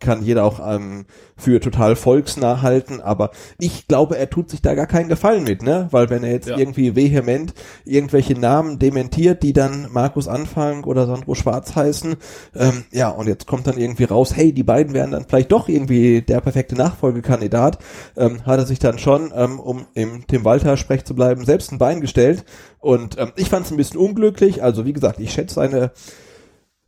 kann 0.00 0.22
jeder 0.22 0.44
auch 0.44 0.60
ähm, 0.64 1.06
für 1.36 1.60
total 1.60 1.96
volksnah 1.96 2.62
halten, 2.62 3.00
aber 3.00 3.30
ich 3.58 3.88
glaube, 3.88 4.16
er 4.16 4.30
tut 4.30 4.48
sich 4.48 4.62
da 4.62 4.74
gar 4.74 4.86
keinen 4.86 5.08
Gefallen 5.08 5.42
mit, 5.42 5.62
ne? 5.62 5.88
Weil 5.90 6.08
wenn 6.08 6.22
er 6.22 6.30
jetzt 6.30 6.48
ja. 6.48 6.56
irgendwie 6.56 6.94
vehement 6.94 7.52
irgendwelche 7.84 8.34
Namen 8.38 8.78
dementiert, 8.78 9.42
die 9.42 9.52
dann 9.52 9.88
Markus 9.90 10.28
Anfang 10.28 10.84
oder 10.84 11.06
Sandro 11.06 11.34
Schwarz 11.34 11.74
heißen, 11.74 12.14
ähm, 12.54 12.84
ja, 12.92 13.08
und 13.08 13.26
jetzt 13.26 13.46
kommt 13.46 13.66
dann 13.66 13.76
irgendwie 13.76 14.04
raus, 14.04 14.36
hey, 14.36 14.52
die 14.52 14.62
beiden 14.62 14.94
wären 14.94 15.10
dann 15.10 15.26
vielleicht 15.28 15.50
doch 15.50 15.68
irgendwie 15.68 16.22
der 16.22 16.40
perfekte 16.40 16.76
Nachfolgekandidat, 16.76 17.78
ähm, 18.16 18.46
hat 18.46 18.58
er 18.58 18.66
sich 18.66 18.78
dann 18.78 18.98
schon, 18.98 19.32
ähm, 19.34 19.58
um 19.58 19.86
im 19.94 20.26
Tim 20.28 20.44
Walter 20.44 20.76
Sprech 20.76 21.04
zu 21.04 21.14
bleiben, 21.14 21.44
selbst 21.44 21.72
ein 21.72 21.78
Bein 21.78 22.00
gestellt. 22.00 22.44
Und 22.78 23.18
ähm, 23.18 23.32
ich 23.34 23.48
fand 23.48 23.66
es 23.66 23.72
ein 23.72 23.76
bisschen 23.76 23.98
unglücklich. 23.98 24.62
Also 24.62 24.84
wie 24.84 24.92
gesagt, 24.92 25.18
ich 25.18 25.32
schätze 25.32 25.56
seine 25.56 25.90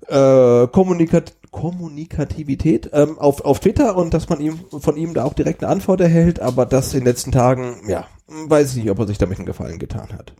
äh, 0.06 0.66
Kommunikat 0.68 1.34
Kommunikativität 1.50 2.90
ähm, 2.92 3.18
auf, 3.18 3.44
auf 3.44 3.60
Twitter 3.60 3.96
und 3.96 4.14
dass 4.14 4.28
man 4.28 4.40
ihm 4.40 4.60
von 4.70 4.96
ihm 4.96 5.14
da 5.14 5.24
auch 5.24 5.34
direkt 5.34 5.62
eine 5.62 5.72
Antwort 5.72 6.00
erhält, 6.00 6.40
aber 6.40 6.66
das 6.66 6.94
in 6.94 7.00
den 7.00 7.06
letzten 7.06 7.32
Tagen, 7.32 7.82
ja, 7.88 8.06
weiß 8.26 8.70
ich 8.70 8.82
nicht, 8.82 8.90
ob 8.90 8.98
er 8.98 9.06
sich 9.06 9.18
damit 9.18 9.38
einen 9.38 9.46
Gefallen 9.46 9.78
getan 9.78 10.12
hat. 10.12 10.34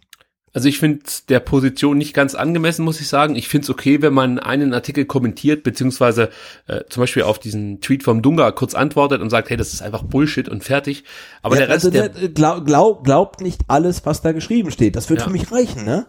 Also 0.52 0.68
ich 0.68 0.80
finde 0.80 1.04
der 1.28 1.38
Position 1.38 1.96
nicht 1.96 2.12
ganz 2.12 2.34
angemessen, 2.34 2.84
muss 2.84 3.00
ich 3.00 3.06
sagen. 3.06 3.36
Ich 3.36 3.48
finde 3.48 3.66
es 3.66 3.70
okay, 3.70 4.02
wenn 4.02 4.12
man 4.12 4.40
einen 4.40 4.74
Artikel 4.74 5.04
kommentiert, 5.04 5.62
beziehungsweise 5.62 6.30
äh, 6.66 6.80
zum 6.88 7.02
Beispiel 7.02 7.22
auf 7.22 7.38
diesen 7.38 7.80
Tweet 7.80 8.02
vom 8.02 8.20
Dunga 8.20 8.50
kurz 8.50 8.74
antwortet 8.74 9.20
und 9.20 9.30
sagt, 9.30 9.50
hey, 9.50 9.56
das 9.56 9.72
ist 9.72 9.80
einfach 9.80 10.02
Bullshit 10.02 10.48
und 10.48 10.64
fertig. 10.64 11.04
Aber 11.42 11.54
ja, 11.54 11.60
der 11.60 11.68
Rest, 11.68 11.86
also 11.86 11.90
der, 11.90 12.08
der 12.08 12.30
glaub, 12.30 12.66
glaub, 12.66 13.04
glaubt 13.04 13.40
nicht 13.40 13.62
alles, 13.68 14.04
was 14.06 14.22
da 14.22 14.32
geschrieben 14.32 14.72
steht. 14.72 14.96
Das 14.96 15.08
wird 15.08 15.20
ja. 15.20 15.26
für 15.26 15.32
mich 15.32 15.52
reichen, 15.52 15.84
ne? 15.84 16.06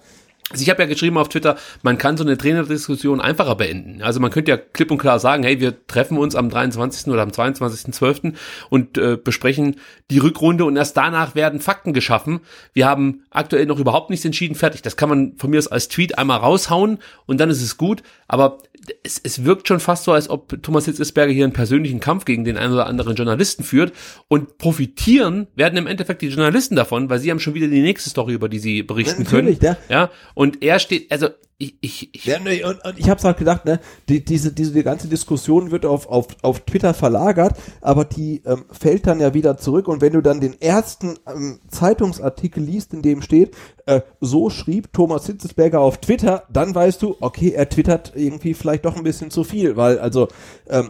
Also 0.49 0.63
ich 0.63 0.69
habe 0.69 0.81
ja 0.81 0.88
geschrieben 0.88 1.18
auf 1.18 1.30
Twitter, 1.30 1.55
man 1.81 1.97
kann 1.97 2.18
so 2.18 2.23
eine 2.23 2.38
Trainerdiskussion 2.38 3.22
einfacher 3.22 3.55
beenden. 3.55 4.01
Also 4.01 4.19
man 4.19 4.31
könnte 4.31 4.51
ja 4.51 4.57
klipp 4.57 4.91
und 4.91 4.97
klar 4.97 5.19
sagen, 5.19 5.43
hey, 5.43 5.61
wir 5.61 5.85
treffen 5.88 6.18
uns 6.18 6.35
am 6.35 6.49
23. 6.49 7.07
oder 7.07 7.22
am 7.22 7.30
22.12. 7.30 8.34
und 8.69 8.97
äh, 8.97 9.18
besprechen 9.18 9.77
die 10.09 10.19
Rückrunde 10.19 10.65
und 10.65 10.76
erst 10.76 10.97
danach 10.97 11.35
werden 11.35 11.61
Fakten 11.61 11.93
geschaffen. 11.93 12.41
Wir 12.73 12.85
haben 12.85 13.23
aktuell 13.30 13.65
noch 13.65 13.80
überhaupt 13.80 14.09
nichts 14.09 14.26
entschieden, 14.26 14.55
fertig. 14.55 14.81
Das 14.81 14.97
kann 14.97 15.09
man 15.09 15.38
von 15.38 15.49
mir 15.49 15.57
aus 15.57 15.68
als 15.68 15.88
Tweet 15.88 16.18
einmal 16.18 16.39
raushauen 16.39 16.99
und 17.26 17.39
dann 17.39 17.49
ist 17.49 17.61
es 17.61 17.77
gut. 17.77 18.03
Aber 18.27 18.57
es, 19.03 19.19
es 19.23 19.43
wirkt 19.43 19.68
schon 19.68 19.80
fast 19.80 20.03
so, 20.05 20.11
als 20.11 20.30
ob 20.30 20.61
Thomas 20.63 20.85
Hitzesberger 20.85 21.31
hier 21.31 21.43
einen 21.43 21.53
persönlichen 21.53 21.99
Kampf 21.99 22.26
gegen 22.26 22.43
den 22.43 22.57
einen 22.57 22.73
oder 22.73 22.88
anderen 22.88 23.15
Journalisten 23.15 23.63
führt 23.63 23.93
und 24.27 24.57
profitieren 24.57 25.47
werden 25.55 25.77
im 25.77 25.88
Endeffekt 25.88 26.22
die 26.22 26.27
Journalisten 26.27 26.76
davon, 26.76 27.09
weil 27.09 27.19
sie 27.19 27.30
haben 27.30 27.39
schon 27.39 27.53
wieder 27.53 27.68
die 27.68 27.81
nächste 27.81 28.09
Story, 28.09 28.34
über 28.34 28.49
die 28.49 28.59
sie 28.59 28.84
berichten 28.84 29.23
Natürlich, 29.23 29.59
können. 29.59 29.77
Ja. 29.89 29.95
ja. 30.01 30.09
Und 30.41 30.63
er 30.63 30.80
steht, 30.80 31.11
also 31.11 31.27
ich, 31.59 31.76
ich, 31.81 32.15
ich, 32.15 32.26
ja, 32.26 32.39
nee, 32.39 32.63
und, 32.63 32.84
und 32.84 32.97
ich 32.97 33.11
habe 33.11 33.22
halt 33.22 33.38
gedacht, 33.38 33.63
ne, 33.65 33.80
die, 34.09 34.26
diese, 34.26 34.51
diese 34.51 34.73
die 34.73 34.81
ganze 34.81 35.07
Diskussion 35.07 35.69
wird 35.69 35.85
auf, 35.85 36.09
auf, 36.09 36.30
auf 36.41 36.61
Twitter 36.61 36.95
verlagert, 36.95 37.59
aber 37.80 38.05
die 38.05 38.41
ähm, 38.47 38.65
fällt 38.72 39.05
dann 39.05 39.19
ja 39.19 39.35
wieder 39.35 39.57
zurück. 39.57 39.88
Und 39.88 40.01
wenn 40.01 40.13
du 40.13 40.22
dann 40.22 40.41
den 40.41 40.59
ersten 40.59 41.19
ähm, 41.27 41.59
Zeitungsartikel 41.68 42.63
liest, 42.63 42.91
in 42.91 43.03
dem 43.03 43.22
steht, 43.22 43.55
äh, 43.85 44.01
so 44.19 44.49
schrieb 44.49 44.91
Thomas 44.93 45.27
Hitzesberger 45.27 45.80
auf 45.80 45.99
Twitter, 45.99 46.45
dann 46.51 46.73
weißt 46.73 47.03
du, 47.03 47.18
okay, 47.19 47.51
er 47.51 47.69
twittert 47.69 48.13
irgendwie 48.15 48.55
vielleicht 48.55 48.85
doch 48.85 48.95
ein 48.95 49.03
bisschen 49.03 49.30
zu 49.30 49.43
viel, 49.43 49.77
weil 49.77 49.99
also 49.99 50.27
ähm, 50.68 50.89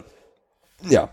ja, 0.88 1.10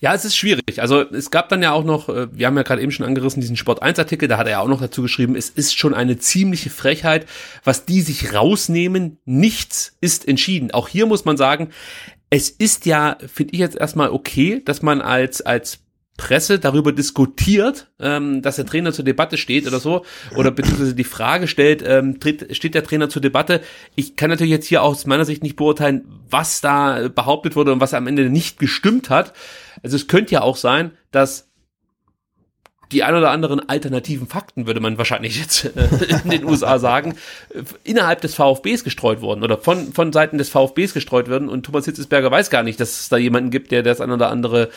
ja, 0.00 0.14
es 0.14 0.24
ist 0.24 0.36
schwierig. 0.36 0.80
Also 0.80 1.02
es 1.02 1.30
gab 1.30 1.48
dann 1.48 1.62
ja 1.62 1.72
auch 1.72 1.84
noch, 1.84 2.08
äh, 2.08 2.28
wir 2.32 2.46
haben 2.46 2.56
ja 2.56 2.62
gerade 2.62 2.82
eben 2.82 2.92
schon 2.92 3.06
angerissen, 3.06 3.40
diesen 3.40 3.56
Sport 3.56 3.82
1 3.82 3.98
Artikel, 3.98 4.28
da 4.28 4.38
hat 4.38 4.46
er 4.46 4.52
ja 4.52 4.60
auch 4.60 4.68
noch 4.68 4.80
dazu 4.80 5.02
geschrieben, 5.02 5.36
es 5.36 5.50
ist 5.50 5.78
schon 5.78 5.94
eine 5.94 6.18
ziemliche 6.18 6.70
Frechheit, 6.70 7.26
was 7.64 7.84
die 7.84 8.00
sich 8.00 8.32
rausnehmen. 8.34 9.18
Nichts 9.24 9.96
ist 10.00 10.28
entschieden. 10.28 10.70
Auch 10.70 10.88
hier 10.88 11.06
muss 11.06 11.24
man 11.24 11.36
sagen, 11.36 11.70
es 12.30 12.48
ist 12.48 12.86
ja, 12.86 13.16
finde 13.32 13.54
ich 13.54 13.60
jetzt 13.60 13.76
erstmal 13.76 14.10
okay, 14.10 14.62
dass 14.64 14.82
man 14.82 15.00
als, 15.00 15.42
als 15.42 15.80
Presse 16.20 16.58
darüber 16.58 16.92
diskutiert, 16.92 17.86
ähm, 17.98 18.42
dass 18.42 18.56
der 18.56 18.66
Trainer 18.66 18.92
zur 18.92 19.06
Debatte 19.06 19.38
steht 19.38 19.66
oder 19.66 19.80
so, 19.80 20.04
oder 20.36 20.50
beziehungsweise 20.50 20.94
die 20.94 21.04
Frage 21.04 21.48
stellt, 21.48 21.82
ähm, 21.82 22.20
tritt, 22.20 22.54
steht 22.54 22.74
der 22.74 22.84
Trainer 22.84 23.08
zur 23.08 23.22
Debatte. 23.22 23.62
Ich 23.94 24.16
kann 24.16 24.28
natürlich 24.28 24.50
jetzt 24.50 24.66
hier 24.66 24.82
aus 24.82 25.06
meiner 25.06 25.24
Sicht 25.24 25.42
nicht 25.42 25.56
beurteilen, 25.56 26.04
was 26.28 26.60
da 26.60 27.08
behauptet 27.08 27.56
wurde 27.56 27.72
und 27.72 27.80
was 27.80 27.94
am 27.94 28.06
Ende 28.06 28.28
nicht 28.28 28.58
gestimmt 28.58 29.08
hat. 29.08 29.32
Also 29.82 29.96
es 29.96 30.08
könnte 30.08 30.34
ja 30.34 30.42
auch 30.42 30.56
sein, 30.56 30.90
dass 31.10 31.50
die 32.92 33.02
ein 33.02 33.14
oder 33.14 33.30
anderen 33.30 33.66
alternativen 33.66 34.26
Fakten, 34.26 34.66
würde 34.66 34.80
man 34.80 34.98
wahrscheinlich 34.98 35.38
jetzt 35.38 35.64
äh, 35.64 35.88
in 36.24 36.30
den 36.30 36.44
USA 36.44 36.78
sagen, 36.78 37.14
innerhalb 37.82 38.20
des 38.20 38.34
VfBs 38.34 38.84
gestreut 38.84 39.22
wurden 39.22 39.42
oder 39.42 39.56
von, 39.56 39.94
von 39.94 40.12
Seiten 40.12 40.36
des 40.36 40.50
VfBs 40.50 40.92
gestreut 40.92 41.30
werden 41.30 41.48
und 41.48 41.64
Thomas 41.64 41.86
Hitzesberger 41.86 42.30
weiß 42.30 42.50
gar 42.50 42.62
nicht, 42.62 42.78
dass 42.78 43.00
es 43.00 43.08
da 43.08 43.16
jemanden 43.16 43.50
gibt, 43.50 43.70
der 43.70 43.82
das 43.82 44.02
ein 44.02 44.10
oder 44.10 44.28
andere 44.28 44.68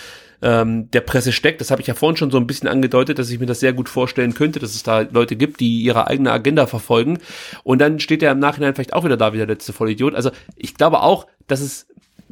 ähm, 0.44 0.92
der 0.92 1.02
Presse 1.02 1.32
steckt. 1.32 1.62
Das 1.62 1.72
habe 1.72 1.82
ich 1.82 1.88
ja 1.88 1.94
vorhin 1.94 2.18
schon 2.18 2.30
so 2.30 2.38
ein 2.38 2.46
bisschen 2.46 2.68
angedeutet, 2.68 3.18
dass 3.18 3.30
ich 3.30 3.40
mir 3.40 3.46
das 3.46 3.62
sehr 3.62 3.74
gut 3.74 3.90
vorstellen 3.90 4.34
könnte, 4.34 4.60
dass 4.60 4.76
es 4.76 4.84
da 4.84 5.02
Leute 5.02 5.36
gibt, 5.36 5.60
die 5.60 5.82
ihre 5.82 6.08
eigene 6.08 6.32
Agenda 6.32 6.68
verfolgen. 6.68 7.20
Und 7.64 7.80
dann 7.80 8.00
steht 8.00 8.22
er 8.22 8.34
im 8.34 8.40
Nachhinein 8.40 8.76
vielleicht 8.76 8.94
auch 8.94 9.06
wieder 9.06 9.18
da 9.18 9.34
wie 9.34 9.38
der 9.38 9.48
letzte 9.48 9.74
Vollidiot. 9.74 10.14
Also 10.14 10.32
ich 10.56 10.76
glaube 10.76 11.02
auch, 11.02 11.28
dass 11.48 11.62
es 11.62 11.88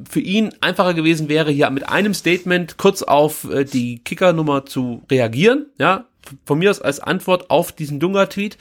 für 0.10 0.20
ihn 0.20 0.54
einfacher 0.62 0.94
gewesen 0.94 1.30
wäre, 1.30 1.52
hier 1.52 1.70
mit 1.70 1.88
einem 1.88 2.14
Statement 2.14 2.78
kurz 2.78 3.02
auf 3.02 3.50
äh, 3.50 3.64
die 3.64 4.00
Kicker-Nummer 4.00 4.66
zu 4.66 5.04
reagieren. 5.10 5.68
Ja, 5.78 6.06
von 6.46 6.60
mir 6.60 6.70
aus 6.70 6.82
als 6.82 7.00
Antwort 7.00 7.50
auf 7.50 7.72
diesen 7.72 8.00
Dunga-Tweet. 8.00 8.58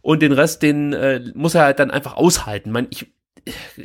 Und 0.00 0.22
den 0.22 0.32
Rest, 0.32 0.62
den 0.62 0.92
äh, 0.92 1.20
muss 1.34 1.54
er 1.54 1.64
halt 1.64 1.78
dann 1.78 1.90
einfach 1.90 2.16
aushalten. 2.16 2.70
Man, 2.70 2.86
ich, 2.90 3.06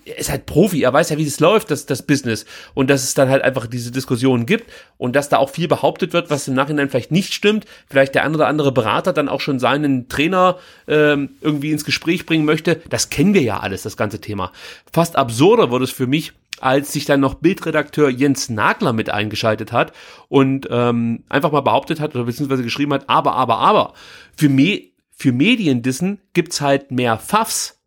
er 0.06 0.18
ist 0.18 0.30
halt 0.30 0.46
Profi, 0.46 0.84
er 0.84 0.94
weiß 0.94 1.10
ja, 1.10 1.18
wie 1.18 1.26
es 1.26 1.40
läuft, 1.40 1.72
das, 1.72 1.86
das 1.86 2.04
Business. 2.04 2.46
Und 2.74 2.90
dass 2.90 3.04
es 3.04 3.14
dann 3.14 3.30
halt 3.30 3.44
einfach 3.44 3.68
diese 3.68 3.92
Diskussionen 3.92 4.46
gibt 4.46 4.72
und 4.98 5.16
dass 5.16 5.30
da 5.30 5.38
auch 5.38 5.50
viel 5.50 5.68
behauptet 5.68 6.14
wird, 6.14 6.30
was 6.30 6.48
im 6.48 6.54
Nachhinein 6.54 6.90
vielleicht 6.90 7.12
nicht 7.12 7.34
stimmt. 7.34 7.66
Vielleicht 7.88 8.16
der 8.16 8.30
oder 8.30 8.48
andere 8.48 8.72
Berater 8.72 9.14
dann 9.14 9.30
auch 9.30 9.42
schon 9.42 9.60
seinen 9.60 10.08
Trainer 10.10 10.58
ähm, 10.88 11.32
irgendwie 11.42 11.72
ins 11.72 11.86
Gespräch 11.86 12.26
bringen 12.26 12.46
möchte. 12.46 12.82
Das 12.90 13.10
kennen 13.10 13.34
wir 13.34 13.42
ja 13.42 13.60
alles, 13.60 13.84
das 13.84 13.98
ganze 13.98 14.20
Thema. 14.20 14.52
Fast 14.92 15.16
absurder 15.16 15.72
wurde 15.72 15.84
es 15.84 15.92
für 15.92 16.08
mich, 16.08 16.34
als 16.60 16.94
sich 16.94 17.06
dann 17.06 17.20
noch 17.20 17.36
Bildredakteur 17.36 18.10
Jens 18.10 18.50
Nagler 18.50 18.94
mit 18.94 19.10
eingeschaltet 19.10 19.72
hat 19.72 19.92
und 20.30 20.68
ähm, 20.72 21.24
einfach 21.30 21.52
mal 21.52 21.62
behauptet 21.62 22.00
hat 22.00 22.16
oder 22.16 22.26
beziehungsweise 22.26 22.64
geschrieben 22.64 22.94
hat, 22.94 23.10
aber, 23.10 23.34
aber, 23.34 23.58
aber, 23.58 23.94
für, 24.36 24.50
Me 24.50 24.84
für 25.12 25.32
Mediendissen 25.32 26.22
gibt's 26.34 26.62
halt 26.62 26.92
mehr 26.92 27.18
Pfaffs. 27.18 27.83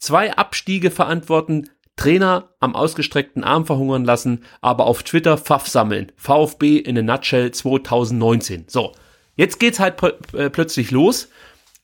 Zwei 0.00 0.36
Abstiege 0.36 0.90
verantworten, 0.90 1.70
Trainer 1.94 2.48
am 2.58 2.74
ausgestreckten 2.74 3.44
Arm 3.44 3.66
verhungern 3.66 4.04
lassen, 4.04 4.44
aber 4.60 4.86
auf 4.86 5.02
Twitter 5.02 5.38
Pfaff 5.38 5.68
sammeln. 5.68 6.10
VfB 6.16 6.78
in 6.78 6.98
a 6.98 7.02
nutshell 7.02 7.52
2019. 7.52 8.64
So, 8.66 8.92
jetzt 9.36 9.60
geht's 9.60 9.78
halt 9.78 10.02
äh, 10.32 10.50
plötzlich 10.50 10.90
los 10.90 11.28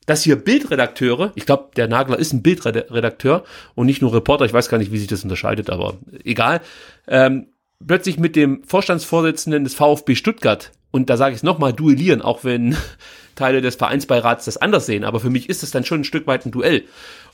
dass 0.07 0.23
hier 0.23 0.37
Bildredakteure, 0.37 1.33
ich 1.35 1.45
glaube, 1.45 1.71
der 1.75 1.89
Nagler 1.89 2.17
ist 2.17 2.31
ein 2.31 2.41
Bildredakteur 2.41 3.43
und 3.75 3.85
nicht 3.85 4.01
nur 4.01 4.13
Reporter, 4.13 4.45
ich 4.45 4.53
weiß 4.53 4.69
gar 4.69 4.77
nicht, 4.77 4.91
wie 4.91 4.97
sich 4.97 5.07
das 5.07 5.23
unterscheidet, 5.23 5.69
aber 5.69 5.97
egal, 6.23 6.61
ähm, 7.09 7.47
plötzlich 7.85 8.19
mit 8.19 8.35
dem 8.35 8.63
Vorstandsvorsitzenden 8.63 9.63
des 9.63 9.75
VfB 9.75 10.15
Stuttgart, 10.15 10.71
und 10.91 11.09
da 11.09 11.17
sage 11.17 11.33
ich 11.33 11.37
es 11.37 11.43
nochmal, 11.43 11.73
duellieren, 11.73 12.21
auch 12.21 12.43
wenn 12.43 12.75
Teile 13.35 13.61
des 13.61 13.75
Vereinsbeirats 13.75 14.45
das 14.45 14.57
anders 14.57 14.85
sehen, 14.85 15.03
aber 15.03 15.19
für 15.19 15.29
mich 15.29 15.49
ist 15.49 15.63
es 15.63 15.71
dann 15.71 15.83
schon 15.83 16.01
ein 16.01 16.05
Stück 16.05 16.27
weit 16.27 16.45
ein 16.45 16.51
Duell. 16.51 16.85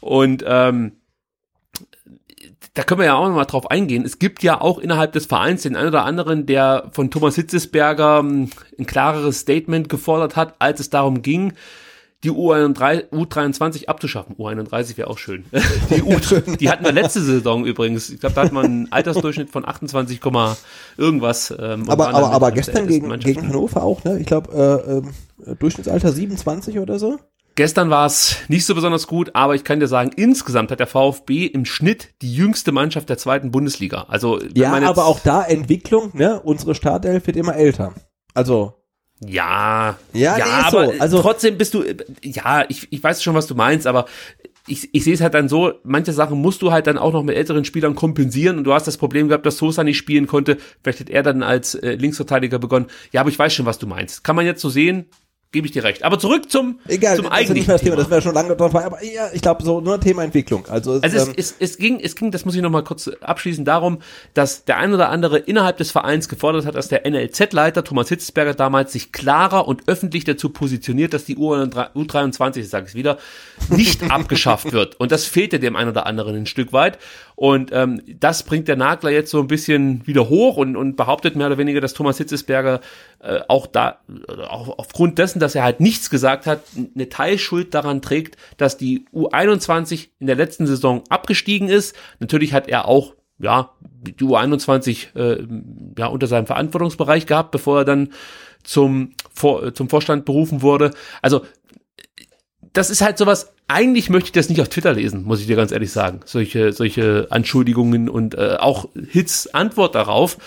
Und 0.01 0.43
ähm, 0.45 0.93
da 2.73 2.83
können 2.83 2.99
wir 2.99 3.05
ja 3.05 3.15
auch 3.15 3.27
nochmal 3.27 3.45
drauf 3.45 3.69
eingehen. 3.69 4.03
Es 4.03 4.19
gibt 4.19 4.41
ja 4.41 4.59
auch 4.59 4.79
innerhalb 4.79 5.13
des 5.13 5.27
Vereins 5.27 5.61
den 5.61 5.75
einen 5.75 5.89
oder 5.89 6.05
anderen, 6.05 6.45
der 6.45 6.89
von 6.91 7.11
Thomas 7.11 7.35
Hitzesberger 7.35 8.19
ähm, 8.19 8.49
ein 8.79 8.85
klareres 8.85 9.39
Statement 9.39 9.89
gefordert 9.89 10.35
hat, 10.35 10.55
als 10.59 10.79
es 10.79 10.89
darum 10.89 11.21
ging, 11.21 11.53
die 12.23 12.31
U23 12.31 13.87
abzuschaffen. 13.87 14.35
U31 14.35 14.97
wäre 14.97 15.09
auch 15.09 15.17
schön. 15.17 15.45
Die, 15.89 16.01
U, 16.01 16.17
die 16.59 16.69
hatten 16.69 16.85
wir 16.85 16.91
letzte 16.91 17.21
Saison 17.21 17.65
übrigens. 17.65 18.09
Ich 18.09 18.19
glaube, 18.19 18.35
da 18.35 18.43
hat 18.43 18.51
man 18.51 18.65
einen 18.65 18.91
Altersdurchschnitt 18.91 19.49
von 19.49 19.65
28, 19.65 20.21
irgendwas. 20.97 21.53
Ähm, 21.57 21.89
aber 21.89 22.09
aber, 22.09 22.31
aber 22.31 22.51
gestern 22.51 22.87
gegen, 22.87 23.09
gegen 23.19 23.47
Hannover 23.47 23.83
auch, 23.83 24.03
ne? 24.03 24.17
Ich 24.19 24.25
glaube, 24.25 25.03
äh, 25.45 25.51
äh, 25.51 25.55
Durchschnittsalter 25.55 26.11
27 26.11 26.79
oder 26.79 26.99
so. 26.99 27.19
Gestern 27.55 27.91
war 27.91 28.07
es 28.07 28.37
nicht 28.47 28.65
so 28.65 28.73
besonders 28.73 29.05
gut, 29.05 29.31
aber 29.35 29.53
ich 29.53 29.63
kann 29.63 29.79
dir 29.79 29.87
sagen, 29.87 30.11
insgesamt 30.15 30.71
hat 30.71 30.79
der 30.79 30.87
VfB 30.87 31.45
im 31.45 31.65
Schnitt 31.65 32.15
die 32.23 32.33
jüngste 32.33 32.71
Mannschaft 32.71 33.09
der 33.09 33.19
zweiten 33.19 33.51
Bundesliga. 33.51 34.05
Also 34.07 34.39
ja, 34.55 34.73
aber 34.73 35.05
auch 35.05 35.19
da 35.19 35.43
Entwicklung, 35.43 36.11
ne? 36.13 36.41
Unsere 36.43 36.73
Startelf 36.73 37.27
wird 37.27 37.37
immer 37.37 37.55
älter. 37.55 37.93
Also 38.33 38.82
ja, 39.27 39.97
ja, 40.13 40.37
ja 40.37 40.45
aber 40.65 40.85
so. 40.87 40.99
also 40.99 41.21
trotzdem 41.21 41.57
bist 41.57 41.73
du, 41.73 41.83
ja, 42.23 42.65
ich, 42.69 42.87
ich 42.91 43.03
weiß 43.03 43.23
schon, 43.23 43.35
was 43.35 43.47
du 43.47 43.55
meinst, 43.55 43.87
aber 43.87 44.05
ich, 44.67 44.93
ich 44.93 45.03
sehe 45.03 45.13
es 45.13 45.21
halt 45.21 45.33
dann 45.33 45.49
so, 45.49 45.73
manche 45.83 46.13
Sachen 46.13 46.39
musst 46.39 46.61
du 46.61 46.71
halt 46.71 46.87
dann 46.87 46.97
auch 46.97 47.11
noch 47.11 47.23
mit 47.23 47.35
älteren 47.35 47.65
Spielern 47.65 47.95
kompensieren 47.95 48.57
und 48.57 48.63
du 48.63 48.73
hast 48.73 48.87
das 48.87 48.97
Problem 48.97 49.27
gehabt, 49.27 49.45
dass 49.45 49.57
Sosa 49.57 49.83
nicht 49.83 49.97
spielen 49.97 50.25
konnte. 50.25 50.57
Vielleicht 50.81 51.01
hat 51.01 51.09
er 51.09 51.23
dann 51.23 51.43
als 51.43 51.75
äh, 51.75 51.95
Linksverteidiger 51.95 52.59
begonnen. 52.59 52.87
Ja, 53.11 53.21
aber 53.21 53.29
ich 53.29 53.37
weiß 53.37 53.53
schon, 53.53 53.65
was 53.65 53.77
du 53.77 53.87
meinst. 53.87 54.23
Kann 54.23 54.35
man 54.35 54.45
jetzt 54.45 54.61
so 54.61 54.69
sehen, 54.69 55.05
gebe 55.53 55.67
ich 55.67 55.71
dir 55.71 55.83
recht. 55.85 56.03
Aber 56.03 56.19
zurück 56.19 56.51
zum, 56.51 56.79
Egal, 56.87 57.15
zum 57.15 57.25
das 57.25 57.33
eigentlichen 57.33 57.53
nicht 57.53 57.67
mehr 57.67 57.75
das 57.75 57.83
Thema. 57.83 57.95
Das 57.95 58.09
wäre 58.09 58.21
schon 58.21 58.33
lange 58.33 58.55
drauf, 58.55 58.75
aber 58.75 59.01
ja, 59.03 59.29
ich 59.31 59.41
glaube 59.41 59.63
so 59.63 59.79
nur 59.79 60.01
Thema 60.01 60.23
Entwicklung. 60.23 60.65
Also, 60.67 60.95
es, 60.95 61.03
also 61.03 61.17
es, 61.17 61.27
ähm, 61.27 61.33
es, 61.37 61.55
es, 61.59 61.77
ging, 61.77 61.99
es 61.99 62.15
ging, 62.15 62.31
das 62.31 62.43
muss 62.43 62.55
ich 62.55 62.61
noch 62.61 62.71
mal 62.71 62.83
kurz 62.83 63.07
abschließen, 63.21 63.63
darum, 63.63 63.99
dass 64.33 64.65
der 64.65 64.77
ein 64.77 64.93
oder 64.93 65.09
andere 65.09 65.37
innerhalb 65.37 65.77
des 65.77 65.91
Vereins 65.91 66.27
gefordert 66.27 66.65
hat, 66.65 66.75
dass 66.75 66.89
der 66.89 67.09
NLZ-Leiter 67.09 67.83
Thomas 67.83 68.09
Hitzberger 68.09 68.55
damals 68.55 68.91
sich 68.91 69.11
klarer 69.11 69.67
und 69.67 69.83
öffentlich 69.87 70.25
dazu 70.25 70.49
positioniert, 70.49 71.13
dass 71.13 71.25
die 71.25 71.37
U23, 71.37 72.63
sage 72.63 72.87
ich 72.89 72.95
wieder, 72.95 73.19
nicht 73.69 74.03
abgeschafft 74.11 74.73
wird. 74.73 74.99
Und 74.99 75.11
das 75.11 75.25
fehlte 75.25 75.59
dem 75.59 75.75
einen 75.75 75.91
oder 75.91 76.07
anderen 76.07 76.35
ein 76.35 76.45
Stück 76.47 76.73
weit. 76.73 76.97
Und 77.35 77.71
ähm, 77.73 78.01
das 78.19 78.43
bringt 78.43 78.67
der 78.67 78.75
Nagler 78.75 79.09
jetzt 79.09 79.31
so 79.31 79.39
ein 79.39 79.47
bisschen 79.47 80.05
wieder 80.05 80.29
hoch 80.29 80.57
und, 80.57 80.75
und 80.75 80.95
behauptet 80.95 81.35
mehr 81.35 81.47
oder 81.47 81.57
weniger, 81.57 81.81
dass 81.81 81.93
Thomas 81.93 82.17
Hitzesberger 82.17 82.81
äh, 83.19 83.39
auch 83.47 83.67
da, 83.67 83.99
auch 84.49 84.77
aufgrund 84.77 85.17
dessen, 85.17 85.39
dass 85.39 85.55
er 85.55 85.63
halt 85.63 85.79
nichts 85.79 86.09
gesagt 86.09 86.45
hat, 86.45 86.61
eine 86.95 87.09
Teilschuld 87.09 87.73
daran 87.73 88.01
trägt, 88.01 88.37
dass 88.57 88.77
die 88.77 89.05
U21 89.13 90.09
in 90.19 90.27
der 90.27 90.35
letzten 90.35 90.67
Saison 90.67 91.03
abgestiegen 91.09 91.69
ist. 91.69 91.95
Natürlich 92.19 92.53
hat 92.53 92.67
er 92.67 92.87
auch 92.87 93.13
ja, 93.39 93.71
die 93.81 94.13
U21 94.23 95.15
äh, 95.15 95.45
ja, 95.97 96.07
unter 96.07 96.27
seinem 96.27 96.45
Verantwortungsbereich 96.45 97.25
gehabt, 97.25 97.51
bevor 97.51 97.79
er 97.79 97.85
dann 97.85 98.09
zum, 98.63 99.11
vor, 99.33 99.73
zum 99.73 99.89
Vorstand 99.89 100.25
berufen 100.25 100.61
wurde. 100.61 100.91
Also 101.21 101.41
das 102.73 102.89
ist 102.89 103.01
halt 103.01 103.17
sowas, 103.17 103.53
eigentlich 103.67 104.09
möchte 104.09 104.27
ich 104.27 104.31
das 104.33 104.49
nicht 104.49 104.61
auf 104.61 104.69
Twitter 104.69 104.93
lesen, 104.93 105.23
muss 105.23 105.39
ich 105.39 105.47
dir 105.47 105.55
ganz 105.55 105.71
ehrlich 105.71 105.91
sagen. 105.91 106.21
Solche, 106.25 106.73
solche 106.73 107.27
Anschuldigungen 107.29 108.09
und 108.09 108.35
äh, 108.35 108.57
auch 108.59 108.89
Hits 109.09 109.47
Antwort 109.53 109.95
darauf 109.95 110.37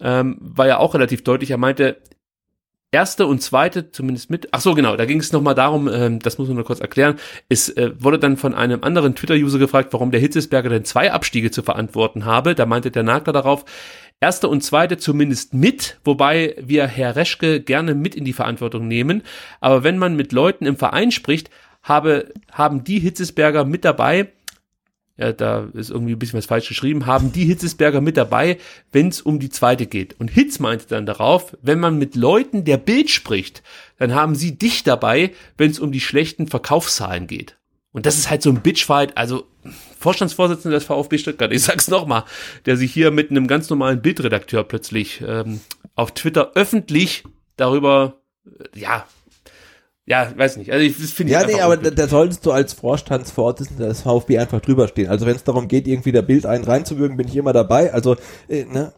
ähm, 0.00 0.36
war 0.40 0.66
ja 0.66 0.78
auch 0.78 0.94
relativ 0.94 1.24
deutlich. 1.24 1.50
Er 1.50 1.56
meinte, 1.56 1.96
erste 2.92 3.26
und 3.26 3.42
zweite 3.42 3.90
zumindest 3.90 4.30
mit. 4.30 4.48
Ach 4.52 4.60
so, 4.60 4.74
genau, 4.74 4.96
da 4.96 5.04
ging 5.04 5.20
es 5.20 5.32
nochmal 5.32 5.54
darum, 5.54 5.88
ähm, 5.88 6.18
das 6.18 6.38
muss 6.38 6.48
man 6.48 6.56
nur 6.56 6.64
kurz 6.64 6.80
erklären. 6.80 7.16
Es 7.48 7.68
äh, 7.68 7.92
wurde 7.98 8.18
dann 8.18 8.36
von 8.36 8.54
einem 8.54 8.82
anderen 8.82 9.14
Twitter-User 9.14 9.58
gefragt, 9.58 9.92
warum 9.92 10.10
der 10.10 10.20
Hitzesberger 10.20 10.68
denn 10.68 10.84
zwei 10.84 11.12
Abstiege 11.12 11.50
zu 11.50 11.62
verantworten 11.62 12.24
habe. 12.24 12.54
Da 12.54 12.66
meinte 12.66 12.90
der 12.90 13.02
Nagler 13.02 13.32
darauf, 13.32 13.64
erste 14.20 14.48
und 14.48 14.62
zweite 14.62 14.98
zumindest 14.98 15.54
mit, 15.54 15.98
wobei 16.04 16.56
wir 16.60 16.86
Herr 16.86 17.16
Reschke 17.16 17.60
gerne 17.60 17.94
mit 17.94 18.14
in 18.14 18.24
die 18.24 18.32
Verantwortung 18.32 18.88
nehmen. 18.88 19.22
Aber 19.60 19.84
wenn 19.84 19.98
man 19.98 20.16
mit 20.16 20.32
Leuten 20.32 20.66
im 20.66 20.76
Verein 20.76 21.10
spricht, 21.10 21.50
habe, 21.82 22.32
haben 22.50 22.84
die 22.84 22.98
Hitzesberger 22.98 23.64
mit 23.64 23.84
dabei, 23.84 24.32
ja, 25.18 25.32
da 25.32 25.68
ist 25.72 25.90
irgendwie 25.90 26.12
ein 26.12 26.18
bisschen 26.18 26.38
was 26.38 26.46
falsch 26.46 26.68
geschrieben, 26.68 27.06
haben 27.06 27.32
die 27.32 27.46
Hitzesberger 27.46 28.02
mit 28.02 28.16
dabei, 28.16 28.58
wenn 28.92 29.08
es 29.08 29.22
um 29.22 29.38
die 29.38 29.48
zweite 29.48 29.86
geht. 29.86 30.18
Und 30.20 30.30
Hitz 30.30 30.58
meinte 30.58 30.86
dann 30.88 31.06
darauf, 31.06 31.56
wenn 31.62 31.80
man 31.80 31.96
mit 31.96 32.16
Leuten 32.16 32.64
der 32.64 32.76
Bild 32.76 33.08
spricht, 33.10 33.62
dann 33.98 34.14
haben 34.14 34.34
sie 34.34 34.58
dich 34.58 34.82
dabei, 34.82 35.32
wenn 35.56 35.70
es 35.70 35.78
um 35.78 35.90
die 35.90 36.00
schlechten 36.00 36.48
Verkaufszahlen 36.48 37.26
geht. 37.26 37.55
Und 37.96 38.04
das 38.04 38.18
ist 38.18 38.28
halt 38.28 38.42
so 38.42 38.50
ein 38.50 38.60
Bitchfight, 38.60 39.16
also 39.16 39.46
Vorstandsvorsitzender 39.98 40.76
des 40.76 40.84
VfB 40.84 41.16
Stuttgart, 41.16 41.50
ich 41.50 41.62
sag's 41.62 41.88
nochmal, 41.88 42.24
der 42.66 42.76
sich 42.76 42.92
hier 42.92 43.10
mit 43.10 43.30
einem 43.30 43.46
ganz 43.46 43.70
normalen 43.70 44.02
Bildredakteur 44.02 44.64
plötzlich 44.64 45.24
ähm, 45.26 45.60
auf 45.94 46.12
Twitter 46.12 46.52
öffentlich 46.56 47.24
darüber, 47.56 48.20
äh, 48.44 48.78
ja, 48.78 49.06
ja, 50.04 50.30
weiß 50.36 50.58
nicht. 50.58 50.70
Also 50.72 50.84
ich 50.84 50.94
finde 50.94 51.32
Ja, 51.32 51.46
nee, 51.46 51.58
aber 51.58 51.78
da, 51.78 51.88
da, 51.88 52.06
solltest 52.06 52.44
du 52.44 52.52
als 52.52 52.74
Vorstandsvorsitzender 52.74 53.88
des 53.88 54.02
VfB 54.02 54.38
einfach 54.38 54.60
drüber 54.60 54.88
stehen. 54.88 55.08
Also 55.08 55.24
wenn 55.24 55.34
es 55.34 55.44
darum 55.44 55.66
geht, 55.66 55.88
irgendwie 55.88 56.12
der 56.12 56.20
Bild 56.20 56.44
einen 56.44 56.64
reinzuwürgen, 56.64 57.16
bin 57.16 57.26
ich 57.26 57.34
immer 57.34 57.54
dabei. 57.54 57.94
Also 57.94 58.16
äh, 58.46 58.66
ne, 58.66 58.92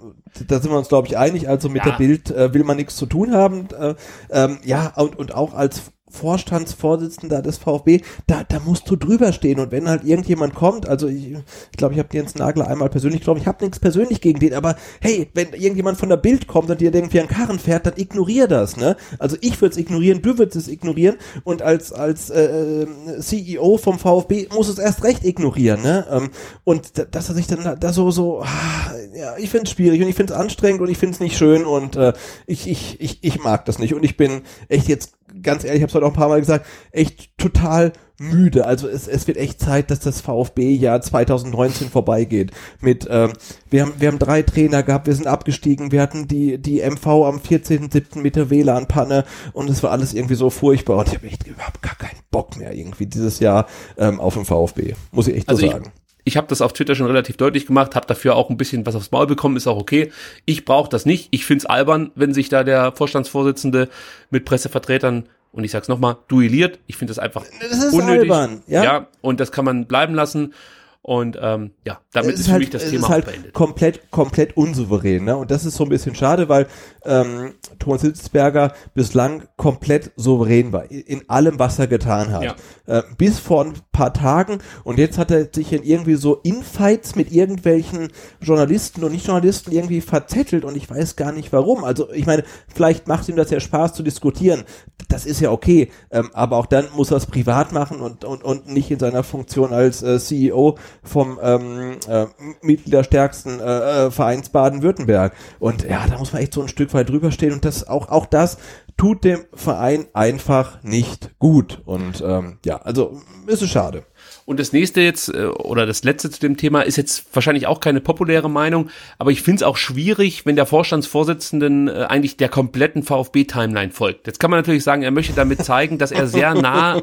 da 0.49 0.59
sind 0.59 0.73
wir 0.73 0.77
uns 0.77 0.89
glaube 0.89 1.07
ich 1.07 1.17
einig. 1.17 1.49
Also 1.49 1.69
mit 1.69 1.85
ja. 1.85 1.93
der 1.93 1.99
Bild 1.99 2.33
äh, 2.33 2.53
will 2.53 2.65
man 2.65 2.77
nichts 2.77 2.97
zu 2.97 3.07
tun 3.07 3.33
haben. 3.33 3.69
Äh, 3.79 3.95
ähm, 4.31 4.59
ja 4.65 4.93
und 4.97 5.17
und 5.17 5.35
auch 5.35 5.55
als 5.55 5.93
Vorstandsvorsitzender 6.11 7.43
des 7.43 7.59
VfB, 7.59 8.01
da, 8.27 8.45
da 8.45 8.61
musst 8.61 8.89
du 8.91 8.97
drüber 8.97 9.33
stehen. 9.33 9.61
Und 9.61 9.73
wenn 9.73 9.89
halt 9.89 10.05
irgendjemand 10.05 10.55
kommt, 10.55 10.89
also 10.89 11.09
ich 11.09 11.29
glaube, 11.29 11.45
ich, 11.71 11.77
glaub, 11.77 11.93
ich 11.93 11.99
habe 11.99 12.09
Jens 12.13 12.35
Nagler 12.35 12.69
einmal 12.69 12.89
persönlich 12.89 13.21
getroffen, 13.21 13.41
ich 13.41 13.47
habe 13.47 13.65
nichts 13.65 13.79
persönlich 13.79 14.21
gegen 14.21 14.41
den, 14.41 14.55
aber 14.55 14.77
hey, 15.01 15.29
wenn 15.35 15.53
irgendjemand 15.53 15.99
von 15.99 16.09
der 16.09 16.17
Bild 16.17 16.47
kommt 16.47 16.71
und 16.71 16.81
dir 16.81 16.95
irgendwie 16.95 17.21
einen 17.21 17.29
Karren 17.29 17.59
fährt, 17.59 17.87
dann 17.87 17.95
ignorier 17.97 18.49
das, 18.49 18.77
ne? 18.77 18.97
Also 19.19 19.37
ich 19.41 19.61
würde 19.61 19.73
es 19.73 19.79
ignorieren, 19.79 20.23
du 20.23 20.39
würdest 20.39 20.57
es 20.57 20.69
ignorieren 20.69 21.17
und 21.45 21.63
als, 21.63 21.93
als 21.93 22.31
äh, 22.31 22.87
CEO 23.21 23.79
vom 23.79 23.99
VfB 23.99 24.49
muss 24.55 24.69
es 24.69 24.79
erst 24.79 25.05
recht 25.05 25.25
ignorieren, 25.25 25.83
ne? 25.83 26.07
Ähm, 26.11 26.31
und 26.65 26.93
dass 27.15 27.29
er 27.29 27.35
sich 27.35 27.47
dann 27.47 27.79
da 27.79 27.93
so, 27.93 28.11
so, 28.11 28.43
ah, 28.43 28.93
ja, 29.15 29.37
ich 29.37 29.51
finde 29.51 29.67
es 29.67 29.73
schwierig 29.73 30.01
und 30.03 30.09
ich 30.09 30.15
finde 30.15 30.33
es 30.33 30.39
anstrengend 30.39 30.81
und 30.81 30.89
ich 30.89 30.99
finde 30.99 31.15
es 31.15 31.21
nicht 31.21 31.37
schön 31.37 31.65
und 31.65 31.97
äh, 31.97 32.13
ich, 32.47 32.69
ich, 32.69 33.01
ich, 33.01 33.19
ich 33.23 33.43
mag 33.43 33.65
das 33.65 33.79
nicht. 33.79 33.95
Und 33.95 34.05
ich 34.05 34.17
bin 34.17 34.43
echt 34.69 34.89
jetzt 34.89 35.13
ganz 35.43 35.65
ehrlich, 35.65 35.79
ich 35.79 35.83
habe 35.83 35.89
es 35.91 35.95
heute 35.95 36.07
auch 36.07 36.11
ein 36.11 36.17
paar 36.17 36.29
Mal 36.29 36.41
gesagt, 36.41 36.67
echt 36.93 37.37
total 37.39 37.93
müde. 38.21 38.67
Also 38.67 38.89
es, 38.89 39.07
es 39.07 39.27
wird 39.29 39.37
echt 39.37 39.61
Zeit, 39.61 39.91
dass 39.93 40.01
das 40.01 40.21
VfB-Jahr 40.21 41.01
2019 41.01 41.89
vorbeigeht. 41.89 42.51
Mit 42.81 43.07
ähm, 43.11 43.33
wir 43.71 43.83
haben 43.83 43.93
wir 43.99 44.09
haben 44.09 44.19
drei 44.19 44.43
Trainer 44.43 44.83
gehabt, 44.83 45.07
wir 45.07 45.15
sind 45.15 45.27
abgestiegen, 45.29 45.93
wir 45.93 46.03
hatten 46.03 46.27
die 46.27 46.59
die 46.59 46.81
MV 46.83 47.07
am 47.07 47.39
14.07. 47.39 48.19
mit 48.21 48.35
der 48.37 48.51
WLAN-Panne 48.51 49.25
und 49.53 49.71
es 49.71 49.83
war 49.85 49.93
alles 49.93 50.15
irgendwie 50.15 50.35
so 50.35 50.51
furchtbar 50.51 50.99
und 50.99 51.09
ich 51.09 51.15
habe 51.15 51.27
echt 51.29 51.47
überhaupt 51.47 51.81
gar 51.83 51.95
keinen 51.95 52.19
Bock 52.33 52.57
mehr 52.57 52.75
irgendwie 52.75 53.07
dieses 53.07 53.39
Jahr 53.39 53.67
ähm, 53.97 54.19
auf 54.21 54.35
den 54.35 54.45
VfB, 54.45 54.95
muss 55.13 55.29
ich 55.29 55.37
echt 55.37 55.47
so 55.47 55.51
Also 55.53 55.67
ich- 55.67 55.73
sagen. 55.73 55.93
Ich 56.08 56.08
habe 56.37 56.47
das 56.49 56.61
auf 56.61 56.73
Twitter 56.73 56.95
schon 56.95 57.07
relativ 57.07 57.37
deutlich 57.37 57.67
gemacht, 57.67 57.95
habe 57.95 58.07
dafür 58.07 58.37
auch 58.37 58.51
ein 58.51 58.57
bisschen 58.57 58.85
was 58.87 58.95
aufs 58.95 59.11
Maul 59.11 59.27
bekommen, 59.27 59.57
ist 59.57 59.67
auch 59.67 59.79
okay. 59.79 60.11
Ich 60.45 60.65
brauche 60.65 60.89
das 60.89 61.07
nicht. 61.07 61.29
Ich 61.31 61.45
find's 61.45 61.67
albern, 61.67 62.11
wenn 62.15 62.35
sich 62.35 62.49
da 62.49 62.65
der 62.65 62.93
Vorstandsvorsitzende 62.93 63.89
mit 64.31 64.45
Pressevertretern 64.45 65.29
und 65.53 65.65
ich 65.65 65.71
sag's 65.71 65.89
nochmal, 65.89 66.17
duelliert. 66.29 66.79
Ich 66.87 66.97
finde 66.97 67.11
das 67.13 67.19
einfach 67.19 67.45
Das 67.61 67.83
ist 67.83 67.93
unnötig. 67.95 68.31
albern, 68.31 68.63
ja. 68.67 68.85
ja, 68.85 69.07
und 69.21 69.41
das 69.41 69.53
kann 69.53 69.65
man 69.65 69.87
bleiben 69.87 70.15
lassen. 70.15 70.53
Und 71.01 71.39
ähm, 71.41 71.71
ja, 71.87 72.01
damit 72.13 72.35
es 72.35 72.41
ist, 72.41 72.51
für 72.51 72.59
mich 72.59 72.69
das 72.69 72.91
Thema 72.91 73.07
ist 73.07 73.09
halt 73.09 73.27
auch 73.27 73.31
beendet. 73.31 73.55
komplett, 73.55 74.11
komplett 74.11 74.57
unsouverän, 74.59 75.25
ne? 75.25 75.37
Und 75.39 75.51
das 75.51 75.65
ist 75.65 75.77
so 75.77 75.85
ein 75.85 75.89
bisschen 75.89 76.15
schade, 76.15 76.51
weil 76.51 76.67
ähm, 77.09 77.55
Thomas 77.79 78.03
Hitzberger 78.03 78.73
bislang 78.95 79.45
komplett 79.57 80.13
souverän 80.17 80.73
war 80.73 80.91
in 80.91 81.29
allem, 81.29 81.59
was 81.59 81.79
er 81.79 81.87
getan 81.87 82.33
hat. 82.33 82.43
Ja. 82.43 82.55
Äh, 82.87 83.03
bis 83.17 83.39
vor 83.39 83.65
ein 83.65 83.75
paar 83.93 84.13
Tagen 84.13 84.59
und 84.85 84.99
jetzt 84.99 85.19
hat 85.19 85.31
er 85.31 85.49
sich 85.53 85.73
in 85.73 85.83
irgendwie 85.83 86.15
so 86.15 86.37
Infights 86.37 87.17
mit 87.17 87.33
irgendwelchen 87.33 88.09
Journalisten 88.41 89.05
und 89.05 89.13
Nicht-Journalisten 89.13 89.73
irgendwie 89.73 90.01
verzettelt 90.01 90.65
und 90.65 90.77
ich 90.77 90.91
weiß 90.91 91.17
gar 91.17 91.33
nicht 91.33 91.53
warum. 91.53 91.85
Also 91.85 92.11
ich 92.13 92.27
meine, 92.27 92.45
vielleicht 92.73 93.09
macht 93.09 93.29
ihm 93.29 93.37
das 93.37 93.51
ja 93.51 93.61
Spaß 93.61 93.95
zu 93.95 94.03
diskutieren. 94.03 94.65
Das 95.09 95.25
ist 95.25 95.41
ja 95.41 95.51
okay, 95.51 95.91
ähm, 96.11 96.31
aber 96.33 96.57
auch 96.57 96.67
dann 96.67 96.87
muss 96.95 97.11
er 97.11 97.17
es 97.17 97.27
privat 97.27 97.73
machen 97.73 98.01
und, 98.01 98.25
und, 98.25 98.45
und 98.45 98.69
nicht 98.69 98.91
in 98.91 98.99
seiner 98.99 99.23
Funktion 99.23 99.73
als 99.73 100.03
äh, 100.03 100.19
CEO 100.19 100.77
vom 101.03 101.39
ähm, 101.43 101.97
äh, 102.09 102.27
mitgliederstärksten 102.63 103.61
äh, 103.61 104.07
äh, 104.07 104.11
Vereins 104.11 104.51
Baden-Württemberg. 104.51 105.33
Und 105.59 105.85
ja, 105.89 106.07
da 106.09 106.19
muss 106.19 106.33
man 106.33 106.43
echt 106.43 106.55
so 106.55 106.63
ein 106.63 106.69
Stück 106.69 106.93
weit 106.95 106.98
drüber 107.05 107.31
stehen 107.31 107.53
und 107.53 107.65
das 107.65 107.87
auch, 107.87 108.09
auch 108.09 108.27
das 108.27 108.59
tut 108.97 109.25
dem 109.25 109.45
Verein 109.55 110.07
einfach 110.13 110.83
nicht 110.83 111.31
gut. 111.39 111.81
Und 111.85 112.23
ähm, 112.27 112.59
ja, 112.65 112.79
also 112.83 113.23
ist 113.47 113.63
es 113.63 113.71
schade. 113.71 114.05
Und 114.45 114.59
das 114.59 114.73
nächste 114.73 115.01
jetzt, 115.01 115.29
äh, 115.33 115.47
oder 115.47 115.87
das 115.87 116.05
letzte 116.05 116.31
zu 116.31 116.41
dem 116.41 116.57
Thema, 116.57 116.83
ist 116.83 116.97
jetzt 116.97 117.25
wahrscheinlich 117.33 117.67
auch 117.67 117.81
keine 117.81 118.01
populäre 118.01 118.51
Meinung, 118.51 118.91
aber 119.19 119.31
ich 119.31 119.43
finde 119.43 119.57
es 119.57 119.63
auch 119.63 119.77
schwierig, 119.77 120.47
wenn 120.47 120.57
der 120.57 120.67
Vorstandsvorsitzenden 120.67 121.89
äh, 121.89 122.07
eigentlich 122.09 122.37
der 122.37 122.49
kompletten 122.49 123.03
VfB-Timeline 123.05 123.93
folgt. 123.93 124.27
Jetzt 124.27 124.41
kann 124.41 124.51
man 124.51 124.59
natürlich 124.59 124.85
sagen, 124.85 125.03
er 125.03 125.13
möchte 125.13 125.33
damit 125.33 125.65
zeigen, 125.65 125.99
dass 125.99 126.11
er 126.11 126.27
sehr 126.27 126.55
nah 126.55 127.01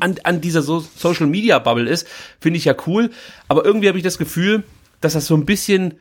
an, 0.00 0.16
an 0.22 0.40
dieser 0.40 0.62
so 0.62 0.80
Social-Media-Bubble 0.80 1.88
ist. 1.88 2.06
Finde 2.40 2.58
ich 2.58 2.66
ja 2.66 2.74
cool, 2.86 3.10
aber 3.48 3.64
irgendwie 3.64 3.88
habe 3.88 3.98
ich 3.98 4.04
das 4.04 4.18
Gefühl, 4.18 4.64
dass 5.00 5.14
das 5.14 5.26
so 5.26 5.34
ein 5.34 5.46
bisschen 5.46 5.94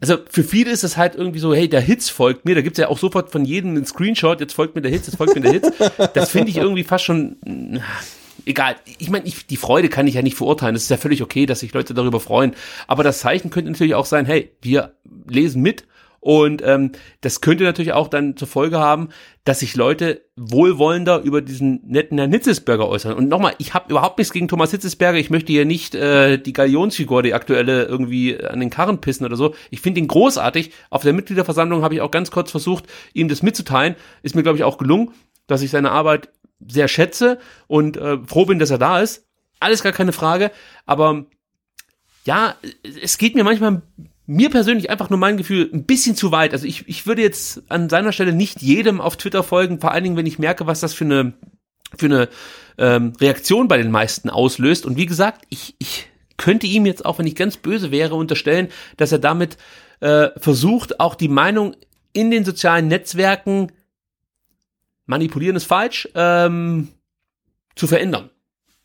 also 0.00 0.18
für 0.28 0.42
viele 0.42 0.70
ist 0.70 0.84
es 0.84 0.96
halt 0.96 1.14
irgendwie 1.14 1.38
so, 1.38 1.54
hey, 1.54 1.68
der 1.68 1.80
Hitz 1.80 2.08
folgt 2.08 2.44
mir, 2.44 2.54
da 2.54 2.60
gibt's 2.60 2.78
ja 2.78 2.88
auch 2.88 2.98
sofort 2.98 3.30
von 3.30 3.44
jedem 3.44 3.70
einen 3.70 3.86
Screenshot, 3.86 4.40
jetzt 4.40 4.54
folgt 4.54 4.74
mir 4.74 4.82
der 4.82 4.90
Hitz, 4.90 5.06
jetzt 5.06 5.16
folgt 5.16 5.34
mir 5.34 5.42
der 5.42 5.52
Hitz. 5.52 5.70
Das 6.14 6.30
finde 6.30 6.50
ich 6.50 6.56
irgendwie 6.56 6.84
fast 6.84 7.04
schon, 7.04 7.36
na, 7.44 7.82
egal. 8.46 8.76
Ich 8.98 9.10
meine, 9.10 9.26
ich, 9.26 9.46
die 9.46 9.56
Freude 9.56 9.88
kann 9.88 10.06
ich 10.06 10.14
ja 10.14 10.22
nicht 10.22 10.36
verurteilen. 10.36 10.74
Es 10.74 10.84
ist 10.84 10.90
ja 10.90 10.96
völlig 10.96 11.22
okay, 11.22 11.46
dass 11.46 11.60
sich 11.60 11.72
Leute 11.72 11.94
darüber 11.94 12.20
freuen. 12.20 12.54
Aber 12.86 13.04
das 13.04 13.20
Zeichen 13.20 13.50
könnte 13.50 13.70
natürlich 13.70 13.94
auch 13.94 14.06
sein, 14.06 14.26
hey, 14.26 14.52
wir 14.60 14.94
lesen 15.28 15.62
mit. 15.62 15.84
Und 16.24 16.62
ähm, 16.64 16.92
das 17.20 17.40
könnte 17.40 17.64
natürlich 17.64 17.92
auch 17.92 18.06
dann 18.06 18.36
zur 18.36 18.46
Folge 18.46 18.78
haben, 18.78 19.08
dass 19.42 19.58
sich 19.58 19.74
Leute 19.74 20.24
wohlwollender 20.36 21.20
über 21.22 21.42
diesen 21.42 21.82
netten 21.84 22.16
Herrn 22.16 22.30
Hitzesberger 22.30 22.88
äußern. 22.88 23.14
Und 23.14 23.28
nochmal, 23.28 23.56
ich 23.58 23.74
habe 23.74 23.90
überhaupt 23.90 24.18
nichts 24.18 24.32
gegen 24.32 24.46
Thomas 24.46 24.70
Hitzesberger. 24.70 25.18
Ich 25.18 25.30
möchte 25.30 25.50
hier 25.50 25.64
nicht 25.64 25.96
äh, 25.96 26.38
die 26.38 26.52
Galionsfigur, 26.52 27.24
die 27.24 27.34
aktuelle, 27.34 27.86
irgendwie 27.86 28.40
an 28.40 28.60
den 28.60 28.70
Karren 28.70 29.00
pissen 29.00 29.26
oder 29.26 29.34
so. 29.34 29.56
Ich 29.70 29.80
finde 29.80 29.98
ihn 30.00 30.06
großartig. 30.06 30.70
Auf 30.90 31.02
der 31.02 31.12
Mitgliederversammlung 31.12 31.82
habe 31.82 31.96
ich 31.96 32.00
auch 32.02 32.12
ganz 32.12 32.30
kurz 32.30 32.52
versucht, 32.52 32.84
ihm 33.14 33.26
das 33.26 33.42
mitzuteilen. 33.42 33.96
Ist 34.22 34.36
mir, 34.36 34.44
glaube 34.44 34.58
ich, 34.58 34.62
auch 34.62 34.78
gelungen, 34.78 35.10
dass 35.48 35.62
ich 35.62 35.72
seine 35.72 35.90
Arbeit 35.90 36.28
sehr 36.64 36.86
schätze 36.86 37.40
und 37.66 37.96
äh, 37.96 38.18
froh 38.24 38.46
bin, 38.46 38.60
dass 38.60 38.70
er 38.70 38.78
da 38.78 39.00
ist. 39.00 39.26
Alles 39.58 39.82
gar 39.82 39.90
keine 39.90 40.12
Frage. 40.12 40.52
Aber 40.86 41.26
ja, 42.24 42.54
es 43.02 43.18
geht 43.18 43.34
mir 43.34 43.42
manchmal, 43.42 43.82
mir 44.26 44.50
persönlich 44.50 44.90
einfach 44.90 45.10
nur 45.10 45.18
mein 45.18 45.36
Gefühl, 45.36 45.70
ein 45.72 45.84
bisschen 45.84 46.16
zu 46.16 46.30
weit. 46.32 46.52
Also 46.52 46.66
ich, 46.66 46.88
ich 46.88 47.06
würde 47.06 47.22
jetzt 47.22 47.62
an 47.68 47.88
seiner 47.88 48.12
Stelle 48.12 48.32
nicht 48.32 48.62
jedem 48.62 49.00
auf 49.00 49.16
Twitter 49.16 49.42
folgen, 49.42 49.80
vor 49.80 49.92
allen 49.92 50.04
Dingen, 50.04 50.16
wenn 50.16 50.26
ich 50.26 50.38
merke, 50.38 50.66
was 50.66 50.80
das 50.80 50.94
für 50.94 51.04
eine, 51.04 51.32
für 51.96 52.06
eine 52.06 52.28
ähm, 52.78 53.12
Reaktion 53.20 53.68
bei 53.68 53.78
den 53.78 53.90
meisten 53.90 54.30
auslöst. 54.30 54.86
Und 54.86 54.96
wie 54.96 55.06
gesagt, 55.06 55.44
ich, 55.48 55.74
ich 55.78 56.08
könnte 56.36 56.66
ihm 56.66 56.86
jetzt 56.86 57.04
auch, 57.04 57.18
wenn 57.18 57.26
ich 57.26 57.34
ganz 57.34 57.56
böse 57.56 57.90
wäre, 57.90 58.14
unterstellen, 58.14 58.68
dass 58.96 59.12
er 59.12 59.18
damit 59.18 59.56
äh, 60.00 60.28
versucht, 60.36 61.00
auch 61.00 61.14
die 61.14 61.28
Meinung 61.28 61.76
in 62.12 62.30
den 62.30 62.44
sozialen 62.44 62.88
Netzwerken, 62.88 63.72
manipulieren 65.06 65.56
ist 65.56 65.64
falsch, 65.64 66.08
ähm, 66.14 66.88
zu 67.74 67.86
verändern. 67.86 68.30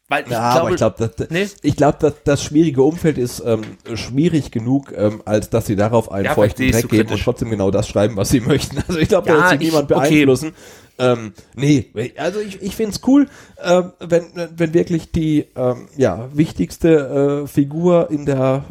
Weil 0.10 0.24
ich 0.24 0.32
Ja, 0.32 0.52
glaube, 0.54 0.60
aber 0.62 0.70
ich 0.72 0.76
glaube, 0.78 1.12
das, 1.18 1.30
Nee? 1.30 1.48
ich 1.64 1.76
glaube, 1.76 1.98
dass 2.00 2.14
das 2.24 2.42
schwierige 2.42 2.82
Umfeld 2.82 3.18
ist 3.18 3.44
ähm, 3.46 3.62
schwierig 3.96 4.52
genug, 4.52 4.94
ähm, 4.96 5.22
als 5.26 5.50
dass 5.50 5.66
sie 5.66 5.76
darauf 5.76 6.12
einen 6.12 6.26
Ja, 6.26 6.34
feuchten 6.34 6.72
Dreck 6.72 6.88
geben 6.88 7.10
und 7.12 7.22
trotzdem 7.22 7.50
genau 7.50 7.72
das 7.72 7.90
schreiben, 7.90 8.16
was 8.16 8.30
sie 8.30 8.40
möchten. 8.42 8.78
Also 8.88 9.00
ich 9.00 9.10
glaube, 9.10 9.28
Ja, 9.28 9.36
da 9.36 9.40
wird 9.42 9.50
sie 9.50 9.66
ich- 9.66 9.72
niemand 9.74 9.92
okay. 9.92 10.10
beeinflussen. 10.10 10.54
Ähm, 11.00 11.34
nee, 11.56 11.92
also 12.18 12.40
ich, 12.40 12.60
ich 12.60 12.76
find's 12.76 13.02
cool, 13.06 13.28
ähm, 13.64 13.92
wenn, 14.00 14.24
wenn 14.56 14.74
wirklich 14.74 15.12
die 15.12 15.46
ähm, 15.56 15.88
ja, 15.96 16.28
wichtigste 16.34 17.44
äh, 17.44 17.48
Figur 17.48 18.10
in 18.10 18.26
der 18.26 18.64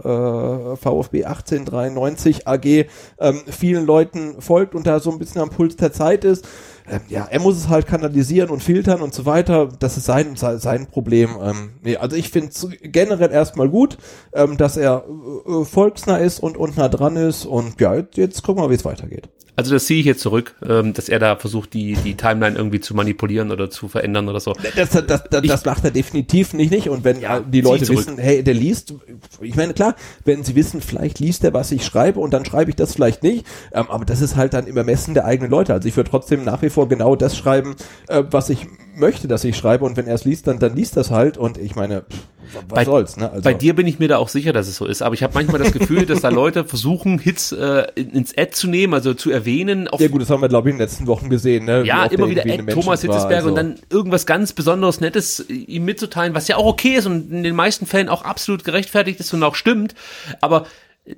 äh, 0.72 0.76
VfB 0.76 1.24
1893 1.24 2.48
AG 2.48 2.86
ähm, 3.20 3.40
vielen 3.46 3.86
Leuten 3.86 4.40
folgt 4.42 4.74
und 4.74 4.88
da 4.88 4.98
so 4.98 5.12
ein 5.12 5.18
bisschen 5.20 5.40
am 5.40 5.50
Puls 5.50 5.76
der 5.76 5.92
Zeit 5.92 6.24
ist. 6.24 6.48
Ähm, 6.88 7.00
ja, 7.08 7.26
er 7.28 7.40
muss 7.40 7.56
es 7.56 7.68
halt 7.68 7.86
kanalisieren 7.86 8.50
und 8.50 8.62
filtern 8.62 9.00
und 9.00 9.12
so 9.12 9.26
weiter. 9.26 9.68
Das 9.78 9.96
ist 9.96 10.06
sein, 10.06 10.36
sein, 10.36 10.58
sein 10.58 10.86
Problem. 10.86 11.30
Ähm, 11.42 11.70
nee, 11.82 11.96
also 11.96 12.16
ich 12.16 12.30
finde 12.30 12.48
es 12.48 12.68
generell 12.82 13.32
erstmal 13.32 13.68
gut, 13.68 13.98
ähm, 14.32 14.56
dass 14.56 14.76
er 14.76 15.04
äh, 15.46 15.50
äh, 15.50 15.64
volksnah 15.64 16.18
ist 16.18 16.40
und, 16.40 16.56
und 16.56 16.76
nah 16.76 16.88
dran 16.88 17.16
ist. 17.16 17.44
Und 17.44 17.80
ja, 17.80 17.94
jetzt, 17.94 18.16
jetzt 18.16 18.42
gucken 18.42 18.62
wir 18.62 18.70
wie 18.70 18.74
es 18.74 18.84
weitergeht. 18.84 19.28
Also 19.56 19.72
das 19.72 19.86
ziehe 19.86 20.00
ich 20.00 20.06
jetzt 20.06 20.20
zurück, 20.20 20.54
ähm, 20.68 20.92
dass 20.92 21.08
er 21.08 21.18
da 21.18 21.34
versucht, 21.36 21.72
die, 21.72 21.94
die 22.04 22.14
Timeline 22.14 22.56
irgendwie 22.56 22.78
zu 22.80 22.94
manipulieren 22.94 23.50
oder 23.50 23.70
zu 23.70 23.88
verändern 23.88 24.28
oder 24.28 24.38
so. 24.38 24.54
Das, 24.76 24.90
das, 24.90 25.06
das, 25.30 25.42
Ich- 25.42 25.48
das 25.50 25.64
macht 25.64 25.82
er 25.84 25.90
definitiv 25.90 26.52
nicht, 26.52 26.70
nicht. 26.70 26.88
Und 26.90 27.04
wenn 27.04 27.20
Ja, 27.20 27.40
die 27.40 27.62
Leute 27.62 27.88
wissen, 27.88 28.18
hey, 28.18 28.42
der 28.44 28.52
liest, 28.54 28.92
ich 29.40 29.56
meine, 29.56 29.72
klar, 29.72 29.96
wenn 30.24 30.44
sie 30.44 30.54
wissen, 30.54 30.82
vielleicht 30.82 31.18
liest 31.20 31.42
er, 31.42 31.54
was 31.54 31.72
ich 31.72 31.84
schreibe 31.86 32.20
und 32.20 32.32
dann 32.34 32.44
schreibe 32.44 32.70
ich 32.70 32.76
das 32.76 32.92
vielleicht 32.94 33.22
nicht, 33.22 33.46
ähm, 33.72 33.86
aber 33.88 34.04
das 34.04 34.20
ist 34.20 34.36
halt 34.36 34.52
dann 34.52 34.66
im 34.66 34.76
Ermessen 34.76 35.14
der 35.14 35.24
eigenen 35.24 35.50
Leute. 35.50 35.72
Also 35.72 35.88
ich 35.88 35.96
würde 35.96 36.10
trotzdem 36.10 36.44
nach 36.44 36.60
wie 36.60 36.68
vor 36.70 36.88
genau 36.88 37.16
das 37.16 37.36
schreiben, 37.36 37.76
äh, 38.08 38.22
was 38.30 38.50
ich 38.50 38.66
möchte, 38.96 39.28
dass 39.28 39.44
ich 39.44 39.56
schreibe 39.56 39.84
und 39.84 39.96
wenn 39.96 40.06
er 40.06 40.14
es 40.14 40.24
liest, 40.24 40.46
dann, 40.46 40.58
dann 40.58 40.74
liest 40.74 40.96
das 40.96 41.10
halt 41.10 41.38
und 41.38 41.58
ich 41.58 41.74
meine, 41.76 42.02
pff, 42.02 42.18
was 42.52 42.64
Bei- 42.68 42.84
soll's, 42.84 43.16
ne? 43.16 43.28
Also, 43.30 43.42
Bei 43.42 43.54
dir 43.54 43.74
bin 43.74 43.86
ich 43.88 43.98
mir 43.98 44.06
da 44.08 44.18
auch 44.18 44.28
sicher, 44.28 44.52
dass 44.52 44.68
es 44.68 44.76
so 44.76 44.86
ist. 44.86 45.02
Aber 45.02 45.14
ich 45.14 45.22
habe 45.24 45.34
manchmal 45.34 45.58
das 45.60 45.72
Gefühl, 45.72 46.06
dass 46.06 46.20
da 46.20 46.28
Leute 46.28 46.64
versuchen, 46.64 47.18
Hits 47.18 47.50
äh, 47.50 47.86
in- 47.96 48.10
ins 48.10 48.38
Ad 48.38 48.52
zu 48.52 48.68
nehmen, 48.68 48.94
also 48.94 49.14
zu 49.14 49.30
erwähnen. 49.32 49.88
Ja 49.98 50.06
gut, 50.08 50.22
das 50.22 50.30
haben 50.30 50.42
wir 50.42 50.48
glaube 50.48 50.68
ich 50.68 50.72
in 50.74 50.78
den 50.78 50.84
letzten 50.86 51.06
Wochen 51.08 51.28
gesehen, 51.28 51.64
ne? 51.64 51.82
Ja, 51.84 52.04
immer 52.06 52.28
wieder 52.30 52.42
Ad 52.42 52.64
Thomas 52.72 53.02
Hitzesberger 53.02 53.36
also. 53.36 53.48
und 53.48 53.54
dann 53.56 53.74
irgendwas 53.90 54.26
ganz 54.26 54.52
Besonderes 54.52 55.00
Nettes 55.00 55.40
äh, 55.40 55.52
ihm 55.52 55.84
mitzuteilen, 55.84 56.34
was 56.34 56.46
ja 56.48 56.56
auch 56.56 56.66
okay 56.66 56.94
ist 56.94 57.06
und 57.06 57.32
in 57.32 57.42
den 57.42 57.56
meisten 57.56 57.84
Fällen 57.86 58.08
auch 58.08 58.22
absolut 58.22 58.62
gerechtfertigt 58.64 59.18
ist 59.20 59.34
und 59.34 59.42
auch 59.42 59.56
stimmt. 59.56 59.94
Aber 60.40 60.66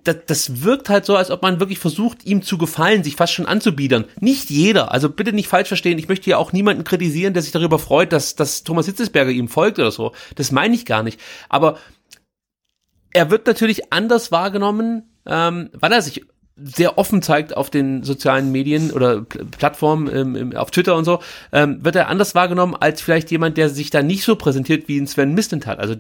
das, 0.05 0.17
das 0.27 0.63
wirkt 0.63 0.89
halt 0.89 1.07
so, 1.07 1.17
als 1.17 1.31
ob 1.31 1.43
man 1.43 1.61
wirklich 1.61 1.79
versucht, 1.79 2.27
ihm 2.27 2.43
zu 2.43 2.59
gefallen, 2.59 3.05
sich 3.05 3.17
fast 3.17 3.33
schon 3.33 3.47
anzubiedern. 3.47 4.05
Nicht 4.21 4.51
jeder, 4.51 4.93
also 4.93 5.09
bitte 5.09 5.33
nicht 5.33 5.49
falsch 5.49 5.69
verstehen, 5.69 5.99
ich 5.99 6.09
möchte 6.09 6.29
ja 6.29 6.37
auch 6.37 6.53
niemanden 6.53 6.85
kritisieren, 6.85 7.33
der 7.33 7.43
sich 7.43 7.53
darüber 7.53 7.79
freut, 7.79 8.13
dass, 8.13 8.37
dass 8.37 8.65
Thomas 8.65 8.87
Hitzesberger 8.87 9.31
ihm 9.31 9.49
folgt 9.49 9.79
oder 9.79 9.91
so. 9.91 10.13
Das 10.35 10.53
meine 10.53 10.75
ich 10.75 10.85
gar 10.85 11.03
nicht. 11.03 11.19
Aber 11.49 11.79
er 13.13 13.31
wird 13.31 13.47
natürlich 13.47 13.93
anders 13.93 14.31
wahrgenommen, 14.31 15.05
ähm, 15.25 15.71
weil 15.73 15.93
er 15.93 16.03
sich 16.03 16.25
sehr 16.57 16.99
offen 16.99 17.23
zeigt 17.23 17.57
auf 17.57 17.71
den 17.71 18.03
sozialen 18.03 18.51
Medien 18.53 18.91
oder 18.91 19.19
Pl- 19.19 19.45
Plattformen 19.45 20.15
ähm, 20.15 20.57
auf 20.57 20.71
Twitter 20.71 20.97
und 20.97 21.05
so, 21.05 21.21
ähm, 21.53 21.85
wird 21.85 21.97
er 21.97 22.09
anders 22.09 22.35
wahrgenommen 22.35 22.75
als 22.75 23.01
vielleicht 23.01 23.31
jemand, 23.31 23.57
der 23.57 23.71
sich 23.71 23.91
da 23.91 24.03
nicht 24.03 24.25
so 24.25 24.37
präsentiert 24.37 24.89
wie 24.89 24.99
ein 24.99 25.07
Sven 25.07 25.35
Mislintat. 25.35 25.79
Also 25.79 25.95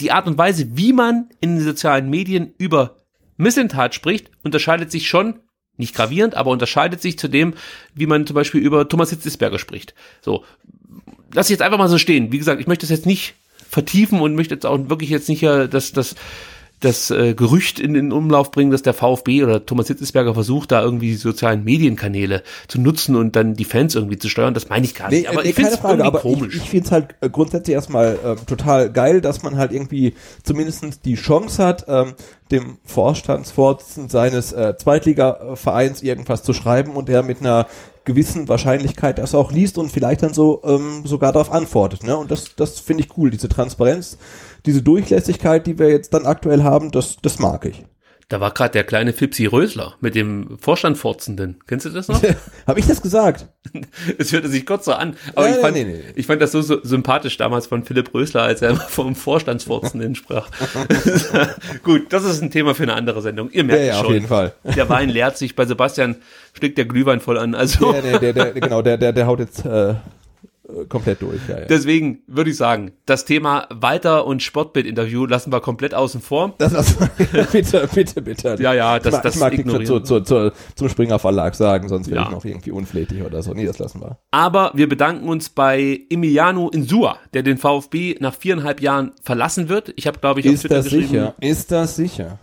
die 0.00 0.12
Art 0.12 0.26
und 0.26 0.38
Weise, 0.38 0.76
wie 0.76 0.92
man 0.92 1.30
in 1.40 1.56
den 1.56 1.64
sozialen 1.64 2.10
Medien 2.10 2.54
über 2.58 2.96
Mislintat 3.36 3.94
spricht, 3.94 4.30
unterscheidet 4.42 4.90
sich 4.90 5.08
schon, 5.08 5.40
nicht 5.76 5.94
gravierend, 5.94 6.34
aber 6.34 6.50
unterscheidet 6.50 7.00
sich 7.00 7.18
zu 7.18 7.28
dem, 7.28 7.54
wie 7.94 8.06
man 8.06 8.26
zum 8.26 8.34
Beispiel 8.34 8.60
über 8.60 8.88
Thomas 8.88 9.10
Hitzesberger 9.10 9.58
spricht. 9.58 9.94
So, 10.20 10.44
lass 11.32 11.46
ich 11.46 11.54
jetzt 11.54 11.62
einfach 11.62 11.78
mal 11.78 11.88
so 11.88 11.98
stehen. 11.98 12.30
Wie 12.30 12.38
gesagt, 12.38 12.60
ich 12.60 12.66
möchte 12.66 12.82
das 12.82 12.90
jetzt 12.90 13.06
nicht 13.06 13.34
vertiefen 13.68 14.20
und 14.20 14.34
möchte 14.34 14.54
jetzt 14.54 14.66
auch 14.66 14.88
wirklich 14.90 15.10
jetzt 15.10 15.28
nicht 15.28 15.42
äh, 15.42 15.68
das, 15.68 15.92
das 15.92 16.14
das 16.82 17.10
äh, 17.10 17.34
Gerücht 17.34 17.78
in 17.80 17.94
den 17.94 18.12
Umlauf 18.12 18.50
bringen, 18.50 18.70
dass 18.70 18.82
der 18.82 18.92
VfB 18.92 19.42
oder 19.42 19.64
Thomas 19.64 19.86
Hitzesberger 19.86 20.34
versucht, 20.34 20.72
da 20.72 20.82
irgendwie 20.82 21.08
die 21.08 21.14
sozialen 21.14 21.64
Medienkanäle 21.64 22.42
zu 22.68 22.80
nutzen 22.80 23.16
und 23.16 23.36
dann 23.36 23.54
die 23.54 23.64
Fans 23.64 23.94
irgendwie 23.94 24.18
zu 24.18 24.28
steuern. 24.28 24.52
Das 24.52 24.68
meine 24.68 24.84
ich 24.84 24.94
gar 24.94 25.08
nicht. 25.08 25.22
Nee, 25.22 25.28
aber 25.28 25.42
nee, 25.42 25.50
ich 25.50 25.54
finde 25.54 25.76
keine 25.76 26.02
es 26.02 26.06
aber 26.06 26.18
komisch. 26.18 26.56
ich, 26.56 26.62
ich 26.62 26.70
finde 26.70 26.86
es 26.86 26.92
halt 26.92 27.14
äh, 27.20 27.30
grundsätzlich 27.30 27.74
erstmal 27.74 28.18
äh, 28.24 28.36
total 28.46 28.90
geil, 28.90 29.20
dass 29.20 29.42
man 29.42 29.56
halt 29.56 29.72
irgendwie 29.72 30.14
zumindest 30.42 31.04
die 31.04 31.14
Chance 31.14 31.64
hat, 31.64 31.84
ähm, 31.88 32.14
dem 32.50 32.78
Vorstandsvorsitzenden 32.84 34.10
seines 34.10 34.52
äh, 34.52 34.76
Zweitligavereins 34.76 36.02
irgendwas 36.02 36.42
zu 36.42 36.52
schreiben 36.52 36.92
und 36.92 37.08
der 37.08 37.22
mit 37.22 37.40
einer 37.40 37.66
gewissen 38.04 38.48
Wahrscheinlichkeit 38.48 39.18
das 39.18 39.34
auch 39.34 39.52
liest 39.52 39.78
und 39.78 39.90
vielleicht 39.90 40.22
dann 40.22 40.34
so 40.34 40.60
ähm, 40.64 41.02
sogar 41.04 41.32
darauf 41.32 41.52
antwortet. 41.52 42.02
Ne? 42.02 42.16
Und 42.16 42.30
das, 42.30 42.56
das 42.56 42.80
finde 42.80 43.04
ich 43.04 43.16
cool, 43.16 43.30
diese 43.30 43.48
Transparenz, 43.48 44.18
diese 44.66 44.82
Durchlässigkeit, 44.82 45.66
die 45.66 45.78
wir 45.78 45.88
jetzt 45.90 46.14
dann 46.14 46.26
aktuell 46.26 46.62
haben, 46.62 46.90
das, 46.90 47.16
das 47.22 47.38
mag 47.38 47.64
ich. 47.64 47.84
Da 48.28 48.40
war 48.40 48.50
gerade 48.52 48.72
der 48.72 48.84
kleine 48.84 49.12
Fipsi 49.12 49.44
Rösler 49.44 49.94
mit 50.00 50.14
dem 50.14 50.56
Vorstandforzenden. 50.58 51.58
Kennst 51.66 51.84
du 51.84 51.90
das 51.90 52.08
noch? 52.08 52.22
Habe 52.66 52.80
ich 52.80 52.86
das 52.86 53.02
gesagt? 53.02 53.46
Es 54.18 54.32
hörte 54.32 54.48
sich 54.48 54.64
kurz 54.64 54.86
so 54.86 54.92
an. 54.94 55.16
Aber 55.34 55.48
Ja, 55.48 55.54
ich, 55.56 55.60
fand, 55.60 55.74
nee, 55.76 55.84
nee, 55.84 56.00
ich 56.14 56.26
fand 56.26 56.40
das 56.40 56.52
so, 56.52 56.62
so 56.62 56.78
sympathisch 56.82 57.36
damals 57.36 57.66
von 57.66 57.84
Philipp 57.84 58.14
Rösler, 58.14 58.42
als 58.42 58.62
er 58.62 58.74
vom 58.88 59.14
Vorstandsforzenden 59.14 60.14
sprach. 60.14 60.48
Gut, 61.82 62.12
das 62.12 62.24
ist 62.24 62.42
ein 62.42 62.50
Thema 62.50 62.74
für 62.74 62.84
eine 62.84 62.94
andere 62.94 63.20
Sendung. 63.22 63.50
Ihr 63.50 63.64
merkt 63.64 63.80
Ja, 63.82 63.86
ja, 63.86 63.92
es 63.94 63.98
auf 64.00 64.04
schon. 64.06 64.14
jeden 64.14 64.28
Fall. 64.28 64.54
Der 64.64 64.88
Wein 64.88 65.08
leert 65.10 65.36
sich. 65.36 65.54
Bei 65.54 65.66
Sebastian 65.66 66.16
steckt 66.54 66.78
der 66.78 66.84
Glühwein 66.86 67.20
voll 67.20 67.38
an. 67.38 67.54
Also 67.54 67.92
Der, 67.92 68.02
der, 68.02 68.18
der, 68.18 68.32
der, 68.32 68.52
genau, 68.52 68.82
der, 68.82 68.96
der, 68.98 69.12
der 69.12 69.26
haut 69.26 69.40
jetzt 69.40 69.64
äh, 69.66 69.94
komplett 70.88 71.22
durch. 71.22 71.40
Ja, 71.48 71.60
ja. 71.60 71.64
deswegen 71.66 72.22
würde 72.26 72.50
ich 72.50 72.56
sagen, 72.56 72.92
das 73.06 73.24
Thema 73.24 73.66
Walter 73.70 74.26
und 74.26 74.42
Sportbild-Interview 74.42 75.26
lassen 75.26 75.52
wir 75.52 75.60
komplett 75.60 75.94
außen 75.94 76.20
vor. 76.20 76.54
Das, 76.58 76.72
das, 76.72 76.96
bitte, 77.52 77.88
bitte, 77.94 78.22
bitte. 78.22 78.56
Ja, 78.60 78.72
ja, 78.74 78.98
das- 78.98 79.06
ich 79.06 79.12
mag, 79.12 79.22
das 79.22 79.34
ich 79.34 79.40
mag 79.40 79.52
ignorieren 79.54 79.86
zu, 79.86 79.94
wir. 79.94 80.24
zu, 80.24 80.50
zu, 80.50 80.52
zum 80.74 80.88
Springer 80.88 81.18
Verlag 81.18 81.54
sagen, 81.54 81.88
sonst 81.88 82.08
wäre 82.10 82.20
Ja. 82.20 82.26
ich 82.26 82.30
noch 82.32 82.44
irgendwie 82.44 82.70
unflätig 82.72 83.22
oder 83.22 83.42
so. 83.42 83.52
Nee, 83.54 83.66
das 83.66 83.78
lassen 83.78 84.00
wir. 84.00 84.18
Aber 84.30 84.72
wir 84.74 84.88
bedanken 84.88 85.28
uns 85.28 85.48
bei 85.48 86.00
Emiliano 86.10 86.68
Insua, 86.70 87.18
der 87.34 87.42
den 87.42 87.58
VfB 87.58 88.16
nach 88.20 88.34
viereinhalb 88.34 88.80
Jahren 88.80 89.12
verlassen 89.22 89.68
wird. 89.68 89.92
Ich 89.96 90.06
habe, 90.06 90.18
glaube 90.18 90.40
ich, 90.40 90.46
auf 90.48 90.54
Ist 90.54 90.60
Twitter 90.62 90.74
das 90.76 90.84
geschrieben, 90.84 91.08
sicher? 91.08 91.34
Ist 91.40 91.70
das 91.72 91.96
sicher? 91.96 92.38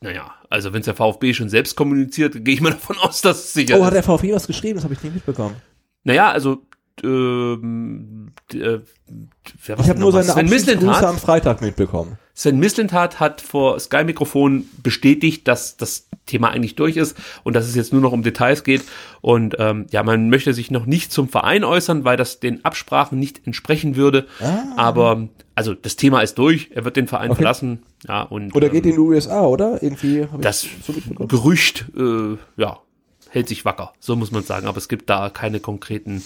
Naja, 0.00 0.30
also 0.48 0.72
wenn 0.72 0.78
es 0.80 0.84
der 0.84 0.94
VfB 0.94 1.34
schon 1.34 1.48
selbst 1.48 1.74
kommuniziert, 1.74 2.44
gehe 2.44 2.54
ich 2.54 2.60
mal 2.60 2.70
davon 2.72 2.96
aus, 2.98 3.20
dass 3.20 3.38
es 3.38 3.52
sicher 3.52 3.74
Oh, 3.76 3.80
ist. 3.80 3.86
hat 3.86 3.94
der 3.94 4.02
VfB 4.04 4.32
was 4.32 4.46
geschrieben? 4.46 4.76
Das 4.76 4.84
habe 4.84 4.94
ich 4.94 5.02
nicht 5.02 5.12
mitbekommen. 5.14 5.56
Naja, 6.04 6.30
also 6.30 6.58
ähm, 7.04 8.32
äh, 8.52 8.78
wer 9.66 9.78
Ich 9.78 9.88
habe 9.88 10.00
nur 10.00 10.12
seine 10.12 10.34
Abschiedsgrüße 10.34 11.08
am 11.08 11.18
Freitag 11.18 11.60
mitbekommen. 11.60 12.18
Sven 12.34 12.58
Mislintat 12.58 13.18
hat 13.18 13.40
vor 13.40 13.80
Sky 13.80 14.04
Mikrofon 14.04 14.64
bestätigt, 14.82 15.48
dass 15.48 15.76
das 15.76 16.08
Thema 16.26 16.50
eigentlich 16.50 16.76
durch 16.76 16.96
ist 16.96 17.16
und 17.42 17.54
dass 17.56 17.66
es 17.66 17.74
jetzt 17.74 17.92
nur 17.92 18.00
noch 18.00 18.12
um 18.12 18.22
Details 18.22 18.62
geht. 18.62 18.84
Und 19.20 19.56
ähm, 19.58 19.86
ja, 19.90 20.02
man 20.04 20.30
möchte 20.30 20.54
sich 20.54 20.70
noch 20.70 20.86
nicht 20.86 21.10
zum 21.10 21.28
Verein 21.28 21.64
äußern, 21.64 22.04
weil 22.04 22.16
das 22.16 22.38
den 22.38 22.64
Absprachen 22.64 23.18
nicht 23.18 23.44
entsprechen 23.46 23.96
würde. 23.96 24.26
Aber 24.76 25.28
also 25.56 25.74
das 25.74 25.96
Thema 25.96 26.20
ist 26.20 26.38
durch. 26.38 26.70
Er 26.72 26.84
wird 26.84 26.96
den 26.96 27.08
Verein 27.08 27.30
Ah. 27.30 27.32
Okay. 27.32 27.36
verlassen. 27.38 27.82
Ja 28.06 28.22
und 28.22 28.54
Oder 28.54 28.68
ähm, 28.68 28.72
geht 28.72 28.86
in 28.86 28.92
die 28.92 28.98
USA, 28.98 29.44
oder? 29.44 29.82
Irgendwie 29.82 30.28
das 30.40 30.64
so. 30.86 30.94
Gerücht, 31.26 31.86
äh, 31.96 32.36
ja, 32.56 32.78
hält 33.30 33.48
sich 33.48 33.64
wacker, 33.64 33.92
so 33.98 34.14
muss 34.14 34.30
man 34.30 34.44
sagen. 34.44 34.68
Aber 34.68 34.78
es 34.78 34.88
gibt 34.88 35.10
da 35.10 35.28
keine 35.30 35.58
konkreten 35.58 36.22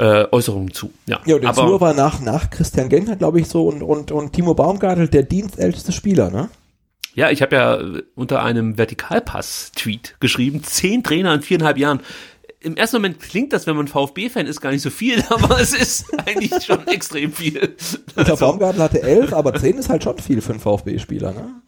äh, 0.00 0.26
Äußerungen 0.32 0.72
zu. 0.72 0.90
Ja, 1.06 1.20
Ja, 1.26 1.36
und 1.36 1.42
der 1.42 1.52
Zur 1.52 1.80
war 1.80 1.94
nach, 1.94 2.20
nach 2.20 2.50
Christian 2.50 2.88
Gentner, 2.88 3.16
glaube 3.16 3.40
ich, 3.40 3.48
so 3.48 3.66
und, 3.68 3.82
und, 3.82 4.10
und 4.10 4.32
Timo 4.32 4.54
Baumgartel 4.54 5.08
der 5.08 5.22
dienstälteste 5.22 5.92
Spieler, 5.92 6.30
ne? 6.30 6.48
ja, 7.14 7.30
ich 7.30 7.42
habe 7.42 7.56
ja 7.56 7.76
äh, 7.76 8.02
unter 8.14 8.42
einem 8.42 8.78
Vertikalpass-Tweet 8.78 10.16
geschrieben, 10.20 10.62
zehn 10.62 11.02
Trainer 11.02 11.34
in 11.34 11.42
viereinhalb 11.42 11.78
Jahren. 11.78 12.00
Im 12.62 12.76
ersten 12.76 12.96
Moment 12.96 13.20
klingt 13.20 13.54
das, 13.54 13.66
wenn 13.66 13.74
man 13.74 13.88
VfB-Fan 13.88 14.46
ist, 14.46 14.60
gar 14.60 14.70
nicht 14.70 14.82
so 14.82 14.90
viel, 14.90 15.24
aber 15.30 15.58
es 15.60 15.72
ist 15.72 16.06
eigentlich 16.26 16.52
schon 16.62 16.86
extrem 16.88 17.32
viel. 17.32 17.74
Ich 17.78 18.24
glaube, 18.24 18.36
Baumgartel 18.36 18.82
hatte 18.82 19.02
elf, 19.02 19.32
aber 19.32 19.54
zehn 19.54 19.78
ist 19.78 19.88
halt 19.88 20.04
schon 20.04 20.18
viel 20.18 20.42
für 20.42 20.52
einen 20.52 20.60
VfB-Spieler, 20.60 21.32
ne? 21.32 21.62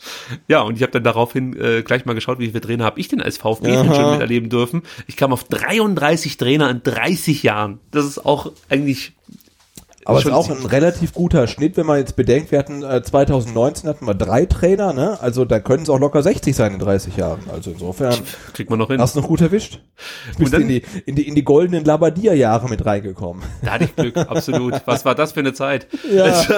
Ja, 0.49 0.61
und 0.61 0.77
ich 0.77 0.83
habe 0.83 0.93
dann 0.93 1.03
daraufhin 1.03 1.59
äh, 1.59 1.83
gleich 1.83 2.05
mal 2.05 2.13
geschaut, 2.13 2.39
wie 2.41 2.49
viele 2.49 2.61
Trainer 2.61 2.85
habe 2.85 3.01
ich 3.01 3.09
denn 3.09 3.23
als 3.23 3.39
VfB 3.39 3.75
Aha. 3.75 3.95
schon 3.95 4.11
miterleben 4.13 4.51
dürfen. 4.51 4.83
Ich 5.07 5.17
kam 5.17 5.33
auf 5.33 5.45
33 5.45 6.37
Trainer 6.37 6.69
in 6.69 6.83
30 6.83 7.43
Jahren. 7.43 7.81
Das 7.91 8.05
ist 8.05 8.25
auch 8.25 8.53
eigentlich 8.69 9.15
Aber 10.05 10.19
es 10.19 10.23
schon 10.25 10.33
ist 10.33 10.39
auch 10.39 10.51
ein 10.51 10.67
relativ 10.67 11.13
guter 11.13 11.47
Schnitt, 11.47 11.77
wenn 11.77 11.87
man 11.87 11.99
jetzt 11.99 12.17
bedenkt, 12.17 12.51
wir 12.51 12.59
hatten 12.59 12.83
äh, 12.83 13.03
2019 13.03 13.89
hatten 13.89 14.07
wir 14.07 14.15
drei 14.15 14.47
Trainer, 14.47 14.93
ne? 14.93 15.19
Also 15.21 15.45
da 15.45 15.61
können 15.61 15.83
es 15.85 15.89
auch 15.91 15.99
locker 16.01 16.23
60 16.23 16.55
sein 16.55 16.73
in 16.75 16.79
30 16.79 17.17
Jahren. 17.17 17.41
Also 17.53 17.71
insofern 17.71 18.15
kriegt 18.53 18.71
man 18.71 18.79
noch 18.79 18.89
hin. 18.89 19.01
hast 19.01 19.15
du 19.17 19.21
noch 19.21 19.29
gut 19.29 19.41
erwischt. 19.41 19.81
Bist 20.39 20.53
dann- 20.53 20.63
in 20.63 20.69
die, 20.69 20.83
in 21.07 21.15
die, 21.17 21.29
in 21.29 21.35
die 21.35 21.45
goldenen 21.45 21.85
Labadia-Jahre 21.85 22.69
mit 22.69 22.85
reingekommen. 22.85 23.43
Da 23.63 23.73
hatte 23.73 23.85
ich 23.85 23.95
Glück, 23.97 24.17
absolut. 24.17 24.75
Was 24.87 25.05
war 25.05 25.15
das 25.15 25.33
für 25.33 25.41
eine 25.41 25.53
Zeit? 25.53 25.87
Ja. 26.13 26.25
Also, 26.25 26.55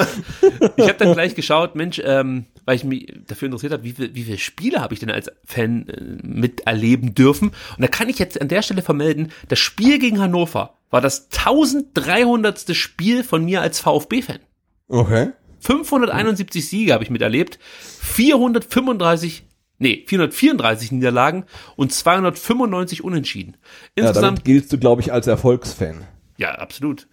ich 0.76 0.84
habe 0.88 0.94
dann 0.98 1.12
gleich 1.12 1.34
geschaut, 1.34 1.74
Mensch, 1.76 2.00
ähm, 2.04 2.46
weil 2.64 2.76
ich 2.76 2.84
mich 2.84 3.12
dafür 3.28 3.46
interessiert 3.46 3.72
habe, 3.72 3.84
wie, 3.84 3.92
viel, 3.92 4.14
wie 4.14 4.22
viele 4.22 4.38
Spiele 4.38 4.80
habe 4.80 4.94
ich 4.94 5.00
denn 5.00 5.10
als 5.10 5.30
Fan 5.44 5.86
äh, 5.88 6.00
miterleben 6.26 7.14
dürfen? 7.14 7.48
Und 7.48 7.80
da 7.82 7.86
kann 7.88 8.08
ich 8.08 8.18
jetzt 8.18 8.40
an 8.40 8.48
der 8.48 8.62
Stelle 8.62 8.82
vermelden, 8.82 9.30
das 9.48 9.58
Spiel 9.58 9.98
gegen 9.98 10.20
Hannover 10.20 10.74
war 10.90 11.00
das 11.00 11.28
1300. 11.30 12.74
Spiel 12.76 13.24
von 13.24 13.44
mir 13.44 13.62
als 13.62 13.80
VfB-Fan. 13.80 14.40
Okay. 14.88 15.30
571 15.60 16.68
Siege 16.68 16.92
habe 16.92 17.04
ich 17.04 17.10
miterlebt, 17.10 17.58
435, 18.00 19.44
nee, 19.78 20.04
434 20.06 20.92
Niederlagen 20.92 21.44
und 21.76 21.92
295 21.92 23.02
Unentschieden. 23.02 23.56
Ja, 23.96 24.04
Insgesamt 24.04 24.24
damit 24.24 24.44
giltst 24.44 24.72
du, 24.72 24.78
glaube 24.78 25.00
ich, 25.00 25.12
als 25.12 25.26
Erfolgsfan. 25.26 26.02
ja, 26.36 26.50
absolut. 26.52 27.06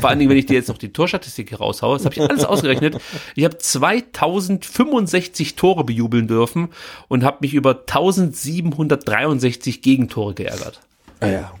Vor 0.00 0.08
allen 0.08 0.18
Dingen, 0.18 0.30
wenn 0.30 0.38
ich 0.38 0.46
dir 0.46 0.54
jetzt 0.54 0.68
noch 0.68 0.78
die 0.78 0.94
Torstatistik 0.94 1.50
hier 1.50 1.58
raushaue, 1.58 1.98
das 1.98 2.06
habe 2.06 2.14
ich 2.14 2.22
alles 2.22 2.42
ausgerechnet. 2.46 2.98
Ich 3.34 3.44
habe 3.44 3.58
2065 3.58 5.56
Tore 5.56 5.84
bejubeln 5.84 6.26
dürfen 6.26 6.68
und 7.08 7.22
habe 7.22 7.38
mich 7.42 7.52
über 7.52 7.80
1763 7.80 9.82
Gegentore 9.82 10.32
geärgert. 10.32 10.80
Ah, 11.20 11.26
ja. 11.26 11.52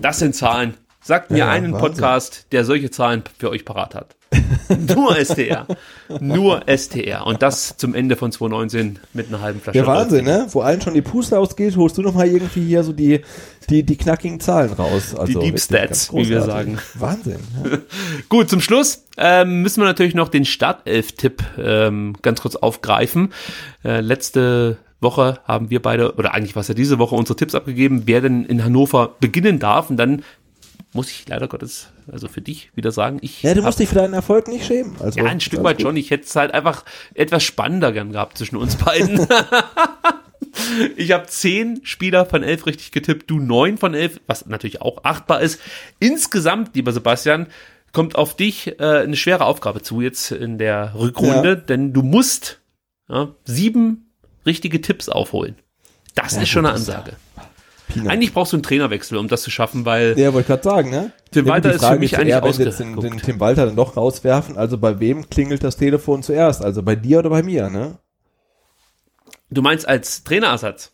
Das 0.00 0.20
sind 0.20 0.36
Zahlen. 0.36 0.74
Sagt 1.02 1.30
mir 1.30 1.38
Ja, 1.38 1.48
einen 1.48 1.72
Wahnsinn. 1.72 1.88
Podcast, 1.88 2.46
der 2.52 2.64
solche 2.64 2.90
Zahlen 2.90 3.22
für 3.38 3.50
euch 3.50 3.64
parat 3.64 3.94
hat. 3.94 4.16
Nur 4.94 5.16
STR. 5.16 5.66
Nur 6.20 6.62
STR. 6.68 7.26
Und 7.26 7.42
das 7.42 7.76
zum 7.76 7.94
Ende 7.94 8.16
von 8.16 8.30
2019 8.30 8.98
mit 9.12 9.28
einer 9.28 9.40
halben 9.40 9.60
Flasche. 9.60 9.78
Ja, 9.78 9.86
Wahnsinn, 9.86 10.24
ne? 10.24 10.46
Wo 10.50 10.60
allen 10.60 10.80
schon 10.80 10.94
die 10.94 11.02
Puste 11.02 11.38
ausgeht, 11.38 11.76
holst 11.76 11.98
du 11.98 12.02
noch 12.02 12.14
mal 12.14 12.28
irgendwie 12.28 12.64
hier 12.64 12.84
so 12.84 12.92
die, 12.92 13.22
die, 13.70 13.82
die 13.82 13.96
knackigen 13.96 14.38
Zahlen 14.38 14.72
raus. 14.72 15.14
Also 15.16 15.32
Deep 15.32 15.42
wirklich 15.42 15.62
Stats, 15.62 16.12
wie 16.14 16.28
wir 16.28 16.42
sagen. 16.42 16.78
Wahnsinn. 16.94 17.40
Ja. 17.64 17.78
Gut, 18.28 18.48
zum 18.50 18.60
Schluss 18.60 19.04
ähm, 19.16 19.62
müssen 19.62 19.80
wir 19.80 19.86
natürlich 19.86 20.14
noch 20.14 20.28
den 20.28 20.44
Startelf-Tipp 20.44 21.42
ähm, 21.58 22.14
ganz 22.22 22.40
kurz 22.40 22.56
aufgreifen. 22.56 23.32
Äh, 23.84 24.00
letzte 24.00 24.78
Woche 25.00 25.38
haben 25.44 25.70
wir 25.70 25.80
beide, 25.80 26.14
oder 26.14 26.34
eigentlich 26.34 26.54
war 26.54 26.60
es 26.60 26.68
ja 26.68 26.74
diese 26.74 26.98
Woche, 26.98 27.14
unsere 27.14 27.36
Tipps 27.36 27.54
abgegeben, 27.54 28.02
wer 28.04 28.20
denn 28.20 28.44
in 28.44 28.62
Hannover 28.62 29.14
beginnen 29.18 29.58
darf. 29.58 29.90
Und 29.90 29.96
dann 29.96 30.22
muss 30.92 31.10
ich 31.10 31.28
leider 31.28 31.46
Gottes, 31.48 31.88
also 32.10 32.26
für 32.28 32.40
dich 32.40 32.70
wieder 32.74 32.90
sagen, 32.92 33.18
ich 33.22 33.42
ja, 33.42 33.54
du 33.54 33.62
musst 33.62 33.78
dich 33.78 33.88
für 33.88 33.94
deinen 33.94 34.14
Erfolg 34.14 34.48
nicht 34.48 34.66
schämen. 34.66 34.96
Also, 35.00 35.20
ja, 35.20 35.26
ein 35.26 35.40
Stück 35.40 35.60
alles 35.60 35.64
weit 35.78 35.82
schon. 35.82 35.96
Ich 35.96 36.10
hätte 36.10 36.24
es 36.24 36.34
halt 36.34 36.52
einfach 36.52 36.84
etwas 37.14 37.42
spannender 37.44 37.92
gern 37.92 38.12
gehabt 38.12 38.36
zwischen 38.38 38.56
uns 38.56 38.76
beiden. 38.76 39.26
ich 40.96 41.12
habe 41.12 41.26
zehn 41.26 41.80
Spieler 41.84 42.26
von 42.26 42.42
elf 42.42 42.66
richtig 42.66 42.90
getippt, 42.92 43.30
du 43.30 43.38
neun 43.38 43.78
von 43.78 43.94
elf, 43.94 44.20
was 44.26 44.46
natürlich 44.46 44.82
auch 44.82 45.04
achtbar 45.04 45.40
ist. 45.40 45.60
Insgesamt, 45.98 46.74
lieber 46.74 46.92
Sebastian, 46.92 47.46
kommt 47.92 48.16
auf 48.16 48.36
dich 48.36 48.78
äh, 48.80 49.00
eine 49.02 49.16
schwere 49.16 49.44
Aufgabe 49.44 49.82
zu 49.82 50.00
jetzt 50.00 50.30
in 50.32 50.58
der 50.58 50.94
Rückrunde, 50.96 51.48
Ja. 51.50 51.54
denn 51.56 51.92
du 51.92 52.02
musst 52.02 52.60
ja, 53.08 53.28
sieben 53.44 54.10
richtige 54.46 54.80
Tipps 54.80 55.08
aufholen. 55.08 55.56
Das 56.14 56.34
Ja, 56.36 56.42
ist 56.42 56.48
schon 56.48 56.66
eine 56.66 56.74
das 56.74 56.82
ist 56.82 56.88
Peanuts. 57.90 58.10
Eigentlich 58.10 58.32
brauchst 58.32 58.52
du 58.52 58.56
einen 58.56 58.62
Trainerwechsel, 58.62 59.18
um 59.18 59.28
das 59.28 59.42
zu 59.42 59.50
schaffen, 59.50 59.84
weil 59.84 60.18
Ja, 60.18 60.32
wollte 60.32 60.40
ich 60.40 60.46
gerade 60.46 60.62
sagen, 60.62 60.90
ne? 60.90 61.12
Tim 61.30 61.46
Walter 61.46 61.72
ist 61.72 61.84
für 61.84 61.98
mich 61.98 62.12
ja 62.12 62.18
eigentlich 62.18 62.34
eher, 62.34 62.42
wenn 62.42 62.66
jetzt 62.66 62.80
den, 62.80 62.96
den 62.96 63.18
Tim 63.18 63.38
Walter 63.38 63.66
dann 63.66 63.76
doch 63.76 63.96
rauswerfen, 63.96 64.56
also 64.56 64.78
bei 64.78 64.98
wem 64.98 65.28
klingelt 65.28 65.62
das 65.62 65.76
Telefon 65.76 66.22
zuerst? 66.22 66.64
Also 66.64 66.82
bei 66.82 66.96
dir 66.96 67.18
oder 67.18 67.30
bei 67.30 67.42
mir, 67.42 67.68
ne? 67.68 67.98
du 69.50 69.62
meinst 69.62 69.86
als 69.86 70.24
Trainerersatz. 70.24 70.92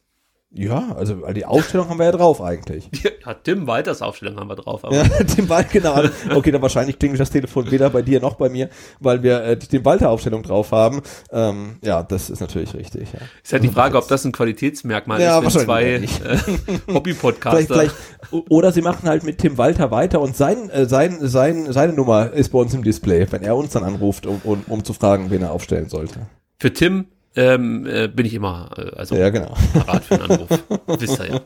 Ja, 0.58 0.94
also 0.96 1.14
die 1.32 1.44
Aufstellung 1.44 1.88
haben 1.90 1.98
wir 1.98 2.06
ja 2.06 2.12
drauf 2.12 2.40
eigentlich. 2.40 2.88
Ja, 3.26 3.34
Tim 3.34 3.66
Walters 3.66 4.02
Aufstellung 4.02 4.38
haben 4.38 4.48
wir 4.48 4.54
drauf. 4.54 4.84
Aber 4.84 4.94
Ja, 4.94 5.02
Tim 5.02 5.48
Walter, 5.48 5.68
genau. 5.72 6.00
Okay, 6.32 6.52
dann 6.52 6.62
wahrscheinlich 6.62 6.96
klingelt 6.98 7.20
das 7.20 7.30
Telefon 7.30 7.68
weder 7.72 7.90
bei 7.90 8.02
dir 8.02 8.20
noch 8.20 8.34
bei 8.34 8.48
mir, 8.48 8.68
weil 9.00 9.22
wir 9.24 9.42
äh, 9.42 9.56
die 9.56 9.66
Tim 9.66 9.84
Walter 9.84 10.10
Aufstellung 10.10 10.44
drauf 10.44 10.70
haben. 10.70 11.02
Ähm, 11.32 11.78
ja, 11.82 12.04
das 12.04 12.30
ist 12.30 12.40
natürlich 12.40 12.72
richtig. 12.74 13.12
Ja. 13.12 13.18
Ist 13.42 13.52
halt 13.52 13.64
die 13.64 13.68
Frage, 13.68 13.98
ob 13.98 14.06
das 14.06 14.24
ein 14.24 14.30
Qualitätsmerkmal 14.32 15.20
Ja, 15.20 15.40
ist, 15.40 15.54
wenn 15.56 15.64
zwei 15.64 15.84
äh, 15.84 16.06
Hobby-Podcaster. 16.92 17.66
vielleicht, 17.66 17.94
oder 18.48 18.70
sie 18.70 18.82
machen 18.82 19.08
halt 19.08 19.24
mit 19.24 19.38
Tim 19.38 19.58
Walter 19.58 19.90
weiter 19.90 20.20
und 20.20 20.36
sein, 20.36 20.70
äh, 20.70 20.86
sein, 20.86 21.18
sein, 21.20 21.72
seine 21.72 21.92
Nummer 21.94 22.32
ist 22.32 22.50
bei 22.50 22.58
uns 22.60 22.72
im 22.74 22.84
Display, 22.84 23.26
wenn 23.30 23.42
er 23.42 23.56
uns 23.56 23.72
dann 23.72 23.82
anruft, 23.82 24.26
um, 24.26 24.40
um, 24.44 24.64
um 24.68 24.84
zu 24.84 24.92
fragen, 24.92 25.30
wen 25.30 25.42
er 25.42 25.52
aufstellen 25.52 25.88
sollte. 25.88 26.20
für 26.58 26.72
Tim 26.72 27.06
ähm, 27.36 27.86
äh, 27.86 28.08
bin 28.08 28.26
ich 28.26 28.34
immer 28.34 28.70
äh, 28.76 28.96
also 28.96 29.14
Ja, 29.14 29.30
genau. 29.30 29.54
parat 29.74 30.04
für 30.04 30.14
einen 30.14 30.30
Anruf. 30.30 30.48
Wisst 30.98 31.18
ihr 31.20 31.28
ja. 31.34 31.40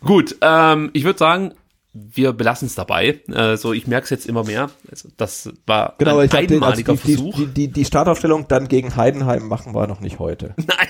Gut, 0.00 0.36
ähm, 0.42 0.90
ich 0.92 1.04
würde 1.04 1.18
sagen, 1.18 1.52
wir 1.98 2.34
belassen 2.34 2.66
es 2.66 2.74
dabei. 2.74 3.20
Also 3.32 3.72
ich 3.72 3.86
merke 3.86 4.04
es 4.04 4.10
jetzt 4.10 4.26
immer 4.26 4.44
mehr. 4.44 4.68
Also 4.90 5.08
das 5.16 5.50
war 5.66 5.94
Genau, 5.96 6.18
ein 6.18 6.24
ich 6.26 6.30
glaube, 6.30 6.46
den- 6.46 6.62
also 6.62 6.66
einmaliger 6.82 6.92
die, 6.92 6.98
die, 7.06 7.14
Versuch. 7.14 7.36
die, 7.36 7.46
die, 7.46 7.68
die 7.68 7.84
Startaufstellung 7.86 8.48
dann 8.48 8.68
gegen 8.68 8.96
Heidenheim 8.96 9.48
machen 9.48 9.74
wir 9.74 9.86
noch 9.86 10.00
nicht 10.00 10.18
heute. 10.18 10.54
Nein, 10.58 10.88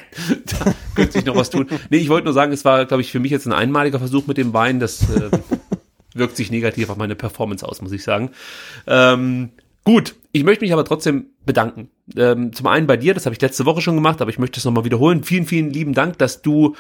da 0.65 0.74
könnte 0.97 1.12
sich 1.12 1.24
noch 1.24 1.37
was 1.37 1.51
tun. 1.51 1.69
Nee, 1.91 1.99
ich 1.99 2.09
wollte 2.09 2.24
nur 2.24 2.35
sagen, 2.35 2.53
es 2.53 2.65
war, 2.65 2.85
glaube 2.87 3.03
ich, 3.03 3.12
für 3.12 3.20
mich 3.20 3.31
jetzt 3.31 3.47
ein 3.47 3.53
einmaliger 3.53 4.01
Versuch 4.01 4.27
mit 4.27 4.37
dem 4.37 4.53
Wein. 4.53 4.81
Das 4.81 5.03
äh, 5.11 5.31
wirkt 6.15 6.37
sich 6.37 6.51
negativ 6.51 6.91
auf 6.91 6.97
meine 6.97 7.15
Performance 7.15 7.65
aus, 7.69 7.81
muss 7.83 7.93
ich 7.93 8.03
sagen. 8.03 8.31
Ähm, 8.89 9.51
gut, 9.87 10.17
ich 10.33 10.45
möchte 10.45 10.65
mich 10.65 10.73
aber 10.75 10.85
trotzdem 10.85 11.29
bedanken. 11.47 11.89
Ähm, 12.15 12.53
zum 12.53 12.67
einen 12.67 12.87
bei 12.87 12.99
dir, 12.99 13.15
das 13.15 13.25
habe 13.25 13.35
ich 13.35 13.41
letzte 13.41 13.65
Woche 13.65 13.81
schon 13.81 13.95
gemacht, 13.95 14.21
aber 14.21 14.31
ich 14.31 14.39
möchte 14.39 14.59
es 14.59 14.65
nochmal 14.67 14.85
wiederholen. 14.85 15.25
Vielen, 15.25 15.47
vielen 15.47 15.71
lieben 15.71 15.95
Dank, 15.95 16.19
dass 16.19 16.43
du 16.43 16.77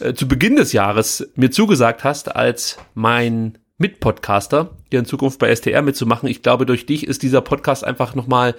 äh, 0.00 0.12
zu 0.12 0.28
Beginn 0.28 0.56
des 0.56 0.72
Jahres 0.72 1.30
mir 1.36 1.50
zugesagt 1.50 2.04
hast, 2.04 2.34
als 2.34 2.76
mein 2.94 3.56
Mitpodcaster 3.78 4.76
hier 4.90 4.98
in 4.98 5.06
Zukunft 5.06 5.38
bei 5.38 5.54
STR 5.54 5.80
mitzumachen. 5.80 6.28
Ich 6.28 6.42
glaube, 6.42 6.66
durch 6.66 6.84
dich 6.84 7.06
ist 7.06 7.22
dieser 7.22 7.40
Podcast 7.40 7.84
einfach 7.84 8.14
nochmal 8.14 8.54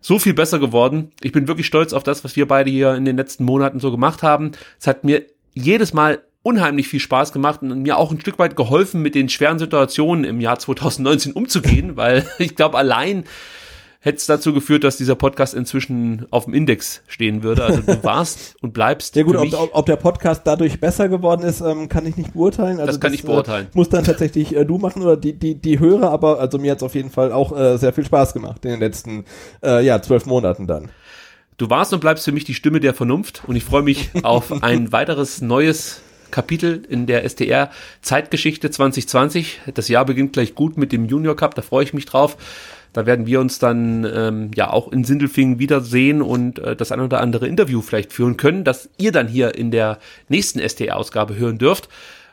so 0.00 0.18
viel 0.18 0.34
besser 0.34 0.58
geworden. 0.58 1.10
Ich 1.22 1.32
bin 1.32 1.48
wirklich 1.48 1.66
stolz 1.66 1.92
auf 1.92 2.02
das, 2.02 2.22
was 2.24 2.36
wir 2.36 2.46
beide 2.46 2.70
hier 2.70 2.94
in 2.94 3.04
den 3.04 3.16
letzten 3.16 3.44
Monaten 3.44 3.80
so 3.80 3.90
gemacht 3.90 4.22
haben. 4.22 4.52
Es 4.78 4.86
hat 4.86 5.04
mir 5.04 5.24
jedes 5.54 5.92
Mal 5.94 6.20
unheimlich 6.42 6.88
viel 6.88 7.00
Spaß 7.00 7.32
gemacht 7.32 7.62
und 7.62 7.82
mir 7.82 7.96
auch 7.96 8.10
ein 8.10 8.20
Stück 8.20 8.38
weit 8.38 8.56
geholfen, 8.56 9.02
mit 9.02 9.14
den 9.14 9.28
schweren 9.28 9.58
Situationen 9.58 10.24
im 10.24 10.40
Jahr 10.40 10.58
2019 10.58 11.32
umzugehen, 11.32 11.96
weil 11.96 12.26
ich 12.38 12.56
glaube, 12.56 12.78
allein 12.78 13.24
hätte 14.02 14.16
es 14.16 14.26
dazu 14.26 14.52
geführt, 14.52 14.82
dass 14.82 14.96
dieser 14.96 15.14
Podcast 15.14 15.54
inzwischen 15.54 16.26
auf 16.30 16.46
dem 16.46 16.54
Index 16.54 17.02
stehen 17.06 17.44
würde. 17.44 17.64
Also 17.64 17.82
du 17.82 18.02
warst 18.02 18.56
und 18.60 18.72
bleibst 18.72 19.14
Ja 19.14 19.22
gut, 19.22 19.36
ob, 19.36 19.52
ob, 19.54 19.70
ob 19.72 19.86
der 19.86 19.94
Podcast 19.96 20.42
dadurch 20.44 20.80
besser 20.80 21.08
geworden 21.08 21.42
ist, 21.42 21.60
ähm, 21.60 21.88
kann 21.88 22.04
ich 22.04 22.16
nicht 22.16 22.32
beurteilen. 22.32 22.80
Also 22.80 22.86
Das 22.86 23.00
kann 23.00 23.14
ich 23.14 23.22
beurteilen. 23.22 23.66
Äh, 23.66 23.76
muss 23.76 23.88
dann 23.90 24.02
tatsächlich 24.02 24.56
äh, 24.56 24.64
du 24.64 24.78
machen 24.78 25.02
oder 25.02 25.16
die, 25.16 25.38
die, 25.38 25.54
die 25.54 25.78
Hörer, 25.78 26.10
aber 26.10 26.40
also 26.40 26.58
mir 26.58 26.72
hat 26.72 26.78
es 26.78 26.82
auf 26.82 26.96
jeden 26.96 27.10
Fall 27.10 27.30
auch 27.30 27.56
äh, 27.56 27.78
sehr 27.78 27.92
viel 27.92 28.04
Spaß 28.04 28.32
gemacht 28.32 28.64
in 28.64 28.72
den 28.72 28.80
letzten 28.80 29.24
äh, 29.64 29.84
ja, 29.84 30.02
zwölf 30.02 30.26
Monaten 30.26 30.66
dann. 30.66 30.90
Du 31.56 31.70
warst 31.70 31.92
und 31.92 32.00
bleibst 32.00 32.24
für 32.24 32.32
mich 32.32 32.42
die 32.44 32.54
Stimme 32.54 32.80
der 32.80 32.94
Vernunft 32.94 33.44
und 33.46 33.54
ich 33.54 33.62
freue 33.62 33.82
mich 33.82 34.10
auf 34.24 34.64
ein 34.64 34.90
weiteres 34.90 35.42
neues 35.42 36.02
Kapitel 36.32 36.82
in 36.88 37.06
der 37.06 37.28
STR 37.28 37.70
Zeitgeschichte 38.00 38.70
2020. 38.70 39.60
Das 39.74 39.86
Jahr 39.86 40.04
beginnt 40.04 40.32
gleich 40.32 40.56
gut 40.56 40.76
mit 40.76 40.90
dem 40.90 41.06
Junior 41.06 41.36
Cup, 41.36 41.54
da 41.54 41.62
freue 41.62 41.84
ich 41.84 41.94
mich 41.94 42.06
drauf. 42.06 42.36
Da 42.92 43.06
werden 43.06 43.26
wir 43.26 43.40
uns 43.40 43.58
dann 43.58 44.04
ähm, 44.04 44.50
ja 44.54 44.70
auch 44.70 44.92
in 44.92 45.04
Sindelfingen 45.04 45.58
wiedersehen 45.58 46.20
und 46.20 46.58
äh, 46.58 46.76
das 46.76 46.92
ein 46.92 47.00
oder 47.00 47.20
andere 47.20 47.46
Interview 47.46 47.80
vielleicht 47.80 48.12
führen 48.12 48.36
können, 48.36 48.64
das 48.64 48.90
ihr 48.98 49.12
dann 49.12 49.28
hier 49.28 49.54
in 49.54 49.70
der 49.70 49.98
nächsten 50.28 50.58
STR-Ausgabe 50.58 51.36
hören 51.36 51.58
dürft. 51.58 51.88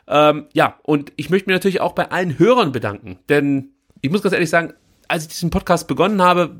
Ähm, 0.06 0.46
ja, 0.52 0.76
und 0.82 1.12
ich 1.16 1.30
möchte 1.30 1.48
mich 1.48 1.54
natürlich 1.54 1.80
auch 1.80 1.92
bei 1.92 2.10
allen 2.10 2.38
Hörern 2.38 2.72
bedanken, 2.72 3.18
denn 3.28 3.70
ich 4.02 4.10
muss 4.10 4.22
ganz 4.22 4.34
ehrlich 4.34 4.50
sagen, 4.50 4.74
als 5.08 5.24
ich 5.24 5.28
diesen 5.28 5.50
Podcast 5.50 5.88
begonnen 5.88 6.20
habe, 6.20 6.50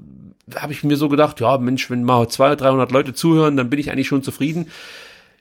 habe 0.57 0.73
ich 0.73 0.83
mir 0.83 0.97
so 0.97 1.09
gedacht, 1.09 1.41
ja 1.41 1.59
Mensch, 1.59 1.91
wenn 1.91 2.05
mal 2.05 2.29
200, 2.29 2.61
300 2.61 2.93
Leute 2.93 3.15
zuhören, 3.15 3.57
dann 3.57 3.71
bin 3.71 3.79
ich 3.79 3.91
eigentlich 3.91 4.09
schon 4.09 4.23
zufrieden. 4.23 4.69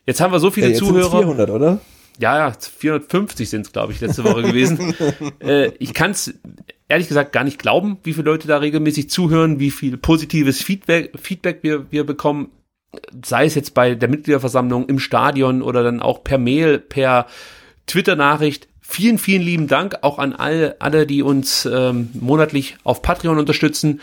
Jetzt 0.06 0.22
haben 0.22 0.32
wir 0.32 0.40
so 0.40 0.52
viele 0.52 0.72
Ja, 0.72 0.78
Zuhörer. 0.78 1.20
400, 1.20 1.50
oder? 1.50 1.80
Ja, 2.20 2.38
ja, 2.38 2.52
450 2.52 3.50
sind 3.50 3.66
es, 3.66 3.72
glaube 3.72 3.94
ich, 3.94 4.02
letzte 4.02 4.24
Woche 4.26 4.42
gewesen. 4.42 4.94
äh, 5.40 5.72
ich 5.80 5.94
kann 5.94 6.12
es 6.12 6.34
ehrlich 6.90 7.08
gesagt 7.08 7.32
gar 7.32 7.46
nicht 7.46 7.60
glauben, 7.60 7.98
wie 8.04 8.14
viele 8.14 8.26
Leute 8.26 8.48
da 8.48 8.58
regelmäßig 8.58 9.10
zuhören, 9.10 9.60
wie 9.60 9.72
viel 9.72 9.96
positives 9.98 10.62
Feedback, 10.62 11.12
Feedback 11.18 11.60
wir, 11.62 11.90
wir 11.92 12.04
bekommen, 12.06 12.50
sei 13.24 13.46
es 13.46 13.56
jetzt 13.56 13.74
bei 13.74 13.96
der 13.96 14.10
Mitgliederversammlung 14.10 14.90
im 14.90 15.00
Stadion 15.00 15.62
oder 15.62 15.84
dann 15.84 16.02
auch 16.02 16.24
per 16.24 16.38
Mail, 16.38 16.80
per 16.80 17.28
Twitter-Nachricht. 17.88 18.68
Vielen, 18.82 19.20
vielen 19.20 19.44
lieben 19.44 19.68
Dank 19.68 20.00
auch 20.02 20.18
an 20.18 20.34
alle, 20.34 20.76
alle 20.80 21.06
die 21.06 21.22
uns 21.22 21.70
ähm, 21.72 22.10
monatlich 22.14 22.76
auf 22.84 23.02
Patreon 23.04 23.38
unterstützen, 23.38 24.02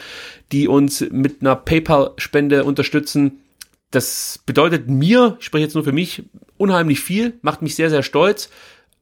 die 0.52 0.68
uns 0.68 1.04
mit 1.10 1.40
einer 1.40 1.56
PayPal-Spende 1.56 2.64
unterstützen. 2.64 3.40
Das 3.90 4.40
bedeutet 4.44 4.88
mir, 4.88 5.36
ich 5.38 5.46
spreche 5.46 5.64
jetzt 5.64 5.74
nur 5.74 5.84
für 5.84 5.92
mich, 5.92 6.24
unheimlich 6.56 7.00
viel, 7.00 7.38
macht 7.42 7.62
mich 7.62 7.74
sehr, 7.74 7.90
sehr 7.90 8.02
stolz 8.02 8.50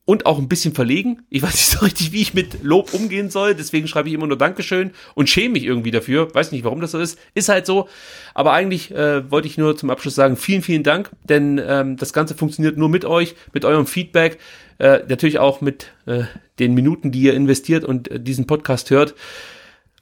und 0.04 0.26
auch 0.26 0.38
ein 0.38 0.48
bisschen 0.48 0.74
verlegen. 0.74 1.22
Ich 1.30 1.42
weiß 1.42 1.52
nicht 1.52 1.70
so 1.70 1.84
richtig, 1.84 2.12
wie 2.12 2.20
ich 2.20 2.34
mit 2.34 2.62
Lob 2.62 2.92
umgehen 2.92 3.30
soll, 3.30 3.54
deswegen 3.54 3.88
schreibe 3.88 4.08
ich 4.08 4.14
immer 4.14 4.26
nur 4.26 4.36
Dankeschön 4.36 4.90
und 5.14 5.30
schäme 5.30 5.54
mich 5.54 5.64
irgendwie 5.64 5.90
dafür. 5.90 6.34
Weiß 6.34 6.52
nicht, 6.52 6.64
warum 6.64 6.80
das 6.80 6.90
so 6.90 6.98
ist. 6.98 7.18
Ist 7.34 7.48
halt 7.48 7.66
so. 7.66 7.88
Aber 8.34 8.52
eigentlich 8.52 8.90
äh, 8.90 9.30
wollte 9.30 9.48
ich 9.48 9.56
nur 9.56 9.76
zum 9.76 9.90
Abschluss 9.90 10.14
sagen, 10.14 10.36
vielen, 10.36 10.62
vielen 10.62 10.82
Dank, 10.82 11.10
denn 11.24 11.60
ähm, 11.64 11.96
das 11.96 12.12
Ganze 12.12 12.34
funktioniert 12.34 12.76
nur 12.76 12.88
mit 12.88 13.04
euch, 13.04 13.34
mit 13.52 13.64
eurem 13.64 13.86
Feedback, 13.86 14.38
äh, 14.78 15.00
natürlich 15.08 15.38
auch 15.38 15.60
mit 15.60 15.92
äh, 16.06 16.24
den 16.58 16.74
Minuten, 16.74 17.10
die 17.10 17.22
ihr 17.22 17.34
investiert 17.34 17.84
und 17.84 18.10
äh, 18.10 18.20
diesen 18.20 18.46
Podcast 18.46 18.90
hört. 18.90 19.14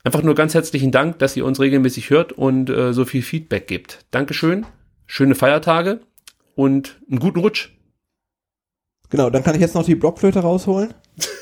Einfach 0.04 0.22
nur 0.22 0.34
ganz 0.34 0.54
herzlichen 0.54 0.90
Dank, 0.90 1.18
dass 1.20 1.36
ihr 1.36 1.44
uns 1.44 1.60
regelmäßig 1.60 2.10
hört 2.10 2.32
und 2.32 2.68
äh, 2.70 2.92
so 2.92 3.04
viel 3.04 3.22
Feedback 3.22 3.68
gebt. 3.68 4.04
Dankeschön, 4.10 4.66
schöne 5.06 5.34
Feiertage 5.36 6.00
und 6.56 7.00
einen 7.08 7.20
guten 7.20 7.38
Rutsch. 7.38 7.70
Genau, 9.10 9.30
dann 9.30 9.44
kann 9.44 9.54
ich 9.54 9.60
jetzt 9.60 9.74
noch 9.74 9.84
die 9.84 9.94
Blockflöte 9.94 10.40
rausholen. 10.40 10.92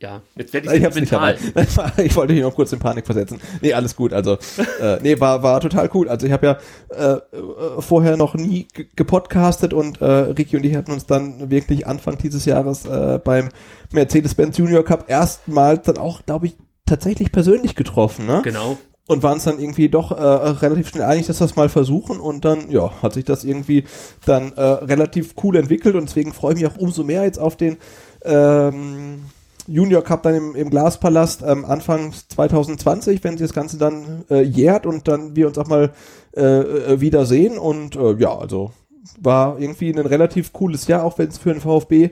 Ja, 0.00 0.20
jetzt 0.36 0.52
werde 0.52 0.66
Ich 0.76 0.96
ich 1.02 1.08
dabei. 1.08 1.38
Ich 2.04 2.14
wollte 2.14 2.34
dich 2.34 2.42
noch 2.42 2.54
kurz 2.54 2.70
in 2.74 2.78
Panik 2.78 3.06
versetzen. 3.06 3.40
Nee, 3.62 3.72
alles 3.72 3.96
gut. 3.96 4.12
Also, 4.12 4.36
äh, 4.78 4.98
nee, 5.00 5.18
war, 5.18 5.42
war 5.42 5.60
total 5.60 5.88
cool. 5.94 6.10
Also 6.10 6.26
ich 6.26 6.32
habe 6.32 6.44
ja 6.46 6.58
äh, 6.90 7.14
äh, 7.14 7.80
vorher 7.80 8.18
noch 8.18 8.34
nie 8.34 8.66
ge- 8.74 8.86
gepodcastet 8.96 9.72
und 9.72 10.02
äh, 10.02 10.04
Ricky 10.04 10.58
und 10.58 10.66
ich 10.66 10.74
hatten 10.74 10.90
uns 10.92 11.06
dann 11.06 11.48
wirklich 11.50 11.86
Anfang 11.86 12.18
dieses 12.18 12.44
Jahres 12.44 12.84
äh, 12.84 13.18
beim 13.24 13.48
Mercedes-Benz 13.92 14.58
Junior 14.58 14.84
Cup 14.84 15.08
erstmals 15.08 15.86
dann 15.86 15.96
auch, 15.96 16.26
glaube 16.26 16.46
ich, 16.48 16.56
tatsächlich 16.86 17.32
persönlich 17.32 17.74
getroffen, 17.74 18.26
ne? 18.26 18.40
Genau. 18.44 18.78
Und 19.06 19.22
waren 19.22 19.34
uns 19.34 19.44
dann 19.44 19.58
irgendwie 19.58 19.90
doch 19.90 20.12
äh, 20.12 20.14
relativ 20.14 20.88
schnell 20.88 21.04
einig, 21.04 21.26
dass 21.26 21.40
wir 21.40 21.44
es 21.44 21.56
mal 21.56 21.68
versuchen 21.68 22.18
und 22.20 22.44
dann, 22.46 22.70
ja, 22.70 22.90
hat 23.02 23.12
sich 23.12 23.24
das 23.24 23.44
irgendwie 23.44 23.84
dann 24.24 24.52
äh, 24.52 24.62
relativ 24.62 25.34
cool 25.42 25.56
entwickelt 25.56 25.94
und 25.94 26.08
deswegen 26.08 26.32
freue 26.32 26.54
ich 26.54 26.60
mich 26.62 26.70
auch 26.70 26.78
umso 26.78 27.04
mehr 27.04 27.24
jetzt 27.24 27.38
auf 27.38 27.56
den 27.56 27.76
ähm, 28.24 29.24
Junior 29.66 30.02
Cup 30.02 30.22
dann 30.22 30.34
im, 30.34 30.54
im 30.54 30.70
Glaspalast 30.70 31.42
ähm, 31.46 31.64
Anfang 31.64 32.12
2020, 32.12 33.22
wenn 33.24 33.36
sich 33.36 33.46
das 33.46 33.54
Ganze 33.54 33.78
dann 33.78 34.24
äh, 34.30 34.42
jährt 34.42 34.86
und 34.86 35.08
dann 35.08 35.36
wir 35.36 35.46
uns 35.46 35.58
auch 35.58 35.68
mal 35.68 35.92
äh, 36.36 36.42
äh, 36.42 37.00
wiedersehen 37.00 37.58
und 37.58 37.96
äh, 37.96 38.14
ja, 38.14 38.36
also 38.36 38.72
war 39.20 39.58
irgendwie 39.58 39.90
ein 39.90 39.98
relativ 39.98 40.52
cooles 40.52 40.86
Jahr, 40.86 41.04
auch 41.04 41.18
wenn 41.18 41.28
es 41.28 41.38
für 41.38 41.52
den 41.52 41.60
VfB 41.60 42.10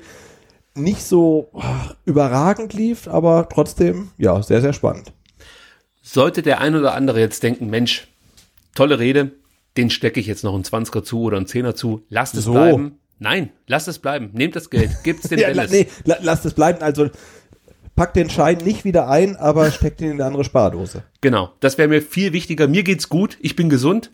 nicht 0.75 1.03
so 1.03 1.51
ah, 1.55 1.95
überragend 2.05 2.73
lief, 2.73 3.09
aber 3.09 3.49
trotzdem, 3.49 4.11
ja, 4.19 4.43
sehr, 4.43 4.61
sehr 4.61 4.73
spannend. 4.73 5.13
Sollte 6.03 6.43
der 6.43 6.61
ein 6.61 6.75
oder 6.75 6.95
andere 6.95 7.21
jetzt 7.21 7.43
denken, 7.43 7.69
Mensch, 7.71 8.09
tolle 8.75 8.99
Rede, 8.99 9.33
den 9.77 9.91
stecke 9.91 10.21
ich 10.21 10.27
jetzt 10.27 10.45
noch 10.45 10.55
einen 10.55 10.65
20er 10.65 11.03
zu 11.03 11.21
oder 11.23 11.37
einen 11.37 11.47
10er 11.47 11.75
zu, 11.75 12.05
lasst 12.09 12.35
es 12.35 12.45
So. 12.45 12.53
bleiben. 12.53 12.99
Nein, 13.19 13.51
lasst 13.69 13.87
es 13.87 14.01
bleiben. 14.01 14.31
Nehmt 14.33 14.57
das 14.57 14.69
Geld, 14.69 14.91
gibt's 15.05 15.29
den 15.29 15.39
Ja, 15.39 15.51
la, 15.53 15.67
nee, 15.67 15.87
la, 16.05 16.17
lasst 16.21 16.45
es 16.45 16.55
bleiben. 16.55 16.83
Also 16.83 17.09
packt 17.95 18.17
den 18.17 18.29
Schein 18.31 18.59
nicht 18.59 18.85
wieder 18.85 19.09
ein, 19.09 19.37
aber 19.37 19.71
steckt 19.71 20.01
ihn 20.01 20.09
in 20.09 20.13
eine 20.15 20.25
andere 20.25 20.45
Spardose. 20.45 21.05
Genau, 21.21 21.53
das 21.61 21.79
wäre 21.79 21.89
mir 21.89 22.03
viel 22.03 22.33
wichtiger. 22.33 22.67
Mir 22.67 22.83
geht's 22.83 23.09
gut, 23.09 23.39
ich 23.41 23.55
bin 23.55 23.69
gesund, 23.71 24.11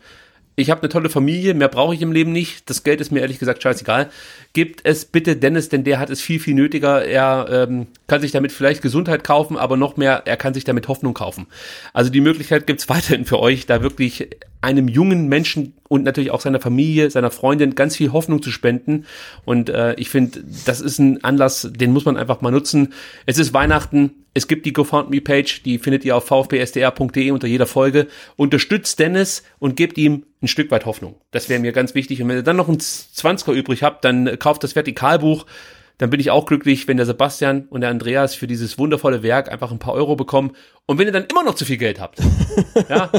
ich 0.59 0.69
habe 0.69 0.81
eine 0.81 0.89
tolle 0.89 1.09
Familie, 1.09 1.53
mehr 1.53 1.69
brauche 1.69 1.95
ich 1.95 2.01
im 2.01 2.11
Leben 2.11 2.31
nicht. 2.31 2.69
Das 2.69 2.83
Geld 2.83 3.01
ist 3.01 3.11
mir 3.11 3.21
ehrlich 3.21 3.39
gesagt 3.39 3.63
scheißegal. 3.63 4.09
Gebt 4.53 4.81
es 4.83 5.05
bitte 5.05 5.35
Dennis, 5.35 5.69
denn 5.69 5.83
der 5.83 5.99
hat 5.99 6.09
es 6.09 6.21
viel, 6.21 6.39
viel 6.39 6.53
nötiger. 6.53 7.05
Er 7.05 7.47
ähm, 7.49 7.87
kann 8.07 8.21
sich 8.21 8.31
damit 8.31 8.51
vielleicht 8.51 8.81
Gesundheit 8.81 9.23
kaufen, 9.23 9.57
aber 9.57 9.77
noch 9.77 9.95
mehr, 9.97 10.23
er 10.25 10.37
kann 10.37 10.53
sich 10.53 10.65
damit 10.65 10.87
Hoffnung 10.87 11.13
kaufen. 11.13 11.47
Also 11.93 12.11
die 12.11 12.21
Möglichkeit 12.21 12.67
gibt's 12.67 12.89
weiterhin 12.89 13.25
für 13.25 13.39
euch, 13.39 13.65
da 13.65 13.81
wirklich 13.81 14.29
einem 14.61 14.89
jungen 14.89 15.29
Menschen 15.29 15.73
und 15.87 16.03
natürlich 16.03 16.31
auch 16.31 16.41
seiner 16.41 16.59
Familie, 16.59 17.09
seiner 17.09 17.31
Freundin 17.31 17.75
ganz 17.75 17.95
viel 17.95 18.11
Hoffnung 18.11 18.41
zu 18.41 18.51
spenden. 18.51 19.05
Und 19.45 19.69
äh, 19.69 19.93
ich 19.95 20.09
finde, 20.09 20.43
das 20.65 20.81
ist 20.81 20.99
ein 20.99 21.23
Anlass, 21.23 21.69
den 21.71 21.93
muss 21.93 22.03
man 22.03 22.17
einfach 22.17 22.41
mal 22.41 22.51
nutzen. 22.51 22.93
Es 23.25 23.37
ist 23.37 23.53
Weihnachten, 23.53 24.11
es 24.33 24.47
gibt 24.47 24.65
die 24.65 24.73
GoFundMe-Page, 24.73 25.63
die 25.63 25.79
findet 25.79 26.05
ihr 26.05 26.15
auf 26.15 26.25
vfbsdr.de 26.25 27.31
unter 27.31 27.47
jeder 27.47 27.67
Folge. 27.67 28.07
Unterstützt 28.35 28.99
Dennis 28.99 29.43
und 29.59 29.75
gebt 29.75 29.97
ihm 29.97 30.23
ein 30.41 30.47
Stück 30.47 30.71
weit 30.71 30.85
Hoffnung. 30.85 31.15
Das 31.31 31.49
wäre 31.49 31.59
mir 31.59 31.71
ganz 31.71 31.95
wichtig. 31.95 32.21
Und 32.21 32.29
wenn 32.29 32.37
ihr 32.37 32.43
dann 32.43 32.55
noch 32.55 32.67
einen 32.69 32.77
20er 32.79 33.51
übrig 33.53 33.83
habt, 33.83 34.05
dann 34.05 34.39
kauft 34.39 34.63
das 34.63 34.75
Vertikalbuch. 34.75 35.45
Dann 35.97 36.09
bin 36.09 36.21
ich 36.21 36.31
auch 36.31 36.45
glücklich, 36.45 36.87
wenn 36.87 36.95
der 36.95 37.05
Sebastian 37.05 37.65
und 37.69 37.81
der 37.81 37.89
Andreas 37.89 38.33
für 38.33 38.47
dieses 38.47 38.77
wundervolle 38.77 39.21
Werk 39.21 39.51
einfach 39.51 39.69
ein 39.71 39.79
paar 39.79 39.93
Euro 39.93 40.15
bekommen. 40.15 40.55
Und 40.85 40.97
wenn 40.97 41.07
ihr 41.07 41.11
dann 41.11 41.25
immer 41.25 41.43
noch 41.43 41.55
zu 41.55 41.65
viel 41.65 41.75
Geld 41.75 41.99
habt, 41.99 42.19
ja, 42.89 43.09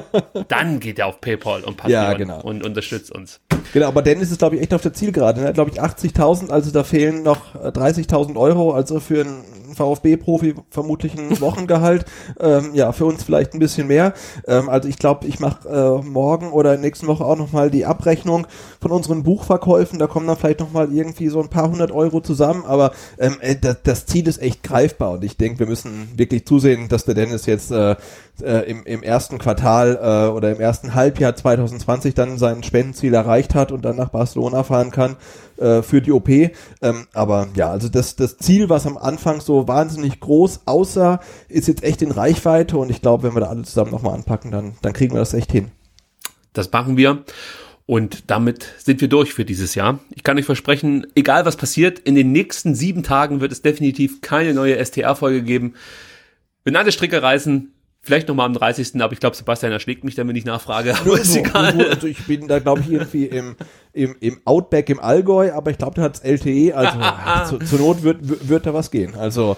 dann 0.48 0.80
geht 0.80 0.96
ihr 0.96 1.06
auf 1.06 1.20
PayPal 1.20 1.62
und 1.62 1.76
Patreon 1.76 1.92
Ja, 1.92 2.14
genau. 2.14 2.40
und 2.40 2.64
unterstützt 2.64 3.12
uns. 3.12 3.40
Genau, 3.72 3.88
aber 3.88 4.02
Dennis 4.02 4.30
ist, 4.30 4.38
glaube 4.38 4.56
ich, 4.56 4.62
echt 4.62 4.74
auf 4.74 4.82
der 4.82 4.92
Zielgerade. 4.92 5.40
Ne? 5.40 5.52
Glaube 5.52 5.70
ich, 5.70 5.80
80.000, 5.80 6.50
also 6.50 6.70
da 6.70 6.84
fehlen 6.84 7.22
noch 7.22 7.54
äh, 7.54 7.68
30.000 7.68 8.36
Euro. 8.36 8.72
Also 8.72 9.00
für 9.00 9.22
einen 9.22 9.44
ein 9.70 9.76
VfB-Profi 9.76 10.54
vermutlich 10.70 11.18
ein 11.18 11.40
Wochengehalt. 11.40 12.04
ähm, 12.38 12.70
ja, 12.74 12.92
für 12.92 13.06
uns 13.06 13.22
vielleicht 13.22 13.54
ein 13.54 13.58
bisschen 13.58 13.86
mehr. 13.86 14.12
Ähm, 14.46 14.68
also 14.68 14.88
ich 14.88 14.98
glaube, 14.98 15.26
ich 15.26 15.40
mache 15.40 15.68
äh, 15.68 16.06
morgen 16.06 16.52
oder 16.52 16.76
nächsten 16.76 17.06
Woche 17.06 17.24
auch 17.24 17.36
nochmal 17.36 17.70
die 17.70 17.86
Abrechnung 17.86 18.46
von 18.80 18.90
unseren 18.90 19.22
Buchverkäufen. 19.22 19.98
Da 19.98 20.06
kommen 20.06 20.26
dann 20.26 20.36
vielleicht 20.36 20.60
nochmal 20.60 20.92
irgendwie 20.92 21.28
so 21.28 21.40
ein 21.40 21.48
paar 21.48 21.70
hundert 21.70 21.92
Euro 21.92 22.20
zusammen. 22.20 22.64
Aber 22.66 22.92
ähm, 23.18 23.36
äh, 23.40 23.56
das, 23.56 23.78
das 23.82 24.06
Ziel 24.06 24.28
ist 24.28 24.42
echt 24.42 24.62
greifbar 24.62 25.12
und 25.12 25.24
ich 25.24 25.36
denke, 25.36 25.60
wir 25.60 25.66
müssen 25.66 26.08
wirklich 26.16 26.46
zusehen, 26.46 26.88
dass 26.88 27.04
der 27.04 27.14
Dennis 27.14 27.46
jetzt 27.46 27.70
äh, 27.70 27.96
äh, 28.42 28.70
im, 28.70 28.84
im 28.84 29.02
ersten 29.02 29.38
Quartal 29.38 29.98
äh, 30.02 30.30
oder 30.32 30.50
im 30.50 30.60
ersten 30.60 30.94
Halbjahr 30.94 31.34
2020 31.36 32.14
dann 32.14 32.38
sein 32.38 32.62
Spendenziel 32.62 33.14
erreicht 33.14 33.49
hat 33.54 33.72
und 33.72 33.84
dann 33.84 33.96
nach 33.96 34.10
Barcelona 34.10 34.62
fahren 34.62 34.90
kann 34.90 35.16
äh, 35.58 35.82
für 35.82 36.00
die 36.02 36.12
OP. 36.12 36.28
Ähm, 36.28 37.06
aber 37.12 37.48
ja, 37.54 37.70
also 37.70 37.88
das, 37.88 38.16
das 38.16 38.36
Ziel, 38.38 38.68
was 38.68 38.86
am 38.86 38.96
Anfang 38.96 39.40
so 39.40 39.68
wahnsinnig 39.68 40.20
groß 40.20 40.62
aussah, 40.66 41.20
ist 41.48 41.68
jetzt 41.68 41.82
echt 41.82 42.02
in 42.02 42.10
Reichweite 42.10 42.78
und 42.78 42.90
ich 42.90 43.02
glaube, 43.02 43.24
wenn 43.24 43.34
wir 43.34 43.40
da 43.40 43.48
alle 43.48 43.62
zusammen 43.62 43.90
nochmal 43.90 44.14
anpacken, 44.14 44.50
dann, 44.50 44.74
dann 44.82 44.92
kriegen 44.92 45.14
wir 45.14 45.20
das 45.20 45.34
echt 45.34 45.52
hin. 45.52 45.70
Das 46.52 46.70
machen 46.72 46.96
wir. 46.96 47.24
Und 47.86 48.30
damit 48.30 48.72
sind 48.78 49.00
wir 49.00 49.08
durch 49.08 49.34
für 49.34 49.44
dieses 49.44 49.74
Jahr. 49.74 49.98
Ich 50.10 50.22
kann 50.22 50.38
euch 50.38 50.44
versprechen, 50.44 51.08
egal 51.16 51.44
was 51.44 51.56
passiert, 51.56 51.98
in 51.98 52.14
den 52.14 52.30
nächsten 52.30 52.76
sieben 52.76 53.02
Tagen 53.02 53.40
wird 53.40 53.50
es 53.50 53.62
definitiv 53.62 54.20
keine 54.20 54.54
neue 54.54 54.78
STR-Folge 54.84 55.42
geben. 55.42 55.74
Benannte 56.62 56.92
Stricke 56.92 57.20
reißen, 57.20 57.72
Vielleicht 58.02 58.28
nochmal 58.28 58.46
am 58.46 58.54
30. 58.54 59.00
Aber 59.02 59.12
ich 59.12 59.20
glaube, 59.20 59.36
Sebastian 59.36 59.72
erschlägt 59.72 60.04
mich 60.04 60.14
dann, 60.14 60.26
wenn 60.26 60.36
ich 60.36 60.46
nachfrage. 60.46 60.94
Aber 60.96 61.20
ist 61.20 61.36
egal. 61.36 61.86
Also 61.90 62.06
ich 62.06 62.26
bin 62.26 62.48
da, 62.48 62.58
glaube 62.58 62.80
ich, 62.80 62.90
irgendwie 62.90 63.26
im, 63.26 63.56
im, 63.92 64.16
im 64.20 64.40
Outback 64.46 64.88
im 64.88 65.00
Allgäu, 65.00 65.52
aber 65.52 65.70
ich 65.70 65.78
glaube, 65.78 65.96
da 65.96 66.02
hat's 66.02 66.20
LTE. 66.20 66.74
Also 66.74 67.58
zu, 67.58 67.64
zur 67.64 67.78
Not 67.78 68.02
wird, 68.02 68.48
wird 68.48 68.64
da 68.64 68.72
was 68.72 68.90
gehen. 68.90 69.14
Also 69.14 69.56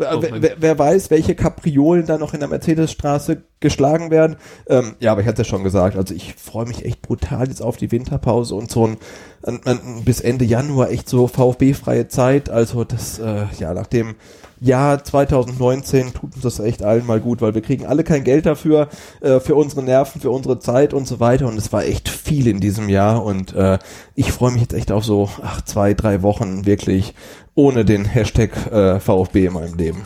Oh 0.00 0.22
wer, 0.22 0.56
wer, 0.58 0.78
weiß, 0.78 1.10
welche 1.10 1.34
Kapriolen 1.34 2.06
da 2.06 2.18
noch 2.18 2.34
in 2.34 2.40
der 2.40 2.48
Mercedesstraße 2.48 3.42
geschlagen 3.60 4.10
werden. 4.10 4.36
Ähm, 4.68 4.94
ja, 5.00 5.12
aber 5.12 5.22
ich 5.22 5.26
hatte 5.26 5.42
es 5.42 5.48
ja 5.48 5.50
schon 5.50 5.64
gesagt, 5.64 5.96
also 5.96 6.14
ich 6.14 6.34
freue 6.34 6.66
mich 6.66 6.84
echt 6.84 7.02
brutal 7.02 7.48
jetzt 7.48 7.62
auf 7.62 7.76
die 7.76 7.90
Winterpause 7.90 8.54
und 8.54 8.70
so 8.70 8.86
ein, 8.86 8.98
ein, 9.42 9.60
ein 9.64 10.04
bis 10.04 10.20
Ende 10.20 10.44
Januar 10.44 10.90
echt 10.90 11.08
so 11.08 11.26
VfB-freie 11.26 12.06
Zeit. 12.08 12.48
Also 12.48 12.84
das, 12.84 13.18
äh, 13.18 13.46
ja, 13.58 13.74
nach 13.74 13.86
dem 13.88 14.14
Jahr 14.60 15.02
2019 15.02 16.12
tut 16.12 16.34
uns 16.34 16.42
das 16.42 16.60
echt 16.60 16.82
allen 16.82 17.06
mal 17.06 17.20
gut, 17.20 17.40
weil 17.40 17.54
wir 17.54 17.62
kriegen 17.62 17.86
alle 17.86 18.04
kein 18.04 18.24
Geld 18.24 18.46
dafür, 18.46 18.88
äh, 19.20 19.40
für 19.40 19.54
unsere 19.54 19.82
Nerven, 19.82 20.20
für 20.20 20.30
unsere 20.30 20.58
Zeit 20.58 20.94
und 20.94 21.06
so 21.06 21.20
weiter. 21.20 21.46
Und 21.46 21.56
es 21.56 21.72
war 21.72 21.84
echt 21.84 22.08
viel 22.08 22.46
in 22.46 22.60
diesem 22.60 22.88
Jahr 22.88 23.24
und 23.24 23.54
äh, 23.54 23.78
ich 24.14 24.32
freue 24.32 24.52
mich 24.52 24.62
jetzt 24.62 24.74
echt 24.74 24.92
auf 24.92 25.04
so 25.04 25.28
ach, 25.42 25.62
zwei, 25.62 25.94
drei 25.94 26.22
Wochen 26.22 26.66
wirklich 26.66 27.14
ohne 27.54 27.84
den 27.84 28.04
Hashtag 28.04 28.50
äh, 28.72 29.00
VfB 29.00 29.46
in 29.46 29.52
meinem 29.52 29.76
Leben. 29.76 30.02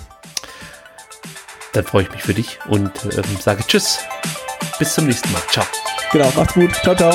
Dann 1.73 1.85
freue 1.85 2.03
ich 2.03 2.11
mich 2.11 2.23
für 2.23 2.35
dich 2.35 2.59
und 2.69 2.91
ähm, 3.05 3.25
sage 3.41 3.63
Tschüss. 3.67 3.99
Bis 4.79 4.95
zum 4.95 5.07
nächsten 5.07 5.31
Mal. 5.33 5.43
Ciao. 5.51 5.65
Genau, 6.13 6.31
macht's 6.37 6.55
gut. 6.55 6.73
Ciao, 6.83 6.95
ciao. 6.95 7.13